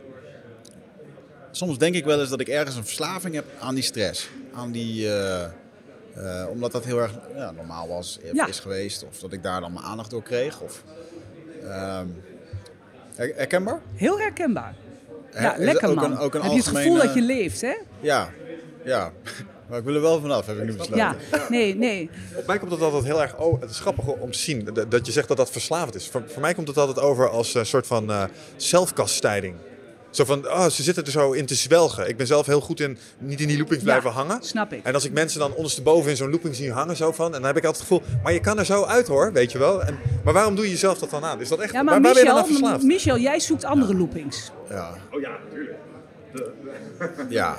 soms 1.50 1.78
denk 1.78 1.94
ik 1.94 2.04
wel 2.04 2.20
eens 2.20 2.28
dat 2.28 2.40
ik 2.40 2.48
ergens 2.48 2.76
een 2.76 2.84
verslaving 2.84 3.34
heb 3.34 3.44
aan 3.60 3.74
die 3.74 3.84
stress. 3.84 4.28
Aan 4.54 4.72
die, 4.72 5.14
eh, 5.14 5.48
eh, 6.14 6.44
omdat 6.50 6.72
dat 6.72 6.84
heel 6.84 6.98
erg 7.00 7.12
ja, 7.36 7.50
normaal 7.50 7.88
was, 7.88 8.18
Ja. 8.32 8.46
is 8.46 8.60
geweest, 8.60 9.04
of 9.04 9.18
dat 9.18 9.32
ik 9.32 9.42
daar 9.42 9.60
dan 9.60 9.72
mijn 9.72 9.84
aandacht 9.84 10.10
door 10.10 10.22
kreeg. 10.22 10.60
Of, 10.60 10.82
ehm, 11.62 12.06
her- 13.14 13.32
herkenbaar? 13.36 13.80
Heel 13.94 14.18
herkenbaar. 14.18 14.74
Ja, 15.32 15.54
lekker 15.58 15.88
ook 15.88 15.94
man. 15.94 16.10
een- 16.12 16.18
ook 16.18 16.34
een 16.34 16.42
heb 16.42 16.50
je 16.50 16.56
het 16.56 16.66
gevoel 16.66 16.96
dat 16.96 17.14
je 17.14 17.22
leeft, 17.22 17.60
hè? 17.60 17.74
Ja, 18.00 18.30
ja. 18.84 19.12
Maar 19.68 19.78
ik 19.78 19.84
wil 19.84 19.94
er 19.94 20.00
wel 20.00 20.20
vanaf, 20.20 20.46
heb 20.46 20.56
ik 20.58 20.64
nu 20.64 20.72
besloten. 20.76 20.96
Ja, 20.96 21.16
nee, 21.48 21.74
nee. 21.76 22.10
Op 22.36 22.46
mij 22.46 22.58
komt 22.58 22.70
het 22.70 22.80
altijd 22.80 23.04
heel 23.04 23.22
erg... 23.22 23.36
Oh, 23.36 23.60
het 23.60 23.70
is 23.70 23.78
grappig 23.80 24.06
om 24.06 24.30
te 24.30 24.38
zien 24.38 24.68
dat- 24.88 25.06
je 25.06 25.12
zegt 25.12 25.28
dat 25.28 25.36
dat 25.36 25.50
verslavend 25.50 25.94
is. 25.94 26.08
Voor, 26.08 26.22
voor 26.26 26.40
mij 26.40 26.54
komt 26.54 26.68
het 26.68 26.78
altijd 26.78 26.98
over 26.98 27.28
als 27.30 27.54
een 27.54 27.66
soort 27.66 27.86
van 27.86 28.10
eh 28.10 28.24
zelfkastijding. 28.56 29.54
Zo 30.14 30.24
van, 30.24 30.46
oh, 30.48 30.66
ze 30.66 30.82
zitten 30.82 31.04
er 31.04 31.10
zo 31.10 31.32
in 31.32 31.46
te 31.46 31.54
zwelgen. 31.54 32.08
Ik 32.08 32.16
ben 32.16 32.26
zelf 32.26 32.46
heel 32.46 32.60
goed 32.60 32.80
in 32.80 32.98
niet 33.18 33.40
in 33.40 33.48
die 33.48 33.56
loopings 33.58 33.84
Ja, 33.84 33.90
blijven 33.90 34.10
hangen. 34.10 34.42
snap 34.42 34.72
ik. 34.72 34.84
En 34.84 34.94
als 34.94 35.04
ik 35.04 35.12
mensen 35.12 35.38
dan 35.38 35.54
ondersteboven 35.54 36.10
in 36.10 36.16
zo'n 36.16 36.30
looping 36.30 36.54
zie 36.54 36.72
hangen, 36.72 36.96
zo 36.96 37.12
van... 37.12 37.26
En 37.26 37.32
dan 37.32 37.44
heb 37.44 37.56
ik 37.56 37.64
altijd 37.64 37.88
het 37.88 37.98
gevoel, 37.98 38.18
maar 38.22 38.32
je 38.32 38.40
kan 38.40 38.58
er 38.58 38.64
zo 38.64 38.84
uit 38.84 39.06
hoor, 39.06 39.32
weet 39.32 39.52
je 39.52 39.58
wel. 39.58 39.82
En, 39.82 39.98
maar 40.24 40.32
waarom 40.34 40.54
doe 40.54 40.64
je 40.64 40.70
jezelf 40.70 40.98
dat 40.98 41.10
dan 41.10 41.24
aan? 41.24 41.40
Is 41.40 41.48
dat 41.48 41.58
echt, 41.58 41.72
Ja, 41.72 41.82
maar 41.82 41.92
waar, 41.94 42.02
waar 42.02 42.12
ben 42.12 42.22
je 42.22 42.28
dan 42.28 42.36
aan 42.38 42.42
Michel, 42.48 42.58
verslaafd? 42.60 42.84
Michel, 42.84 43.18
jij 43.18 43.40
zoekt 43.40 43.64
andere 43.64 43.94
loopings. 43.94 44.50
Ja. 44.70 44.94
Oh 45.10 45.20
ja, 45.20 45.30
natuurlijk. 45.44 45.78
Ja. 47.28 47.56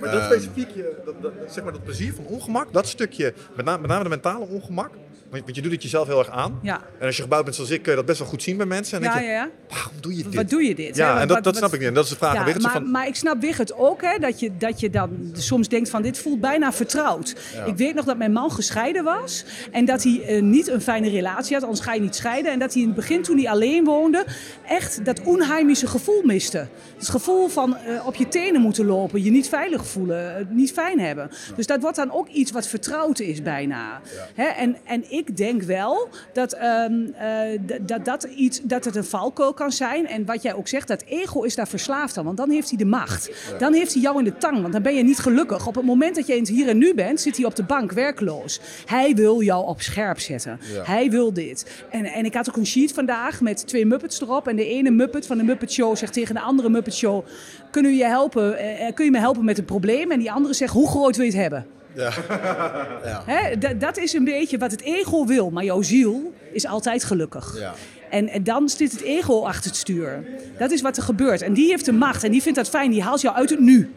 Maar 0.00 0.10
dat 0.10 0.20
Ehm, 0.20 0.30
specifieke, 0.32 0.92
dat, 1.04 1.14
dat, 1.22 1.32
zeg 1.50 1.64
maar 1.64 1.72
dat 1.72 1.84
plezier 1.84 2.14
van 2.14 2.26
ongemak, 2.26 2.72
dat 2.72 2.86
stukje, 2.88 3.32
met 3.56 3.64
name, 3.64 3.80
met 3.80 3.90
name 3.90 4.02
de 4.02 4.08
mentale 4.08 4.46
ongemak. 4.46 4.90
Want, 5.30 5.56
je 5.56 5.62
doet 5.62 5.72
het 5.72 5.82
jezelf 5.82 6.06
heel 6.06 6.18
erg 6.18 6.30
aan. 6.30 6.58
Ja. 6.62 6.80
En 6.98 7.06
als 7.06 7.16
je 7.16 7.22
gebouwd 7.22 7.44
bent 7.44 7.56
zoals 7.56 7.70
ik, 7.70 7.82
kun 7.82 7.90
je 7.90 7.96
dat 7.96 8.06
best 8.06 8.18
wel 8.18 8.28
goed 8.28 8.42
zien 8.42 8.56
bij 8.56 8.66
mensen. 8.66 8.98
En 8.98 9.04
Ja, 9.04 9.12
denk 9.12 9.24
ja, 9.26 9.30
je, 9.30 9.36
ja. 9.36 9.48
waarom 9.68 9.92
doe 10.00 10.16
je 10.16 10.22
dit? 10.22 10.34
Wat 10.34 10.48
doe 10.50 10.62
je 10.62 10.74
dit? 10.74 10.96
Ja, 10.96 11.06
hè? 11.06 11.12
en 11.12 11.18
Wat- 11.18 11.28
dat, 11.28 11.36
dat 11.36 11.44
wat- 11.44 11.56
snap 11.56 11.72
ik 11.72 11.78
niet. 11.78 11.88
En 11.88 11.94
dat 11.94 12.04
is 12.04 12.10
de 12.10 12.16
vraag 12.16 12.36
aan 12.36 12.46
Ja, 12.48 12.54
maar, 12.60 12.72
van, 12.72 12.90
maar 12.90 13.06
ik 13.06 13.14
snap 13.14 13.40
Wigert 13.40 13.74
ook, 13.74 14.02
hè, 14.02 14.18
dat, 14.18 14.40
je, 14.40 14.56
dat 14.56 14.80
je 14.80 14.90
dan 14.90 15.30
soms 15.32 15.68
denkt 15.68 15.90
van 15.90 16.02
dit 16.02 16.18
voelt 16.18 16.40
bijna 16.40 16.72
vertrouwd. 16.72 17.34
Ik 17.66 17.76
weet 17.76 17.94
nog 17.94 18.04
dat 18.04 18.16
mijn 18.16 18.32
man 18.32 18.50
gescheiden 18.52 19.04
was 19.04 19.44
en 19.72 19.84
dat 19.84 20.02
hij 20.02 20.22
eh, 20.26 20.42
niet 20.42 20.68
een 20.68 20.80
fijne 20.80 21.08
relatie 21.10 21.54
had, 21.54 21.62
anders 21.62 21.80
ga 21.80 21.94
je 21.94 22.00
niet 22.00 22.14
scheiden. 22.14 22.52
En 22.52 22.58
dat 22.58 22.72
hij 22.72 22.82
in 22.82 22.88
het 22.88 22.96
begin 22.96 23.22
toen 23.22 23.36
hij 23.38 23.48
alleen 23.50 23.84
woonde 23.84 24.24
echt 24.66 25.04
dat 25.04 25.20
onheimische 25.22 25.86
gevoel 25.86 26.22
miste. 26.22 26.66
Het 26.98 27.08
gevoel 27.08 27.48
van 27.48 27.76
eh, 27.76 28.06
op 28.06 28.14
je 28.14 28.28
tenen 28.28 28.60
moeten 28.60 28.86
lopen, 28.86 29.22
je 29.22 29.30
niet 29.30 29.48
veilig 29.48 29.86
voelen, 29.86 30.34
het 30.36 30.50
niet 30.50 30.72
fijn 30.72 31.00
hebben. 31.00 31.30
Dus 31.56 31.66
dat 31.66 31.80
wordt 31.80 31.96
dan 31.96 32.12
ook 32.12 32.28
iets 32.28 32.50
wat 32.50 32.66
vertrouwd 32.66 33.20
is 33.20 33.42
bijna. 33.42 34.00
Hè? 34.34 34.44
En, 34.44 34.76
en 34.84 35.04
ik 35.16 35.36
denk 35.36 35.62
wel 35.62 36.08
dat, 36.32 36.52
ehm, 36.52 36.92
eh, 37.18 37.60
dat, 37.80 38.04
dat, 38.04 38.24
iets, 38.24 38.60
dat 38.62 38.84
het 38.84 38.96
een 38.96 39.04
valkuil 39.04 39.54
kan 39.54 39.72
zijn. 39.72 40.06
En 40.06 40.24
wat 40.24 40.42
jij 40.42 40.54
ook 40.54 40.68
zegt, 40.68 40.88
dat 40.88 41.04
ego 41.06 41.42
is 41.42 41.54
daar 41.54 41.68
verslaafd 41.68 42.18
aan. 42.18 42.24
Want 42.24 42.36
dan 42.36 42.50
heeft 42.50 42.68
hij 42.68 42.78
de 42.78 42.84
macht. 42.84 43.30
Dan 43.58 43.72
heeft 43.72 43.92
hij 43.92 44.02
jou 44.02 44.18
in 44.18 44.24
de 44.24 44.36
tang, 44.36 44.60
want 44.60 44.72
dan 44.72 44.82
ben 44.82 44.94
je 44.94 45.02
niet 45.02 45.18
gelukkig. 45.18 45.66
Op 45.66 45.74
het 45.74 45.84
moment 45.84 46.14
dat 46.14 46.26
je 46.26 46.40
hier 46.44 46.68
en 46.68 46.78
nu 46.78 46.94
bent, 46.94 47.20
zit 47.20 47.36
hij 47.36 47.46
op 47.46 47.56
de 47.56 47.64
bank 47.64 47.92
werkloos. 47.92 48.60
Hij 48.86 49.14
wil 49.14 49.42
jou 49.42 49.66
op 49.66 49.80
scherp 49.80 50.20
zetten. 50.20 50.60
Ja. 50.74 50.82
Hij 50.84 51.10
wil 51.10 51.32
dit. 51.32 51.84
En, 51.90 52.04
en 52.04 52.24
ik 52.24 52.34
had 52.34 52.48
ook 52.48 52.56
een 52.56 52.66
sheet 52.66 52.92
vandaag 52.92 53.40
met 53.40 53.66
twee 53.66 53.86
Muppets 53.86 54.20
erop. 54.20 54.48
En 54.48 54.56
de 54.56 54.66
ene 54.66 54.90
Muppet 54.90 55.26
van 55.26 55.38
de 55.38 55.44
Muppet 55.44 55.72
Show 55.72 55.96
zegt 55.96 56.12
tegen 56.12 56.34
de 56.34 56.40
andere 56.40 56.68
Muppet 56.68 56.94
Show... 56.94 57.24
Kunnen 57.70 57.94
we 57.94 57.96
je 57.96 58.04
helpen, 58.06 58.58
eh, 58.58 58.94
kun 58.94 59.04
je 59.04 59.10
me 59.10 59.18
helpen 59.18 59.44
met 59.44 59.56
het 59.56 59.66
probleem? 59.66 60.10
En 60.10 60.18
die 60.18 60.32
andere 60.32 60.54
zegt, 60.54 60.72
hoe 60.72 60.88
groot 60.88 61.16
wil 61.16 61.24
je 61.24 61.30
het 61.30 61.40
hebben? 61.40 61.66
Ja. 61.96 62.12
ja. 63.10 63.22
Hè, 63.26 63.58
dat- 63.58 63.80
dat 63.80 63.96
is 63.98 64.12
een 64.12 64.24
beetje 64.24 64.58
wat 64.58 64.70
het 64.70 64.82
ego 64.82 65.24
wil, 65.26 65.50
maar 65.50 65.64
jouw 65.64 65.82
ziel 65.82 66.32
is 66.52 66.66
altijd 66.66 67.04
gelukkig. 67.04 67.54
Ja. 67.58 67.74
En, 68.10 68.28
en 68.28 68.44
dan 68.44 68.68
zit 68.68 68.92
het 68.92 69.00
ego 69.00 69.42
achter 69.44 69.70
het 69.70 69.76
stuur. 69.78 70.24
Dat 70.58 70.70
is 70.70 70.82
wat 70.82 70.96
er 70.96 71.02
gebeurt. 71.02 71.42
En 71.42 71.52
die 71.52 71.68
heeft 71.68 71.84
de 71.84 71.92
macht 71.92 72.24
en 72.24 72.30
die 72.30 72.42
vindt 72.42 72.58
dat 72.58 72.68
fijn. 72.68 72.90
Die 72.90 73.02
haalt 73.02 73.20
jou 73.20 73.36
uit 73.36 73.50
het 73.50 73.60
nu. 73.60 73.90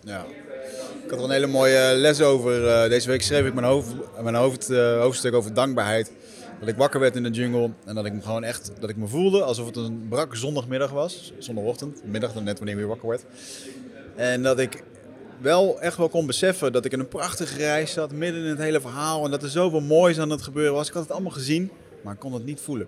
Ja. 0.00 0.24
Ik 1.04 1.10
had 1.10 1.18
er 1.18 1.24
een 1.24 1.30
hele 1.30 1.46
mooie 1.46 1.92
les 1.94 2.20
over. 2.22 2.68
eh, 2.68 2.88
deze 2.90 3.08
week 3.08 3.22
schreef 3.22 3.46
ik 3.46 3.54
mijn, 3.54 3.66
hoofd, 3.66 3.94
mijn 4.22 4.34
hoofd, 4.34 4.70
eh, 4.70 5.00
hoofdstuk 5.00 5.34
over 5.34 5.54
dankbaarheid. 5.54 6.12
Dat 6.60 6.68
ik 6.68 6.76
wakker 6.76 7.00
werd 7.00 7.16
in 7.16 7.22
de 7.22 7.30
jungle 7.30 7.70
en 7.84 7.94
dat 7.94 8.04
ik 8.06 8.12
me 8.12 8.20
gewoon 8.22 8.44
echt 8.44 8.72
dat 8.80 8.90
ik 8.90 8.96
me 8.96 9.06
voelde 9.06 9.42
alsof 9.42 9.66
het 9.66 9.76
een 9.76 10.06
brak 10.08 10.36
zondagmiddag 10.36 10.90
was. 10.90 11.32
Zondagochtend, 11.38 12.00
middag 12.04 12.32
dan 12.32 12.44
net 12.44 12.56
wanneer 12.56 12.74
ik 12.74 12.80
weer 12.80 12.88
wakker 12.90 13.08
werd. 13.08 13.24
En 14.16 14.42
dat 14.42 14.58
ik 14.58 14.82
wel 15.40 15.80
echt 15.80 15.96
wel 15.96 16.08
kon 16.08 16.26
beseffen 16.26 16.72
dat 16.72 16.84
ik 16.84 16.92
in 16.92 17.00
een 17.00 17.08
prachtige 17.08 17.56
reis 17.56 17.92
zat, 17.92 18.12
midden 18.12 18.42
in 18.42 18.48
het 18.48 18.58
hele 18.58 18.80
verhaal. 18.80 19.24
En 19.24 19.30
dat 19.30 19.42
er 19.42 19.48
zoveel 19.48 19.80
moois 19.80 20.18
aan 20.18 20.30
het 20.30 20.42
gebeuren 20.42 20.72
was. 20.74 20.88
Ik 20.88 20.94
had 20.94 21.02
het 21.02 21.12
allemaal 21.12 21.30
gezien, 21.30 21.70
maar 22.02 22.12
ik 22.14 22.18
kon 22.20 22.32
het 22.32 22.44
niet 22.44 22.60
voelen. 22.60 22.86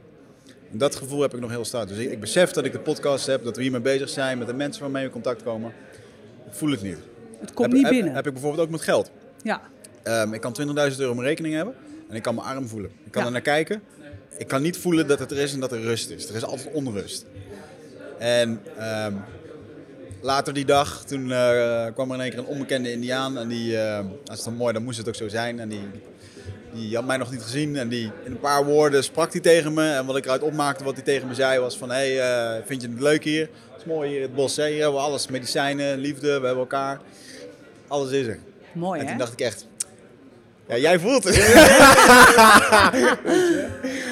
Dat 0.71 0.97
gevoel 0.97 1.21
heb 1.21 1.35
ik 1.35 1.41
nog 1.41 1.51
heel 1.51 1.65
sterk. 1.65 1.89
Dus 1.89 1.99
ik, 1.99 2.11
ik 2.11 2.21
besef 2.21 2.51
dat 2.51 2.65
ik 2.65 2.73
de 2.73 2.79
podcast 2.79 3.27
heb, 3.27 3.45
dat 3.45 3.57
we 3.57 3.63
hiermee 3.63 3.81
bezig 3.81 4.09
zijn, 4.09 4.39
met 4.39 4.47
de 4.47 4.55
mensen 4.55 4.83
waarmee 4.83 5.01
we 5.03 5.07
in 5.09 5.15
contact 5.15 5.43
komen. 5.43 5.73
Ik 6.47 6.53
voel 6.55 6.71
het 6.71 6.83
niet. 6.83 6.99
Het 7.41 7.53
komt 7.55 7.67
heb, 7.67 7.73
niet 7.77 7.83
heb- 7.83 7.93
binnen. 7.93 8.15
Heb, 8.15 8.27
ik 8.27 8.33
bijvoorbeeld 8.33 8.65
ook 8.65 8.71
met 8.71 8.81
geld. 8.81 9.11
ja. 9.43 9.61
Ehm, 10.03 10.33
ik 10.33 10.41
kan 10.41 10.53
20.000 10.53 10.99
euro 10.99 11.11
op 11.11 11.17
mijn 11.17 11.29
rekening 11.29 11.55
hebben 11.55 11.75
en 12.09 12.17
ik 12.17 12.23
kan 12.23 12.35
mijn 12.35 12.47
arm 12.47 12.69
voelen. 12.69 12.91
Ik 13.05 13.11
kan 13.13 13.21
Ja. 13.21 13.27
er 13.27 13.33
naar 13.33 13.43
kijken. 13.43 13.83
Ik 14.39 14.47
kan 14.49 14.63
niet 14.63 14.77
voelen 14.77 15.07
dat 15.09 15.19
het 15.19 15.31
er 15.31 15.39
is 15.39 15.53
en 15.53 15.61
dat 15.61 15.73
er 15.73 15.81
rust 15.81 16.11
is. 16.11 16.29
Er 16.29 16.35
is 16.35 16.45
altijd 16.45 16.75
onrust. 16.75 17.27
En 18.19 18.61
ehm, 18.77 19.13
later 20.21 20.55
die 20.55 20.65
dag, 20.65 21.05
toen 21.05 21.33
eh, 21.33 21.87
kwam 21.95 22.09
er 22.09 22.15
in 22.15 22.21
één 22.21 22.31
keer 22.31 22.39
een 22.39 22.47
onbekende 22.47 22.93
indiaan. 22.93 23.39
En 23.39 23.49
die, 23.49 23.79
eh, 23.79 23.99
als 23.99 24.37
het 24.37 24.45
dan 24.45 24.55
mooi, 24.55 24.73
dan 24.73 24.83
moest 24.83 24.99
het 24.99 25.09
ook 25.09 25.15
zo 25.15 25.29
zijn. 25.29 25.61
En 25.61 25.69
die, 25.69 25.89
die 26.73 26.95
had 26.95 27.05
mij 27.05 27.17
nog 27.17 27.31
niet 27.31 27.43
gezien. 27.43 27.77
En 27.77 27.89
die, 27.89 28.11
in 28.25 28.31
een 28.31 28.41
paar 28.41 28.65
woorden 28.65 29.05
sprak 29.05 29.33
hij 29.33 29.41
tegen 29.41 29.75
me. 29.75 29.91
En 29.91 30.07
wat 30.07 30.17
ik 30.17 30.25
eruit 30.25 30.43
opmaakte, 30.43 30.85
wat 30.85 30.95
hij 30.95 31.05
tegen 31.05 31.29
me 31.29 31.35
zei, 31.35 31.61
was 31.61 31.79
van... 31.79 31.91
Hé, 31.91 32.17
hey, 32.17 32.57
eh, 32.57 32.63
vind 32.67 32.83
je 32.83 32.89
het 32.89 33.01
leuk 33.01 33.25
hier? 33.25 33.49
Het 33.71 33.81
is 33.81 33.85
mooi 33.85 34.09
hier 34.09 34.17
in 34.17 34.23
het 34.23 34.35
bos. 34.35 34.57
Hè? 34.57 34.67
Hier 34.67 34.83
hebben 34.83 35.01
we 35.01 35.07
alles. 35.07 35.29
Medicijnen, 35.29 35.99
liefde, 35.99 36.27
we 36.27 36.47
hebben 36.47 36.57
elkaar. 36.57 37.01
Alles 37.89 38.11
is 38.11 38.27
er. 38.27 38.39
Mooi 38.73 39.01
En 39.01 39.05
hè? 39.05 39.11
toen 39.11 39.21
dacht 39.21 39.33
ik 39.33 39.41
echt... 39.41 39.67
Ja, 40.69 40.77
jij 40.77 40.99
voelt 40.99 41.25
het. 41.25 41.37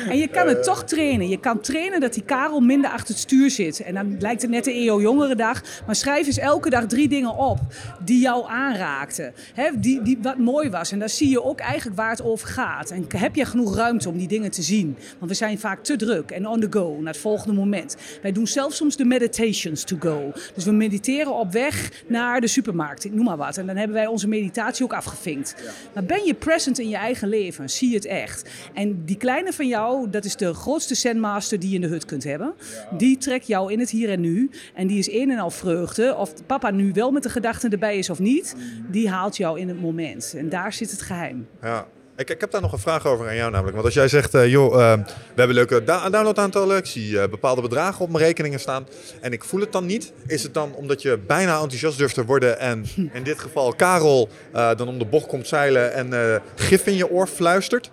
En 0.08 0.18
je 0.18 0.28
Eh. 0.28 0.32
kan 0.32 0.48
het 0.48 0.62
toch 0.64 0.84
trainen. 0.84 1.28
Je 1.28 1.38
kan 1.40 1.60
trainen 1.60 2.00
dat 2.00 2.14
die 2.14 2.22
Karel 2.22 2.60
minder 2.60 2.90
achter 2.90 3.08
het 3.08 3.18
stuur 3.18 3.50
zit. 3.50 3.80
En 3.80 3.94
dan 3.94 4.16
lijkt 4.18 4.42
het 4.42 4.50
net 4.50 4.64
de 4.64 4.72
EO 4.72 5.00
Jongerendag. 5.00 5.62
Maar 5.86 5.94
schrijf 5.94 6.26
eens 6.26 6.38
elke 6.38 6.70
dag 6.70 6.86
drie 6.86 7.08
dingen 7.08 7.36
op 7.36 7.58
die 8.04 8.20
jou 8.20 8.44
aanraakten. 8.48 9.34
Hè, 9.54 9.70
die, 9.76 10.02
die 10.02 10.18
wat 10.22 10.38
mooi 10.38 10.70
was. 10.70 10.92
En 10.92 10.98
dan 10.98 11.08
zie 11.08 11.28
je 11.28 11.42
ook 11.44 11.58
eigenlijk 11.60 11.96
waar 11.96 12.10
het 12.10 12.22
over 12.22 12.48
gaat. 12.48 12.90
En 12.90 13.06
heb 13.16 13.34
je 13.34 13.44
genoeg 13.44 13.76
ruimte 13.76 14.08
om 14.08 14.18
die 14.18 14.28
dingen 14.28 14.50
te 14.50 14.62
zien? 14.62 14.96
Want 15.18 15.30
we 15.30 15.36
zijn 15.36 15.58
vaak 15.58 15.84
te 15.84 15.96
druk 15.96 16.30
en 16.30 16.46
on 16.48 16.60
the 16.60 16.66
go 16.70 16.96
naar 17.00 17.12
het 17.12 17.22
volgende 17.22 17.54
moment. 17.54 17.96
Wij 18.22 18.32
doen 18.32 18.46
zelfs 18.46 18.76
soms 18.76 18.96
de 18.96 19.04
meditations 19.04 19.84
to 19.84 19.96
go. 20.00 20.32
Dus 20.54 20.64
we 20.64 20.72
mediteren 20.72 21.34
op 21.34 21.52
weg 21.52 21.90
naar 22.06 22.40
de 22.40 22.46
supermarkt. 22.48 23.04
Ik 23.04 23.12
noem 23.12 23.24
maar 23.24 23.36
wat. 23.36 23.56
En 23.56 23.66
dan 23.66 23.76
hebben 23.76 23.96
wij 23.96 24.06
onze 24.06 24.28
meditatie 24.28 24.84
ook 24.84 24.92
afgevinkt. 24.94 25.54
Maar 25.94 26.04
ben 26.04 26.24
je 26.24 26.34
present 26.46 26.78
in 26.78 26.88
je 26.88 26.96
eigen 26.96 27.28
leven? 27.28 27.70
Zie 27.70 27.94
het 27.94 28.04
echt? 28.04 28.50
En 28.74 29.04
die 29.04 29.16
kleine 29.16 29.52
van 29.52 29.66
jou, 29.66 30.10
dat 30.10 30.24
is 30.24 30.36
de 30.36 30.54
grootste 30.54 30.94
Zenmaster 30.94 31.58
die 31.58 31.68
je 31.68 31.74
in 31.74 31.80
de 31.80 31.86
hut 31.86 32.04
kunt 32.04 32.24
hebben. 32.24 32.54
Die 32.96 33.18
trekt 33.18 33.46
jou 33.46 33.72
in 33.72 33.78
het 33.78 33.90
hier 33.90 34.10
en 34.10 34.20
nu. 34.20 34.50
En 34.74 34.86
die 34.86 34.98
is 34.98 35.10
een 35.10 35.30
en 35.30 35.38
al 35.38 35.50
vreugde. 35.50 36.14
Of 36.16 36.46
papa 36.46 36.70
nu 36.70 36.92
wel 36.92 37.10
met 37.10 37.22
de 37.22 37.30
gedachten 37.30 37.70
erbij 37.70 37.98
is 37.98 38.10
of 38.10 38.18
niet. 38.18 38.54
Die 38.90 39.08
haalt 39.08 39.36
jou 39.36 39.60
in 39.60 39.68
het 39.68 39.80
moment. 39.80 40.34
En 40.36 40.48
daar 40.48 40.72
zit 40.72 40.90
het 40.90 41.02
geheim. 41.02 41.48
Ja. 41.62 41.86
Ik, 42.16 42.30
ik 42.30 42.40
heb 42.40 42.50
daar 42.50 42.60
nog 42.60 42.72
een 42.72 42.78
vraag 42.78 43.06
over 43.06 43.28
aan 43.28 43.36
jou 43.36 43.50
namelijk. 43.50 43.74
Want 43.74 43.84
als 43.86 43.94
jij 43.94 44.08
zegt, 44.08 44.34
eh, 44.34 44.50
joh, 44.50 44.66
eh, 44.66 44.98
we 45.06 45.34
hebben 45.34 45.56
leuke 45.56 45.84
da 45.84 46.10
downloadaantallen. 46.10 46.76
Ik 46.76 46.86
zie 46.86 47.20
eh, 47.20 47.28
bepaalde 47.28 47.60
bedragen 47.60 48.04
op 48.04 48.10
mijn 48.10 48.24
rekeningen 48.24 48.60
staan. 48.60 48.86
En 49.20 49.32
ik 49.32 49.44
voel 49.44 49.60
het 49.60 49.72
dan 49.72 49.86
niet. 49.86 50.12
Is 50.26 50.42
het 50.42 50.54
dan 50.54 50.74
omdat 50.74 51.02
je 51.02 51.18
bijna 51.26 51.52
enthousiast 51.52 51.98
durft 51.98 52.14
te 52.14 52.24
worden. 52.24 52.58
En 52.58 52.84
in 53.12 53.22
dit 53.22 53.38
geval 53.38 53.74
Karel 53.74 54.28
dan 54.52 54.88
om 54.88 54.98
de 54.98 55.04
bocht 55.04 55.26
komt 55.26 55.46
zeilen 55.46 55.92
en 55.92 56.42
gif 56.54 56.86
in 56.86 56.96
je 56.96 57.10
oor 57.10 57.26
fluistert? 57.26 57.90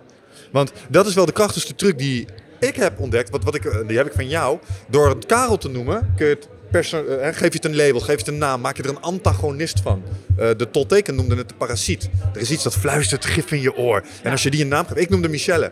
Want 0.52 0.72
dat 0.88 1.06
is 1.06 1.14
wel 1.14 1.26
de 1.26 1.32
krachtigste 1.32 1.74
truc 1.74 1.98
die 1.98 2.26
ik 2.58 2.76
heb 2.76 3.00
ontdekt. 3.00 3.30
Wat, 3.30 3.44
wat 3.44 3.54
ik, 3.54 3.82
die 3.86 3.96
heb 3.96 4.06
ik 4.06 4.12
van 4.12 4.28
jou. 4.28 4.58
Door 4.88 5.08
het 5.08 5.26
Karel 5.26 5.58
te 5.58 5.68
noemen, 5.68 6.12
kun 6.16 6.26
je 6.26 6.34
het 6.34 6.48
eh, 6.74 7.28
geef 7.32 7.40
je 7.40 7.48
het 7.48 7.64
een 7.64 7.76
label, 7.76 8.00
geef 8.00 8.14
je 8.14 8.18
het 8.18 8.26
een 8.28 8.38
naam, 8.38 8.60
maak 8.60 8.76
je 8.76 8.82
er 8.82 8.88
een 8.88 9.00
antagonist 9.00 9.80
van. 9.80 10.02
Eh, 10.36 10.48
de 10.56 10.70
Tolteken 10.70 11.14
noemde 11.14 11.36
het 11.36 11.48
de 11.48 11.54
parasiet. 11.54 12.08
Er 12.34 12.40
is 12.40 12.50
iets 12.50 12.62
dat 12.62 12.74
fluistert 12.74 13.24
gif 13.24 13.52
in 13.52 13.60
je 13.60 13.76
oor. 13.76 14.02
En 14.22 14.30
als 14.30 14.42
je 14.42 14.50
die 14.50 14.62
een 14.62 14.68
naam 14.68 14.86
geeft, 14.86 15.00
ik 15.00 15.08
noemde 15.10 15.28
Michelle. 15.28 15.70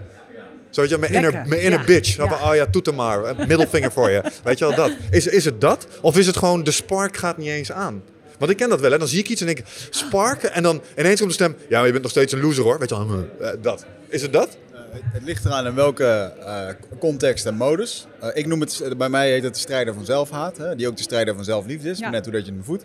Zo, 0.70 0.80
weet 0.80 0.90
je, 0.90 0.98
mijn 0.98 1.12
inner, 1.12 1.32
mijn 1.46 1.60
inner 1.60 1.78
Ja. 1.78 1.84
bitch. 1.84 2.16
Ja. 2.16 2.24
oh 2.24 2.54
ja, 2.54 2.66
toet 2.66 2.86
hem 2.86 2.94
maar. 2.94 3.34
Middelvinger 3.36 3.92
voor 3.92 4.10
je. 4.10 4.22
Weet 4.44 4.58
je 4.58 4.66
wel, 4.66 4.74
dat. 4.74 4.92
Is, 5.10 5.26
is 5.26 5.44
het 5.44 5.60
dat? 5.60 5.86
Of 6.00 6.16
is 6.18 6.26
het 6.26 6.36
gewoon, 6.36 6.64
de 6.64 6.70
spark 6.70 7.16
gaat 7.16 7.36
niet 7.38 7.48
eens 7.48 7.72
aan? 7.72 8.02
Want 8.38 8.50
ik 8.50 8.56
ken 8.56 8.68
dat 8.68 8.80
wel, 8.80 8.90
hè. 8.90 8.98
Dan 8.98 9.08
zie 9.08 9.18
ik 9.18 9.28
iets 9.28 9.40
en 9.40 9.46
denk 9.46 9.58
ik, 9.58 9.64
sparken. 9.90 10.52
En 10.52 10.62
dan 10.62 10.82
ineens 10.98 11.18
komt 11.18 11.28
de 11.28 11.34
stem, 11.34 11.56
ja, 11.68 11.76
maar 11.76 11.84
je 11.86 11.90
bent 11.90 12.02
nog 12.02 12.10
steeds 12.12 12.32
een 12.32 12.40
loser, 12.40 12.62
hoor. 12.64 12.78
Weet 12.78 12.88
je 12.88 13.06
wel, 13.06 13.28
eh, 13.40 13.48
dat. 13.62 13.84
Is 14.08 14.22
het 14.22 14.32
dat? 14.32 14.56
Het 14.93 15.23
ligt 15.23 15.44
eraan 15.44 15.66
in 15.66 15.74
welke 15.74 16.32
eh, 16.44 16.69
context 16.98 17.47
en 17.47 17.55
modus. 17.55 18.06
Eh, 18.20 18.28
ik 18.32 18.47
noem 18.47 18.60
het, 18.60 18.94
bij 18.98 19.09
mij 19.09 19.31
heet 19.31 19.43
het 19.43 19.55
de 19.55 19.60
strijder 19.60 19.94
van 19.94 20.05
zelfhaat. 20.05 20.56
Hè, 20.56 20.77
die 20.77 20.89
ook 20.89 20.97
de 20.97 21.02
strijder 21.02 21.35
van 21.35 21.44
zelfliefde 21.44 21.90
is. 21.90 21.98
Ja. 21.98 22.10
Net 22.10 22.24
hoe 22.24 22.32
dat 22.35 22.47
je 22.47 22.52
hem 22.52 22.64
voedt. 22.64 22.85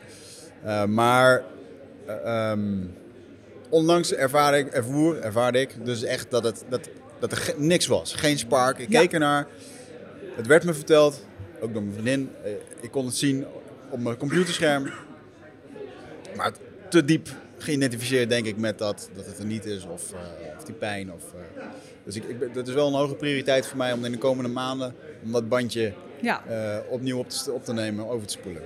Eh, 0.63 0.83
maar 0.85 1.43
eh, 2.05 2.49
ehm, 2.51 2.77
onlangs 3.69 4.13
ervaar 4.13 4.57
ik, 4.57 4.67
ervoer, 4.67 5.19
ervaarde 5.19 5.59
ik 5.59 5.85
dus 5.85 6.03
echt 6.03 6.31
dat, 6.31 6.43
het, 6.43 6.63
dat, 6.69 6.89
dat 7.19 7.31
er 7.31 7.53
niks 7.57 7.87
was. 7.87 8.13
Geen 8.13 8.37
spark. 8.37 8.77
Ik 8.77 8.91
Ja. 8.91 8.99
keek 8.99 9.13
ernaar. 9.13 9.47
Het 10.35 10.47
werd 10.47 10.63
me 10.63 10.73
verteld, 10.73 11.25
ook 11.61 11.73
door 11.73 11.81
mijn 11.83 11.93
vriendin. 11.93 12.29
Eh, 12.43 12.51
ik 12.81 12.91
kon 12.91 13.05
het 13.05 13.15
zien 13.15 13.45
op 13.89 13.99
mijn 13.99 14.17
computerscherm. 14.17 14.89
Maar 16.35 16.51
te 16.89 17.05
diep 17.05 17.29
geïdentificeerd 17.57 18.29
denk 18.29 18.45
ik 18.45 18.57
met 18.57 18.77
dat, 18.77 19.09
dat 19.15 19.25
het 19.25 19.39
er 19.39 19.45
niet 19.45 19.65
is 19.65 19.85
of, 19.85 20.13
eh, 20.13 20.19
of 20.57 20.63
die 20.63 20.75
pijn. 20.75 21.13
Of, 21.13 21.23
eh, 21.33 21.63
dus 22.07 22.15
ik, 22.15 22.23
ik, 22.23 22.53
dat 22.53 22.67
is 22.67 22.73
wel 22.73 22.87
een 22.87 22.93
hoge 22.93 23.15
prioriteit 23.15 23.67
voor 23.67 23.77
mij 23.77 23.93
om 23.93 24.05
in 24.05 24.11
de 24.11 24.17
komende 24.17 24.49
maanden 24.49 24.95
om 25.23 25.31
dat 25.31 25.49
bandje 25.49 25.93
Ja. 26.21 26.43
eh, 26.45 26.77
opnieuw 26.91 27.17
op 27.17 27.29
te, 27.29 27.51
op 27.51 27.63
te 27.65 27.73
nemen, 27.73 28.07
over 28.09 28.27
te 28.27 28.33
spoelen. 28.33 28.61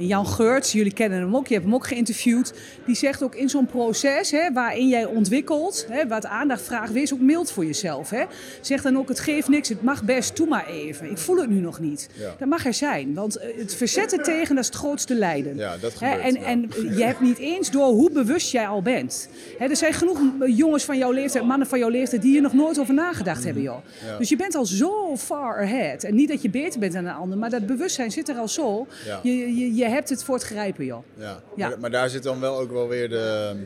En 0.00 0.06
Jan 0.06 0.26
Geurts, 0.26 0.72
jullie 0.72 0.92
kennen 0.92 1.18
hem 1.18 1.36
ook, 1.36 1.46
je 1.46 1.54
hebt 1.54 1.66
hem 1.66 1.74
ook 1.74 1.86
geïnterviewd. 1.86 2.52
Die 2.86 2.94
zegt 2.94 3.22
ook 3.22 3.34
in 3.34 3.48
zo'n 3.48 3.66
proces 3.66 4.30
hè, 4.30 4.52
waarin 4.52 4.88
jij 4.88 5.04
ontwikkelt, 5.04 5.86
hè, 5.88 6.06
wat 6.06 6.26
aandacht 6.26 6.62
vraagt, 6.62 6.92
wees 6.92 7.12
ook 7.12 7.20
mild 7.20 7.52
voor 7.52 7.64
jezelf. 7.64 8.10
Hè. 8.10 8.24
Zeg 8.60 8.82
dan 8.82 8.98
ook, 8.98 9.08
het 9.08 9.20
geeft 9.20 9.48
niks, 9.48 9.68
het 9.68 9.82
mag 9.82 10.04
best, 10.04 10.36
doe 10.36 10.46
maar 10.46 10.66
even. 10.66 11.10
Ik 11.10 11.18
voel 11.18 11.36
het 11.36 11.50
nu 11.50 11.60
nog 11.60 11.80
niet. 11.80 12.08
Ja. 12.12 12.34
Dat 12.38 12.48
mag 12.48 12.66
er 12.66 12.74
zijn, 12.74 13.14
want 13.14 13.36
eh, 13.36 13.58
het 13.58 13.74
verzetten 13.74 14.22
tegen, 14.22 14.54
dat 14.54 14.64
is 14.64 14.70
het 14.70 14.78
grootste 14.78 15.14
lijden. 15.14 15.56
Ja, 15.56 15.76
dat 15.76 15.92
gebeurt, 15.92 16.22
en, 16.22 16.32
ja. 16.32 16.42
en 16.44 16.70
je 16.96 17.04
hebt 17.04 17.20
niet 17.20 17.38
eens 17.38 17.70
door 17.70 17.86
hoe 17.86 18.10
bewust 18.10 18.52
jij 18.52 18.68
al 18.68 18.82
bent. 18.82 19.28
Hè, 19.58 19.66
er 19.66 19.76
zijn 19.76 19.92
genoeg 19.92 20.20
jongens 20.46 20.84
van 20.84 20.98
jouw 20.98 21.12
leeftijd, 21.12 21.44
mannen 21.44 21.66
van 21.68 21.78
jouw 21.78 21.88
leeftijd, 21.88 22.22
die 22.22 22.30
hier 22.30 22.42
nog 22.42 22.52
nooit 22.52 22.78
over 22.78 22.94
nagedacht 22.94 23.44
hebben. 23.44 23.62
Joh. 23.62 23.84
Ja. 24.06 24.18
Dus 24.18 24.28
je 24.28 24.36
bent 24.36 24.54
al 24.54 24.66
zo 24.66 25.16
far 25.16 25.62
ahead. 25.62 26.04
En 26.04 26.14
niet 26.14 26.28
dat 26.28 26.42
je 26.42 26.50
beter 26.50 26.80
bent 26.80 26.92
dan 26.92 27.04
een 27.04 27.14
ander, 27.14 27.38
maar 27.38 27.50
dat 27.50 27.66
bewustzijn 27.66 28.10
zit 28.10 28.28
er 28.28 28.36
al 28.36 28.48
zo. 28.48 28.86
Je, 29.22 29.36
je, 29.36 29.74
je 29.74 29.88
hebt 29.90 30.08
het 30.08 30.24
voor 30.24 30.34
het 30.34 30.44
grijpen, 30.44 30.84
joh. 30.84 31.04
Ja. 31.16 31.40
Ja. 31.56 31.68
Maar, 31.68 31.80
maar 31.80 31.90
daar 31.90 32.08
zit 32.08 32.22
dan 32.22 32.40
wel 32.40 32.58
ook 32.58 32.70
wel 32.70 32.88
weer 32.88 33.08
de... 33.08 33.56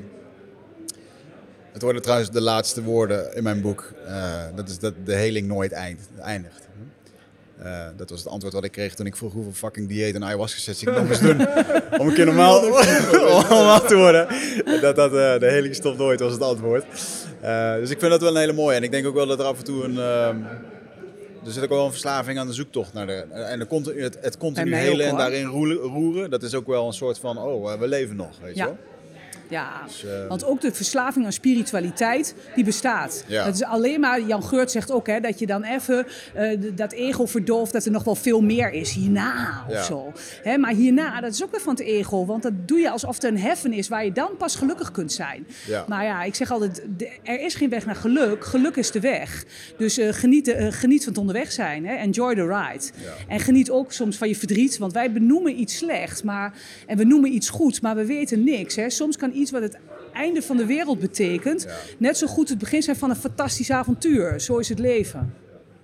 Het 1.73 1.83
worden 1.83 2.03
trouwens 2.03 2.31
de 2.31 2.41
laatste 2.41 2.83
woorden 2.83 3.35
in 3.37 3.43
mijn 3.43 3.61
boek. 3.61 3.93
Eh, 4.07 4.43
dat 4.55 4.69
is 4.69 4.79
dat 4.79 4.95
de 5.05 5.15
heling 5.15 5.47
nooit 5.47 5.73
eind, 5.73 6.01
eindigt. 6.21 6.69
Eh, 7.59 7.87
dat 7.97 8.11
was 8.11 8.19
het 8.19 8.29
antwoord 8.29 8.55
wat 8.55 8.65
ik 8.65 8.73
kreeg 8.73 8.95
toen 8.95 9.07
ik 9.07 9.17
vroeg 9.17 9.33
hoeveel 9.33 9.53
fucking 9.53 9.89
dieet 9.89 10.15
en 10.15 10.25
ayahuasca 10.25 10.61
sessie 10.61 10.89
ik 10.89 10.97
nog 10.97 11.07
moest 11.07 11.21
doen. 11.21 11.41
om 12.01 12.09
een 12.09 12.15
keer 12.15 12.25
normaal, 12.25 12.61
normaal 13.49 13.81
te 13.81 13.97
worden. 13.97 14.27
Dat, 14.81 14.97
dat 14.97 15.11
eh, 15.11 15.39
de 15.39 15.47
heling 15.51 15.75
stopt 15.75 15.99
nooit 15.99 16.21
was 16.21 16.33
het 16.33 16.43
antwoord. 16.43 16.85
Dus 17.81 17.91
ik 17.91 17.99
vind 17.99 18.11
dat 18.11 18.21
wel 18.21 18.31
een 18.31 18.41
hele 18.41 18.53
mooie. 18.53 18.77
En 18.77 18.83
ik 18.83 18.91
denk 18.91 19.07
ook 19.07 19.15
wel 19.15 19.27
dat 19.27 19.39
er 19.39 19.45
af 19.45 19.59
en 19.59 19.65
toe 19.65 19.85
een... 19.85 19.97
er 21.45 21.53
zit 21.53 21.63
ook 21.63 21.69
wel 21.69 21.85
een 21.85 21.91
verslaving 21.91 22.39
aan 22.39 22.47
de 22.47 22.53
zoektocht 22.53 22.93
naar 22.93 23.07
de... 23.07 23.13
En 23.31 23.59
de 23.59 23.67
continu, 23.67 24.03
het, 24.03 24.19
het 24.21 24.37
continu 24.37 24.75
helen 24.75 25.07
en 25.07 25.17
daarin 25.17 25.45
roeren. 25.47 26.31
Dat 26.31 26.43
is 26.43 26.55
ook 26.55 26.67
wel 26.67 26.87
een 26.87 26.93
soort 26.93 27.19
van, 27.19 27.39
oh, 27.39 27.73
eh, 27.73 27.79
we 27.79 27.89
leven 27.89 28.17
nog, 28.17 28.39
weet 28.43 28.57
je 28.57 28.65
wel. 28.65 28.77
Ja, 29.49 29.83
Dus, 29.87 30.05
want 30.29 30.45
ook 30.45 30.61
de 30.61 30.73
verslaving 30.73 31.25
aan 31.25 31.33
spiritualiteit, 31.33 32.35
die 32.55 32.65
bestaat. 32.65 33.25
Ja. 33.27 33.45
Dat 33.45 33.55
is 33.55 33.63
alleen 33.65 34.01
maar, 34.01 34.21
Jan 34.21 34.45
Geurt 34.45 34.71
zegt 34.71 34.91
ook, 34.93 35.07
hè, 35.07 35.21
dat 35.21 35.39
je 35.39 35.47
dan 35.47 35.63
even 35.63 36.07
eh, 36.35 36.59
dat 36.75 36.93
ego 36.93 37.27
verdooft, 37.27 37.73
dat 37.73 37.85
er 37.85 37.91
nog 37.91 38.05
wel 38.05 38.15
veel 38.15 38.41
meer 38.41 38.73
is 38.73 38.93
hierna 38.93 39.65
of 39.69 39.73
Ja. 39.75 39.83
zo. 39.83 40.13
Hè, 40.43 40.59
maar 40.59 40.73
hierna, 40.73 41.21
dat 41.21 41.33
is 41.33 41.43
ook 41.45 41.51
weer 41.51 41.61
van 41.61 41.75
het 41.75 41.83
ego, 41.83 42.27
want 42.27 42.43
dat 42.43 42.53
doe 42.69 42.79
je 42.79 42.91
alsof 42.91 43.15
het 43.15 43.25
een 43.25 43.39
heaven 43.39 43.73
is 43.73 43.89
waar 43.89 44.05
je 44.05 44.13
dan 44.13 44.31
pas 44.39 44.57
gelukkig 44.57 44.91
kunt 44.91 45.13
zijn. 45.13 45.47
Ja. 45.67 45.85
Maar 45.89 46.05
ja, 46.05 46.23
ik 46.23 46.35
zeg 46.35 46.51
altijd, 46.51 46.83
er 47.23 47.41
is 47.41 47.55
geen 47.55 47.69
weg 47.71 47.87
naar 47.87 47.97
geluk, 47.97 48.45
geluk 48.45 48.77
is 48.77 48.91
de 48.91 49.01
weg. 49.01 49.45
Dus 49.79 49.99
eh, 49.99 50.13
geniet, 50.13 50.49
eh, 50.49 50.67
geniet 50.71 51.03
van 51.05 51.13
het 51.13 51.21
onderweg 51.21 51.53
zijn, 51.53 51.87
hè. 51.87 51.95
enjoy 51.95 52.35
the 52.35 52.43
ride. 52.47 52.85
Ja. 53.03 53.13
En 53.29 53.41
geniet 53.41 53.71
ook 53.71 53.93
soms 53.93 54.17
van 54.17 54.29
je 54.29 54.37
verdriet, 54.37 54.79
want 54.79 54.93
wij 54.93 55.13
benoemen 55.13 55.61
iets 55.61 55.77
slechts 55.77 56.23
maar, 56.23 56.53
en 56.87 56.97
we 56.97 57.05
noemen 57.05 57.35
iets 57.35 57.49
goeds, 57.49 57.81
maar 57.81 57.97
we 57.97 58.07
weten 58.07 58.45
niks. 58.45 58.77
Hè. 58.77 58.91
Soms 58.91 59.17
kan 59.17 59.33
iets 59.35 59.51
wat 59.51 59.63
het 59.63 59.79
einde 60.13 60.43
van 60.43 60.57
de 60.57 60.67
wereld 60.67 60.99
betekent, 60.99 61.63
Ja. 61.63 61.71
net 61.99 62.19
zo 62.19 62.27
goed 62.27 62.49
het 62.49 62.59
begin 62.59 62.83
zijn 62.83 62.97
van 62.97 63.11
een 63.11 63.17
fantastisch 63.17 63.71
avontuur. 63.71 64.41
Zo 64.41 64.59
is 64.59 64.69
het 64.69 64.79
leven. 64.79 65.35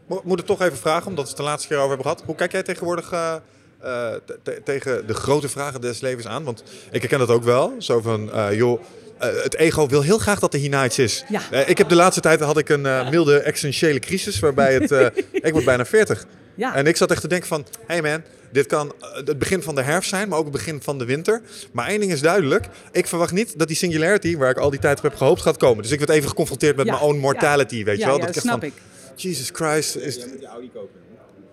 Mo- 0.06 0.20
Moet 0.24 0.40
ik 0.40 0.47
toch 0.47 0.60
even 0.62 0.78
vragen, 0.78 1.06
omdat 1.06 1.24
we 1.24 1.28
het 1.31 1.39
de 1.39 1.43
laatste 1.47 1.68
keer 1.68 1.77
over 1.77 1.89
hebben 1.89 2.06
gehad. 2.06 2.22
Hoe 2.27 2.35
kijk 2.35 2.52
jij 2.52 2.62
tegenwoordig 2.62 3.12
eh, 3.12 3.35
eh, 3.35 4.12
te- 4.24 4.39
te- 4.43 4.60
tegen 4.64 5.06
de 5.06 5.14
grote 5.14 5.48
vragen 5.48 5.81
des 5.81 6.01
levens 6.01 6.27
aan? 6.27 6.44
Want 6.44 6.62
ik 6.90 7.01
herken 7.01 7.18
dat 7.18 7.28
ook 7.31 7.44
wel. 7.44 7.74
Zo 7.78 8.01
van, 8.01 8.32
eh, 8.32 8.52
joh, 8.56 8.81
het 9.18 9.55
ego 9.56 9.89
wil 9.89 10.02
heel 10.02 10.18
graag 10.18 10.39
dat 10.39 10.55
er 10.55 10.60
hierna 10.60 10.85
iets 10.85 10.98
is. 10.98 11.24
Ja. 11.28 11.64
Ik 11.66 11.78
heb 11.78 11.89
de 11.89 11.94
laatste 11.94 12.20
tijd 12.20 12.40
had 12.40 12.59
ik 12.59 12.68
een 12.68 13.10
milde 13.10 13.39
existentiële 13.39 13.98
crisis, 13.98 14.39
waarbij 14.39 14.74
het... 14.74 14.90
ik 15.32 15.52
word 15.52 15.64
bijna 15.64 15.85
40. 15.85 16.27
Ja. 16.61 16.74
En 16.74 16.87
ik 16.87 16.97
zat 16.97 17.11
echt 17.11 17.20
te 17.20 17.28
denken 17.28 17.49
van, 17.49 17.66
hey 17.87 18.03
man, 18.03 18.23
dit 18.53 18.66
kan 18.66 18.93
eh, 19.01 19.15
het 19.15 19.39
begin 19.39 19.62
van 19.62 19.74
de 19.74 19.82
herfst 19.82 20.09
zijn, 20.09 20.28
maar 20.28 20.39
ook 20.39 20.45
het 20.45 20.53
begin 20.53 20.82
van 20.82 20.99
de 20.99 21.05
winter. 21.05 21.41
Maar 21.73 21.89
één 21.89 22.01
ding 22.01 22.12
is 22.12 22.20
duidelijk, 22.20 22.69
ik 22.93 23.07
verwacht 23.07 23.32
niet 23.32 23.59
dat 23.59 23.69
die 23.69 23.77
singularity, 23.77 24.37
waar 24.37 24.51
ik 24.51 24.59
al 24.59 24.70
die 24.70 24.81
tijd 24.81 24.97
op 24.97 25.03
heb 25.03 25.15
gehoopt, 25.15 25.43
gaat 25.43 25.57
komen. 25.57 25.82
Dus 25.82 25.93
ik 25.93 25.99
werd 25.99 26.11
even 26.11 26.28
geconfronteerd 26.28 26.77
met 26.77 26.87
Ja, 26.87 26.93
mijn 26.93 27.05
own 27.05 27.15
ja. 27.15 27.20
mortality, 27.20 27.85
weet 27.85 27.97
je 27.97 28.01
ja, 28.01 28.07
wel? 28.07 28.19
ja, 28.19 28.24
dat 28.24 28.35
dat 28.35 28.45
ik 28.45 28.51
snap 28.51 28.61
van, 28.61 28.69
ik. 28.69 28.74
Jesus 29.15 29.51
Christ, 29.53 29.97
is, 29.97 30.27
moet 30.27 30.39
die 30.39 30.47
Audi 30.47 30.70
kopen. 30.74 31.01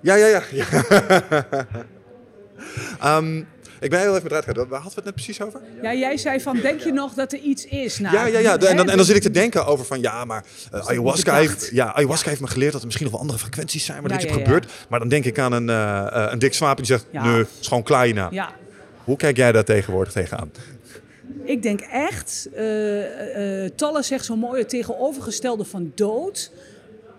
Ja, 0.01 0.15
ja, 0.15 0.27
ja. 0.27 0.43
ja. 0.51 0.65
Ik 3.79 3.89
ben 3.89 3.99
heel 3.99 4.15
even 4.15 4.29
eruit 4.29 4.43
gegaan. 4.43 4.67
Waar 4.67 4.81
hadden 4.81 4.89
we 4.89 4.95
het 4.95 5.05
net 5.05 5.13
precies 5.13 5.41
over? 5.41 5.61
Ja, 5.81 5.93
jij 5.93 6.17
zei 6.17 6.41
van, 6.41 6.59
denk 6.59 6.79
je 6.79 6.91
nog 6.91 7.13
dat 7.13 7.33
er 7.33 7.39
iets 7.39 7.65
is? 7.65 7.99
Nou, 7.99 8.15
Ja, 8.15 8.25
ja, 8.25 8.39
ja. 8.39 8.53
En 8.53 8.77
dan, 8.77 8.89
en 8.89 8.97
dan 8.97 9.05
zit 9.05 9.15
ik 9.15 9.21
te 9.21 9.31
denken 9.31 9.65
over 9.65 9.85
van 9.85 10.01
ja, 10.01 10.25
maar 10.25 10.43
eh, 10.71 10.87
ayahuasca, 10.87 11.35
heeft, 11.35 11.69
ja, 11.73 11.93
ayahuasca 11.93 12.29
heeft 12.29 12.41
me 12.41 12.47
geleerd 12.47 12.71
dat 12.71 12.79
er 12.79 12.85
misschien 12.85 13.05
nog 13.05 13.15
wel 13.15 13.23
andere 13.25 13.39
frequenties 13.39 13.85
zijn 13.85 14.01
waar 14.01 14.11
Ja, 14.11 14.17
dit 14.17 14.29
ja, 14.29 14.33
gebeurt. 14.33 14.71
Maar 14.89 14.99
dan 14.99 15.07
denk 15.09 15.25
ik 15.25 15.39
aan 15.39 15.51
een, 15.51 15.69
eh, 15.69 16.25
eh, 16.25 16.31
een 16.31 16.39
dik 16.39 16.53
swaap 16.53 16.77
die 16.77 16.85
zegt, 16.85 17.05
nee, 17.11 17.37
het 17.37 17.47
is 17.59 17.67
gewoon 17.67 17.83
kleina. 17.83 18.27
Ja, 18.31 18.51
Hoe 19.03 19.17
kijk 19.17 19.37
jij 19.37 19.51
daar 19.51 19.63
tegenwoordig 19.63 20.13
tegenaan? 20.13 20.51
ik 21.43 21.61
denk 21.63 21.79
echt, 21.81 22.49
eh 22.55 23.63
eh 23.63 23.71
Talle 23.75 24.03
zegt 24.03 24.25
zo 24.25 24.35
mooi, 24.35 24.59
het 24.59 24.69
tegenovergestelde 24.69 25.65
van 25.65 25.91
dood, 25.95 26.51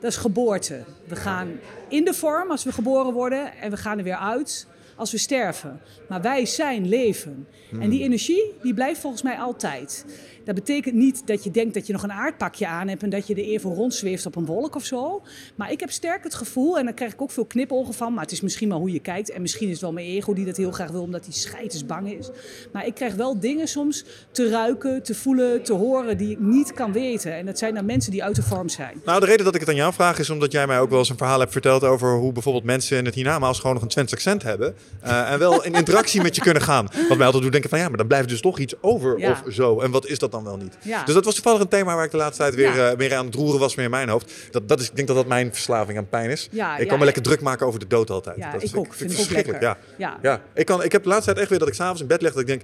dat 0.01 0.10
is 0.10 0.16
geboorte. 0.16 0.85
We 1.09 1.16
gaan 1.16 1.48
in 1.89 2.05
de 2.05 2.14
vorm 2.14 2.51
als 2.51 2.64
we 2.64 2.72
geboren 2.72 3.12
worden 3.12 3.52
en 3.60 3.70
we 3.70 3.76
gaan 3.76 3.98
er 3.98 4.05
weer 4.05 4.16
uit 4.16 4.66
als 4.98 5.10
we 5.10 5.18
sterven. 5.18 5.80
Maar 6.08 6.20
wij 6.22 6.46
zijn 6.46 6.88
leven. 6.88 7.48
En 7.80 7.90
die 7.90 8.02
energie, 8.02 8.54
die 8.62 8.74
blijft 8.74 9.00
volgens 9.00 9.22
mij 9.22 9.38
altijd. 9.38 10.04
Dat 10.48 10.56
betekent 10.56 10.94
niet 10.94 11.22
dat 11.26 11.44
je 11.44 11.50
denkt 11.50 11.74
dat 11.74 11.86
je 11.86 11.92
nog 11.92 12.02
een 12.02 12.12
aardpakje 12.12 12.66
aan 12.66 12.88
hebt 12.88 13.02
en 13.02 13.10
dat 13.10 13.26
je 13.26 13.34
er 13.34 13.40
even 13.44 13.74
rondzweeft 13.74 14.26
op 14.26 14.36
een 14.36 14.44
wolk 14.46 14.74
of 14.74 14.84
zo. 14.84 15.22
Maar 15.54 15.72
ik 15.72 15.80
heb 15.80 15.90
sterk 15.90 16.24
het 16.24 16.34
gevoel, 16.34 16.78
en 16.78 16.84
daar 16.84 16.94
krijg 16.94 17.12
ik 17.12 17.22
ook 17.22 17.30
veel 17.30 17.44
knipogen 17.44 17.94
van, 17.94 18.12
maar 18.12 18.22
het 18.22 18.32
is 18.32 18.40
misschien 18.40 18.68
maar 18.68 18.78
hoe 18.78 18.92
je 18.92 18.98
kijkt. 18.98 19.30
En 19.30 19.40
misschien 19.42 19.66
is 19.66 19.72
het 19.72 19.82
wel 19.82 19.92
mijn 19.92 20.06
ego 20.06 20.32
die 20.32 20.44
dat 20.44 20.56
heel 20.56 20.70
graag 20.70 20.90
wil, 20.90 21.02
omdat 21.02 21.24
hij 21.24 21.34
scheidensbang 21.34 22.12
is. 22.12 22.30
Maar 22.72 22.86
ik 22.86 22.94
krijg 22.94 23.14
wel 23.14 23.40
dingen 23.40 23.68
soms 23.68 24.04
te 24.30 24.48
ruiken, 24.48 25.02
te 25.02 25.14
voelen, 25.14 25.62
te 25.62 25.72
horen 25.72 26.16
die 26.18 26.30
ik 26.30 26.38
niet 26.40 26.72
kan 26.72 26.92
weten. 26.92 27.34
En 27.34 27.46
dat 27.46 27.58
zijn 27.58 27.74
dan 27.74 27.84
mensen 27.84 28.10
die 28.10 28.24
uit 28.24 28.34
de 28.36 28.42
vorm 28.42 28.68
zijn. 28.68 29.00
Nou, 29.04 29.20
de 29.20 29.26
reden 29.26 29.44
dat 29.44 29.54
ik 29.54 29.60
het 29.60 29.68
aan 29.68 29.74
jou 29.76 29.92
vraag 29.92 30.18
is 30.18 30.30
omdat 30.30 30.52
jij 30.52 30.66
mij 30.66 30.80
ook 30.80 30.90
wel 30.90 30.98
eens 30.98 31.08
een 31.10 31.16
verhaal 31.16 31.40
hebt 31.40 31.52
verteld 31.52 31.84
over 31.84 32.16
hoe 32.16 32.32
bijvoorbeeld 32.32 32.64
mensen 32.64 32.98
in 32.98 33.04
het 33.04 33.14
hiernamaals 33.14 33.58
gewoon 33.58 33.74
nog 33.74 33.82
een 33.82 33.88
Twents 33.88 34.12
accent 34.12 34.42
hebben. 34.42 34.74
eh, 35.00 35.32
en 35.32 35.38
wel 35.38 35.64
in 35.64 35.72
interactie 35.74 36.22
met 36.22 36.34
je 36.34 36.40
kunnen 36.40 36.62
gaan. 36.62 36.88
Wat 37.08 37.16
mij 37.16 37.26
altijd 37.26 37.42
doet 37.42 37.52
denken 37.52 37.70
van 37.70 37.78
ja, 37.78 37.88
maar 37.88 37.98
dan 37.98 38.06
blijft 38.06 38.28
dus 38.28 38.40
toch 38.40 38.58
iets 38.58 38.74
over 38.80 39.18
Ja. 39.18 39.30
of 39.30 39.52
zo. 39.52 39.80
En 39.80 39.90
wat 39.90 40.06
is 40.06 40.18
dat 40.18 40.30
dan 40.30 40.38
wel 40.44 40.56
niet? 40.56 40.77
Ja. 40.82 41.05
Dus 41.05 41.15
dat 41.15 41.24
was 41.24 41.35
toevallig 41.35 41.60
een 41.60 41.69
thema 41.69 41.94
waar 41.94 42.05
ik 42.05 42.10
de 42.10 42.16
laatste 42.16 42.43
tijd 42.43 42.55
weer, 42.55 42.74
Ja. 42.74 42.90
eh, 42.90 42.97
weer 42.97 43.15
aan 43.15 43.27
het 43.27 43.35
roeren 43.35 43.60
was 43.60 43.74
meer 43.74 43.85
in 43.85 43.90
mijn 43.90 44.09
hoofd. 44.09 44.32
Dat, 44.51 44.69
dat 44.69 44.81
is, 44.81 44.89
ik 44.89 44.97
denk 44.97 45.09
dat 45.09 45.16
dat 45.16 45.27
mijn 45.27 45.52
verslaving 45.52 45.98
aan 45.98 46.09
pijn 46.09 46.31
is. 46.31 46.48
Ja, 46.51 46.77
ik 46.77 46.82
ja, 46.82 46.89
kan 46.89 46.98
me 46.98 47.05
lekker 47.05 47.23
ja. 47.23 47.28
druk 47.28 47.40
maken 47.40 47.66
over 47.66 47.81
de 47.81 47.86
dood 47.86 48.10
altijd. 48.10 48.36
Ja, 48.36 48.52
dat 48.52 48.62
ik 48.62 48.77
ook. 48.77 48.94
Vind 48.94 49.10
ik 49.10 49.19
ook 49.19 49.24
verschrikkelijk. 49.24 49.62
lekker. 49.62 49.85
Ja. 49.97 50.19
Ja. 50.23 50.31
Ja, 50.31 50.43
ik, 50.55 50.66
kan, 50.66 50.82
ik 50.85 50.93
heb 50.93 51.02
de 51.02 51.09
laatste 51.09 51.27
tijd 51.27 51.39
echt 51.39 51.51
weer 51.51 51.59
dat 51.59 51.69
ik 51.69 51.74
s'avonds 51.74 52.01
in 52.01 52.06
bed 52.06 52.23
lig 52.23 52.32
dat 52.32 52.40
ik 52.40 52.47
denk... 52.47 52.62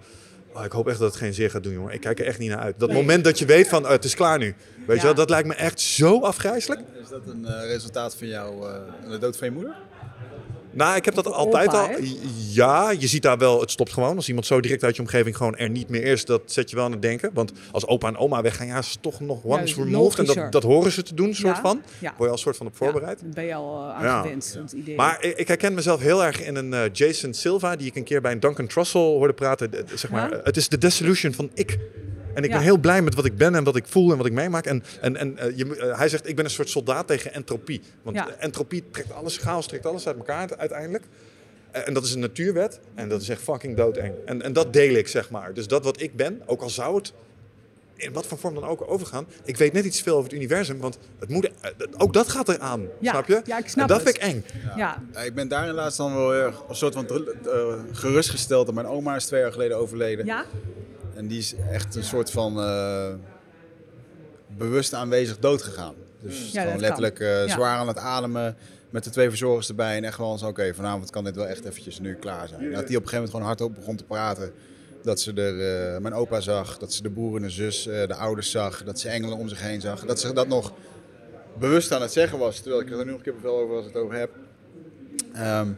Oh, 0.52 0.64
ik 0.64 0.72
hoop 0.72 0.88
echt 0.88 0.98
dat 0.98 1.08
het 1.08 1.18
geen 1.18 1.34
zeer 1.34 1.50
gaat 1.50 1.62
doen, 1.62 1.72
jongen. 1.72 1.92
Ik 1.92 2.00
kijk 2.00 2.18
er 2.20 2.26
echt 2.26 2.38
niet 2.38 2.50
naar 2.50 2.58
uit. 2.58 2.74
Dat 2.78 2.92
moment 2.92 3.24
dat 3.24 3.38
je 3.38 3.44
weet 3.44 3.68
van, 3.68 3.84
oh, 3.84 3.90
het 3.90 4.04
is 4.04 4.14
klaar 4.14 4.38
nu. 4.38 4.54
Weet 4.86 4.96
je 4.96 5.02
wel, 5.02 5.14
dat 5.14 5.30
lijkt 5.30 5.48
me 5.48 5.54
echt 5.54 5.80
zo 5.80 6.20
afgrijzelijk. 6.20 6.80
Is 7.02 7.08
dat 7.08 7.20
een 7.26 7.46
eh, 7.46 7.66
resultaat 7.66 8.16
van 8.16 8.26
jou, 8.26 8.68
eh, 8.68 9.10
de 9.10 9.18
dood 9.18 9.36
van 9.36 9.46
je 9.46 9.52
moeder? 9.52 9.76
Nou, 10.74 10.96
ik 10.96 11.04
heb 11.04 11.14
dat 11.14 11.26
altijd 11.32 11.68
opa, 11.68 11.80
al. 11.82 11.90
Ja, 12.52 12.90
je 12.90 13.06
ziet 13.06 13.22
daar 13.22 13.38
wel, 13.38 13.60
het 13.60 13.70
stopt 13.70 13.92
gewoon. 13.92 14.16
Als 14.16 14.28
iemand 14.28 14.46
zo 14.46 14.60
direct 14.60 14.84
uit 14.84 14.96
je 14.96 15.02
omgeving 15.02 15.36
gewoon 15.36 15.56
er 15.56 15.70
niet 15.70 15.88
meer 15.88 16.02
is, 16.02 16.24
dat 16.24 16.42
zet 16.46 16.70
je 16.70 16.76
wel 16.76 16.84
aan 16.84 16.92
het 16.92 17.02
denken. 17.02 17.30
Want 17.34 17.52
als 17.72 17.86
opa 17.86 18.08
en 18.08 18.16
oma 18.16 18.42
weggaan, 18.42 18.66
ja, 18.66 18.78
is 18.78 18.90
het 18.90 19.02
toch 19.02 19.20
nog 19.20 19.42
once 19.42 19.82
removed. 19.84 20.18
En 20.18 20.24
dat, 20.34 20.52
dat 20.52 20.62
horen 20.62 20.92
ze 20.92 21.02
te 21.02 21.14
doen, 21.14 21.34
soort 21.34 21.58
van. 21.58 21.82
Word 22.00 22.12
je 22.18 22.28
al 22.28 22.36
soort 22.38 22.56
van 22.56 22.66
op 22.66 22.76
voorbereid. 22.76 23.20
Ja, 23.22 23.28
ben 23.34 23.44
je 23.44 23.54
al 23.54 23.78
eh, 23.94 24.00
Ja. 24.02 24.08
aangewend, 24.08 24.56
het 24.62 24.72
idee. 24.72 24.96
Maar 24.96 25.24
ik, 25.24 25.36
ik 25.38 25.48
herken 25.48 25.74
mezelf 25.74 26.00
heel 26.00 26.24
erg 26.24 26.42
in 26.42 26.56
een 26.56 26.72
eh, 26.74 26.80
Jason 26.92 27.34
Silva, 27.34 27.76
die 27.76 27.86
ik 27.86 27.96
een 27.96 28.04
keer 28.04 28.20
bij 28.20 28.32
een 28.32 28.40
Duncan 28.40 28.66
Trussell 28.66 29.00
hoorde 29.00 29.32
praten. 29.34 29.70
Zeg 29.94 30.10
maar? 30.10 30.40
Het 30.44 30.56
is 30.56 30.68
de 30.68 30.78
dissolution 30.78 31.32
van 31.32 31.50
ik. 31.54 31.78
En 32.34 32.42
ik 32.44 32.50
Ja. 32.50 32.56
ben 32.56 32.64
heel 32.64 32.78
blij 32.78 33.02
met 33.02 33.14
wat 33.14 33.24
ik 33.24 33.36
ben 33.36 33.54
en 33.54 33.64
wat 33.64 33.76
ik 33.76 33.86
voel 33.86 34.10
en 34.10 34.16
wat 34.16 34.26
ik 34.26 34.32
meemaak. 34.32 34.66
En, 34.66 34.82
en, 35.00 35.16
en 35.16 35.38
eh, 35.38 35.56
je, 35.56 35.92
hij 35.96 36.08
zegt, 36.08 36.28
ik 36.28 36.36
ben 36.36 36.44
een 36.44 36.50
soort 36.50 36.68
soldaat 36.68 37.06
tegen 37.06 37.32
entropie. 37.34 37.80
Want 38.02 38.16
Ja. 38.16 38.28
entropie 38.38 38.84
trekt 38.90 39.12
alles, 39.12 39.36
chaos 39.36 39.66
trekt 39.66 39.86
alles 39.86 40.06
uit 40.06 40.16
elkaar 40.16 40.52
uiteindelijk. 40.70 41.04
En 41.70 41.94
dat 41.94 42.04
is 42.04 42.14
een 42.14 42.20
natuurwet 42.20 42.80
en 42.94 43.08
dat 43.08 43.20
is 43.20 43.28
echt 43.28 43.42
fucking 43.42 43.76
doodeng. 43.76 44.14
En, 44.26 44.42
en 44.42 44.52
dat 44.52 44.72
deel 44.72 44.94
ik, 44.94 45.08
zeg 45.08 45.30
maar. 45.30 45.54
Dus 45.54 45.66
dat 45.66 45.84
wat 45.84 46.00
ik 46.00 46.16
ben, 46.16 46.42
ook 46.46 46.62
al 46.62 46.70
zou 46.70 46.96
het 46.96 47.12
in 47.96 48.12
wat 48.12 48.26
voor 48.26 48.38
vorm 48.38 48.54
dan 48.54 48.64
ook 48.64 48.90
overgaan. 48.90 49.26
Ik 49.44 49.56
weet 49.56 49.72
net 49.72 49.84
iets 49.84 50.02
veel 50.02 50.12
over 50.16 50.30
het 50.30 50.38
universum, 50.38 50.78
want 50.78 50.98
het 51.18 51.28
moet, 51.28 51.50
eh, 51.60 51.70
ook 51.96 52.12
dat 52.12 52.28
gaat 52.28 52.48
eraan. 52.48 52.86
Ja, 53.00 53.10
snap 53.10 53.26
je? 53.26 53.40
ja, 53.44 53.58
ik 53.58 53.68
snap 53.68 53.90
en 53.90 53.96
dat 53.96 54.06
het. 54.06 54.18
vind 54.18 54.22
ik 54.22 54.34
eng. 54.34 54.44
ja, 54.76 55.02
Ja, 55.12 55.20
ik 55.20 55.34
ben 55.34 55.48
daarin 55.48 55.74
laatst 55.74 55.98
dan 55.98 56.14
wel 56.14 56.30
heel 56.32 56.40
erg 56.40 56.62
een 56.68 56.74
soort 56.74 56.94
van 56.94 57.06
eh, 57.08 57.72
gerustgesteld. 57.92 58.74
Mijn 58.74 58.86
oma 58.86 59.16
is 59.16 59.26
twee 59.26 59.40
jaar 59.40 59.52
geleden 59.52 59.76
overleden. 59.76 60.26
ja, 60.26 60.44
En 61.14 61.26
die 61.26 61.38
is 61.38 61.54
echt 61.70 61.94
een 61.94 62.04
soort 62.04 62.30
van 62.30 62.60
eh, 62.60 63.08
bewust 64.48 64.94
aanwezig 64.94 65.38
dood 65.38 65.62
gegaan. 65.62 65.94
Dus 66.20 66.52
Ja, 66.52 66.62
gewoon 66.62 66.80
letterlijk 66.80 67.16
zwaar 67.46 67.78
aan 67.78 67.88
het 67.88 67.98
ademen. 67.98 68.56
Met 68.94 69.04
de 69.04 69.10
twee 69.10 69.28
verzorgers 69.28 69.68
erbij. 69.68 69.96
En 69.96 70.04
echt 70.04 70.14
gewoon 70.14 70.38
zo, 70.38 70.46
oké, 70.46 70.74
vanavond 70.74 71.10
kan 71.10 71.24
dit 71.24 71.36
wel 71.36 71.46
echt 71.46 71.64
eventjes 71.64 71.98
nu 72.00 72.14
klaar 72.14 72.48
zijn. 72.48 72.60
Dat 72.60 72.86
die 72.86 72.96
op 72.96 73.02
een 73.02 73.08
gegeven 73.08 73.14
moment 73.14 73.30
gewoon 73.30 73.46
hardop 73.46 73.74
begon 73.74 73.96
te 73.96 74.04
praten. 74.04 74.52
Dat 75.02 75.20
ze 75.20 75.32
er, 75.32 75.94
eh, 75.94 76.00
mijn 76.00 76.14
opa 76.14 76.40
zag, 76.40 76.78
dat 76.78 76.92
ze 76.92 77.02
de 77.02 77.10
broer 77.10 77.36
en 77.36 77.42
de 77.42 77.50
zus, 77.50 77.86
eh, 77.86 78.06
de 78.06 78.14
ouders 78.14 78.50
zag. 78.50 78.84
Dat 78.84 79.00
ze 79.00 79.08
engelen 79.08 79.38
om 79.38 79.48
zich 79.48 79.60
heen 79.60 79.80
zag. 79.80 80.06
Dat 80.06 80.20
ze 80.20 80.32
dat 80.32 80.48
nog 80.48 80.72
bewust 81.58 81.92
aan 81.92 82.00
het 82.00 82.12
zeggen 82.12 82.38
was. 82.38 82.60
Terwijl 82.60 82.82
ik 82.82 82.90
er 82.90 82.96
nu 82.96 83.04
nog 83.04 83.16
een 83.16 83.22
keer 83.22 83.34
veel 83.40 83.58
over 83.58 83.76
als 83.76 83.84
het 83.84 83.96
over 83.96 84.16
heb. 84.16 84.30
Ehm, 85.32 85.68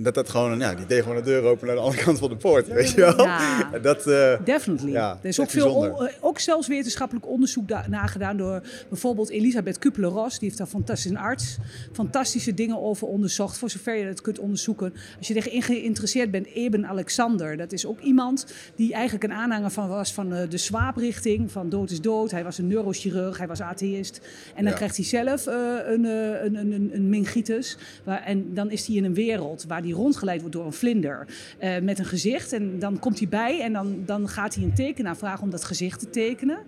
en 0.00 0.06
dat 0.06 0.14
dat 0.14 0.28
gewoon, 0.28 0.58
ja, 0.58 0.74
die 0.74 0.86
deed 0.86 1.02
gewoon 1.02 1.16
de 1.16 1.22
deur 1.22 1.42
open 1.42 1.66
naar 1.66 1.76
de 1.76 1.82
andere 1.82 2.02
kant 2.04 2.18
van 2.18 2.28
de 2.28 2.36
poort, 2.36 2.66
weet 2.68 2.90
je 2.90 3.00
wel. 3.00 3.22
Ja. 3.24 3.70
Dat, 3.82 4.06
eh, 4.06 4.32
definitely. 4.44 4.90
Ja, 4.92 5.18
er 5.22 5.28
is 5.28 5.40
ook 5.40 5.50
veel, 5.50 5.84
o- 5.86 6.08
ook 6.20 6.38
zelfs 6.38 6.68
wetenschappelijk 6.68 7.26
onderzoek 7.28 7.68
da- 7.68 7.84
nagedaan 7.88 8.36
door 8.36 8.62
bijvoorbeeld 8.88 9.30
Elisabeth 9.30 9.78
Kupler-Ross. 9.78 10.38
Die 10.38 10.46
heeft 10.48 10.58
daar 10.58 10.66
fantastisch 10.66 11.10
een 11.10 11.16
arts. 11.18 11.56
Fantastische 11.92 12.54
dingen 12.54 12.80
over 12.82 13.06
onderzocht, 13.06 13.58
voor 13.58 13.70
zover 13.70 13.96
je 13.96 14.04
dat 14.06 14.20
kunt 14.20 14.38
onderzoeken. 14.38 14.92
Als 15.18 15.28
je 15.28 15.34
erin 15.34 15.62
geïnteresseerd 15.62 16.30
bent, 16.30 16.46
Eben 16.46 16.86
Alexander. 16.86 17.56
Dat 17.56 17.72
is 17.72 17.86
ook 17.86 18.00
iemand 18.00 18.46
die 18.76 18.92
eigenlijk 18.92 19.24
een 19.24 19.32
aanhanger 19.32 19.70
van 19.70 19.88
was 19.88 20.12
van 20.12 20.32
eh, 20.34 20.48
de 20.48 20.58
zwaaprichting, 20.58 21.50
van 21.52 21.68
dood 21.68 21.90
is 21.90 22.00
dood. 22.00 22.30
Hij 22.30 22.44
was 22.44 22.58
een 22.58 22.66
neurochirurg, 22.66 23.38
hij 23.38 23.46
was 23.46 23.60
atheïst. 23.60 24.20
En 24.54 24.62
dan 24.62 24.70
Ja. 24.72 24.76
krijgt 24.78 24.96
hij 24.96 25.04
zelf 25.04 25.46
eh, 25.46 25.54
een, 25.86 26.04
eh, 26.04 26.42
een, 26.44 26.54
een, 26.54 26.72
een, 26.72 26.90
een 26.94 27.08
meningitis. 27.08 27.76
Waar, 28.04 28.22
en 28.22 28.54
dan 28.54 28.70
is 28.70 28.86
hij 28.86 28.96
in 28.96 29.04
een 29.04 29.14
wereld 29.14 29.64
waar 29.68 29.82
hij 29.90 29.98
rondgeleid 29.98 30.40
wordt 30.40 30.56
door 30.56 30.66
een 30.66 30.72
vlinder 30.72 31.26
eh, 31.58 31.78
met 31.82 31.98
een 31.98 32.04
gezicht. 32.04 32.52
En 32.52 32.78
dan 32.78 32.98
komt 32.98 33.18
hij 33.18 33.28
bij 33.28 33.60
en 33.60 33.72
dan, 33.72 34.02
dan 34.06 34.28
gaat 34.28 34.54
hij 34.54 34.64
een 34.64 34.74
tekenaar 34.74 35.16
vragen 35.16 35.42
om 35.42 35.50
dat 35.50 35.64
gezicht 35.64 36.00
te 36.00 36.10
tekenen. 36.10 36.58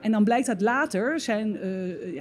En 0.00 0.10
dan 0.10 0.24
blijkt 0.24 0.46
dat 0.46 0.60
later, 0.60 1.20
zijn, 1.20 1.56
eh, 1.56 1.70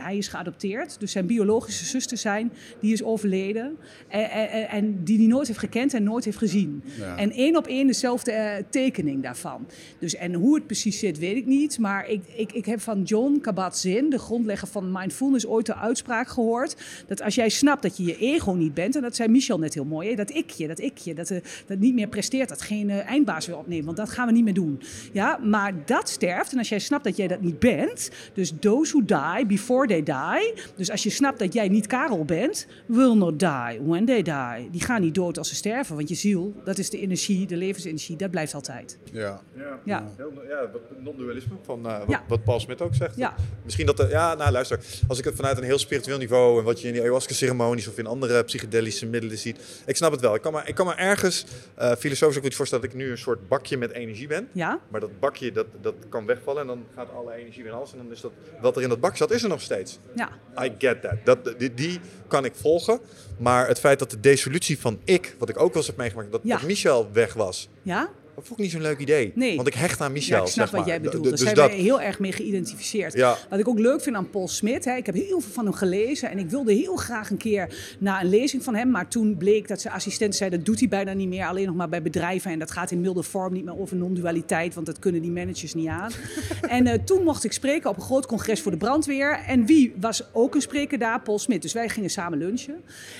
hij 0.01 0.17
is 0.17 0.27
geadopteerd, 0.27 0.99
dus 0.99 1.11
zijn 1.11 1.25
biologische 1.25 1.85
zuster 1.85 2.17
zijn, 2.17 2.51
die 2.79 2.93
is 2.93 3.03
overleden. 3.03 3.77
En, 4.07 4.29
en, 4.31 4.69
en 4.69 5.03
die 5.03 5.17
hij 5.17 5.27
nooit 5.27 5.47
heeft 5.47 5.59
gekend 5.59 5.93
en 5.93 6.03
nooit 6.03 6.25
heeft 6.25 6.37
gezien. 6.37 6.83
Ja. 6.97 7.17
En 7.17 7.31
één 7.31 7.55
op 7.55 7.67
één 7.67 7.87
dezelfde 7.87 8.31
eh, 8.31 8.63
tekening 8.69 9.23
daarvan. 9.23 9.67
Dus, 9.99 10.15
en 10.15 10.33
hoe 10.33 10.55
het 10.55 10.65
precies 10.65 10.99
zit, 10.99 11.19
weet 11.19 11.35
ik 11.35 11.45
niet. 11.45 11.79
Maar 11.79 12.09
ik, 12.09 12.21
ik, 12.35 12.51
ik 12.51 12.65
heb 12.65 12.79
van 12.79 13.03
John 13.03 13.39
Kabat-Zinn, 13.41 14.09
de 14.09 14.19
grondlegger 14.19 14.67
van 14.67 14.91
mindfulness, 14.91 15.47
ooit 15.47 15.65
de 15.65 15.75
uitspraak 15.75 16.27
gehoord. 16.27 16.75
Dat 17.07 17.21
als 17.21 17.35
jij 17.35 17.49
snapt 17.49 17.81
dat 17.81 17.97
je 17.97 18.03
je 18.03 18.17
ego 18.17 18.51
niet 18.51 18.73
bent, 18.73 18.95
en 18.95 19.01
dat 19.01 19.15
zei 19.15 19.29
Michel 19.29 19.59
net 19.59 19.73
heel 19.73 19.85
mooi, 19.85 20.09
hè, 20.09 20.15
dat 20.15 20.29
ikje, 20.43 20.67
dat 20.67 20.79
ikje, 20.79 21.13
dat, 21.13 21.29
eh, 21.29 21.37
dat 21.67 21.77
niet 21.77 21.93
meer 21.93 22.07
presteert, 22.07 22.49
dat 22.49 22.61
geen 22.61 22.89
eh, 22.89 23.05
eindbaas 23.07 23.47
wil 23.47 23.57
opnemen, 23.57 23.85
want 23.85 23.97
dat 23.97 24.09
gaan 24.09 24.27
we 24.27 24.33
niet 24.33 24.43
meer 24.43 24.53
doen. 24.53 24.81
Ja, 25.11 25.37
maar 25.43 25.73
dat 25.85 26.09
sterft. 26.09 26.51
En 26.51 26.57
als 26.57 26.69
jij 26.69 26.79
snapt 26.79 27.03
dat 27.03 27.15
jij 27.17 27.27
dat 27.27 27.41
niet 27.41 27.59
bent, 27.59 28.09
dus 28.33 28.53
those 28.59 28.91
who 28.91 29.05
die 29.35 29.45
before 29.45 29.87
they 29.87 30.03
die. 30.03 30.53
Dus 30.75 30.91
als 30.91 31.03
je 31.03 31.09
snapt 31.09 31.39
dat 31.39 31.53
jij 31.53 31.67
niet 31.67 31.87
Karel 31.87 32.25
bent, 32.25 32.67
will 32.85 33.13
not 33.15 33.39
die 33.39 33.79
when 33.83 34.05
they 34.05 34.21
die. 34.21 34.69
Die 34.71 34.81
gaan 34.81 35.01
niet 35.01 35.15
dood 35.15 35.37
als 35.37 35.49
ze 35.49 35.55
sterven, 35.55 35.95
want 35.95 36.09
je 36.09 36.15
ziel, 36.15 36.53
dat 36.63 36.77
is 36.77 36.89
de 36.89 36.99
energie, 36.99 37.47
de 37.47 37.55
levensenergie, 37.57 38.15
dat 38.15 38.31
blijft 38.31 38.53
altijd. 38.53 38.97
ja. 39.11 39.41
Ja. 39.85 40.07
Heel, 40.17 40.31
ja, 40.49 40.69
wat 40.71 40.81
non-dualisme 41.03 41.55
van 41.65 41.85
eh, 41.87 41.97
wat, 41.99 42.09
Ja. 42.09 42.23
wat 42.27 42.43
Paul 42.43 42.59
Smit 42.59 42.81
ook 42.81 42.95
zegt. 42.95 43.15
Ja. 43.15 43.35
Misschien 43.63 43.85
dat, 43.85 43.99
er- 43.99 44.09
ja, 44.09 44.35
nou 44.35 44.51
luister, 44.51 44.79
als 45.07 45.19
ik 45.19 45.25
het 45.25 45.35
vanuit 45.35 45.57
een 45.57 45.63
heel 45.63 45.77
spiritueel 45.79 46.17
niveau 46.17 46.59
en 46.59 46.63
wat 46.65 46.81
je 46.81 46.87
in 46.87 46.93
die 46.93 47.01
ayahuasca-ceremonies 47.01 47.87
of 47.87 47.97
in 47.97 48.05
andere 48.05 48.43
psychedelische 48.43 49.05
middelen 49.05 49.37
ziet, 49.37 49.59
ik 49.85 49.95
snap 49.95 50.11
het 50.11 50.21
wel. 50.21 50.28
Ik 50.35 50.41
kan 50.41 50.53
me, 50.53 50.61
ik 50.65 50.75
kan 50.75 50.85
me 50.85 50.93
ergens 50.93 51.45
eh, 51.75 51.91
filosofisch 51.95 52.37
ook 52.37 52.43
iets 52.43 52.55
voorstellen 52.55 52.85
dat 52.85 52.93
ik 52.93 52.99
nu 52.99 53.11
een 53.11 53.17
soort 53.17 53.47
bakje 53.47 53.77
met 53.77 53.91
energie 53.91 54.27
ben. 54.27 54.49
Ja? 54.51 54.79
Maar 54.89 54.99
dat 54.99 55.19
bakje, 55.19 55.51
dat, 55.51 55.65
dat 55.81 55.95
kan 56.09 56.25
wegvallen 56.25 56.61
en 56.61 56.67
dan 56.67 56.85
gaat 56.95 57.13
alle 57.13 57.33
energie 57.33 57.63
weer 57.63 57.71
in 57.71 57.77
alles. 57.77 57.91
En 57.91 57.97
dan 57.97 58.11
is 58.11 58.21
dat, 58.21 58.31
wat 58.61 58.75
er 58.75 58.81
in 58.81 58.89
dat 58.89 58.99
bak 58.99 59.17
zat, 59.17 59.31
is 59.31 59.43
er 59.43 59.49
nog 59.49 59.61
steeds. 59.61 59.99
Ja. 60.15 60.29
I 60.63 60.73
get 60.77 61.01
that. 61.01 61.15
dat 61.23 61.53
die, 61.59 61.73
die 61.73 61.99
kan 62.27 62.45
ik 62.45 62.55
volgen. 62.55 62.99
Maar 63.37 63.67
het 63.67 63.79
feit 63.79 63.99
dat 63.99 64.11
de 64.11 64.19
desolutie 64.19 64.79
van 64.79 64.99
ik, 65.03 65.35
wat 65.37 65.49
ik 65.49 65.57
ook 65.59 65.67
wel 65.67 65.77
eens 65.77 65.87
heb 65.87 65.97
meegemaakt, 65.97 66.31
dat, 66.31 66.41
Ja. 66.43 66.57
dat 66.57 66.65
Michel 66.67 67.09
weg 67.13 67.33
was. 67.33 67.69
Ja? 67.81 68.09
Dat 68.39 68.47
vond 68.47 68.59
ik 68.59 68.65
niet 68.65 68.73
zo'n 68.73 68.81
leuk 68.81 68.99
idee. 68.99 69.31
Nee. 69.35 69.55
Want 69.55 69.67
ik 69.67 69.73
hecht 69.73 70.01
aan 70.01 70.11
Michel, 70.11 70.37
Ja, 70.37 70.41
ik 70.43 70.47
snap 70.49 70.65
zeg 70.65 70.71
maar. 70.71 70.81
wat 70.81 70.89
jij 70.89 71.01
bedoelt. 71.01 71.21
d- 71.23 71.23
Daar 71.23 71.31
dus 71.31 71.41
zijn 71.41 71.55
dat. 71.55 71.69
wij 71.69 71.77
heel 71.79 72.01
erg 72.01 72.19
mee 72.19 72.31
geïdentificeerd. 72.31 73.13
Ja. 73.13 73.37
Wat 73.49 73.59
ik 73.59 73.67
ook 73.67 73.79
leuk 73.79 74.01
vind 74.01 74.15
aan 74.15 74.29
Paul 74.29 74.47
Smit, 74.47 74.85
hè, 74.85 74.95
ik 74.95 75.05
heb 75.05 75.15
heel 75.15 75.39
veel 75.41 75.51
van 75.51 75.65
hem 75.65 75.73
gelezen 75.73 76.29
en 76.29 76.37
ik 76.39 76.49
wilde 76.49 76.73
heel 76.73 76.95
graag 76.95 77.29
een 77.29 77.37
keer 77.37 77.95
naar 77.99 78.21
een 78.23 78.29
lezing 78.29 78.63
van 78.63 78.75
hem. 78.75 78.89
Maar 78.91 79.07
toen 79.07 79.37
bleek 79.37 79.67
dat 79.67 79.81
zijn 79.81 79.93
assistent 79.93 80.35
zei 80.35 80.49
dat 80.49 80.65
doet 80.65 80.79
hij 80.79 80.87
bijna 80.87 81.13
niet 81.13 81.27
meer, 81.27 81.45
alleen 81.45 81.65
nog 81.65 81.75
maar 81.75 81.89
bij 81.89 82.01
bedrijven. 82.01 82.51
En 82.51 82.59
dat 82.59 82.71
gaat 82.71 82.91
in 82.91 83.01
milde 83.01 83.23
vorm 83.23 83.53
niet 83.53 83.65
meer 83.65 83.79
over 83.79 83.95
non-dualiteit, 83.97 84.73
want 84.73 84.85
dat 84.85 84.99
kunnen 84.99 85.21
die 85.21 85.31
managers 85.31 85.73
niet 85.73 85.87
aan. 85.87 86.11
en 86.69 86.87
eh, 86.87 86.99
toen 87.05 87.23
mocht 87.23 87.43
ik 87.43 87.51
spreken 87.51 87.89
op 87.89 87.95
een 87.95 88.01
groot 88.01 88.25
congres 88.25 88.61
voor 88.61 88.71
de 88.71 88.77
brandweer. 88.77 89.39
En 89.47 89.65
wie 89.65 89.93
was 89.99 90.23
ook 90.33 90.55
een 90.55 90.61
spreker 90.61 90.97
daar? 90.99 91.21
Paul 91.21 91.39
Smit. 91.39 91.61
Dus 91.61 91.73
wij 91.73 91.89
gingen 91.89 92.09
samen 92.09 92.37
lunchen. 92.37 92.75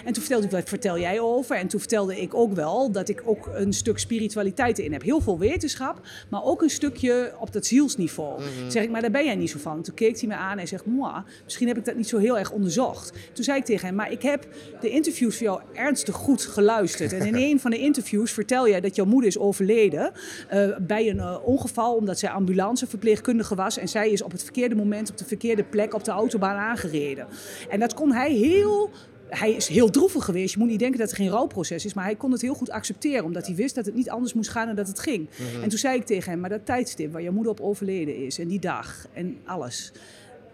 En 0.06 0.14
toen 0.14 0.22
vertelde 0.24 0.46
ik, 0.46 0.52
wat 0.52 0.70
vertel 0.70 1.00
jij 1.00 1.20
over? 1.20 1.56
En 1.56 1.68
toen 1.68 1.80
vertelde 1.80 2.22
ik 2.22 2.34
ook 2.34 2.54
wel 2.54 2.92
dat 2.92 3.10
ik 3.10 3.22
ook 3.26 3.50
een 3.54 3.74
stuk 3.74 3.98
spiritualiteit 4.00 4.80
in 4.80 4.94
heb. 4.94 5.04
Heel 5.10 5.22
veel 5.22 5.40
wetenschap, 5.40 6.02
maar 6.30 6.44
ook 6.44 6.62
een 6.62 6.70
stukje 6.70 7.34
op 7.40 7.54
dat 7.54 7.66
zielsniveau. 7.66 8.38
Toen 8.38 8.72
zeg 8.72 8.84
ik, 8.84 8.90
maar 8.90 9.02
daar 9.02 9.12
ben 9.12 9.26
jij 9.26 9.36
niet 9.36 9.50
zo 9.50 9.60
van. 9.60 9.82
Toen 9.82 9.94
keek 9.94 10.20
hij 10.20 10.28
me 10.28 10.36
aan 10.36 10.58
en 10.58 10.68
zegt, 10.68 10.86
moi, 10.86 11.24
misschien 11.44 11.68
heb 11.68 11.78
ik 11.78 11.86
dat 11.86 11.96
niet 11.96 12.08
zo 12.08 12.18
heel 12.18 12.38
erg 12.38 12.52
onderzocht. 12.52 13.14
Toen 13.34 13.44
zei 13.44 13.58
ik 13.58 13.66
tegen 13.66 13.88
hem, 13.88 13.96
maar 13.96 14.12
ik 14.12 14.22
heb 14.22 14.48
de 14.82 14.90
interviews 14.90 15.38
voor 15.38 15.46
jou 15.46 15.62
ernstig 15.74 16.16
goed 16.16 16.46
geluisterd. 16.46 17.14
En 17.14 17.26
in 17.26 17.36
een 17.50 17.60
van 17.60 17.72
de 17.72 17.78
interviews 17.78 18.32
vertel 18.32 18.68
jij 18.68 18.82
dat 18.82 18.96
jouw 18.96 19.06
moeder 19.06 19.30
is 19.30 19.38
overleden 19.38 20.12
eh, 20.50 20.68
bij 20.82 21.10
een 21.10 21.20
eh, 21.20 21.38
ongeval 21.44 21.96
omdat 21.96 22.20
zij 22.20 22.30
ambulanceverpleegkundige 22.30 23.56
was. 23.56 23.78
En 23.78 23.88
zij 23.88 24.10
is 24.10 24.22
op 24.22 24.32
het 24.32 24.44
verkeerde 24.44 24.76
moment 24.76 25.10
op 25.10 25.18
de 25.18 25.26
verkeerde 25.26 25.64
plek 25.64 25.94
op 25.94 26.04
de 26.04 26.12
autobaan 26.12 26.58
aangereden. 26.58 27.28
En 27.70 27.80
dat 27.80 27.94
kon 27.94 28.12
hij 28.12 28.32
heel 28.32 28.90
hij 29.30 29.52
is 29.52 29.68
heel 29.68 29.90
droevig 29.90 30.26
geweest. 30.26 30.54
Je 30.54 30.60
moet 30.60 30.68
niet 30.68 30.80
denken 30.80 31.00
dat 31.00 31.10
er 31.10 31.16
geen 31.16 31.30
rouwproces 31.30 31.86
is. 31.86 31.94
Maar 31.94 32.04
hij 32.04 32.16
kon 32.16 32.32
het 32.32 32.42
heel 32.42 32.54
goed 32.54 32.70
accepteren. 32.70 33.24
Omdat 33.24 33.46
hij 33.46 33.56
wist 33.56 33.76
dat 33.76 33.86
het 33.86 33.96
niet 33.96 34.10
anders 34.10 34.34
moest 34.34 34.50
gaan 34.50 34.66
dan 34.66 34.76
dat 34.76 34.88
het 34.88 35.00
ging. 35.00 35.28
En 35.64 35.70
toen 35.70 35.80
zei 35.80 35.98
ik 35.98 36.06
tegen 36.06 36.32
hem, 36.32 36.40
maar 36.40 36.50
dat 36.50 36.66
tijdstip 36.66 37.12
waar 37.12 37.22
jouw 37.22 37.32
moeder 37.32 37.52
op 37.52 37.60
overleden 37.60 38.26
is. 38.26 38.40
En 38.40 38.48
die 38.48 38.60
dag 38.60 39.06
en 39.14 39.38
alles. 39.46 39.92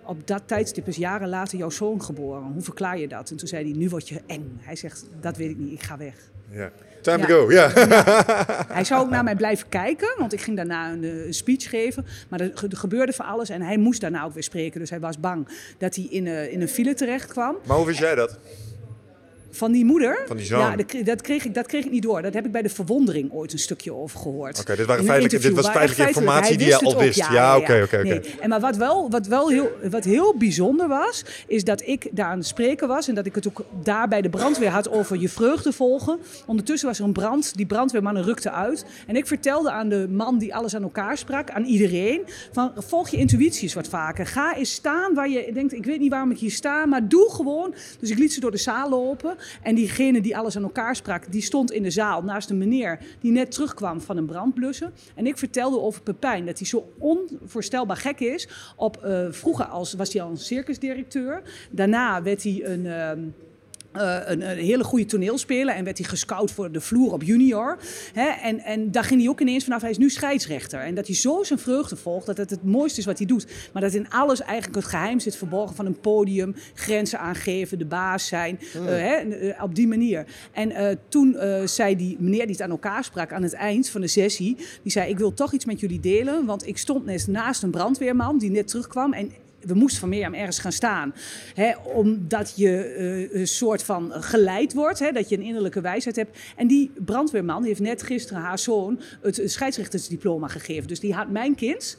Op 0.04 0.28
dat 0.28 0.42
tijdstip 0.46 0.88
is 0.88 0.96
jaren 0.96 1.30
later 1.30 1.58
jouw 1.58 1.70
zoon 1.70 2.04
geboren. 2.04 2.42
Hoe 2.54 2.62
verklaar 2.62 3.00
je 3.00 3.08
dat? 3.08 3.30
En 3.32 3.38
toen 3.38 3.48
zei 3.48 3.64
hij, 3.70 3.78
nu 3.80 3.90
word 3.90 4.10
je 4.10 4.22
eng. 4.26 4.58
Hij 4.62 4.76
zegt, 4.76 5.06
dat 5.22 5.38
weet 5.38 5.50
ik 5.50 5.58
niet, 5.58 5.72
ik 5.74 5.84
ga 5.84 5.98
weg. 5.98 6.16
Ja. 6.52 6.72
Time 7.02 7.18
Ja. 7.18 7.26
to 7.28 7.34
go, 7.46 7.52
ja. 7.52 7.72
Hij 8.78 8.84
zou 8.84 9.02
ook 9.04 9.10
naar 9.10 9.24
mij 9.24 9.36
blijven 9.36 9.70
kijken, 9.70 10.16
want 10.18 10.34
ik 10.34 10.42
ging 10.42 10.56
daarna 10.56 10.92
een, 10.92 11.04
eh, 11.04 11.26
een 11.26 11.34
speech 11.34 11.70
geven. 11.70 12.06
Maar 12.30 12.40
er, 12.42 12.52
er 12.70 12.78
gebeurde 12.78 13.14
van 13.14 13.26
alles 13.26 13.50
en 13.50 13.62
hij 13.62 13.78
moest 13.78 14.02
daarna 14.02 14.24
ook 14.24 14.34
weer 14.34 14.44
spreken. 14.44 14.80
Dus 14.80 14.90
hij 14.90 15.00
was 15.00 15.20
bang 15.20 15.48
dat 15.78 15.96
hij 15.96 16.04
in, 16.10 16.28
eh, 16.28 16.52
in 16.52 16.62
een 16.62 16.68
file 16.68 16.94
terecht 16.94 17.32
kwam. 17.32 17.56
Maar 17.68 17.78
hoe 17.78 17.86
wist 17.86 18.00
jij 18.00 18.16
dat? 18.16 18.40
Van 19.56 19.72
die 19.72 19.86
moeder? 19.86 20.24
Van 20.28 20.38
die 20.38 20.46
zoon? 20.46 20.60
Ja, 20.60 20.76
dat, 20.76 20.86
kre- 20.86 21.04
dat, 21.04 21.22
kreeg 21.22 21.46
ik, 21.46 21.54
dat 21.54 21.66
kreeg 21.66 21.86
ik 21.86 21.92
niet 21.92 22.04
door. 22.04 22.22
Dat 22.22 22.34
heb 22.34 22.46
ik 22.46 22.52
bij 22.52 22.62
de 22.62 22.70
verwondering 22.70 23.32
ooit 23.32 23.54
een 23.54 23.60
stukje 23.60 23.94
over 23.94 24.20
gehoord. 24.20 24.60
Oké, 24.60 24.76
dit 24.76 24.86
waren 24.86 25.06
feitelijke- 25.06 25.48
dit 25.48 25.56
was 25.56 25.70
feitelijke 25.70 26.08
informatie 26.08 26.44
feitelijk- 26.58 26.80
die 26.80 26.90
je 26.90 26.96
al 26.96 27.02
wist. 27.04 27.24
ook. 27.24 27.30
Ja, 27.32 27.58
oké, 27.58 27.82
oké. 27.84 28.22
En 28.40 28.50
maar 28.50 28.60
wat 28.60 28.76
wel, 28.76 29.10
wat 29.10 29.28
wel 29.28 29.50
heel, 29.50 29.70
wat 29.90 30.04
heel 30.04 30.36
bijzonder 30.38 30.88
was, 30.88 31.24
is 31.48 31.64
dat 31.64 31.82
ik 31.88 32.08
daar 32.12 32.26
aan 32.26 32.38
het 32.38 32.48
spreken 32.48 32.88
was 32.88 33.08
en 33.08 33.16
dat 33.16 33.26
ik 33.26 33.36
het 33.36 33.48
ook 33.48 33.64
daar 33.84 34.08
bij 34.08 34.22
de 34.22 34.30
brandweer 34.30 34.70
had 34.70 34.90
over 34.90 35.20
je 35.20 35.30
vreugde 35.30 35.72
volgen. 35.72 36.20
Ondertussen 36.46 36.88
was 36.88 37.00
er 37.00 37.06
een 37.06 37.14
brand, 37.14 37.56
die 37.56 37.66
brandweermannen 37.66 38.24
rukten 38.24 38.54
uit. 38.54 38.86
En 39.08 39.16
ik 39.16 39.28
vertelde 39.28 39.72
aan 39.72 39.90
de 39.90 40.08
man 40.10 40.38
die 40.38 40.56
alles 40.56 40.76
aan 40.76 40.84
elkaar 40.84 41.18
sprak, 41.18 41.50
aan 41.50 41.64
iedereen, 41.66 42.22
van 42.52 42.72
volg 42.78 43.10
je 43.10 43.18
intuïties 43.18 43.74
wat 43.74 43.88
vaker. 43.88 44.26
Ga 44.28 44.56
eens 44.56 44.72
staan 44.74 45.14
waar 45.14 45.30
je 45.30 45.50
denkt, 45.54 45.74
ik 45.74 45.86
weet 45.86 46.00
niet 46.00 46.12
waarom 46.12 46.32
ik 46.32 46.38
hier 46.38 46.52
sta, 46.52 46.86
maar 46.86 47.08
doe 47.08 47.32
gewoon. 47.32 47.74
Dus 48.00 48.10
ik 48.10 48.18
liet 48.18 48.34
ze 48.34 48.40
door 48.40 48.52
de 48.52 48.58
zaal 48.58 48.90
lopen 48.90 49.36
en 49.62 49.76
diegene 49.76 50.22
die 50.22 50.38
alles 50.38 50.56
aan 50.58 50.64
elkaar 50.64 50.96
sprak, 50.96 51.32
die 51.32 51.42
stond 51.42 51.72
in 51.72 51.84
de 51.84 51.90
zaal 51.90 52.22
naast 52.22 52.50
een 52.50 52.58
meneer 52.58 53.00
die 53.20 53.32
net 53.32 53.52
terugkwam 53.52 54.02
van 54.02 54.18
een 54.18 54.26
brandblussen. 54.26 54.94
En 55.16 55.28
ik 55.28 55.38
vertelde 55.38 55.80
over 55.80 56.02
Pepijn, 56.02 56.46
dat 56.46 56.58
hij 56.58 56.68
zo 56.68 56.94
onvoorstelbaar 56.98 57.98
gek 57.98 58.20
is. 58.20 58.50
Op, 58.76 58.98
eh, 58.98 59.28
vroeger 59.30 59.66
als, 59.66 59.94
was 59.94 60.14
hij 60.14 60.22
al 60.22 60.30
een 60.30 60.38
circusdirecteur. 60.38 61.42
Daarna 61.72 62.22
werd 62.24 62.44
hij 62.44 62.62
een... 62.66 62.86
ehm, 62.86 63.20
eh, 63.98 64.18
een, 64.26 64.50
een 64.50 64.58
hele 64.58 64.84
goede 64.84 65.06
toneelspeler 65.06 65.76
en 65.76 65.84
werd 65.84 65.98
hij 65.98 66.08
gescout 66.08 66.52
voor 66.52 66.72
de 66.72 66.82
vloer 66.82 67.14
op 67.14 67.24
junior. 67.24 67.78
Hè? 68.14 68.28
En, 68.28 68.60
en 68.60 68.92
daar 68.92 69.04
ging 69.04 69.22
hij 69.22 69.30
ook 69.30 69.42
ineens 69.42 69.64
vanaf, 69.64 69.82
hij 69.82 69.90
is 69.90 69.98
nu 69.98 70.10
scheidsrechter. 70.10 70.80
En 70.80 70.96
dat 70.96 71.08
hij 71.08 71.16
zo 71.16 71.44
zijn 71.44 71.60
vreugde 71.60 71.96
volgt, 71.96 72.26
dat 72.26 72.38
het 72.38 72.50
het 72.50 72.64
mooiste 72.64 73.00
is 73.00 73.06
wat 73.06 73.18
hij 73.18 73.28
doet. 73.28 73.48
Maar 73.74 73.82
dat 73.82 73.94
in 73.94 74.10
alles 74.10 74.42
eigenlijk 74.42 74.76
het 74.76 74.86
geheim 74.86 75.20
zit 75.20 75.36
verborgen 75.36 75.76
van 75.76 75.86
een 75.86 76.00
podium, 76.00 76.56
grenzen 76.74 77.20
aangeven, 77.20 77.80
de 77.80 77.86
baas 77.86 78.28
zijn, 78.28 78.60
eh, 78.74 78.86
hè? 78.86 79.16
eh, 79.16 79.64
op 79.64 79.76
die 79.76 79.88
manier. 79.88 80.26
En 80.52 81.00
toen 81.10 81.38
zei 81.66 81.96
die 81.96 82.18
meneer 82.20 82.46
die 82.46 82.56
het 82.56 82.62
aan 82.62 82.70
elkaar 82.70 83.04
sprak 83.04 83.34
aan 83.34 83.44
het 83.44 83.54
eind 83.54 83.90
van 83.90 84.02
de 84.02 84.08
sessie, 84.08 84.56
die 84.82 84.92
zei 84.92 85.10
ik 85.10 85.18
wil 85.18 85.34
toch 85.34 85.54
iets 85.54 85.66
met 85.66 85.80
jullie 85.80 86.00
delen, 86.00 86.46
want 86.46 86.68
ik 86.68 86.78
stond 86.78 87.06
net 87.06 87.28
naast 87.28 87.64
een 87.64 87.72
brandweerman 87.72 88.38
die 88.38 88.50
net 88.50 88.68
terugkwam 88.68 89.14
en 89.14 89.32
we 89.66 89.74
moesten 89.74 90.00
van 90.00 90.10
Mirjam 90.10 90.34
ergens 90.34 90.60
gaan 90.60 90.72
staan. 90.72 91.14
Hè, 91.54 91.76
omdat 91.78 92.54
je 92.56 92.82
eh, 92.82 93.40
een 93.40 93.48
soort 93.48 93.84
van 93.84 94.12
geleid 94.12 94.74
wordt. 94.74 95.00
Hè, 95.00 95.12
dat 95.12 95.30
je 95.30 95.38
een 95.38 95.44
innerlijke 95.44 95.82
wijsheid 95.82 96.16
hebt. 96.16 96.38
En 96.56 96.68
die 96.68 96.92
brandweerman 97.06 97.64
heeft 97.64 97.80
net 97.80 98.04
gisteren 98.04 98.42
haar 98.42 98.60
zoon 98.60 99.02
het 99.22 99.42
scheidsrechtersdiploma 99.46 100.48
gegeven. 100.48 100.88
Dus 100.88 101.00
die 101.00 101.14
had 101.14 101.30
mijn 101.30 101.56
kind. 101.56 101.98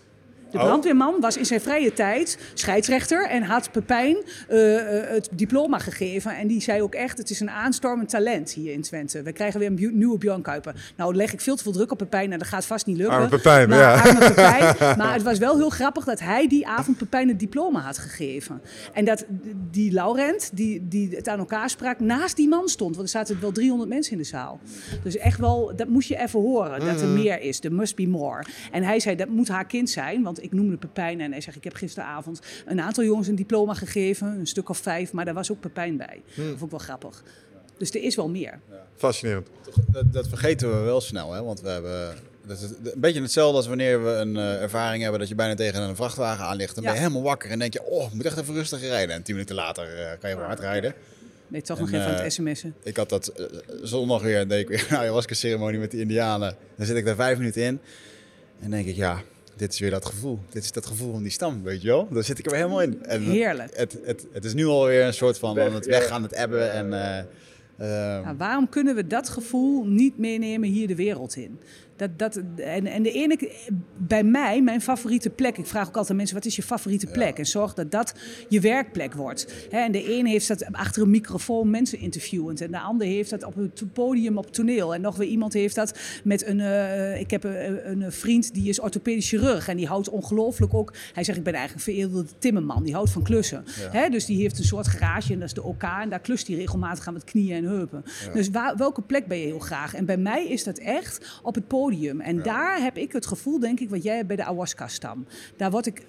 De 0.50 0.58
Oh. 0.58 0.64
brandweerman 0.64 1.20
was 1.20 1.36
in 1.36 1.44
zijn 1.46 1.60
vrije 1.60 1.92
tijd 1.92 2.38
scheidsrechter 2.54 3.28
en 3.28 3.42
had 3.42 3.70
Pepijn 3.72 4.16
eh, 4.48 4.76
eh, 5.00 5.10
het 5.10 5.28
diploma 5.32 5.78
gegeven. 5.78 6.36
En 6.36 6.46
die 6.46 6.60
zei 6.62 6.82
ook 6.82 6.94
echt, 6.94 7.18
het 7.18 7.30
is 7.30 7.40
een 7.40 7.50
aanstormend 7.50 8.08
talent 8.08 8.52
hier 8.52 8.72
in 8.72 8.82
Twente. 8.82 9.22
We 9.22 9.32
krijgen 9.32 9.60
weer 9.60 9.68
een 9.68 9.98
nieuwe 9.98 10.18
Björn 10.18 10.42
Kuiper. 10.42 10.92
Nou 10.96 11.14
leg 11.14 11.32
ik 11.32 11.40
veel 11.40 11.56
te 11.56 11.62
veel 11.62 11.72
druk 11.72 11.90
op 11.90 11.98
Pepijn 11.98 12.32
en 12.32 12.38
dat 12.38 12.48
gaat 12.48 12.66
vast 12.66 12.86
niet 12.86 12.96
lukken. 12.96 13.14
Arme 13.16 13.28
Pepijn, 13.28 13.68
maar, 13.68 13.78
ja. 13.78 13.94
arme 14.02 14.18
Pepijn. 14.18 14.74
Maar 14.98 15.12
het 15.12 15.22
was 15.22 15.38
wel 15.38 15.56
heel 15.56 15.70
grappig 15.70 16.04
dat 16.04 16.20
hij 16.20 16.46
die 16.48 16.66
avond 16.66 16.96
Pepijn 16.96 17.28
het 17.28 17.38
diploma 17.38 17.80
had 17.80 17.98
gegeven. 17.98 18.60
En 18.92 19.04
dat 19.04 19.24
die 19.70 19.92
Laurent, 19.92 20.50
die, 20.52 20.88
die 20.88 21.16
het 21.16 21.28
aan 21.28 21.38
elkaar 21.38 21.70
sprak, 21.70 22.00
naast 22.00 22.36
die 22.36 22.48
man 22.48 22.68
stond. 22.68 22.96
Want 22.96 23.06
er 23.06 23.14
zaten 23.14 23.40
wel 23.40 23.52
300 23.52 23.88
mensen 23.90 24.12
in 24.12 24.18
de 24.18 24.24
zaal. 24.24 24.60
Dus 25.02 25.16
echt 25.16 25.38
wel, 25.38 25.72
dat 25.76 25.88
moest 25.88 26.08
je 26.08 26.16
even 26.18 26.40
horen. 26.40 26.80
Dat 26.80 27.00
er 27.00 27.08
meer 27.08 27.40
is. 27.40 27.58
There 27.58 27.74
must 27.74 27.96
be 27.96 28.08
more. 28.08 28.44
En 28.72 28.82
hij 28.82 29.00
zei, 29.00 29.16
dat 29.16 29.28
moet 29.28 29.48
haar 29.48 29.66
kind 29.66 29.90
zijn. 29.90 30.22
Want 30.22 30.35
ik 30.42 30.52
noemde 30.52 30.76
Pepijn 30.76 31.20
en 31.20 31.30
hij 31.32 31.40
zegt, 31.40 31.56
ik 31.56 31.64
heb 31.64 31.74
gisteravond 31.74 32.40
een 32.66 32.80
aantal 32.80 33.04
jongens 33.04 33.28
een 33.28 33.34
diploma 33.34 33.74
gegeven. 33.74 34.26
Een 34.26 34.46
stuk 34.46 34.68
of 34.68 34.78
vijf, 34.78 35.12
maar 35.12 35.24
daar 35.24 35.34
was 35.34 35.50
ook 35.50 35.60
Pepijn 35.60 35.96
bij. 35.96 36.22
Mhm. 36.24 36.40
Dat 36.40 36.58
vond 36.58 36.62
ik 36.62 36.70
wel 36.70 36.78
grappig. 36.78 37.22
Dus 37.78 37.90
er 37.90 38.02
is 38.02 38.14
wel 38.14 38.28
meer. 38.28 38.58
Fascinerend. 38.96 39.48
Dat, 39.86 40.12
dat 40.12 40.28
vergeten 40.28 40.70
we 40.78 40.84
wel 40.84 41.00
snel, 41.00 41.32
hè? 41.32 41.42
want 41.42 41.60
we 41.60 41.68
hebben... 41.68 42.14
Dat 42.46 42.56
is 42.60 42.62
een 42.62 43.00
beetje 43.00 43.20
hetzelfde 43.22 43.56
als 43.56 43.66
wanneer 43.66 44.04
we 44.04 44.10
een 44.10 44.36
eh, 44.36 44.62
ervaring 44.62 45.02
hebben 45.02 45.20
dat 45.20 45.28
je 45.28 45.34
bijna 45.34 45.54
tegen 45.54 45.82
een 45.82 45.96
vrachtwagen 45.96 46.44
aan 46.44 46.56
ligt. 46.56 46.74
Dan 46.74 46.84
ben 46.84 46.92
je 46.92 46.98
Ja. 46.98 47.04
helemaal 47.06 47.28
wakker 47.28 47.50
en 47.50 47.58
denk 47.58 47.72
je, 47.72 47.82
oh, 47.84 48.06
ik 48.06 48.12
moet 48.12 48.24
echt 48.24 48.38
even 48.38 48.54
rustig 48.54 48.80
rijden. 48.80 49.14
En 49.14 49.22
tien 49.22 49.34
minuten 49.34 49.56
later 49.56 49.98
eh, 49.98 50.18
kan 50.20 50.30
je 50.30 50.36
hard 50.36 50.60
rijden. 50.60 50.94
Nee, 51.48 51.62
toch 51.62 51.76
En, 51.78 51.82
nog 51.84 51.92
even 51.92 52.06
aan 52.06 52.14
eh, 52.14 52.22
het 52.22 52.32
sms'en. 52.32 52.74
Ik 52.82 52.96
had 52.96 53.08
dat 53.08 53.28
eh, 53.28 53.44
zondag 53.82 54.22
weer, 54.22 54.48
deed 54.48 54.60
ik 54.60 54.68
weer 54.68 54.86
een 54.90 54.96
ayahuasca 54.96 55.34
ceremonie 55.34 55.78
met 55.80 55.90
de 55.90 56.00
indianen. 56.00 56.56
Dan 56.76 56.86
zit 56.86 56.96
ik 56.96 57.04
daar 57.04 57.14
vijf 57.14 57.38
minuten 57.38 57.62
in 57.62 57.80
en 58.60 58.70
denk 58.70 58.86
ik, 58.86 58.96
ja, 58.96 59.22
dit 59.56 59.72
is 59.72 59.78
weer 59.78 59.90
dat 59.90 60.04
gevoel. 60.04 60.38
Dit 60.50 60.62
is 60.62 60.72
dat 60.72 60.86
gevoel 60.86 61.12
van 61.12 61.22
die 61.22 61.32
stam, 61.32 61.62
weet 61.62 61.82
je 61.82 61.88
wel. 61.88 62.08
Daar 62.10 62.24
zit 62.24 62.38
ik 62.38 62.44
er 62.44 62.50
weer 62.50 62.60
helemaal 62.60 62.82
in. 62.82 63.04
En 63.04 63.22
Heerlijk. 63.22 63.76
Het, 63.76 63.98
het, 64.04 64.26
het 64.32 64.44
is 64.44 64.54
nu 64.54 64.66
alweer 64.66 65.04
een 65.04 65.14
soort 65.14 65.38
van 65.38 65.60
aan 65.60 65.74
het 65.74 65.86
weggaan, 65.86 66.22
het 66.22 66.32
ebben 66.32 66.72
en... 66.72 66.92
eh, 66.92 67.18
eh, 67.76 68.24
Nou, 68.24 68.36
waarom 68.36 68.68
kunnen 68.68 68.94
we 68.94 69.06
dat 69.06 69.28
gevoel 69.28 69.84
niet 69.86 70.18
meenemen 70.18 70.68
hier 70.68 70.86
de 70.86 70.94
wereld 70.94 71.36
in? 71.36 71.58
Dat, 71.96 72.18
dat, 72.18 72.40
en, 72.56 72.86
en 72.86 73.02
de 73.02 73.12
ene, 73.12 73.50
bij 73.96 74.22
mij, 74.24 74.62
mijn 74.62 74.80
favoriete 74.80 75.30
plek. 75.30 75.58
Ik 75.58 75.66
vraag 75.66 75.82
ook 75.88 75.92
altijd 75.92 76.10
aan 76.10 76.16
mensen: 76.16 76.36
wat 76.36 76.44
is 76.44 76.56
je 76.56 76.62
favoriete 76.62 77.06
plek? 77.06 77.38
En 77.38 77.46
zorg 77.46 77.74
dat 77.74 77.90
dat 77.90 78.14
je 78.48 78.60
werkplek 78.60 79.14
wordt. 79.14 79.68
En 79.70 79.92
de 79.92 80.18
een 80.18 80.26
heeft 80.26 80.48
dat 80.48 80.64
achter 80.72 81.02
een 81.02 81.10
microfoon 81.10 81.70
mensen 81.70 81.98
interviewend. 81.98 82.60
En 82.60 82.70
de 82.70 82.78
ander 82.80 83.06
heeft 83.06 83.30
dat 83.30 83.44
op 83.44 83.54
to- 83.74 83.86
podium 83.92 84.38
op 84.38 84.52
toneel. 84.52 84.94
En 84.94 85.00
nog 85.00 85.16
weer 85.16 85.28
iemand 85.28 85.52
heeft 85.52 85.74
dat 85.74 85.98
met 86.24 86.46
een. 86.46 86.60
eh, 86.60 87.20
ik 87.20 87.30
heb 87.30 87.44
een, 87.44 88.00
een 88.02 88.12
vriend 88.12 88.54
die 88.54 88.68
is 88.68 88.80
orthopedisch 88.80 89.28
chirurg. 89.28 89.68
En 89.68 89.76
die 89.76 89.86
houdt 89.86 90.08
ongelooflijk 90.08 90.74
ook. 90.74 90.92
Hij 91.12 91.24
zegt: 91.24 91.38
Ik 91.38 91.44
ben 91.44 91.54
eigenlijk 91.54 91.86
een 91.86 91.92
vereeuwigde 91.94 92.38
timmerman. 92.38 92.82
Die 92.82 92.94
houdt 92.94 93.10
van 93.10 93.22
klussen. 93.22 93.64
Dus 94.10 94.24
die 94.26 94.40
heeft 94.40 94.58
een 94.58 94.64
soort 94.64 94.86
garage 94.86 95.32
en 95.32 95.38
dat 95.38 95.48
is 95.48 95.54
de 95.54 95.62
OK. 95.62 95.82
En 95.82 96.08
daar 96.10 96.20
klust 96.20 96.46
hij 96.46 96.56
regelmatig 96.56 97.06
aan 97.06 97.12
met 97.12 97.24
knieën 97.24 97.56
en 97.56 97.64
heupen. 97.64 98.04
Dus 98.32 98.50
waar, 98.50 98.76
welke 98.76 99.02
plek 99.02 99.26
ben 99.26 99.38
je 99.38 99.46
heel 99.46 99.58
graag? 99.58 99.94
En 99.94 100.04
bij 100.04 100.16
mij 100.16 100.46
is 100.48 100.64
dat 100.64 100.78
echt 100.78 101.40
op 101.42 101.54
het 101.54 101.66
podium. 101.66 101.84
En 102.20 102.42
daar 102.42 102.80
heb 102.82 102.96
ik 102.96 103.12
het 103.12 103.26
gevoel, 103.26 103.58
denk 103.60 103.80
ik, 103.80 103.90
wat 103.90 104.02
jij 104.02 104.14
hebt 104.14 104.26
bij 104.26 104.36
de 104.36 104.44
ayahuasca-stam. 104.44 105.26
Daar, 105.56 105.70
word 105.70 105.86
ik, 105.86 106.02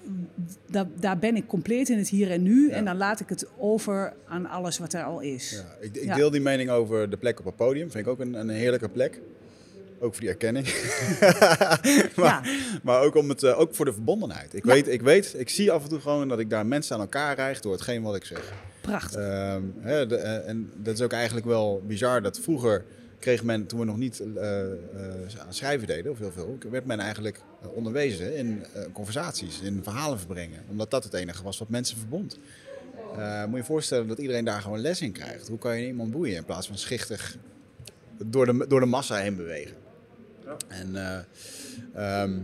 daar, 0.70 0.86
daar 1.00 1.18
ben 1.18 1.36
ik 1.36 1.46
compleet 1.46 1.88
in 1.88 1.98
het 1.98 2.08
hier 2.08 2.30
en 2.30 2.42
nu. 2.42 2.70
En 2.70 2.84
dan 2.84 2.96
laat 2.96 3.20
ik 3.20 3.28
het 3.28 3.46
over 3.58 4.12
aan 4.28 4.46
alles 4.46 4.78
wat 4.78 4.92
er 4.92 5.02
al 5.04 5.20
is. 5.20 5.50
Ja, 5.50 5.76
ik, 5.86 5.96
ik 5.96 6.04
Ja. 6.04 6.14
deel 6.14 6.30
die 6.30 6.40
mening 6.40 6.70
over 6.70 7.10
de 7.10 7.16
plek 7.16 7.38
op 7.38 7.44
het 7.44 7.56
podium. 7.56 7.90
Vind 7.90 8.06
ik 8.06 8.12
ook 8.12 8.20
een, 8.20 8.34
een 8.34 8.48
heerlijke 8.48 8.88
plek. 8.88 9.20
Ook 10.00 10.12
voor 10.12 10.20
die 10.20 10.28
erkenning. 10.30 10.66
maar, 12.16 12.50
maar 12.82 13.00
ook, 13.02 13.14
om 13.14 13.28
het, 13.28 13.42
eh, 13.42 13.60
ook 13.60 13.74
voor 13.74 13.84
de 13.84 13.92
verbondenheid. 13.92 14.54
Ik, 14.54 14.64
Ja. 14.66 14.72
weet, 14.72 14.88
ik 14.88 15.02
weet, 15.02 15.34
ik 15.36 15.48
zie 15.48 15.70
af 15.72 15.82
en 15.82 15.88
toe 15.88 16.00
gewoon 16.00 16.28
dat 16.28 16.38
ik 16.38 16.50
daar 16.50 16.66
mensen 16.66 16.94
aan 16.94 17.00
elkaar 17.00 17.34
rijg 17.36 17.60
door 17.60 17.72
hetgeen 17.72 18.02
wat 18.02 18.16
ik 18.16 18.24
zeg. 18.24 18.52
Prachtig. 18.80 19.20
Ehm, 19.20 19.62
hè, 19.80 20.06
de- 20.06 20.16
eh, 20.16 20.48
en 20.48 20.70
dat 20.76 20.94
is 20.94 21.02
ook 21.02 21.12
eigenlijk 21.12 21.46
wel 21.46 21.82
bizar 21.86 22.22
dat 22.22 22.40
vroeger 22.40 22.84
kreeg 23.18 23.42
men, 23.42 23.66
toen 23.66 23.78
we 23.78 23.84
nog 23.84 23.96
niet 23.96 24.20
eh, 24.20 24.62
eh, 24.62 24.76
aan 25.46 25.54
schrijven 25.54 25.86
deden, 25.86 26.12
of 26.12 26.18
heel 26.18 26.32
veel, 26.32 26.58
werd 26.70 26.84
men 26.84 27.00
eigenlijk 27.00 27.40
eh, 27.62 27.68
onderwezen 27.68 28.36
in 28.36 28.64
conversaties, 28.92 29.60
in 29.60 29.82
verhalen 29.82 30.18
verbrengen. 30.18 30.64
Omdat 30.70 30.90
dat 30.90 31.04
het 31.04 31.14
enige 31.14 31.42
was 31.42 31.58
wat 31.58 31.68
mensen 31.68 31.98
verbond. 31.98 32.38
Moet 33.46 33.50
je 33.50 33.56
je 33.56 33.64
voorstellen 33.64 34.08
dat 34.08 34.18
iedereen 34.18 34.44
daar 34.44 34.62
gewoon 34.62 34.80
les 34.80 35.00
in 35.00 35.12
krijgt. 35.12 35.48
Hoe 35.48 35.58
kan 35.58 35.80
je 35.80 35.86
iemand 35.86 36.10
boeien 36.10 36.36
in 36.36 36.44
plaats 36.44 36.66
van 36.66 36.78
schichtig 36.78 37.36
door 38.24 38.46
de, 38.46 38.66
door 38.68 38.80
de 38.80 38.86
massa 38.86 39.16
heen 39.16 39.36
bewegen? 39.36 39.76
En, 40.68 40.96
eh, 40.96 42.22
ehm, 42.22 42.38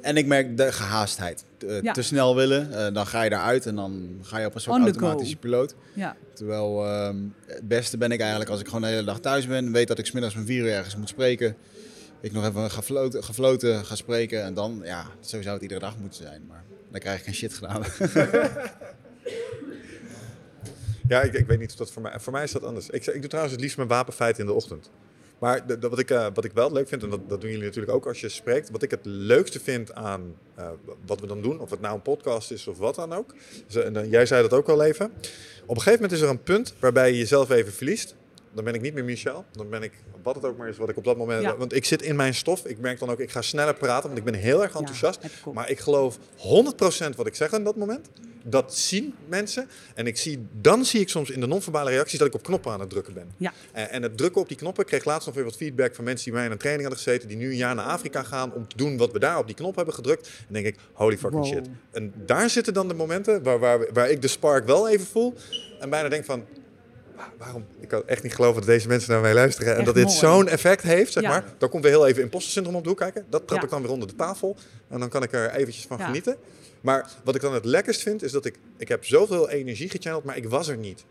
en 0.00 0.16
ik 0.16 0.26
merk 0.26 0.56
de 0.56 0.72
gehaastheid. 0.72 1.44
Eh, 1.64 1.82
Ja. 1.82 1.92
Te 1.92 2.02
snel 2.02 2.36
willen, 2.36 2.72
eh, 2.86 2.94
dan 2.94 3.06
ga 3.06 3.22
je 3.22 3.30
daaruit 3.30 3.66
en 3.66 3.74
dan 3.76 4.18
ga 4.22 4.38
je 4.38 4.46
op 4.46 4.54
een 4.54 4.60
soort 4.60 4.80
automatische 4.82 5.34
go. 5.34 5.40
piloot. 5.40 5.74
Ja. 5.94 6.16
Terwijl 6.34 6.84
ehm, 6.86 7.16
het 7.46 7.68
beste 7.68 7.96
ben 7.98 8.10
ik 8.12 8.20
eigenlijk 8.20 8.50
als 8.50 8.60
ik 8.60 8.66
gewoon 8.66 8.80
de 8.80 8.86
hele 8.86 9.04
dag 9.04 9.20
thuis 9.20 9.46
ben. 9.46 9.72
Weet 9.72 9.88
dat 9.88 9.98
ik 9.98 10.06
smiddags 10.06 10.34
om 10.34 10.44
vier 10.46 10.64
uur 10.64 10.72
ergens 10.72 10.96
moet 10.96 11.08
spreken. 11.08 11.56
Ik 12.20 12.32
nog 12.32 12.46
even 12.46 12.70
gefloten, 12.70 13.24
gefloten 13.24 13.84
ga 13.84 13.94
spreken. 13.94 14.42
En 14.42 14.54
dan, 14.54 14.80
ja, 14.84 15.06
zo 15.20 15.42
zou 15.42 15.54
het 15.54 15.62
iedere 15.62 15.80
dag 15.80 15.98
moeten 15.98 16.22
zijn. 16.22 16.42
Maar 16.48 16.64
dan 16.90 17.00
krijg 17.00 17.18
ik 17.18 17.24
geen 17.24 17.34
shit 17.34 17.54
gedaan. 17.54 17.82
Ja, 21.08 21.22
ik, 21.22 21.32
ik 21.32 21.46
weet 21.46 21.58
niet 21.58 21.70
of 21.70 21.76
dat 21.76 21.90
voor 21.90 22.02
mij... 22.02 22.12
Voor 22.20 22.32
mij 22.32 22.42
is 22.42 22.52
dat 22.52 22.64
anders. 22.64 22.88
Ik, 22.90 23.06
ik 23.06 23.20
doe 23.20 23.26
trouwens 23.26 23.52
het 23.52 23.60
liefst 23.62 23.76
mijn 23.76 23.88
wapenfeit 23.88 24.38
in 24.38 24.46
de 24.46 24.52
ochtend. 24.52 24.90
Maar 25.38 25.64
wat, 25.80 25.98
ik, 25.98 26.10
eh, 26.10 26.26
wat 26.34 26.44
ik 26.44 26.52
wel 26.52 26.72
leuk 26.72 26.88
vind, 26.88 27.02
en 27.02 27.10
dat, 27.10 27.28
dat 27.28 27.40
doen 27.40 27.50
jullie 27.50 27.64
natuurlijk 27.64 27.94
ook 27.94 28.06
als 28.06 28.20
je 28.20 28.28
spreekt... 28.28 28.70
Wat 28.70 28.82
ik 28.82 28.90
het 28.90 29.04
leukste 29.04 29.60
vind 29.60 29.94
aan 29.94 30.34
eh, 30.54 30.68
wat 31.06 31.20
we 31.20 31.26
dan 31.26 31.42
doen, 31.42 31.60
of 31.60 31.70
het 31.70 31.80
nou 31.80 31.94
een 31.94 32.02
podcast 32.02 32.50
is 32.50 32.66
of 32.66 32.78
wat 32.78 32.94
dan 32.94 33.12
ook... 33.12 33.34
En, 33.74 34.08
jij 34.08 34.26
zei 34.26 34.42
dat 34.42 34.52
ook 34.52 34.68
al 34.68 34.82
even. 34.82 35.06
Op 35.66 35.76
een 35.76 35.82
gegeven 35.82 35.92
moment 35.92 36.12
is 36.12 36.20
er 36.20 36.28
een 36.28 36.42
punt 36.42 36.74
waarbij 36.78 37.10
je 37.10 37.18
jezelf 37.18 37.50
even 37.50 37.72
verliest. 37.72 38.14
Dan 38.56 38.64
ben 38.64 38.74
ik 38.74 38.80
niet 38.80 38.94
meer 38.94 39.04
Michel. 39.04 39.44
Dan 39.52 39.68
ben 39.68 39.82
ik 39.82 39.92
wat 40.22 40.34
het 40.34 40.44
ook 40.44 40.56
maar 40.56 40.68
is 40.68 40.76
wat 40.76 40.88
ik 40.88 40.96
op 40.96 41.04
dat 41.04 41.16
moment... 41.16 41.42
Ja. 41.42 41.56
Want 41.56 41.74
ik 41.74 41.84
zit 41.84 42.02
in 42.02 42.16
mijn 42.16 42.34
stof. 42.34 42.64
Ik 42.64 42.78
merk 42.78 42.98
dan 42.98 43.10
ook, 43.10 43.18
ik 43.18 43.30
ga 43.30 43.42
sneller 43.42 43.74
praten, 43.74 44.06
want 44.06 44.18
ik 44.18 44.24
ben 44.24 44.34
heel 44.34 44.62
erg 44.62 44.74
enthousiast. 44.74 45.20
maar 45.52 45.70
ik 45.70 45.78
geloof 45.78 46.18
100% 46.18 46.20
wat 47.16 47.26
ik 47.26 47.34
zeg 47.34 47.52
in 47.52 47.64
dat 47.64 47.76
moment. 47.76 48.08
Dat 48.48 48.74
zien 48.74 49.14
mensen. 49.28 49.68
En 49.94 50.06
ik 50.06 50.16
zie, 50.16 50.46
dan 50.60 50.84
zie 50.84 51.00
ik 51.00 51.08
soms 51.08 51.30
in 51.30 51.40
de 51.40 51.46
non-verbale 51.46 51.90
reacties 51.90 52.18
dat 52.18 52.28
ik 52.28 52.34
op 52.34 52.42
knoppen 52.42 52.72
aan 52.72 52.80
het 52.80 52.90
drukken 52.90 53.14
ben. 53.14 53.30
Ja. 53.36 53.52
En, 53.72 53.90
en 53.90 54.02
het 54.02 54.16
drukken 54.16 54.40
op 54.40 54.48
die 54.48 54.56
knoppen, 54.56 54.82
ik 54.82 54.88
kreeg 54.88 55.04
laatst 55.04 55.26
nog 55.26 55.34
weer 55.34 55.44
wat 55.44 55.56
feedback 55.56 55.94
van 55.94 56.04
mensen 56.04 56.24
die 56.24 56.32
bij 56.32 56.42
mij 56.42 56.50
in 56.50 56.56
een 56.56 56.62
training 56.62 56.88
hadden 56.88 57.04
gezeten, 57.04 57.28
die 57.28 57.36
nu 57.36 57.50
een 57.50 57.56
jaar 57.56 57.74
naar 57.74 57.84
Afrika 57.84 58.22
gaan 58.22 58.52
om 58.52 58.68
te 58.68 58.76
doen 58.76 58.96
wat 58.96 59.12
we 59.12 59.18
daar 59.18 59.38
op 59.38 59.46
die 59.46 59.54
knop 59.54 59.76
hebben 59.76 59.94
gedrukt. 59.94 60.28
En 60.48 60.54
denk 60.54 60.66
ik, 60.66 60.76
holy 60.92 61.18
fucking 61.18 61.42
Wow. 61.44 61.54
shit. 61.54 61.66
En 61.90 62.12
daar 62.26 62.50
zitten 62.50 62.74
dan 62.74 62.88
de 62.88 62.94
momenten 62.94 63.42
waar, 63.42 63.58
waar, 63.58 63.86
waar 63.92 64.10
ik 64.10 64.22
de 64.22 64.28
spark 64.28 64.66
wel 64.66 64.88
even 64.88 65.06
voel. 65.06 65.34
En 65.80 65.90
bijna 65.90 66.08
denk 66.08 66.24
van, 66.24 66.44
"Wa- 66.65 66.65
waarom? 67.38 67.64
Ik 67.80 67.88
kan 67.88 68.02
echt 68.06 68.22
niet 68.22 68.34
geloven 68.34 68.56
dat 68.56 68.66
deze 68.70 68.88
mensen 68.88 69.10
naar 69.12 69.20
mij 69.20 69.34
luisteren. 69.34 69.70
En 69.72 69.76
Echt 69.76 69.86
dat 69.86 69.94
dit 69.94 70.10
zo'n 70.10 70.48
effect 70.48 70.82
heeft, 70.82 71.12
zeg 71.12 71.22
Ja. 71.22 71.28
maar. 71.28 71.44
Dan 71.58 71.68
komt 71.68 71.82
weer 71.82 71.92
heel 71.92 72.06
even 72.06 72.22
imposter 72.22 72.52
syndroom 72.52 72.74
op 72.76 72.82
de 72.82 72.88
hoek 72.88 72.98
kijken. 72.98 73.26
Dat 73.30 73.46
trap 73.46 73.58
Ja. 73.58 73.64
ik 73.64 73.70
dan 73.70 73.82
weer 73.82 73.90
onder 73.90 74.08
de 74.08 74.14
tafel. 74.14 74.56
En 74.88 75.00
dan 75.00 75.08
kan 75.08 75.22
ik 75.22 75.32
er 75.32 75.50
eventjes 75.50 75.84
van 75.86 75.98
Ja. 75.98 76.04
genieten. 76.06 76.36
Maar 76.80 77.10
wat 77.24 77.34
ik 77.34 77.40
dan 77.40 77.54
het 77.54 77.64
lekkerst 77.64 78.02
vind, 78.02 78.22
is 78.22 78.32
dat 78.32 78.44
ik... 78.44 78.58
Ik 78.76 78.88
heb 78.88 79.04
zoveel 79.04 79.48
energie 79.50 79.90
gechanneld, 79.90 80.24
maar 80.24 80.36
ik 80.36 80.48
was 80.48 80.68
er 80.68 80.76
niet. 80.76 81.04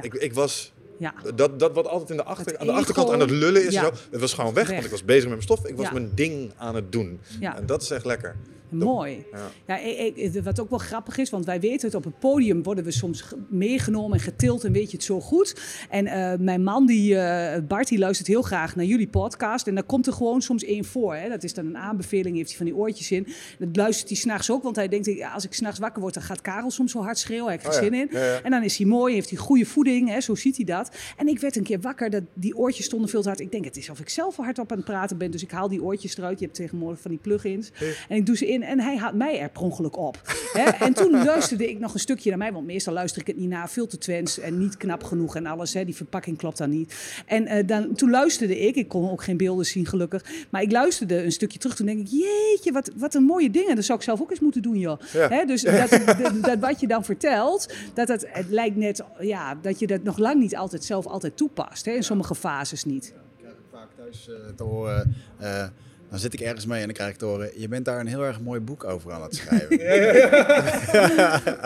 Ik, 0.00 0.14
ik 0.14 0.34
was... 0.34 0.72
Ja. 0.98 1.14
Dat, 1.34 1.58
dat 1.58 1.72
wat 1.74 1.86
altijd 1.86 2.10
in 2.10 2.16
de 2.16 2.22
achter, 2.24 2.46
Het 2.46 2.58
aan 2.60 2.66
de 2.66 2.72
achterkant 2.72 3.10
aan 3.10 3.20
het 3.20 3.30
lullen 3.30 3.66
is, 3.66 3.72
ja. 3.72 3.82
zo, 3.82 3.92
het 4.10 4.20
was 4.20 4.32
gewoon 4.34 4.54
weg, 4.54 4.64
Weg. 4.64 4.72
Want 4.72 4.84
ik 4.84 4.90
was 4.90 5.04
bezig 5.04 5.22
met 5.22 5.30
mijn 5.32 5.42
stof. 5.42 5.66
Ik 5.66 5.76
was 5.76 5.86
Ja. 5.86 5.92
mijn 5.92 6.10
ding 6.14 6.52
aan 6.56 6.74
het 6.74 6.92
doen. 6.92 7.20
En 7.40 7.66
dat 7.66 7.82
is 7.82 7.90
echt 7.90 8.04
lekker. 8.04 8.36
Mooi. 8.68 9.24
Ja. 9.66 10.40
Wat 10.42 10.60
ook 10.60 10.70
wel 10.70 10.78
grappig 10.78 11.18
is, 11.18 11.30
want 11.30 11.44
wij 11.44 11.60
weten 11.60 11.86
het, 11.86 11.94
op 11.96 12.04
het 12.04 12.18
podium 12.18 12.62
worden 12.62 12.84
we 12.84 12.90
soms 12.90 13.20
ge- 13.20 13.36
meegenomen 13.48 14.18
en 14.18 14.24
getild 14.24 14.64
en 14.64 14.72
weet 14.72 14.90
je 14.90 14.96
het 14.96 15.06
zo 15.06 15.20
goed. 15.20 15.60
En 15.90 16.06
eh, 16.06 16.38
mijn 16.38 16.62
man, 16.62 16.86
die, 16.86 17.16
eh, 17.18 17.62
Bart, 17.68 17.88
die 17.88 17.98
luistert 17.98 18.28
heel 18.28 18.42
graag 18.42 18.76
naar 18.76 18.84
jullie 18.84 19.08
podcast. 19.08 19.66
En 19.66 19.74
daar 19.74 19.84
komt 19.84 20.06
er 20.06 20.12
gewoon 20.12 20.42
soms 20.42 20.64
één 20.64 20.84
voor. 20.84 21.14
Hè. 21.14 21.28
Dat 21.28 21.42
is 21.42 21.54
dan 21.54 21.66
een 21.66 21.76
aanbeveling, 21.76 22.36
heeft 22.36 22.48
hij 22.48 22.56
van 22.56 22.66
die 22.66 22.76
oortjes 22.76 23.10
in. 23.10 23.26
Dat 23.58 23.76
luistert 23.76 24.08
hij 24.08 24.16
s'nachts 24.16 24.50
ook, 24.50 24.62
want 24.62 24.76
hij 24.76 24.88
denkt, 24.88 25.06
ja, 25.06 25.32
als 25.32 25.44
ik 25.44 25.52
s'nachts 25.54 25.78
wakker 25.78 26.00
word, 26.02 26.14
dan 26.14 26.22
gaat 26.22 26.40
Karel 26.40 26.70
soms 26.70 26.92
zo 26.92 27.02
hard 27.02 27.18
schreeuwen. 27.18 27.44
Hij 27.46 27.54
heeft 27.62 27.66
Oh 27.66 27.72
ja, 27.72 27.80
zin 27.80 27.94
in. 27.94 28.08
ja. 28.10 28.40
En 28.42 28.50
dan 28.50 28.62
is 28.62 28.76
hij 28.76 28.86
mooi, 28.86 29.14
heeft 29.14 29.30
hij 29.30 29.38
goede 29.38 29.64
voeding, 29.66 30.08
hè, 30.08 30.20
zo 30.20 30.34
ziet 30.34 30.56
hij 30.56 30.64
dat. 30.64 30.90
En 31.16 31.28
ik 31.28 31.38
werd 31.38 31.56
een 31.56 31.62
keer 31.62 31.80
wakker, 31.80 32.10
dat 32.10 32.22
die 32.34 32.56
oortjes 32.56 32.84
stonden 32.86 33.08
veel 33.08 33.22
te 33.22 33.28
hard. 33.28 33.40
Ik 33.40 33.52
denk, 33.52 33.64
het 33.64 33.76
is 33.76 33.90
of 33.90 34.00
ik 34.00 34.08
zelf 34.08 34.36
hardop 34.36 34.70
aan 34.70 34.76
het 34.76 34.86
praten 34.86 35.18
ben. 35.18 35.30
Dus 35.30 35.42
ik 35.42 35.50
haal 35.50 35.68
die 35.68 35.82
oortjes 35.82 36.16
eruit. 36.16 36.38
Je 36.38 36.44
hebt 36.44 36.56
tegenwoordig 36.56 37.00
van 37.00 37.10
die 37.10 37.20
plugins. 37.20 37.70
En 38.08 38.16
ik 38.16 38.26
doe 38.26 38.36
ze 38.36 38.46
in 38.48 38.55
en 38.62 38.80
hij 38.80 38.96
haalt 38.96 39.14
mij 39.14 39.40
er 39.40 39.48
per 39.48 39.62
ongeluk 39.62 39.96
op. 39.96 40.20
Hè? 40.52 40.62
En 40.84 40.94
toen 40.94 41.10
luisterde 41.24 41.70
ik 41.70 41.78
nog 41.78 41.94
een 41.94 42.00
stukje 42.00 42.28
naar 42.28 42.38
mij, 42.38 42.52
want 42.52 42.66
meestal 42.66 42.92
luister 42.92 43.20
ik 43.20 43.26
het 43.26 43.36
niet 43.36 43.48
na. 43.48 43.68
Veel 43.68 43.86
te 43.86 43.98
twens 43.98 44.38
en 44.38 44.58
niet 44.58 44.76
knap 44.76 45.02
genoeg 45.02 45.36
en 45.36 45.46
alles. 45.46 45.74
Hè? 45.74 45.84
Die 45.84 45.96
verpakking 45.96 46.38
klopt 46.38 46.58
dan 46.58 46.70
niet. 46.70 46.94
En 47.26 47.46
eh, 47.46 47.66
dan, 47.66 47.94
toen 47.94 48.10
luisterde 48.10 48.58
ik, 48.58 48.76
ik 48.76 48.88
kon 48.88 49.10
ook 49.10 49.22
geen 49.22 49.36
beelden 49.36 49.66
zien 49.66 49.86
gelukkig. 49.86 50.24
Maar 50.50 50.62
ik 50.62 50.72
luisterde 50.72 51.24
een 51.24 51.32
stukje 51.32 51.58
terug. 51.58 51.76
Toen 51.76 51.86
denk 51.86 51.98
ik, 52.00 52.06
jeetje, 52.06 52.72
wat, 52.72 52.90
wat 52.96 53.14
een 53.14 53.22
mooie 53.24 53.50
dingen. 53.50 53.74
Dat 53.74 53.84
zou 53.84 53.98
ik 53.98 54.04
zelf 54.04 54.20
ook 54.20 54.30
eens 54.30 54.40
moeten 54.40 54.62
doen, 54.62 54.78
joh. 54.78 55.00
Ja. 55.12 55.28
Hè? 55.28 55.44
Dus 55.44 55.62
dat, 55.88 55.90
dat, 55.90 56.42
dat 56.42 56.58
wat 56.58 56.80
je 56.80 56.86
dan 56.86 57.04
vertelt, 57.04 57.74
dat 57.94 58.08
het, 58.08 58.26
het 58.28 58.48
lijkt 58.48 58.76
net, 58.76 59.02
ja, 59.20 59.54
dat 59.62 59.78
je 59.78 59.86
dat 59.86 60.02
nog 60.02 60.18
lang 60.18 60.40
niet 60.40 60.56
altijd 60.56 60.84
zelf 60.84 61.06
altijd 61.06 61.36
toepast. 61.36 61.84
Hè? 61.84 61.92
In 61.92 62.02
sommige 62.04 62.34
fases 62.34 62.84
niet. 62.84 63.06
Ik 63.06 63.42
krijg 63.42 63.54
vaak 63.72 63.88
thuis 63.96 64.28
eh, 64.28 64.34
te 64.56 64.62
horen. 64.62 65.14
eh, 65.38 65.66
dan 66.10 66.18
zit 66.18 66.32
ik 66.32 66.40
ergens 66.40 66.66
mee 66.66 66.80
en 66.80 66.86
dan 66.86 66.94
krijg 66.94 67.10
ik 67.10 67.16
te 67.16 67.24
horen. 67.24 67.60
Je 67.60 67.68
bent 67.68 67.84
daar 67.84 68.00
een 68.00 68.06
heel 68.06 68.24
erg 68.24 68.40
mooi 68.40 68.60
boek 68.60 68.84
over 68.84 69.12
aan 69.12 69.22
het 69.22 69.34
schrijven. 69.40 69.78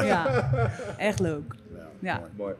Ja, 0.07 0.51
echt 0.97 1.21
leuk. 1.21 1.55
Ja. 2.01 2.29
Mooi. 2.37 2.55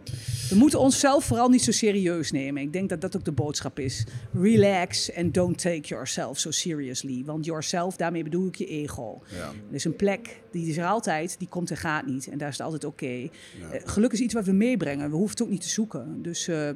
We 0.49 0.57
moeten 0.57 0.81
onszelf 0.81 1.25
vooral 1.25 1.49
niet 1.49 1.63
zo 1.63 1.73
serieus 1.73 2.31
nemen. 2.31 2.63
Ik 2.63 2.73
denk 2.73 2.89
dat 2.89 3.01
dat 3.01 3.17
ook 3.17 3.25
de 3.25 3.33
boodschap 3.33 3.79
is. 3.79 4.07
Relax 4.33 5.15
and 5.15 5.35
don't 5.35 5.59
take 5.59 5.81
yourself 5.81 6.39
so 6.39 6.51
seriously. 6.51 7.23
Want 7.25 7.45
yourself, 7.45 7.97
daarmee 7.97 8.23
bedoel 8.23 8.47
ik 8.47 8.55
je 8.55 8.67
ego. 8.67 9.23
Ja. 9.27 9.49
Er 9.69 9.75
is 9.75 9.85
een 9.85 9.97
plek, 9.97 10.41
die 10.51 10.69
is 10.69 10.77
er 10.77 10.87
altijd, 10.87 11.39
die 11.39 11.49
komt 11.49 11.71
en 11.71 11.77
gaat 11.77 12.07
niet. 12.07 12.29
En 12.29 12.39
daar 12.39 12.49
is 12.49 12.57
het 12.57 12.67
altijd 12.67 12.85
oké. 12.85 13.07
Eh, 13.07 13.29
geluk 13.85 14.13
is 14.13 14.21
iets 14.21 14.35
wat 14.35 14.45
we 14.45 14.53
meebrengen. 14.53 15.11
We 15.11 15.17
hoeven 15.17 15.31
het 15.37 15.43
ook 15.43 15.51
niet 15.51 15.63
te 15.63 15.69
zoeken. 15.69 16.23
Dus 16.23 16.49
eh, 16.49 16.69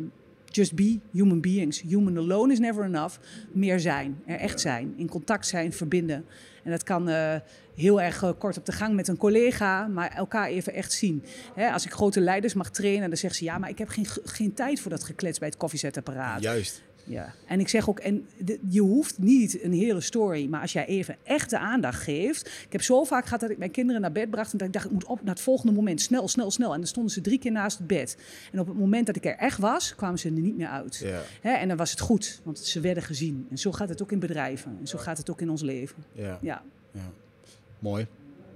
just 0.54 0.74
be 0.74 1.00
human 1.12 1.40
beings. 1.40 1.80
Human 1.80 2.16
alone 2.16 2.52
is 2.52 2.58
never 2.58 2.84
enough. 2.84 3.16
Meer 3.52 3.80
zijn, 3.80 4.22
er 4.26 4.38
echt 4.38 4.60
zijn, 4.60 4.94
in 4.96 5.08
contact 5.08 5.46
zijn, 5.46 5.72
verbinden. 5.72 6.24
En 6.62 6.70
dat 6.70 6.82
kan 6.82 7.08
eh, 7.08 7.34
heel 7.74 8.00
erg 8.00 8.22
eh, 8.22 8.30
kort 8.38 8.58
op 8.58 8.66
de 8.66 8.72
gang 8.72 8.94
met 8.94 9.08
een 9.08 9.16
collega, 9.16 9.86
maar 9.86 10.10
elkaar 10.10 10.48
even 10.48 10.72
echt 10.72 10.92
zien. 10.92 11.24
Hè, 11.54 11.70
als 11.70 11.84
ik 11.84 11.92
grote 11.92 12.20
leiders 12.20 12.54
mag 12.54 12.70
trainen, 12.70 13.08
dan 13.08 13.18
zeggen 13.18 13.38
ze 13.38 13.44
ja, 13.44 13.58
maar 13.58 13.68
ik 13.68 13.78
heb 13.78 13.88
geen, 13.88 14.06
geen 14.24 14.54
tijd 14.54 14.80
voor 14.80 14.90
dat 14.90 15.04
geklets 15.04 15.38
bij 15.38 15.48
het 15.48 15.56
koffiezetapparaat. 15.56 16.42
Juist. 16.42 16.82
Ja, 17.06 17.32
en 17.46 17.60
ik 17.60 17.68
zeg 17.68 17.88
ook, 17.88 17.98
en 17.98 18.26
de- 18.38 18.58
je 18.68 18.80
hoeft 18.80 19.18
niet 19.18 19.62
een 19.62 19.72
hele 19.72 20.00
story, 20.00 20.46
maar 20.48 20.60
als 20.60 20.72
jij 20.72 20.86
even 20.86 21.16
echte 21.22 21.58
aandacht 21.58 22.02
geeft. 22.02 22.46
Ik 22.66 22.72
heb 22.72 22.82
zo 22.82 23.04
vaak 23.04 23.24
gehad 23.24 23.40
dat 23.40 23.50
ik 23.50 23.58
mijn 23.58 23.70
kinderen 23.70 24.00
naar 24.00 24.12
bed 24.12 24.30
bracht 24.30 24.52
en 24.52 24.58
dat 24.58 24.66
ik 24.66 24.72
dacht, 24.72 24.84
ik 24.84 24.90
moet 24.90 25.04
op 25.04 25.22
naar 25.22 25.34
het 25.34 25.42
volgende 25.42 25.72
moment, 25.72 26.00
snel, 26.00 26.28
snel, 26.28 26.50
snel. 26.50 26.72
En 26.72 26.78
dan 26.78 26.86
stonden 26.86 27.12
ze 27.12 27.20
drie 27.20 27.38
keer 27.38 27.52
naast 27.52 27.78
het 27.78 27.86
bed. 27.86 28.16
En 28.52 28.60
op 28.60 28.66
het 28.66 28.78
moment 28.78 29.06
dat 29.06 29.16
ik 29.16 29.24
er 29.24 29.36
echt 29.36 29.58
was, 29.58 29.94
kwamen 29.94 30.18
ze 30.18 30.26
er 30.26 30.32
niet 30.32 30.56
meer 30.56 30.68
uit. 30.68 30.96
Ja. 30.96 31.20
Hè, 31.40 31.50
en 31.52 31.68
dan 31.68 31.76
was 31.76 31.90
het 31.90 32.00
goed, 32.00 32.40
want 32.44 32.58
ze 32.58 32.80
werden 32.80 33.02
gezien. 33.02 33.46
En 33.50 33.58
zo 33.58 33.72
gaat 33.72 33.88
het 33.88 34.02
ook 34.02 34.12
in 34.12 34.18
bedrijven 34.18 34.76
en 34.80 34.86
zo 34.86 34.98
gaat 34.98 35.18
het 35.18 35.30
ook 35.30 35.40
in 35.40 35.50
ons 35.50 35.62
leven. 35.62 36.04
Ja. 36.12 36.38
Ja. 36.42 36.62
ja. 36.92 37.10
Mooi. 37.78 38.06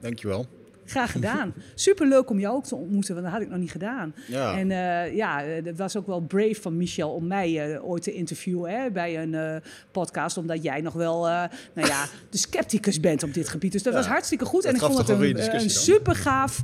Dankjewel. 0.01 0.47
Graag 0.91 1.13
gedaan. 1.13 1.55
Super 1.75 2.07
leuk 2.07 2.31
om 2.31 2.39
jou 2.39 2.57
ook 2.57 2.65
te 2.65 2.75
ontmoeten, 2.75 3.13
want 3.15 3.27
dat 3.27 3.35
had 3.35 3.43
ik 3.43 3.49
nog 3.49 3.59
niet 3.59 3.71
gedaan. 3.71 4.15
Ja. 4.27 4.59
En 4.59 4.71
eh, 4.71 5.15
ja, 5.17 5.45
eh, 5.45 5.65
dat 5.65 5.77
was 5.77 5.97
ook 5.97 6.07
wel 6.07 6.21
brave 6.21 6.61
van 6.61 6.77
Michel 6.77 7.11
om 7.11 7.27
mij 7.27 7.73
eh, 7.75 7.85
ooit 7.89 8.03
te 8.03 8.13
interviewen 8.13 8.71
hè, 8.71 8.91
bij 8.91 9.23
een 9.23 9.63
podcast. 9.91 10.37
Omdat 10.37 10.63
jij 10.63 10.81
nog 10.81 10.93
wel 10.95 11.21
nou 11.21 11.49
ja, 11.89 12.05
de 12.31 12.39
scepticus 12.39 13.01
bent 13.01 13.23
op 13.23 13.35
dit 13.35 13.49
gebied. 13.49 13.73
Dus 13.73 13.83
dat 13.83 13.93
Ja. 13.93 13.99
was 13.99 14.09
hartstikke 14.09 14.45
goed. 14.45 14.63
Dat 14.63 14.71
en 14.71 14.77
ik 14.77 14.85
vond 14.85 14.99
het 14.99 15.53
een 15.63 15.71
super 15.71 16.15
gaaf 16.15 16.61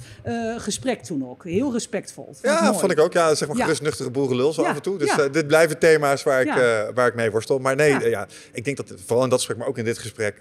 gesprek 0.56 1.02
toen 1.02 1.28
ook. 1.28 1.44
Heel 1.44 1.72
respectvol. 1.72 2.24
Vond 2.24 2.38
Ja, 2.42 2.74
vond 2.74 2.92
ik 2.92 3.00
ook. 3.00 3.12
Ja, 3.12 3.34
zeg 3.34 3.48
maar 3.48 3.56
gerust 3.56 3.82
nuchtere 3.82 4.10
boerenlul 4.10 4.52
zo 4.52 4.62
af 4.62 4.76
en 4.76 4.82
toe. 4.82 4.98
Dus 4.98 5.16
dit 5.32 5.46
blijven 5.46 5.78
thema's 5.78 6.22
waar 6.22 6.40
ik, 6.40 6.52
waar 6.94 7.06
ik 7.06 7.14
mee 7.14 7.30
worstel. 7.30 7.58
Maar 7.58 7.76
nee, 7.76 8.08
Ja. 8.08 8.26
ik 8.52 8.64
denk 8.64 8.76
dat 8.76 8.92
vooral 9.06 9.24
in 9.24 9.30
dat 9.30 9.38
gesprek, 9.38 9.58
maar 9.58 9.68
ook 9.68 9.78
in 9.78 9.84
dit 9.84 9.98
gesprek, 9.98 10.40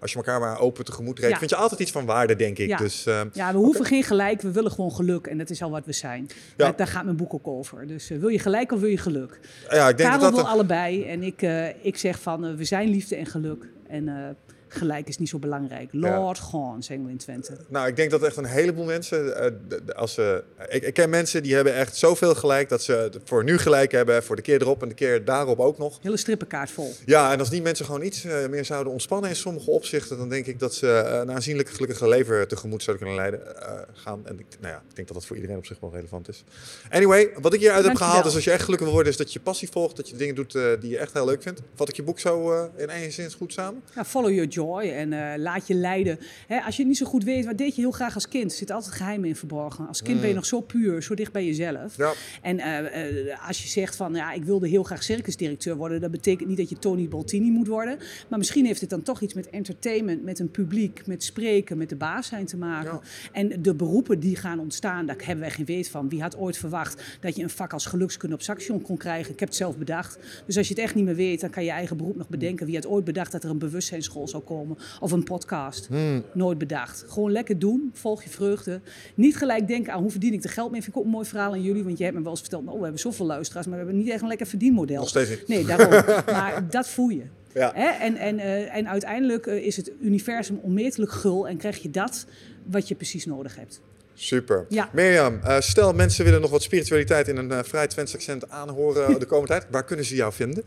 als 0.00 0.10
je 0.10 0.16
elkaar 0.16 0.40
maar 0.40 0.58
open 0.60 0.84
tegemoet 0.84 1.16
treedt, 1.16 1.32
Ja. 1.32 1.38
vind 1.38 1.50
je 1.50 1.56
altijd 1.56 1.80
iets 1.80 1.90
van 1.90 2.06
waarde, 2.06 2.36
denk 2.36 2.58
ik. 2.58 2.78
Dus 2.78 3.06
Ja, 3.32 3.52
we 3.52 3.58
hoeven 3.58 3.84
geen 3.84 4.02
gelijk, 4.02 4.40
we 4.40 4.50
willen 4.50 4.70
gewoon 4.70 4.92
geluk. 4.92 5.26
En 5.26 5.38
dat 5.38 5.50
is 5.50 5.62
al 5.62 5.70
wat 5.70 5.86
we 5.86 5.92
zijn. 5.92 6.26
Ja. 6.28 6.34
Daar, 6.56 6.76
daar 6.76 6.86
gaat 6.86 7.04
mijn 7.04 7.16
boek 7.16 7.34
ook 7.34 7.46
over. 7.46 7.86
Dus 7.86 8.10
eh, 8.10 8.18
wil 8.18 8.28
je 8.28 8.38
gelijk 8.38 8.72
of 8.72 8.80
wil 8.80 8.88
je 8.88 8.98
geluk? 8.98 9.40
ja, 9.68 9.88
ik 9.88 9.96
denk 9.96 10.10
Karel 10.10 10.24
dat 10.24 10.34
wil 10.34 10.42
dat... 10.42 10.52
allebei. 10.52 11.04
En 11.04 11.22
ik, 11.22 11.42
eh, 11.42 11.84
ik 11.84 11.96
zeg 11.96 12.20
van, 12.20 12.46
eh, 12.46 12.54
we 12.54 12.64
zijn 12.64 12.88
liefde 12.88 13.16
en 13.16 13.26
geluk. 13.26 13.68
En 13.86 14.36
gelijk 14.72 15.08
is 15.08 15.18
niet 15.18 15.28
zo 15.28 15.38
belangrijk. 15.38 15.88
Laat 15.92 16.38
gaan, 16.38 16.82
zeggen 16.82 17.06
we 17.06 17.10
in 17.10 17.18
Twente. 17.18 17.56
Nou, 17.68 17.88
ik 17.88 17.96
denk 17.96 18.10
dat 18.10 18.22
echt 18.22 18.36
een 18.36 18.44
heleboel 18.44 18.84
mensen, 18.84 19.36
eh, 19.36 19.94
als 19.94 20.14
ze, 20.14 20.44
ik, 20.68 20.82
ik 20.82 20.94
ken 20.94 21.10
mensen 21.10 21.42
die 21.42 21.54
hebben 21.54 21.74
echt 21.74 21.96
zoveel 21.96 22.34
gelijk 22.34 22.68
dat 22.68 22.82
ze 22.82 23.10
voor 23.24 23.44
nu 23.44 23.58
gelijk 23.58 23.92
hebben, 23.92 24.22
voor 24.22 24.36
de 24.36 24.42
keer 24.42 24.60
erop 24.60 24.82
en 24.82 24.88
de 24.88 24.94
keer 24.94 25.24
daarop 25.24 25.60
ook 25.60 25.78
nog. 25.78 25.98
Hele 26.02 26.16
strippenkaart 26.16 26.70
vol. 26.70 26.92
Ja, 27.04 27.32
en 27.32 27.38
als 27.38 27.50
die 27.50 27.62
mensen 27.62 27.84
gewoon 27.84 28.02
iets 28.02 28.24
eh, 28.24 28.48
meer 28.48 28.64
zouden 28.64 28.92
ontspannen 28.92 29.30
in 29.30 29.36
sommige 29.36 29.70
opzichten, 29.70 30.18
dan 30.18 30.28
denk 30.28 30.46
ik 30.46 30.58
dat 30.58 30.74
ze 30.74 30.92
eh, 30.92 31.18
een 31.18 31.30
aanzienlijk 31.30 31.68
gelukkige 31.68 32.08
leven 32.08 32.48
tegemoet 32.48 32.82
zouden 32.82 33.06
kunnen 33.06 33.24
leiden, 33.24 33.56
gaan. 33.92 34.26
En 34.26 34.38
ik, 34.38 34.46
nou 34.60 34.72
ja, 34.72 34.82
ik 34.88 34.94
denk 34.94 35.08
dat 35.08 35.16
dat 35.16 35.26
voor 35.26 35.36
iedereen 35.36 35.56
op 35.56 35.66
zich 35.66 35.80
wel 35.80 35.92
relevant 35.92 36.28
is. 36.28 36.44
Anyway, 36.90 37.30
wat 37.40 37.54
ik 37.54 37.60
hieruit 37.60 37.84
heb 37.84 37.96
gehaald 37.96 38.24
is 38.24 38.34
als 38.34 38.44
je 38.44 38.50
echt 38.50 38.62
gelukkig 38.62 38.86
wil 38.86 38.94
worden, 38.94 39.12
is 39.12 39.18
dat 39.18 39.32
je 39.32 39.40
passie 39.40 39.68
volgt, 39.70 39.96
dat 39.96 40.08
je 40.08 40.16
dingen 40.16 40.34
doet 40.34 40.52
die 40.52 40.90
je 40.90 40.98
echt 40.98 41.12
heel 41.12 41.24
leuk 41.24 41.42
vindt. 41.42 41.60
Vat 41.74 41.88
ik 41.88 41.96
je 41.96 42.02
boek 42.02 42.18
zo 42.18 42.62
in 42.76 42.88
één 42.88 43.12
zin 43.12 43.32
goed 43.32 43.52
samen? 43.52 43.82
Ja, 43.94 44.04
follow 44.04 44.30
your 44.30 44.48
joy 44.48 44.59
en 44.68 45.12
eh, 45.12 45.38
laat 45.38 45.66
je 45.66 45.74
leiden. 45.74 46.18
Hè, 46.46 46.60
als 46.60 46.76
je 46.76 46.86
niet 46.86 46.96
zo 46.96 47.06
goed 47.06 47.24
weet, 47.24 47.44
wat 47.44 47.58
deed 47.58 47.74
je 47.74 47.80
heel 47.80 47.90
graag 47.90 48.14
als 48.14 48.28
kind? 48.28 48.50
Er 48.50 48.56
zitten 48.56 48.76
altijd 48.76 48.94
geheimen 48.94 49.28
in 49.28 49.36
verborgen. 49.36 49.88
Als 49.88 50.02
kind 50.02 50.20
ben 50.20 50.28
je 50.28 50.34
nog 50.34 50.46
zo 50.46 50.60
puur, 50.60 51.02
zo 51.02 51.14
dicht 51.14 51.32
bij 51.32 51.46
jezelf. 51.46 51.96
Ja. 51.96 52.12
En 52.42 52.58
eh, 52.58 53.30
eh, 53.32 53.48
als 53.48 53.62
je 53.62 53.68
zegt 53.68 53.96
van, 53.96 54.14
ja, 54.14 54.32
ik 54.32 54.44
wilde 54.44 54.68
heel 54.68 54.82
graag 54.82 55.02
circusdirecteur 55.02 55.76
worden, 55.76 56.00
dat 56.00 56.10
betekent 56.10 56.48
niet 56.48 56.58
dat 56.58 56.68
je 56.68 56.78
Tony 56.78 57.08
Baltini 57.08 57.50
moet 57.50 57.66
worden. 57.66 57.98
Maar 58.28 58.38
misschien 58.38 58.66
heeft 58.66 58.80
het 58.80 58.90
dan 58.90 59.02
toch 59.02 59.20
iets 59.20 59.34
met 59.34 59.50
entertainment, 59.50 60.24
met 60.24 60.38
een 60.38 60.50
publiek, 60.50 61.06
met 61.06 61.22
spreken, 61.22 61.78
met 61.78 61.88
de 61.88 61.96
baas 61.96 62.26
zijn 62.26 62.46
te 62.46 62.56
maken. 62.56 62.92
Ja. 62.92 63.00
En 63.32 63.62
de 63.62 63.74
beroepen 63.74 64.20
die 64.20 64.36
gaan 64.36 64.58
ontstaan, 64.58 65.06
daar 65.06 65.16
hebben 65.18 65.40
wij 65.40 65.50
geen 65.50 65.64
weet 65.64 65.88
van. 65.88 66.08
Wie 66.08 66.22
had 66.22 66.36
ooit 66.36 66.56
verwacht 66.56 67.02
dat 67.20 67.36
je 67.36 67.42
een 67.42 67.50
vak 67.50 67.72
als 67.72 67.86
gelukskunde 67.86 68.34
op 68.34 68.42
Saxion 68.42 68.82
kon 68.82 68.96
krijgen? 68.96 69.32
Ik 69.32 69.40
heb 69.40 69.48
het 69.48 69.58
zelf 69.58 69.76
bedacht. 69.76 70.18
Dus 70.46 70.56
als 70.56 70.68
je 70.68 70.74
het 70.74 70.82
echt 70.82 70.94
niet 70.94 71.04
meer 71.04 71.14
weet, 71.14 71.40
dan 71.40 71.50
kan 71.50 71.62
je 71.62 71.68
je 71.68 71.74
eigen 71.74 71.96
beroep 71.96 72.16
nog 72.16 72.28
bedenken. 72.28 72.66
Wie 72.66 72.74
had 72.74 72.86
ooit 72.86 73.04
bedacht 73.04 73.32
dat 73.32 73.44
er 73.44 73.50
een 73.50 73.58
bewustzijnsschool 73.58 74.28
zou 74.28 74.42
komen? 74.50 74.78
Of 75.00 75.12
een 75.12 75.24
podcast? 75.24 75.88
Nooit 76.32 76.58
bedacht. 76.58 77.04
Gewoon 77.08 77.32
lekker 77.32 77.58
doen, 77.58 77.90
volg 77.94 78.22
je 78.22 78.30
vreugde. 78.30 78.80
Niet 79.14 79.36
gelijk 79.36 79.68
denken 79.68 79.92
aan 79.92 80.02
hoe 80.02 80.10
verdien 80.10 80.32
ik 80.32 80.44
er 80.44 80.50
geld 80.50 80.70
mee. 80.70 80.82
Vind 80.82 80.94
ik 80.94 81.00
ook 81.00 81.06
een 81.06 81.10
mooi 81.10 81.26
verhaal 81.26 81.52
aan 81.52 81.62
jullie, 81.62 81.84
want 81.84 81.98
je 81.98 82.04
hebt 82.04 82.16
me 82.16 82.22
wel 82.22 82.30
eens 82.30 82.40
verteld, 82.40 82.64
nou, 82.64 82.76
we 82.76 82.82
hebben 82.82 83.00
zoveel 83.00 83.26
luisteraars, 83.26 83.66
maar 83.66 83.78
we 83.78 83.84
hebben 83.84 84.02
niet 84.02 84.12
echt 84.12 84.22
een 84.22 84.28
lekker 84.28 84.46
verdienmodel. 84.46 84.96
Nog 84.96 85.08
steeds 85.08 85.28
niet. 85.28 85.48
Nee, 85.48 85.64
daarom. 85.64 85.90
maar 86.36 86.66
dat 86.70 86.88
voel 86.88 87.08
je. 87.08 87.24
Ja. 87.54 87.72
Hè? 87.74 87.88
En, 87.88 88.16
en, 88.16 88.38
eh, 88.38 88.76
en 88.76 88.88
uiteindelijk 88.88 89.46
eh, 89.46 89.66
is 89.66 89.76
het 89.76 89.92
universum 90.00 90.58
onmetelijk 90.62 91.12
gul 91.12 91.48
en 91.48 91.56
krijg 91.56 91.82
je 91.82 91.90
dat 91.90 92.26
wat 92.66 92.88
je 92.88 92.94
precies 92.94 93.26
nodig 93.26 93.56
hebt. 93.56 93.80
Super. 94.14 94.66
Ja. 94.68 94.90
Mirjam, 94.92 95.40
eh, 95.42 95.60
stel 95.60 95.92
mensen 95.92 96.24
willen 96.24 96.40
nog 96.40 96.50
wat 96.50 96.62
spiritualiteit 96.62 97.28
in 97.28 97.36
een 97.36 97.64
vrij 97.64 97.86
Twents 97.86 98.14
accent 98.14 98.50
aanhoren 98.50 99.18
de 99.18 99.26
komende 99.26 99.52
tijd. 99.54 99.66
Waar 99.70 99.84
kunnen 99.84 100.04
ze 100.04 100.14
jou 100.14 100.32
vinden? 100.32 100.64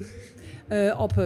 Op 0.98 1.18
eh, 1.18 1.26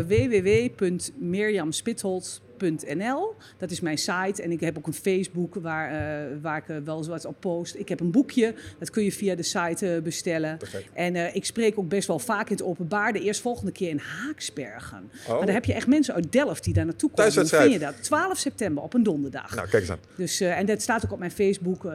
www.mirjamspitholt.nl. 2.57 3.35
Dat 3.57 3.71
is 3.71 3.79
mijn 3.79 3.97
site 3.97 4.41
en 4.41 4.51
ik 4.51 4.59
heb 4.59 4.77
ook 4.77 4.87
een 4.87 4.93
Facebook 4.93 5.55
waar, 5.55 5.91
eh, 5.91 6.37
waar 6.41 6.57
ik 6.57 6.69
eh, 6.69 6.77
wel 6.83 6.97
eens 6.97 7.07
wat 7.07 7.25
op 7.25 7.35
post. 7.39 7.75
Ik 7.75 7.89
heb 7.89 7.99
een 7.99 8.11
boekje, 8.11 8.53
dat 8.79 8.89
kun 8.89 9.03
je 9.03 9.11
via 9.11 9.35
de 9.35 9.43
site 9.43 9.93
eh, 9.93 10.01
bestellen. 10.01 10.57
Perfect. 10.57 10.89
En 10.93 11.35
ik 11.35 11.45
spreek 11.45 11.79
ook 11.79 11.89
best 11.89 12.07
wel 12.07 12.19
vaak 12.19 12.49
in 12.49 12.55
het 12.55 12.65
openbaar. 12.65 13.13
De 13.13 13.21
eerstvolgende 13.21 13.71
keer 13.71 13.89
in 13.89 13.97
Haaksbergen. 13.99 15.11
Oh. 15.27 15.37
Maar 15.37 15.45
daar 15.45 15.55
heb 15.55 15.65
je 15.65 15.73
echt 15.73 15.87
mensen 15.87 16.13
uit 16.13 16.31
Delft 16.31 16.63
die 16.63 16.73
daar 16.73 16.85
naartoe 16.85 17.09
komen. 17.09 17.33
Hoe 17.33 17.45
vind 17.45 17.71
je 17.71 17.79
dat? 17.79 18.03
12 18.03 18.37
september 18.37 18.83
op 18.83 18.93
een 18.93 19.03
donderdag. 19.03 19.55
Nou, 19.55 19.67
kijk 19.67 19.81
eens 19.81 19.91
aan. 19.91 19.99
Dus, 20.15 20.39
en 20.39 20.65
dat 20.65 20.81
staat 20.81 21.05
ook 21.05 21.11
op 21.11 21.19
mijn 21.19 21.31
Facebook, 21.31 21.91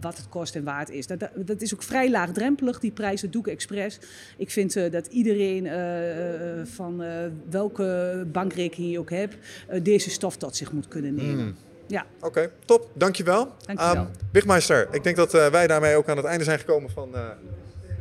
wat 0.00 0.16
het 0.16 0.28
kost 0.28 0.56
en 0.56 0.64
waar 0.64 0.78
het 0.78 0.90
is. 0.90 1.06
Dat, 1.06 1.20
dat, 1.20 1.30
dat 1.36 1.62
is 1.62 1.74
ook 1.74 1.82
vrij 1.82 2.10
laagdrempelig, 2.10 2.80
die 2.80 2.90
prijs, 2.90 3.20
dat 3.20 3.32
doe 3.32 3.42
ik 3.42 3.48
expres. 3.48 3.98
Ik 4.36 4.50
vind 4.50 4.92
dat 4.92 5.06
iedereen, 5.06 5.68
van 6.66 7.02
welke 7.50 8.26
bankrekening 8.32 8.92
je 8.92 8.98
ook 8.98 9.10
hebt, 9.10 9.36
eh, 9.68 9.80
deze 10.04 10.16
stof 10.16 10.36
tot 10.36 10.56
zich 10.56 10.72
moet 10.72 10.88
kunnen 10.88 11.14
nemen. 11.14 11.56
Ja, 11.86 12.06
Oké, 12.20 12.50
top. 12.64 12.90
Dankjewel. 12.94 13.52
Dankjewel. 13.66 13.94
Ehm, 13.94 14.06
Wigmeister, 14.32 14.88
ik 14.90 15.02
denk 15.02 15.16
dat 15.16 15.34
eh, 15.34 15.46
wij 15.46 15.66
daarmee 15.66 15.96
ook 15.96 16.08
aan 16.08 16.16
het 16.16 16.26
einde 16.26 16.44
zijn 16.44 16.58
gekomen 16.58 16.90
van 16.90 17.14
eh, 17.14 17.28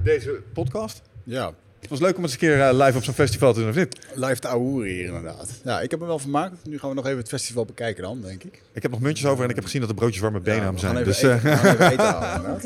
deze 0.04 0.42
podcast. 0.54 1.02
Ja, 1.24 1.54
Het 1.84 1.92
was 1.92 2.00
leuk 2.00 2.18
om 2.18 2.24
eens 2.24 2.32
een 2.34 2.38
keer 2.40 2.62
eh, 2.62 2.74
live 2.86 2.98
op 2.98 3.04
zo'n 3.04 3.14
festival 3.14 3.54
te 3.54 3.60
doen, 3.60 3.70
of 3.70 3.76
niet? 3.76 3.98
live 4.14 4.40
te 4.40 4.48
ouwehoeren 4.48 4.92
hier 4.92 5.06
inderdaad. 5.06 5.50
Ja, 5.64 5.82
ik 5.82 5.92
heb 5.92 6.00
me 6.00 6.06
wel 6.06 6.20
vermaakt. 6.20 6.54
Nu 6.64 6.80
gaan 6.80 6.90
we 6.90 6.96
nog 6.96 7.06
even 7.06 7.18
het 7.18 7.28
festival 7.28 7.66
bekijken 7.66 8.04
dan, 8.04 8.22
denk 8.22 8.44
ik. 8.44 8.62
Ik 8.74 8.82
heb 8.82 8.92
nog 8.92 9.00
muntjes 9.00 9.28
over 9.30 9.44
en 9.44 9.50
ik 9.50 9.56
heb 9.56 9.64
gezien 9.64 9.80
dat 9.82 9.90
de 9.90 9.96
broodjes 9.96 10.22
warme 10.22 10.40
benen 10.40 10.62
Ja, 10.62 10.68
aan 10.68 10.80
zijn. 10.80 11.04
Dus, 11.04 11.22
eh, 11.22 11.36
eten, 11.36 11.50
halen, 11.58 11.80
inderdaad. 11.82 12.62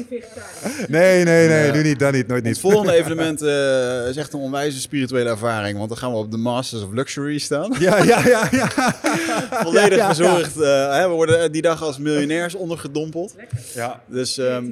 nee, 0.88 1.23
nee, 1.23 1.48
nee, 1.48 1.65
Ja. 1.65 1.72
doe 1.73 1.84
niet, 1.84 1.99
dat 1.99 2.11
niet, 2.14 2.27
nooit 2.27 2.39
Het 2.45 2.52
niet. 2.52 2.60
volgende 2.60 2.94
evenement 2.99 3.41
eh, 3.41 4.07
is 4.10 4.15
echt 4.18 4.34
een 4.34 4.39
onwijze 4.39 4.80
spirituele 4.81 5.30
ervaring. 5.30 5.77
Want 5.77 5.89
dan 5.89 5.98
gaan 5.98 6.11
we 6.11 6.18
op 6.18 6.31
de 6.31 6.38
Masters 6.38 6.84
of 6.84 6.91
Luxury 6.91 7.38
staan. 7.38 7.76
Ja, 7.80 8.03
ja, 8.03 8.27
ja, 8.27 8.48
ja. 8.52 8.68
Volledig 9.64 9.98
Ja, 9.98 10.06
verzorgd. 10.15 10.56
eh, 10.61 10.95
hè, 10.98 11.07
we 11.10 11.14
worden 11.14 11.52
die 11.52 11.61
dag 11.61 11.81
als 11.84 11.98
miljonairs 11.98 12.56
ondergedompeld. 12.56 13.35
Ja, 13.73 14.02
Dus 14.07 14.38
ehm, 14.38 14.65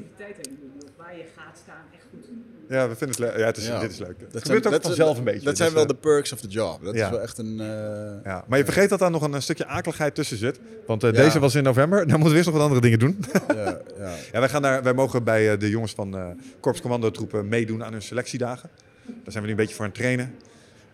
waar 0.97 1.17
je 1.17 1.23
gaat 1.35 1.57
staan, 1.63 1.75
echt 1.93 2.03
goed. 2.11 2.25
Ja 2.69 2.89
we 2.89 2.95
vinden 2.95 3.09
het 3.09 3.19
leuk. 3.19 3.37
Ja, 3.37 3.45
het 3.45 3.57
is, 3.57 3.67
Ja. 3.67 3.79
dit 3.79 3.91
is 3.91 3.97
leuk. 3.97 4.19
dat 4.19 4.33
Het 4.33 4.41
gebeurt 4.45 4.67
ook 4.67 4.81
vanzelf 4.81 5.17
een 5.17 5.23
beetje. 5.23 5.45
Dat 5.45 5.57
zijn 5.57 5.69
dus, 5.69 5.77
wel 5.77 5.87
eh, 5.87 5.89
de 5.93 5.95
perks 6.01 6.31
of 6.31 6.39
the 6.39 6.47
job. 6.47 6.83
Dat 6.83 6.95
ja. 6.95 7.05
is 7.05 7.11
wel 7.11 7.21
echt 7.21 7.37
een... 7.37 7.59
eh, 7.59 8.23
Ja, 8.23 8.43
maar 8.47 8.57
je 8.57 8.63
vergeet 8.65 8.89
dat 8.89 8.99
daar 8.99 9.11
nog 9.11 9.21
een, 9.21 9.41
stukje 9.41 9.65
akeligheid 9.65 10.15
tussen 10.15 10.37
zit. 10.37 10.59
Want 10.87 11.03
eh, 11.03 11.11
deze 11.13 11.39
was 11.39 11.55
in 11.55 11.63
november. 11.63 11.99
Dan 11.99 12.09
moeten 12.09 12.29
we 12.29 12.35
eerst 12.35 12.45
nog 12.45 12.53
wat 12.55 12.63
andere 12.63 12.81
dingen 12.81 12.99
doen. 12.99 13.19
ja, 13.47 13.77
ja. 13.97 14.13
Ja, 14.31 14.39
wij, 14.39 14.49
gaan 14.49 14.61
daar, 14.61 14.83
wij 14.83 14.93
mogen 14.93 15.23
bij 15.23 15.51
eh, 15.51 15.59
de 15.59 15.69
jongens 15.69 15.93
van 15.93 16.15
eh 16.17 16.27
Korps 16.59 16.81
Commandotroepen 16.81 17.47
meedoen 17.47 17.83
aan 17.83 17.91
hun 17.91 18.01
selectiedagen. 18.01 18.69
Daar 19.05 19.15
zijn 19.31 19.35
we 19.39 19.41
nu 19.43 19.49
een 19.49 19.55
beetje 19.55 19.75
voor 19.75 19.83
aan 19.85 19.91
het 19.91 19.99
trainen. 19.99 20.35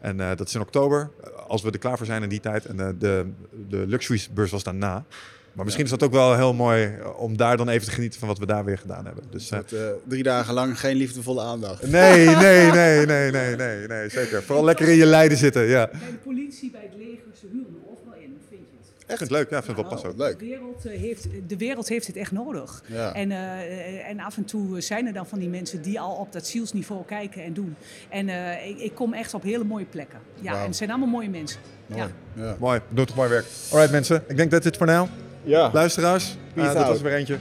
En 0.01 0.17
dat 0.17 0.47
is 0.47 0.55
in 0.55 0.61
oktober, 0.61 1.09
als 1.47 1.61
we 1.61 1.71
er 1.71 1.77
klaar 1.79 1.97
voor 1.97 2.05
zijn 2.05 2.23
in 2.23 2.29
die 2.29 2.39
tijd. 2.39 2.65
En 2.65 2.77
de, 2.99 3.25
de 3.69 3.87
Luxury-beurs 3.87 4.51
was 4.51 4.63
daarna. 4.63 5.05
Maar 5.53 5.63
misschien 5.65 5.85
is 5.85 5.91
dat 5.91 6.03
ook 6.03 6.11
wel 6.11 6.35
heel 6.35 6.53
mooi 6.53 6.83
eh, 6.83 7.19
om 7.19 7.37
daar 7.37 7.57
dan 7.57 7.69
even 7.69 7.87
te 7.87 7.93
genieten 7.93 8.19
van 8.19 8.27
wat 8.27 8.37
we 8.37 8.45
daar 8.45 8.65
weer 8.65 8.77
gedaan 8.77 9.05
hebben. 9.05 9.23
Dus, 9.29 9.51
eh, 9.51 9.57
Met, 9.57 9.73
eh, 9.73 9.79
drie 10.07 10.23
dagen 10.23 10.53
lang 10.53 10.79
geen 10.79 10.95
liefdevolle 10.95 11.41
aandacht. 11.41 11.87
nee, 11.87 12.25
nee, 12.25 12.71
nee, 12.71 13.05
nee, 13.05 13.31
nee, 13.31 13.55
nee, 13.55 13.87
nee, 13.87 14.09
zeker. 14.09 14.43
Vooral 14.43 14.63
lekker 14.63 14.87
in 14.87 14.95
je 14.95 15.05
lijden 15.05 15.37
zitten, 15.37 15.63
ja. 15.67 15.87
Bij 15.91 15.99
de 16.09 16.17
politie, 16.23 16.71
bij 16.71 16.81
het 16.81 16.97
leger, 16.97 17.23
ze 17.39 17.45
huren 17.51 17.71
me 17.71 17.77
overal 17.91 18.13
in. 18.19 18.37
Vind 18.49 18.61
je 18.71 18.77
het? 19.05 19.13
Ik 19.13 19.19
het 19.19 19.29
leuk, 19.31 19.49
ja, 19.49 19.57
ik 19.57 19.63
vind 19.63 19.77
het 19.77 19.85
wel 19.87 19.95
Oh, 19.97 20.01
passen. 20.01 20.19
leuk. 20.25 20.39
De 20.39 20.45
wereld, 20.45 20.85
eh, 20.85 20.99
heeft, 20.99 21.27
de 21.47 21.57
wereld 21.57 21.87
heeft 21.89 22.07
het 22.07 22.15
echt 22.15 22.31
nodig. 22.31 22.83
Ja. 22.85 23.13
En, 23.13 23.31
eh, 23.31 24.09
en 24.09 24.19
af 24.19 24.37
en 24.37 24.45
toe 24.45 24.81
zijn 24.81 25.07
er 25.07 25.13
dan 25.13 25.27
van 25.27 25.39
die 25.39 25.49
mensen 25.49 25.81
die 25.81 25.99
al 25.99 26.15
op 26.15 26.31
dat 26.31 26.47
zielsniveau 26.47 27.05
kijken 27.05 27.43
en 27.43 27.53
doen. 27.53 27.75
En 28.09 28.29
eh, 28.29 28.67
ik, 28.69 28.79
ik 28.79 28.95
kom 28.95 29.13
echt 29.13 29.33
op 29.33 29.43
hele 29.43 29.63
mooie 29.63 29.85
plekken. 29.85 30.19
Ja, 30.41 30.59
en 30.59 30.65
het 30.65 30.75
zijn 30.75 30.89
allemaal 30.89 31.07
mooie 31.07 31.29
mensen. 31.29 31.59
Mooi. 31.87 32.01
Ja. 32.01 32.43
Ja. 32.43 32.55
Mooi, 32.59 32.79
doet 32.89 33.07
het 33.07 33.17
mooi 33.17 33.29
werk. 33.29 33.45
Alright 33.71 33.91
mensen, 33.91 34.23
ik 34.27 34.37
denk 34.37 34.51
dat 34.51 34.63
dit 34.63 34.77
voor 34.77 34.87
nu. 34.87 34.93
Ja. 35.43 35.69
Luisteraars, 35.73 36.29
eh, 36.29 36.53
Peace 36.53 36.73
dat 36.73 36.87
was 36.87 36.97
er 36.97 37.03
weer 37.03 37.13
eentje. 37.13 37.37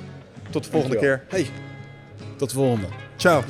Tot 0.50 0.64
de 0.64 0.70
volgende 0.70 0.96
Dankjewel. 0.96 1.26
keer. 1.28 1.38
Hey, 1.38 1.50
tot 2.36 2.48
de 2.48 2.54
volgende. 2.54 2.86
Ciao. 3.16 3.42